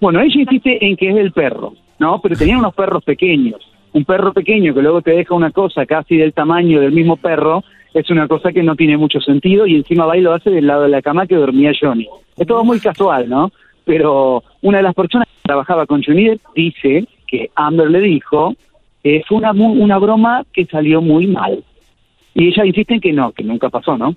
Bueno, 0.00 0.20
ella 0.20 0.40
insiste 0.40 0.84
en 0.84 0.96
que 0.96 1.08
es 1.08 1.14
del 1.16 1.32
perro, 1.32 1.74
¿no? 2.02 2.20
Pero 2.20 2.36
tenían 2.36 2.58
unos 2.58 2.74
perros 2.74 3.02
pequeños. 3.04 3.60
Un 3.94 4.04
perro 4.04 4.34
pequeño 4.34 4.74
que 4.74 4.82
luego 4.82 5.00
te 5.00 5.12
deja 5.12 5.34
una 5.34 5.50
cosa 5.50 5.86
casi 5.86 6.16
del 6.16 6.34
tamaño 6.34 6.80
del 6.80 6.92
mismo 6.92 7.16
perro, 7.16 7.62
es 7.94 8.10
una 8.10 8.26
cosa 8.26 8.52
que 8.52 8.62
no 8.62 8.74
tiene 8.74 8.96
mucho 8.96 9.20
sentido 9.20 9.66
y 9.66 9.76
encima 9.76 10.06
va 10.06 10.16
y 10.16 10.22
lo 10.22 10.34
hace 10.34 10.50
del 10.50 10.66
lado 10.66 10.82
de 10.82 10.88
la 10.88 11.02
cama 11.02 11.26
que 11.26 11.36
dormía 11.36 11.72
Johnny. 11.78 12.08
Es 12.36 12.46
todo 12.46 12.64
muy 12.64 12.80
casual, 12.80 13.28
¿no? 13.28 13.50
pero 13.84 14.42
una 14.62 14.78
de 14.78 14.84
las 14.84 14.94
personas 14.94 15.28
que 15.28 15.48
trabajaba 15.48 15.86
con 15.86 16.02
Johnny 16.02 16.38
dice 16.54 17.06
que 17.26 17.50
Amber 17.54 17.90
le 17.90 18.00
dijo 18.00 18.54
que 19.02 19.22
fue 19.26 19.38
una, 19.38 19.52
una 19.52 19.98
broma 19.98 20.44
que 20.52 20.64
salió 20.66 21.00
muy 21.00 21.26
mal. 21.26 21.62
Y 22.34 22.48
ella 22.48 22.64
insiste 22.64 22.94
en 22.94 23.00
que 23.00 23.12
no, 23.12 23.32
que 23.32 23.42
nunca 23.42 23.68
pasó, 23.68 23.98
¿no? 23.98 24.14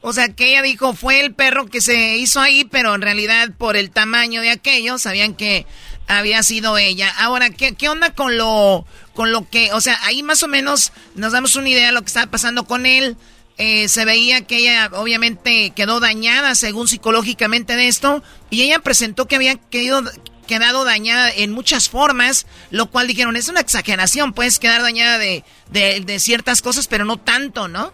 O 0.00 0.12
sea, 0.12 0.28
que 0.28 0.50
ella 0.50 0.62
dijo, 0.62 0.94
fue 0.94 1.20
el 1.20 1.34
perro 1.34 1.66
que 1.66 1.80
se 1.80 2.16
hizo 2.16 2.40
ahí, 2.40 2.64
pero 2.64 2.94
en 2.94 3.02
realidad 3.02 3.50
por 3.58 3.76
el 3.76 3.90
tamaño 3.90 4.40
de 4.40 4.50
aquello 4.50 4.98
sabían 4.98 5.34
que 5.34 5.66
había 6.06 6.42
sido 6.42 6.78
ella. 6.78 7.12
Ahora, 7.18 7.50
¿qué, 7.50 7.74
qué 7.74 7.88
onda 7.88 8.14
con 8.14 8.36
lo, 8.36 8.86
con 9.14 9.32
lo 9.32 9.48
que, 9.50 9.72
o 9.72 9.80
sea, 9.80 9.98
ahí 10.04 10.22
más 10.22 10.44
o 10.44 10.48
menos 10.48 10.92
nos 11.16 11.32
damos 11.32 11.56
una 11.56 11.68
idea 11.68 11.86
de 11.86 11.92
lo 11.92 12.02
que 12.02 12.06
estaba 12.06 12.30
pasando 12.30 12.66
con 12.66 12.86
él. 12.86 13.16
Eh, 13.60 13.88
se 13.88 14.04
veía 14.04 14.46
que 14.46 14.58
ella 14.58 14.88
obviamente 14.92 15.70
quedó 15.70 15.98
dañada 15.98 16.54
según 16.54 16.86
psicológicamente 16.86 17.74
de 17.74 17.88
esto 17.88 18.22
y 18.50 18.62
ella 18.62 18.78
presentó 18.78 19.26
que 19.26 19.34
había 19.34 19.56
quedado 19.56 20.84
dañada 20.84 21.32
en 21.32 21.50
muchas 21.50 21.88
formas, 21.88 22.46
lo 22.70 22.86
cual 22.86 23.08
dijeron, 23.08 23.34
es 23.34 23.48
una 23.48 23.58
exageración, 23.58 24.32
puedes 24.32 24.60
quedar 24.60 24.82
dañada 24.82 25.18
de, 25.18 25.42
de, 25.70 26.20
ciertas 26.20 26.62
cosas, 26.62 26.86
pero 26.86 27.04
no 27.04 27.16
tanto, 27.16 27.66
¿no? 27.66 27.92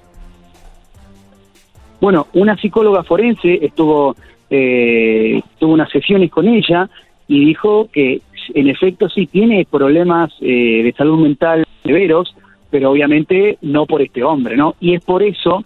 Bueno, 2.01 2.27
una 2.35 2.57
psicóloga 2.57 3.03
forense 3.03 3.65
estuvo, 3.65 4.15
eh, 4.51 5.41
tuvo 5.59 5.73
unas 5.73 5.91
sesiones 5.91 6.31
con 6.31 6.49
ella 6.49 6.89
y 7.29 7.45
dijo 7.45 7.89
que 7.93 8.21
en 8.55 8.69
efecto 8.69 9.09
sí 9.09 9.27
tiene 9.27 9.67
problemas 9.71 10.33
eh, 10.41 10.83
de 10.83 10.93
salud 10.97 11.19
mental 11.21 11.65
severos, 11.83 12.35
pero 12.71 12.91
obviamente 12.91 13.59
no 13.63 13.87
por 13.87 14.03
este 14.03 14.23
hombre, 14.23 14.57
¿no? 14.57 14.75
Y 14.81 14.95
es 14.95 15.05
por 15.05 15.23
eso, 15.23 15.65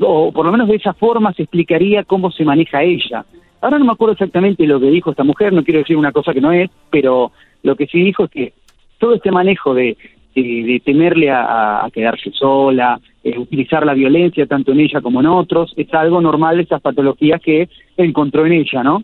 o 0.00 0.32
por 0.32 0.46
lo 0.46 0.52
menos 0.52 0.68
de 0.68 0.76
esa 0.76 0.94
forma 0.94 1.32
se 1.34 1.42
explicaría 1.42 2.04
cómo 2.04 2.30
se 2.30 2.44
maneja 2.44 2.82
ella. 2.82 3.24
Ahora 3.60 3.78
no 3.78 3.84
me 3.84 3.92
acuerdo 3.92 4.12
exactamente 4.12 4.66
lo 4.66 4.80
que 4.80 4.90
dijo 4.90 5.10
esta 5.10 5.24
mujer, 5.24 5.52
no 5.52 5.64
quiero 5.64 5.80
decir 5.80 5.96
una 5.96 6.12
cosa 6.12 6.32
que 6.32 6.40
no 6.40 6.52
es, 6.52 6.70
pero 6.90 7.32
lo 7.62 7.76
que 7.76 7.86
sí 7.86 8.00
dijo 8.02 8.24
es 8.24 8.30
que 8.30 8.52
todo 8.98 9.14
este 9.14 9.30
manejo 9.30 9.74
de, 9.74 9.96
de, 10.34 10.80
temerle 10.84 11.30
a, 11.30 11.88
quedarse 11.92 12.30
sola, 12.32 13.00
eh, 13.26 13.36
utilizar 13.38 13.84
la 13.84 13.92
violencia 13.92 14.46
tanto 14.46 14.70
en 14.70 14.78
ella 14.78 15.00
como 15.00 15.18
en 15.18 15.26
otros, 15.26 15.74
es 15.76 15.92
algo 15.94 16.20
normal 16.20 16.58
de 16.58 16.62
esas 16.62 16.80
patologías 16.80 17.40
que 17.42 17.68
encontró 17.96 18.46
en 18.46 18.52
ella, 18.52 18.84
¿no? 18.84 19.02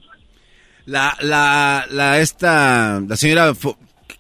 La, 0.87 1.17
la, 1.21 1.87
la, 1.91 2.21
esta, 2.21 3.01
la 3.01 3.17
señora 3.17 3.53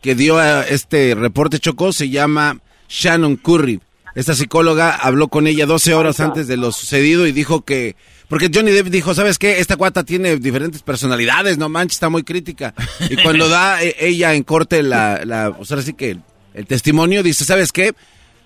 que 0.00 0.16
dio 0.16 0.42
este 0.62 1.14
reporte 1.14 1.60
Chocó 1.60 1.92
se 1.92 2.10
llama 2.10 2.58
Shannon 2.88 3.36
Curry. 3.36 3.78
Esta 4.16 4.34
psicóloga 4.34 4.90
habló 4.90 5.28
con 5.28 5.46
ella 5.46 5.66
12 5.66 5.94
horas 5.94 6.18
antes 6.18 6.48
de 6.48 6.56
lo 6.56 6.72
sucedido 6.72 7.24
y 7.28 7.32
dijo 7.32 7.64
que... 7.64 7.94
Porque 8.28 8.50
Johnny 8.52 8.72
Depp 8.72 8.88
dijo, 8.88 9.14
¿sabes 9.14 9.38
qué? 9.38 9.60
Esta 9.60 9.76
cuata 9.76 10.02
tiene 10.02 10.36
diferentes 10.36 10.82
personalidades, 10.82 11.58
no 11.58 11.68
manches, 11.68 11.94
está 11.98 12.08
muy 12.08 12.24
crítica. 12.24 12.74
Y 13.08 13.14
cuando 13.22 13.48
da 13.48 13.80
eh, 13.84 13.94
ella 14.00 14.34
en 14.34 14.42
corte 14.42 14.82
la... 14.82 15.24
la 15.24 15.50
o 15.50 15.64
sea, 15.64 15.78
así 15.78 15.92
que 15.92 16.18
el 16.54 16.66
testimonio 16.66 17.22
dice, 17.22 17.44
¿sabes 17.44 17.70
qué? 17.70 17.92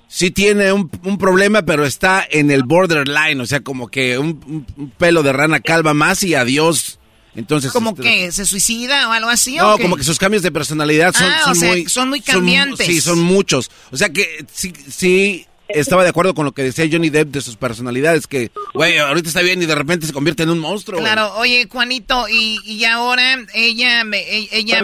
Sí 0.08 0.30
tiene 0.30 0.72
un, 0.72 0.88
problema, 1.18 1.62
pero 1.62 1.84
está 1.84 2.26
en 2.30 2.50
el 2.50 2.62
borderline, 2.62 3.40
o 3.40 3.46
sea, 3.46 3.60
como 3.60 3.88
que 3.88 4.18
un, 4.18 4.64
pelo 4.98 5.22
de 5.22 5.32
rana 5.32 5.60
calva 5.60 5.94
más 5.94 6.22
y 6.22 6.34
adiós. 6.34 6.98
Entonces, 7.34 7.70
¿Como 7.70 7.90
este, 7.90 8.02
que 8.02 8.32
se 8.32 8.46
suicida 8.46 9.08
o 9.08 9.12
algo 9.12 9.28
así? 9.28 9.56
No, 9.56 9.76
como 9.78 9.96
que 9.96 10.04
sus 10.04 10.18
cambios 10.18 10.42
de 10.42 10.50
personalidad 10.50 11.14
son, 11.14 11.30
ah, 11.30 11.52
muy... 11.54 11.86
Son 11.86 12.08
muy 12.08 12.20
cambiantes. 12.20 12.86
sí, 12.86 13.00
son 13.00 13.20
muchos. 13.20 13.70
O 13.90 13.96
sea 13.96 14.08
que 14.08 14.46
sí, 14.50 14.72
sí 14.88 15.46
estaba 15.68 16.02
de 16.02 16.10
acuerdo 16.10 16.34
con 16.34 16.44
lo 16.44 16.52
que 16.52 16.62
decía 16.62 16.88
Johnny 16.90 17.10
Depp 17.10 17.30
de 17.30 17.40
sus 17.40 17.56
personalidades, 17.56 18.26
que, 18.26 18.50
güey, 18.74 18.98
ahorita 18.98 19.28
está 19.28 19.42
bien 19.42 19.60
y 19.62 19.66
de 19.66 19.74
repente 19.74 20.06
se 20.06 20.12
convierte 20.12 20.44
en 20.44 20.50
un 20.50 20.58
monstruo. 20.58 21.00
Claro, 21.00 21.34
oye, 21.36 21.68
Juanito, 21.70 22.28
y, 22.28 22.60
y 22.64 22.84
ahora 22.84 23.44
ella, 23.54 24.04
me, 24.04 24.18
e, 24.20 24.48
ella 24.52 24.82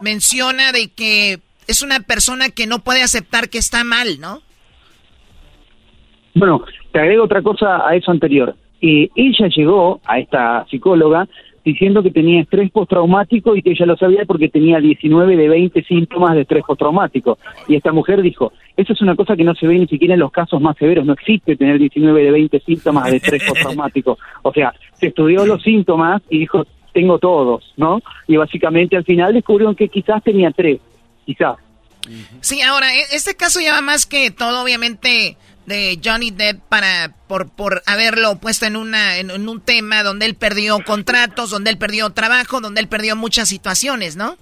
menciona 0.00 0.72
de 0.72 0.88
que 0.88 1.40
es 1.66 1.82
una 1.82 2.00
persona 2.00 2.50
que 2.50 2.66
no 2.66 2.84
puede 2.84 3.02
aceptar 3.02 3.48
que 3.48 3.58
está 3.58 3.84
mal, 3.84 4.20
¿no? 4.20 4.42
Bueno, 6.38 6.62
te 6.92 7.00
agrego 7.00 7.24
otra 7.24 7.42
cosa 7.42 7.86
a 7.86 7.94
eso 7.96 8.10
anterior. 8.10 8.54
Eh, 8.80 9.08
ella 9.16 9.48
llegó 9.48 10.00
a 10.06 10.20
esta 10.20 10.64
psicóloga 10.70 11.26
diciendo 11.64 12.02
que 12.02 12.10
tenía 12.10 12.40
estrés 12.40 12.70
postraumático 12.70 13.54
y 13.56 13.62
que 13.62 13.72
ella 13.72 13.86
lo 13.86 13.96
sabía 13.96 14.24
porque 14.24 14.48
tenía 14.48 14.78
19 14.78 15.36
de 15.36 15.48
20 15.48 15.82
síntomas 15.82 16.34
de 16.34 16.42
estrés 16.42 16.64
postraumático. 16.64 17.38
Y 17.66 17.74
esta 17.74 17.92
mujer 17.92 18.22
dijo, 18.22 18.52
eso 18.76 18.92
es 18.92 19.02
una 19.02 19.16
cosa 19.16 19.36
que 19.36 19.44
no 19.44 19.54
se 19.54 19.66
ve 19.66 19.78
ni 19.78 19.86
siquiera 19.86 20.14
en 20.14 20.20
los 20.20 20.30
casos 20.30 20.60
más 20.60 20.76
severos, 20.78 21.04
no 21.04 21.12
existe 21.12 21.56
tener 21.56 21.78
19 21.78 22.22
de 22.22 22.30
20 22.30 22.60
síntomas 22.60 23.10
de 23.10 23.16
estrés 23.16 23.42
postraumático. 23.48 24.16
O 24.42 24.52
sea, 24.52 24.72
se 24.94 25.08
estudió 25.08 25.44
los 25.44 25.62
síntomas 25.62 26.22
y 26.30 26.38
dijo, 26.38 26.64
tengo 26.94 27.18
todos, 27.18 27.72
¿no? 27.76 28.00
Y 28.26 28.36
básicamente 28.36 28.96
al 28.96 29.04
final 29.04 29.34
descubrieron 29.34 29.74
que 29.74 29.88
quizás 29.88 30.22
tenía 30.22 30.50
tres, 30.52 30.80
quizás. 31.26 31.56
Sí, 32.40 32.62
ahora, 32.62 32.94
e-, 32.94 33.14
este 33.16 33.34
caso 33.34 33.60
lleva 33.60 33.80
más 33.80 34.06
que 34.06 34.30
todo, 34.30 34.62
obviamente, 34.62 35.36
de 35.68 36.00
Johnny 36.04 36.30
Depp 36.30 36.60
para 36.68 37.14
por, 37.28 37.48
por 37.48 37.82
haberlo 37.86 38.38
puesto 38.40 38.66
en 38.66 38.76
una 38.76 39.18
en, 39.18 39.30
un 39.30 39.60
tema 39.60 40.02
donde 40.02 40.26
él 40.26 40.34
perdió 40.34 40.78
contratos, 40.84 41.50
donde 41.50 41.70
él 41.70 41.78
perdió 41.78 42.10
trabajo, 42.10 42.60
donde 42.60 42.80
él 42.80 42.88
perdió 42.88 43.14
muchas 43.14 43.48
situaciones, 43.48 44.16
¿no? 44.16 44.36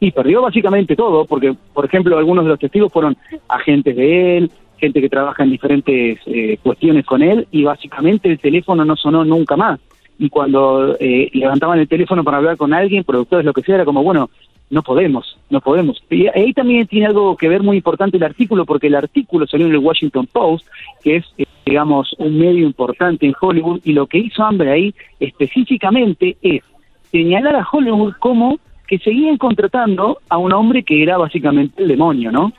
Y 0.00 0.10
perdió 0.10 0.42
básicamente 0.42 0.96
todo, 0.96 1.24
porque, 1.24 1.54
por 1.72 1.84
ejemplo, 1.84 2.18
algunos 2.18 2.44
de 2.44 2.50
los 2.50 2.58
testigos 2.58 2.92
fueron 2.92 3.16
agentes 3.48 3.96
de 3.96 4.36
él, 4.38 4.50
gente 4.78 5.00
que 5.00 5.08
trabaja 5.08 5.44
en 5.44 5.50
diferentes 5.50 6.18
eh, 6.26 6.58
cuestiones 6.62 7.06
con 7.06 7.22
él, 7.22 7.48
y 7.50 7.64
básicamente 7.64 8.30
el 8.30 8.38
teléfono 8.38 8.84
no 8.84 8.96
sonó 8.96 9.24
nunca 9.24 9.56
más. 9.56 9.80
Y 10.18 10.28
cuando 10.28 10.96
eh, 11.00 11.30
levantaban 11.32 11.78
el 11.78 11.88
teléfono 11.88 12.22
para 12.22 12.36
hablar 12.36 12.56
con 12.56 12.72
alguien, 12.74 13.04
productores, 13.04 13.46
lo 13.46 13.52
que 13.52 13.62
sea, 13.62 13.76
era 13.76 13.84
como, 13.84 14.02
bueno, 14.02 14.30
no 14.70 14.82
podemos, 14.82 15.38
no 15.50 15.60
podemos. 15.60 16.02
Y 16.10 16.26
ahí 16.28 16.52
también 16.52 16.86
tiene 16.86 17.06
algo 17.06 17.36
que 17.36 17.48
ver 17.48 17.62
muy 17.62 17.76
importante 17.76 18.16
el 18.16 18.22
artículo, 18.22 18.64
porque 18.64 18.88
el 18.88 18.94
artículo 18.94 19.46
salió 19.46 19.66
en 19.66 19.72
el 19.72 19.78
Washington 19.78 20.26
Post, 20.32 20.66
que 21.02 21.16
es, 21.16 21.24
eh, 21.38 21.46
digamos, 21.64 22.14
un 22.18 22.38
medio 22.38 22.66
importante 22.66 23.26
en 23.26 23.34
Hollywood, 23.40 23.80
y 23.84 23.92
lo 23.92 24.06
que 24.06 24.18
hizo 24.18 24.42
Amber 24.42 24.68
ahí 24.68 24.94
específicamente 25.20 26.36
es 26.42 26.62
señalar 27.10 27.56
a 27.56 27.66
Hollywood 27.70 28.14
como 28.18 28.58
que 28.86 28.98
seguían 28.98 29.38
contratando 29.38 30.18
a 30.28 30.36
un 30.36 30.52
hombre 30.52 30.82
que 30.82 31.02
era 31.02 31.16
básicamente 31.16 31.82
el 31.82 31.88
demonio, 31.88 32.30
¿no? 32.30 32.52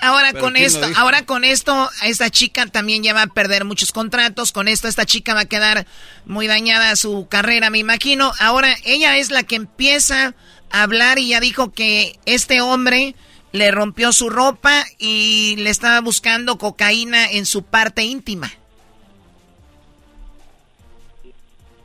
Ahora 0.00 0.32
con 0.32 0.56
esto, 0.56 0.86
ahora 0.96 1.26
con 1.26 1.44
esto, 1.44 1.90
esta 2.02 2.30
chica 2.30 2.66
también 2.66 3.02
ya 3.02 3.12
va 3.12 3.22
a 3.22 3.26
perder 3.26 3.64
muchos 3.64 3.92
contratos. 3.92 4.52
Con 4.52 4.68
esto, 4.68 4.88
esta 4.88 5.04
chica 5.04 5.34
va 5.34 5.40
a 5.40 5.44
quedar 5.44 5.86
muy 6.24 6.46
dañada 6.46 6.96
su 6.96 7.26
carrera, 7.28 7.70
me 7.70 7.78
imagino. 7.78 8.32
Ahora 8.38 8.74
ella 8.84 9.18
es 9.18 9.30
la 9.30 9.42
que 9.42 9.56
empieza 9.56 10.34
a 10.70 10.82
hablar 10.82 11.18
y 11.18 11.28
ya 11.28 11.40
dijo 11.40 11.72
que 11.72 12.18
este 12.24 12.60
hombre 12.60 13.14
le 13.52 13.70
rompió 13.70 14.12
su 14.12 14.30
ropa 14.30 14.84
y 14.98 15.56
le 15.58 15.70
estaba 15.70 16.00
buscando 16.00 16.58
cocaína 16.58 17.30
en 17.30 17.46
su 17.46 17.62
parte 17.62 18.02
íntima. 18.02 18.50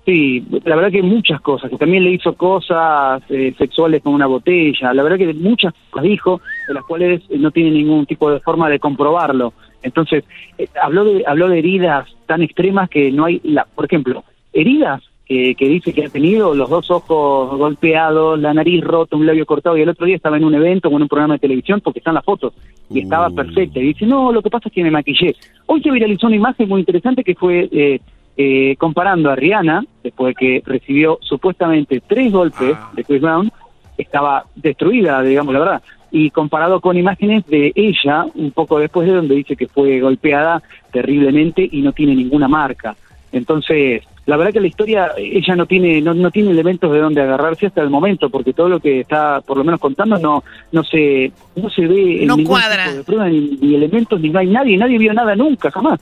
Sí, 0.06 0.46
la 0.66 0.76
verdad 0.76 0.92
que 0.92 1.02
muchas 1.02 1.42
cosas, 1.42 1.72
que 1.72 1.78
también 1.78 2.04
le 2.04 2.12
hizo 2.12 2.34
cosas 2.34 3.24
eh, 3.28 3.56
sexuales 3.58 4.04
con 4.04 4.14
una 4.14 4.28
botella, 4.28 4.94
la 4.94 5.02
verdad 5.02 5.18
que 5.18 5.34
muchas 5.34 5.74
cosas 5.90 6.08
dijo, 6.08 6.42
de 6.68 6.76
las 6.76 6.84
cuales 6.84 7.24
no 7.32 7.50
tiene 7.50 7.72
ningún 7.72 8.06
tipo 8.06 8.32
de 8.32 8.40
forma 8.40 8.70
de 8.70 8.78
comprobarlo. 8.78 9.54
Entonces, 9.82 10.24
eh, 10.60 10.68
habló, 10.80 11.06
de, 11.06 11.24
habló 11.26 11.50
de 11.50 11.58
heridas 11.58 12.08
tan 12.28 12.44
extremas 12.44 12.88
que 12.88 13.12
no 13.12 13.26
hay, 13.26 13.42
la, 13.44 13.66
por 13.66 13.86
ejemplo, 13.86 14.24
heridas 14.54 15.02
que, 15.26 15.56
que 15.56 15.68
dice 15.68 15.92
que 15.92 16.06
ha 16.06 16.10
tenido, 16.10 16.54
los 16.54 16.70
dos 16.70 16.92
ojos 16.92 17.58
golpeados, 17.58 18.40
la 18.40 18.54
nariz 18.54 18.84
rota, 18.84 19.16
un 19.16 19.26
labio 19.26 19.48
cortado, 19.48 19.76
y 19.76 19.82
el 19.82 19.90
otro 19.90 20.06
día 20.06 20.18
estaba 20.18 20.38
en 20.38 20.44
un 20.44 20.54
evento 20.54 20.90
o 20.90 20.96
en 20.98 21.02
un 21.02 21.08
programa 21.08 21.34
de 21.34 21.40
televisión, 21.40 21.82
porque 21.82 21.98
están 21.98 22.14
las 22.14 22.24
fotos, 22.24 22.54
y 22.92 23.00
estaba 23.00 23.32
perfecta, 23.32 23.80
y 23.80 23.88
dice, 23.88 24.06
no, 24.06 24.32
lo 24.32 24.44
que 24.44 24.52
pasa 24.52 24.70
es 24.70 24.76
que 24.76 24.84
me 24.84 24.92
maquillé. 24.92 25.36
Hoy 25.66 25.82
se 25.82 25.90
viralizó 25.90 26.28
una 26.28 26.36
imagen 26.36 26.70
muy 26.70 26.82
interesante 26.82 27.24
que 27.24 27.34
fue... 27.34 27.68
Eh, 27.72 28.00
eh, 28.38 28.76
comparando 28.78 29.30
a 29.30 29.36
Rihanna, 29.36 29.86
después 30.04 30.36
de 30.36 30.40
que 30.40 30.64
recibió 30.66 31.18
supuestamente 31.22 32.02
tres 32.06 32.32
golpes 32.32 32.76
de 32.94 33.04
Chris 33.04 33.22
Brown, 33.22 33.52
estaba 33.98 34.46
destruida, 34.56 35.22
digamos 35.22 35.54
la 35.54 35.60
verdad, 35.60 35.82
y 36.12 36.30
comparado 36.30 36.80
con 36.82 36.98
imágenes 36.98 37.46
de 37.48 37.72
ella, 37.76 38.26
un 38.36 38.52
poco 38.52 38.80
después 38.80 39.08
de 39.08 39.14
donde 39.16 39.36
dice 39.36 39.56
que 39.56 39.68
fue 39.68 40.00
golpeada 40.00 40.62
terriblemente 40.92 41.68
y 41.70 41.82
no 41.82 41.92
tiene 41.94 42.16
ninguna 42.16 42.48
marca. 42.48 42.96
Entonces, 43.32 44.04
la 44.26 44.38
verdad 44.38 44.54
que 44.54 44.62
la 44.62 44.68
historia, 44.68 45.12
ella 45.18 45.56
no 45.56 45.66
tiene, 45.66 46.02
no, 46.02 46.14
no 46.14 46.32
tiene 46.32 46.52
elementos 46.52 46.92
de 46.92 47.00
donde 47.00 47.22
agarrarse 47.22 47.68
hasta 47.68 47.82
el 47.82 47.90
momento, 47.90 48.30
porque 48.30 48.54
todo 48.54 48.70
lo 48.70 48.80
que 48.80 49.02
está 49.02 49.42
por 49.42 49.58
lo 49.58 49.64
menos 49.64 49.80
contando 49.80 50.18
no, 50.18 50.44
no 50.72 50.84
se, 50.84 51.32
no 51.56 51.70
se 51.70 51.86
ve 51.86 52.22
en 52.22 52.28
No 52.28 52.38
ningún 52.38 52.52
cuadra. 52.54 52.86
tipo 52.86 52.98
de 52.98 53.04
prueba, 53.04 53.30
ni, 53.30 53.58
ni 53.62 53.76
elementos, 53.76 54.20
ni 54.20 54.30
no 54.30 54.40
hay 54.40 54.48
nadie, 54.48 54.78
nadie 54.78 54.98
vio 54.98 55.14
nada 55.14 55.36
nunca, 55.36 55.70
jamás. 55.70 56.00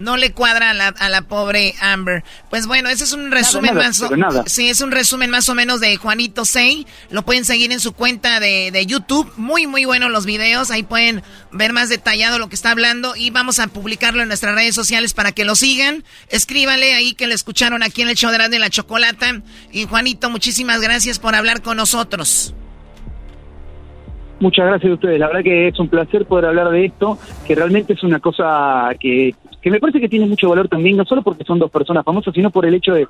No 0.00 0.16
le 0.16 0.32
cuadra 0.32 0.70
a 0.70 0.74
la, 0.74 0.88
a 0.88 1.08
la 1.08 1.22
pobre 1.22 1.76
Amber. 1.80 2.24
Pues 2.48 2.66
bueno, 2.66 2.88
ese 2.88 3.04
es 3.04 3.12
un 3.12 3.30
resumen 3.30 3.74
nada, 3.74 3.86
más 3.86 4.10
nada. 4.10 4.44
Sí, 4.46 4.68
es 4.68 4.80
un 4.80 4.90
resumen 4.90 5.30
más 5.30 5.48
o 5.48 5.54
menos 5.54 5.78
de 5.80 5.96
Juanito 5.96 6.44
Sei. 6.44 6.86
Lo 7.10 7.22
pueden 7.24 7.44
seguir 7.44 7.70
en 7.70 7.78
su 7.78 7.92
cuenta 7.92 8.40
de, 8.40 8.70
de 8.72 8.86
YouTube. 8.86 9.32
Muy, 9.36 9.68
muy 9.68 9.84
buenos 9.84 10.10
los 10.10 10.26
videos. 10.26 10.72
Ahí 10.72 10.82
pueden 10.82 11.22
ver 11.52 11.72
más 11.72 11.88
detallado 11.88 12.38
lo 12.40 12.48
que 12.48 12.56
está 12.56 12.72
hablando. 12.72 13.14
Y 13.14 13.30
vamos 13.30 13.60
a 13.60 13.68
publicarlo 13.68 14.22
en 14.22 14.28
nuestras 14.28 14.54
redes 14.56 14.74
sociales 14.74 15.14
para 15.14 15.32
que 15.32 15.44
lo 15.44 15.54
sigan. 15.54 16.02
Escríbale 16.30 16.94
ahí 16.94 17.14
que 17.14 17.26
le 17.26 17.34
escucharon 17.34 17.82
aquí 17.82 18.02
en 18.02 18.08
el 18.08 18.16
show 18.16 18.32
de 18.32 18.40
y 18.56 18.58
la 18.58 18.70
Chocolata. 18.70 19.42
Y 19.70 19.84
Juanito, 19.84 20.30
muchísimas 20.30 20.80
gracias 20.80 21.18
por 21.18 21.34
hablar 21.34 21.62
con 21.62 21.76
nosotros. 21.76 22.54
Muchas 24.40 24.66
gracias 24.66 24.90
a 24.90 24.94
ustedes. 24.94 25.20
La 25.20 25.26
verdad 25.26 25.42
que 25.42 25.68
es 25.68 25.78
un 25.78 25.88
placer 25.88 26.24
poder 26.24 26.46
hablar 26.46 26.70
de 26.70 26.86
esto, 26.86 27.18
que 27.46 27.54
realmente 27.54 27.92
es 27.92 28.02
una 28.02 28.20
cosa 28.20 28.90
que, 28.98 29.34
que 29.60 29.70
me 29.70 29.78
parece 29.78 30.00
que 30.00 30.08
tiene 30.08 30.24
mucho 30.24 30.48
valor 30.48 30.66
también, 30.66 30.96
no 30.96 31.04
solo 31.04 31.20
porque 31.20 31.44
son 31.44 31.58
dos 31.58 31.70
personas 31.70 32.06
famosas, 32.06 32.32
sino 32.32 32.50
por 32.50 32.64
el 32.64 32.72
hecho 32.72 32.94
de, 32.94 33.06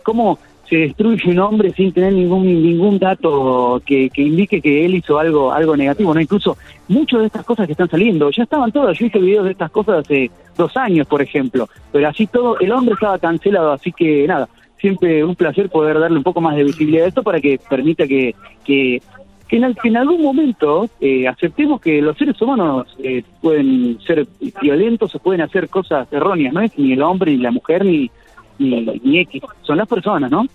cómo 0.00 0.36
se 0.68 0.76
destruye 0.76 1.30
un 1.30 1.38
hombre 1.38 1.72
sin 1.72 1.92
tener 1.92 2.14
ningún 2.14 2.46
ningún 2.46 2.98
dato 2.98 3.82
que, 3.84 4.08
que 4.08 4.22
indique 4.22 4.62
que 4.62 4.84
él 4.84 4.94
hizo 4.94 5.18
algo 5.18 5.52
algo 5.52 5.76
negativo. 5.76 6.12
no 6.12 6.20
Incluso 6.20 6.56
muchas 6.88 7.20
de 7.20 7.26
estas 7.26 7.44
cosas 7.44 7.66
que 7.66 7.72
están 7.72 7.90
saliendo, 7.90 8.30
ya 8.30 8.42
estaban 8.42 8.72
todas. 8.72 8.98
Yo 8.98 9.06
hice 9.06 9.20
videos 9.20 9.44
de 9.44 9.52
estas 9.52 9.70
cosas 9.70 9.98
hace 9.98 10.28
dos 10.56 10.76
años, 10.76 11.06
por 11.06 11.22
ejemplo, 11.22 11.68
pero 11.92 12.08
así 12.08 12.26
todo, 12.26 12.58
el 12.58 12.72
hombre 12.72 12.94
estaba 12.94 13.18
cancelado, 13.18 13.70
así 13.70 13.92
que 13.92 14.26
nada. 14.26 14.48
Siempre 14.80 15.24
un 15.24 15.36
placer 15.36 15.70
poder 15.70 15.98
darle 16.00 16.18
un 16.18 16.24
poco 16.24 16.42
más 16.42 16.56
de 16.56 16.64
visibilidad 16.64 17.04
a 17.04 17.08
esto 17.08 17.22
para 17.22 17.40
que 17.40 17.58
permita 17.70 18.06
que, 18.06 18.34
que 18.64 19.00
que 19.48 19.56
en, 19.56 19.74
que 19.74 19.88
en 19.88 19.96
algún 19.96 20.22
momento 20.22 20.88
eh, 21.00 21.28
aceptemos 21.28 21.80
que 21.80 22.00
los 22.00 22.16
seres 22.16 22.40
humanos 22.40 22.86
eh, 22.98 23.22
pueden 23.40 23.98
ser 24.06 24.26
violentos 24.60 25.14
o 25.14 25.18
pueden 25.18 25.42
hacer 25.42 25.68
cosas 25.68 26.08
erróneas, 26.12 26.52
no 26.52 26.60
es 26.60 26.76
ni 26.78 26.92
el 26.92 27.02
hombre, 27.02 27.32
ni 27.32 27.38
la 27.38 27.50
mujer, 27.50 27.84
ni, 27.84 28.10
ni, 28.58 28.80
ni 29.02 29.18
X, 29.20 29.42
son 29.62 29.78
las 29.78 29.88
personas, 29.88 30.30
¿no? 30.30 30.46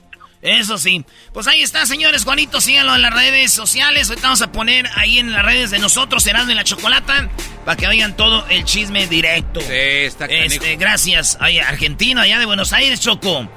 Eso 0.42 0.78
sí. 0.78 1.04
Pues 1.34 1.48
ahí 1.48 1.62
está, 1.62 1.86
señores. 1.86 2.24
Juanito, 2.24 2.62
síganlo 2.62 2.96
en 2.96 3.02
las 3.02 3.14
redes 3.14 3.52
sociales. 3.52 4.10
Ahorita 4.10 4.28
vamos 4.28 4.42
a 4.42 4.52
poner 4.52 4.88
ahí 4.96 5.20
en 5.20 5.34
las 5.34 5.44
redes 5.44 5.70
de 5.70 5.80
nosotros, 5.80 6.26
Erasmo 6.28 6.52
y 6.52 6.56
la 6.56 6.64
Chocolata, 6.64 7.30
para 7.66 7.76
que 7.76 7.88
oigan 7.88 8.16
todo 8.16 8.46
el 8.48 8.64
chisme 8.64 9.06
directo. 9.08 9.60
Sí, 9.60 9.68
está. 9.70 10.26
Este, 10.26 10.78
gracias. 10.78 11.38
Ay, 11.42 11.60
Argentina, 11.60 12.22
allá 12.22 12.40
de 12.40 12.46
Buenos 12.46 12.72
Aires, 12.72 13.02
Choco. 13.02 13.50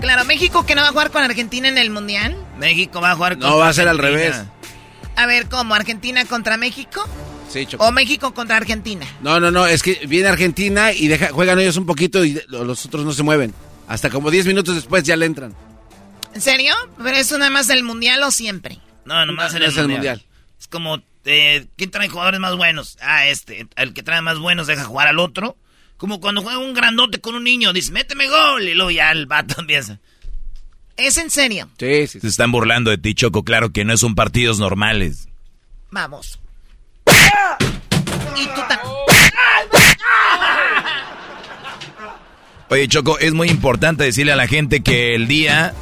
Claro, 0.00 0.24
México 0.26 0.66
que 0.66 0.74
no 0.74 0.82
va 0.82 0.88
a 0.88 0.90
jugar 0.90 1.10
con 1.10 1.22
Argentina 1.22 1.68
en 1.68 1.78
el 1.78 1.88
Mundial. 1.88 2.36
México 2.58 3.00
va 3.00 3.12
a 3.12 3.16
jugar 3.16 3.38
No, 3.38 3.56
va 3.56 3.68
a 3.68 3.72
ser 3.72 3.88
al 3.88 3.98
revés. 3.98 4.44
A 5.16 5.26
ver, 5.26 5.48
¿cómo? 5.48 5.74
¿Argentina 5.74 6.24
contra 6.24 6.56
México? 6.56 7.04
Sí, 7.48 7.64
Choco. 7.66 7.84
¿O 7.86 7.92
México 7.92 8.34
contra 8.34 8.56
Argentina? 8.56 9.06
No, 9.22 9.40
no, 9.40 9.50
no, 9.50 9.66
es 9.66 9.82
que 9.82 10.00
viene 10.06 10.28
Argentina 10.28 10.92
y 10.92 11.08
deja, 11.08 11.28
juegan 11.32 11.58
ellos 11.58 11.76
un 11.76 11.86
poquito 11.86 12.24
y 12.24 12.40
los 12.48 12.84
otros 12.86 13.04
no 13.04 13.12
se 13.12 13.22
mueven. 13.22 13.54
Hasta 13.88 14.10
como 14.10 14.30
10 14.30 14.46
minutos 14.46 14.74
después 14.74 15.04
ya 15.04 15.16
le 15.16 15.26
entran. 15.26 15.54
¿En 16.34 16.40
serio? 16.40 16.74
¿Pero 16.98 17.16
eso 17.16 17.38
nada 17.38 17.50
más 17.50 17.66
del 17.68 17.82
Mundial 17.82 18.22
o 18.24 18.30
siempre? 18.30 18.78
No, 19.04 19.24
nomás 19.24 19.52
No, 19.52 19.58
en 19.58 19.60
no 19.60 19.66
el, 19.66 19.72
es 19.72 19.78
el 19.78 19.88
mundial. 19.88 20.22
Es 20.60 20.66
como, 20.66 21.00
eh, 21.24 21.66
¿quién 21.76 21.90
trae 21.92 22.08
jugadores 22.08 22.40
más 22.40 22.56
buenos? 22.56 22.98
Ah, 23.00 23.26
este. 23.26 23.68
El 23.76 23.94
que 23.94 24.02
trae 24.02 24.20
más 24.20 24.38
buenos 24.38 24.66
deja 24.66 24.84
jugar 24.84 25.06
al 25.06 25.20
otro. 25.20 25.56
Como 25.96 26.20
cuando 26.20 26.42
juega 26.42 26.58
un 26.58 26.74
grandote 26.74 27.20
con 27.20 27.36
un 27.36 27.44
niño, 27.44 27.72
dice, 27.72 27.92
méteme 27.92 28.28
gol. 28.28 28.64
Y 28.64 28.74
luego 28.74 28.90
ya 28.90 29.12
el 29.12 29.26
vato 29.26 29.54
empieza. 29.60 30.00
¿Es 30.96 31.18
en 31.18 31.30
serio? 31.30 31.68
Sí, 31.78 32.06
sí. 32.06 32.20
Se 32.20 32.28
están 32.28 32.52
burlando 32.52 32.90
de 32.90 32.98
ti, 32.98 33.14
Choco. 33.14 33.44
Claro 33.44 33.70
que 33.70 33.84
no 33.84 33.96
son 33.96 34.14
partidos 34.14 34.58
normales. 34.58 35.28
Vamos. 35.90 36.38
Y 38.36 38.46
tú 38.46 38.60
también. 38.68 38.96
Oye, 42.68 42.88
Choco, 42.88 43.18
es 43.18 43.32
muy 43.32 43.48
importante 43.48 44.04
decirle 44.04 44.32
a 44.32 44.36
la 44.36 44.48
gente 44.48 44.82
que 44.82 45.14
el 45.14 45.28
día, 45.28 45.72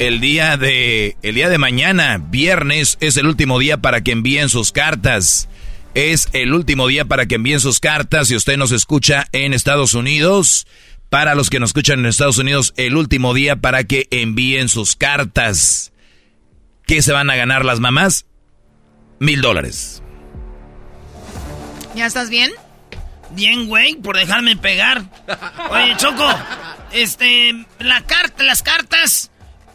el 0.00 0.20
día 0.20 0.56
de, 0.56 1.16
el 1.22 1.36
día 1.36 1.48
de 1.48 1.58
mañana, 1.58 2.18
viernes, 2.18 2.98
es 3.00 3.16
el 3.16 3.26
último 3.26 3.60
día 3.60 3.76
para 3.76 4.00
que 4.02 4.10
envíen 4.12 4.48
sus 4.48 4.72
cartas. 4.72 5.48
Es 5.94 6.28
el 6.32 6.52
último 6.52 6.88
día 6.88 7.04
para 7.04 7.26
que 7.26 7.36
envíen 7.36 7.60
sus 7.60 7.78
cartas. 7.78 8.28
Si 8.28 8.36
usted 8.36 8.56
nos 8.56 8.72
escucha 8.72 9.28
en 9.32 9.54
Estados 9.54 9.94
Unidos, 9.94 10.66
para 11.10 11.34
los 11.34 11.50
que 11.50 11.60
nos 11.60 11.70
escuchan 11.70 12.00
en 12.00 12.06
Estados 12.06 12.38
Unidos, 12.38 12.74
el 12.76 12.96
último 12.96 13.34
día 13.34 13.56
para 13.56 13.84
que 13.84 14.06
envíen 14.10 14.68
sus 14.68 14.96
cartas. 14.96 15.92
¿Qué 16.86 17.02
se 17.02 17.12
van 17.12 17.30
a 17.30 17.36
ganar 17.36 17.64
las 17.64 17.80
mamás? 17.80 18.26
Mil 19.18 19.40
dólares. 19.40 20.02
¿Ya 21.94 22.06
estás 22.06 22.28
bien? 22.28 22.50
Bien, 23.30 23.66
güey, 23.66 23.94
por 23.96 24.16
dejarme 24.16 24.56
pegar. 24.56 25.04
Oye, 25.70 25.96
Choco, 25.96 26.28
este, 26.92 27.66
la 27.78 28.02
carta, 28.02 28.44
las 28.44 28.62
cartas, 28.62 29.30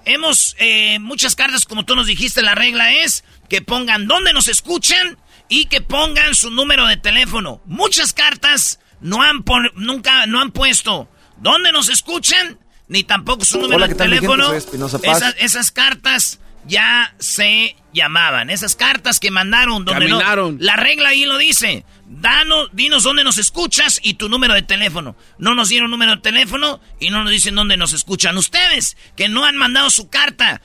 hemos, 0.05 0.55
eh, 0.59 0.99
muchas 0.99 1.35
cartas, 1.35 1.65
como 1.65 1.83
tú 1.83 1.95
nos 1.95 2.07
dijiste, 2.07 2.41
la 2.41 2.55
regla 2.55 2.93
es 2.93 3.23
que 3.49 3.61
pongan 3.61 4.07
dónde 4.07 4.31
nos 4.33 4.47
escuchan 4.47 5.17
y 5.49 5.65
que 5.65 5.81
pongan 5.81 6.33
su 6.35 6.49
número 6.51 6.85
de 6.87 6.95
teléfono. 6.97 7.61
Muchas 7.65 8.13
cartas 8.13 8.79
no 9.01 9.21
han 9.21 9.43
pon- 9.43 9.71
nunca, 9.75 10.25
no 10.27 10.39
han 10.39 10.51
puesto 10.51 11.09
dónde 11.41 11.71
nos 11.71 11.89
escuchan, 11.89 12.57
ni 12.87 13.03
tampoco 13.03 13.43
su 13.45 13.57
número 13.57 13.77
Hola, 13.77 13.87
de 13.87 13.95
teléfono. 13.95 14.53
Esas, 14.53 15.35
esas 15.39 15.71
cartas 15.71 16.39
ya 16.65 17.13
se 17.19 17.75
llamaban. 17.93 18.49
Esas 18.49 18.75
cartas 18.75 19.19
que 19.19 19.31
mandaron 19.31 19.83
donde 19.85 20.07
no- 20.07 20.17
Caminaron. 20.19 20.57
la 20.59 20.75
regla 20.75 21.09
ahí 21.09 21.25
lo 21.25 21.37
dice. 21.37 21.85
Danos, 22.05 22.69
dinos 22.73 23.03
dónde 23.03 23.23
nos 23.23 23.37
escuchas 23.37 23.99
y 24.03 24.15
tu 24.15 24.29
número 24.29 24.53
de 24.53 24.61
teléfono. 24.61 25.15
No 25.37 25.55
nos 25.55 25.69
dieron 25.69 25.89
número 25.89 26.15
de 26.15 26.21
teléfono 26.21 26.79
y 26.99 27.09
no 27.09 27.23
nos 27.23 27.31
dicen 27.31 27.55
dónde 27.55 27.77
nos 27.77 27.93
escuchan. 27.93 28.37
Ustedes 28.37 28.97
que 29.15 29.29
no 29.29 29.45
han 29.45 29.55
mandado 29.57 29.89
su 29.89 30.09
carta 30.09 30.61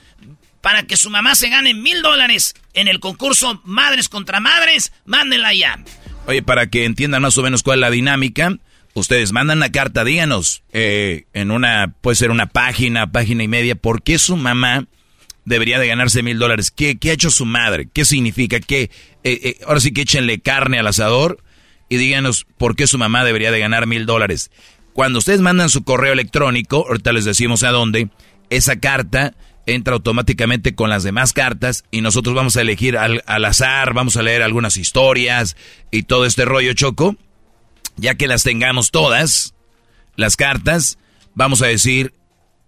para 0.61 0.83
que 0.83 0.97
su 0.97 1.09
mamá 1.09 1.33
se 1.35 1.49
gane 1.49 1.73
mil 1.73 2.01
dólares 2.01 2.53
en 2.73 2.87
el 2.89 2.99
concurso 2.99 3.61
Madres 3.63 4.09
contra 4.09 4.39
Madres, 4.41 4.91
mándenla 5.05 5.53
ya. 5.53 5.79
Oye, 6.25 6.43
para 6.43 6.67
que 6.67 6.83
entiendan 6.83 7.21
más 7.21 7.37
o 7.37 7.41
menos 7.41 7.63
cuál 7.63 7.79
es 7.79 7.81
la 7.81 7.89
dinámica, 7.89 8.51
ustedes 8.99 9.31
mandan 9.31 9.59
la 9.59 9.71
carta, 9.71 10.03
díganos, 10.03 10.63
eh, 10.71 11.25
en 11.33 11.51
una, 11.51 11.93
puede 12.01 12.15
ser 12.15 12.31
una 12.31 12.47
página, 12.47 13.11
página 13.11 13.43
y 13.43 13.47
media, 13.47 13.75
¿por 13.75 14.03
qué 14.03 14.17
su 14.17 14.37
mamá 14.37 14.87
debería 15.47 15.79
de 15.79 15.87
ganarse 15.87 16.23
mil 16.23 16.39
dólares. 16.39 16.71
¿Qué, 16.71 16.97
¿Qué 16.97 17.09
ha 17.09 17.13
hecho 17.13 17.31
su 17.31 17.45
madre? 17.45 17.87
¿Qué 17.93 18.03
significa? 18.03 18.59
¿Qué, 18.59 18.91
eh, 19.23 19.39
eh, 19.43 19.57
ahora 19.65 19.79
sí 19.79 19.93
que 19.93 20.01
échenle 20.01 20.39
carne 20.39 20.77
al 20.77 20.87
asador 20.87 21.41
y 21.89 21.95
díganos 21.95 22.45
por 22.57 22.75
qué 22.75 22.85
su 22.85 22.97
mamá 22.97 23.23
debería 23.23 23.49
de 23.49 23.59
ganar 23.59 23.87
mil 23.87 24.05
dólares. 24.05 24.51
Cuando 24.91 25.19
ustedes 25.19 25.39
mandan 25.39 25.69
su 25.69 25.83
correo 25.83 26.11
electrónico, 26.11 26.85
ahorita 26.87 27.13
les 27.13 27.23
decimos 27.23 27.63
a 27.63 27.71
dónde, 27.71 28.09
esa 28.49 28.79
carta 28.79 29.35
entra 29.65 29.93
automáticamente 29.93 30.75
con 30.75 30.89
las 30.89 31.03
demás 31.03 31.33
cartas 31.33 31.85
y 31.91 32.01
nosotros 32.01 32.35
vamos 32.35 32.57
a 32.57 32.61
elegir 32.61 32.97
al, 32.97 33.23
al 33.25 33.45
azar, 33.45 33.93
vamos 33.93 34.17
a 34.17 34.23
leer 34.23 34.41
algunas 34.41 34.75
historias 34.77 35.55
y 35.91 36.03
todo 36.03 36.25
este 36.25 36.45
rollo 36.45 36.73
choco. 36.73 37.15
Ya 37.97 38.15
que 38.15 38.27
las 38.27 38.43
tengamos 38.43 38.91
todas, 38.91 39.53
las 40.15 40.35
cartas, 40.35 40.97
vamos 41.35 41.61
a 41.61 41.67
decir, 41.67 42.13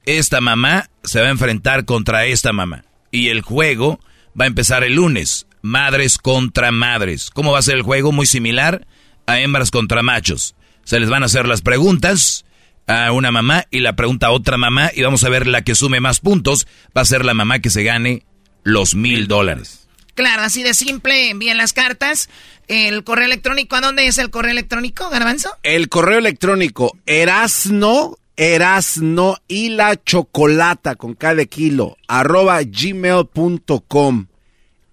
esta 0.06 0.42
mamá 0.42 0.90
se 1.04 1.22
va 1.22 1.28
a 1.28 1.32
enfrentar 1.32 1.86
contra 1.86 2.26
esta 2.26 2.52
mamá. 2.52 2.86
Y 3.12 3.30
el 3.30 3.42
juego 3.42 4.00
va 4.40 4.46
a 4.46 4.48
empezar 4.48 4.84
el 4.84 4.96
lunes. 4.96 5.46
Madres 5.62 6.18
contra 6.18 6.72
madres. 6.72 7.30
¿Cómo 7.32 7.52
va 7.52 7.60
a 7.60 7.64
ser 7.64 7.76
el 7.76 7.84
juego? 7.84 8.12
Muy 8.12 8.26
similar 8.26 8.88
a 9.28 9.40
hembras 9.40 9.72
contra 9.72 10.02
machos. 10.02 10.56
Se 10.84 11.00
les 11.00 11.10
van 11.10 11.24
a 11.24 11.28
hacer 11.28 11.48
las 11.48 11.62
preguntas 11.62 12.46
a 12.88 13.12
una 13.12 13.32
mamá 13.32 13.66
y 13.70 13.82
la 13.82 13.96
pregunta 13.96 14.28
a 14.28 14.32
otra 14.32 14.58
mamá 14.58 14.90
y 14.96 15.04
vamos 15.04 15.24
a 15.24 15.30
ver 15.30 15.46
la 15.46 15.64
que 15.64 15.76
sume 15.76 16.00
más 16.00 16.20
puntos. 16.20 16.66
Va 16.98 17.02
a 17.02 17.06
ser 17.06 17.26
la 17.26 17.36
mamá 17.36 17.60
que 17.60 17.70
se 17.70 17.84
gane 17.84 18.26
los 18.64 18.96
mil 18.96 19.28
dólares. 19.28 19.79
Claro, 20.20 20.42
así 20.42 20.64
de 20.64 20.74
simple, 20.74 21.30
envíen 21.30 21.56
las 21.56 21.72
cartas. 21.72 22.30
El 22.68 23.06
correo 23.06 23.24
electrónico, 23.24 23.78
¿a 23.78 23.80
dónde 23.80 24.06
es 24.06 24.18
el 24.18 24.30
correo 24.30 24.52
electrónico, 24.52 25.10
Garbanzo? 25.10 25.50
El 25.64 25.88
correo 25.88 26.20
electrónico 26.20 26.92
erasno, 27.06 28.18
erasno 28.36 29.38
y 29.48 29.70
la 29.70 29.96
chocolata 30.04 30.96
con 30.96 31.14
cada 31.14 31.46
kilo, 31.46 31.96
arroba 32.10 32.60
gmail.com. 32.64 34.26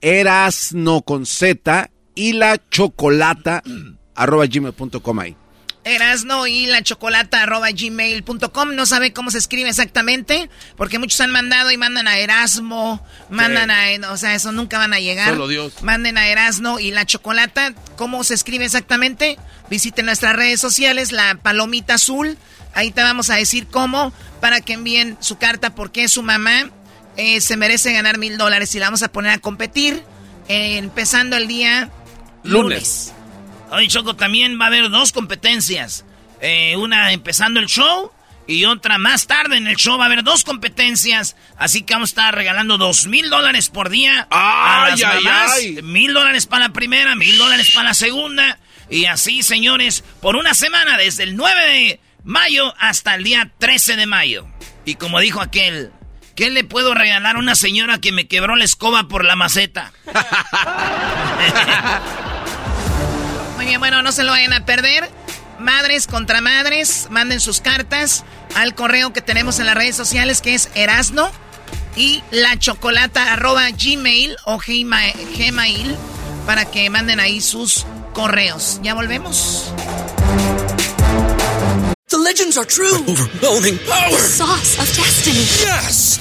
Erasno 0.01 1.03
con 1.03 1.27
Z 1.27 1.91
y 2.15 2.35
la 2.35 2.61
chocolata, 2.71 3.65
arroba 4.15 4.47
gmail.com 4.47 5.19
ahí. 5.19 5.37
Erasno 5.87 6.49
y 6.49 6.67
la 6.67 6.83
chocolata 6.83 7.43
arroba 7.43 7.69
gmail.com. 7.71 8.75
No 8.75 8.87
sabe 8.87 9.13
cómo 9.13 9.31
se 9.31 9.39
escribe 9.39 9.71
exactamente, 9.71 10.51
porque 10.77 10.99
muchos 10.99 11.21
han 11.21 11.31
mandado 11.31 11.71
y 11.71 11.77
mandan 11.77 12.09
a 12.09 12.19
Erasmo, 12.19 13.05
mandan 13.31 13.71
a, 13.71 14.13
o 14.13 14.17
sea, 14.17 14.35
eso 14.35 14.51
nunca 14.51 14.79
van 14.79 14.93
a 14.93 14.99
llegar. 14.99 15.31
Solo 15.31 15.47
Dios. 15.47 15.83
Manden 15.83 16.19
a 16.19 16.29
Erasno 16.29 16.81
y 16.81 16.91
la 16.91 17.07
chocolata. 17.07 17.73
¿Cómo 17.97 18.25
se 18.25 18.35
escribe 18.35 18.65
exactamente? 18.65 19.39
Visiten 19.71 20.07
nuestras 20.07 20.35
redes 20.35 20.61
sociales, 20.61 21.13
la 21.13 21.37
palomita 21.37 21.95
azul. 21.95 22.37
Ahí 22.75 22.91
te 22.91 23.03
vamos 23.03 23.31
a 23.31 23.37
decir 23.37 23.69
cómo, 23.69 24.13
para 24.41 24.61
que 24.61 24.75
envíen 24.75 25.17
su 25.21 25.39
carta, 25.39 25.75
porque 25.75 26.09
su 26.09 26.23
mamá 26.23 26.71
eh, 27.17 27.41
se 27.41 27.57
merece 27.57 27.93
ganar 27.93 28.19
mil 28.19 28.37
dólares 28.39 28.75
y 28.75 28.81
la 28.81 28.87
vamos 28.87 29.03
a 29.03 29.09
poner 29.09 29.33
a 29.33 29.39
competir, 29.39 30.03
eh, 30.49 30.79
empezando 30.79 31.37
el 31.37 31.47
día 31.47 31.91
lunes. 32.43 33.13
Hoy, 33.71 33.89
Choco, 33.89 34.15
también 34.15 34.59
va 34.61 34.65
a 34.65 34.69
haber 34.69 34.91
dos 34.91 35.13
competencias. 35.13 36.05
Eh, 36.41 36.77
una 36.77 37.13
empezando 37.13 37.61
el 37.61 37.67
show 37.67 38.13
y 38.47 38.65
otra 38.65 38.99
más 38.99 39.27
tarde 39.27 39.57
en 39.57 39.67
el 39.67 39.77
show 39.77 39.99
va 39.99 40.05
a 40.05 40.07
haber 40.07 40.23
dos 40.23 40.45
competencias. 40.45 41.37
Así 41.59 41.83
que 41.83 41.95
vamos 41.95 42.11
a 42.11 42.13
estar 42.13 42.35
regalando 42.35 42.79
dos 42.79 43.07
mil 43.07 43.29
dólares 43.31 43.69
por 43.69 43.91
día 43.91 44.27
a 44.31 44.89
las 44.91 45.03
Ay, 45.03 45.11
ay, 45.17 45.25
mamás. 45.25 45.53
ay. 45.57 45.83
Mil 45.83 46.15
dólares 46.15 46.47
para 46.47 46.69
la 46.69 46.73
primera, 46.73 47.15
mil 47.17 47.37
dólares 47.39 47.71
para 47.75 47.89
la 47.89 47.95
segunda. 47.95 48.59
Y 48.89 49.07
así, 49.07 49.43
señores, 49.43 50.05
por 50.21 50.37
una 50.37 50.55
semana, 50.55 50.97
desde 50.97 51.25
el 51.25 51.37
9 51.37 51.65
de 51.73 52.01
mayo 52.23 52.73
hasta 52.79 53.17
el 53.17 53.25
día 53.25 53.51
13 53.59 53.97
de 53.97 54.07
mayo. 54.07 54.47
Y 54.85 54.95
como 54.95 55.19
dijo 55.19 55.41
aquel, 55.41 55.91
¿qué 56.37 56.51
le 56.51 56.63
puedo 56.63 56.95
regalar 56.95 57.35
a 57.35 57.39
una 57.41 57.57
señora 57.57 58.01
que 58.01 58.13
me 58.13 58.29
quebró 58.29 58.55
la 58.55 58.65
escoba 58.65 59.09
por 59.09 59.25
la 59.25 59.35
maceta? 59.35 59.93
Muy 63.67 63.71
bien, 63.73 63.81
bueno, 63.81 64.01
no 64.01 64.13
se 64.13 64.23
lo 64.23 64.31
vayan 64.31 64.53
a 64.53 64.65
perder. 64.65 65.11
Madres 65.59 66.07
contra 66.07 66.41
madres, 66.41 67.09
manden 67.11 67.41
sus 67.41 67.61
cartas 67.61 68.23
al 68.55 68.77
correo 68.77 69.13
que 69.13 69.21
tenemos 69.21 69.59
en 69.59 69.67
las 69.67 69.75
redes 69.75 69.97
sociales 69.97 70.41
que 70.41 70.55
es 70.55 70.69
Erasno 70.77 71.29
y 71.97 72.23
la 72.31 72.57
chocolata 72.61 73.33
arroba 73.33 73.69
gmail 73.71 74.37
o 74.45 74.59
gma- 74.61 75.13
gmail 75.37 75.97
para 76.47 76.65
que 76.67 76.89
manden 76.91 77.19
ahí 77.19 77.41
sus 77.41 77.87
correos. 78.13 78.79
Ya 78.85 78.95
volvemos. 78.95 79.73
The 82.07 82.19
legends 82.19 82.57
are 82.57 82.67
true. 82.69 83.03
overwhelming 83.09 83.79
power! 83.79 84.11
The 84.13 84.19
sauce 84.29 84.79
of 84.79 84.97
destiny. 84.97 85.41
Yes! 85.41 86.21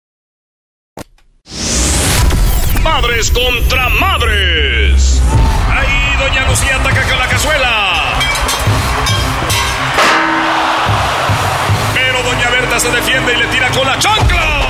Madres 2.83 3.29
contra 3.31 3.89
madres. 3.89 5.21
Ahí 5.69 6.15
Doña 6.17 6.47
Lucía 6.47 6.77
ataca 6.77 7.03
con 7.07 7.19
la 7.19 7.27
cazuela. 7.27 8.03
Pero 11.93 12.23
Doña 12.23 12.49
Berta 12.49 12.79
se 12.79 12.89
defiende 12.89 13.33
y 13.33 13.37
le 13.37 13.47
tira 13.47 13.69
con 13.69 13.85
la 13.85 13.99
chancla. 13.99 14.67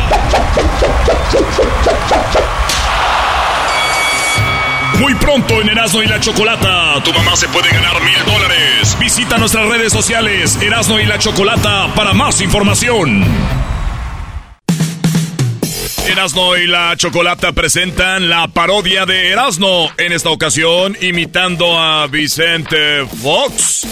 Muy 4.99 5.15
pronto 5.15 5.61
en 5.61 5.69
Erasmo 5.69 6.03
y 6.03 6.07
la 6.07 6.19
Chocolata, 6.19 7.01
tu 7.03 7.13
mamá 7.13 7.35
se 7.35 7.47
puede 7.47 7.69
ganar 7.69 8.01
mil 8.01 8.23
dólares. 8.25 8.97
Visita 8.99 9.37
nuestras 9.37 9.67
redes 9.67 9.91
sociales, 9.93 10.59
Erasmo 10.61 10.99
y 10.99 11.05
la 11.05 11.17
Chocolata, 11.17 11.87
para 11.95 12.13
más 12.13 12.41
información. 12.41 13.25
Erasno 16.07 16.57
y 16.57 16.67
la 16.67 16.95
Chocolata 16.97 17.51
presentan 17.51 18.29
la 18.29 18.47
parodia 18.47 19.05
de 19.05 19.29
Erasno, 19.29 19.89
en 19.97 20.11
esta 20.11 20.29
ocasión 20.29 20.97
imitando 20.99 21.77
a 21.77 22.07
Vicente 22.07 23.05
Fox. 23.21 23.87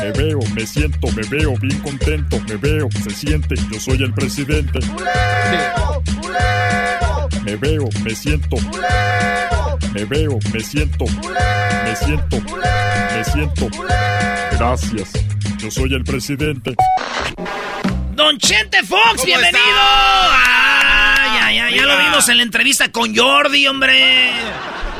Me 0.00 0.12
veo, 0.12 0.38
me 0.54 0.66
siento, 0.66 1.08
me 1.08 1.22
veo 1.28 1.54
bien 1.60 1.80
contento, 1.80 2.40
me 2.48 2.56
veo, 2.56 2.88
se 3.02 3.10
siente, 3.10 3.56
yo 3.72 3.80
soy 3.80 4.02
el 4.02 4.14
presidente. 4.14 4.78
Me 7.44 7.56
veo, 7.56 7.88
me 8.02 8.14
siento. 8.14 8.56
Me 9.92 10.04
veo, 10.04 10.38
me 10.52 10.60
siento. 10.60 11.04
Me 11.84 11.96
siento. 11.96 12.40
Me 12.40 13.24
siento. 13.24 13.68
Gracias. 14.52 15.12
Yo 15.58 15.70
soy 15.70 15.94
el 15.94 16.04
presidente. 16.04 16.74
Don 18.14 18.38
Chente 18.38 18.82
Fox, 18.84 19.24
bienvenido. 19.24 19.60
Ay, 19.66 21.38
ay, 21.40 21.58
ay, 21.58 21.76
ya 21.76 21.84
lo 21.84 21.98
vimos 21.98 22.28
en 22.28 22.36
la 22.36 22.42
entrevista 22.42 22.90
con 22.92 23.14
Jordi, 23.16 23.66
hombre. 23.66 24.32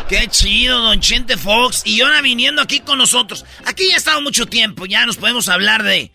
Qué 0.08 0.28
chido, 0.28 0.80
Don 0.80 1.00
Chente 1.00 1.36
Fox. 1.36 1.82
Y 1.84 2.00
ahora 2.00 2.20
viniendo 2.20 2.60
aquí 2.60 2.80
con 2.80 2.98
nosotros. 2.98 3.44
Aquí 3.66 3.88
ya 3.88 3.94
ha 3.94 3.98
estado 3.98 4.20
mucho 4.20 4.46
tiempo, 4.46 4.86
ya 4.86 5.06
nos 5.06 5.16
podemos 5.16 5.48
hablar 5.48 5.82
de... 5.82 6.10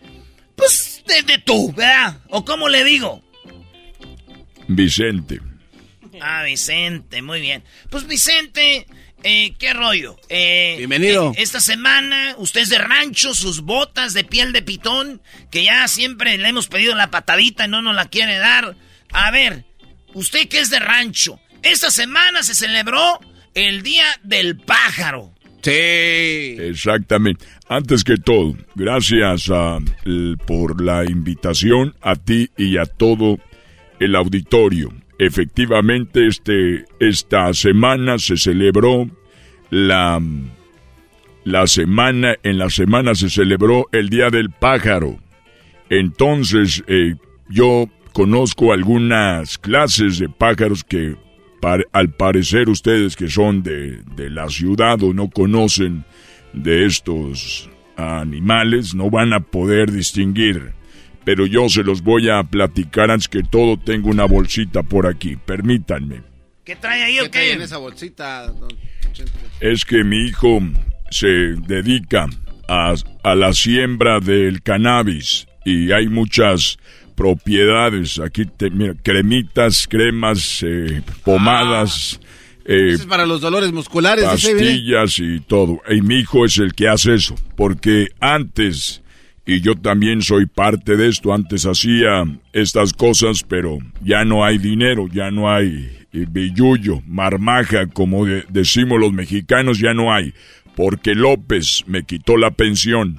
Pues, 0.56 1.02
de, 1.06 1.22
de 1.22 1.38
tú, 1.38 1.72
¿verdad? 1.72 2.18
¿O 2.28 2.44
cómo 2.44 2.68
le 2.68 2.84
digo? 2.84 3.22
Vicente. 4.68 5.40
Ah, 6.20 6.42
Vicente, 6.44 7.22
muy 7.22 7.40
bien. 7.40 7.62
Pues 7.90 8.06
Vicente, 8.06 8.86
eh, 9.22 9.54
¿qué 9.58 9.72
rollo? 9.72 10.16
Eh, 10.28 10.74
Bienvenido. 10.78 11.32
eh, 11.36 11.42
esta 11.42 11.60
semana, 11.60 12.34
usted 12.38 12.62
es 12.62 12.68
de 12.68 12.78
rancho, 12.78 13.34
sus 13.34 13.62
botas 13.62 14.12
de 14.14 14.24
piel 14.24 14.52
de 14.52 14.62
pitón, 14.62 15.22
que 15.50 15.64
ya 15.64 15.86
siempre 15.88 16.36
le 16.38 16.48
hemos 16.48 16.68
pedido 16.68 16.94
la 16.94 17.10
patadita 17.10 17.64
y 17.66 17.68
no 17.68 17.82
nos 17.82 17.94
la 17.94 18.06
quiere 18.06 18.38
dar. 18.38 18.76
A 19.12 19.30
ver, 19.30 19.64
usted 20.14 20.48
que 20.48 20.58
es 20.60 20.70
de 20.70 20.78
rancho, 20.78 21.40
esta 21.62 21.90
semana 21.90 22.42
se 22.42 22.54
celebró 22.54 23.18
el 23.54 23.82
Día 23.82 24.04
del 24.22 24.56
Pájaro. 24.56 25.32
Sí. 25.62 25.70
Exactamente. 26.58 27.44
Antes 27.68 28.02
que 28.02 28.16
todo, 28.16 28.56
gracias 28.74 29.50
a, 29.50 29.78
l- 30.04 30.36
por 30.46 30.80
la 30.82 31.04
invitación 31.04 31.94
a 32.00 32.16
ti 32.16 32.50
y 32.56 32.78
a 32.78 32.86
todo 32.86 33.38
el 33.98 34.16
auditorio. 34.16 34.90
Efectivamente, 35.20 36.26
este, 36.26 36.86
esta 36.98 37.52
semana 37.52 38.18
se 38.18 38.38
celebró 38.38 39.06
la, 39.68 40.18
la 41.44 41.66
semana, 41.66 42.36
en 42.42 42.56
la 42.56 42.70
semana 42.70 43.14
se 43.14 43.28
celebró 43.28 43.86
el 43.92 44.08
Día 44.08 44.30
del 44.30 44.48
Pájaro. 44.48 45.18
Entonces, 45.90 46.82
eh, 46.86 47.16
yo 47.50 47.90
conozco 48.14 48.72
algunas 48.72 49.58
clases 49.58 50.18
de 50.18 50.30
pájaros 50.30 50.84
que 50.84 51.16
al 51.92 52.14
parecer 52.14 52.70
ustedes 52.70 53.14
que 53.14 53.28
son 53.28 53.62
de, 53.62 53.98
de 54.16 54.30
la 54.30 54.48
ciudad 54.48 55.02
o 55.02 55.12
no 55.12 55.28
conocen 55.28 56.06
de 56.54 56.86
estos 56.86 57.68
animales 57.94 58.94
no 58.94 59.10
van 59.10 59.34
a 59.34 59.40
poder 59.40 59.92
distinguir. 59.92 60.79
Pero 61.24 61.46
yo 61.46 61.68
se 61.68 61.82
los 61.82 62.02
voy 62.02 62.28
a 62.30 62.42
platicar 62.44 63.10
antes 63.10 63.28
que 63.28 63.42
todo. 63.42 63.76
Tengo 63.78 64.08
una 64.10 64.24
bolsita 64.24 64.82
por 64.82 65.06
aquí. 65.06 65.36
Permítanme. 65.36 66.22
¿Qué 66.64 66.76
trae 66.76 67.02
ahí 67.02 67.18
o 67.20 67.24
¿Qué 67.24 67.28
trae 67.30 67.46
qué? 67.48 67.52
en 67.54 67.62
esa 67.62 67.76
bolsita? 67.78 68.46
don? 68.48 68.68
Es 69.60 69.84
que 69.84 70.02
mi 70.04 70.26
hijo 70.28 70.60
se 71.10 71.26
dedica 71.66 72.26
a, 72.68 72.94
a 73.22 73.34
la 73.34 73.52
siembra 73.52 74.20
del 74.20 74.62
cannabis 74.62 75.46
y 75.64 75.92
hay 75.92 76.08
muchas 76.08 76.78
propiedades. 77.16 78.18
Aquí, 78.18 78.44
te- 78.46 78.70
mira, 78.70 78.94
cremitas, 79.02 79.86
cremas, 79.88 80.62
eh, 80.66 81.02
pomadas, 81.24 82.18
eh, 82.64 82.88
Eso 82.92 83.02
es 83.02 83.06
para 83.06 83.26
los 83.26 83.40
dolores 83.40 83.72
musculares. 83.72 84.24
pastillas 84.24 85.18
y 85.18 85.40
todo. 85.40 85.80
Y 85.90 86.00
mi 86.02 86.20
hijo 86.20 86.44
es 86.44 86.58
el 86.58 86.74
que 86.74 86.88
hace 86.88 87.14
eso, 87.14 87.34
porque 87.56 88.08
antes, 88.20 88.99
y 89.54 89.60
yo 89.60 89.74
también 89.74 90.22
soy 90.22 90.46
parte 90.46 90.96
de 90.96 91.08
esto, 91.08 91.32
antes 91.34 91.66
hacía 91.66 92.24
estas 92.52 92.92
cosas, 92.92 93.42
pero 93.46 93.78
ya 94.02 94.24
no 94.24 94.44
hay 94.44 94.58
dinero, 94.58 95.08
ya 95.12 95.30
no 95.30 95.50
hay 95.50 95.90
eh, 96.12 96.26
billullo, 96.28 97.02
marmaja, 97.06 97.86
como 97.86 98.26
de- 98.26 98.44
decimos 98.48 98.98
los 99.00 99.12
mexicanos, 99.12 99.78
ya 99.78 99.94
no 99.94 100.12
hay. 100.12 100.32
Porque 100.76 101.14
López 101.14 101.84
me 101.88 102.04
quitó 102.04 102.36
la 102.36 102.52
pensión. 102.52 103.16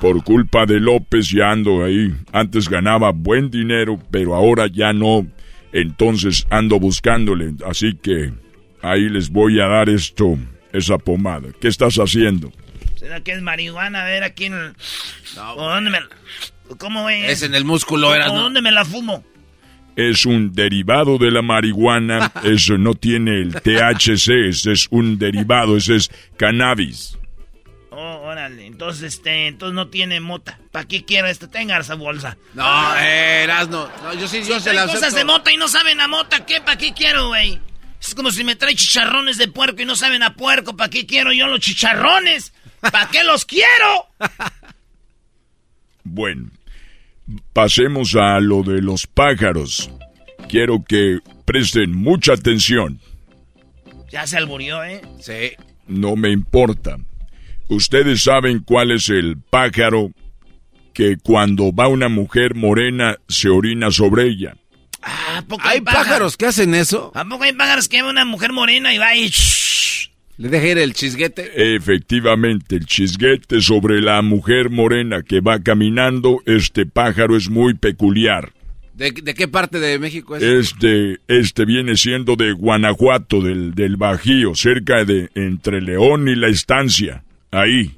Por 0.00 0.24
culpa 0.24 0.66
de 0.66 0.80
López 0.80 1.28
ya 1.30 1.52
ando 1.52 1.84
ahí. 1.84 2.12
Antes 2.32 2.68
ganaba 2.68 3.12
buen 3.12 3.50
dinero, 3.50 3.98
pero 4.10 4.34
ahora 4.34 4.66
ya 4.66 4.92
no. 4.92 5.26
Entonces 5.72 6.46
ando 6.50 6.80
buscándole. 6.80 7.52
Así 7.66 7.94
que 7.94 8.32
ahí 8.80 9.08
les 9.08 9.30
voy 9.30 9.60
a 9.60 9.66
dar 9.66 9.88
esto, 9.90 10.38
esa 10.72 10.98
pomada. 10.98 11.48
¿Qué 11.60 11.68
estás 11.68 11.96
haciendo? 11.96 12.50
¿Será 13.02 13.20
que 13.20 13.32
es 13.32 13.42
marihuana? 13.42 14.02
A 14.02 14.04
ver, 14.04 14.22
aquí 14.22 14.44
en 14.44 14.52
el... 14.54 14.74
¿O 15.56 15.68
dónde 15.68 15.90
me 15.90 16.00
la- 16.00 16.08
¿Cómo 16.78 17.10
es? 17.10 17.28
Es 17.30 17.42
en 17.42 17.54
el 17.56 17.64
músculo, 17.64 18.10
¿O 18.10 18.14
era, 18.14 18.28
¿no? 18.28 18.42
dónde 18.42 18.62
me 18.62 18.70
la 18.70 18.84
fumo? 18.84 19.24
Es 19.96 20.24
un 20.24 20.52
derivado 20.54 21.18
de 21.18 21.30
la 21.32 21.42
marihuana. 21.42 22.30
Eso 22.44 22.78
no 22.78 22.94
tiene 22.94 23.40
el 23.42 23.54
THC. 23.54 24.48
Ese 24.48 24.72
es 24.72 24.86
un 24.90 25.18
derivado. 25.18 25.76
Ese 25.76 25.96
es 25.96 26.10
cannabis. 26.36 27.18
Oh, 27.90 28.20
órale. 28.24 28.64
Entonces, 28.66 29.14
este, 29.14 29.48
entonces 29.48 29.74
no 29.74 29.88
tiene 29.88 30.20
mota. 30.20 30.58
¿Para 30.70 30.86
qué 30.88 31.04
quiero 31.04 31.26
esto? 31.26 31.48
Tenga 31.50 31.76
esa 31.78 31.94
bolsa. 31.96 32.38
No, 32.54 32.96
eh, 32.96 33.42
Erasno. 33.42 33.90
No, 34.04 34.14
yo 34.14 34.28
sí, 34.28 34.38
yo 34.48 34.58
se 34.60 34.70
Trae 34.70 34.76
la 34.76 34.82
cosas 34.86 35.02
acepto. 35.02 35.16
de 35.18 35.24
mota 35.24 35.52
y 35.52 35.56
no 35.58 35.66
saben 35.68 36.00
a 36.00 36.08
mota. 36.08 36.46
¿Qué? 36.46 36.60
¿Para 36.62 36.78
qué 36.78 36.94
quiero, 36.94 37.26
güey? 37.28 37.60
Es 38.00 38.14
como 38.14 38.30
si 38.30 38.44
me 38.44 38.56
trae 38.56 38.74
chicharrones 38.74 39.36
de 39.36 39.48
puerco 39.48 39.82
y 39.82 39.84
no 39.84 39.94
saben 39.96 40.22
a 40.22 40.34
puerco. 40.34 40.74
¿Para 40.76 40.88
qué 40.88 41.04
quiero 41.04 41.32
yo 41.32 41.46
los 41.48 41.60
chicharrones? 41.60 42.54
¿Para 42.90 43.08
qué 43.10 43.24
los 43.24 43.44
quiero? 43.44 44.06
Bueno, 46.04 46.50
pasemos 47.52 48.16
a 48.16 48.40
lo 48.40 48.62
de 48.62 48.82
los 48.82 49.06
pájaros. 49.06 49.90
Quiero 50.48 50.84
que 50.86 51.20
presten 51.44 51.96
mucha 51.96 52.32
atención. 52.32 53.00
Ya 54.10 54.26
se 54.26 54.36
alburió, 54.36 54.82
¿eh? 54.84 55.00
Sí. 55.20 55.52
No 55.86 56.16
me 56.16 56.30
importa. 56.30 56.98
Ustedes 57.68 58.24
saben 58.24 58.60
cuál 58.60 58.90
es 58.90 59.08
el 59.08 59.38
pájaro 59.38 60.10
que 60.92 61.16
cuando 61.22 61.72
va 61.72 61.88
una 61.88 62.08
mujer 62.08 62.54
morena 62.54 63.16
se 63.28 63.48
orina 63.48 63.90
sobre 63.90 64.26
ella. 64.26 64.56
¿A 65.02 65.42
poco 65.42 65.62
¿Hay 65.66 65.80
pájaros 65.80 66.36
que 66.36 66.46
hacen 66.46 66.74
eso? 66.74 67.10
¿A 67.14 67.24
poco 67.24 67.44
hay 67.44 67.52
pájaros 67.52 67.88
que 67.88 68.02
ve 68.02 68.10
una 68.10 68.24
mujer 68.24 68.52
morena 68.52 68.94
y 68.94 68.98
va 68.98 69.16
y... 69.16 69.30
Le 70.42 70.48
deja 70.48 70.66
ir 70.66 70.78
el 70.78 70.92
chisguete. 70.92 71.76
Efectivamente, 71.76 72.74
el 72.74 72.84
chisguete 72.84 73.60
sobre 73.60 74.00
la 74.02 74.20
mujer 74.22 74.70
morena 74.70 75.22
que 75.22 75.40
va 75.40 75.60
caminando, 75.60 76.40
este 76.46 76.84
pájaro 76.84 77.36
es 77.36 77.48
muy 77.48 77.74
peculiar. 77.74 78.52
¿De, 78.92 79.12
de 79.12 79.34
qué 79.34 79.46
parte 79.46 79.78
de 79.78 80.00
México 80.00 80.34
es? 80.34 80.42
Este, 80.42 81.20
este 81.28 81.64
viene 81.64 81.96
siendo 81.96 82.34
de 82.34 82.54
Guanajuato, 82.54 83.40
del, 83.40 83.76
del 83.76 83.96
Bajío, 83.96 84.56
cerca 84.56 85.04
de 85.04 85.30
entre 85.36 85.80
León 85.80 86.26
y 86.26 86.34
la 86.34 86.48
estancia. 86.48 87.22
Ahí. 87.52 87.92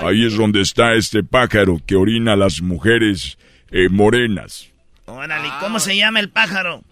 Ahí 0.00 0.24
es 0.24 0.34
donde 0.34 0.62
está 0.62 0.94
este 0.94 1.22
pájaro 1.22 1.78
que 1.84 1.96
orina 1.96 2.32
a 2.32 2.36
las 2.36 2.62
mujeres 2.62 3.36
eh, 3.70 3.90
morenas. 3.90 4.66
Órale, 5.04 5.46
¿y 5.46 5.50
¿cómo 5.60 5.78
se 5.78 5.94
llama 5.94 6.20
el 6.20 6.30
pájaro? 6.30 6.84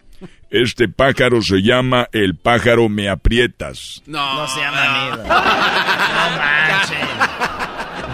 Este 0.51 0.89
pájaro 0.89 1.43
se 1.43 1.63
llama 1.63 2.09
el 2.13 2.35
pájaro 2.35 2.89
me 2.89 3.09
aprietas. 3.09 4.03
No, 4.07 4.35
no 4.35 4.49
se 4.49 4.61
llama 4.61 5.05
nido. 5.05 5.25
No 6.21 6.37
manches. 6.37 7.09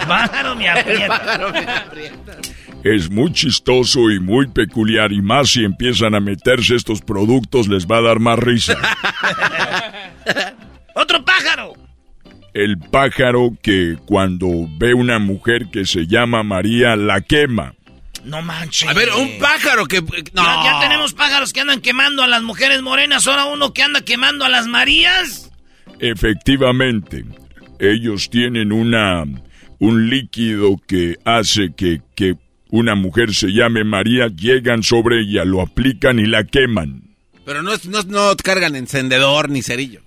Pájaro 0.07 0.55
me 0.55 0.69
aprieta. 0.69 2.39
Es 2.85 3.11
muy 3.11 3.33
chistoso 3.33 4.11
y 4.11 4.21
muy 4.21 4.47
peculiar 4.49 5.13
y 5.13 5.23
más 5.23 5.51
si 5.51 5.65
empiezan 5.65 6.15
a 6.15 6.21
meterse 6.21 6.77
estos 6.77 7.01
productos 7.01 7.69
les 7.69 7.87
va 7.87 7.99
a 7.99 8.03
dar 8.03 8.21
más 8.21 8.39
risa. 8.39 8.77
¡Otro 10.95 11.25
pájaro! 11.25 11.73
El 12.55 12.79
pájaro 12.79 13.51
que 13.63 13.97
cuando 14.07 14.47
ve 14.79 14.95
una 14.95 15.19
mujer 15.19 15.67
que 15.73 15.85
se 15.85 16.07
llama 16.07 16.43
María 16.43 16.97
la 16.97 17.21
quema. 17.23 17.75
No 18.27 18.43
manches. 18.43 18.89
A 18.89 18.93
ver, 18.93 19.09
un 19.13 19.39
pájaro 19.39 19.87
que... 19.87 20.01
No. 20.03 20.43
Ya, 20.43 20.63
ya 20.65 20.81
tenemos 20.81 21.15
pájaros 21.15 21.53
que 21.53 21.61
andan 21.61 21.81
quemando 21.81 22.23
a 22.23 22.27
las 22.27 22.43
mujeres 22.43 22.83
morenas, 22.83 23.27
ahora 23.27 23.47
uno 23.47 23.73
que 23.73 23.83
anda 23.83 24.01
quemando 24.03 24.45
a 24.45 24.49
las 24.49 24.67
Marías. 24.67 25.51
Efectivamente, 26.01 27.25
ellos 27.79 28.29
tienen 28.31 28.73
una 28.73 29.25
un 29.79 30.09
líquido 30.11 30.77
que 30.89 31.17
hace 31.25 31.73
que, 31.77 32.01
que 32.15 32.35
una 32.71 32.95
mujer 32.95 33.35
se 33.35 33.49
llame 33.53 33.85
María, 33.85 34.29
llegan 34.29 34.83
sobre 34.83 35.21
ella, 35.21 35.45
lo 35.45 35.61
aplican 35.61 36.19
y 36.19 36.27
la 36.27 36.45
queman. 36.45 37.03
Pero 37.45 37.63
no, 37.63 37.73
es- 37.75 37.87
no, 37.87 38.03
no 38.05 38.35
cargan 38.43 38.75
encendedor 38.75 39.51
ni 39.51 39.63
cerillo. 39.63 40.01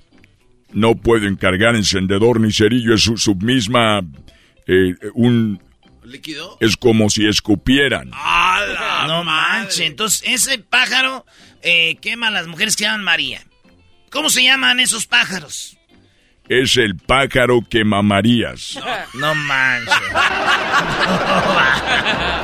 No 0.74 0.96
pueden 0.96 1.36
cargar 1.36 1.76
encendedor 1.76 2.40
ni 2.42 2.52
cerillo, 2.52 2.94
es 2.96 3.02
su, 3.04 3.18
su 3.18 3.36
misma 3.36 4.02
eh, 4.68 4.94
un 5.14 5.62
¿Líquido? 6.10 6.58
es 6.60 6.76
como 6.76 7.10
si 7.10 7.28
escupieran. 7.28 8.12
no 9.08 9.24
manches. 9.24 9.80
Entonces, 9.82 10.22
ese 10.26 10.60
pájaro 10.60 11.26
eh, 11.62 11.98
quema 12.02 12.28
a 12.28 12.32
las 12.32 12.48
mujeres 12.48 12.76
que 12.76 12.84
llaman 12.84 13.04
María. 13.04 13.44
¿Cómo 14.12 14.30
se 14.30 14.44
llaman 14.44 14.80
esos 14.80 15.06
pájaros? 15.06 15.79
Es 16.50 16.78
el 16.78 16.96
pájaro 16.96 17.60
que 17.70 17.84
mamarías. 17.86 18.78
No 19.14 19.36
manches. 19.36 19.94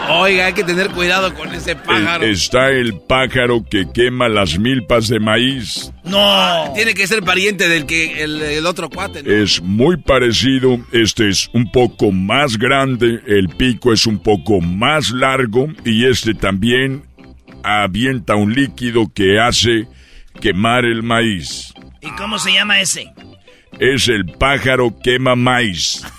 Oiga, 0.09 0.45
hay 0.45 0.53
que 0.53 0.63
tener 0.63 0.89
cuidado 0.91 1.33
con 1.33 1.51
ese 1.53 1.71
El- 1.71 1.77
pájaro. 1.77 2.23
está 2.23 2.69
el 2.69 2.99
pájaro 2.99 3.65
que 3.69 3.85
quema 3.91 4.29
las 4.29 4.59
milpas 4.59 5.07
de 5.07 5.19
maíz. 5.19 5.91
No. 6.03 6.71
Tiene 6.75 6.93
que 6.93 7.07
ser 7.07 7.23
pariente 7.23 7.67
del 7.67 7.85
que 7.87 8.23
el, 8.23 8.41
el 8.41 8.65
otro 8.67 8.89
cuate. 8.89 9.23
¿no? 9.23 9.31
Es 9.31 9.61
muy 9.61 9.97
parecido, 9.97 10.77
este 10.91 11.29
es 11.29 11.49
un 11.53 11.71
poco 11.71 12.11
más 12.11 12.57
grande, 12.57 13.21
el 13.25 13.49
pico 13.49 13.91
es 13.91 14.05
un 14.05 14.19
poco 14.19 14.61
más 14.61 15.09
largo 15.09 15.67
y 15.83 16.05
este 16.05 16.35
también 16.35 17.03
avienta 17.63 18.35
un 18.35 18.53
líquido 18.53 19.11
que 19.13 19.39
hace 19.39 19.87
quemar 20.39 20.85
el 20.85 21.01
maíz. 21.01 21.73
¿Y 22.01 22.11
cómo 22.11 22.37
se 22.37 22.53
llama 22.53 22.79
ese? 22.79 23.11
Es 23.79 24.07
el 24.07 24.25
pájaro 24.25 24.95
quema 25.03 25.35
maíz. 25.35 26.03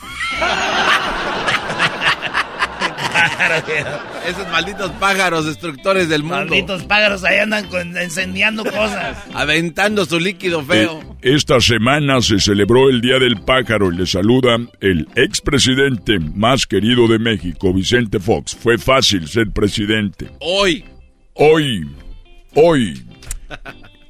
Esos 4.26 4.46
malditos 4.48 4.90
pájaros 4.92 5.46
destructores 5.46 6.08
del 6.08 6.22
mundo. 6.22 6.36
Malditos 6.46 6.82
pájaros 6.84 7.24
ahí 7.24 7.38
andan 7.38 7.66
con- 7.68 7.96
encendiendo 7.96 8.64
cosas. 8.64 9.16
Aventando 9.34 10.04
su 10.04 10.18
líquido 10.18 10.62
feo. 10.64 11.00
Eh, 11.22 11.34
esta 11.34 11.60
semana 11.60 12.20
se 12.20 12.38
celebró 12.40 12.88
el 12.90 13.00
Día 13.00 13.18
del 13.18 13.40
Pájaro 13.40 13.92
y 13.92 13.96
le 13.96 14.06
saluda 14.06 14.56
el 14.80 15.08
expresidente 15.14 16.18
más 16.18 16.66
querido 16.66 17.06
de 17.08 17.18
México, 17.18 17.72
Vicente 17.72 18.18
Fox. 18.18 18.54
Fue 18.56 18.78
fácil 18.78 19.28
ser 19.28 19.50
presidente. 19.52 20.28
Hoy. 20.40 20.84
Hoy, 21.38 21.86
hoy, 22.54 23.04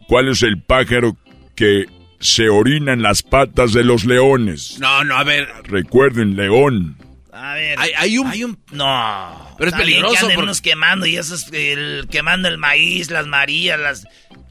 ¿cuál 0.06 0.28
es 0.28 0.44
el 0.44 0.62
pájaro 0.62 1.16
que 1.56 1.86
se 2.27 2.48
orina 2.48 2.93
en 2.93 3.03
las 3.03 3.23
patas 3.23 3.73
de 3.73 3.85
los 3.85 4.05
leones? 4.05 4.78
No, 4.81 5.05
no, 5.05 5.16
a 5.16 5.24
ver. 5.24 5.48
Recuerden, 5.65 6.36
león. 6.36 6.97
A 7.32 7.55
ver. 7.55 7.78
Hay, 7.78 7.90
hay 7.97 8.19
un... 8.44 8.59
No. 8.73 9.55
Pero 9.59 9.70
es 9.70 9.77
peligroso 9.77 10.16
porque- 10.23 10.36
unos 10.39 10.61
quemando 10.61 11.07
y 11.07 11.16
esos 11.16 11.53
el, 11.53 12.07
quemando 12.11 12.48
el 12.48 12.59
maíz, 12.59 13.11
las 13.11 13.27
marías, 13.27 13.78
las... 13.78 14.07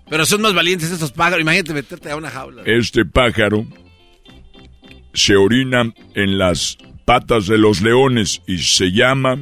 Pero 0.09 0.25
son 0.25 0.41
más 0.41 0.53
valientes 0.53 0.91
estos 0.91 1.11
pájaros. 1.11 1.41
Imagínate 1.41 1.73
meterte 1.73 2.11
a 2.11 2.15
una 2.15 2.29
jaula. 2.29 2.61
Este 2.65 3.05
pájaro 3.05 3.65
se 5.13 5.35
orina 5.35 5.91
en 6.13 6.37
las 6.37 6.77
patas 7.05 7.47
de 7.47 7.57
los 7.57 7.81
leones 7.81 8.41
y 8.47 8.59
se 8.59 8.91
llama, 8.91 9.37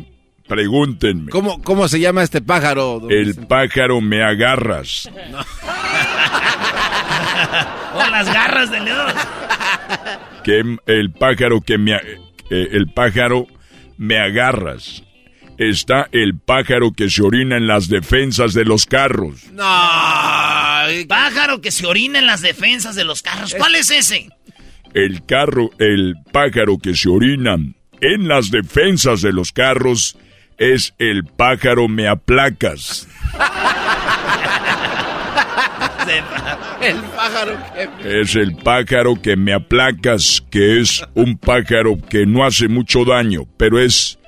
Pregúntenme. 0.47 1.29
¿Cómo, 1.29 1.61
¿Cómo 1.61 1.87
se 1.87 1.99
llama 1.99 2.23
este 2.23 2.41
pájaro? 2.41 3.07
El 3.09 3.35
pájaro 3.47 4.01
me 4.01 4.23
agarras. 4.23 5.09
O 7.93 8.09
las 8.09 8.31
garras 8.33 8.71
de 8.71 8.79
león. 8.79 9.13
Que 10.43 10.63
el 10.87 11.11
pájaro 11.11 11.61
que 11.61 11.77
me... 11.77 11.93
eh, 11.93 11.99
el 12.49 12.87
pájaro 12.93 13.47
me 13.97 14.17
agarras. 14.19 15.03
Está 15.57 16.09
el 16.11 16.37
pájaro 16.39 16.91
que 16.93 17.09
se 17.09 17.21
orina 17.21 17.57
en 17.57 17.67
las 17.67 17.87
defensas 17.87 18.53
de 18.53 18.65
los 18.65 18.85
carros. 18.85 19.43
No. 19.51 19.63
Pájaro 21.07 21.61
que 21.61 21.71
se 21.71 21.85
orina 21.85 22.19
en 22.19 22.25
las 22.25 22.41
defensas 22.41 22.95
de 22.95 23.03
los 23.05 23.21
carros. 23.21 23.53
¿Cuál 23.55 23.75
es 23.75 23.91
ese? 23.91 24.29
El 24.93 25.25
carro, 25.25 25.69
el 25.79 26.15
pájaro 26.31 26.77
que 26.79 26.95
se 26.95 27.09
orina 27.09 27.55
en 28.01 28.27
las 28.27 28.51
defensas 28.51 29.21
de 29.21 29.31
los 29.31 29.51
carros 29.51 30.17
es 30.57 30.93
el 30.97 31.23
pájaro 31.25 31.87
me 31.87 32.07
aplacas. 32.07 33.07
El 36.81 36.97
pájaro 37.15 37.57
que... 37.73 38.21
Es 38.21 38.35
el 38.35 38.55
pájaro 38.55 39.21
que 39.21 39.35
me 39.35 39.53
aplacas, 39.53 40.43
que 40.49 40.79
es 40.79 41.03
un 41.13 41.37
pájaro 41.37 41.97
que 42.09 42.25
no 42.25 42.45
hace 42.45 42.67
mucho 42.67 43.05
daño, 43.05 43.43
pero 43.57 43.79
es 43.79 44.19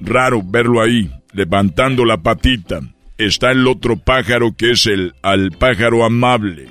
raro 0.00 0.42
verlo 0.44 0.80
ahí, 0.80 1.10
levantando 1.32 2.04
la 2.04 2.18
patita. 2.18 2.80
Está 3.18 3.50
el 3.50 3.66
otro 3.66 3.96
pájaro 3.96 4.54
que 4.56 4.70
es 4.72 4.86
el 4.86 5.14
al 5.22 5.50
pájaro 5.52 6.04
amable. 6.04 6.70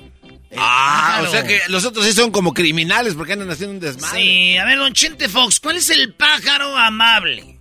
Ah, 0.56 1.22
o 1.22 1.30
sea 1.30 1.46
que 1.46 1.60
los 1.68 1.84
otros 1.84 2.06
sí 2.06 2.12
son 2.12 2.30
como 2.30 2.54
criminales 2.54 3.14
porque 3.14 3.34
andan 3.34 3.50
haciendo 3.50 3.74
un 3.74 3.80
desmadre. 3.80 4.20
Sí, 4.20 4.56
a 4.56 4.64
ver, 4.64 4.78
don 4.78 4.92
Chente 4.94 5.28
Fox, 5.28 5.60
¿cuál 5.60 5.76
es 5.76 5.90
el 5.90 6.14
pájaro 6.14 6.74
amable? 6.76 7.58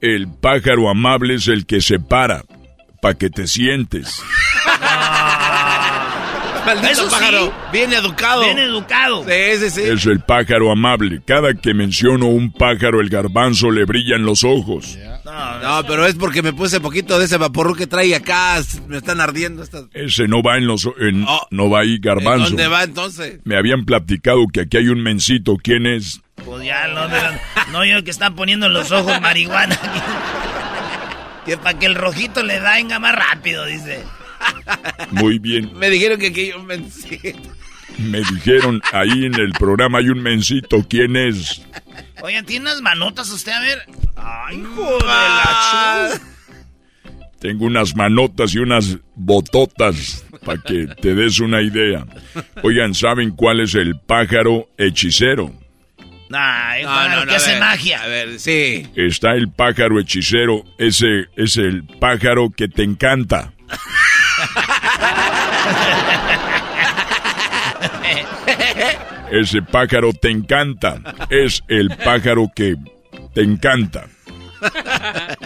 El 0.00 0.28
pájaro 0.28 0.88
amable 0.88 1.34
es 1.34 1.48
el 1.48 1.66
que 1.66 1.80
se 1.80 1.98
para 1.98 2.42
para 3.00 3.14
que 3.14 3.30
te 3.30 3.46
sientes. 3.46 4.22
Maldito 6.66 6.92
Eso 6.92 7.04
sí. 7.04 7.10
pájaro. 7.10 7.54
Bien 7.72 7.92
educado. 7.92 8.42
Bien 8.42 8.58
educado. 8.58 9.24
Sí, 9.24 9.58
sí, 9.60 9.70
sí. 9.70 9.82
Es 9.82 10.04
el 10.06 10.20
pájaro 10.20 10.70
amable. 10.72 11.22
Cada 11.24 11.54
que 11.54 11.72
menciono 11.74 12.26
un 12.26 12.52
pájaro, 12.52 13.00
el 13.00 13.08
garbanzo 13.08 13.70
le 13.70 13.84
brillan 13.84 14.24
los 14.24 14.42
ojos. 14.44 14.98
No, 15.62 15.82
pero 15.86 16.06
es 16.06 16.14
porque 16.14 16.42
me 16.42 16.52
puse 16.52 16.80
poquito 16.80 17.18
de 17.18 17.26
ese 17.26 17.36
vaporru 17.36 17.74
que 17.74 17.86
trae 17.86 18.14
acá. 18.14 18.60
Me 18.88 18.98
están 18.98 19.20
ardiendo 19.20 19.62
estas. 19.62 19.84
Ese 19.92 20.26
no 20.28 20.42
va 20.42 20.56
en 20.56 20.66
los 20.66 20.88
en- 20.98 21.26
no 21.50 21.70
va 21.70 21.80
ahí 21.80 21.98
garbanzo. 21.98 22.46
¿Dónde 22.46 22.68
va 22.68 22.82
entonces? 22.84 23.40
Me 23.44 23.56
habían 23.56 23.84
platicado 23.84 24.46
que 24.52 24.62
aquí 24.62 24.76
hay 24.78 24.88
un 24.88 25.02
mencito. 25.02 25.56
¿Quién 25.62 25.86
es? 25.86 26.20
Pues 26.44 26.64
ya, 26.64 26.86
no, 26.88 27.08
no, 27.08 27.16
no 27.72 27.84
yo 27.84 28.02
que 28.04 28.10
está 28.10 28.30
poniendo 28.30 28.66
en 28.66 28.72
los 28.72 28.90
ojos 28.92 29.20
marihuana. 29.20 29.78
que 31.46 31.56
para 31.56 31.78
que 31.78 31.86
el 31.86 31.94
rojito 31.94 32.42
le 32.42 32.60
venga 32.60 32.98
más 32.98 33.14
rápido, 33.14 33.64
dice. 33.66 34.04
Muy 35.10 35.38
bien. 35.38 35.70
Me 35.78 35.90
dijeron 35.90 36.18
que 36.18 36.28
aquí 36.28 36.40
hay 36.42 36.52
un 36.52 36.66
mencito. 36.66 37.38
Me 37.98 38.18
dijeron 38.18 38.80
ahí 38.92 39.24
en 39.24 39.34
el 39.36 39.52
programa 39.52 39.98
hay 39.98 40.08
un 40.10 40.22
mencito. 40.22 40.84
¿Quién 40.88 41.16
es? 41.16 41.62
Oigan, 42.22 42.44
¿tiene 42.44 42.62
unas 42.70 42.82
manotas 42.82 43.30
usted? 43.30 43.52
A 43.52 43.60
ver. 43.60 43.82
Ay, 44.16 44.58
hijo 44.58 44.98
de 44.98 45.06
la 45.06 46.10
chu- 46.12 46.20
Tengo 47.38 47.66
unas 47.66 47.94
manotas 47.96 48.54
y 48.54 48.58
unas 48.58 48.98
bototas 49.14 50.24
para 50.44 50.60
que 50.62 50.86
te 51.00 51.14
des 51.14 51.38
una 51.40 51.62
idea. 51.62 52.04
Oigan, 52.62 52.94
¿saben 52.94 53.30
cuál 53.30 53.60
es 53.60 53.74
el 53.74 53.98
pájaro 54.00 54.68
hechicero? 54.76 55.52
Ay, 56.32 56.82
No, 56.82 57.08
no, 57.08 57.16
no, 57.20 57.26
que 57.30 57.36
hace 57.36 57.52
ver, 57.52 57.60
magia. 57.60 58.02
A 58.02 58.06
ver, 58.08 58.38
sí. 58.40 58.86
Está 58.96 59.32
el 59.34 59.48
pájaro 59.50 60.00
hechicero. 60.00 60.64
Ese 60.78 61.26
es 61.36 61.56
el 61.56 61.84
pájaro 61.84 62.50
que 62.50 62.68
te 62.68 62.82
encanta. 62.82 63.52
Ese 69.30 69.62
pájaro 69.62 70.12
te 70.12 70.30
encanta. 70.30 71.00
Es 71.30 71.62
el 71.68 71.88
pájaro 71.88 72.50
que 72.54 72.76
te 73.34 73.42
encanta. 73.42 74.06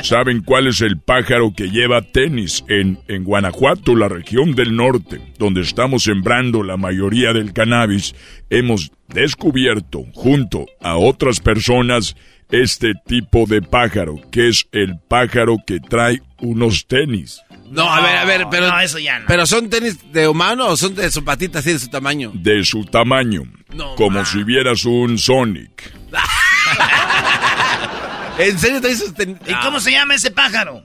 ¿Saben 0.02 0.42
cuál 0.42 0.68
es 0.68 0.80
el 0.80 0.98
pájaro 0.98 1.52
que 1.54 1.70
lleva 1.70 2.02
tenis 2.02 2.64
en, 2.68 2.98
en 3.08 3.24
Guanajuato, 3.24 3.96
la 3.96 4.08
región 4.08 4.54
del 4.54 4.76
norte, 4.76 5.20
donde 5.38 5.62
estamos 5.62 6.04
sembrando 6.04 6.62
la 6.62 6.76
mayoría 6.76 7.32
del 7.32 7.52
cannabis? 7.52 8.14
Hemos 8.48 8.92
descubierto, 9.08 10.04
junto 10.14 10.66
a 10.80 10.96
otras 10.96 11.40
personas, 11.40 12.16
este 12.50 12.92
tipo 13.06 13.46
de 13.46 13.62
pájaro, 13.62 14.16
que 14.30 14.48
es 14.48 14.66
el 14.72 14.98
pájaro 15.08 15.56
que 15.66 15.80
trae 15.80 16.22
unos 16.40 16.86
tenis. 16.86 17.42
No, 17.70 17.90
a 17.90 18.00
ver, 18.00 18.16
a 18.16 18.24
ver, 18.24 18.46
pero. 18.50 18.68
no, 18.68 18.80
eso 18.80 18.98
ya 18.98 19.20
no. 19.20 19.26
¿Pero 19.28 19.46
son 19.46 19.70
tenis 19.70 20.12
de 20.12 20.26
humano 20.26 20.66
o 20.66 20.76
son 20.76 20.94
de 20.94 21.10
su 21.10 21.24
patita 21.24 21.60
así 21.60 21.72
de 21.72 21.78
su 21.78 21.88
tamaño? 21.88 22.32
De 22.34 22.64
su 22.64 22.84
tamaño, 22.84 23.44
No, 23.72 23.94
como 23.94 24.24
si 24.24 24.42
vieras 24.42 24.84
un 24.84 25.18
Sonic. 25.18 25.92
¿En 28.38 28.58
serio 28.58 28.80
traes 28.80 28.98
sus 28.98 29.14
tenis? 29.14 29.36
¿Y 29.46 29.54
cómo 29.54 29.80
se 29.80 29.92
llama 29.92 30.14
ese 30.14 30.30
pájaro? 30.30 30.84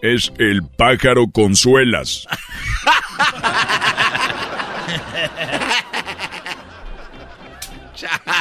Es 0.00 0.32
el 0.38 0.62
pájaro 0.76 1.28
con 1.30 1.56
suelas. 1.56 2.26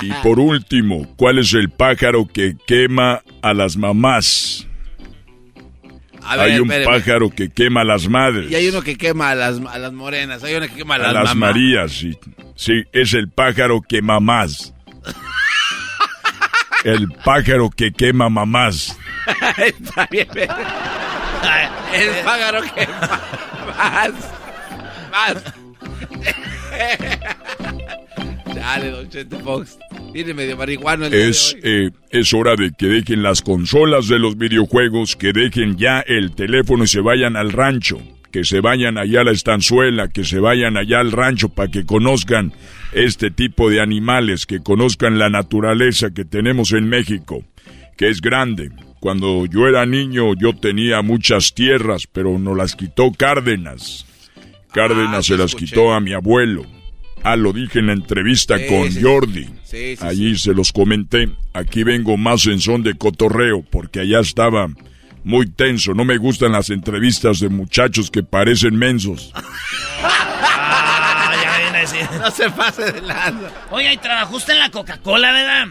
Y 0.01 0.11
por 0.23 0.39
último, 0.39 1.07
¿cuál 1.15 1.39
es 1.39 1.53
el 1.53 1.69
pájaro 1.69 2.27
que 2.27 2.55
quema 2.65 3.21
a 3.43 3.53
las 3.53 3.77
mamás? 3.77 4.67
A 6.23 6.35
ver, 6.37 6.45
Hay 6.51 6.59
un 6.59 6.71
espéreme. 6.71 6.99
pájaro 6.99 7.29
que 7.29 7.49
quema 7.49 7.81
a 7.81 7.83
las 7.83 8.07
madres, 8.07 8.49
Y 8.51 8.55
hay 8.55 8.67
uno 8.67 8.81
que 8.81 8.95
quema 8.97 9.31
a 9.31 9.35
las, 9.35 9.59
a 9.59 9.77
las 9.79 9.91
morenas, 9.93 10.43
hay 10.43 10.55
uno 10.55 10.67
que 10.67 10.73
quema 10.75 10.95
a 10.95 10.97
a 10.97 10.99
las, 10.99 11.13
las 11.13 11.23
mamás. 11.35 11.37
Marías. 11.55 11.91
Sí, 11.91 12.17
sí, 12.55 12.83
es 12.93 13.13
el 13.13 13.29
pájaro 13.29 13.81
que 13.81 14.01
mamás. 14.01 14.73
El 16.83 17.07
pájaro 17.23 17.69
que 17.69 17.91
quema 17.91 18.27
mamás. 18.29 18.97
Está 19.57 20.07
bien, 20.09 20.27
pero- 20.33 20.55
El 21.93 22.09
pájaro 22.25 22.61
que 22.73 22.87
más. 22.87 24.11
Más. 25.11 25.43
Dale, 28.55 28.91
don 28.91 29.09
Chente 29.09 29.37
Fox. 29.39 29.77
Viene 30.13 30.33
medio 30.33 30.57
marihuano 30.57 31.05
el 31.05 31.11
día 31.11 31.19
de 31.21 31.29
Es, 31.29 31.55
eh, 31.63 31.89
es 32.09 32.33
hora 32.33 32.55
de 32.55 32.71
que 32.77 32.87
dejen 32.87 33.23
las 33.23 33.41
consolas 33.41 34.07
de 34.07 34.19
los 34.19 34.37
videojuegos, 34.37 35.15
que 35.15 35.31
dejen 35.31 35.77
ya 35.77 36.01
el 36.01 36.33
teléfono 36.35 36.83
y 36.83 36.87
se 36.87 36.99
vayan 36.99 37.37
al 37.37 37.51
rancho, 37.53 37.99
que 38.31 38.43
se 38.43 38.59
vayan 38.59 38.97
allá 38.97 39.21
a 39.21 39.23
la 39.23 39.31
estanzuela, 39.31 40.09
que 40.09 40.25
se 40.25 40.39
vayan 40.39 40.75
allá 40.75 40.99
al 40.99 41.11
rancho 41.13 41.49
para 41.49 41.71
que 41.71 41.85
conozcan 41.85 42.51
este 42.91 43.31
tipo 43.31 43.69
de 43.69 43.79
animales, 43.79 44.45
que 44.45 44.59
conozcan 44.59 45.17
la 45.17 45.29
naturaleza 45.29 46.11
que 46.13 46.25
tenemos 46.25 46.73
en 46.73 46.89
México, 46.89 47.43
que 47.97 48.09
es 48.09 48.19
grande. 48.19 48.69
Cuando 48.99 49.45
yo 49.45 49.67
era 49.67 49.85
niño 49.85 50.33
yo 50.35 50.53
tenía 50.53 51.01
muchas 51.01 51.53
tierras, 51.53 52.05
pero 52.11 52.37
nos 52.37 52.57
las 52.57 52.75
quitó 52.75 53.11
Cárdenas. 53.13 54.05
Cárdenas 54.73 55.15
Ah, 55.19 55.23
se 55.23 55.37
las 55.37 55.51
escuché. 55.51 55.67
quitó 55.67 55.93
a 55.93 55.99
mi 56.01 56.13
abuelo. 56.13 56.65
Ah, 57.23 57.35
lo 57.35 57.53
dije 57.53 57.79
en 57.79 57.87
la 57.87 57.93
entrevista 57.93 58.57
Sí, 58.57 58.65
con 58.67 58.91
sí, 58.91 59.01
Jordi. 59.01 59.45
Sí, 59.63 59.95
sí, 59.95 59.97
Allí 60.01 60.37
se 60.37 60.53
los 60.53 60.71
comenté. 60.71 61.29
Aquí 61.53 61.83
vengo 61.83 62.17
más 62.17 62.45
en 62.47 62.59
son 62.59 62.83
de 62.83 62.95
cotorreo 62.95 63.63
porque 63.69 63.99
allá 63.99 64.19
estaba 64.19 64.67
muy 65.23 65.47
tenso. 65.47 65.93
No 65.93 66.03
me 66.03 66.17
gustan 66.17 66.51
las 66.53 66.69
entrevistas 66.69 67.39
de 67.39 67.49
muchachos 67.49 68.09
que 68.09 68.23
parecen 68.23 68.75
mensos. 68.75 69.31
Ah, 70.03 71.33
ya 71.43 71.57
viene 71.59 71.77
a 71.77 71.81
decir. 71.81 72.01
No 72.19 72.31
se 72.31 72.49
pase 72.49 72.91
de 72.91 73.01
lanza. 73.01 73.51
Oiga, 73.69 73.93
y 73.93 73.97
trabajó 73.97 74.37
usted 74.37 74.53
en 74.53 74.59
la 74.59 74.69
Coca-Cola, 74.71 75.31
¿verdad? 75.31 75.67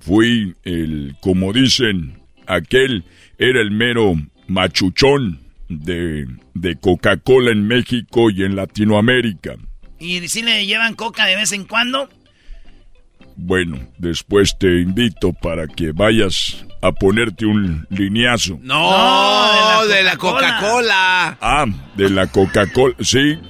Fui 0.00 0.54
el, 0.64 1.14
como 1.20 1.52
dicen, 1.52 2.20
aquel 2.46 3.04
era 3.38 3.60
el 3.60 3.70
mero 3.70 4.14
machuchón 4.48 5.40
de, 5.68 6.26
de 6.54 6.76
Coca-Cola 6.76 7.52
en 7.52 7.66
México 7.66 8.30
y 8.30 8.42
en 8.42 8.56
Latinoamérica. 8.56 9.54
¿Y 10.02 10.26
si 10.28 10.42
le 10.42 10.66
llevan 10.66 10.94
coca 10.94 11.26
de 11.26 11.36
vez 11.36 11.52
en 11.52 11.64
cuando? 11.64 12.08
Bueno, 13.36 13.78
después 13.98 14.56
te 14.58 14.80
invito 14.80 15.32
para 15.32 15.66
que 15.66 15.92
vayas 15.92 16.64
a 16.82 16.90
ponerte 16.92 17.46
un 17.46 17.86
lineazo. 17.90 18.58
No, 18.62 19.86
de 19.86 20.02
la 20.02 20.16
Coca-Cola. 20.16 21.38
Ah, 21.40 21.64
de 21.96 22.10
la 22.10 22.26
Coca-Cola, 22.26 22.94
sí. 23.00 23.38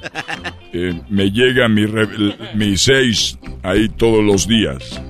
Eh, 0.74 0.99
me 1.11 1.31
llega 1.31 1.69
mi, 1.69 1.85
re- 1.85 2.09
mi 2.55 2.79
seis 2.79 3.39
ahí 3.62 3.91
todos 3.91 4.24
los 4.24 4.49
días. 4.49 5.03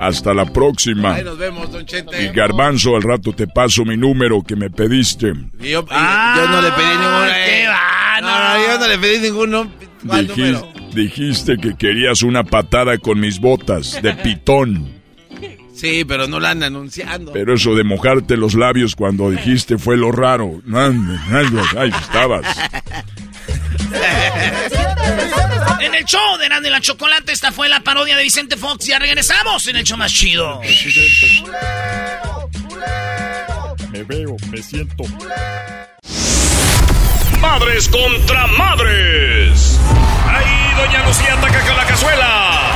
Hasta 0.00 0.34
la 0.34 0.46
próxima. 0.46 1.14
Ahí 1.14 1.22
nos 1.22 1.38
vemos, 1.38 1.70
don 1.70 1.86
Chente. 1.86 2.24
Y 2.24 2.28
Garbanzo, 2.30 2.96
al 2.96 3.04
rato 3.04 3.32
te 3.32 3.46
paso 3.46 3.84
mi 3.84 3.96
número 3.96 4.42
que 4.42 4.56
me 4.56 4.68
pediste. 4.68 5.28
Y 5.60 5.68
yo, 5.70 5.86
y 5.88 6.38
yo 6.38 6.48
no 6.48 6.60
le 6.60 6.72
pedí 6.72 6.88
ninguno. 6.88 7.26
qué 7.32 7.62
eh. 7.62 7.68
va, 7.68 8.20
no, 8.20 8.28
no, 8.58 8.66
yo 8.66 8.78
no 8.80 8.88
le 8.88 8.98
pedí 8.98 9.18
ninguno. 9.20 9.72
¿Cuál 10.04 10.26
número? 10.26 10.72
Dijiste 10.96 11.58
que 11.58 11.76
querías 11.76 12.22
una 12.22 12.42
patada 12.42 12.98
con 12.98 13.20
mis 13.20 13.38
botas 13.38 14.02
de 14.02 14.14
pitón. 14.14 14.96
Sí, 15.74 16.04
pero 16.06 16.26
no 16.26 16.40
la 16.40 16.50
han 16.50 16.62
anunciando. 16.62 17.32
Pero 17.32 17.54
eso 17.54 17.74
de 17.74 17.84
mojarte 17.84 18.36
los 18.38 18.54
labios 18.54 18.96
cuando 18.96 19.30
dijiste 19.30 19.76
fue 19.76 19.96
lo 19.96 20.10
raro. 20.10 20.62
Ahí 21.76 21.90
estabas. 22.00 22.56
En 25.80 25.94
el 25.94 26.04
show 26.04 26.38
de 26.38 26.46
y 26.46 26.70
la 26.70 26.80
Chocolate, 26.80 27.32
esta 27.32 27.52
fue 27.52 27.68
la 27.68 27.80
parodia 27.80 28.16
de 28.16 28.22
Vicente 28.22 28.56
Fox. 28.56 28.86
Ya 28.86 28.98
regresamos 28.98 29.68
en 29.68 29.76
el 29.76 29.84
show 29.84 29.98
más 29.98 30.12
chido. 30.12 30.60
Me 33.92 34.02
veo, 34.02 34.36
me 34.50 34.62
siento. 34.62 35.04
Madres 37.40 37.88
contra 37.88 38.46
madres. 38.46 39.78
Ahí 40.28 40.74
Doña 40.76 41.06
Lucía 41.06 41.34
ataca 41.34 41.60
con 41.60 41.76
la 41.76 41.84
cazuela. 41.84 42.72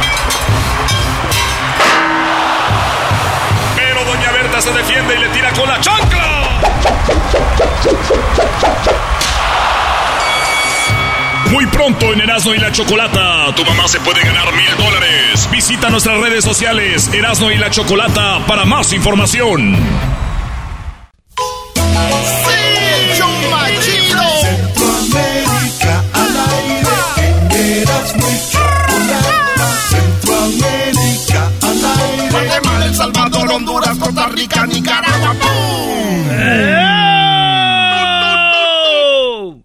Pero 3.77 4.05
Doña 4.05 4.33
Berta 4.33 4.61
se 4.61 4.73
defiende 4.73 5.17
y 5.17 5.19
le 5.19 5.29
tira 5.29 5.53
con 5.53 5.69
la 5.69 5.81
chancla. 5.81 6.49
Muy 11.51 11.67
pronto 11.67 12.13
en 12.13 12.21
Erasmo 12.21 12.55
y 12.55 12.59
la 12.59 12.71
Chocolata, 12.71 13.55
tu 13.57 13.65
mamá 13.65 13.89
se 13.89 13.99
puede 14.01 14.23
ganar 14.23 14.53
mil 14.53 14.77
dólares. 14.77 15.49
Visita 15.51 15.91
nuestras 15.91 16.19
redes 16.21 16.45
sociales 16.45 17.11
Erasmo 17.13 17.51
y 17.51 17.57
la 17.57 17.71
Chocolata 17.71 18.39
para 18.47 18.65
más 18.65 18.93
información. 18.93 19.77
¡Sí! 22.47 22.61
Nicaragua. 34.41 35.35
¡Pum! 35.35 36.31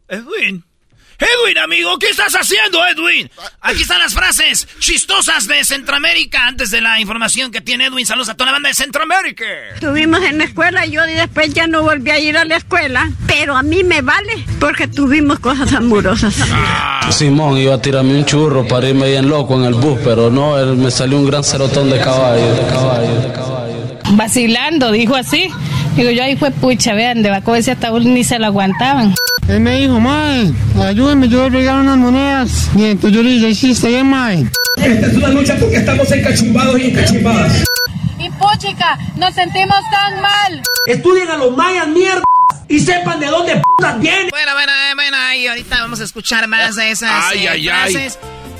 Edwin. 0.10 0.64
Edwin, 1.18 1.58
amigo, 1.60 1.98
¿qué 1.98 2.10
estás 2.10 2.34
haciendo, 2.34 2.80
Edwin? 2.86 3.32
Aquí 3.62 3.84
están 3.84 4.00
las 4.00 4.14
frases 4.14 4.68
chistosas 4.80 5.48
de 5.48 5.64
Centroamérica 5.64 6.46
antes 6.46 6.72
de 6.72 6.82
la 6.82 7.00
información 7.00 7.52
que 7.52 7.62
tiene 7.62 7.86
Edwin. 7.86 8.06
Saludos 8.06 8.28
a 8.30 8.34
toda 8.34 8.48
la 8.48 8.52
banda 8.52 8.68
de 8.68 8.76
Centroamérica. 8.76 9.46
Estuvimos 9.76 10.22
en 10.24 10.40
la 10.40 10.44
escuela 10.44 10.86
y 10.86 10.92
yo 10.92 11.04
después 11.04 11.54
ya 11.54 11.68
no 11.68 11.84
volví 11.84 12.10
a 12.10 12.20
ir 12.20 12.38
a 12.38 12.44
la 12.44 12.58
escuela, 12.58 13.10
pero 13.28 13.56
a 13.56 13.64
mí 13.64 13.86
me 13.86 14.02
vale 14.02 14.46
porque 14.60 14.90
tuvimos 14.90 15.40
cosas 15.40 15.72
amorosas. 15.72 16.36
Simón 17.12 17.58
iba 17.60 17.76
a 17.76 17.82
tirarme 17.82 18.18
un 18.18 18.26
churro 18.26 18.68
para 18.68 18.90
irme 18.90 19.10
bien 19.10 19.30
loco 19.30 19.56
en 19.56 19.64
el 19.64 19.76
bus, 19.76 19.98
pero 20.04 20.30
no, 20.30 20.60
él 20.60 20.76
me 20.76 20.92
salió 20.92 21.18
un 21.18 21.28
gran 21.28 21.46
cerotón 21.46 21.90
de 21.90 22.00
caballo, 22.00 22.56
de 22.56 22.68
caballo, 22.68 23.22
de 23.22 23.32
caballo. 23.32 23.55
Vacilando, 24.16 24.92
dijo 24.92 25.16
así. 25.16 25.50
Digo, 25.96 26.12
yo 26.12 26.24
ahí 26.24 26.36
fue 26.36 26.52
pucha, 26.52 26.94
vean, 26.94 27.22
de 27.22 27.30
Baco 27.30 27.56
ese 27.56 27.72
ataúd 27.72 28.04
ni 28.04 28.24
se 28.24 28.40
lo 28.40 28.48
aguantaban. 28.48 29.14
Él 29.48 29.60
me 29.60 29.76
dijo, 29.76 30.00
mae, 30.00 30.52
ayúdame, 30.84 31.30
yo 31.30 31.40
voy 31.40 31.48
a 31.48 31.50
regalar 31.50 31.82
unas 31.82 31.98
monedas. 31.98 32.70
Y 32.76 32.86
entonces 32.86 33.16
yo 33.16 33.24
le 33.24 33.30
dije, 33.30 33.56
sí, 33.56 33.72
está 33.72 33.88
bien, 33.88 34.08
mae. 34.08 34.46
Esta 34.78 35.08
es 35.08 35.14
una 35.14 35.30
lucha 35.30 35.56
porque 35.60 35.78
estamos 35.78 36.12
encachumbados 36.12 36.80
y 36.80 36.86
encachimbadas. 36.86 37.64
Y 38.20 38.30
puchica, 38.30 38.98
nos 39.18 39.34
sentimos 39.34 39.78
tan 39.92 40.22
mal. 40.22 40.64
Estudien 40.88 41.30
a 41.30 41.38
los 41.38 41.56
mayas, 41.56 41.88
mierda, 41.88 42.24
y 42.68 42.80
sepan 42.80 43.20
de 43.20 43.28
dónde 43.28 43.62
putas 43.62 44.00
vienen. 44.00 44.30
Bueno, 44.32 44.54
bueno, 44.54 44.72
bueno, 44.96 45.18
ahí 45.18 45.48
ahorita 45.48 45.82
vamos 45.82 46.02
a 46.02 46.06
escuchar 46.06 46.48
más 46.48 46.76
de 46.76 46.92
esas 46.92 47.26
Ay, 47.32 47.46
eh, 47.46 47.50
ay, 47.50 47.70
ay. 47.70 48.10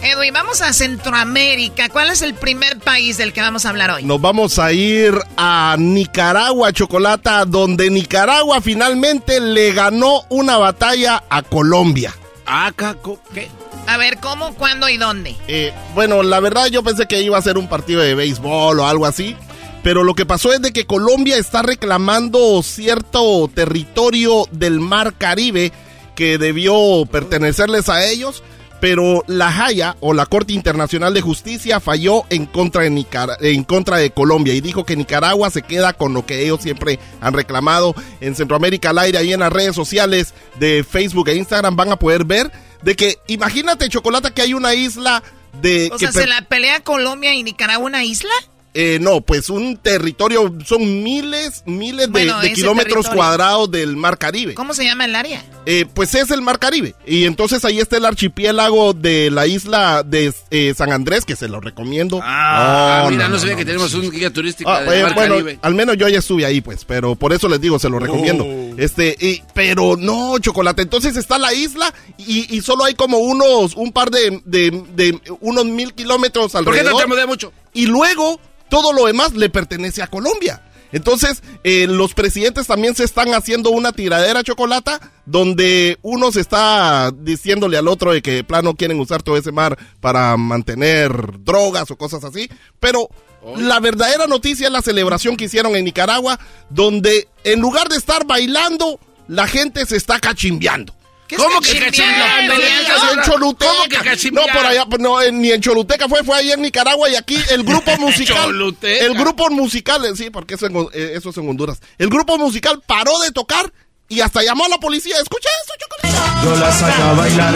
Edwin, 0.06 0.34
vamos 0.34 0.62
a 0.62 0.72
Centroamérica. 0.72 1.90
¿Cuál 1.90 2.12
es 2.12 2.22
el 2.22 2.36
primer 2.36 2.78
país 2.78 3.18
del 3.18 3.34
que 3.34 3.42
vamos 3.42 3.66
a 3.66 3.70
hablar 3.70 3.90
hoy? 3.90 4.04
Nos 4.04 4.22
vamos 4.22 4.60
a 4.60 4.72
ir 4.72 5.16
a 5.36 5.76
Nicaragua, 5.80 6.72
Chocolata, 6.72 7.44
donde 7.46 7.90
Nicaragua 7.90 8.62
finalmente 8.62 9.40
le 9.40 9.74
ganó 9.74 10.22
una 10.30 10.58
batalla 10.58 11.24
a 11.28 11.42
Colombia. 11.42 12.16
Ah, 12.46 12.72
caco, 12.76 13.20
¿qué? 13.34 13.50
A 13.88 13.98
ver, 13.98 14.20
¿cómo, 14.20 14.54
cuándo 14.54 14.88
y 14.90 14.98
dónde? 14.98 15.36
Eh, 15.48 15.74
bueno, 15.96 16.22
la 16.22 16.40
verdad 16.40 16.68
yo 16.68 16.84
pensé 16.84 17.08
que 17.08 17.22
iba 17.22 17.40
a 17.40 17.42
ser 17.42 17.58
un 17.58 17.68
partido 17.68 18.02
de 18.02 18.14
béisbol 18.14 18.80
o 18.80 18.88
algo 18.88 19.08
así. 19.08 19.36
Pero 19.82 20.04
lo 20.04 20.14
que 20.14 20.28
pasó 20.28 20.54
es 20.54 20.62
de 20.62 20.72
que 20.72 20.86
Colombia 20.86 21.38
está 21.38 21.64
reclamando 21.64 22.62
cierto 22.62 23.50
territorio 23.52 24.46
del 24.52 24.80
Mar 24.80 25.16
Caribe 25.18 25.72
que 26.16 26.38
debió 26.38 27.08
pertenecerles 27.12 27.90
a 27.90 28.06
ellos. 28.06 28.44
Pero 28.82 29.24
la 29.28 29.48
Haya 29.66 29.96
o 30.00 30.14
la 30.14 30.26
Corte 30.26 30.54
Internacional 30.54 31.14
de 31.14 31.22
Justicia 31.22 31.80
falló 31.80 32.24
en 32.30 32.46
contra 32.46 32.84
de 32.84 32.90
Nicara- 32.92 33.38
en 33.40 33.64
contra 33.64 33.98
de 33.98 34.12
Colombia 34.12 34.54
y 34.54 34.62
dijo 34.62 34.86
que 34.86 34.96
Nicaragua 34.96 35.50
se 35.50 35.62
queda 35.62 35.94
con 35.94 36.14
lo 36.14 36.26
que 36.26 36.44
ellos 36.44 36.62
siempre 36.62 37.00
han 37.22 37.34
reclamado 37.34 37.96
en 38.22 38.36
Centroamérica 38.36 38.90
al 38.92 39.00
aire 39.00 39.18
ahí 39.18 39.34
en 39.34 39.40
las 39.40 39.52
redes 39.52 39.76
sociales 39.76 40.34
de 40.60 40.84
Facebook 40.88 41.30
e 41.30 41.36
Instagram 41.36 41.76
van 41.76 41.92
a 41.92 41.98
poder 41.98 42.26
ver 42.26 42.52
de 42.84 42.96
que 42.96 43.18
imagínate 43.28 43.90
chocolate 43.90 44.32
que 44.32 44.42
hay 44.44 44.54
una 44.54 44.74
isla 44.76 45.24
de 45.62 45.90
O 45.92 45.98
que 45.98 46.12
sea, 46.12 46.12
¿se 46.12 46.28
la 46.28 46.42
pelea 46.44 46.82
Colombia 46.82 47.34
y 47.34 47.42
Nicaragua 47.44 47.86
una 47.88 48.04
isla? 48.04 48.30
Eh, 48.76 49.00
no, 49.02 49.22
pues 49.22 49.50
un 49.50 49.78
territorio, 49.78 50.54
son 50.66 51.02
miles, 51.02 51.64
miles 51.66 52.08
de, 52.08 52.12
Bueno, 52.12 52.40
de 52.42 52.48
ese 52.48 52.56
kilómetros 52.56 53.06
territorio. 53.06 53.18
cuadrados 53.18 53.72
del 53.72 53.96
Mar 53.96 54.18
Caribe. 54.18 54.54
¿Cómo 54.54 54.74
se 54.74 54.84
llama 54.84 55.06
el 55.06 55.16
área? 55.16 55.44
Eh, 55.66 55.86
pues 55.94 56.14
es 56.14 56.30
el 56.30 56.42
Mar 56.42 56.60
Caribe. 56.60 56.94
Y 57.08 57.24
entonces 57.26 57.64
ahí 57.66 57.80
está 57.80 57.98
el 57.98 58.06
archipiélago 58.06 58.94
de 58.94 59.32
la 59.32 59.48
isla 59.48 60.04
de 60.04 60.34
eh, 60.52 60.74
San 60.78 60.92
Andrés, 60.92 61.26
que 61.26 61.36
se 61.36 61.48
lo 61.48 61.60
recomiendo. 61.62 62.20
Ah, 62.22 63.02
No, 63.06 63.12
mira, 63.12 63.28
no, 63.28 63.36
no, 63.36 63.40
sabía 63.40 63.54
no, 63.54 63.58
que 63.60 63.64
no. 63.66 63.72
tenemos 63.72 63.94
un 63.94 64.12
guía 64.12 64.32
turístico 64.32 64.70
Ah, 64.70 64.82
de 64.82 65.00
eh, 65.00 65.04
Mar 65.04 65.14
bueno, 65.16 65.34
Caribe. 65.36 65.60
al 65.62 65.74
menos 65.74 65.98
yo 65.98 66.08
ya 66.10 66.20
estuve 66.20 66.46
ahí, 66.46 66.62
pues, 66.62 66.86
pero 66.86 67.16
por 67.16 67.34
eso 67.34 67.48
les 67.48 67.62
digo, 67.62 67.80
se 67.80 67.90
lo 67.90 67.98
recomiendo. 68.00 68.44
Oh. 68.46 68.76
Este, 68.78 69.16
y- 69.20 69.42
pero 69.54 69.96
no, 69.98 70.38
chocolate. 70.40 70.82
Entonces 70.82 71.16
está 71.16 71.38
la 71.38 71.54
isla 71.54 71.94
y, 72.18 72.54
y 72.56 72.62
solo 72.62 72.84
hay 72.84 72.94
como 72.94 73.20
unos, 73.20 73.76
un 73.76 73.92
par 73.94 74.12
de, 74.12 74.42
de, 74.46 74.84
de 74.96 75.20
unos 75.40 75.66
mil 75.66 75.94
kilómetros 75.94 76.52
¿Por 76.52 76.64
qué 76.66 76.70
alrededor. 76.82 77.08
no 77.10 77.16
te 77.16 77.26
mucho? 77.26 77.54
Y 77.76 77.86
luego 77.86 78.40
todo 78.70 78.92
lo 78.92 79.06
demás 79.06 79.34
le 79.34 79.52
pertenece 79.52 80.02
a 80.02 80.08
Colombia. 80.08 80.64
Entonces, 80.92 81.44
eh, 81.64 81.88
los 81.88 82.14
presidentes 82.14 82.68
también 82.68 82.96
se 82.96 83.04
están 83.04 83.34
haciendo 83.34 83.70
una 83.70 83.92
tiradera 83.92 84.44
chocolata 84.44 85.12
donde 85.26 86.00
uno 86.04 86.32
se 86.32 86.40
está 86.40 87.12
diciéndole 87.12 87.78
al 87.78 87.90
otro 87.90 88.14
de 88.14 88.22
que 88.22 88.32
de 88.32 88.44
plano 88.46 88.76
quieren 88.76 89.00
usar 89.00 89.22
todo 89.22 89.36
ese 89.36 89.52
mar 89.52 89.78
para 90.00 90.38
mantener 90.38 91.44
drogas 91.44 91.92
o 91.92 91.98
cosas 91.98 92.24
así. 92.24 92.50
Pero 92.80 93.10
la 93.58 93.80
verdadera 93.82 94.26
noticia 94.26 94.68
es 94.68 94.72
la 94.72 94.82
celebración 94.82 95.36
que 95.36 95.46
hicieron 95.46 95.76
en 95.76 95.84
Nicaragua, 95.86 96.40
donde 96.70 97.28
en 97.44 97.60
lugar 97.60 97.90
de 97.90 97.98
estar 97.98 98.26
bailando, 98.26 99.00
la 99.28 99.48
gente 99.48 99.86
se 99.86 99.98
está 99.98 100.20
cachimbeando. 100.20 100.96
¿Qué 101.28 101.38
¿Cómo 101.38 101.60
que 101.60 101.80
cachimbeando? 101.80 102.54
En 102.54 103.22
Choluteca. 103.24 103.72
¿Cómo 103.72 103.90
que 103.90 104.32
No, 104.32 104.42
por 104.54 104.66
allá, 104.66 104.86
no, 105.00 105.32
ni 105.32 105.52
en 105.52 105.62
Choluteca 105.62 106.08
fue, 106.08 106.24
fue 106.24 106.38
ahí 106.38 106.52
en 106.52 106.62
Nicaragua 106.62 107.10
y 107.10 107.16
aquí 107.16 107.38
el 107.50 107.64
grupo 107.64 107.98
musical. 108.00 108.44
Choluteca. 108.44 109.06
El 109.06 109.14
grupo 109.16 109.50
musical, 109.50 110.06
eh, 110.06 110.16
sí, 110.16 110.30
porque 110.30 110.54
eso, 110.54 110.68
en- 110.68 110.88
eh, 110.94 111.14
eso 111.16 111.32
es 111.32 111.38
en 111.38 111.50
Honduras. 111.50 111.80
El 111.98 112.10
grupo 112.10 112.38
musical 112.38 112.82
paró 112.86 113.18
de 113.20 113.32
tocar 113.32 113.72
y 114.08 114.22
hasta 114.22 114.44
llamó 114.44 114.66
a 114.66 114.70
la 114.70 114.78
policía. 114.78 115.16
Escucha 115.20 115.50
eso, 115.64 115.74
chocolate. 115.80 116.46
Yo 116.46 116.56
la 116.58 116.72
saco 116.72 117.02
a 117.04 117.14
bailar. 117.14 117.56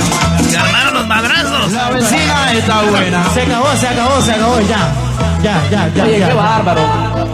Se 0.49 0.57
armaron 0.57 0.93
los 0.95 1.07
madrazos. 1.07 1.71
La 1.71 1.89
vecina 1.91 2.53
está 2.53 2.81
buena. 2.81 3.33
Se 3.35 3.41
acabó, 3.43 3.75
se 3.77 3.87
acabó, 3.87 4.21
se 4.23 4.31
acabó, 4.31 4.59
ya. 4.61 4.93
Ya, 5.43 5.69
ya, 5.69 5.91
ya. 5.95 6.03
Oye, 6.05 6.19
ya. 6.19 6.27
qué 6.29 6.33
bárbaro. 6.33 7.29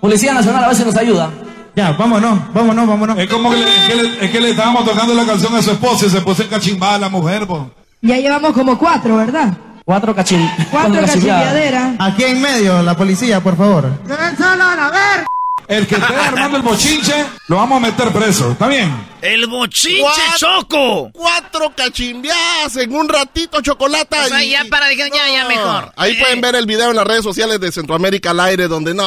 Policía 0.00 0.34
Nacional 0.34 0.64
a 0.64 0.74
si 0.74 0.84
nos 0.84 0.96
ayuda. 0.96 1.30
Ya, 1.78 1.92
vámonos, 1.92 2.52
vámonos, 2.52 2.88
vámonos. 2.88 3.16
Es 3.20 3.30
como 3.30 3.50
que 3.50 3.56
le, 3.58 3.64
es 3.76 3.88
que 3.88 3.94
le- 4.02 4.24
es 4.24 4.30
que 4.32 4.40
le 4.40 4.50
estábamos 4.50 4.84
tocando 4.84 5.14
la 5.14 5.24
canción 5.24 5.54
a 5.54 5.62
su 5.62 5.70
esposa 5.70 6.06
y 6.06 6.10
se 6.10 6.20
puso 6.22 6.42
en 6.42 6.48
cachimbada 6.48 6.96
a 6.96 6.98
la 6.98 7.08
mujer, 7.08 7.46
po. 7.46 7.70
Ya 8.02 8.16
llevamos 8.16 8.52
como 8.52 8.76
cuatro, 8.76 9.14
¿verdad? 9.16 9.56
Cuatro 9.84 10.12
cachim... 10.12 10.40
Cuatro 10.72 11.00
cachimbiaderas. 11.06 11.94
Aquí 12.00 12.24
en 12.24 12.42
medio, 12.42 12.82
la 12.82 12.96
policía, 12.96 13.40
por 13.40 13.56
favor. 13.56 13.84
a 13.86 14.90
ver! 14.90 15.24
El 15.68 15.86
que 15.86 15.96
esté 15.96 16.14
armando 16.16 16.56
el 16.56 16.62
bochinche, 16.62 17.26
lo 17.48 17.56
vamos 17.56 17.76
a 17.76 17.80
meter 17.86 18.08
preso. 18.10 18.52
¿Está 18.52 18.68
bien? 18.68 18.90
El 19.20 19.46
bochinche 19.48 20.02
Cuat- 20.02 20.36
choco. 20.38 21.10
Cuatro 21.12 21.72
cachimbiadas 21.76 22.74
en 22.78 22.94
un 22.94 23.06
ratito, 23.06 23.60
chocolata. 23.60 24.24
O 24.24 24.28
sea, 24.28 24.42
y- 24.42 24.50
ya 24.52 24.64
para, 24.70 24.88
dije, 24.88 25.10
ya, 25.14 25.30
ya 25.30 25.44
mejor. 25.46 25.92
Ahí 25.96 26.12
Eh, 26.12 26.16
pueden 26.20 26.40
ver 26.40 26.54
el 26.54 26.64
video 26.64 26.88
en 26.90 26.96
las 26.96 27.06
redes 27.06 27.22
sociales 27.22 27.60
de 27.60 27.70
Centroamérica 27.70 28.30
al 28.30 28.40
aire, 28.40 28.66
donde 28.66 28.94
no. 28.94 29.04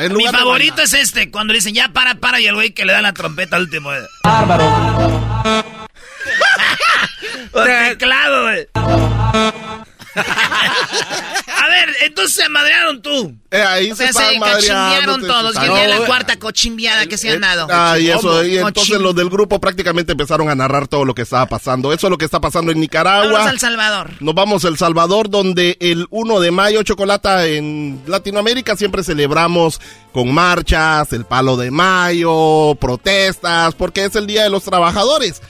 en 0.00 0.12
Mi 0.12 0.18
lugar 0.24 0.34
favorito 0.36 0.82
es 0.82 0.94
este, 0.94 1.30
cuando 1.30 1.52
le 1.52 1.58
dicen 1.58 1.74
ya 1.74 1.88
para, 1.90 2.16
para, 2.16 2.40
y 2.40 2.46
el 2.48 2.54
güey 2.56 2.72
que 2.72 2.84
le 2.84 2.92
da 2.92 3.00
la 3.00 3.12
trompeta 3.12 3.54
al 3.54 3.62
último. 3.62 3.90
Bárbaro. 4.24 4.64
Teclado, 7.52 8.42
güey. 8.42 8.66
A 10.16 11.68
ver, 11.68 11.88
entonces 12.02 12.34
se 12.34 12.48
madrearon 12.48 13.02
tú. 13.02 13.34
Eh, 13.50 13.62
ahí 13.62 13.90
o 13.90 13.96
sea, 13.96 14.08
se, 14.08 14.12
se 14.12 14.18
estaban 14.18 14.38
madreando, 14.40 14.74
cachimbiaron 14.74 15.20
se- 15.20 15.26
todos. 15.26 15.54
No, 15.54 15.76
la 15.76 15.96
eh, 15.96 16.06
cuarta 16.06 16.36
cochimbiada 16.38 17.06
que 17.06 17.16
se 17.16 17.30
han 17.30 17.40
dado. 17.40 17.66
Ah, 17.70 17.98
y 17.98 18.10
eso, 18.10 18.44
y 18.44 18.58
entonces 18.58 19.00
los 19.00 19.14
del 19.14 19.30
grupo 19.30 19.60
prácticamente 19.60 20.12
empezaron 20.12 20.48
a 20.50 20.54
narrar 20.54 20.88
todo 20.88 21.04
lo 21.04 21.14
que 21.14 21.22
estaba 21.22 21.46
pasando. 21.46 21.92
Eso 21.92 22.06
es 22.06 22.10
lo 22.10 22.18
que 22.18 22.24
está 22.24 22.40
pasando 22.40 22.72
en 22.72 22.80
Nicaragua. 22.80 23.32
Vamos 23.32 23.48
al 23.48 23.58
Salvador. 23.58 24.10
Nos 24.20 24.34
vamos 24.34 24.64
a 24.64 24.68
El 24.68 24.78
Salvador, 24.78 25.30
donde 25.30 25.76
el 25.80 26.06
1 26.10 26.40
de 26.40 26.50
mayo, 26.50 26.82
Chocolata, 26.82 27.46
en 27.46 28.02
Latinoamérica 28.06 28.76
siempre 28.76 29.02
celebramos 29.02 29.80
con 30.12 30.32
marchas, 30.32 31.12
el 31.12 31.24
palo 31.24 31.56
de 31.56 31.70
mayo, 31.70 32.74
protestas, 32.80 33.74
porque 33.74 34.04
es 34.04 34.14
el 34.16 34.26
Día 34.26 34.44
de 34.44 34.50
los 34.50 34.64
Trabajadores. 34.64 35.42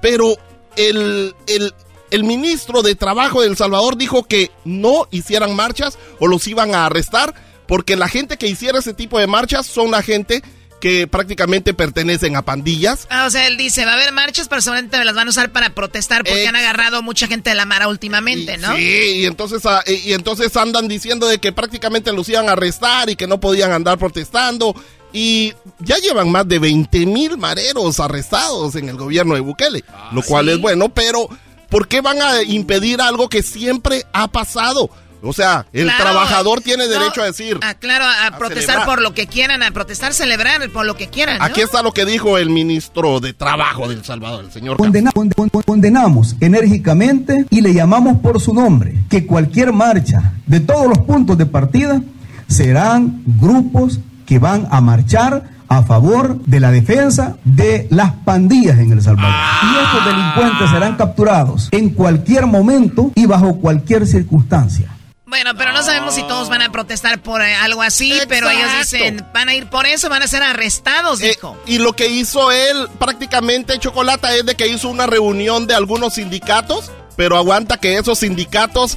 Pero 0.00 0.36
el, 0.76 1.34
el, 1.46 1.74
el 2.10 2.24
ministro 2.24 2.82
de 2.82 2.94
Trabajo 2.94 3.42
de 3.42 3.48
El 3.48 3.56
Salvador 3.56 3.96
dijo 3.96 4.24
que 4.24 4.50
no 4.64 5.06
hicieran 5.10 5.54
marchas 5.54 5.98
o 6.18 6.26
los 6.26 6.46
iban 6.46 6.74
a 6.74 6.86
arrestar, 6.86 7.34
porque 7.66 7.96
la 7.96 8.08
gente 8.08 8.36
que 8.36 8.46
hiciera 8.46 8.78
ese 8.78 8.94
tipo 8.94 9.18
de 9.18 9.26
marchas 9.26 9.66
son 9.66 9.90
la 9.90 10.02
gente 10.02 10.42
que 10.80 11.06
prácticamente 11.06 11.74
pertenecen 11.74 12.36
a 12.36 12.42
pandillas. 12.42 13.06
Ah, 13.10 13.26
o 13.26 13.30
sea, 13.30 13.46
él 13.46 13.56
dice, 13.56 13.84
va 13.84 13.92
a 13.92 13.94
haber 13.94 14.12
marchas, 14.12 14.48
pero 14.48 14.62
seguramente 14.62 15.02
las 15.04 15.14
van 15.14 15.26
a 15.26 15.30
usar 15.30 15.50
para 15.50 15.74
protestar 15.74 16.24
porque 16.24 16.46
han 16.46 16.56
agarrado 16.56 17.02
mucha 17.02 17.26
gente 17.26 17.50
de 17.50 17.56
la 17.56 17.64
Mara 17.64 17.88
últimamente, 17.88 18.58
¿no? 18.58 18.76
Sí, 18.76 19.16
y 19.16 19.26
entonces, 19.26 19.64
ah, 19.66 19.82
y 19.86 20.12
entonces 20.12 20.56
andan 20.56 20.88
diciendo 20.88 21.26
de 21.26 21.38
que 21.38 21.52
prácticamente 21.52 22.12
los 22.12 22.28
iban 22.28 22.48
a 22.48 22.52
arrestar 22.52 23.10
y 23.10 23.16
que 23.16 23.26
no 23.26 23.40
podían 23.40 23.72
andar 23.72 23.98
protestando. 23.98 24.74
Y 25.12 25.54
ya 25.78 25.96
llevan 25.96 26.30
más 26.30 26.46
de 26.46 26.58
20 26.58 27.06
mil 27.06 27.38
mareros 27.38 27.98
arrestados 27.98 28.74
en 28.76 28.90
el 28.90 28.96
gobierno 28.96 29.34
de 29.34 29.40
Bukele, 29.40 29.82
lo 30.12 30.22
cual 30.22 30.50
es 30.50 30.60
bueno, 30.60 30.90
pero 30.90 31.28
¿por 31.70 31.88
qué 31.88 32.00
van 32.00 32.20
a 32.22 32.42
impedir 32.42 33.00
algo 33.00 33.28
que 33.28 33.42
siempre 33.42 34.04
ha 34.12 34.28
pasado? 34.28 34.90
O 35.20 35.32
sea, 35.32 35.66
el 35.72 35.86
Claro. 35.86 36.04
trabajador 36.04 36.60
tiene 36.60 36.84
No, 36.86 36.92
derecho 36.92 37.22
a 37.22 37.24
decir. 37.24 37.58
Ah, 37.62 37.74
claro, 37.74 38.04
a, 38.04 38.38
protestar 38.38 38.66
celebrar. 38.76 38.86
por 38.86 39.02
lo 39.02 39.14
que 39.14 39.26
quieran, 39.26 39.64
a 39.64 39.72
protestar, 39.72 40.14
celebrar 40.14 40.70
por 40.70 40.86
lo 40.86 40.96
que 40.96 41.08
quieran, 41.08 41.38
¿no? 41.38 41.44
Aquí 41.44 41.60
está 41.60 41.82
lo 41.82 41.90
que 41.92 42.04
dijo 42.04 42.38
el 42.38 42.50
ministro 42.50 43.18
de 43.18 43.32
Trabajo 43.32 43.88
de 43.88 43.94
El 43.96 44.04
Salvador, 44.04 44.44
el 44.44 44.52
señor. 44.52 44.76
Condena- 44.76 45.10
con- 45.10 45.28
con- 45.30 45.48
condenamos 45.50 46.36
enérgicamente 46.40 47.46
y 47.50 47.62
le 47.62 47.74
llamamos 47.74 48.20
por 48.20 48.40
su 48.40 48.54
nombre 48.54 48.94
que 49.10 49.26
cualquier 49.26 49.72
marcha 49.72 50.34
de 50.46 50.60
todos 50.60 50.86
los 50.86 50.98
puntos 51.00 51.36
de 51.36 51.46
partida 51.46 52.00
serán 52.46 53.22
grupos 53.26 53.98
que 54.24 54.38
van 54.38 54.68
a 54.70 54.80
marchar 54.80 55.50
a 55.68 55.82
favor 55.82 56.38
de 56.44 56.60
la 56.60 56.70
defensa 56.70 57.36
de 57.44 57.86
las 57.90 58.12
pandillas 58.24 58.78
en 58.78 58.92
El 58.92 59.02
Salvador. 59.02 59.34
Y 59.62 59.84
estos 59.84 60.04
delincuentes 60.06 60.70
serán 60.70 60.96
capturados 60.96 61.68
en 61.72 61.90
cualquier 61.90 62.46
momento 62.46 63.12
y 63.14 63.26
bajo 63.26 63.56
cualquier 63.56 64.06
circunstancia. 64.06 64.90
Bueno, 65.26 65.50
pero 65.58 65.74
no 65.74 65.82
sabemos 65.82 66.14
si 66.14 66.22
todos 66.22 66.48
van 66.48 66.62
a 66.62 66.72
protestar 66.72 67.20
por 67.20 67.42
eh, 67.42 67.54
algo 67.54 67.82
así, 67.82 68.18
pero 68.30 68.48
ellos 68.48 68.70
dicen, 68.78 69.22
van 69.34 69.50
a 69.50 69.54
ir 69.54 69.66
por 69.66 69.86
eso, 69.86 70.08
van 70.08 70.22
a 70.22 70.26
ser 70.26 70.42
arrestados, 70.42 71.18
dijo. 71.18 71.54
Y 71.66 71.78
lo 71.78 71.92
que 71.92 72.08
hizo 72.08 72.50
él 72.50 72.88
prácticamente, 72.98 73.78
Chocolata, 73.78 74.34
es 74.34 74.46
de 74.46 74.54
que 74.54 74.68
hizo 74.68 74.88
una 74.88 75.06
reunión 75.06 75.66
de 75.66 75.74
algunos 75.74 76.14
sindicatos, 76.14 76.90
pero 77.14 77.36
aguanta 77.36 77.76
que 77.76 77.98
esos 77.98 78.20
sindicatos 78.20 78.96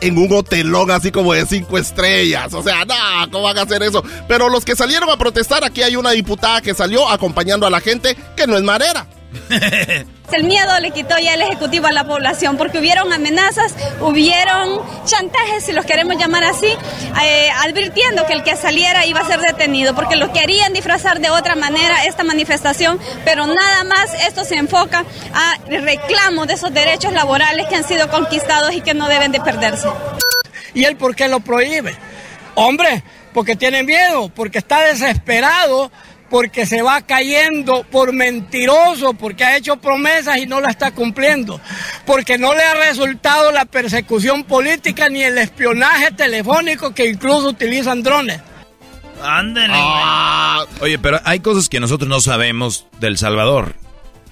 en 0.00 0.18
un 0.18 0.32
hotelón 0.32 0.90
así 0.90 1.10
como 1.10 1.32
de 1.32 1.46
cinco 1.46 1.78
estrellas. 1.78 2.52
O 2.54 2.62
sea, 2.62 2.84
no, 2.84 3.30
¿cómo 3.30 3.44
van 3.44 3.58
a 3.58 3.62
hacer 3.62 3.82
eso? 3.82 4.02
Pero 4.28 4.48
los 4.48 4.64
que 4.64 4.76
salieron 4.76 5.10
a 5.10 5.16
protestar, 5.16 5.64
aquí 5.64 5.82
hay 5.82 5.96
una 5.96 6.10
diputada 6.10 6.60
que 6.60 6.74
salió 6.74 7.08
acompañando 7.08 7.66
a 7.66 7.70
la 7.70 7.80
gente 7.80 8.16
que 8.36 8.46
no 8.46 8.56
es 8.56 8.62
marera. 8.62 9.06
El 10.32 10.44
miedo 10.44 10.78
le 10.80 10.92
quitó 10.92 11.18
ya 11.18 11.34
el 11.34 11.42
Ejecutivo 11.42 11.88
a 11.88 11.92
la 11.92 12.04
población 12.04 12.56
porque 12.56 12.78
hubieron 12.78 13.12
amenazas, 13.12 13.74
hubieron 14.00 14.80
chantajes, 15.04 15.64
si 15.64 15.72
los 15.72 15.84
queremos 15.84 16.16
llamar 16.18 16.44
así, 16.44 16.68
eh, 17.22 17.48
advirtiendo 17.64 18.24
que 18.26 18.34
el 18.34 18.44
que 18.44 18.54
saliera 18.54 19.04
iba 19.06 19.20
a 19.20 19.26
ser 19.26 19.40
detenido 19.40 19.94
porque 19.94 20.14
lo 20.14 20.32
querían 20.32 20.72
disfrazar 20.72 21.18
de 21.20 21.30
otra 21.30 21.56
manera 21.56 22.04
esta 22.04 22.22
manifestación, 22.22 23.00
pero 23.24 23.46
nada 23.46 23.82
más 23.84 24.14
esto 24.26 24.44
se 24.44 24.56
enfoca 24.56 25.04
a 25.34 25.56
reclamo 25.68 26.46
de 26.46 26.54
esos 26.54 26.72
derechos 26.72 27.12
laborales 27.12 27.66
que 27.66 27.74
han 27.74 27.84
sido 27.84 28.08
conquistados 28.08 28.72
y 28.72 28.82
que 28.82 28.94
no 28.94 29.08
deben 29.08 29.32
de 29.32 29.40
perderse. 29.40 29.88
¿Y 30.74 30.84
él 30.84 30.96
por 30.96 31.16
qué 31.16 31.26
lo 31.26 31.40
prohíbe? 31.40 31.96
Hombre, 32.54 33.02
porque 33.32 33.56
tiene 33.56 33.82
miedo, 33.82 34.28
porque 34.28 34.58
está 34.58 34.82
desesperado, 34.82 35.90
porque 36.30 36.64
se 36.64 36.80
va 36.80 37.02
cayendo 37.02 37.82
por 37.90 38.12
mentiroso, 38.12 39.12
porque 39.14 39.44
ha 39.44 39.56
hecho 39.56 39.76
promesas 39.76 40.38
y 40.38 40.46
no 40.46 40.60
la 40.60 40.70
está 40.70 40.92
cumpliendo, 40.92 41.60
porque 42.06 42.38
no 42.38 42.54
le 42.54 42.62
ha 42.62 42.74
resultado 42.74 43.50
la 43.52 43.64
persecución 43.64 44.44
política 44.44 45.08
ni 45.08 45.22
el 45.22 45.36
espionaje 45.38 46.12
telefónico 46.12 46.94
que 46.94 47.06
incluso 47.10 47.48
utilizan 47.48 48.02
drones. 48.02 48.40
Ándale, 49.22 49.74
Oye, 50.80 50.98
pero 50.98 51.20
hay 51.24 51.40
cosas 51.40 51.68
que 51.68 51.80
nosotros 51.80 52.08
no 52.08 52.20
sabemos 52.20 52.86
del 53.00 53.18
Salvador. 53.18 53.74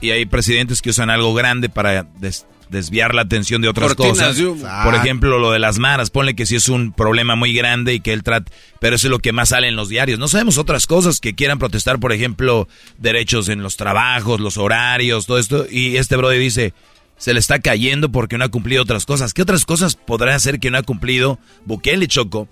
Y 0.00 0.12
hay 0.12 0.24
presidentes 0.26 0.80
que 0.80 0.90
usan 0.90 1.10
algo 1.10 1.34
grande 1.34 1.68
para 1.68 2.04
des- 2.04 2.46
desviar 2.70 3.14
la 3.14 3.22
atención 3.22 3.62
de 3.62 3.68
otras 3.68 3.94
Cortinas 3.94 4.36
cosas. 4.36 4.84
Por 4.84 4.94
ejemplo, 4.94 5.38
lo 5.38 5.50
de 5.52 5.58
las 5.58 5.78
maras. 5.78 6.10
Ponle 6.10 6.34
que 6.34 6.46
sí 6.46 6.56
es 6.56 6.68
un 6.68 6.92
problema 6.92 7.36
muy 7.36 7.52
grande 7.52 7.94
y 7.94 8.00
que 8.00 8.12
él 8.12 8.22
trata... 8.22 8.50
Pero 8.80 8.96
eso 8.96 9.06
es 9.08 9.10
lo 9.10 9.18
que 9.18 9.32
más 9.32 9.50
sale 9.50 9.68
en 9.68 9.76
los 9.76 9.88
diarios. 9.88 10.18
No 10.18 10.28
sabemos 10.28 10.58
otras 10.58 10.86
cosas 10.86 11.20
que 11.20 11.34
quieran 11.34 11.58
protestar, 11.58 11.98
por 11.98 12.12
ejemplo, 12.12 12.68
derechos 12.98 13.48
en 13.48 13.62
los 13.62 13.76
trabajos, 13.76 14.40
los 14.40 14.56
horarios, 14.56 15.26
todo 15.26 15.38
esto. 15.38 15.66
Y 15.70 15.96
este 15.96 16.16
brother 16.16 16.38
dice, 16.38 16.74
se 17.16 17.34
le 17.34 17.40
está 17.40 17.58
cayendo 17.58 18.10
porque 18.10 18.38
no 18.38 18.44
ha 18.44 18.48
cumplido 18.48 18.82
otras 18.82 19.04
cosas. 19.04 19.34
¿Qué 19.34 19.42
otras 19.42 19.64
cosas 19.64 19.96
podrá 19.96 20.34
hacer 20.34 20.60
que 20.60 20.70
no 20.70 20.78
ha 20.78 20.82
cumplido 20.82 21.38
Bukele, 21.64 22.06
Choco? 22.06 22.48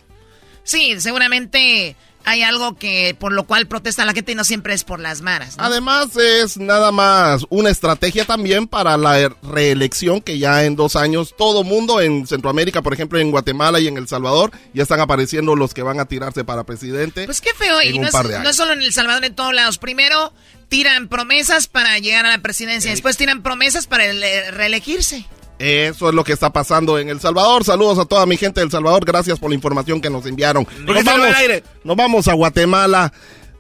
Sí, 0.64 0.97
seguramente 0.98 1.94
hay 2.27 2.43
algo 2.43 2.77
que 2.77 3.16
por 3.19 3.32
lo 3.32 3.44
cual 3.47 3.66
protesta 3.66 4.05
la 4.05 4.12
gente 4.12 4.32
y 4.32 4.35
no 4.35 4.44
siempre 4.44 4.74
es 4.74 4.85
por 4.85 5.01
las 5.01 5.23
maras. 5.23 5.57
¿no? 5.57 5.65
Además 5.65 6.15
es 6.16 6.59
nada 6.59 6.93
más 6.93 7.44
una 7.48 7.70
estrategia 7.70 8.24
también 8.24 8.66
para 8.66 8.97
la 8.97 9.19
er- 9.20 9.36
reelección 9.43 10.20
que 10.20 10.39
ya 10.39 10.65
en 10.65 10.77
dos 10.77 10.97
años 10.97 11.35
todo 11.39 11.65
mundo 11.65 12.01
en 12.01 12.27
Centroamérica, 12.27 12.82
por 12.82 12.93
ejemplo 12.93 13.19
en 13.19 13.31
Guatemala 13.31 13.81
y 13.81 13.89
en 13.89 13.97
El 13.97 14.09
Salvador, 14.09 14.51
ya 14.74 14.82
están 14.82 15.01
apareciendo 15.01 15.57
los 15.57 15.73
que 15.73 15.82
van 15.82 16.01
a 16.01 16.05
tirarse 16.07 16.44
para 16.44 16.65
presidente. 16.65 17.24
Pues 17.24 17.40
qué 17.40 17.55
feo, 17.55 17.81
y 17.81 17.98
no 17.98 18.07
es, 18.09 18.12
no 18.43 18.51
es 18.51 18.57
solo 18.57 18.73
en 18.73 18.82
El 18.82 18.93
Salvador, 18.93 19.24
en 19.24 19.35
todos 19.35 19.55
lados. 19.55 19.78
Primero 19.78 20.32
tiran 20.69 21.09
promesas 21.09 21.69
para 21.69 21.97
llegar 22.01 22.27
a 22.27 22.31
la 22.31 22.39
presidencia, 22.39 22.90
después 22.90 23.16
tiran 23.16 23.43
promesas 23.43 23.86
para 23.86 24.05
ele- 24.07 24.51
reelegirse. 24.51 25.24
Eso 25.58 26.08
es 26.08 26.14
lo 26.14 26.22
que 26.22 26.32
está 26.32 26.52
pasando 26.52 26.98
en 26.98 27.08
El 27.08 27.20
Salvador. 27.20 27.64
Saludos 27.64 27.98
a 27.98 28.04
toda 28.04 28.26
mi 28.26 28.36
gente 28.36 28.60
de 28.60 28.66
El 28.66 28.70
Salvador. 28.70 29.04
Gracias 29.04 29.38
por 29.38 29.50
la 29.50 29.54
información 29.54 30.00
que 30.00 30.10
nos 30.10 30.26
enviaron. 30.26 30.66
Nos 30.84 31.04
vamos, 31.04 31.26
aire. 31.36 31.62
nos 31.82 31.96
vamos 31.96 32.28
a 32.28 32.34
Guatemala, 32.34 33.12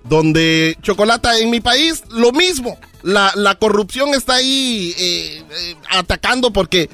donde 0.04 0.76
Chocolata 0.82 1.38
en 1.38 1.50
mi 1.50 1.60
país, 1.60 2.02
lo 2.10 2.32
mismo. 2.32 2.78
La, 3.02 3.32
la 3.34 3.54
corrupción 3.54 4.10
está 4.14 4.34
ahí 4.34 4.94
eh, 4.98 5.42
eh, 5.50 5.76
atacando 5.90 6.52
porque 6.52 6.90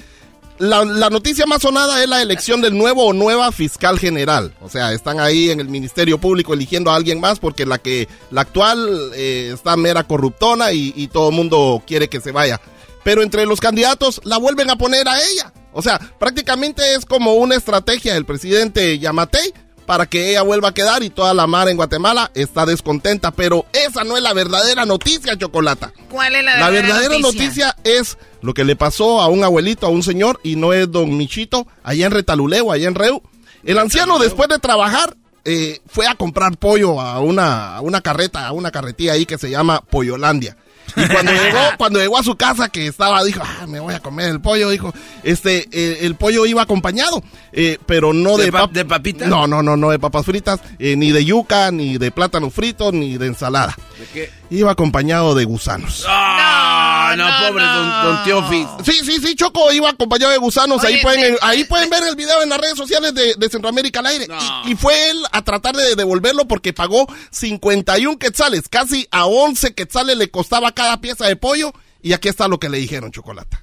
la, 0.59 0.85
la 0.85 1.11
noticia 1.11 1.47
más 1.47 1.63
sonada 1.63 2.01
es 2.03 2.09
la 2.09 2.23
elección 2.23 2.61
del 2.61 2.79
nuevo 2.79 3.07
o 3.07 3.13
nueva 3.13 3.51
fiscal 3.51 3.99
general. 3.99 4.55
O 4.61 4.69
sea, 4.69 4.93
están 4.93 5.19
ahí 5.19 5.51
en 5.51 5.59
el 5.59 5.69
Ministerio 5.69 6.19
Público 6.19 6.55
eligiendo 6.55 6.93
a 6.93 6.95
alguien 6.95 7.19
más 7.19 7.41
porque 7.41 7.67
la 7.67 7.79
que 7.79 8.09
la 8.31 8.43
actual 8.43 9.11
eh, 9.15 9.51
está 9.55 9.77
mera 9.77 10.05
corruptona 10.05 10.73
y, 10.73 10.93
y 10.95 11.09
todo 11.09 11.31
el 11.31 11.35
mundo 11.35 11.83
quiere 11.85 12.09
que 12.09 12.21
se 12.21 12.31
vaya. 12.31 12.61
Pero 13.05 13.23
entre 13.23 13.47
los 13.47 13.61
candidatos 13.61 14.21
la 14.25 14.39
vuelven 14.39 14.71
a 14.71 14.77
poner 14.77 15.09
a 15.09 15.19
ella. 15.19 15.53
O 15.73 15.83
sea, 15.83 15.99
prácticamente 16.19 16.95
es 16.95 17.05
como 17.05 17.35
una 17.35 17.57
estrategia 17.57 18.15
del 18.15 18.25
presidente 18.25 18.99
Yamatei 18.99 19.53
para 19.87 20.07
que 20.07 20.31
ella 20.31 20.43
vuelva 20.43 20.69
a 20.69 20.75
quedar 20.75 21.03
y 21.03 21.11
toda 21.11 21.35
la 21.35 21.47
mar 21.47 21.69
en 21.69 21.77
Guatemala 21.77 22.31
está 22.35 22.67
descontenta. 22.67 23.33
Pero 23.33 23.67
esa 23.73 24.05
no 24.05 24.17
es 24.17 24.23
la 24.23 24.33
verdadera 24.33 24.85
noticia, 24.87 25.37
Chocolata. 25.37 25.93
¿Cuál 26.11 26.37
es 26.37 26.45
la, 26.45 26.59
La 26.59 26.71
verdadera 26.71 27.09
verdadera 27.09 27.19
noticia? 27.21 27.77
es 27.85 28.19
lo 28.41 28.55
que 28.55 28.65
le 28.65 28.77
pasó 28.77 29.21
a 29.21 29.29
un 29.29 29.45
abuelito, 29.45 29.87
a 29.87 29.91
un 29.91 30.03
señor, 30.03 30.41
y 30.43 30.57
no 30.57 30.73
es 30.73 30.91
don 30.91 31.17
Michito, 31.17 31.67
allá 31.83 32.07
en 32.07 32.13
Retaluleu, 32.13 32.71
allá 32.71 32.89
en 32.89 32.95
Reu. 32.95 33.23
El 33.65 33.79
anciano, 33.79 34.19
después 34.19 34.49
de 34.49 34.59
trabajar, 34.59 35.17
eh, 35.45 35.81
fue 35.87 36.07
a 36.07 36.15
comprar 36.15 36.57
pollo 36.57 37.01
a 37.01 37.21
una, 37.21 37.77
a 37.77 37.81
una 37.81 38.01
carreta, 38.01 38.47
a 38.47 38.53
una 38.53 38.71
carretilla 38.71 39.13
ahí 39.13 39.27
que 39.27 39.39
se 39.39 39.51
llama 39.51 39.81
Pollolandia. 39.81 40.57
Y 40.97 41.07
cuando 41.09 41.33
llegó, 41.33 41.59
cuando 41.79 41.99
llegó 42.01 42.19
a 42.19 42.23
su 42.23 42.37
casa 42.37 42.69
que 42.69 42.87
estaba, 42.87 43.23
dijo, 43.25 43.43
ah, 43.45 43.67
me 43.67 43.81
voy 43.81 43.95
a 43.95 44.01
comer 44.01 44.29
el 44.31 44.41
pollo, 44.41 44.71
dijo, 44.71 44.93
este, 45.23 45.69
eh, 45.73 45.99
el 46.07 46.15
pollo 46.17 46.47
iba 46.47 46.63
acompañado, 46.63 47.23
eh, 47.53 47.79
pero 47.87 48.13
no 48.13 48.37
de, 48.37 48.47
¿De 48.47 48.53
pap- 48.53 48.71
de 48.71 48.85
papitas? 48.85 49.29
No, 49.29 49.47
no, 49.47 49.63
no, 49.63 49.77
no 49.77 49.91
de 49.91 49.99
papas 49.99 50.25
fritas, 50.27 50.61
eh, 50.79 50.97
ni 50.97 51.13
de 51.13 51.25
yuca, 51.25 51.71
ni 51.71 51.99
de 51.99 52.11
plátano 52.11 52.51
frito, 52.51 52.93
ni 52.93 53.17
de 53.19 53.27
ensalada. 53.27 53.77
¿De 53.99 54.07
qué? 54.13 54.31
Iba 54.51 54.73
acompañado 54.73 55.35
de 55.35 55.45
gusanos. 55.47 56.05
Ah, 56.09 57.15
no, 57.17 57.25
pobre 57.49 57.65
don, 57.65 58.03
don 58.03 58.25
Teofis. 58.25 58.67
Sí, 58.85 59.01
sí, 59.05 59.19
sí, 59.27 59.35
Choco 59.35 59.73
iba 59.73 59.89
acompañado 59.91 60.31
de 60.33 60.39
gusanos. 60.39 60.83
Oye, 60.85 60.97
ahí 60.97 61.03
pueden, 61.03 61.21
de- 61.33 61.39
ahí 61.41 61.65
pueden 61.65 61.89
ver 61.89 62.03
el 62.09 62.17
video 62.17 62.43
en 62.43 62.49
las 62.51 62.59
redes 62.61 62.77
sociales 62.77 63.15
de, 63.15 63.35
de 63.37 63.49
Centroamérica 63.49 64.01
al 64.01 64.07
aire. 64.07 64.27
Y, 64.67 64.73
y 64.73 64.77
fue 64.77 65.11
él 65.11 65.23
a 65.33 65.43
tratar 65.43 65.75
de 65.75 65.95
devolverlo 65.97 66.47
porque 66.47 66.73
pagó 66.75 67.07
51 67.31 68.19
quetzales. 68.19 68.69
Casi 68.69 69.07
a 69.11 69.25
11 69.27 69.75
quetzales 69.75 70.17
le 70.17 70.31
costaba 70.31 70.73
cada 70.73 70.82
pieza 71.01 71.27
de 71.27 71.37
pollo. 71.37 71.73
Y 72.03 72.13
aquí 72.13 72.29
está 72.29 72.49
lo 72.49 72.59
que 72.59 72.69
le 72.69 72.79
dijeron, 72.79 73.11
Chocolata. 73.13 73.63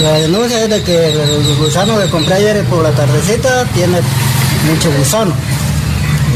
La 0.00 0.14
denuncia 0.14 0.64
es 0.64 0.70
de 0.70 0.82
que 0.82 1.12
el 1.12 1.56
gusano 1.56 1.98
que 2.00 2.08
compré 2.08 2.34
ayer 2.34 2.64
por 2.64 2.82
la 2.82 2.90
tardecita 2.92 3.64
tiene 3.74 4.00
mucho 4.66 4.90
gusano. 4.98 5.32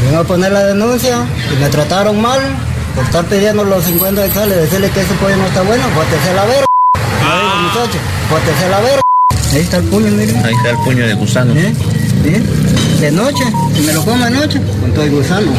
Vengo 0.05 0.19
a 0.19 0.23
poner 0.23 0.51
la 0.51 0.63
denuncia 0.65 1.25
y 1.51 1.61
me 1.61 1.67
trataron 1.69 2.21
mal 2.21 2.39
por 2.95 3.03
estar 3.03 3.25
pidiendo 3.25 3.63
los 3.63 3.83
50 3.83 4.25
hectáreas 4.25 4.57
y 4.57 4.61
decirle 4.61 4.89
que 4.91 5.01
ese 5.01 5.13
pollo 5.15 5.35
no 5.35 5.45
está 5.45 5.61
bueno, 5.63 5.83
bótese 5.93 6.33
la 6.33 6.45
verga. 6.45 6.65
Digo, 6.95 7.55
muchacho, 7.63 7.99
bótese 8.29 8.69
la 8.69 8.79
verga. 8.79 9.01
Ahí 9.51 9.61
está 9.61 9.77
el 9.77 9.83
puño, 9.85 10.11
miren. 10.11 10.45
Ahí 10.45 10.53
está 10.53 10.69
el 10.69 10.77
puño 10.77 11.07
de 11.07 11.13
gusano. 11.15 11.53
¿Eh? 11.55 11.73
¿Eh? 12.25 12.43
De 12.99 13.11
noche, 13.11 13.43
si 13.73 13.81
me 13.81 13.93
lo 13.93 14.03
como 14.03 14.25
de 14.25 14.31
noche, 14.31 14.59
con 14.81 14.93
todo 14.93 15.03
el 15.03 15.11
gusano. 15.11 15.51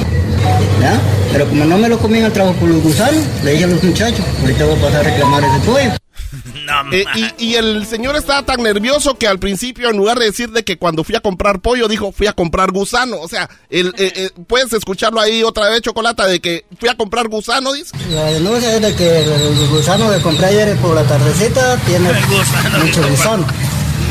¿Ya? 0.81 1.01
Pero 1.33 1.49
como 1.49 1.65
no 1.65 1.79
me 1.79 1.89
lo 1.89 1.99
comí 1.99 2.19
en 2.19 2.27
el 2.27 2.33
trabajo 2.33 2.59
con 2.61 2.71
los 2.71 2.83
gusanos, 2.83 3.25
le 3.43 3.53
dije 3.53 3.65
a 3.65 3.69
los 3.69 3.83
muchachos, 3.83 4.25
ahorita 4.43 4.65
voy 4.67 4.79
a 4.79 4.83
pasar 4.83 5.01
a 5.01 5.03
reclamar 5.11 5.45
ese 5.45 5.67
pollo. 5.67 5.91
Eh, 6.93 7.05
y, 7.17 7.47
y 7.47 7.55
el 7.57 7.85
señor 7.85 8.15
estaba 8.15 8.45
tan 8.45 8.63
nervioso 8.63 9.19
que 9.19 9.27
al 9.27 9.41
principio, 9.41 9.91
en 9.91 9.97
lugar 9.97 10.21
de 10.21 10.27
decir 10.27 10.51
de 10.53 10.63
que 10.63 10.79
cuando 10.79 11.03
fui 11.03 11.17
a 11.17 11.21
comprar 11.21 11.61
pollo, 11.61 11.89
dijo 11.89 12.13
fui 12.13 12.29
a 12.29 12.33
comprar 12.33 12.71
gusano. 12.71 13.17
O 13.21 13.27
sea, 13.27 13.51
el, 13.69 13.89
eh, 13.99 14.13
eh, 14.15 14.31
puedes 14.47 14.73
escucharlo 14.73 15.21
ahí 15.21 15.43
otra 15.43 15.69
vez, 15.69 15.81
Chocolata, 15.81 16.27
de 16.27 16.39
que 16.39 16.67
fui 16.79 16.89
a 16.89 16.97
comprar 16.97 17.27
gusano, 17.27 17.73
dice. 17.73 17.91
La 18.11 18.27
denuncia 18.27 18.77
es 18.77 18.83
de 18.83 18.95
que 18.95 19.19
el 19.19 19.69
gusano 19.69 20.13
que 20.13 20.23
compré 20.23 20.47
ayer 20.47 20.77
por 20.77 20.95
la 20.95 21.03
tardecita 21.03 21.77
tiene 21.79 22.13
mucho 22.85 23.09
gusano. 23.09 23.47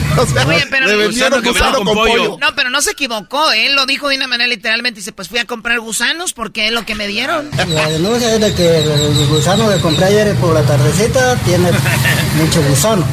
O 0.18 0.26
sea, 0.26 0.46
Oye, 0.46 0.66
pero 0.70 0.88
le 0.88 0.96
vendieron 0.96 1.42
gusano 1.44 1.84
con 1.84 1.96
pollo. 1.96 2.38
No, 2.40 2.48
pero 2.56 2.70
no 2.70 2.82
se 2.82 2.92
equivocó. 2.92 3.52
Él 3.52 3.76
lo 3.76 3.86
dijo 3.86 4.10
de 4.10 4.18
una 4.18 4.28
manera 4.28 4.48
literalmente. 4.48 5.00
Dice, 5.00 5.12
pues 5.12 5.30
fui 5.30 5.40
a 5.40 5.46
comprar 5.46 5.80
gusanos 5.80 6.34
porque 6.34 6.68
es 6.68 6.74
lo 6.74 6.86
que 6.86 6.96
me 6.96 7.08
dieron. 7.08 7.50
La 7.70 7.90
denuncia 7.90 8.34
es 8.34 8.42
de 8.42 8.54
que 8.54 8.80
el 8.80 9.28
gusano 9.28 9.70
que 9.70 9.80
compré 9.80 10.06
ayer 10.06 10.36
por 10.36 10.54
la 10.54 10.64
tardecita 10.64 11.36
tiene 11.38 11.72
mucho 12.36 12.62
gusano. 12.64 13.06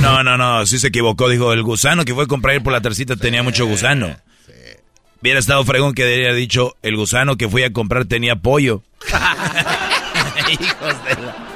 No, 0.00 0.22
no, 0.22 0.36
no, 0.36 0.66
sí 0.66 0.78
se 0.78 0.88
equivocó. 0.88 1.28
Dijo, 1.28 1.52
el 1.52 1.62
gusano 1.62 2.04
que 2.04 2.14
fue 2.14 2.24
a 2.24 2.26
comprar 2.26 2.62
por 2.62 2.72
la 2.72 2.80
tercita 2.80 3.16
tenía 3.16 3.42
mucho 3.42 3.66
gusano. 3.66 4.16
Hubiera 5.22 5.38
estado 5.38 5.64
fregón 5.64 5.94
que 5.94 6.04
haber 6.04 6.34
dicho, 6.34 6.76
el 6.82 6.96
gusano 6.96 7.36
que 7.36 7.48
fui 7.48 7.62
a 7.62 7.72
comprar 7.72 8.06
tenía 8.06 8.36
pollo. 8.36 8.82
Hijos 10.48 11.04
de 11.04 11.22
la... 11.22 11.49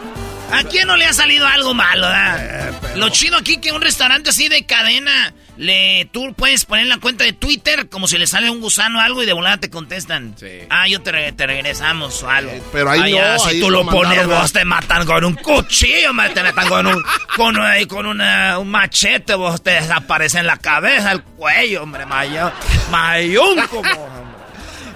¿A 0.55 0.65
quién 0.65 0.87
no 0.87 0.97
le 0.97 1.07
ha 1.07 1.13
salido 1.13 1.47
algo 1.47 1.75
malo, 1.75 2.07
da? 2.09 2.71
Lo 2.97 3.09
chido 3.09 3.37
aquí 3.37 3.59
que 3.59 3.73
un 3.73 3.81
restaurante 3.83 4.31
así 4.31 4.49
de 4.49 4.65
cadena, 4.67 5.35
le, 5.57 6.09
tú 6.13 6.33
puedes 6.35 6.65
poner 6.65 6.87
la 6.87 6.99
cuenta 6.99 7.25
de 7.25 7.33
Twitter 7.33 7.89
como 7.89 8.07
si 8.09 8.19
le 8.19 8.27
sale 8.27 8.51
un 8.51 8.61
gusano 8.61 8.99
o 8.99 9.03
algo 9.03 9.23
y 9.23 9.27
de 9.27 9.33
volada 9.33 9.57
te 9.59 9.71
contestan. 9.71 10.35
Ah, 10.71 10.87
yo 10.89 11.01
te, 11.03 11.13
re- 11.13 11.33
te 11.33 11.47
regresamos 11.47 12.23
o 12.23 12.31
algo. 12.31 12.53
pero 12.73 12.91
ahí 12.91 13.15
Ah, 13.17 13.35
no, 13.35 13.39
si 13.41 13.49
ahí 13.51 13.61
tú 13.61 13.71
lo 13.71 13.83
lo 13.85 13.91
pones, 13.91 14.17
mandaron 14.19 14.41
vos 14.43 14.53
te 14.53 14.65
matan 14.65 15.07
con 15.07 15.25
un 15.25 15.35
cuchillo, 15.35 16.13
me 16.13 16.29
te 16.31 16.43
matan 16.43 16.69
con 16.69 16.87
un, 16.87 17.05
con, 17.37 17.57
eh, 17.75 17.87
con 17.87 18.07
una- 18.07 18.59
un 18.59 18.69
machete, 18.69 19.35
vos 19.35 19.63
te 19.63 19.71
desaparece 19.73 20.39
en 20.39 20.47
la 20.47 20.57
cabeza, 20.57 21.13
el 21.13 21.23
cuello, 21.23 21.83
hombre, 21.83 22.07
mayo, 22.07 22.51
mayón 22.91 23.59
como... 23.69 24.24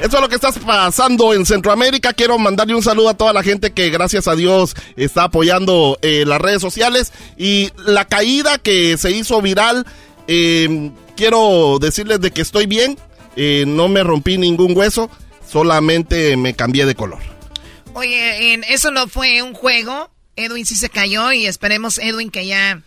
Eso 0.00 0.16
es 0.16 0.20
lo 0.20 0.28
que 0.28 0.36
está 0.36 0.52
pasando 0.52 1.34
en 1.34 1.44
Centroamérica. 1.44 2.12
Quiero 2.12 2.38
mandarle 2.38 2.74
un 2.76 2.82
saludo 2.82 3.08
a 3.08 3.16
toda 3.16 3.32
la 3.32 3.42
gente 3.42 3.72
que 3.72 3.90
gracias 3.90 4.28
a 4.28 4.36
Dios 4.36 4.76
está 4.96 5.24
apoyando 5.24 5.98
eh, 6.02 6.24
las 6.24 6.40
redes 6.40 6.62
sociales. 6.62 7.12
Y 7.36 7.70
la 7.84 8.06
caída 8.06 8.58
que 8.58 8.96
se 8.96 9.10
hizo 9.10 9.42
viral, 9.42 9.86
eh, 10.28 10.92
quiero 11.16 11.78
decirles 11.80 12.20
de 12.20 12.30
que 12.30 12.42
estoy 12.42 12.66
bien. 12.66 12.96
Eh, 13.34 13.64
no 13.66 13.88
me 13.88 14.04
rompí 14.04 14.38
ningún 14.38 14.76
hueso, 14.76 15.10
solamente 15.50 16.36
me 16.36 16.54
cambié 16.54 16.86
de 16.86 16.94
color. 16.94 17.20
Oye, 17.94 18.60
eso 18.68 18.90
no 18.92 19.08
fue 19.08 19.42
un 19.42 19.54
juego. 19.54 20.10
Edwin 20.36 20.64
sí 20.64 20.76
se 20.76 20.90
cayó 20.90 21.32
y 21.32 21.46
esperemos, 21.46 21.98
Edwin, 21.98 22.30
que 22.30 22.46
ya 22.46 22.82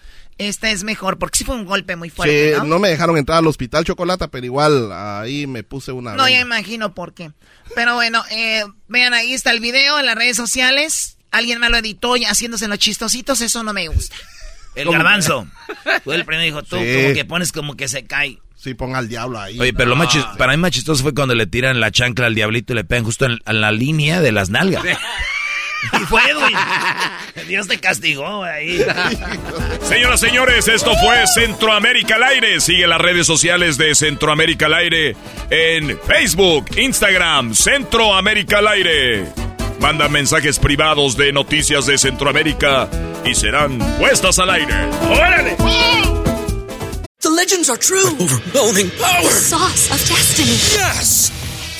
esta 0.47 0.69
es 0.71 0.83
mejor, 0.83 1.17
porque 1.17 1.39
sí 1.39 1.43
fue 1.45 1.55
un 1.55 1.65
golpe 1.65 1.95
muy 1.95 2.09
fuerte, 2.09 2.55
¿no? 2.57 2.63
no 2.65 2.79
me 2.79 2.89
dejaron 2.89 3.17
entrar 3.17 3.37
al 3.39 3.47
hospital 3.47 3.83
chocolate, 3.85 4.27
pero 4.27 4.45
igual 4.45 4.91
ahí 4.91 5.47
me 5.47 5.63
puse 5.63 5.91
una... 5.91 6.13
No, 6.15 6.27
ya 6.27 6.39
imagino 6.39 6.93
por 6.93 7.13
qué. 7.13 7.31
Pero 7.75 7.95
bueno, 7.95 8.23
eh, 8.31 8.63
vean, 8.87 9.13
ahí 9.13 9.33
está 9.33 9.51
el 9.51 9.59
video 9.59 9.99
en 9.99 10.05
las 10.05 10.15
redes 10.15 10.35
sociales. 10.37 11.17
Alguien 11.31 11.59
me 11.59 11.69
lo 11.69 11.77
editó 11.77 12.17
y 12.17 12.25
haciéndose 12.25 12.67
los 12.67 12.77
chistositos, 12.79 13.39
eso 13.41 13.63
no 13.63 13.73
me 13.73 13.87
gusta. 13.87 14.15
El 14.75 14.89
garbanzo. 14.89 15.47
Fue 16.05 16.15
el 16.15 16.23
primero 16.23 16.43
dijo, 16.45 16.63
tú 16.63 16.77
Sí. 16.77 16.93
como 17.01 17.13
que 17.13 17.25
pones 17.25 17.51
como 17.51 17.75
que 17.75 17.89
se 17.89 18.05
cae. 18.05 18.39
Sí, 18.55 18.73
ponga 18.73 18.99
al 18.99 19.09
diablo 19.09 19.37
ahí. 19.39 19.59
Oye, 19.59 19.73
pero 19.73 19.89
lo 19.89 19.95
más 19.97 20.07
chis- 20.07 20.37
para 20.37 20.51
mí 20.53 20.57
más 20.57 20.71
chistoso 20.71 21.01
fue 21.03 21.13
cuando 21.13 21.35
le 21.35 21.45
tiran 21.47 21.79
la 21.81 21.91
chancla 21.91 22.27
al 22.27 22.35
diablito 22.35 22.71
y 22.71 22.77
le 22.77 22.83
pegan 22.85 23.03
justo 23.03 23.25
en, 23.25 23.39
en 23.45 23.59
la 23.59 23.71
línea 23.73 24.21
de 24.21 24.31
las 24.31 24.49
nalgas. 24.49 24.83
Y 25.93 26.05
fue 26.05 26.21
Edwin. 26.29 26.57
Dios 27.47 27.67
te 27.67 27.79
castigó 27.79 28.43
ahí. 28.43 28.83
Señoras, 29.81 30.19
señores, 30.19 30.67
esto 30.67 30.93
fue 31.03 31.25
Centroamérica 31.27 32.15
al 32.15 32.23
aire. 32.23 32.61
Sigue 32.61 32.87
las 32.87 33.01
redes 33.01 33.27
sociales 33.27 33.77
de 33.77 33.95
Centroamérica 33.95 34.67
al 34.67 34.75
aire 34.75 35.15
en 35.49 35.99
Facebook, 35.99 36.65
Instagram, 36.77 37.53
Centroamérica 37.55 38.59
al 38.59 38.67
aire. 38.67 39.25
Manda 39.79 40.07
mensajes 40.07 40.59
privados 40.59 41.17
de 41.17 41.33
noticias 41.33 41.87
de 41.87 41.97
Centroamérica 41.97 42.87
y 43.25 43.33
serán 43.33 43.79
puestas 43.97 44.37
al 44.39 44.51
aire. 44.51 44.73
¡Órale! 45.09 45.55
The 47.21 47.29
legends 47.29 47.69
are 47.69 47.77
true. 47.77 48.07
overwhelming 48.19 48.89
power! 48.99 49.21
The 49.23 49.29
sauce 49.29 49.91
of 49.91 49.99
destiny. 50.07 50.57
Yes! 50.73 51.31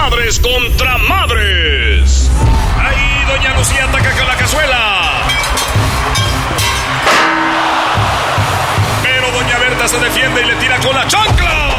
Madres 0.00 0.38
contra 0.38 0.96
madres. 0.96 2.30
Ahí 2.78 3.24
Doña 3.26 3.52
Lucía 3.58 3.84
ataca 3.84 4.10
con 4.16 4.26
la 4.28 4.36
cazuela. 4.36 5.26
Pero 9.02 9.30
Doña 9.32 9.58
Berta 9.58 9.88
se 9.88 9.98
defiende 9.98 10.40
y 10.42 10.44
le 10.46 10.54
tira 10.54 10.78
con 10.78 10.94
la 10.94 11.06
chancla. 11.08 11.76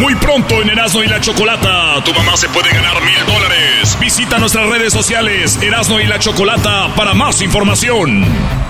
Muy 0.00 0.14
pronto 0.14 0.62
en 0.62 0.70
Erasmo 0.70 1.04
y 1.04 1.06
la 1.06 1.20
Chocolata, 1.20 2.02
tu 2.02 2.14
mamá 2.14 2.38
se 2.38 2.48
puede 2.48 2.72
ganar 2.72 3.02
mil 3.02 3.26
dólares. 3.26 3.98
Visita 4.00 4.38
nuestras 4.38 4.66
redes 4.66 4.94
sociales, 4.94 5.58
Erasmo 5.62 6.00
y 6.00 6.06
la 6.06 6.18
Chocolata, 6.18 6.88
para 6.96 7.12
más 7.12 7.42
información. 7.42 8.69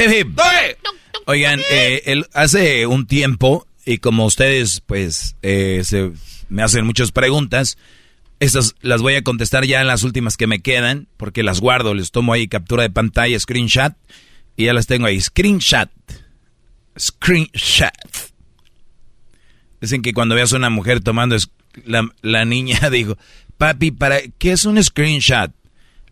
Hip, 0.00 0.10
hip. 0.10 0.38
Oigan, 1.26 1.60
eh, 1.70 2.02
el- 2.06 2.26
hace 2.32 2.86
un 2.86 3.06
tiempo, 3.06 3.66
y 3.84 3.98
como 3.98 4.24
ustedes 4.26 4.80
pues 4.86 5.36
eh, 5.42 5.82
se, 5.84 6.12
me 6.48 6.62
hacen 6.62 6.84
muchas 6.86 7.12
preguntas, 7.12 7.76
estas 8.40 8.74
las 8.80 9.02
voy 9.02 9.14
a 9.14 9.22
contestar 9.22 9.64
ya 9.66 9.80
en 9.80 9.86
las 9.86 10.02
últimas 10.02 10.36
que 10.36 10.46
me 10.46 10.60
quedan, 10.60 11.06
porque 11.16 11.42
las 11.42 11.60
guardo, 11.60 11.94
les 11.94 12.10
tomo 12.10 12.32
ahí 12.32 12.48
captura 12.48 12.82
de 12.82 12.90
pantalla, 12.90 13.38
screenshot, 13.38 13.92
y 14.56 14.64
ya 14.64 14.72
las 14.72 14.86
tengo 14.86 15.06
ahí. 15.06 15.20
Screenshot. 15.20 15.90
Screenshot. 16.98 17.92
Dicen 19.80 20.02
que 20.02 20.12
cuando 20.12 20.34
veas 20.34 20.52
a 20.52 20.56
una 20.56 20.70
mujer 20.70 21.00
tomando, 21.00 21.34
es- 21.36 21.50
la, 21.84 22.08
la 22.22 22.44
niña 22.44 22.78
dijo, 22.90 23.16
papi, 23.58 23.90
¿para 23.90 24.20
qué 24.38 24.52
es 24.52 24.64
un 24.64 24.82
screenshot? 24.82 25.52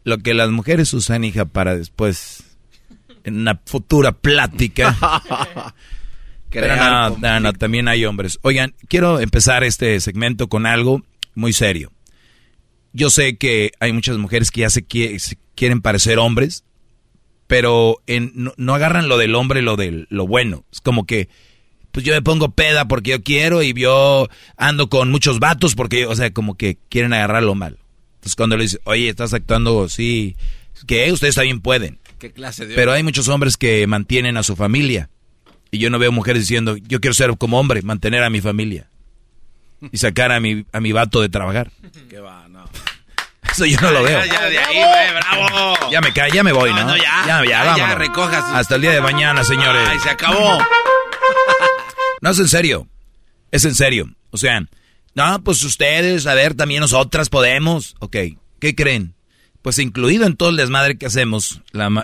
Lo 0.04 0.18
que 0.18 0.32
las 0.34 0.50
mujeres 0.50 0.92
usan, 0.94 1.24
hija, 1.24 1.44
para 1.44 1.76
después, 1.76 2.44
en 3.28 3.38
una 3.38 3.60
futura 3.64 4.12
plática. 4.12 4.96
Pero 6.50 6.76
no, 6.76 7.10
no, 7.18 7.40
no, 7.40 7.52
también 7.52 7.88
hay 7.88 8.04
hombres. 8.06 8.38
Oigan, 8.42 8.74
quiero 8.88 9.20
empezar 9.20 9.64
este 9.64 10.00
segmento 10.00 10.48
con 10.48 10.64
algo 10.66 11.02
muy 11.34 11.52
serio. 11.52 11.92
Yo 12.94 13.10
sé 13.10 13.36
que 13.36 13.72
hay 13.80 13.92
muchas 13.92 14.16
mujeres 14.16 14.50
que 14.50 14.62
ya 14.62 14.70
se, 14.70 14.86
qui- 14.86 15.18
se 15.18 15.36
quieren 15.54 15.82
parecer 15.82 16.18
hombres, 16.18 16.64
pero 17.46 17.98
en, 18.06 18.32
no, 18.34 18.54
no 18.56 18.74
agarran 18.74 19.08
lo 19.08 19.18
del 19.18 19.34
hombre, 19.34 19.60
lo 19.60 19.76
de 19.76 20.06
lo 20.08 20.26
bueno. 20.26 20.64
Es 20.72 20.80
como 20.80 21.04
que, 21.04 21.28
pues 21.92 22.04
yo 22.06 22.14
me 22.14 22.22
pongo 22.22 22.50
peda 22.52 22.88
porque 22.88 23.10
yo 23.10 23.22
quiero 23.22 23.62
y 23.62 23.74
yo 23.74 24.28
ando 24.56 24.88
con 24.88 25.10
muchos 25.10 25.40
vatos 25.40 25.74
porque, 25.74 26.06
o 26.06 26.16
sea, 26.16 26.32
como 26.32 26.56
que 26.56 26.78
quieren 26.88 27.12
agarrarlo 27.12 27.54
mal. 27.54 27.78
Entonces 28.16 28.36
cuando 28.36 28.56
le 28.56 28.62
dices, 28.64 28.80
oye, 28.84 29.10
estás 29.10 29.34
actuando 29.34 29.84
así, 29.84 30.34
que 30.86 31.12
ustedes 31.12 31.34
también 31.34 31.60
pueden. 31.60 31.98
¿Qué 32.18 32.32
clase 32.32 32.66
de 32.66 32.74
Pero 32.74 32.92
hay 32.92 33.02
muchos 33.02 33.28
hombres 33.28 33.56
que 33.56 33.86
mantienen 33.86 34.36
a 34.36 34.42
su 34.42 34.56
familia. 34.56 35.08
Y 35.70 35.78
yo 35.78 35.90
no 35.90 35.98
veo 35.98 36.10
mujeres 36.12 36.42
diciendo, 36.42 36.76
yo 36.76 37.00
quiero 37.00 37.14
ser 37.14 37.36
como 37.38 37.58
hombre, 37.60 37.82
mantener 37.82 38.22
a 38.22 38.30
mi 38.30 38.40
familia. 38.40 38.88
Y 39.92 39.98
sacar 39.98 40.32
a 40.32 40.40
mi, 40.40 40.64
a 40.72 40.80
mi 40.80 40.92
vato 40.92 41.20
de 41.20 41.28
trabajar. 41.28 41.70
¿Qué 42.10 42.18
va? 42.18 42.48
No. 42.48 42.64
Eso 43.50 43.64
yo 43.66 43.80
no 43.80 43.90
lo 43.90 44.02
veo. 44.02 44.24
Ya, 44.24 44.32
ya, 44.32 44.46
de 44.50 44.58
ahí, 44.58 44.76
güey, 44.76 45.14
bravo. 45.14 45.90
Ya 45.90 46.00
me 46.00 46.12
cae, 46.12 46.30
ya 46.32 46.42
me 46.42 46.52
voy, 46.52 46.70
¿no? 46.70 46.80
No, 46.80 46.86
no, 46.88 46.96
ya. 46.96 47.24
Ya, 47.26 47.44
Ya, 47.44 47.76
ya, 47.76 47.98
sus- 47.98 48.54
Hasta 48.54 48.74
el 48.76 48.82
día 48.82 48.90
de 48.92 49.00
mañana, 49.00 49.44
señores. 49.44 49.82
Ay, 49.88 49.98
se 50.00 50.10
acabó. 50.10 50.58
No, 52.20 52.30
es 52.30 52.38
en 52.40 52.48
serio. 52.48 52.88
Es 53.52 53.64
en 53.64 53.76
serio. 53.76 54.08
O 54.30 54.36
sea, 54.38 54.60
no, 55.14 55.44
pues 55.44 55.62
ustedes, 55.62 56.26
a 56.26 56.34
ver, 56.34 56.54
también 56.54 56.80
nosotras 56.80 57.28
podemos. 57.28 57.94
Ok, 58.00 58.16
¿qué 58.60 58.74
creen? 58.74 59.14
Pues 59.68 59.80
incluido 59.80 60.24
en 60.24 60.34
todo 60.34 60.48
el 60.48 60.56
desmadre 60.56 60.96
que 60.96 61.04
hacemos, 61.04 61.60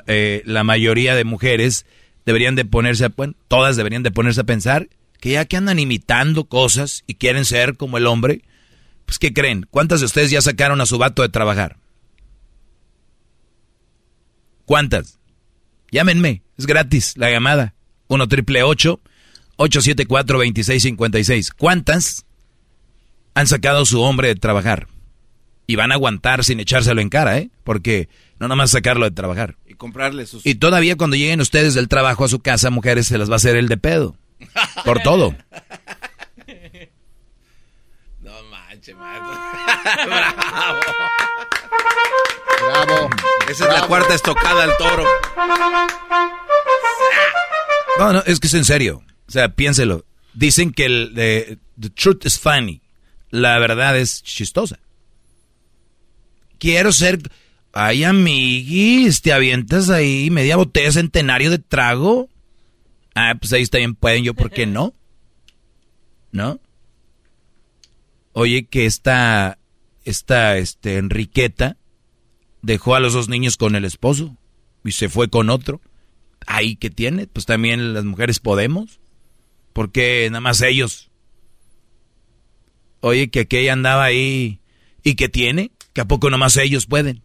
eh, 0.06 0.42
la 0.44 0.64
mayoría 0.64 1.14
de 1.14 1.24
mujeres 1.24 1.86
deberían 2.26 2.56
de 2.56 2.66
ponerse, 2.66 3.06
a, 3.06 3.08
bueno, 3.08 3.32
todas 3.48 3.76
deberían 3.76 4.02
de 4.02 4.10
ponerse 4.10 4.42
a 4.42 4.44
pensar 4.44 4.90
que 5.18 5.30
ya 5.30 5.46
que 5.46 5.56
andan 5.56 5.78
imitando 5.78 6.44
cosas 6.44 7.04
y 7.06 7.14
quieren 7.14 7.46
ser 7.46 7.78
como 7.78 7.96
el 7.96 8.06
hombre, 8.06 8.42
pues 9.06 9.18
¿qué 9.18 9.32
creen? 9.32 9.66
¿Cuántas 9.70 10.00
de 10.00 10.04
ustedes 10.04 10.30
ya 10.30 10.42
sacaron 10.42 10.82
a 10.82 10.84
su 10.84 10.98
vato 10.98 11.22
de 11.22 11.30
trabajar? 11.30 11.78
¿Cuántas? 14.66 15.18
Llámenme, 15.90 16.42
es 16.58 16.66
gratis 16.66 17.16
la 17.16 17.30
llamada. 17.30 17.72
1 18.08 18.28
triple 18.28 18.62
874 18.62 20.36
2656. 20.36 21.50
¿Cuántas 21.52 22.26
han 23.32 23.46
sacado 23.46 23.84
a 23.84 23.86
su 23.86 24.02
hombre 24.02 24.28
de 24.28 24.34
trabajar? 24.34 24.86
Y 25.66 25.76
van 25.76 25.92
a 25.92 25.94
aguantar 25.94 26.44
sin 26.44 26.60
echárselo 26.60 27.00
en 27.00 27.08
cara, 27.08 27.38
¿eh? 27.38 27.50
Porque 27.64 28.08
no 28.38 28.48
nomás 28.48 28.70
sacarlo 28.70 29.04
de 29.06 29.12
trabajar. 29.12 29.56
Y 29.66 29.74
comprarle 29.74 30.26
sus... 30.26 30.44
Y 30.44 30.56
todavía 30.56 30.96
cuando 30.96 31.16
lleguen 31.16 31.40
ustedes 31.40 31.74
del 31.74 31.88
trabajo 31.88 32.24
a 32.24 32.28
su 32.28 32.40
casa, 32.40 32.68
mujeres, 32.70 33.06
se 33.06 33.16
las 33.18 33.30
va 33.30 33.34
a 33.34 33.36
hacer 33.36 33.56
el 33.56 33.68
de 33.68 33.76
pedo. 33.78 34.16
Por 34.84 35.00
todo. 35.00 35.34
No 38.20 38.32
manches, 38.50 38.94
maestro. 38.96 39.38
Bravo. 40.06 40.80
Bravo. 42.86 43.10
Esa 43.48 43.68
es 43.68 43.72
la 43.80 43.86
cuarta 43.86 44.14
estocada 44.14 44.64
al 44.64 44.76
toro. 44.78 45.04
No, 47.98 48.12
no, 48.12 48.22
es 48.26 48.40
que 48.40 48.46
es 48.46 48.54
en 48.54 48.64
serio. 48.64 49.02
O 49.28 49.30
sea, 49.30 49.50
piénselo. 49.50 50.04
Dicen 50.32 50.72
que 50.72 50.86
el 50.86 51.14
de- 51.14 51.58
the 51.80 51.90
truth 51.90 52.24
is 52.24 52.38
funny. 52.38 52.80
La 53.30 53.58
verdad 53.58 53.96
es 53.98 54.22
chistosa. 54.22 54.78
Quiero 56.64 56.92
ser... 56.92 57.20
Ay, 57.74 58.04
amiguis, 58.04 59.20
te 59.20 59.34
avientas 59.34 59.90
ahí 59.90 60.30
media 60.30 60.56
botella 60.56 60.92
centenario 60.92 61.50
de 61.50 61.58
trago. 61.58 62.30
Ah, 63.14 63.34
pues 63.38 63.52
ahí 63.52 63.66
también 63.66 63.94
pueden, 63.94 64.24
yo, 64.24 64.32
¿por 64.32 64.50
qué 64.50 64.64
no? 64.64 64.94
¿No? 66.32 66.58
Oye, 68.32 68.64
que 68.64 68.86
esta, 68.86 69.58
esta, 70.04 70.56
este, 70.56 70.96
Enriqueta 70.96 71.76
dejó 72.62 72.94
a 72.94 73.00
los 73.00 73.12
dos 73.12 73.28
niños 73.28 73.58
con 73.58 73.76
el 73.76 73.84
esposo 73.84 74.34
y 74.86 74.92
se 74.92 75.10
fue 75.10 75.28
con 75.28 75.50
otro. 75.50 75.82
Ahí 76.46 76.76
que 76.76 76.88
tiene, 76.88 77.26
pues 77.26 77.44
también 77.44 77.92
las 77.92 78.06
mujeres 78.06 78.40
podemos. 78.40 79.00
¿Por 79.74 79.92
qué 79.92 80.28
nada 80.30 80.40
más 80.40 80.62
ellos? 80.62 81.10
Oye, 83.00 83.28
que 83.28 83.40
aquella 83.40 83.74
andaba 83.74 84.04
ahí 84.04 84.62
y 85.02 85.16
que 85.16 85.28
tiene, 85.28 85.70
que 85.94 86.02
a 86.02 86.04
poco 86.04 86.28
nomás 86.28 86.58
ellos 86.58 86.86
pueden. 86.86 87.22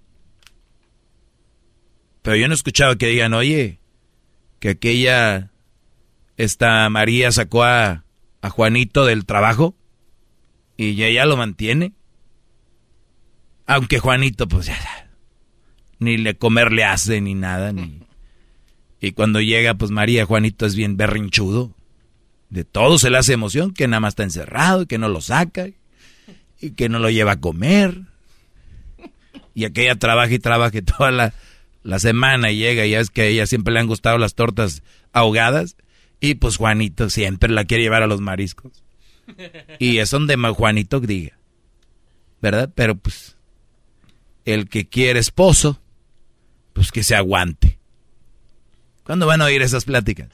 Pero 2.21 2.37
yo 2.37 2.47
no 2.47 2.53
he 2.53 2.55
escuchado 2.55 2.97
que 2.97 3.07
digan, 3.07 3.33
oye, 3.33 3.79
que 4.59 4.69
aquella, 4.69 5.51
esta 6.37 6.89
María 6.89 7.31
sacó 7.31 7.63
a, 7.63 8.05
a 8.41 8.49
Juanito 8.49 9.05
del 9.05 9.25
trabajo 9.25 9.75
y 10.77 11.03
ella 11.03 11.25
lo 11.25 11.35
mantiene. 11.35 11.93
Aunque 13.65 13.99
Juanito, 13.99 14.47
pues 14.47 14.67
ya, 14.67 14.77
ni 15.99 16.17
le 16.17 16.37
comer 16.37 16.71
le 16.71 16.85
hace 16.85 17.19
ni 17.21 17.35
nada, 17.35 17.73
ni... 17.73 17.99
Y 19.01 19.13
cuando 19.13 19.39
llega, 19.39 19.75
pues 19.75 19.91
María, 19.91 20.25
Juanito 20.25 20.65
es 20.65 20.75
bien 20.75 20.97
berrinchudo. 20.97 21.73
De 22.49 22.65
todo 22.65 22.99
se 22.99 23.09
le 23.09 23.17
hace 23.17 23.31
emoción, 23.31 23.73
que 23.73 23.87
nada 23.87 24.01
más 24.01 24.11
está 24.11 24.23
encerrado, 24.23 24.81
y 24.81 24.85
que 24.87 24.97
no 24.97 25.07
lo 25.07 25.21
saca, 25.21 25.69
y 26.59 26.71
que 26.71 26.89
no 26.89 26.99
lo 26.99 27.09
lleva 27.09 27.33
a 27.33 27.39
comer. 27.39 28.08
Y 29.59 29.65
aquella 29.65 29.95
trabaja 29.95 30.33
y 30.33 30.39
trabaja 30.39 30.81
toda 30.97 31.11
la, 31.11 31.33
la 31.83 31.99
semana 31.99 32.49
y 32.49 32.57
llega, 32.57 32.85
y 32.85 32.91
ya 32.91 33.01
es 33.01 33.09
que 33.09 33.23
a 33.23 33.25
ella 33.25 33.45
siempre 33.45 33.73
le 33.73 33.81
han 33.81 33.87
gustado 33.87 34.17
las 34.17 34.33
tortas 34.33 34.83
ahogadas. 35.11 35.75
Y 36.21 36.35
pues 36.35 36.55
Juanito 36.55 37.09
siempre 37.09 37.51
la 37.51 37.65
quiere 37.65 37.83
llevar 37.83 38.01
a 38.01 38.07
los 38.07 38.21
mariscos. 38.21 38.83
Y 39.77 39.97
es 39.97 40.09
donde 40.11 40.37
Juanito 40.37 41.01
diga. 41.01 41.37
¿Verdad? 42.41 42.71
Pero 42.73 42.95
pues, 42.95 43.35
el 44.45 44.69
que 44.69 44.87
quiere 44.87 45.19
esposo, 45.19 45.81
pues 46.71 46.93
que 46.93 47.03
se 47.03 47.15
aguante. 47.15 47.79
¿Cuándo 49.03 49.27
van 49.27 49.41
a 49.41 49.45
oír 49.45 49.61
esas 49.61 49.83
pláticas? 49.83 50.29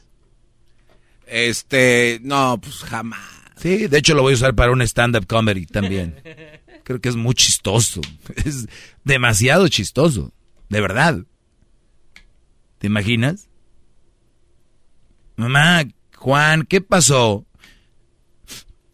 Este, 1.26 2.20
no, 2.22 2.60
pues 2.62 2.84
jamás. 2.84 3.28
Sí, 3.58 3.88
de 3.88 3.98
hecho 3.98 4.14
lo 4.14 4.22
voy 4.22 4.34
a 4.34 4.36
usar 4.36 4.54
para 4.54 4.72
un 4.72 4.84
stand-up 4.84 5.26
comedy 5.26 5.66
también. 5.66 6.22
Creo 6.86 7.02
que 7.02 7.10
es 7.10 7.16
muy 7.18 7.34
chistoso. 7.34 8.00
Es 8.46 8.68
demasiado 9.04 9.68
chistoso. 9.68 10.32
De 10.70 10.80
verdad. 10.80 11.18
¿Te 12.78 12.88
imaginas? 12.88 13.50
Mamá, 15.36 15.84
Juan, 16.16 16.64
¿qué 16.64 16.80
pasó? 16.82 17.46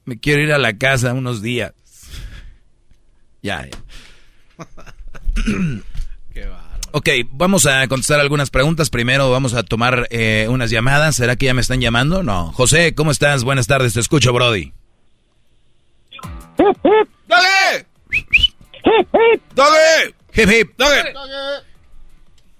Me 0.06 0.20
quiero 0.20 0.42
ir 0.42 0.54
a 0.54 0.58
la 0.58 0.78
casa 0.78 1.14
unos 1.14 1.44
días. 1.44 1.74
Ya, 3.44 3.66
ya. 3.68 3.78
Qué 6.32 6.46
bárbaro. 6.46 6.80
Ok, 6.92 7.10
vamos 7.32 7.66
a 7.66 7.88
contestar 7.88 8.20
algunas 8.20 8.52
preguntas. 8.52 8.92
Primero 8.92 9.32
vamos 9.32 9.56
a 9.56 9.64
tomar 9.64 10.08
eh, 10.12 10.46
unas 10.48 10.70
llamadas. 10.70 11.16
¿Será 11.16 11.36
que 11.36 11.48
ya 11.48 11.56
me 11.56 11.62
están 11.62 11.82
llamando? 11.82 12.22
No. 12.22 12.52
José, 12.52 12.94
¿cómo 12.94 13.10
estás? 13.10 13.44
Buenas 13.44 13.66
tardes, 13.66 13.94
te 13.94 14.00
escucho, 14.00 14.32
Brody. 14.32 14.74
¡Dale! 17.28 17.61
¡Dale! 19.56 20.16
Hip, 20.36 20.50
hip. 20.50 20.72
¡Dale! 20.78 21.14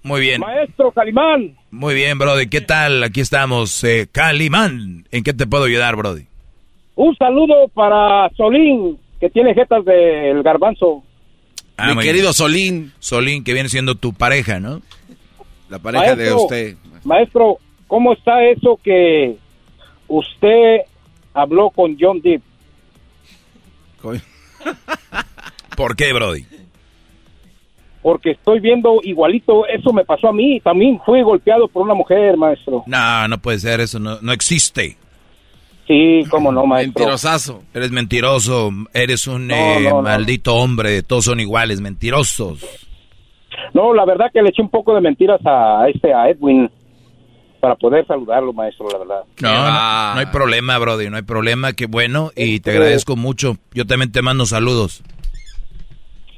Muy 0.02 0.20
bien. 0.20 0.40
Maestro 0.40 0.90
Calimán, 0.90 1.56
Muy 1.70 1.94
bien, 1.94 2.18
Brody. 2.18 2.48
¿Qué 2.48 2.60
tal? 2.60 3.02
Aquí 3.04 3.20
estamos. 3.20 3.82
Eh, 3.84 4.08
Calimán. 4.10 5.06
¿En 5.12 5.22
qué 5.22 5.32
te 5.32 5.46
puedo 5.46 5.64
ayudar, 5.64 5.96
Brody? 5.96 6.26
un 6.94 7.16
saludo 7.16 7.68
para 7.68 8.28
Solín, 8.36 8.98
que 9.18 9.30
tiene 9.30 9.54
jetas 9.54 9.84
del 9.84 10.42
garbanzo. 10.42 11.02
Ah, 11.76 11.94
Mi 11.94 12.02
querido 12.02 12.24
bien. 12.26 12.34
Solín, 12.34 12.92
Solín, 12.98 13.44
que 13.44 13.54
viene 13.54 13.68
siendo 13.70 13.94
tu 13.94 14.12
pareja, 14.12 14.60
¿no? 14.60 14.82
la 15.70 15.78
pareja 15.78 16.14
de 16.14 16.34
usted. 16.34 16.76
Maestro, 17.04 17.56
¿cómo 17.86 18.12
está 18.12 18.44
eso 18.44 18.78
que 18.84 19.36
usted 20.06 20.80
habló 21.32 21.70
con 21.70 21.96
John 21.98 22.20
Depp? 22.20 22.42
¿Por 25.76 25.96
qué, 25.96 26.12
Brody? 26.12 26.44
Porque 28.02 28.32
estoy 28.32 28.58
viendo 28.60 29.00
igualito, 29.04 29.66
eso 29.66 29.92
me 29.92 30.04
pasó 30.04 30.28
a 30.28 30.32
mí, 30.32 30.60
también 30.60 31.00
fui 31.06 31.22
golpeado 31.22 31.68
por 31.68 31.82
una 31.84 31.94
mujer, 31.94 32.36
maestro. 32.36 32.82
No, 32.86 33.28
no 33.28 33.38
puede 33.38 33.60
ser. 33.60 33.80
Eso 33.80 34.00
no, 34.00 34.18
no 34.20 34.32
existe. 34.32 34.96
Sí, 35.86 36.24
cómo 36.30 36.50
no, 36.50 36.66
maestro. 36.66 37.00
Mentirosazo. 37.00 37.62
Eres 37.72 37.90
mentiroso. 37.92 38.70
Eres 38.92 39.26
un 39.26 39.46
No, 39.48 39.54
eh, 39.54 39.80
no, 39.84 39.90
no. 39.90 40.02
maldito 40.02 40.54
hombre. 40.56 41.02
Todos 41.02 41.26
son 41.26 41.38
iguales. 41.38 41.80
Mentirosos. 41.80 42.64
No, 43.74 43.94
la 43.94 44.04
verdad 44.04 44.26
que 44.32 44.42
le 44.42 44.48
eché 44.48 44.62
un 44.62 44.70
poco 44.70 44.94
de 44.94 45.00
mentiras 45.00 45.40
a 45.44 45.86
este, 45.88 46.12
a 46.12 46.28
Edwin, 46.28 46.70
para 47.60 47.76
poder 47.76 48.04
saludarlo, 48.06 48.52
maestro, 48.52 48.88
la 48.90 48.98
verdad. 48.98 49.22
No, 49.40 49.48
no, 49.52 50.14
no 50.14 50.20
hay 50.20 50.26
problema, 50.26 50.76
Brody, 50.78 51.08
no 51.08 51.16
hay 51.16 51.22
problema, 51.22 51.72
qué 51.72 51.86
bueno 51.86 52.32
y 52.34 52.58
te 52.60 52.72
agradezco 52.72 53.14
mucho. 53.14 53.56
Yo 53.72 53.86
también 53.86 54.10
te 54.10 54.20
mando 54.22 54.46
saludos. 54.46 55.02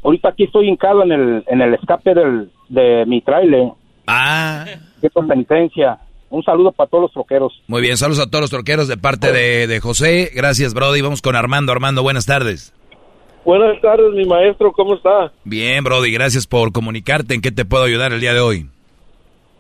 Ahorita 0.05 0.29
aquí 0.29 0.45
estoy 0.45 0.69
hincado 0.69 1.03
en 1.03 1.13
el, 1.13 1.45
en 1.47 1.63
el 1.63 1.75
escape 1.75 2.15
del, 2.15 2.51
de 2.69 3.05
mi 3.07 3.23
trailer. 3.23 3.71
Ah. 4.07 4.67
Qué 5.01 5.09
penitencia. 5.11 5.99
Un 6.29 6.43
saludo 6.43 6.73
para 6.73 6.91
todos 6.91 7.03
los 7.03 7.13
troqueros. 7.13 7.53
Muy 7.69 7.81
bien, 7.81 7.97
saludos 7.97 8.21
a 8.21 8.31
todos 8.31 8.43
los 8.43 8.51
troqueros 8.51 8.87
de 8.87 8.97
parte 8.97 9.33
de, 9.33 9.67
de 9.67 9.81
José. 9.81 10.31
Gracias, 10.35 10.75
Brody. 10.75 11.01
Vamos 11.01 11.23
con 11.23 11.37
Armando. 11.37 11.73
Armando, 11.73 12.03
buenas 12.03 12.27
tardes. 12.27 12.75
Buenas 13.45 13.79
tardes, 13.83 14.11
mi 14.15 14.25
maestro, 14.25 14.73
¿cómo 14.73 14.95
está? 14.95 15.31
Bien, 15.45 15.85
Brody, 15.85 16.11
gracias 16.11 16.47
por 16.47 16.73
comunicarte. 16.73 17.35
¿En 17.35 17.43
qué 17.43 17.53
te 17.53 17.67
puedo 17.67 17.85
ayudar 17.85 18.13
el 18.13 18.21
día 18.21 18.33
de 18.33 18.41
hoy? 18.41 18.71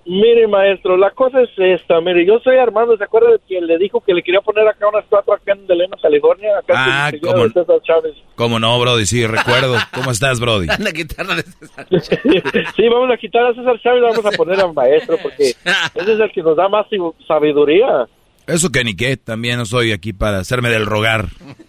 Mire, 0.06 0.46
maestro, 0.46 0.96
la 0.98 1.10
cosa 1.12 1.40
es 1.40 1.48
esta. 1.56 2.00
Mire, 2.00 2.26
yo 2.26 2.38
soy 2.40 2.56
Armando. 2.58 2.96
¿Se 2.96 3.04
acuerda 3.04 3.30
de 3.30 3.38
que 3.48 3.60
le 3.60 3.78
dijo 3.78 4.00
que 4.02 4.12
le 4.12 4.22
quería 4.22 4.40
poner 4.42 4.68
acá 4.68 4.86
una 4.88 4.98
estatua 5.00 5.36
acá 5.36 5.52
en 5.52 5.66
Delena, 5.66 5.96
California? 6.00 6.58
Acá 6.58 6.74
Ah, 6.76 7.10
el 7.12 7.20
cómo- 7.20 7.44
de 7.44 7.50
César 7.52 7.80
Chávez. 7.82 8.14
¿Cómo 8.34 8.58
no, 8.60 8.78
Brody? 8.78 9.06
Sí, 9.06 9.26
recuerdo. 9.26 9.76
¿Cómo 9.94 10.10
estás, 10.10 10.40
Brody? 10.40 10.66
Guitarra 10.94 11.36
de 11.36 11.42
César. 11.42 11.86
sí, 12.76 12.88
vamos 12.88 13.10
a 13.10 13.16
quitar 13.16 13.46
a 13.46 13.54
César 13.54 13.80
Chávez 13.80 14.00
y 14.00 14.02
vamos 14.04 14.26
a 14.26 14.30
poner 14.36 14.60
al 14.60 14.74
maestro 14.74 15.16
porque 15.22 15.44
ese 15.94 16.12
es 16.12 16.20
el 16.20 16.30
que 16.32 16.42
nos 16.42 16.56
da 16.56 16.68
más 16.68 16.86
sabiduría. 17.26 18.06
Eso 18.46 18.70
que 18.70 18.84
ni 18.84 18.94
qué, 18.94 19.16
también 19.16 19.56
no 19.56 19.62
estoy 19.62 19.92
aquí 19.92 20.12
para 20.12 20.38
hacerme 20.38 20.68
del 20.68 20.84
rogar. 20.86 21.28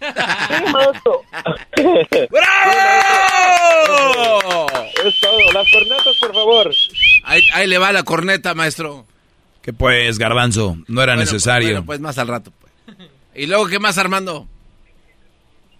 ¡Bravo! 3.76 4.66
Es 5.04 5.20
todo. 5.20 5.38
Las 5.54 5.70
cornetas, 5.72 6.16
por 6.20 6.34
favor. 6.34 6.70
Ahí, 7.24 7.40
ahí 7.54 7.66
le 7.66 7.78
va 7.78 7.92
la 7.92 8.02
corneta, 8.02 8.54
maestro. 8.54 9.04
Que 9.62 9.72
pues, 9.72 10.18
garbanzo, 10.18 10.76
no 10.88 11.02
era 11.02 11.14
Bueno, 11.14 11.20
necesario. 11.30 11.68
Pues, 11.68 11.74
bueno, 11.74 11.86
pues 11.86 12.00
más 12.00 12.18
al 12.18 12.28
rato. 12.28 12.52
pues. 12.60 12.72
¿Y 13.34 13.46
luego 13.46 13.66
qué 13.68 13.78
más, 13.78 13.98
Armando? 13.98 14.46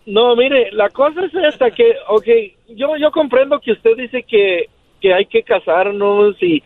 No, 0.07 0.35
mire, 0.37 0.71
la 0.73 0.89
cosa 0.91 1.25
es 1.25 1.33
esta 1.53 1.71
que, 1.71 1.95
ok, 2.09 2.27
yo, 2.77 2.97
yo 2.97 3.11
comprendo 3.11 3.61
que 3.61 3.73
usted 3.73 3.97
dice 3.97 4.23
que, 4.23 4.67
que 5.01 5.13
hay 5.13 5.27
que 5.27 5.43
casarnos 5.43 6.37
y, 6.41 6.63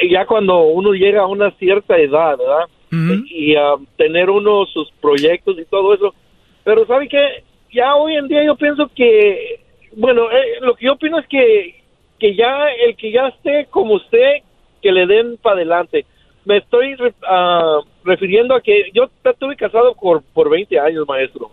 y 0.00 0.10
ya 0.12 0.26
cuando 0.26 0.60
uno 0.62 0.92
llega 0.92 1.22
a 1.22 1.26
una 1.26 1.50
cierta 1.52 1.96
edad, 1.96 2.36
¿verdad? 2.38 2.66
Y 2.92 3.56
a 3.56 3.74
tener 3.96 4.28
uno 4.28 4.66
sus 4.66 4.90
proyectos 5.00 5.58
y 5.58 5.64
todo 5.64 5.94
eso. 5.94 6.14
Pero 6.62 6.86
¿sabe 6.86 7.08
qué? 7.08 7.42
Ya 7.72 7.94
hoy 7.94 8.16
en 8.16 8.28
día 8.28 8.44
yo 8.44 8.54
pienso 8.56 8.90
que, 8.94 9.60
bueno, 9.96 10.30
eh, 10.30 10.58
lo 10.60 10.74
que 10.74 10.86
yo 10.86 10.92
opino 10.92 11.18
es 11.18 11.26
que, 11.26 11.82
que 12.18 12.34
ya 12.34 12.68
el 12.86 12.94
que 12.96 13.10
ya 13.10 13.28
esté 13.28 13.66
como 13.70 13.94
usted, 13.94 14.42
que 14.82 14.92
le 14.92 15.06
den 15.06 15.38
para 15.38 15.56
adelante. 15.56 16.04
Me 16.44 16.58
estoy 16.58 16.96
ah, 17.26 17.80
refiriendo 18.04 18.54
a 18.54 18.60
que 18.60 18.90
yo 18.92 19.08
estuve 19.24 19.56
casado 19.56 19.94
por, 19.94 20.22
por 20.34 20.50
20 20.50 20.78
años, 20.78 21.08
maestro. 21.08 21.50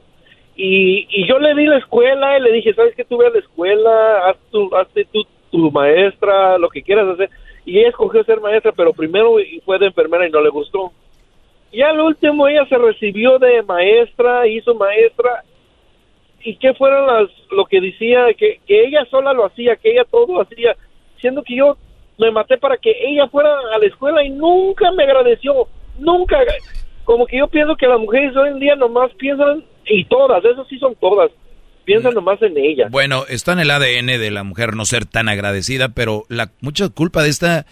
Y, 0.57 1.07
y 1.09 1.25
yo 1.25 1.39
le 1.39 1.55
di 1.55 1.65
la 1.67 1.77
escuela 1.77 2.37
y 2.37 2.41
le 2.41 2.51
dije, 2.51 2.73
¿sabes 2.73 2.93
qué? 2.95 3.05
Tú 3.05 3.17
ve 3.17 3.27
a 3.27 3.29
la 3.29 3.39
escuela, 3.39 4.27
haz 4.27 4.37
tu, 4.51 4.75
hazte 4.75 5.05
tú 5.05 5.23
tu 5.49 5.71
maestra, 5.71 6.57
lo 6.57 6.69
que 6.69 6.83
quieras 6.83 7.07
hacer. 7.09 7.29
Y 7.65 7.79
ella 7.79 7.89
escogió 7.89 8.23
ser 8.23 8.39
maestra, 8.39 8.71
pero 8.71 8.93
primero 8.93 9.35
fue 9.65 9.79
de 9.79 9.87
enfermera 9.87 10.27
y 10.27 10.31
no 10.31 10.41
le 10.41 10.49
gustó. 10.49 10.91
Y 11.71 11.81
al 11.81 11.99
último 11.99 12.47
ella 12.47 12.65
se 12.67 12.77
recibió 12.77 13.37
de 13.39 13.61
maestra, 13.63 14.47
hizo 14.47 14.73
maestra. 14.75 15.43
¿Y 16.41 16.55
qué 16.55 16.73
fueron 16.73 17.05
las, 17.07 17.29
lo 17.51 17.65
que 17.65 17.81
decía? 17.81 18.25
Que, 18.37 18.59
que 18.65 18.85
ella 18.85 19.05
sola 19.11 19.33
lo 19.33 19.45
hacía, 19.45 19.75
que 19.75 19.91
ella 19.91 20.05
todo 20.09 20.41
hacía. 20.41 20.75
Siendo 21.19 21.43
que 21.43 21.55
yo 21.55 21.77
me 22.17 22.31
maté 22.31 22.57
para 22.57 22.77
que 22.77 22.91
ella 22.91 23.27
fuera 23.27 23.49
a 23.73 23.77
la 23.77 23.85
escuela 23.85 24.23
y 24.23 24.29
nunca 24.29 24.91
me 24.91 25.03
agradeció. 25.03 25.67
Nunca. 25.97 26.37
Como 27.05 27.25
que 27.25 27.37
yo 27.37 27.47
pienso 27.47 27.75
que 27.75 27.87
las 27.87 27.99
mujeres 27.99 28.35
hoy 28.35 28.49
en 28.49 28.59
día 28.59 28.75
nomás 28.75 29.11
piensan, 29.17 29.63
y 29.87 30.05
todas, 30.05 30.43
esas 30.45 30.67
sí 30.67 30.77
son 30.77 30.95
todas, 30.95 31.31
piensan 31.83 32.13
nomás 32.13 32.41
en 32.41 32.55
ella. 32.57 32.87
Bueno, 32.91 33.23
está 33.27 33.53
en 33.53 33.59
el 33.59 33.71
ADN 33.71 34.05
de 34.05 34.31
la 34.31 34.43
mujer 34.43 34.75
no 34.75 34.85
ser 34.85 35.05
tan 35.05 35.27
agradecida, 35.27 35.89
pero 35.89 36.25
la 36.29 36.51
mucha 36.61 36.89
culpa 36.89 37.23
de 37.23 37.29
esta, 37.29 37.65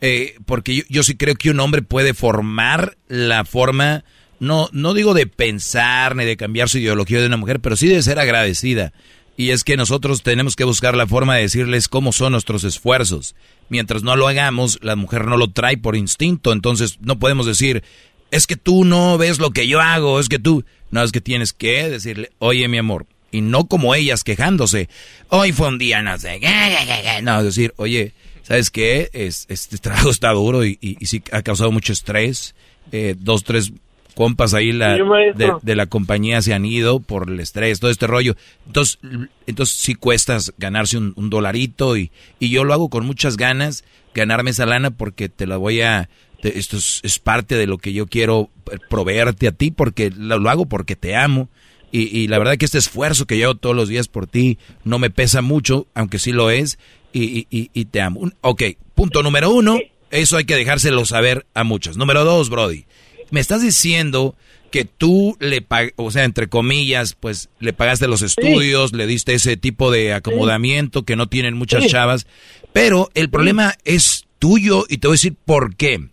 eh, 0.00 0.36
porque 0.46 0.76
yo, 0.76 0.82
yo 0.88 1.02
sí 1.02 1.16
creo 1.16 1.34
que 1.34 1.50
un 1.50 1.60
hombre 1.60 1.82
puede 1.82 2.14
formar 2.14 2.96
la 3.08 3.44
forma, 3.44 4.04
no, 4.40 4.68
no 4.72 4.94
digo 4.94 5.14
de 5.14 5.26
pensar 5.26 6.14
ni 6.16 6.24
de 6.24 6.36
cambiar 6.36 6.68
su 6.68 6.78
ideología 6.78 7.20
de 7.20 7.26
una 7.26 7.36
mujer, 7.36 7.60
pero 7.60 7.76
sí 7.76 7.88
de 7.88 8.02
ser 8.02 8.18
agradecida. 8.18 8.92
Y 9.36 9.50
es 9.50 9.62
que 9.62 9.76
nosotros 9.76 10.24
tenemos 10.24 10.56
que 10.56 10.64
buscar 10.64 10.96
la 10.96 11.06
forma 11.06 11.36
de 11.36 11.42
decirles 11.42 11.86
cómo 11.86 12.10
son 12.12 12.32
nuestros 12.32 12.64
esfuerzos. 12.64 13.36
Mientras 13.68 14.02
no 14.02 14.16
lo 14.16 14.26
hagamos, 14.26 14.80
la 14.82 14.96
mujer 14.96 15.26
no 15.26 15.36
lo 15.36 15.52
trae 15.52 15.76
por 15.76 15.94
instinto, 15.94 16.52
entonces 16.52 16.98
no 17.00 17.20
podemos 17.20 17.46
decir, 17.46 17.84
es 18.32 18.46
que 18.48 18.56
tú 18.56 18.84
no 18.84 19.16
ves 19.16 19.38
lo 19.38 19.52
que 19.52 19.68
yo 19.68 19.80
hago, 19.80 20.18
es 20.18 20.28
que 20.28 20.40
tú, 20.40 20.64
no, 20.90 21.02
es 21.02 21.12
que 21.12 21.20
tienes 21.20 21.52
que 21.52 21.88
decirle, 21.88 22.32
oye 22.38 22.66
mi 22.66 22.78
amor, 22.78 23.06
y 23.30 23.40
no 23.40 23.66
como 23.66 23.94
ellas 23.94 24.24
quejándose, 24.24 24.88
hoy 25.28 25.52
fue 25.52 25.68
un 25.68 25.78
día, 25.78 26.02
no 26.02 26.18
sé, 26.18 26.40
qué, 26.40 26.48
qué, 26.48 26.86
qué, 26.86 27.02
qué". 27.02 27.22
no, 27.22 27.42
decir, 27.42 27.74
oye, 27.76 28.12
¿sabes 28.48 28.70
qué? 28.70 29.10
Es, 29.12 29.44
este 29.50 29.76
trabajo 29.78 30.08
está 30.10 30.32
duro 30.32 30.64
y, 30.64 30.78
y, 30.80 30.96
y 30.98 31.06
sí 31.06 31.22
ha 31.32 31.42
causado 31.42 31.70
mucho 31.70 31.92
estrés, 31.92 32.54
eh, 32.90 33.14
dos, 33.18 33.44
tres 33.44 33.72
compas 34.14 34.54
ahí 34.54 34.72
la, 34.72 34.96
Sí, 34.96 35.02
de, 35.36 35.52
de 35.62 35.76
la 35.76 35.86
compañía 35.86 36.42
se 36.42 36.54
han 36.54 36.64
ido 36.64 36.98
por 36.98 37.28
el 37.30 37.38
estrés, 37.38 37.78
todo 37.78 37.90
este 37.90 38.06
rollo. 38.08 38.34
Entonces, 38.66 38.98
entonces 39.46 39.76
sí 39.76 39.94
cuestas 39.94 40.52
ganarse 40.58 40.96
un, 40.98 41.12
un 41.14 41.30
dolarito 41.30 41.96
y, 41.96 42.10
y 42.40 42.48
yo 42.48 42.64
lo 42.64 42.72
hago 42.72 42.88
con 42.88 43.06
muchas 43.06 43.36
ganas, 43.36 43.84
ganarme 44.14 44.50
esa 44.50 44.66
lana 44.66 44.90
porque 44.90 45.28
te 45.28 45.46
la 45.46 45.56
voy 45.58 45.82
a... 45.82 46.08
te- 46.42 46.58
esto 46.58 46.78
es, 46.78 46.98
es 47.04 47.18
parte 47.20 47.54
de 47.54 47.68
lo 47.68 47.78
que 47.78 47.92
yo 47.92 48.06
quiero 48.08 48.50
eh, 48.72 48.78
proveerte 48.88 49.46
a 49.46 49.52
ti 49.52 49.70
porque 49.70 50.10
lo, 50.10 50.38
lo 50.40 50.50
hago 50.50 50.66
porque 50.66 50.96
te 50.96 51.14
amo. 51.14 51.48
Y, 51.90 52.16
y 52.18 52.28
la 52.28 52.38
verdad 52.38 52.56
que 52.58 52.64
este 52.66 52.78
esfuerzo 52.78 53.26
que 53.26 53.38
yo 53.38 53.46
hago 53.50 53.54
todos 53.58 53.74
los 53.76 53.88
días 53.88 54.08
por 54.08 54.26
ti 54.26 54.58
no 54.84 54.98
me 54.98 55.10
pesa 55.10 55.40
mucho, 55.42 55.86
aunque 55.94 56.18
sí 56.18 56.32
lo 56.32 56.50
es, 56.50 56.78
y, 57.12 57.22
y- 57.22 57.46
y- 57.50 57.70
y 57.72 57.84
te 57.86 58.00
amo. 58.02 58.30
Ok, 58.42 58.62
punto 58.94 59.22
número 59.22 59.50
uno, 59.50 59.78
eso 60.10 60.36
hay 60.36 60.44
que 60.44 60.56
dejárselo 60.56 61.04
saber 61.06 61.46
a 61.54 61.64
muchos. 61.64 61.96
Número 61.96 62.24
dos, 62.24 62.50
Brody, 62.50 62.84
me 63.30 63.40
estás 63.40 63.62
diciendo 63.62 64.36
que 64.70 64.84
tú 64.84 65.34
le 65.40 65.62
pag 65.62 65.94
o 65.96 66.10
sea, 66.10 66.24
entre 66.24 66.48
comillas, 66.48 67.14
pues 67.18 67.48
le 67.58 67.72
pagaste 67.72 68.06
los 68.06 68.20
estudios, 68.20 68.92
le 68.92 69.06
diste 69.06 69.32
ese 69.32 69.56
tipo 69.56 69.90
de 69.90 70.12
acomodamiento 70.12 71.04
que 71.06 71.16
no 71.16 71.26
tienen 71.26 71.54
muchas 71.54 71.84
Sí. 71.84 71.88
chavas, 71.88 72.26
pero 72.74 73.08
el 73.14 73.30
problema 73.30 73.74
es 73.86 74.26
tuyo 74.38 74.84
y 74.90 74.98
te 74.98 75.08
voy 75.08 75.14
a 75.14 75.16
decir 75.16 75.36
por 75.42 75.74
qué. 75.74 76.08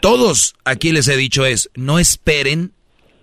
Todos 0.00 0.54
aquí 0.64 0.92
les 0.92 1.08
he 1.08 1.16
dicho 1.16 1.44
es, 1.46 1.70
no 1.74 1.98
esperen 1.98 2.72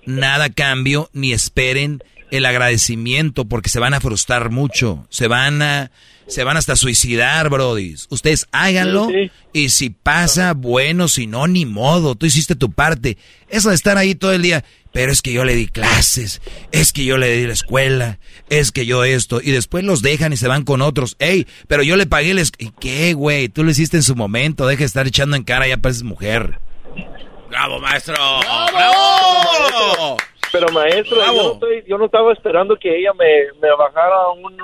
nada 0.05 0.45
a 0.45 0.49
cambio 0.49 1.09
ni 1.13 1.33
esperen 1.33 2.01
el 2.31 2.45
agradecimiento 2.45 3.45
porque 3.45 3.69
se 3.69 3.79
van 3.79 3.93
a 3.93 4.01
frustrar 4.01 4.49
mucho, 4.49 5.05
se 5.09 5.27
van 5.27 5.61
a 5.61 5.91
se 6.27 6.43
van 6.43 6.57
hasta 6.57 6.75
suicidar, 6.75 7.49
brodis. 7.49 8.07
Ustedes 8.09 8.47
háganlo 8.51 9.07
Sí, 9.09 9.31
y 9.53 9.69
si 9.69 9.91
pasa, 9.91 10.53
bueno, 10.53 11.07
si 11.07 11.27
no, 11.27 11.47
ni 11.47 11.65
modo, 11.65 12.15
tú 12.15 12.25
hiciste 12.25 12.55
tu 12.55 12.71
parte. 12.71 13.17
Eso 13.47 13.69
de 13.69 13.75
estar 13.75 13.97
ahí 13.97 14.15
todo 14.15 14.33
el 14.33 14.41
día, 14.41 14.65
pero 14.91 15.11
es 15.11 15.21
que 15.21 15.33
yo 15.33 15.45
le 15.45 15.55
di 15.55 15.67
clases, 15.67 16.41
es 16.71 16.93
que 16.93 17.05
yo 17.05 17.17
le 17.17 17.35
di 17.37 17.45
la 17.45 17.53
escuela, 17.53 18.17
es 18.49 18.71
que 18.71 18.85
yo 18.85 19.03
esto, 19.03 19.39
y 19.41 19.51
después 19.51 19.83
los 19.83 20.01
dejan 20.01 20.33
y 20.33 20.37
se 20.37 20.47
van 20.47 20.63
con 20.63 20.81
otros. 20.81 21.15
Ey, 21.19 21.45
pero 21.67 21.83
yo 21.83 21.95
le 21.95 22.07
pagué 22.07 22.33
les... 22.33 22.51
¿Y 22.57 22.71
qué, 22.79 23.13
güey? 23.13 23.49
Tú 23.49 23.63
lo 23.63 23.71
hiciste 23.71 23.97
en 23.97 24.03
su 24.03 24.15
momento, 24.15 24.65
deja 24.65 24.79
de 24.79 24.85
estar 24.85 25.05
echando 25.05 25.35
en 25.35 25.43
cara, 25.43 25.67
ya 25.67 25.77
pareces 25.77 26.03
mujer. 26.03 26.59
¡Bravo, 27.49 27.79
maestro! 27.79 28.15
¡Bravo! 28.73 30.17
Pero 30.51 30.67
maestro, 30.69 31.17
yo 31.17 31.33
no, 31.33 31.53
estoy- 31.53 31.83
yo 31.87 31.97
no 31.97 32.05
estaba 32.05 32.31
esperando 32.33 32.75
que 32.77 32.97
ella 32.97 33.11
me, 33.17 33.25
me 33.61 33.75
bajara 33.75 34.29
un, 34.35 34.45
un- 34.45 34.55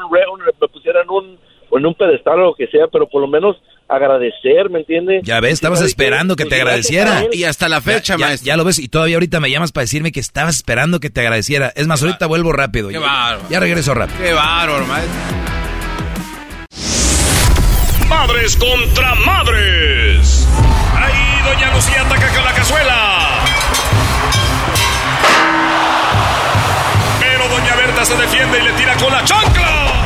me 0.62 0.68
pusiera 0.70 1.02
en 1.02 1.10
un, 1.10 1.38
en 1.72 1.86
un 1.86 1.94
pedestal 1.96 2.40
o 2.40 2.46
lo 2.46 2.56
que 2.56 2.68
sea, 2.68 2.88
pero 2.92 3.08
por 3.10 3.22
lo 3.22 3.28
menos 3.28 3.58
agradecer, 3.90 4.70
¿me 4.70 4.80
entiende? 4.80 5.20
Ya 5.24 5.42
ves, 5.42 5.54
estabas 5.54 5.82
esperando 5.82 6.38
que 6.38 6.46
Pues 6.46 6.56
te 6.58 6.64
gracias 6.64 7.02
agradeciera. 7.06 7.36
Y 7.36 7.44
hasta 7.44 7.68
la 7.68 7.82
fecha, 7.82 8.14
ya, 8.14 8.20
ya- 8.20 8.26
maestro. 8.28 8.46
ya 8.48 8.58
lo 8.58 8.64
ves, 8.64 8.80
y 8.80 8.88
todavía 8.88 9.18
ahorita 9.18 9.42
me 9.42 9.52
llamas 9.52 9.74
para 9.74 9.84
decirme 9.84 10.14
que 10.14 10.22
estabas 10.22 10.56
esperando 10.56 11.02
que 11.02 11.10
te 11.10 11.20
agradeciera. 11.20 11.74
Es 11.76 11.88
más, 11.88 12.02
ahorita 12.02 12.26
vuelvo 12.28 12.54
rápido. 12.54 12.88
Qué 12.88 12.94
Ya- 12.94 13.00
bárbaro. 13.02 13.42
Ya 13.50 13.60
regreso 13.60 13.94
rápido. 13.94 14.18
¡Qué 14.24 14.32
bárbaro, 14.34 14.86
maestro! 14.86 15.12
Madres 18.08 18.56
contra 18.58 19.16
madres. 19.16 20.48
Ahí 20.96 21.31
doña 21.44 21.72
Lucía 21.72 22.02
ataca 22.02 22.28
con 22.34 22.44
la 22.44 22.54
cazuela. 22.54 23.40
Pero 27.20 27.48
doña 27.50 27.76
Berta 27.76 28.06
se 28.06 28.16
defiende 28.16 28.60
y 28.60 28.62
le 28.64 28.72
tira 28.74 28.96
con 28.98 29.12
la 29.12 29.24
chancla. 29.24 30.04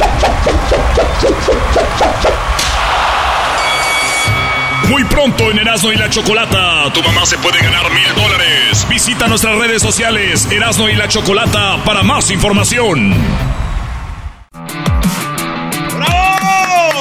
Muy 4.89 5.03
pronto 5.05 5.49
en 5.51 5.59
Erasmo 5.59 5.91
y 5.91 5.95
la 5.95 6.09
Chocolata, 6.09 6.93
tu 6.93 7.01
mamá 7.01 7.25
se 7.25 7.37
puede 7.39 7.59
ganar 7.59 7.89
mil 7.91 8.13
dólares. 8.15 8.85
Visita 8.87 9.27
nuestras 9.27 9.57
redes 9.57 9.81
sociales 9.81 10.47
Erasmo 10.51 10.87
y 10.89 10.93
la 10.93 11.07
Chocolata 11.07 11.77
para 11.83 12.03
más 12.03 12.29
información. 12.29 13.13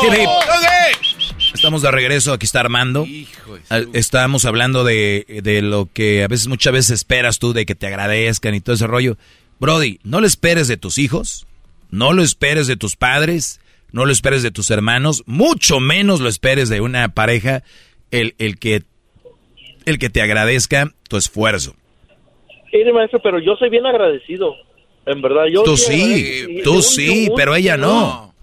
Hip, 0.03 0.13
hip. 0.13 1.04
Estamos 1.65 1.81
de 1.81 1.91
regreso, 1.91 2.35
aquí 2.35 2.45
está 2.45 2.61
Armando. 2.61 3.07
Ah, 3.71 3.81
Estábamos 3.95 4.45
hablando 4.45 4.85
de, 4.85 5.25
de 5.43 5.63
lo 5.63 5.89
que 5.91 6.23
a 6.23 6.29
veces, 6.29 6.47
muchas 6.47 6.75
veces 6.75 6.91
esperas 6.91 7.39
tú, 7.39 7.55
de 7.55 7.65
que 7.65 7.75
te 7.75 7.87
agradezcan 7.87 8.55
y 8.55 8.61
todo 8.61 8.75
ese 8.75 8.87
rollo. 8.87 9.17
Brody, 9.61 9.99
no 10.05 10.21
lo 10.21 10.27
esperes 10.27 10.69
de 10.69 10.77
tus 10.77 10.99
hijos, 10.99 11.47
no 11.91 12.13
lo 12.13 12.23
esperes 12.23 12.67
de 12.67 12.77
tus 12.77 12.97
padres, 12.97 13.63
no 13.93 14.05
lo 14.05 14.13
esperes 14.13 14.43
de 14.43 14.51
tus 14.51 14.71
hermanos, 14.71 15.23
mucho 15.25 15.81
menos 15.81 16.21
lo 16.21 16.29
esperes 16.29 16.69
de 16.69 16.83
una 16.83 17.09
pareja, 17.15 17.63
el, 18.11 18.35
el, 18.37 18.59
que, 18.59 18.83
el 19.87 19.99
que 19.99 20.11
te 20.11 20.21
agradezca 20.21 20.93
tu 21.09 21.17
esfuerzo. 21.17 21.75
Mire, 22.75 22.93
maestro, 22.93 23.23
pero 23.23 23.39
yo 23.39 23.57
soy 23.57 23.71
bien 23.71 23.87
agradecido. 23.87 24.55
En 25.07 25.23
verdad, 25.23 25.45
yo 25.51 25.63
Tú 25.63 25.79
sí, 25.79 26.61
tú 26.63 26.83
sí, 26.83 27.31
pero 27.35 27.55
ella 27.55 27.79
no. 27.79 28.34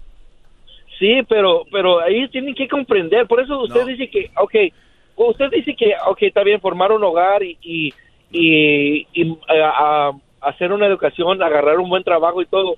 Sí, 1.02 1.20
pero 1.28 1.64
pero 1.72 1.98
ahí 1.98 2.28
tienen 2.28 2.54
que 2.54 2.68
comprender. 2.68 3.26
Por 3.26 3.40
eso 3.40 3.60
usted 3.62 3.84
dice 3.86 4.08
que, 4.08 4.30
ok, 4.36 4.54
usted 5.16 5.50
dice 5.50 5.74
que, 5.74 5.94
ok, 6.06 6.22
está 6.22 6.44
bien 6.44 6.60
formar 6.60 6.92
un 6.92 7.02
hogar 7.02 7.42
y, 7.42 7.58
y, 7.60 7.92
y, 8.30 9.04
y, 9.12 9.38
a- 9.48 10.08
a- 10.10 10.12
hacer 10.42 10.72
una 10.72 10.86
educación, 10.86 11.42
agarrar 11.42 11.80
un 11.80 11.90
buen 11.90 12.04
trabajo 12.04 12.40
y 12.40 12.46
todo. 12.46 12.76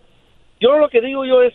Yo 0.58 0.78
lo 0.78 0.88
que 0.88 1.02
digo 1.02 1.26
yo 1.26 1.42
es, 1.42 1.52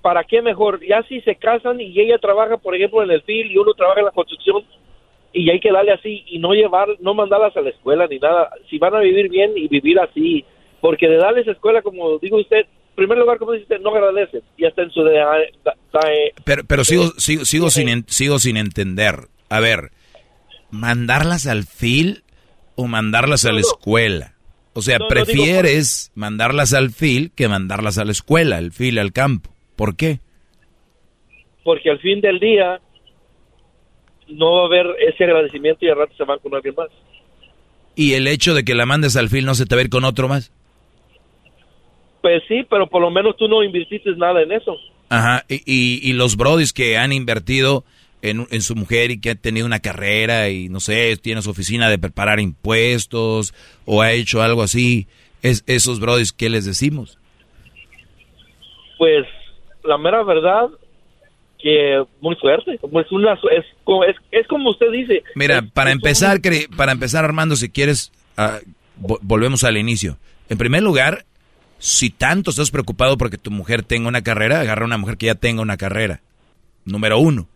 ¿para 0.00 0.22
qué 0.22 0.42
mejor? 0.42 0.78
Ya 0.86 1.02
si 1.08 1.20
se 1.22 1.34
casan 1.34 1.80
y 1.80 1.98
ella 2.00 2.18
trabaja, 2.18 2.56
por 2.58 2.76
ejemplo, 2.76 3.02
en 3.02 3.10
el 3.10 3.22
field 3.22 3.50
y 3.50 3.58
uno 3.58 3.74
trabaja 3.74 3.98
en 3.98 4.06
la 4.06 4.12
construcción 4.12 4.62
y 5.32 5.50
hay 5.50 5.58
que 5.58 5.72
darle 5.72 5.90
así 5.90 6.22
y 6.28 6.38
no 6.38 6.52
llevar, 6.52 6.86
no 7.00 7.14
mandarlas 7.14 7.56
a 7.56 7.62
la 7.62 7.70
escuela 7.70 8.06
ni 8.06 8.20
nada. 8.20 8.48
Si 8.68 8.78
van 8.78 8.94
a 8.94 9.00
vivir 9.00 9.28
bien 9.28 9.54
y 9.56 9.66
vivir 9.66 9.98
así, 9.98 10.44
porque 10.80 11.08
de 11.08 11.16
darles 11.16 11.48
escuela, 11.48 11.82
como 11.82 12.16
digo 12.18 12.36
usted, 12.36 12.66
primer 13.00 13.18
lugar, 13.18 13.38
como 13.38 13.52
dice 13.52 13.64
usted, 13.64 13.80
no 13.80 13.90
agradecen 13.90 14.42
y 14.56 14.64
hasta 14.64 14.82
en 14.82 14.90
su 14.90 15.02
de, 15.02 15.14
da- 15.14 15.36
da- 15.64 16.00
Pero, 16.44 16.64
pero 16.64 16.84
sigo, 16.84 17.08
sigo, 17.18 17.44
sigo, 17.44 17.70
sin, 17.70 18.04
sigo 18.08 18.38
sin 18.38 18.56
entender. 18.56 19.28
A 19.48 19.60
ver, 19.60 19.90
¿mandarlas 20.70 21.46
al 21.46 21.64
FIL 21.64 22.22
o 22.76 22.86
mandarlas 22.86 23.44
a 23.44 23.52
la 23.52 23.60
escuela? 23.60 24.34
O 24.72 24.82
sea, 24.82 24.98
No, 24.98 25.08
no, 25.08 25.14
digo- 25.14 25.24
prefieres 25.26 26.12
mandarlas 26.14 26.72
al 26.74 26.90
FIL 26.90 27.32
que 27.34 27.48
mandarlas 27.48 27.98
a 27.98 28.04
la 28.04 28.12
escuela, 28.12 28.56
al 28.58 28.70
FIL, 28.72 28.98
al 28.98 29.12
campo. 29.12 29.50
¿Por 29.76 29.96
qué? 29.96 30.20
porque 31.62 31.90
al 31.90 31.98
fin 32.00 32.20
del 32.22 32.40
día 32.40 32.80
no 34.28 34.52
va 34.56 34.62
a 34.62 34.66
haber 34.66 34.86
ese 35.06 35.24
agradecimiento 35.24 35.84
y 35.84 35.88
al 35.90 35.98
rato 35.98 36.14
se 36.16 36.24
van 36.24 36.38
con 36.38 36.54
alguien 36.54 36.74
más. 36.76 36.88
¿Y 37.94 38.14
el 38.14 38.26
hecho 38.26 38.54
de 38.54 38.64
que 38.64 38.74
la 38.74 38.86
mandes 38.86 39.16
al 39.16 39.28
FIL 39.28 39.44
no 39.44 39.54
se 39.54 39.66
te 39.66 39.74
va 39.74 39.80
a 39.80 39.84
ir 39.84 39.90
con 39.90 40.04
otro 40.04 40.26
más? 40.28 40.52
Pues 42.22 42.42
sí, 42.48 42.66
pero 42.68 42.86
por 42.86 43.00
lo 43.00 43.10
menos 43.10 43.36
tú 43.36 43.48
no 43.48 43.62
invirtiste 43.62 44.10
nada 44.16 44.42
en 44.42 44.52
eso. 44.52 44.76
Ajá, 45.08 45.44
y, 45.48 45.62
y, 45.64 46.00
y 46.08 46.12
los 46.12 46.36
brodis 46.36 46.72
que 46.72 46.96
han 46.98 47.12
invertido 47.12 47.84
en, 48.22 48.46
en 48.50 48.60
su 48.62 48.76
mujer 48.76 49.10
y 49.10 49.20
que 49.20 49.30
ha 49.30 49.34
tenido 49.34 49.66
una 49.66 49.80
carrera 49.80 50.50
y 50.50 50.68
no 50.68 50.80
sé, 50.80 51.16
tiene 51.16 51.42
su 51.42 51.50
oficina 51.50 51.88
de 51.88 51.98
preparar 51.98 52.38
impuestos 52.38 53.54
o 53.86 54.02
ha 54.02 54.12
hecho 54.12 54.42
algo 54.42 54.62
así, 54.62 55.06
es, 55.42 55.64
esos 55.66 55.98
brodis, 56.00 56.32
¿qué 56.32 56.50
les 56.50 56.66
decimos? 56.66 57.18
Pues 58.98 59.26
la 59.84 59.96
mera 59.96 60.22
verdad 60.22 60.68
que 61.58 62.04
muy 62.20 62.36
fuerte, 62.36 62.78
pues 62.90 63.10
una 63.10 63.34
es 63.34 63.64
es, 64.08 64.16
es 64.30 64.46
como 64.46 64.70
usted 64.70 64.90
dice. 64.92 65.22
Mira, 65.34 65.62
para 65.74 65.90
empezar, 65.90 66.40
para 66.76 66.92
empezar 66.92 67.24
Armando, 67.24 67.56
si 67.56 67.70
quieres, 67.70 68.12
ah, 68.36 68.60
vo- 69.00 69.18
volvemos 69.22 69.64
al 69.64 69.76
inicio. 69.76 70.18
En 70.48 70.58
primer 70.58 70.82
lugar, 70.82 71.24
si 71.80 72.10
tanto 72.10 72.50
estás 72.50 72.70
preocupado 72.70 73.16
porque 73.18 73.38
tu 73.38 73.50
mujer 73.50 73.82
tenga 73.82 74.06
una 74.08 74.22
carrera, 74.22 74.60
agarra 74.60 74.84
una 74.84 74.98
mujer 74.98 75.16
que 75.16 75.26
ya 75.26 75.34
tenga 75.34 75.62
una 75.62 75.76
carrera. 75.76 76.20
Número 76.84 77.18
uno. 77.18 77.48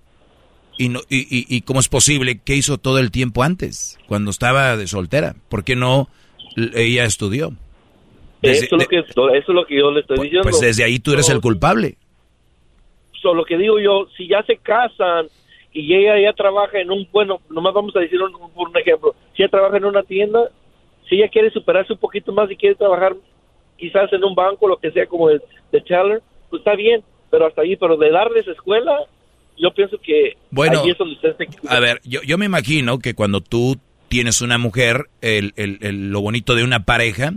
Y, 0.79 0.89
no, 0.89 1.01
y, 1.09 1.19
y, 1.21 1.47
y 1.49 1.61
cómo 1.61 1.79
es 1.79 1.89
posible 1.89 2.39
que 2.39 2.57
hizo 2.57 2.79
todo 2.79 2.99
el 2.99 3.11
tiempo 3.13 3.43
antes, 3.45 3.99
cuando 4.09 4.31
estaba 4.31 4.77
de 4.77 4.87
soltera? 4.89 5.37
¿Por 5.49 5.63
qué 5.63 5.77
no 5.77 6.09
ella 6.57 7.05
estudió? 7.05 7.53
Desde- 8.43 8.67
eso, 8.67 8.77
es 8.77 8.83
lo 8.83 8.89
que, 8.89 8.99
eso 8.99 9.13
es 9.29 9.49
lo 9.49 9.67
que 9.67 9.79
yo 9.79 9.91
le 9.91 10.01
estoy 10.01 10.17
diciendo. 10.17 10.43
pues 10.43 10.61
desde 10.61 10.83
ahí 10.85 10.99
tú 10.99 11.13
eres 11.13 11.29
el 11.29 11.41
culpable. 11.41 11.97
So, 13.23 13.35
lo 13.35 13.45
que 13.45 13.57
digo 13.57 13.79
yo, 13.79 14.09
si 14.17 14.27
ya 14.27 14.43
se 14.43 14.57
casan 14.57 15.27
y 15.73 15.95
ella 15.95 16.19
ya 16.21 16.33
trabaja 16.33 16.79
en 16.81 16.91
un, 16.91 17.07
bueno, 17.13 17.41
nomás 17.51 17.73
vamos 17.75 17.95
a 17.97 18.01
decir 18.01 18.21
un, 18.21 18.33
un 18.35 18.77
ejemplo, 18.77 19.15
si 19.37 19.43
ella 19.43 19.51
trabaja 19.51 19.77
en 19.77 19.85
una 19.85 20.03
tienda, 20.03 20.51
si 21.09 21.17
ella 21.17 21.29
quiere 21.29 21.51
superarse 21.51 21.93
un 21.93 21.99
poquito 21.99 22.33
más 22.33 22.51
y 22.51 22.57
quiere 22.57 22.75
trabajar 22.75 23.15
quizás 23.79 24.13
en 24.13 24.25
un 24.25 24.35
banco, 24.35 24.69
lo 24.69 24.79
que 24.79 24.91
sea, 24.93 25.07
como 25.07 25.29
de, 25.29 25.41
de 25.73 25.81
teller, 25.81 26.23
pues 26.51 26.61
está 26.61 26.75
bien, 26.77 27.03
pero 27.31 27.47
hasta 27.47 27.63
ahí, 27.63 27.77
pero 27.77 27.97
de 27.97 28.11
darles 28.11 28.47
escuela, 28.49 28.97
yo 29.59 29.73
pienso 29.73 29.99
que 29.99 30.37
Bueno, 30.51 30.81
ahí 30.83 30.91
es 30.91 30.99
donde 30.99 31.15
usted 31.15 31.37
se 31.37 31.45
equivoca. 31.45 31.77
A 31.77 31.81
ver, 31.81 32.01
yo, 32.05 32.23
yo 32.23 32.39
me 32.39 32.47
imagino 32.47 32.99
que 32.99 33.15
cuando 33.15 33.41
tú 33.41 33.77
tienes 34.09 34.41
una 34.43 34.59
mujer, 34.59 35.07
el, 35.21 35.53
el- 35.57 35.79
el- 35.81 36.11
lo 36.11 36.21
bonito 36.21 36.55
de 36.55 36.63
una 36.65 36.85
pareja 36.85 37.33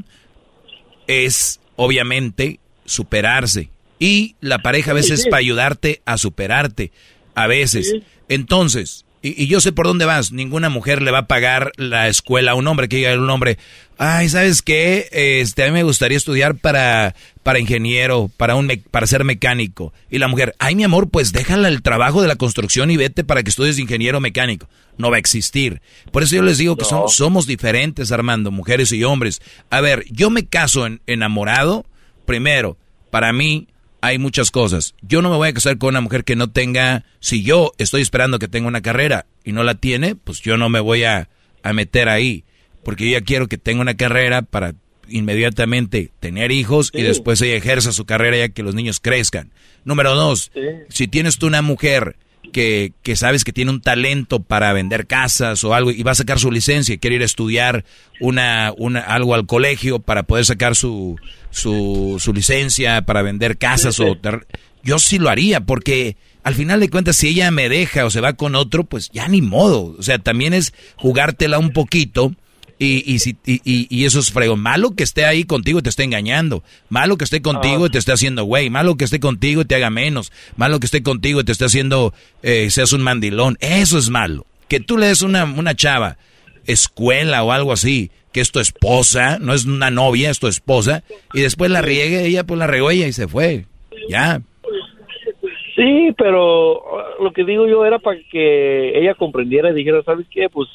es 1.08 1.60
obviamente 1.76 2.60
superarse. 2.86 3.70
Y 4.00 4.36
la 4.42 4.60
pareja 4.60 4.92
a 4.92 4.94
veces 4.96 5.24
Sí. 5.24 5.30
para 5.30 5.40
ayudarte 5.40 6.02
a 6.06 6.18
superarte. 6.18 6.92
A 7.34 7.48
veces. 7.48 7.96
Entonces, 8.30 9.06
y, 9.22 9.44
y 9.44 9.48
yo 9.48 9.60
sé 9.62 9.72
por 9.72 9.88
dónde 9.88 10.06
vas, 10.06 10.32
ninguna 10.32 10.70
mujer 10.70 11.02
le 11.02 11.12
va 11.12 11.20
a 11.20 11.28
pagar 11.28 11.72
la 11.78 12.08
escuela 12.08 12.52
a 12.52 12.56
un 12.56 12.68
hombre 12.68 12.88
que 12.88 12.98
diga 12.98 13.14
a 13.14 13.18
un 13.18 13.30
hombre, 13.30 13.58
ay, 13.98 14.30
¿sabes 14.30 14.62
qué? 14.62 15.08
Este, 15.12 15.64
a 15.64 15.68
mí 15.68 15.72
me 15.72 15.84
gustaría 15.84 16.18
estudiar 16.18 16.56
para, 16.56 17.16
para 17.44 17.60
ingeniero, 17.60 18.30
para, 18.38 18.56
un 18.56 18.68
me- 18.68 18.78
para 18.78 19.08
ser 19.08 19.24
mecánico. 19.24 19.94
Y 20.10 20.20
la 20.20 20.28
mujer, 20.28 20.56
ay, 20.60 20.76
mi 20.76 20.84
amor, 20.84 21.10
pues 21.10 21.32
déjala 21.34 21.68
el 21.68 21.82
trabajo 21.82 22.22
de 22.22 22.28
la 22.28 22.36
construcción 22.36 22.92
y 22.92 22.98
vete 22.98 23.24
para 23.24 23.44
que 23.44 23.50
estudies 23.50 23.80
ingeniero 23.80 24.20
mecánico. 24.20 24.68
No 24.98 25.10
va 25.10 25.18
a 25.18 25.20
existir. 25.20 25.82
Por 26.12 26.24
eso 26.24 26.36
yo 26.36 26.42
les 26.44 26.58
digo 26.58 26.76
que 26.76 26.86
son- 26.86 27.10
somos 27.10 27.48
diferentes, 27.48 28.12
Armando, 28.12 28.52
mujeres 28.52 28.92
y 28.92 29.04
hombres. 29.04 29.42
A 29.70 29.82
ver, 29.82 30.06
yo 30.12 30.30
me 30.30 30.46
caso 30.46 30.86
en- 30.86 31.02
enamorado, 31.08 31.86
primero, 32.26 32.78
para 33.12 33.34
mí 33.34 33.68
hay 34.02 34.18
muchas 34.18 34.52
cosas. 34.52 34.96
Yo 35.02 35.22
no 35.22 35.30
me 35.30 35.38
voy 35.38 35.50
a 35.50 35.54
casar 35.54 35.78
con 35.78 35.90
una 35.90 36.02
mujer 36.02 36.24
que 36.24 36.36
no 36.36 36.50
tenga, 36.50 37.06
si 37.20 37.44
yo 37.44 37.72
estoy 37.78 38.02
esperando 38.02 38.40
que 38.40 38.48
tenga 38.48 38.68
una 38.68 38.82
carrera 38.82 39.26
y 39.44 39.52
no 39.52 39.64
la 39.64 39.76
tiene, 39.76 40.16
pues 40.16 40.42
yo 40.42 40.58
no 40.58 40.70
me 40.70 40.80
voy 40.80 41.04
a, 41.04 41.30
a 41.64 41.74
meter 41.74 42.10
ahí, 42.10 42.44
porque 42.84 43.06
yo 43.06 43.12
ya 43.18 43.22
quiero 43.22 43.48
que 43.48 43.58
tenga 43.58 43.82
una 43.82 43.96
carrera 43.96 44.42
para 44.42 44.76
inmediatamente 45.10 46.12
tener 46.20 46.52
hijos 46.52 46.92
y 46.94 47.02
después 47.02 47.42
ella 47.42 47.56
ejerza 47.56 47.92
su 47.92 48.06
carrera 48.06 48.38
ya 48.38 48.50
que 48.50 48.64
los 48.64 48.76
niños 48.76 49.00
crezcan. 49.00 49.52
Número 49.86 50.16
dos, 50.16 50.52
si 50.90 51.08
tienes 51.08 51.38
tú 51.38 51.48
una 51.48 51.62
mujer 51.62 52.18
que, 52.52 52.94
que 53.04 53.16
sabes 53.16 53.44
que 53.44 53.54
tiene 53.54 53.72
un 53.72 53.82
talento 53.82 54.42
para 54.42 54.74
vender 54.74 55.08
casas 55.08 55.64
o 55.64 55.74
algo 55.74 55.92
y 55.92 56.04
va 56.04 56.12
a 56.12 56.16
sacar 56.16 56.40
su 56.40 56.52
licencia 56.52 56.96
y 56.96 56.98
quiere 56.98 57.18
ir 57.18 57.22
a 57.22 57.26
estudiar 57.26 57.86
una, 58.20 58.74
una, 58.78 59.02
algo 59.02 59.36
al 59.36 59.46
colegio 59.46 60.00
para 60.00 60.24
poder 60.24 60.46
sacar 60.46 60.76
su, 60.76 61.18
su, 61.58 62.18
su 62.20 62.34
licencia 62.34 63.02
para 63.02 63.22
vender 63.22 63.58
casas 63.58 64.00
o 64.00 64.16
ter- 64.18 64.48
yo 64.84 65.00
sí 65.00 65.18
lo 65.20 65.30
haría 65.30 65.62
porque 65.62 66.16
al 66.44 66.56
final 66.56 66.80
de 66.80 66.90
cuentas 66.90 67.18
si 67.18 67.28
ella 67.30 67.52
me 67.52 67.68
deja 67.68 68.06
o 68.06 68.10
se 68.10 68.22
va 68.22 68.34
con 68.34 68.56
otro 68.56 68.84
pues 68.86 69.10
ya 69.12 69.28
ni 69.28 69.42
modo 69.42 69.96
o 70.00 70.04
sea 70.04 70.20
también 70.20 70.54
es 70.54 70.74
jugártela 70.96 71.60
un 71.60 71.72
poquito 71.74 72.34
y, 72.80 73.12
y, 73.12 73.18
si, 73.20 73.36
y, 73.46 73.60
y- 73.90 74.06
eso 74.06 74.20
es 74.20 74.32
frego. 74.32 74.56
Malo 74.56 74.92
que 74.92 75.02
esté 75.04 75.26
ahí 75.26 75.46
contigo 75.46 75.80
y 75.80 75.82
te 75.82 75.90
esté 75.90 76.04
engañando. 76.04 76.64
Malo 76.90 77.18
que 77.18 77.24
esté 77.24 77.42
contigo 77.42 77.88
y 77.88 77.90
te 77.90 77.98
esté 77.98 78.12
haciendo 78.12 78.44
güey. 78.44 78.70
Malo 78.70 78.98
que 78.98 79.06
esté 79.06 79.20
contigo 79.20 79.62
y 79.62 79.66
te 79.66 79.74
haga 79.74 79.90
menos. 79.90 80.32
Malo 80.58 80.80
que 80.80 80.86
esté 80.86 81.02
contigo 81.02 81.42
y 81.42 81.44
te 81.44 81.52
esté 81.54 81.66
haciendo, 81.66 82.14
eh, 82.44 82.68
seas 82.70 82.94
un 82.94 83.02
mandilón. 83.02 83.58
Eso 83.62 83.98
es 83.98 84.12
malo. 84.12 84.46
Que 84.68 84.80
tú 84.80 84.96
le 85.00 85.08
des 85.08 85.24
una, 85.24 85.46
una 85.46 85.74
chava, 85.76 86.20
escuela 86.68 87.42
o 87.44 87.52
algo 87.52 87.74
así, 87.74 88.12
que 88.38 88.42
es 88.42 88.52
tu 88.52 88.60
esposa, 88.60 89.40
no 89.40 89.52
es 89.52 89.66
una 89.66 89.90
novia, 89.90 90.30
es 90.30 90.40
tu 90.40 90.46
esposa, 90.46 91.02
y 91.34 91.42
después 91.42 91.72
la 91.72 91.82
riegue, 91.82 92.24
ella 92.24 92.44
pues 92.44 92.60
la 92.60 92.68
regó 92.68 92.92
ella 92.92 93.08
y 93.08 93.12
se 93.12 93.28
fue. 93.28 93.66
Ya. 94.10 94.42
Sí, 95.76 96.14
pero 96.16 96.74
uh, 96.74 97.24
lo 97.24 97.34
que 97.34 97.44
digo 97.44 97.66
yo 97.66 97.84
era 97.84 97.98
para 97.98 98.20
que 98.32 98.96
ella 98.96 99.16
comprendiera 99.16 99.72
y 99.72 99.74
dijera, 99.74 100.04
¿sabes 100.04 100.28
qué? 100.30 100.50
Pues 100.50 100.70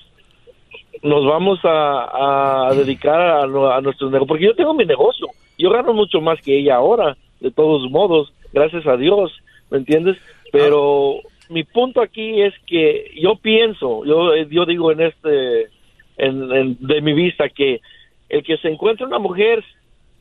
nos 1.04 1.24
vamos 1.24 1.60
a, 1.62 2.72
dedicar 2.74 3.20
a, 3.20 3.42
a 3.44 3.80
nuestro 3.80 4.10
negocio, 4.10 4.26
porque 4.26 4.46
yo 4.46 4.56
tengo 4.56 4.74
mi 4.74 4.84
negocio, 4.84 5.28
yo 5.56 5.70
gano 5.70 5.92
mucho 5.92 6.20
más 6.20 6.40
que 6.40 6.58
ella 6.58 6.74
ahora, 6.74 7.16
de 7.38 7.52
todos 7.52 7.88
modos, 7.92 8.32
gracias 8.52 8.84
a 8.88 8.96
Dios, 8.96 9.30
¿me 9.70 9.78
entiendes? 9.78 10.16
Pero 10.50 11.20
mi 11.48 11.62
punto 11.62 12.02
aquí 12.02 12.42
es 12.42 12.54
que 12.66 13.12
yo 13.20 13.36
pienso, 13.36 14.04
yo, 14.04 14.34
yo 14.50 14.66
digo 14.66 14.90
en 14.90 15.02
este, 15.02 15.68
en, 16.16 16.52
en- 16.52 16.76
de 16.80 17.00
mi 17.00 17.12
vista, 17.14 17.48
que 17.48 17.80
el 18.28 18.42
que 18.42 18.56
se 18.58 18.68
encuentre 18.68 19.04
una 19.06 19.18
mujer, 19.18 19.64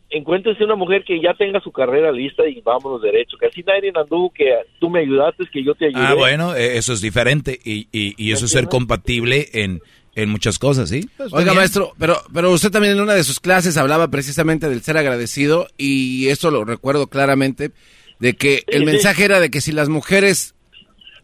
encuéntrese 0.09 0.63
una 0.65 0.75
mujer 0.75 1.03
que 1.05 1.21
ya 1.21 1.33
tenga 1.33 1.61
su 1.61 1.71
carrera 1.71 2.11
lista 2.11 2.47
y 2.47 2.59
vámonos 2.61 3.01
derecho, 3.01 3.37
que 3.37 3.45
así 3.47 3.63
nadie 3.63 3.91
anduvo, 3.95 4.31
que 4.33 4.53
tú 4.79 4.89
me 4.89 4.99
ayudaste, 4.99 5.45
que 5.51 5.63
yo 5.63 5.73
te 5.75 5.85
ayudé. 5.87 6.01
Ah, 6.05 6.13
bueno, 6.15 6.55
eh, 6.55 6.77
eso 6.77 6.91
es 6.93 7.01
diferente 7.01 7.57
y, 7.63 7.87
y, 7.91 8.13
y 8.17 8.31
eso 8.33 8.45
es 8.45 8.51
ser 8.51 8.67
compatible 8.67 9.47
en, 9.53 9.79
en 10.15 10.29
muchas 10.29 10.59
cosas, 10.59 10.89
¿sí? 10.89 11.07
Pues, 11.15 11.31
Oiga, 11.31 11.45
bien. 11.51 11.55
maestro, 11.57 11.93
pero, 11.97 12.17
pero 12.33 12.51
usted 12.51 12.71
también 12.71 12.95
en 12.95 13.01
una 13.01 13.13
de 13.13 13.23
sus 13.23 13.39
clases 13.39 13.77
hablaba 13.77 14.09
precisamente 14.09 14.67
del 14.67 14.81
ser 14.81 14.97
agradecido 14.97 15.67
y 15.77 16.27
eso 16.27 16.51
lo 16.51 16.65
recuerdo 16.65 17.07
claramente, 17.07 17.71
de 18.19 18.33
que 18.33 18.63
el 18.67 18.79
sí. 18.79 18.85
mensaje 18.85 19.23
era 19.23 19.39
de 19.39 19.49
que 19.49 19.61
si 19.61 19.71
las 19.71 19.87
mujeres 19.87 20.53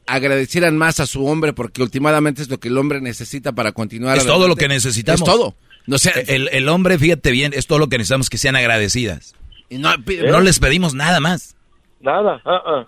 agradecieran 0.08 0.78
más 0.78 1.00
a 1.00 1.06
su 1.06 1.26
hombre, 1.26 1.54
porque 1.54 1.82
últimamente 1.84 2.42
es 2.42 2.50
lo 2.50 2.58
que 2.60 2.70
el 2.70 2.78
hombre 2.78 3.02
necesita 3.02 3.52
para 3.52 3.72
continuar. 3.74 4.18
Es 4.18 4.24
todo 4.24 4.34
adelante. 4.38 4.50
lo 4.50 4.56
que 4.56 4.68
necesitamos. 4.74 5.22
Es 5.22 5.26
todo. 5.26 5.56
No 5.86 5.98
sé, 5.98 6.12
el, 6.28 6.50
el 6.52 6.68
hombre, 6.70 6.98
fíjate 6.98 7.32
bien, 7.32 7.54
es 7.56 7.68
todo 7.68 7.80
lo 7.80 7.88
que 7.88 7.98
necesitamos 7.98 8.30
que 8.30 8.38
sean 8.38 8.56
agradecidas. 8.56 9.36
Y 9.70 9.78
no, 9.78 9.90
No 10.30 10.40
les 10.42 10.60
pedimos 10.60 10.94
nada 10.94 11.20
más. 11.20 11.56
Nada, 12.02 12.42
ah, 12.46 12.62
ah. 12.66 12.86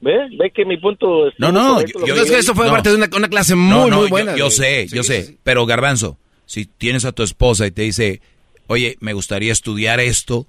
¿Ve? 0.00 0.12
¿Ve 0.38 0.50
que 0.50 0.64
mi 0.66 0.76
punto 0.76 1.06
No, 1.06 1.28
estuvo 1.28 1.52
no, 1.52 1.74
correcto 1.76 2.00
yo, 2.00 2.06
yo- 2.06 2.14
que 2.14 2.18
yo- 2.18 2.24
dije? 2.24 2.36
no. 3.54 3.56
muy, 3.56 3.70
No, 3.70 3.88
no, 3.88 3.96
muy 3.96 4.04
yo- 4.06 4.10
buena 4.10 4.36
Yo, 4.36 4.44
de- 4.46 4.50
sé, 4.50 4.86
sí, 4.88 4.96
yo 4.96 5.02
sí, 5.02 5.08
sé. 5.08 5.22
sí. 5.24 5.38
Pero 5.42 5.64
Garbanzo, 5.64 6.18
si 6.46 6.66
tienes 6.66 7.04
a 7.06 7.12
tu 7.12 7.22
esposa 7.22 7.66
y 7.66 7.70
te 7.70 7.82
dice, 7.82 8.20
oye, 8.66 8.96
me 9.00 9.12
gustaría 9.14 9.52
estudiar 9.52 10.00
esto. 10.00 10.46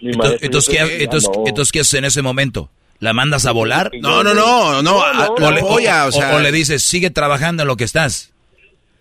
Entonces, 0.00 0.42
entonces, 0.42 0.74
yo 0.74 0.78
¿qué, 0.84 0.86
sé 0.90 0.96
que- 0.98 1.04
entonces, 1.04 1.30
no. 1.34 1.44
entonces, 1.46 1.72
¿qué 1.72 1.80
haces 1.80 1.94
en 1.94 2.04
ese 2.04 2.22
momento? 2.22 2.70
¿La 2.98 3.12
mandas 3.12 3.44
a 3.46 3.52
volar? 3.52 3.90
No, 4.00 4.22
no, 4.24 4.32
no, 4.34 4.82
no, 4.82 4.96
o, 4.98 5.50
le, 5.50 5.60
o- 5.62 5.74
o 5.74 6.12
sea. 6.12 6.34
o 6.34 6.40
le 6.40 6.50
dices, 6.52 6.82
sigue 6.82 7.10
trabajando 7.10 7.62
en 7.62 7.68
lo 7.68 7.76
que 7.76 7.84
estás. 7.84 8.30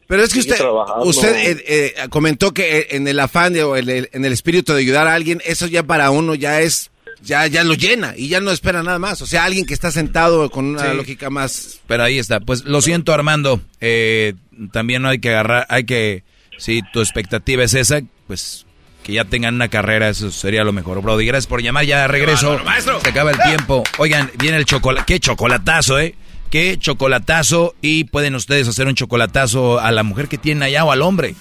Pero 0.07 0.23
es 0.23 0.33
que 0.33 0.39
usted, 0.39 0.57
usted 1.03 1.35
eh, 1.35 1.63
eh, 1.67 1.93
comentó 2.09 2.53
que 2.53 2.77
eh, 2.79 2.87
en 2.91 3.07
el 3.07 3.19
afán 3.19 3.53
de, 3.53 3.63
o 3.63 3.75
en 3.75 3.89
el, 3.89 4.09
en 4.11 4.23
el 4.25 4.33
espíritu 4.33 4.73
de 4.73 4.81
ayudar 4.81 5.07
a 5.07 5.15
alguien, 5.15 5.41
eso 5.45 5.65
ya 5.65 5.81
para 5.81 6.11
uno 6.11 6.35
ya 6.35 6.61
es, 6.61 6.91
ya, 7.23 7.47
ya 7.47 7.63
lo 7.63 7.73
llena 7.73 8.13
y 8.15 8.27
ya 8.27 8.39
no 8.39 8.51
espera 8.51 8.83
nada 8.83 8.99
más. 8.99 9.21
O 9.23 9.25
sea, 9.25 9.45
alguien 9.45 9.65
que 9.65 9.73
está 9.73 9.89
sentado 9.91 10.51
con 10.51 10.65
una 10.65 10.91
Sí. 10.91 10.95
lógica 10.97 11.29
más. 11.31 11.79
Pero 11.87 12.03
ahí 12.03 12.19
está. 12.19 12.39
Pues 12.39 12.65
lo 12.65 12.81
siento, 12.83 13.13
Armando. 13.13 13.61
Eh, 13.81 14.33
también 14.71 15.01
no 15.01 15.09
hay 15.09 15.17
que 15.19 15.29
agarrar, 15.29 15.65
hay 15.69 15.85
que, 15.85 16.23
si 16.59 16.81
tu 16.93 16.99
expectativa 16.99 17.63
es 17.63 17.73
esa, 17.73 18.01
pues 18.27 18.64
que 19.05 19.13
ya 19.13 19.23
tengan 19.23 19.53
una 19.53 19.67
carrera, 19.67 20.09
eso 20.09 20.31
sería 20.31 20.63
lo 20.63 20.73
mejor. 20.73 20.99
Brody, 21.03 21.27
gracias 21.27 21.45
por 21.45 21.61
llamar, 21.61 21.85
ya 21.85 22.07
regreso. 22.07 22.59
maestro. 22.65 22.99
Se 23.01 23.09
acaba 23.09 23.29
el 23.29 23.37
tiempo. 23.37 23.83
Oigan, 23.99 24.31
viene 24.39 24.57
el 24.57 24.65
chocolate. 24.65 25.05
Qué 25.05 25.19
chocolatazo, 25.19 25.99
¿eh? 25.99 26.15
Qué 26.49 26.79
chocolatazo. 26.79 27.75
Y 27.81 28.05
pueden 28.05 28.33
ustedes 28.33 28.67
hacer 28.67 28.87
un 28.87 28.95
chocolatazo 28.95 29.79
a 29.79 29.91
la 29.91 30.01
mujer 30.01 30.27
que 30.27 30.39
tienen 30.39 30.63
allá 30.63 30.83
o 30.85 30.91
al 30.91 31.03
hombre. 31.03 31.35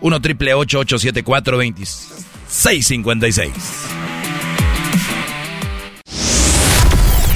1 0.00 0.20
triple 0.20 0.54
874 0.54 1.56
2656 1.56 3.50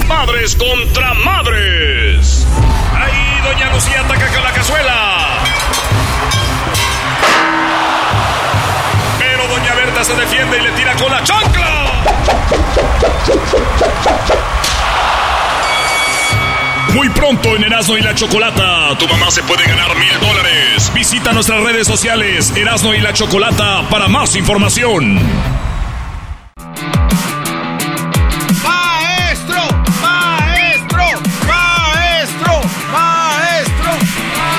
Madres 0.06 0.54
contra 0.54 1.12
madres. 1.14 2.46
Ahí 2.94 3.40
doña 3.42 3.74
Lucía 3.74 4.00
ataca 4.02 4.28
con 4.32 4.44
la 4.44 4.52
cazuela. 4.52 5.31
Se 10.02 10.16
defiende 10.16 10.58
y 10.58 10.62
le 10.62 10.72
tira 10.72 10.96
con 10.96 11.12
la 11.12 11.22
chancla. 11.22 12.02
Muy 16.92 17.08
pronto 17.10 17.54
en 17.54 17.62
Erasmo 17.62 17.96
y 17.96 18.00
la 18.00 18.12
Chocolata, 18.12 18.98
tu 18.98 19.06
mamá 19.06 19.30
se 19.30 19.44
puede 19.44 19.64
ganar 19.64 19.94
mil 19.96 20.18
dólares. 20.20 20.90
Visita 20.92 21.32
nuestras 21.32 21.62
redes 21.62 21.86
sociales 21.86 22.52
Erasmo 22.56 22.92
y 22.94 22.98
la 22.98 23.12
Chocolata 23.12 23.88
para 23.90 24.08
más 24.08 24.34
información. 24.34 25.20
¡Maestro! 28.64 29.62
¡Maestro! 30.02 31.04
¡Maestro! 31.46 32.60
¡Maestro! 32.90 33.92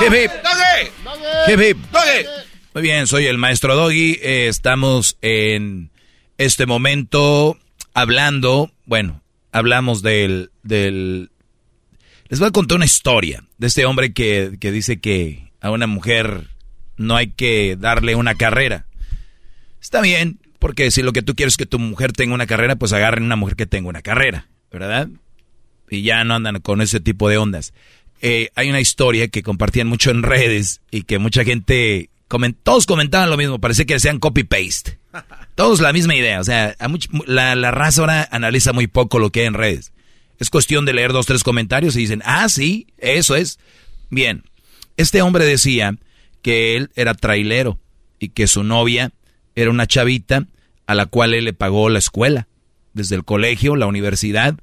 Hip, 0.06 0.14
hip. 0.14 0.30
¡Doggy! 0.42 1.52
Hip, 1.52 1.60
hip. 1.60 1.76
¡Doggy! 1.92 2.44
Muy 2.74 2.82
bien, 2.82 3.06
soy 3.06 3.26
el 3.26 3.38
maestro 3.38 3.76
Doggy. 3.76 4.18
Eh, 4.20 4.48
estamos 4.48 5.16
en 5.22 5.92
este 6.38 6.66
momento 6.66 7.56
hablando, 7.94 8.72
bueno, 8.84 9.22
hablamos 9.52 10.02
del, 10.02 10.50
del... 10.64 11.30
Les 12.26 12.40
voy 12.40 12.48
a 12.48 12.50
contar 12.50 12.74
una 12.74 12.84
historia 12.84 13.44
de 13.58 13.68
este 13.68 13.86
hombre 13.86 14.12
que, 14.12 14.56
que 14.58 14.72
dice 14.72 14.98
que 14.98 15.52
a 15.60 15.70
una 15.70 15.86
mujer 15.86 16.48
no 16.96 17.14
hay 17.14 17.28
que 17.28 17.76
darle 17.78 18.16
una 18.16 18.34
carrera. 18.34 18.86
Está 19.80 20.00
bien, 20.00 20.40
porque 20.58 20.90
si 20.90 21.02
lo 21.02 21.12
que 21.12 21.22
tú 21.22 21.36
quieres 21.36 21.52
es 21.52 21.58
que 21.58 21.66
tu 21.66 21.78
mujer 21.78 22.10
tenga 22.10 22.34
una 22.34 22.48
carrera, 22.48 22.74
pues 22.74 22.92
agarren 22.92 23.22
una 23.22 23.36
mujer 23.36 23.54
que 23.54 23.66
tenga 23.66 23.88
una 23.88 24.02
carrera, 24.02 24.48
¿verdad? 24.72 25.08
Y 25.88 26.02
ya 26.02 26.24
no 26.24 26.34
andan 26.34 26.60
con 26.60 26.80
ese 26.80 26.98
tipo 26.98 27.28
de 27.28 27.38
ondas. 27.38 27.72
Eh, 28.20 28.50
hay 28.56 28.68
una 28.68 28.80
historia 28.80 29.28
que 29.28 29.44
compartían 29.44 29.86
mucho 29.86 30.10
en 30.10 30.24
redes 30.24 30.80
y 30.90 31.02
que 31.02 31.20
mucha 31.20 31.44
gente, 31.44 32.10
todos 32.62 32.86
comentaban 32.86 33.30
lo 33.30 33.36
mismo, 33.36 33.60
parecía 33.60 33.84
que 33.84 33.94
hacían 33.96 34.18
copy-paste. 34.18 34.98
Todos 35.54 35.80
la 35.80 35.92
misma 35.92 36.14
idea, 36.16 36.40
o 36.40 36.44
sea, 36.44 36.74
a 36.80 36.88
much- 36.88 37.08
la, 37.26 37.54
la 37.54 37.70
raza 37.70 38.00
ahora 38.00 38.28
analiza 38.32 38.72
muy 38.72 38.86
poco 38.88 39.18
lo 39.20 39.30
que 39.30 39.40
hay 39.40 39.46
en 39.46 39.54
redes. 39.54 39.92
Es 40.40 40.50
cuestión 40.50 40.84
de 40.84 40.92
leer 40.92 41.12
dos, 41.12 41.26
tres 41.26 41.44
comentarios 41.44 41.94
y 41.94 42.00
dicen, 42.00 42.22
ah, 42.24 42.48
sí, 42.48 42.88
eso 42.98 43.36
es. 43.36 43.60
Bien, 44.10 44.42
este 44.96 45.22
hombre 45.22 45.44
decía 45.44 45.96
que 46.42 46.76
él 46.76 46.90
era 46.96 47.14
trailero 47.14 47.78
y 48.18 48.30
que 48.30 48.48
su 48.48 48.64
novia 48.64 49.12
era 49.54 49.70
una 49.70 49.86
chavita 49.86 50.46
a 50.86 50.94
la 50.96 51.06
cual 51.06 51.34
él 51.34 51.44
le 51.44 51.52
pagó 51.52 51.88
la 51.88 52.00
escuela, 52.00 52.48
desde 52.92 53.14
el 53.14 53.24
colegio, 53.24 53.76
la 53.76 53.86
universidad, 53.86 54.56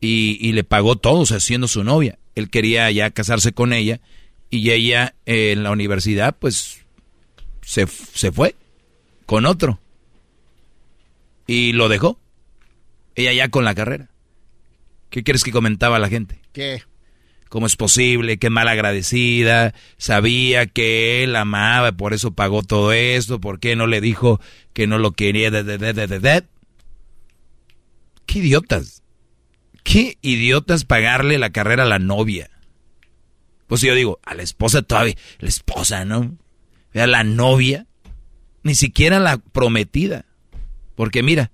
y, 0.00 0.38
y 0.40 0.52
le 0.52 0.62
pagó 0.62 0.96
todo, 0.96 1.20
o 1.20 1.26
sea, 1.26 1.40
siendo 1.40 1.66
su 1.66 1.82
novia. 1.82 2.18
Él 2.36 2.48
quería 2.50 2.88
ya 2.92 3.10
casarse 3.10 3.52
con 3.52 3.72
ella 3.72 4.00
y 4.50 4.70
ella 4.70 5.14
eh, 5.26 5.50
en 5.52 5.64
la 5.64 5.72
universidad, 5.72 6.36
pues, 6.38 6.84
se, 7.66 7.86
se 7.88 8.30
fue 8.30 8.54
con 9.26 9.44
otro. 9.44 9.80
Y 11.48 11.72
lo 11.72 11.88
dejó. 11.88 12.18
Ella 13.16 13.32
ya 13.32 13.48
con 13.48 13.64
la 13.64 13.74
carrera. 13.74 14.08
¿Qué 15.10 15.24
quieres 15.24 15.42
que 15.42 15.50
comentaba 15.50 15.98
la 15.98 16.08
gente? 16.08 16.40
¿Qué? 16.52 16.82
¿Cómo 17.48 17.66
es 17.66 17.76
posible? 17.76 18.38
Qué 18.38 18.50
mal 18.50 18.68
agradecida. 18.68 19.74
Sabía 19.98 20.66
que 20.66 21.24
él 21.24 21.34
amaba, 21.34 21.92
por 21.92 22.14
eso 22.14 22.32
pagó 22.32 22.62
todo 22.62 22.92
esto. 22.92 23.40
¿Por 23.40 23.58
qué 23.58 23.74
no 23.74 23.88
le 23.88 24.00
dijo 24.00 24.40
que 24.72 24.86
no 24.86 24.98
lo 24.98 25.12
quería? 25.12 25.50
De, 25.50 25.64
de, 25.64 25.76
de? 25.78 26.44
Qué 28.26 28.38
idiotas. 28.38 29.02
Qué 29.82 30.18
idiotas 30.22 30.84
pagarle 30.84 31.38
la 31.38 31.50
carrera 31.50 31.82
a 31.82 31.86
la 31.86 31.98
novia. 31.98 32.48
Pues 33.66 33.80
yo 33.80 33.94
digo, 33.94 34.20
a 34.24 34.34
la 34.34 34.42
esposa 34.42 34.82
todavía, 34.82 35.16
la 35.40 35.48
esposa, 35.48 36.04
¿no? 36.04 36.36
La 37.04 37.24
novia, 37.24 37.86
ni 38.62 38.74
siquiera 38.74 39.18
la 39.20 39.38
prometida. 39.38 40.24
Porque 40.94 41.22
mira, 41.22 41.50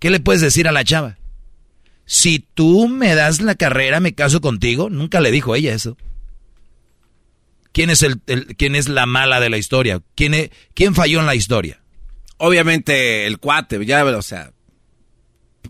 ¿qué 0.00 0.10
le 0.10 0.18
puedes 0.20 0.40
decir 0.40 0.66
a 0.66 0.72
la 0.72 0.82
chava? 0.84 1.18
Si 2.04 2.40
tú 2.40 2.88
me 2.88 3.14
das 3.14 3.40
la 3.40 3.54
carrera, 3.54 4.00
me 4.00 4.14
caso 4.14 4.40
contigo. 4.40 4.90
Nunca 4.90 5.20
le 5.20 5.30
dijo 5.30 5.54
ella 5.54 5.72
eso. 5.74 5.96
¿Quién 7.72 7.90
es, 7.90 8.02
el, 8.02 8.20
el- 8.26 8.56
quién 8.56 8.74
es 8.74 8.88
la 8.88 9.06
mala 9.06 9.38
de 9.38 9.48
la 9.50 9.58
historia? 9.58 10.02
¿Quién, 10.16 10.34
e- 10.34 10.50
¿Quién 10.74 10.94
falló 10.96 11.20
en 11.20 11.26
la 11.26 11.36
historia? 11.36 11.80
Obviamente 12.38 13.26
el 13.26 13.38
cuate, 13.38 13.84
ya, 13.86 14.04
o 14.04 14.22
sea, 14.22 14.50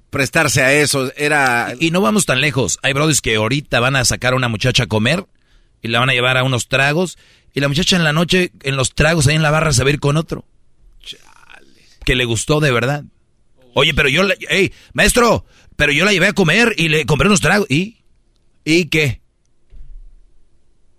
prestarse 0.09 0.63
a 0.63 0.73
eso 0.73 1.13
era... 1.17 1.75
Y 1.79 1.91
no 1.91 2.01
vamos 2.01 2.25
tan 2.25 2.41
lejos. 2.41 2.79
Hay 2.83 2.93
brothers 2.95 3.21
que 3.21 3.37
ahorita 3.37 3.81
van 3.81 3.97
a 3.97 4.05
sacar 4.07 4.33
a 4.33 4.37
una 4.37 4.49
muchacha 4.49 4.85
a 4.85 4.87
comer 4.87 5.27
y 5.83 5.89
la 5.89 6.01
van 6.01 6.09
a 6.11 6.15
llevar 6.15 6.37
a 6.39 6.45
unos 6.45 6.69
tragos 6.69 7.19
y 7.55 7.61
la 7.61 7.69
muchacha 7.69 7.97
en 7.97 8.05
la 8.05 8.13
noche, 8.13 8.53
en 8.63 8.77
los 8.77 8.95
tragos 8.95 9.27
ahí 9.27 9.35
en 9.35 9.43
la 9.43 9.51
barra, 9.51 9.73
se 9.73 9.83
va 9.83 9.91
a 9.91 9.93
ir 9.93 10.01
con 10.01 10.17
otro. 10.17 10.45
Que 12.05 12.15
le 12.15 12.25
gustó 12.25 12.61
de 12.61 12.71
verdad. 12.71 13.05
Oye, 13.75 13.95
pero 13.95 14.09
yo, 14.09 14.23
la, 14.23 14.35
hey, 14.49 14.73
maestro, 14.93 15.45
pero 15.77 15.93
yo 15.93 16.05
la 16.05 16.13
llevé 16.13 16.29
a 16.29 16.33
comer 16.33 16.75
y 16.77 16.89
le 16.89 17.07
compré 17.07 17.29
unos 17.29 17.41
tragos. 17.41 17.67
¿Y? 17.71 17.99
¿Y 18.65 18.87
qué? 18.87 19.21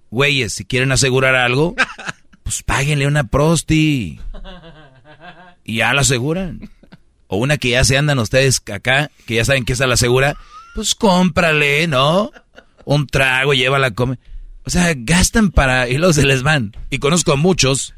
Güeyes, 0.09 0.53
si 0.53 0.65
quieren 0.65 0.91
asegurar 0.91 1.35
algo, 1.35 1.75
pues 2.43 2.63
páguenle 2.63 3.07
una 3.07 3.25
prosti. 3.25 4.19
Y 5.63 5.77
ya 5.77 5.93
la 5.93 6.01
aseguran. 6.01 6.69
O 7.27 7.37
una 7.37 7.57
que 7.57 7.69
ya 7.69 7.85
se 7.85 7.97
andan 7.97 8.19
ustedes 8.19 8.61
acá, 8.71 9.09
que 9.25 9.35
ya 9.35 9.45
saben 9.45 9.63
que 9.63 9.73
esa 9.73 9.87
la 9.87 9.93
asegura, 9.93 10.35
pues 10.75 10.95
cómprale, 10.95 11.87
¿no? 11.87 12.31
Un 12.83 13.07
trago, 13.07 13.53
llévala 13.53 13.87
a 13.87 13.91
comer. 13.91 14.19
O 14.65 14.69
sea, 14.69 14.93
gastan 14.95 15.51
para 15.51 15.89
y 15.89 15.97
luego 15.97 16.13
se 16.13 16.25
les 16.25 16.43
van. 16.43 16.75
Y 16.89 16.99
conozco 16.99 17.33
a 17.33 17.35
muchos 17.35 17.93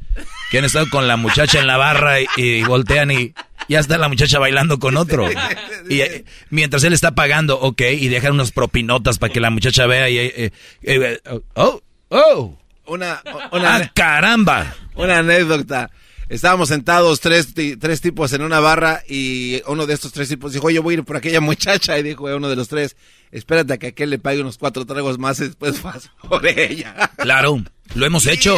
que 0.51 0.59
han 0.59 0.65
estado 0.65 0.89
con 0.89 1.07
la 1.07 1.17
muchacha 1.17 1.59
en 1.59 1.67
la 1.67 1.77
barra 1.77 2.21
y, 2.21 2.27
y 2.37 2.63
voltean 2.63 3.11
y 3.11 3.33
ya 3.67 3.79
está 3.79 3.97
la 3.97 4.07
muchacha 4.09 4.39
bailando 4.39 4.79
con 4.79 4.97
otro. 4.97 5.29
Y 5.89 6.01
eh, 6.01 6.25
mientras 6.49 6.83
él 6.83 6.93
está 6.93 7.15
pagando, 7.15 7.59
ok, 7.59 7.81
y 7.97 8.07
dejan 8.07 8.33
unas 8.33 8.51
propinotas 8.51 9.17
para 9.19 9.33
que 9.33 9.39
la 9.39 9.49
muchacha 9.49 9.87
vea 9.87 10.09
y... 10.09 10.17
eh, 10.17 10.51
eh, 10.83 11.19
oh, 11.55 11.81
oh. 12.09 12.57
Una, 12.85 13.21
una, 13.53 13.75
¡Ah, 13.77 13.91
caramba! 13.93 14.75
Una 14.95 15.19
anécdota. 15.19 15.89
Estábamos 16.29 16.69
sentados 16.69 17.19
tres, 17.19 17.53
tres 17.79 18.01
tipos 18.01 18.33
en 18.33 18.41
una 18.41 18.59
barra 18.59 19.01
y 19.07 19.61
uno 19.67 19.85
de 19.85 19.93
estos 19.93 20.13
tres 20.13 20.29
tipos 20.29 20.53
dijo, 20.53 20.69
yo 20.69 20.81
voy 20.81 20.95
a 20.95 20.97
ir 20.97 21.03
por 21.03 21.17
aquella 21.17 21.41
muchacha. 21.41 21.97
Y 21.99 22.03
dijo 22.03 22.23
uno 22.23 22.49
de 22.49 22.55
los 22.55 22.67
tres, 22.67 22.95
espérate 23.31 23.73
a 23.73 23.77
que 23.77 23.87
aquel 23.87 24.09
le 24.09 24.19
pague 24.19 24.41
unos 24.41 24.57
cuatro 24.57 24.85
tragos 24.85 25.17
más 25.19 25.39
y 25.39 25.45
después 25.45 25.81
vas 25.83 26.09
por 26.27 26.45
ella. 26.47 27.11
Claro, 27.17 27.63
lo 27.95 28.05
hemos 28.05 28.25
hecho. 28.25 28.57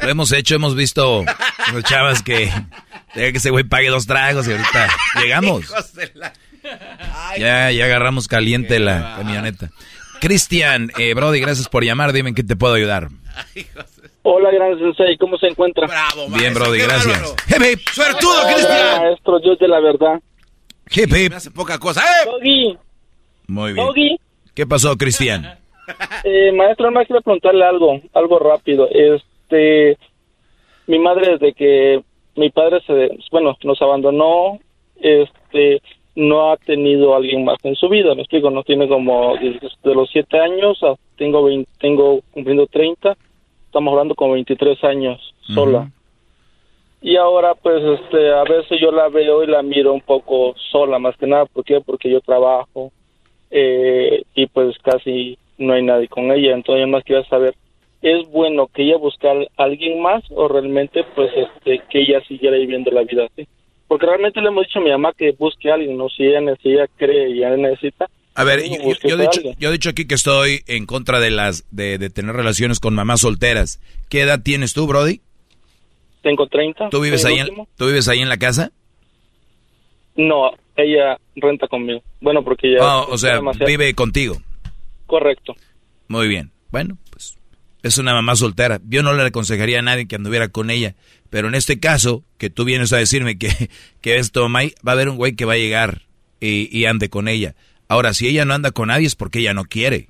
Lo 0.00 0.08
hemos 0.08 0.32
hecho, 0.32 0.54
hemos 0.54 0.74
visto 0.74 1.24
los 1.72 1.84
chavas 1.84 2.22
que 2.22 2.52
deja 3.14 3.32
que 3.32 3.38
ese 3.38 3.50
güey 3.50 3.64
pague 3.64 3.88
dos 3.88 4.06
tragos 4.06 4.46
y 4.48 4.52
ahorita 4.52 4.88
llegamos. 5.22 5.66
Ya, 7.38 7.70
ya 7.70 7.84
agarramos 7.86 8.28
caliente 8.28 8.78
la 8.78 9.14
camioneta. 9.16 9.70
Cristian, 10.20 10.92
eh, 10.98 11.14
Brody, 11.14 11.40
gracias 11.40 11.68
por 11.68 11.84
llamar. 11.84 12.12
Dime 12.12 12.30
en 12.30 12.34
qué 12.34 12.42
te 12.42 12.56
puedo 12.56 12.74
ayudar. 12.74 13.08
Hola, 14.30 14.50
gran 14.50 14.78
sensei, 14.78 15.16
¿cómo 15.16 15.38
se 15.38 15.46
encuentra? 15.46 15.86
Bien, 16.38 16.52
Brody, 16.52 16.78
gracias. 16.80 17.34
Hip, 17.48 17.62
hip. 17.64 17.78
¡Suertudo, 17.92 18.34
Cristian! 18.52 19.02
Maestro, 19.02 19.40
yo 19.40 19.56
de 19.56 19.68
la 19.68 19.80
verdad. 19.80 20.20
Hip, 20.90 21.08
hip. 21.16 21.30
Me 21.30 21.36
hace 21.36 21.50
poca 21.50 21.78
cosa. 21.78 22.02
¡Eh! 22.02 22.26
Doggy, 22.30 22.78
Muy 23.46 23.72
bien. 23.72 23.86
Doggy. 23.86 24.16
¿Qué 24.54 24.66
pasó, 24.66 24.96
Cristian? 24.96 25.58
Eh, 26.24 26.52
maestro, 26.52 26.90
más 26.90 27.06
quiero 27.06 27.22
preguntarle 27.22 27.64
algo, 27.64 27.98
algo 28.12 28.38
rápido. 28.38 28.86
Este, 28.90 29.96
mi 30.86 30.98
madre 30.98 31.38
desde 31.38 31.54
que 31.54 32.02
mi 32.36 32.50
padre 32.50 32.82
se, 32.86 33.08
bueno, 33.32 33.56
nos 33.64 33.80
abandonó, 33.80 34.58
este, 35.00 35.80
no 36.14 36.52
ha 36.52 36.58
tenido 36.58 37.16
alguien 37.16 37.42
más 37.42 37.56
en 37.62 37.74
su 37.74 37.88
vida, 37.88 38.14
me 38.14 38.20
explico, 38.20 38.50
no 38.50 38.64
tiene 38.64 38.86
como 38.86 39.34
desde 39.40 39.66
de 39.82 39.94
los 39.94 40.10
siete 40.10 40.38
años, 40.38 40.78
a- 40.82 40.94
tengo 41.16 41.42
20 41.44 41.70
tengo 41.80 42.20
cumpliendo 42.32 42.66
30, 42.66 43.16
estamos 43.68 43.92
hablando 43.92 44.14
con 44.14 44.32
23 44.32 44.82
años 44.84 45.34
sola. 45.54 45.90
Y 47.00 47.16
ahora 47.16 47.54
pues 47.54 47.82
este 47.84 48.32
a 48.32 48.42
veces 48.42 48.80
yo 48.80 48.90
la 48.90 49.08
veo 49.08 49.44
y 49.44 49.46
la 49.46 49.62
miro 49.62 49.92
un 49.92 50.00
poco 50.00 50.54
sola, 50.70 50.98
más 50.98 51.16
que 51.16 51.26
nada, 51.26 51.46
¿por 51.46 51.64
qué? 51.64 51.80
Porque 51.80 52.10
yo 52.10 52.20
trabajo 52.20 52.90
eh, 53.50 54.24
y 54.34 54.46
pues 54.46 54.76
casi 54.78 55.38
no 55.58 55.74
hay 55.74 55.82
nadie 55.82 56.08
con 56.08 56.32
ella, 56.32 56.54
entonces 56.54 56.84
yo 56.84 56.88
más 56.88 57.04
quiero 57.04 57.24
saber, 57.24 57.54
¿es 58.02 58.28
bueno 58.30 58.66
que 58.68 58.82
ella 58.82 58.96
busque 58.96 59.28
a 59.28 59.62
alguien 59.62 60.00
más 60.00 60.24
o 60.30 60.48
realmente 60.48 61.04
pues 61.14 61.30
este 61.36 61.82
que 61.90 62.00
ella 62.00 62.20
siguiera 62.26 62.56
viviendo 62.56 62.90
la 62.90 63.02
vida 63.02 63.26
así? 63.26 63.46
Porque 63.86 64.06
realmente 64.06 64.40
le 64.40 64.48
hemos 64.48 64.66
dicho 64.66 64.80
a 64.80 64.82
mi 64.82 64.90
mamá 64.90 65.12
que 65.16 65.32
busque 65.32 65.70
a 65.70 65.74
alguien, 65.74 65.96
no 65.96 66.08
si 66.08 66.24
ella, 66.26 66.40
si 66.62 66.72
ella 66.72 66.86
cree 66.96 67.30
y 67.30 67.38
ella 67.38 67.56
necesita. 67.56 68.08
A 68.38 68.44
ver, 68.44 68.60
yo, 68.62 68.74
he 68.74 69.16
dicho, 69.16 69.38
alguien. 69.38 69.56
yo 69.58 69.68
he 69.68 69.72
dicho 69.72 69.90
aquí 69.90 70.06
que 70.06 70.14
estoy 70.14 70.62
en 70.66 70.86
contra 70.86 71.20
de 71.20 71.30
las 71.30 71.64
de, 71.70 71.98
de 71.98 72.08
tener 72.10 72.34
relaciones 72.36 72.80
con 72.80 72.94
mamás 72.94 73.20
solteras. 73.22 73.80
¿Qué 74.08 74.20
edad 74.22 74.40
tienes 74.42 74.72
tú, 74.74 74.86
Brody? 74.86 75.20
Tengo 76.22 76.46
30. 76.46 76.90
¿Tú 76.90 77.00
vives 77.00 77.24
ahí 77.24 77.38
en. 77.38 77.48
¿tú 77.76 77.86
vives 77.86 78.08
ahí 78.08 78.20
en 78.20 78.28
la 78.28 78.36
casa? 78.38 78.72
No, 80.16 80.50
ella 80.76 81.18
renta 81.36 81.68
conmigo. 81.68 82.02
Bueno, 82.20 82.42
porque 82.42 82.68
ella... 82.72 82.78
Ah, 82.82 83.02
o 83.08 83.16
sea, 83.18 83.36
demasiado- 83.36 83.66
vive 83.68 83.94
contigo. 83.94 84.36
Correcto. 85.06 85.54
Muy 86.08 86.26
bien. 86.28 86.50
Bueno, 86.70 86.98
pues 87.10 87.36
es 87.82 87.98
una 87.98 88.14
mamá 88.14 88.34
soltera. 88.34 88.80
Yo 88.88 89.02
no 89.02 89.12
le 89.14 89.22
aconsejaría 89.22 89.78
a 89.78 89.82
nadie 89.82 90.08
que 90.08 90.16
anduviera 90.16 90.48
con 90.48 90.70
ella. 90.70 90.94
Pero 91.30 91.48
en 91.48 91.54
este 91.54 91.78
caso, 91.78 92.24
que 92.36 92.50
tú 92.50 92.64
vienes 92.64 92.92
a 92.92 92.96
decirme 92.98 93.38
que, 93.38 93.70
que 94.00 94.16
es 94.16 94.32
tu 94.32 94.40
mamá, 94.40 94.60
va 94.86 94.92
a 94.92 94.94
haber 94.94 95.08
un 95.08 95.16
güey 95.16 95.34
que 95.34 95.44
va 95.44 95.52
a 95.54 95.58
llegar 95.58 96.02
y, 96.40 96.68
y 96.76 96.86
ande 96.86 97.08
con 97.10 97.28
ella. 97.28 97.54
Ahora, 97.88 98.12
si 98.12 98.28
ella 98.28 98.44
no 98.44 98.54
anda 98.54 98.70
con 98.70 98.88
nadie 98.88 99.06
es 99.06 99.16
porque 99.16 99.40
ella 99.40 99.54
no 99.54 99.64
quiere. 99.64 100.08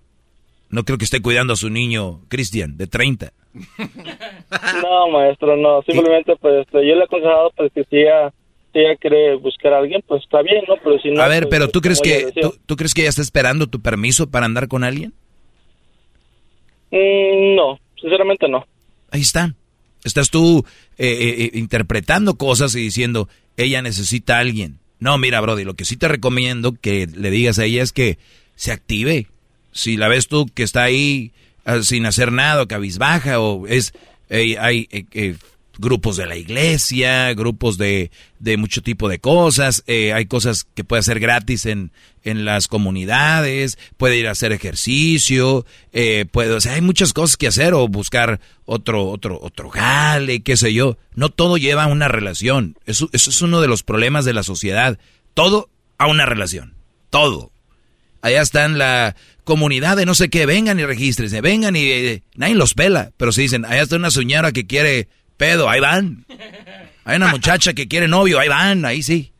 No 0.70 0.84
creo 0.84 0.98
que 0.98 1.05
esté 1.05 1.23
cuidando 1.23 1.55
a 1.55 1.57
su 1.57 1.70
niño, 1.70 2.20
Cristian, 2.28 2.76
de 2.76 2.86
30. 2.86 3.32
No, 4.82 5.08
maestro, 5.10 5.57
no. 5.57 5.82
Simplemente, 5.82 6.34
pues, 6.36 6.60
este, 6.60 6.86
yo 6.86 6.94
le 6.94 7.00
he 7.00 7.05
aconsejado 7.05 7.50
pues, 7.57 7.73
que 7.73 7.84
si 7.84 7.97
ella, 7.97 8.32
si 8.73 8.78
ella 8.78 8.97
quiere 8.97 9.36
buscar 9.36 9.73
a 9.73 9.78
alguien, 9.78 10.02
pues 10.07 10.23
está 10.23 10.42
bien, 10.42 10.65
¿no? 10.68 10.76
Pero 10.82 10.98
si 10.98 11.10
no... 11.10 11.23
A 11.23 11.28
ver, 11.28 11.44
pues, 11.44 11.50
pero 11.50 11.68
¿tú 11.68 11.81
crees 11.81 12.00
que 12.00 12.31
tú 12.66 12.76
crees 12.76 12.94
que 12.94 13.02
ella 13.02 13.10
está 13.10 13.23
esperando 13.23 13.66
tu 13.66 13.81
permiso 13.81 14.31
para 14.31 14.47
andar 14.47 14.68
con 14.68 14.84
alguien? 14.84 15.12
Mm, 16.90 17.57
no, 17.57 17.78
sinceramente 18.00 18.48
no. 18.48 18.65
Ahí 19.10 19.20
está. 19.20 19.55
Estás 20.05 20.31
tú 20.31 20.65
eh, 20.97 21.07
eh, 21.07 21.44
eh, 21.44 21.50
interpretando 21.55 22.36
cosas 22.36 22.74
y 22.74 22.81
diciendo, 22.81 23.28
ella 23.57 23.82
necesita 23.82 24.36
a 24.36 24.40
alguien. 24.40 24.78
No, 25.01 25.18
mira, 25.18 25.41
Brody, 25.41 25.65
lo 25.65 25.75
que 25.75 25.85
sí 25.85 25.97
te 25.97 26.09
recomiendo 26.09 26.73
que 26.73 27.07
le 27.07 27.31
digas 27.31 27.59
a 27.59 27.65
ella 27.65 27.83
es 27.83 27.93
que 27.93 28.18
se 28.57 28.73
active. 28.73 29.27
Si 29.73 29.97
la 29.97 30.09
ves 30.09 30.28
tú 30.28 30.47
que 30.52 30.62
está 30.62 30.83
ahí 30.83 31.33
ah, 31.65 31.83
sin 31.83 32.07
hacer 32.07 32.33
nada, 32.33 32.62
o 32.62 32.68
cabizbaja, 32.68 33.41
o 33.41 33.67
es, 33.67 33.93
hay 34.28 34.89
grupos 35.78 36.16
de 36.16 36.26
la 36.26 36.36
iglesia, 36.36 37.32
grupos 37.34 37.78
de, 37.78 38.10
de 38.39 38.57
mucho 38.57 38.82
tipo 38.82 39.08
de 39.08 39.20
cosas, 39.20 39.84
eh, 39.86 40.12
hay 40.12 40.26
cosas 40.26 40.65
que 40.74 40.84
puede 40.84 41.00
hacer 41.00 41.20
gratis 41.20 41.66
en, 41.66 41.92
en 42.24 42.44
las 42.44 42.68
comunidades, 42.68 43.78
puede 43.97 44.18
ir 44.18 44.26
a 44.26 44.32
hacer 44.32 44.52
ejercicio, 44.52 45.65
eh, 45.92 46.26
puede, 46.31 46.52
o 46.52 46.60
sea, 46.60 46.74
hay 46.74 46.81
muchas 46.81 47.12
cosas 47.12 47.36
que 47.36 47.47
hacer 47.47 47.74
o 47.74 47.89
buscar 47.89 48.40
otro, 48.65 49.07
otro, 49.08 49.39
otro 49.40 49.70
jale, 49.70 50.42
qué 50.42 50.57
sé 50.57 50.74
yo. 50.74 50.98
No 51.15 51.31
todo 51.31 51.57
lleva 51.57 51.84
a 51.84 51.89
una 51.89 52.08
relación. 52.08 52.76
Eso, 52.84 53.08
eso 53.12 53.31
es 53.31 53.40
uno 53.40 53.60
de 53.60 53.68
los 53.68 53.82
problemas 53.82 54.24
de 54.24 54.34
la 54.34 54.42
sociedad. 54.42 54.98
Todo 55.34 55.70
a 55.97 56.07
una 56.07 56.26
relación. 56.26 56.74
Todo. 57.10 57.52
Allá 58.20 58.42
está 58.42 58.65
en 58.65 58.78
la 58.78 59.15
comunidad 59.44 59.97
de 59.97 60.05
no 60.05 60.15
sé 60.15 60.28
qué, 60.28 60.44
vengan 60.44 60.78
y 60.78 60.84
regístrense, 60.84 61.40
vengan 61.40 61.76
y 61.76 61.84
eh, 61.84 62.23
nadie 62.34 62.55
los 62.55 62.74
pela. 62.74 63.12
Pero 63.16 63.32
si 63.32 63.42
dicen, 63.42 63.65
allá 63.65 63.82
está 63.82 63.97
una 63.97 64.10
señora 64.10 64.52
que 64.52 64.66
quiere 64.66 65.08
pedo, 65.39 65.70
ahí 65.70 65.81
van. 65.81 66.26
Hay 67.05 67.17
una 67.17 67.28
muchacha 67.28 67.73
que 67.73 67.89
quiere 67.89 68.07
novio, 68.08 68.39
ahí 68.39 68.49
van, 68.49 68.84
ahí 68.84 69.02
sí. 69.02 69.33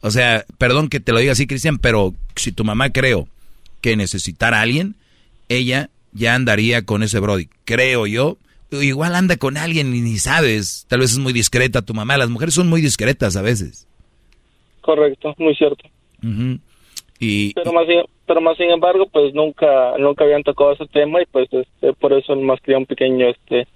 O 0.00 0.10
sea, 0.10 0.44
perdón 0.56 0.88
que 0.88 1.00
te 1.00 1.12
lo 1.12 1.18
diga 1.18 1.32
así, 1.32 1.46
Cristian, 1.46 1.76
pero 1.78 2.14
si 2.36 2.52
tu 2.52 2.64
mamá 2.64 2.90
creo 2.90 3.28
que 3.82 3.96
necesitara 3.96 4.58
a 4.60 4.62
alguien, 4.62 4.94
ella 5.50 5.90
ya 6.12 6.34
andaría 6.34 6.82
con 6.86 7.02
ese 7.02 7.18
Brody. 7.20 7.48
Creo 7.66 8.06
yo. 8.06 8.38
Igual 8.70 9.14
anda 9.14 9.36
con 9.36 9.56
alguien 9.56 9.94
y 9.94 10.00
ni 10.00 10.18
sabes. 10.18 10.86
Tal 10.88 11.00
vez 11.00 11.12
es 11.12 11.18
muy 11.18 11.32
discreta 11.32 11.82
tu 11.82 11.94
mamá. 11.94 12.16
Las 12.16 12.28
mujeres 12.30 12.54
son 12.54 12.68
muy 12.68 12.80
discretas 12.80 13.36
a 13.36 13.42
veces. 13.42 13.86
Correcto, 14.80 15.34
muy 15.38 15.54
cierto. 15.54 15.84
Y 17.18 17.54
Pero 17.54 17.72
más, 17.72 17.86
sin- 17.86 18.02
pero 18.26 18.40
más 18.40 18.56
sin 18.56 18.70
embargo, 18.70 19.06
pues 19.12 19.32
nunca, 19.34 19.96
nunca 19.98 20.24
habían 20.24 20.42
tocado 20.42 20.72
ese 20.72 20.86
tema 20.86 21.22
y 21.22 21.26
pues 21.26 21.48
este, 21.52 21.92
por 21.94 22.12
eso 22.12 22.34
más 22.36 22.60
quería 22.60 22.78
un 22.78 22.86
pequeño, 22.86 23.28
este, 23.28 23.66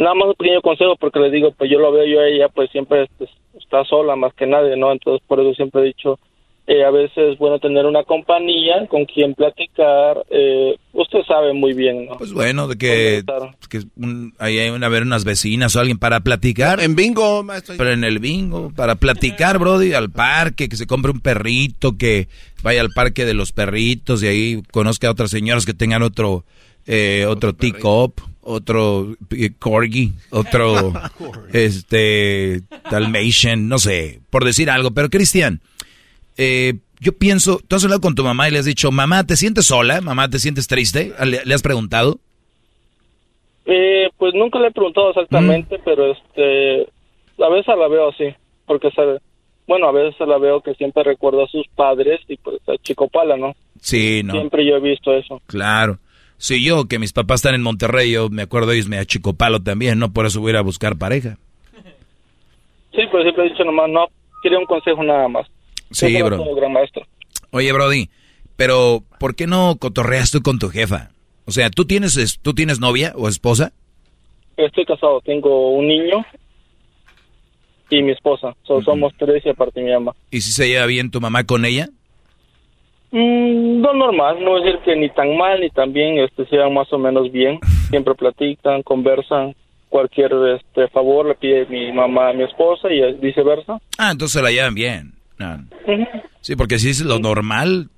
nada 0.00 0.14
más 0.14 0.28
un 0.28 0.34
pequeño 0.34 0.60
consejo 0.62 0.96
porque 0.98 1.18
les 1.20 1.32
digo, 1.32 1.52
pues 1.56 1.70
yo 1.70 1.78
lo 1.78 1.92
veo 1.92 2.06
yo 2.06 2.20
a 2.20 2.28
ella, 2.28 2.48
pues 2.48 2.70
siempre 2.70 3.04
este, 3.04 3.28
está 3.58 3.84
sola 3.84 4.16
más 4.16 4.32
que 4.34 4.46
nadie, 4.46 4.76
¿no? 4.76 4.92
Entonces 4.92 5.22
por 5.26 5.40
eso 5.40 5.54
siempre 5.54 5.82
he 5.82 5.86
dicho, 5.86 6.18
eh, 6.66 6.84
a 6.84 6.90
veces 6.90 7.32
es 7.32 7.38
bueno 7.38 7.58
tener 7.58 7.84
una 7.84 8.04
compañía 8.04 8.86
con 8.88 9.04
quien 9.04 9.34
platicar, 9.34 10.24
eh, 10.30 10.76
usted 10.92 11.18
sabe 11.26 11.52
muy 11.52 11.72
bien, 11.72 12.06
¿no? 12.06 12.16
Pues 12.18 12.32
bueno, 12.32 12.68
de 12.68 12.76
que, 12.78 13.22
que 13.68 13.80
un- 13.96 14.32
ahí 14.38 14.58
hay 14.58 14.70
una, 14.70 14.88
ver 14.88 15.02
unas 15.02 15.24
vecinas 15.24 15.74
o 15.74 15.80
alguien 15.80 15.98
para 15.98 16.20
platicar. 16.20 16.80
En 16.80 16.94
bingo, 16.94 17.42
maestro. 17.42 17.74
Pero 17.76 17.90
en 17.90 18.04
el 18.04 18.20
bingo, 18.20 18.70
para 18.76 18.94
platicar, 18.94 19.58
Brody, 19.58 19.94
al 19.94 20.10
parque, 20.10 20.68
que 20.68 20.76
se 20.76 20.86
compre 20.86 21.10
un 21.10 21.20
perrito, 21.20 21.96
que 21.98 22.28
vaya 22.62 22.80
al 22.82 22.90
parque 22.94 23.24
de 23.24 23.34
los 23.34 23.50
perritos 23.52 24.22
y 24.22 24.28
ahí 24.28 24.62
conozca 24.70 25.08
a 25.08 25.12
otras 25.12 25.30
señoras 25.30 25.66
que 25.66 25.74
tengan 25.74 26.02
otro, 26.02 26.44
eh, 26.86 27.26
otro 27.28 27.52
teacup, 27.54 28.20
otro 28.42 29.14
eh, 29.30 29.50
corgi, 29.58 30.12
otro, 30.30 30.92
este, 31.52 32.62
dalmatian, 32.90 33.68
no 33.68 33.78
sé, 33.78 34.20
por 34.30 34.44
decir 34.44 34.70
algo. 34.70 34.90
Pero 34.92 35.10
Cristian, 35.10 35.60
eh, 36.36 36.74
yo 37.00 37.12
pienso, 37.12 37.60
tú 37.66 37.76
has 37.76 37.84
hablado 37.84 38.00
con 38.00 38.14
tu 38.14 38.24
mamá 38.24 38.48
y 38.48 38.52
le 38.52 38.58
has 38.58 38.64
dicho, 38.64 38.90
mamá, 38.90 39.24
¿te 39.24 39.36
sientes 39.36 39.66
sola? 39.66 40.00
Mamá, 40.00 40.28
¿te 40.28 40.38
sientes 40.38 40.66
triste? 40.68 41.12
¿Le, 41.24 41.44
le 41.44 41.54
has 41.54 41.62
preguntado? 41.62 42.18
Eh, 43.66 44.08
pues 44.18 44.34
nunca 44.34 44.58
le 44.58 44.68
he 44.68 44.72
preguntado 44.72 45.10
exactamente, 45.10 45.78
Mm. 45.78 45.80
pero 45.84 46.12
este, 46.12 46.82
a 47.42 47.48
veces 47.50 47.74
la 47.78 47.88
veo 47.88 48.08
así, 48.08 48.24
porque 48.66 48.90
sabe, 48.90 49.18
bueno, 49.68 49.86
a 49.88 49.92
veces 49.92 50.26
la 50.26 50.38
veo 50.38 50.60
que 50.60 50.74
siempre 50.74 51.04
recuerda 51.04 51.44
a 51.44 51.48
sus 51.48 51.66
padres 51.76 52.20
y 52.28 52.36
pues 52.38 52.56
a 52.68 52.76
Chico 52.82 53.08
Pala, 53.08 53.36
¿no? 53.36 53.54
Sí, 53.80 54.22
no. 54.24 54.32
Siempre 54.32 54.66
yo 54.66 54.76
he 54.76 54.80
visto 54.80 55.14
eso. 55.14 55.40
Claro. 55.46 55.98
Si 56.42 56.64
yo, 56.64 56.86
que 56.86 56.98
mis 56.98 57.12
papás 57.12 57.40
están 57.40 57.54
en 57.54 57.60
Monterrey, 57.60 58.10
yo 58.12 58.30
me 58.30 58.40
acuerdo 58.40 58.68
de 58.70 58.76
ellos, 58.76 58.88
me 58.88 58.96
achicopalo 58.98 59.60
también, 59.60 59.98
¿no? 59.98 60.10
Por 60.10 60.24
eso 60.24 60.40
voy 60.40 60.48
a 60.48 60.52
ir 60.52 60.56
a 60.56 60.62
buscar 60.62 60.96
pareja. 60.96 61.36
Sí, 62.92 63.02
pero 63.12 63.22
siempre 63.22 63.44
he 63.46 63.50
dicho 63.50 63.62
nomás, 63.62 63.90
no, 63.90 64.06
quería 64.42 64.58
un 64.58 64.64
consejo 64.64 65.02
nada 65.04 65.28
más. 65.28 65.46
Sí, 65.90 66.20
bro. 66.22 66.42
gran 66.54 66.72
maestro. 66.72 67.02
Oye, 67.50 67.70
Brody, 67.72 68.08
pero 68.56 69.04
¿por 69.18 69.34
qué 69.36 69.46
no 69.46 69.76
cotorreas 69.78 70.30
tú 70.30 70.40
con 70.40 70.58
tu 70.58 70.70
jefa? 70.70 71.10
O 71.44 71.50
sea, 71.50 71.68
¿tú 71.68 71.84
tienes, 71.84 72.16
es- 72.16 72.38
¿tú 72.40 72.54
tienes 72.54 72.80
novia 72.80 73.12
o 73.16 73.28
esposa? 73.28 73.72
Estoy 74.56 74.86
casado, 74.86 75.20
tengo 75.20 75.72
un 75.72 75.88
niño 75.88 76.24
y 77.90 78.02
mi 78.02 78.12
esposa. 78.12 78.54
So- 78.62 78.80
Somos 78.82 79.12
tres 79.18 79.44
y 79.44 79.50
aparte 79.50 79.82
mi 79.82 79.90
mamá. 79.92 80.12
¿Y 80.30 80.40
si 80.40 80.52
se 80.52 80.68
lleva 80.68 80.86
bien 80.86 81.10
tu 81.10 81.20
mamá 81.20 81.44
con 81.44 81.64
ella? 81.66 81.90
Mm, 83.12 83.80
no 83.80 83.92
normal, 83.94 84.36
no 84.42 84.58
es 84.58 84.64
decir 84.64 84.80
que 84.84 84.96
ni 84.96 85.08
tan 85.10 85.36
mal 85.36 85.60
ni 85.60 85.70
tan 85.70 85.92
bien, 85.92 86.18
este, 86.18 86.44
se 86.46 86.56
llevan 86.56 86.74
más 86.74 86.92
o 86.92 86.98
menos 86.98 87.30
bien. 87.32 87.58
Siempre 87.90 88.14
platican, 88.14 88.82
conversan. 88.82 89.54
Cualquier 89.88 90.30
este, 90.56 90.86
favor 90.88 91.26
le 91.26 91.34
pide 91.34 91.66
mi 91.66 91.90
mamá 91.92 92.28
a 92.30 92.32
mi 92.32 92.44
esposa 92.44 92.88
y 92.92 93.00
viceversa. 93.14 93.80
Ah, 93.98 94.12
entonces 94.12 94.34
se 94.38 94.42
la 94.42 94.52
llevan 94.52 94.74
bien. 94.74 95.14
No. 95.36 95.64
Sí, 96.42 96.54
porque 96.54 96.78
si 96.78 96.90
es 96.90 97.00
lo 97.00 97.18
normal, 97.18 97.88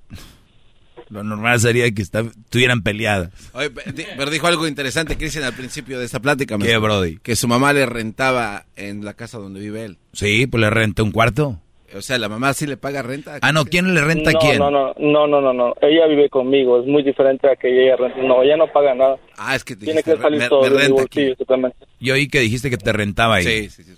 lo 1.09 1.23
normal 1.23 1.59
sería 1.59 1.91
que 1.91 2.01
está- 2.01 2.21
estuvieran 2.21 2.81
peleadas. 2.81 3.51
Oye, 3.53 3.69
pero 3.69 4.31
dijo 4.31 4.47
algo 4.47 4.67
interesante, 4.67 5.17
Cristian, 5.17 5.43
al 5.43 5.53
principio 5.53 5.99
de 5.99 6.05
esta 6.05 6.19
plática. 6.19 6.57
¿Qué. 6.57 6.77
Brody? 6.77 7.17
Que 7.19 7.35
su 7.35 7.47
mamá 7.47 7.73
le 7.73 7.85
rentaba 7.85 8.63
en 8.75 9.05
la 9.05 9.13
casa 9.13 9.37
donde 9.37 9.59
vive 9.59 9.85
él. 9.85 9.97
Sí, 10.13 10.47
pues 10.47 10.61
le 10.61 10.71
renta 10.71 11.03
un 11.03 11.11
cuarto. 11.11 11.59
O 11.95 12.01
sea, 12.01 12.17
la 12.17 12.29
mamá 12.29 12.53
sí 12.53 12.65
le 12.67 12.77
paga 12.77 13.01
renta. 13.01 13.37
Ah, 13.41 13.51
no, 13.51 13.65
¿quién 13.65 13.93
le 13.93 14.01
renta 14.01 14.31
a 14.31 14.33
no, 14.33 14.39
quién? 14.39 14.59
No, 14.59 14.71
no, 14.71 14.93
no, 14.97 15.27
no, 15.27 15.41
no, 15.41 15.53
no. 15.53 15.73
Ella 15.81 16.07
vive 16.07 16.29
conmigo, 16.29 16.79
es 16.79 16.85
muy 16.87 17.03
diferente 17.03 17.49
a 17.49 17.55
que 17.55 17.67
ella 17.69 17.95
renta. 17.95 18.21
No, 18.21 18.41
ella 18.43 18.57
no 18.57 18.67
paga 18.67 18.93
nada. 18.95 19.17
Ah, 19.37 19.55
es 19.55 19.63
que 19.63 19.75
Tiene 19.75 20.03
que 20.03 20.15
salir 20.17 20.39
me- 20.39 20.49
todo 20.49 20.61
me 20.63 20.69
de 20.69 20.75
mi 20.75 20.81
renta 20.81 21.01
bolsillo, 21.01 21.35
totalmente. 21.35 21.77
Yo 21.99 22.13
oí 22.15 22.27
que 22.27 22.39
dijiste 22.39 22.69
que 22.69 22.77
te 22.77 22.91
rentaba 22.93 23.35
ahí. 23.35 23.43
Sí, 23.43 23.69
sí, 23.69 23.83
sí. 23.83 23.93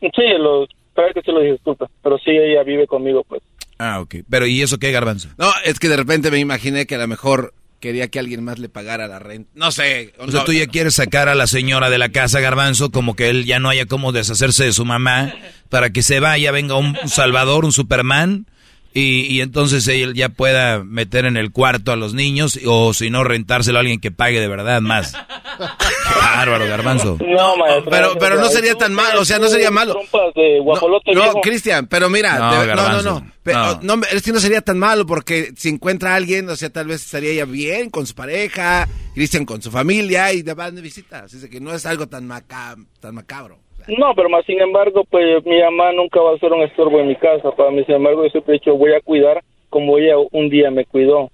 Sí, 0.00 0.22
lo, 0.38 0.66
creo 0.94 1.12
que 1.14 1.20
sí 1.22 1.30
lo 1.30 1.40
dije, 1.40 1.52
disculpa. 1.52 1.88
Pero 2.02 2.18
sí, 2.18 2.30
ella 2.32 2.62
vive 2.64 2.86
conmigo, 2.86 3.22
pues. 3.24 3.40
Ah, 3.78 4.00
ok. 4.00 4.16
Pero 4.28 4.46
¿y 4.46 4.60
eso 4.62 4.78
qué, 4.78 4.90
Garbanzo? 4.92 5.28
No, 5.38 5.50
es 5.64 5.78
que 5.78 5.88
de 5.88 5.96
repente 5.96 6.30
me 6.30 6.38
imaginé 6.38 6.86
que 6.86 6.96
a 6.96 6.98
lo 6.98 7.08
mejor 7.08 7.52
quería 7.82 8.08
que 8.08 8.20
alguien 8.20 8.44
más 8.44 8.60
le 8.60 8.68
pagara 8.68 9.08
la 9.08 9.18
renta. 9.18 9.50
No 9.54 9.72
sé. 9.72 10.14
O 10.18 10.30
sea, 10.30 10.44
tú 10.44 10.52
ya 10.52 10.68
quieres 10.68 10.94
sacar 10.94 11.28
a 11.28 11.34
la 11.34 11.48
señora 11.48 11.90
de 11.90 11.98
la 11.98 12.10
casa, 12.10 12.40
Garbanzo, 12.40 12.90
como 12.90 13.16
que 13.16 13.28
él 13.28 13.44
ya 13.44 13.58
no 13.58 13.68
haya 13.68 13.86
cómo 13.86 14.12
deshacerse 14.12 14.64
de 14.64 14.72
su 14.72 14.84
mamá, 14.84 15.34
para 15.68 15.90
que 15.90 16.02
se 16.02 16.20
vaya, 16.20 16.52
venga 16.52 16.76
un 16.76 16.96
Salvador, 17.06 17.64
un 17.64 17.72
Superman, 17.72 18.46
y, 18.94 19.22
y 19.34 19.40
entonces 19.40 19.86
él 19.88 20.14
ya 20.14 20.28
pueda 20.28 20.82
meter 20.84 21.24
en 21.24 21.36
el 21.36 21.50
cuarto 21.52 21.92
a 21.92 21.96
los 21.96 22.14
niños 22.14 22.58
o 22.66 22.92
si 22.94 23.10
no 23.10 23.24
rentárselo 23.24 23.78
a 23.78 23.80
alguien 23.80 24.00
que 24.00 24.10
pague 24.10 24.40
de 24.40 24.48
verdad 24.48 24.80
más. 24.80 25.14
Bárbaro, 26.20 26.66
garbanzo. 26.66 27.18
No, 27.26 27.56
maestro. 27.56 27.90
Pero, 27.90 28.18
pero 28.18 28.36
no 28.36 28.48
sería 28.48 28.74
tan 28.74 28.92
malo, 28.94 29.20
o 29.20 29.24
sea, 29.24 29.38
no 29.38 29.48
sería 29.48 29.70
malo. 29.70 29.94
De 30.34 31.14
No. 31.14 31.40
Cristian, 31.42 31.86
pero 31.86 32.08
mira, 32.08 32.38
No, 32.38 32.50
de- 32.50 32.56
no, 32.56 32.60
no, 32.60 32.66
garbanzo, 32.82 33.02
no, 33.20 33.32
Pe- 33.42 33.52
no. 33.54 33.80
no, 33.96 34.02
es 34.10 34.22
que 34.22 34.32
no 34.32 34.40
sería 34.40 34.60
tan 34.60 34.78
malo 34.78 35.06
porque 35.06 35.52
si 35.56 35.68
encuentra 35.68 36.12
a 36.12 36.16
alguien, 36.16 36.48
o 36.48 36.56
sea, 36.56 36.70
tal 36.70 36.86
vez 36.86 37.04
estaría 37.04 37.30
ella 37.32 37.44
bien 37.44 37.90
con 37.90 38.06
su 38.06 38.14
pareja, 38.14 38.88
Cristian 39.14 39.44
con 39.44 39.62
su 39.62 39.70
familia 39.70 40.32
y 40.32 40.42
te 40.42 40.54
van 40.54 40.74
de 40.74 40.82
visita, 40.82 41.24
así 41.24 41.36
es 41.38 41.46
que 41.48 41.60
no 41.60 41.72
es 41.74 41.86
algo 41.86 42.06
tan, 42.08 42.26
maca- 42.26 42.76
tan 43.00 43.14
macabro. 43.14 43.58
No, 43.88 44.14
pero 44.14 44.28
más 44.28 44.44
sin 44.46 44.60
embargo, 44.60 45.04
pues 45.10 45.44
mi 45.44 45.60
mamá 45.60 45.92
nunca 45.92 46.20
va 46.20 46.34
a 46.34 46.38
ser 46.38 46.52
un 46.52 46.62
estorbo 46.62 47.00
en 47.00 47.08
mi 47.08 47.16
casa. 47.16 47.50
Para 47.56 47.70
mí, 47.70 47.84
sin 47.84 47.96
embargo, 47.96 48.24
yo 48.24 48.30
siempre 48.30 48.54
he 48.54 48.58
dicho, 48.58 48.76
voy 48.76 48.92
a 48.94 49.00
cuidar 49.00 49.42
como 49.70 49.98
ella 49.98 50.14
un 50.30 50.48
día 50.48 50.70
me 50.70 50.84
cuidó. 50.84 51.30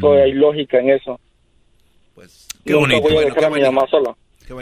So, 0.00 0.12
hay 0.12 0.32
lógica 0.32 0.78
en 0.78 0.90
eso. 0.90 1.20
Pues, 2.14 2.48
Qué 2.64 2.72
nunca 2.72 2.86
bonito. 2.96 3.02
voy 3.02 3.16
a 3.16 3.20
dejar 3.26 3.44
a 3.44 3.48
mi 3.48 3.60
bonito. 3.60 3.72
mamá 3.72 3.86
sola. 3.90 4.16
Qué. 4.46 4.54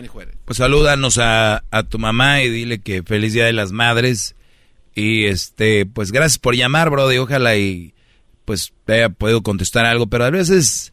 Pues 0.44 0.56
salúdanos 0.58 1.18
a, 1.18 1.62
a 1.70 1.82
tu 1.84 1.98
mamá 1.98 2.42
y 2.42 2.48
dile 2.48 2.80
que 2.80 3.02
feliz 3.02 3.32
día 3.32 3.44
de 3.44 3.52
las 3.52 3.72
madres. 3.72 4.36
Y 4.94 5.26
este, 5.26 5.86
pues 5.86 6.12
gracias 6.12 6.38
por 6.38 6.54
llamar, 6.56 6.90
Brody. 6.90 7.18
Ojalá 7.18 7.56
y 7.56 7.92
pues 8.44 8.72
te 8.84 8.94
haya 8.94 9.08
podido 9.10 9.42
contestar 9.42 9.84
algo, 9.84 10.06
pero 10.08 10.24
a 10.24 10.30
veces 10.30 10.92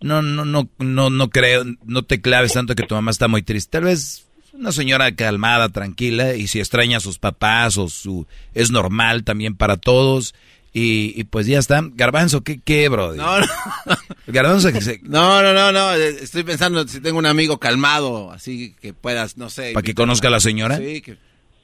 no, 0.00 0.22
no, 0.22 0.44
no, 0.44 0.68
no, 0.78 1.10
no 1.10 1.30
creo, 1.30 1.64
no 1.84 2.02
te 2.02 2.20
claves 2.20 2.52
tanto 2.52 2.74
que 2.74 2.82
tu 2.84 2.94
mamá 2.94 3.10
está 3.10 3.28
muy 3.28 3.42
triste. 3.42 3.70
Tal 3.72 3.84
vez 3.84 4.27
una 4.58 4.72
señora 4.72 5.14
calmada, 5.14 5.68
tranquila, 5.68 6.34
y 6.34 6.46
si 6.48 6.58
extraña 6.58 6.98
a 6.98 7.00
sus 7.00 7.18
papás 7.18 7.78
o 7.78 7.88
su, 7.88 8.26
es 8.54 8.70
normal 8.70 9.24
también 9.24 9.56
para 9.56 9.76
todos. 9.76 10.34
Y, 10.74 11.18
y 11.18 11.24
pues 11.24 11.46
ya 11.46 11.58
está. 11.58 11.80
Garbanzo, 11.94 12.42
¿qué, 12.42 12.60
qué, 12.62 12.88
Brody? 12.88 13.16
No, 13.16 13.40
no. 13.40 13.46
Garbanzo 14.26 14.72
que 14.72 14.80
se, 14.80 15.00
No, 15.02 15.42
no, 15.42 15.54
no, 15.54 15.72
no, 15.72 15.94
eh, 15.94 16.08
estoy 16.20 16.42
pensando 16.44 16.86
si 16.86 17.00
tengo 17.00 17.18
un 17.18 17.26
amigo 17.26 17.58
calmado, 17.58 18.30
así 18.30 18.74
que 18.80 18.92
puedas, 18.92 19.36
no 19.38 19.48
sé. 19.48 19.72
¿Para 19.72 19.82
que 19.82 19.94
conozca 19.94 20.28
a 20.28 20.30
la 20.30 20.40
señora? 20.40 20.76
Sí, 20.76 21.00
que... 21.00 21.16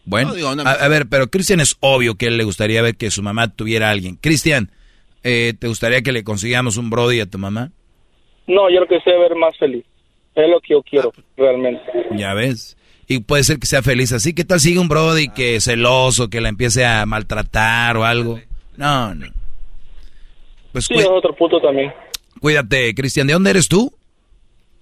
Bueno, 0.06 0.30
No, 0.30 0.34
digo, 0.34 0.54
no, 0.54 0.62
a, 0.64 0.72
a 0.72 0.88
ver, 0.88 1.06
pero 1.06 1.28
Cristian 1.28 1.60
es 1.60 1.76
obvio 1.80 2.16
que 2.16 2.26
él 2.26 2.36
le 2.36 2.44
gustaría 2.44 2.82
ver 2.82 2.96
que 2.96 3.10
su 3.10 3.22
mamá 3.22 3.48
tuviera 3.48 3.88
a 3.88 3.90
alguien. 3.90 4.16
Cristian, 4.16 4.70
eh, 5.22 5.54
¿te 5.58 5.68
gustaría 5.68 6.02
que 6.02 6.12
le 6.12 6.24
consigamos 6.24 6.76
un 6.76 6.90
Brody 6.90 7.20
a 7.20 7.26
tu 7.26 7.38
mamá? 7.38 7.72
No, 8.46 8.68
yo 8.70 8.80
lo 8.80 8.86
que 8.86 9.00
sé 9.00 9.10
es 9.10 9.18
ver 9.18 9.34
más 9.36 9.56
feliz. 9.58 9.84
Es 10.34 10.48
lo 10.50 10.60
que 10.60 10.74
yo 10.74 10.82
quiero, 10.82 11.12
realmente. 11.36 11.82
Ya 12.16 12.34
ves. 12.34 12.76
Y 13.06 13.18
puede 13.20 13.44
ser 13.44 13.58
que 13.58 13.66
sea 13.66 13.82
feliz 13.82 14.12
así. 14.12 14.34
¿Qué 14.34 14.44
tal 14.44 14.60
sigue 14.60 14.78
un 14.78 14.88
Brody 14.88 15.28
que 15.28 15.60
celoso, 15.60 16.28
que 16.30 16.40
la 16.40 16.48
empiece 16.48 16.84
a 16.86 17.04
maltratar 17.06 17.96
o 17.96 18.04
algo? 18.04 18.40
No, 18.76 19.14
no. 19.14 19.26
Pues 20.72 20.86
Sí, 20.86 20.94
es 20.94 21.06
otro 21.08 21.34
punto 21.36 21.60
también. 21.60 21.92
cuídate, 22.40 22.94
Cristian. 22.94 23.26
¿De 23.26 23.32
dónde 23.34 23.50
eres 23.50 23.68
tú? 23.68 23.92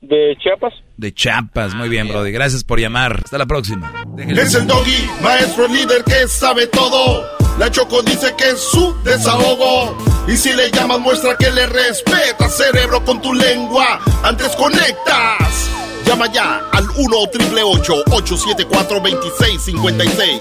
¿De 0.00 0.36
Chiapas? 0.42 0.72
De 0.96 1.12
Chiapas. 1.12 1.74
Muy 1.74 1.88
bien, 1.88 2.08
Brody. 2.08 2.32
Gracias 2.32 2.64
por 2.64 2.80
llamar. 2.80 3.20
Hasta 3.24 3.38
la 3.38 3.46
próxima. 3.46 3.92
Es 4.28 4.54
el 4.54 4.66
doggy, 4.66 5.06
maestro 5.22 5.68
líder 5.68 6.02
que 6.04 6.26
sabe 6.26 6.66
todo. 6.68 7.24
La 7.58 7.70
Choco 7.70 8.02
dice 8.02 8.34
que 8.36 8.48
es 8.50 8.58
su 8.60 8.94
desahogo. 9.04 9.96
Y 10.26 10.36
si 10.36 10.52
le 10.54 10.70
llamas, 10.70 10.98
muestra 11.00 11.36
que 11.36 11.50
le 11.50 11.66
respeta, 11.66 12.48
cerebro, 12.48 13.04
con 13.04 13.20
tu 13.20 13.32
lengua. 13.34 14.00
Antes 14.24 14.48
conectas. 14.56 15.70
Llama 16.06 16.26
ya 16.32 16.60
al 16.72 16.88
1 16.90 17.26
triple 17.32 17.62
874 17.62 19.00
2656. 19.00 20.40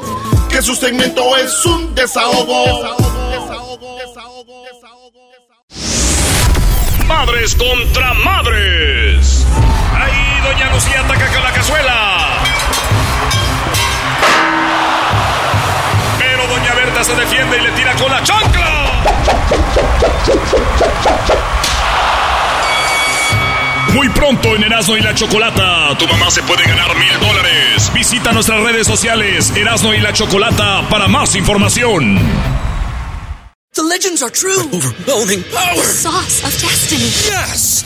Que 0.50 0.62
su 0.62 0.76
segmento 0.76 1.36
es 1.38 1.66
un 1.66 1.94
desahogo. 1.96 2.98
Madres 7.08 7.56
contra 7.56 8.14
madres. 8.14 9.46
Ahí 9.94 10.42
doña 10.44 10.74
Lucía 10.74 11.02
ataca 11.02 11.28
con 11.32 11.44
la 11.44 11.52
cazuela. 11.52 12.28
Pero 16.20 16.48
doña 16.48 16.74
Berta 16.74 17.04
se 17.04 17.16
defiende 17.16 17.58
y 17.58 17.62
le 17.62 17.72
tira 17.72 17.96
con 17.96 18.10
la 18.10 18.24
chancla. 18.24 19.04
Muy 23.94 24.08
pronto 24.10 24.56
en 24.56 24.64
Erasmo 24.64 24.95
y 24.95 25.02
la 25.02 25.14
Chocolata, 25.14 25.98
tu 25.98 26.08
mamá 26.08 26.32
se 26.32 26.42
puede 26.44 26.64
ganar 26.64 26.95
mil 26.95 27.20
dólares. 27.20 27.92
Visita 27.94 28.32
nuestras 28.32 28.61
redes 28.61 28.88
sociales 28.88 29.52
Erasmo 29.56 29.94
y 29.94 30.00
la 30.00 30.14
Chocolata 30.14 30.88
para 30.90 31.08
más 31.08 31.36
información. 31.36 32.18
The 33.74 33.84
legends 33.84 34.22
are 34.22 34.32
true. 34.32 34.64
overwhelming 34.74 35.44
power! 35.44 35.76
The 35.76 35.84
sauce 35.84 36.44
of 36.44 36.52
destiny. 36.61 37.06
Yes! 37.06 37.86